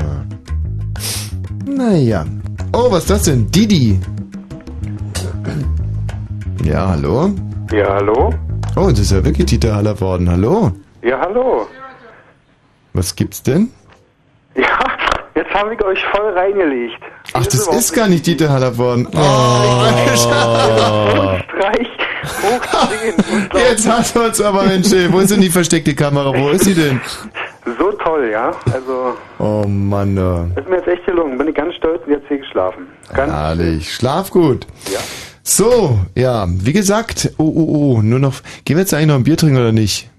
Naja. 1.65 2.25
Oh, 2.71 2.89
was 2.89 2.99
ist 2.99 3.09
das 3.09 3.23
denn? 3.23 3.51
Didi. 3.51 3.99
Ja, 6.63 6.87
hallo? 6.87 7.31
Ja, 7.73 7.95
hallo? 7.95 8.33
Oh, 8.77 8.87
das 8.91 8.99
ist 8.99 9.11
ja 9.11 9.25
wirklich 9.25 9.47
Dieter 9.47 9.75
Haller 9.75 9.99
worden. 9.99 10.29
Hallo? 10.29 10.71
Ja, 11.01 11.19
hallo. 11.19 11.67
Was 12.93 13.13
gibt's 13.13 13.43
denn? 13.43 13.72
Habe 15.63 15.75
ich 15.75 15.85
euch 15.85 15.99
voll 16.13 16.29
reingelegt. 16.33 17.01
Ach, 17.31 17.45
das 17.45 17.67
ist 17.67 17.93
gar 17.93 18.09
nicht 18.09 18.27
Dieter 18.27 18.49
Haller 18.49 18.77
worden. 18.77 19.07
Oh, 19.07 19.17
hochziehen. 22.43 23.15
Jetzt 23.55 23.89
hat 23.89 24.13
er 24.13 24.25
uns 24.25 24.41
aber, 24.41 24.63
Mensch, 24.63 24.89
wo 25.09 25.19
ist 25.19 25.31
denn 25.31 25.39
die 25.39 25.49
versteckte 25.49 25.95
Kamera? 25.95 26.37
Wo 26.37 26.49
ist 26.49 26.65
sie 26.65 26.73
denn? 26.73 26.99
So 27.79 27.93
toll, 27.93 28.29
ja. 28.29 28.51
Also, 28.73 29.15
Oh 29.39 29.65
Mann, 29.65 30.17
äh. 30.17 30.59
ist 30.59 30.67
mir 30.67 30.75
jetzt 30.79 30.87
echt 30.89 31.05
gelungen. 31.05 31.37
Bin 31.37 31.47
ich 31.47 31.55
ganz 31.55 31.75
stolz 31.75 32.01
und 32.05 32.11
jetzt 32.11 32.27
hier 32.27 32.39
geschlafen. 32.39 32.87
Ganz 33.13 33.31
Herrlich. 33.31 33.93
Schlaf 33.93 34.31
gut. 34.31 34.67
Ja. 34.91 34.99
So, 35.43 35.97
ja, 36.13 36.45
wie 36.49 36.73
gesagt, 36.73 37.31
oh, 37.37 37.43
oh, 37.43 37.95
oh, 37.95 38.01
nur 38.01 38.19
noch, 38.19 38.41
gehen 38.65 38.75
wir 38.75 38.81
jetzt 38.81 38.93
eigentlich 38.93 39.07
noch 39.07 39.15
ein 39.15 39.23
Bier 39.23 39.37
trinken 39.37 39.59
oder 39.59 39.71
nicht? 39.71 40.09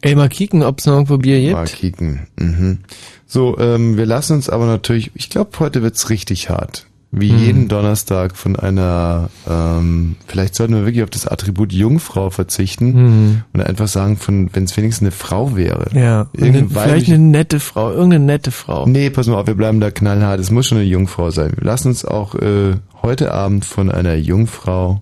Ey, 0.00 0.14
mal 0.14 0.28
kicken, 0.28 0.62
ob's 0.62 0.86
noch 0.86 0.94
irgendwo 0.94 1.18
Bier 1.18 1.40
gibt. 1.40 1.52
Mal 1.54 1.66
kicken, 1.66 2.20
mhm. 2.36 2.78
So, 3.26 3.58
ähm, 3.58 3.96
wir 3.96 4.06
lassen 4.06 4.34
uns 4.34 4.48
aber 4.48 4.66
natürlich, 4.66 5.10
ich 5.14 5.28
glaube, 5.30 5.50
heute 5.58 5.82
wird's 5.82 6.08
richtig 6.10 6.48
hart. 6.50 6.86
Wie 7.10 7.32
Mhm. 7.32 7.38
jeden 7.38 7.68
Donnerstag 7.68 8.36
von 8.36 8.54
einer, 8.56 9.30
ähm, 9.48 10.16
vielleicht 10.26 10.54
sollten 10.54 10.74
wir 10.74 10.84
wirklich 10.84 11.02
auf 11.02 11.08
das 11.10 11.26
Attribut 11.26 11.72
Jungfrau 11.72 12.28
verzichten 12.28 12.92
Mhm. 12.92 13.42
und 13.54 13.62
einfach 13.62 13.88
sagen, 13.88 14.18
von, 14.18 14.50
wenn 14.52 14.64
es 14.64 14.76
wenigstens 14.76 15.04
eine 15.06 15.10
Frau 15.12 15.56
wäre. 15.56 15.86
Ja, 15.98 16.28
eine, 16.38 16.68
vielleicht 16.68 17.08
eine 17.08 17.18
nette 17.18 17.60
Frau, 17.60 17.90
irgendeine 17.90 18.24
nette 18.26 18.50
Frau. 18.50 18.86
Nee, 18.86 19.08
pass 19.08 19.26
mal 19.26 19.36
auf, 19.36 19.46
wir 19.46 19.54
bleiben 19.54 19.80
da 19.80 19.90
knallhart. 19.90 20.38
Es 20.38 20.50
muss 20.50 20.66
schon 20.68 20.78
eine 20.78 20.86
Jungfrau 20.86 21.30
sein. 21.30 21.52
Wir 21.56 21.64
lassen 21.64 21.88
uns 21.88 22.04
auch 22.04 22.34
äh, 22.34 22.74
heute 23.02 23.32
Abend 23.32 23.64
von 23.64 23.90
einer 23.90 24.14
Jungfrau 24.14 25.00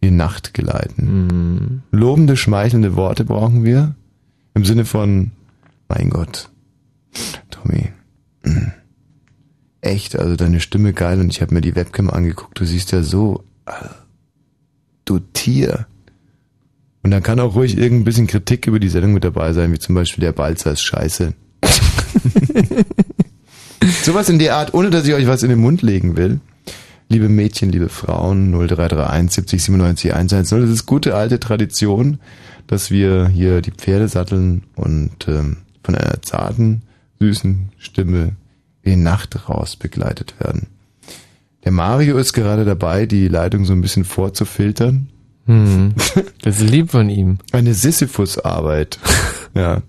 in 0.00 0.08
die 0.08 0.16
Nacht 0.16 0.54
geleiten. 0.54 1.82
Lobende, 1.90 2.36
schmeichelnde 2.36 2.96
Worte 2.96 3.24
brauchen 3.26 3.62
wir. 3.64 3.94
Im 4.54 4.64
Sinne 4.64 4.84
von, 4.84 5.32
mein 5.88 6.10
Gott, 6.10 6.50
Tommy, 7.50 7.92
mm, 8.44 8.72
echt, 9.80 10.16
also 10.16 10.36
deine 10.36 10.60
Stimme 10.60 10.92
geil 10.92 11.20
und 11.20 11.30
ich 11.30 11.40
habe 11.40 11.54
mir 11.54 11.60
die 11.60 11.74
Webcam 11.74 12.10
angeguckt. 12.10 12.58
Du 12.58 12.64
siehst 12.64 12.92
ja 12.92 13.02
so, 13.02 13.44
äh, 13.66 13.72
du 15.04 15.18
Tier. 15.18 15.86
Und 17.02 17.10
dann 17.10 17.22
kann 17.22 17.40
auch 17.40 17.54
ruhig 17.56 17.76
irgendein 17.76 18.04
bisschen 18.04 18.26
Kritik 18.26 18.66
über 18.66 18.78
die 18.78 18.88
Sendung 18.88 19.14
mit 19.14 19.24
dabei 19.24 19.52
sein, 19.52 19.72
wie 19.72 19.78
zum 19.78 19.94
Beispiel 19.94 20.22
der 20.22 20.32
Balzer 20.32 20.72
ist 20.72 20.82
scheiße. 20.82 21.34
Sowas 24.04 24.28
in 24.28 24.38
der 24.38 24.56
Art, 24.56 24.74
ohne 24.74 24.90
dass 24.90 25.06
ich 25.06 25.14
euch 25.14 25.26
was 25.26 25.42
in 25.42 25.50
den 25.50 25.58
Mund 25.58 25.82
legen 25.82 26.16
will. 26.16 26.40
Liebe 27.08 27.28
Mädchen, 27.28 27.72
liebe 27.72 27.88
Frauen, 27.88 28.52
0331 28.52 29.32
70 29.32 29.64
97 29.64 30.14
110. 30.14 30.60
Das 30.60 30.70
ist 30.70 30.86
gute 30.86 31.14
alte 31.14 31.40
Tradition, 31.40 32.20
dass 32.66 32.90
wir 32.90 33.28
hier 33.28 33.60
die 33.60 33.70
Pferde 33.70 34.08
satteln 34.08 34.64
und 34.76 35.28
ähm, 35.28 35.58
von 35.84 35.94
einer 35.94 36.22
zarten, 36.22 36.82
süßen 37.20 37.70
Stimme 37.78 38.36
in 38.82 38.90
die 38.90 38.96
Nacht 38.96 39.48
raus 39.48 39.76
begleitet 39.76 40.34
werden. 40.40 40.66
Der 41.64 41.72
Mario 41.72 42.18
ist 42.18 42.32
gerade 42.32 42.64
dabei, 42.64 43.06
die 43.06 43.28
Leitung 43.28 43.64
so 43.64 43.72
ein 43.72 43.80
bisschen 43.80 44.04
vorzufiltern. 44.04 45.08
Hm. 45.46 45.94
Das 46.42 46.60
ist 46.60 46.70
lieb 46.70 46.90
von 46.90 47.08
ihm. 47.08 47.38
Eine 47.52 47.72
Sisyphus-Arbeit. 47.72 48.98
ja. 49.54 49.82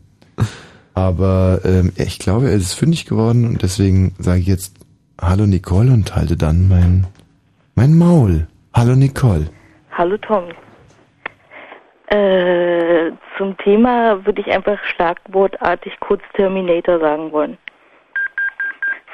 Aber 0.93 1.61
ähm, 1.63 1.91
ich 1.95 2.19
glaube, 2.19 2.49
er 2.49 2.55
ist 2.55 2.73
fündig 2.73 3.05
geworden 3.05 3.47
und 3.47 3.63
deswegen 3.63 4.13
sage 4.19 4.41
ich 4.41 4.47
jetzt 4.47 4.75
Hallo 5.19 5.47
Nicole 5.47 5.91
und 5.91 6.15
halte 6.15 6.37
dann 6.37 6.67
mein, 6.67 7.07
mein 7.73 7.97
Maul. 7.97 8.47
Hallo 8.73 8.95
Nicole. 8.95 9.49
Hallo 9.91 10.17
Tom. 10.17 10.43
Äh, 12.13 13.11
zum 13.39 13.57
Thema 13.57 14.23
würde 14.23 14.41
ich 14.41 14.51
einfach 14.51 14.77
schlagwortartig 14.95 15.93
kurz 15.99 16.21
Terminator 16.35 16.99
sagen 16.99 17.31
wollen. 17.31 17.57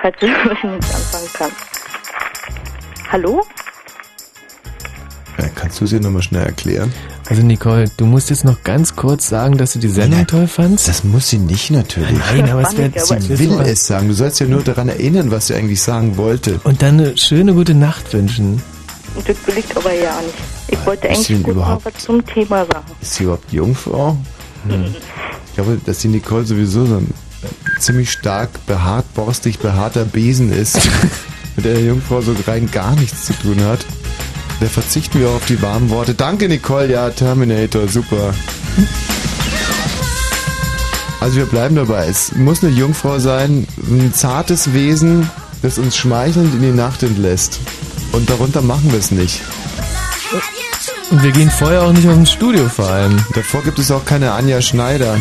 Falls 0.01 0.17
du 0.19 0.27
damit 0.43 0.63
anfangen 0.63 1.29
kannst. 1.33 1.81
Hallo? 3.09 3.41
Ja, 5.37 5.45
kannst 5.55 5.79
du 5.79 5.85
es 5.85 5.91
dir 5.91 6.01
nochmal 6.01 6.21
schnell 6.21 6.45
erklären? 6.45 6.91
Also 7.29 7.41
Nicole, 7.41 7.85
du 7.95 8.05
musst 8.05 8.31
jetzt 8.31 8.43
noch 8.43 8.63
ganz 8.63 8.97
kurz 8.97 9.29
sagen, 9.29 9.57
dass 9.57 9.73
du 9.73 9.79
die 9.79 9.87
Sendung 9.87 10.27
toll 10.27 10.47
fandst. 10.47 10.89
Das 10.89 11.05
muss 11.05 11.29
sie 11.29 11.37
nicht 11.37 11.71
natürlich. 11.71 12.19
Nein, 12.31 12.49
aber 12.49 12.63
es 12.63 12.77
wäre 12.77 12.91
Sie 13.21 13.39
will 13.39 13.61
es 13.61 13.87
sagen. 13.87 14.09
Du 14.09 14.13
sollst 14.13 14.41
ja 14.41 14.47
nur 14.47 14.61
daran 14.61 14.89
erinnern, 14.89 15.31
was 15.31 15.47
sie 15.47 15.55
eigentlich 15.55 15.81
sagen 15.81 16.17
wollte. 16.17 16.59
Und 16.65 16.81
dann 16.81 16.99
eine 16.99 17.17
schöne 17.17 17.53
gute 17.53 17.75
Nacht 17.75 18.11
wünschen. 18.13 18.61
Das 19.25 19.38
will 19.45 19.57
ich 19.57 19.77
aber 19.77 19.93
ja 19.93 20.19
nicht. 20.22 20.33
Ich 20.69 20.85
wollte 20.85 21.07
Ist 21.07 21.17
eigentlich 21.30 21.43
kurz 21.43 21.56
überhaupt- 21.56 21.85
noch 21.85 21.93
was 21.93 22.03
zum 22.03 22.25
Thema 22.25 22.65
sagen. 22.65 22.85
Ist 23.01 23.15
sie 23.15 23.23
überhaupt 23.23 23.51
Jungfrau? 23.51 24.17
Hm. 24.67 24.95
Ich 25.48 25.53
glaube, 25.56 25.80
dass 25.85 25.99
die 25.99 26.07
Nicole 26.09 26.45
sowieso 26.45 26.85
so 26.85 26.95
ein 26.95 27.14
ziemlich 27.80 28.11
stark 28.11 28.49
behaart, 28.65 29.14
borstig 29.14 29.59
behaarter 29.59 30.06
Besen 30.06 30.51
ist, 30.51 30.77
mit 31.56 31.65
der 31.65 31.80
Jungfrau 31.81 32.22
so 32.22 32.35
rein 32.48 32.69
gar 32.72 32.95
nichts 32.95 33.25
zu 33.25 33.33
tun 33.33 33.64
hat. 33.65 33.85
Da 34.59 34.65
verzichten 34.67 35.19
wir 35.22 35.30
auf 35.30 35.45
die 35.45 35.61
warmen 35.61 35.89
Worte. 35.89 36.14
Danke, 36.14 36.49
Nicole. 36.49 36.91
Ja, 36.91 37.09
Terminator, 37.09 37.88
super. 37.88 38.33
Also 41.22 41.35
wir 41.38 41.45
bleiben 41.45 41.75
dabei. 41.75 42.07
Es 42.07 42.33
muss 42.35 42.64
eine 42.64 42.72
Jungfrau 42.73 43.19
sein, 43.19 43.67
ein 43.89 44.14
zartes 44.14 44.73
Wesen, 44.73 45.30
das 45.61 45.77
uns 45.77 45.98
schmeichelnd 45.98 46.53
in 46.56 46.61
die 46.61 46.72
Nacht 46.72 47.03
entlässt. 47.03 47.59
Und 48.11 48.29
darunter 48.29 48.61
machen 48.61 48.91
wir 48.91 48.99
es 48.99 49.11
nicht. 49.11 49.41
Und 51.11 51.23
wir 51.23 51.31
gehen 51.31 51.49
vorher 51.49 51.83
auch 51.83 51.91
nicht 51.91 52.07
aus 52.07 52.15
dem 52.15 52.25
Studio 52.25 52.69
vor 52.69 52.89
allem. 52.89 53.17
Davor 53.33 53.63
gibt 53.63 53.79
es 53.79 53.91
auch 53.91 54.05
keine 54.05 54.31
Anja 54.31 54.61
Schneider. 54.61 55.17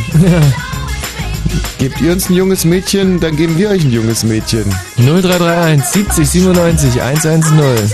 Gebt 1.78 2.00
ihr 2.00 2.12
uns 2.12 2.28
ein 2.28 2.34
junges 2.34 2.64
Mädchen, 2.64 3.20
dann 3.20 3.36
geben 3.36 3.56
wir 3.56 3.70
euch 3.70 3.84
ein 3.84 3.92
junges 3.92 4.24
Mädchen. 4.24 4.64
0331 4.96 5.84
70 5.84 6.28
97 6.28 7.00
110. 7.00 7.92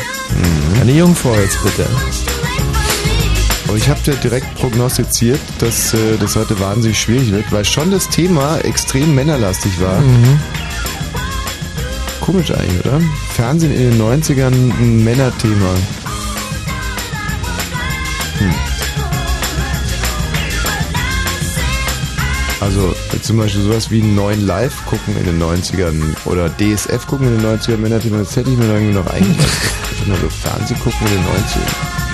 Eine 0.81 0.92
Jungfrau 0.92 1.34
jetzt 1.34 1.62
bitte. 1.62 1.86
Aber 3.68 3.76
ich 3.76 3.89
habe 3.89 4.00
ja 4.05 4.14
direkt 4.14 4.55
prognostiziert, 4.56 5.40
dass 5.58 5.94
äh, 5.94 6.16
das 6.18 6.36
heute 6.36 6.58
wahnsinnig 6.60 6.98
schwierig 6.98 7.31
wird, 7.31 7.50
weil 7.52 7.64
schon 7.64 7.90
das 7.90 8.08
Thema 8.08 8.58
extrem 8.58 9.14
männerlastig 9.14 9.81
war. 9.81 10.00
Mhm. 10.00 10.40
Komisch 12.24 12.50
eigentlich, 12.52 12.86
oder? 12.86 13.02
Fernsehen 13.34 13.70
in 13.70 13.90
den 13.90 14.00
90ern 14.00 14.46
ein 14.50 15.04
Männerthema. 15.04 15.74
Hm. 18.38 18.54
Also 22.60 22.94
zum 23.20 23.36
Beispiel 23.36 23.60
sowas 23.60 23.90
wie 23.90 24.00
einen 24.00 24.14
neuen 24.14 24.46
Live 24.46 24.86
gucken 24.86 25.14
in 25.18 25.24
den 25.26 25.38
90ern 25.38 26.02
oder 26.24 26.48
DSF 26.48 27.06
gucken 27.06 27.26
in 27.26 27.42
den 27.42 27.58
90ern 27.58 27.76
Männerthema, 27.76 28.16
das 28.16 28.34
hätte 28.36 28.48
ich 28.48 28.56
mir 28.56 28.72
irgendwie 28.72 28.94
noch 28.94 29.06
eingelassen. 29.06 29.68
Immer 30.06 30.16
so 30.16 30.30
Fernsehen 30.30 30.80
gucken 30.80 31.06
in 31.06 31.12
den 31.12 31.24
90ern. 31.24 32.04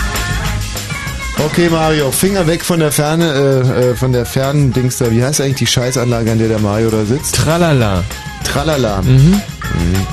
Okay, 1.47 1.68
Mario, 1.70 2.10
Finger 2.10 2.48
weg 2.48 2.64
von 2.64 2.80
der 2.80 2.90
Ferne, 2.90 3.32
äh, 3.32 3.90
äh, 3.90 3.94
von 3.94 4.12
der 4.12 4.26
fernen 4.26 4.72
Dings 4.72 4.98
da. 4.98 5.12
Wie 5.12 5.22
heißt 5.22 5.40
eigentlich 5.40 5.55
die 5.56 5.66
Scheißanlage, 5.68 6.32
an 6.32 6.39
der 6.39 6.48
der 6.48 6.58
Mario 6.58 6.90
da 6.90 7.05
sitzt? 7.05 7.36
Tralala. 7.36 8.02
Tralala. 8.44 9.02
Mhm. 9.02 9.10
Mhm. 9.10 10.07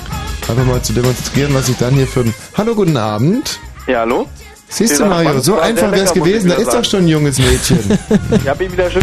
Einfach 0.48 0.66
mal 0.66 0.82
zu 0.82 0.94
demonstrieren, 0.94 1.54
was 1.54 1.68
ich 1.70 1.78
dann 1.78 1.94
hier 1.94 2.08
für 2.08 2.22
ein... 2.22 2.34
Hallo, 2.58 2.74
guten 2.74 2.96
Abend. 2.96 3.60
Ja, 3.88 4.00
hallo? 4.00 4.28
Siehst 4.70 5.00
du, 5.00 5.06
Mario, 5.06 5.40
so 5.40 5.60
einfach 5.60 5.92
wäre 5.92 6.04
es 6.06 6.14
gewesen. 6.14 6.50
Da 6.50 6.56
ist 6.56 6.74
doch 6.74 6.84
schon 6.84 7.02
ein 7.04 7.08
junges 7.08 7.38
Mädchen. 7.40 7.80
Ich 8.32 8.48
hab 8.48 8.62
ihn 8.62 8.72
wieder 8.72 8.90
schön. 8.90 9.02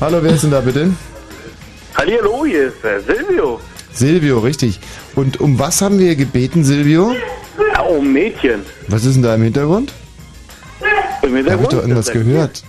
Hallo, 0.00 0.18
wer 0.22 0.32
ist 0.32 0.42
denn 0.42 0.50
da 0.50 0.60
bitte? 0.60 0.90
Hallihallo, 1.96 2.44
hier 2.44 2.68
ist 2.68 2.76
der 2.82 3.00
Silvio. 3.00 3.60
Silvio, 3.92 4.38
richtig. 4.40 4.80
Und 5.14 5.40
um 5.40 5.58
was 5.58 5.80
haben 5.80 5.98
wir 5.98 6.16
gebeten, 6.16 6.64
Silvio? 6.64 7.14
Oh, 7.88 8.00
Mädchen. 8.00 8.62
Was 8.88 9.04
ist 9.04 9.14
denn 9.14 9.22
da 9.22 9.34
im 9.36 9.42
Hintergrund? 9.42 9.92
Im 10.80 10.86
Da 11.22 11.26
habe 11.26 11.28
ich 11.28 11.36
Hintergrund 11.36 11.72
doch 11.72 11.78
irgendwas 11.80 12.10
gehört. 12.10 12.62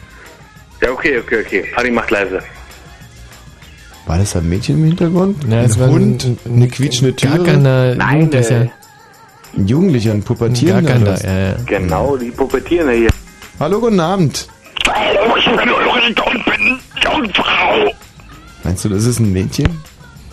Ja, 0.82 0.92
okay, 0.92 1.20
okay, 1.20 1.44
okay. 1.46 1.66
Harry 1.76 1.90
macht 1.92 2.12
leise. 2.12 2.42
War 4.06 4.18
das 4.20 4.36
ein 4.36 4.48
Mädchen 4.48 4.78
im 4.78 4.86
Hintergrund? 4.86 5.44
Ja, 5.50 5.60
ein 5.60 5.66
es 5.66 5.80
war 5.80 5.90
Hund? 5.90 6.24
ein- 6.24 6.38
eine 6.46 6.68
quietschende 6.68 7.16
Türe? 7.16 7.38
Gargander 7.38 7.96
Nein, 7.96 8.16
Jugendlicher. 8.22 8.62
äh, 8.62 8.70
Ein 9.58 9.68
Jugendlicher, 9.68 10.12
ein 10.12 10.24
Pubertierender? 10.24 11.08
Was? 11.08 11.24
ja, 11.24 11.38
ja. 11.50 11.56
Genau, 11.66 12.16
die 12.18 12.30
Puppetieren 12.32 12.90
hier. 12.92 13.10
Hallo, 13.60 13.80
guten 13.80 14.00
Abend. 14.00 14.48
Jungfrau. 17.04 17.92
Meinst 18.64 18.86
du, 18.86 18.90
das 18.90 19.06
ist 19.06 19.20
ein 19.20 19.32
Mädchen? 19.32 19.80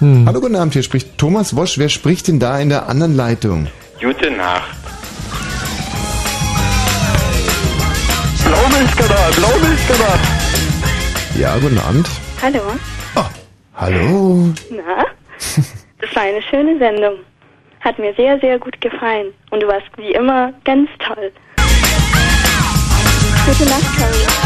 Hm. 0.00 0.24
Hallo, 0.26 0.40
guten 0.40 0.56
Abend, 0.56 0.72
hier 0.72 0.82
spricht 0.82 1.16
Thomas 1.18 1.54
Wosch. 1.56 1.78
Wer 1.78 1.88
spricht 1.88 2.28
denn 2.28 2.40
da 2.40 2.58
in 2.58 2.68
der 2.68 2.88
anderen 2.88 3.14
Leitung? 3.16 3.68
Gute 4.02 4.30
Nacht. 4.32 4.62
Blaumilchkanal, 8.44 9.32
Blaumilchkanal. 9.36 10.18
Ja, 11.38 11.56
guten 11.58 11.78
Abend. 11.78 12.08
Hallo. 12.42 12.60
Hallo. 13.74 14.52
Na? 14.70 15.06
Das 16.00 16.14
war 16.14 16.22
eine 16.22 16.42
schöne 16.42 16.78
Sendung. 16.78 17.20
Hat 17.80 17.98
mir 17.98 18.14
sehr, 18.14 18.38
sehr 18.40 18.58
gut 18.58 18.80
gefallen. 18.80 19.32
Und 19.50 19.62
du 19.62 19.66
warst 19.66 19.86
wie 19.96 20.12
immer 20.12 20.52
ganz 20.64 20.88
toll. 20.98 21.32
Gute 23.46 23.64
Nacht, 23.68 23.98
Harry. 23.98 24.42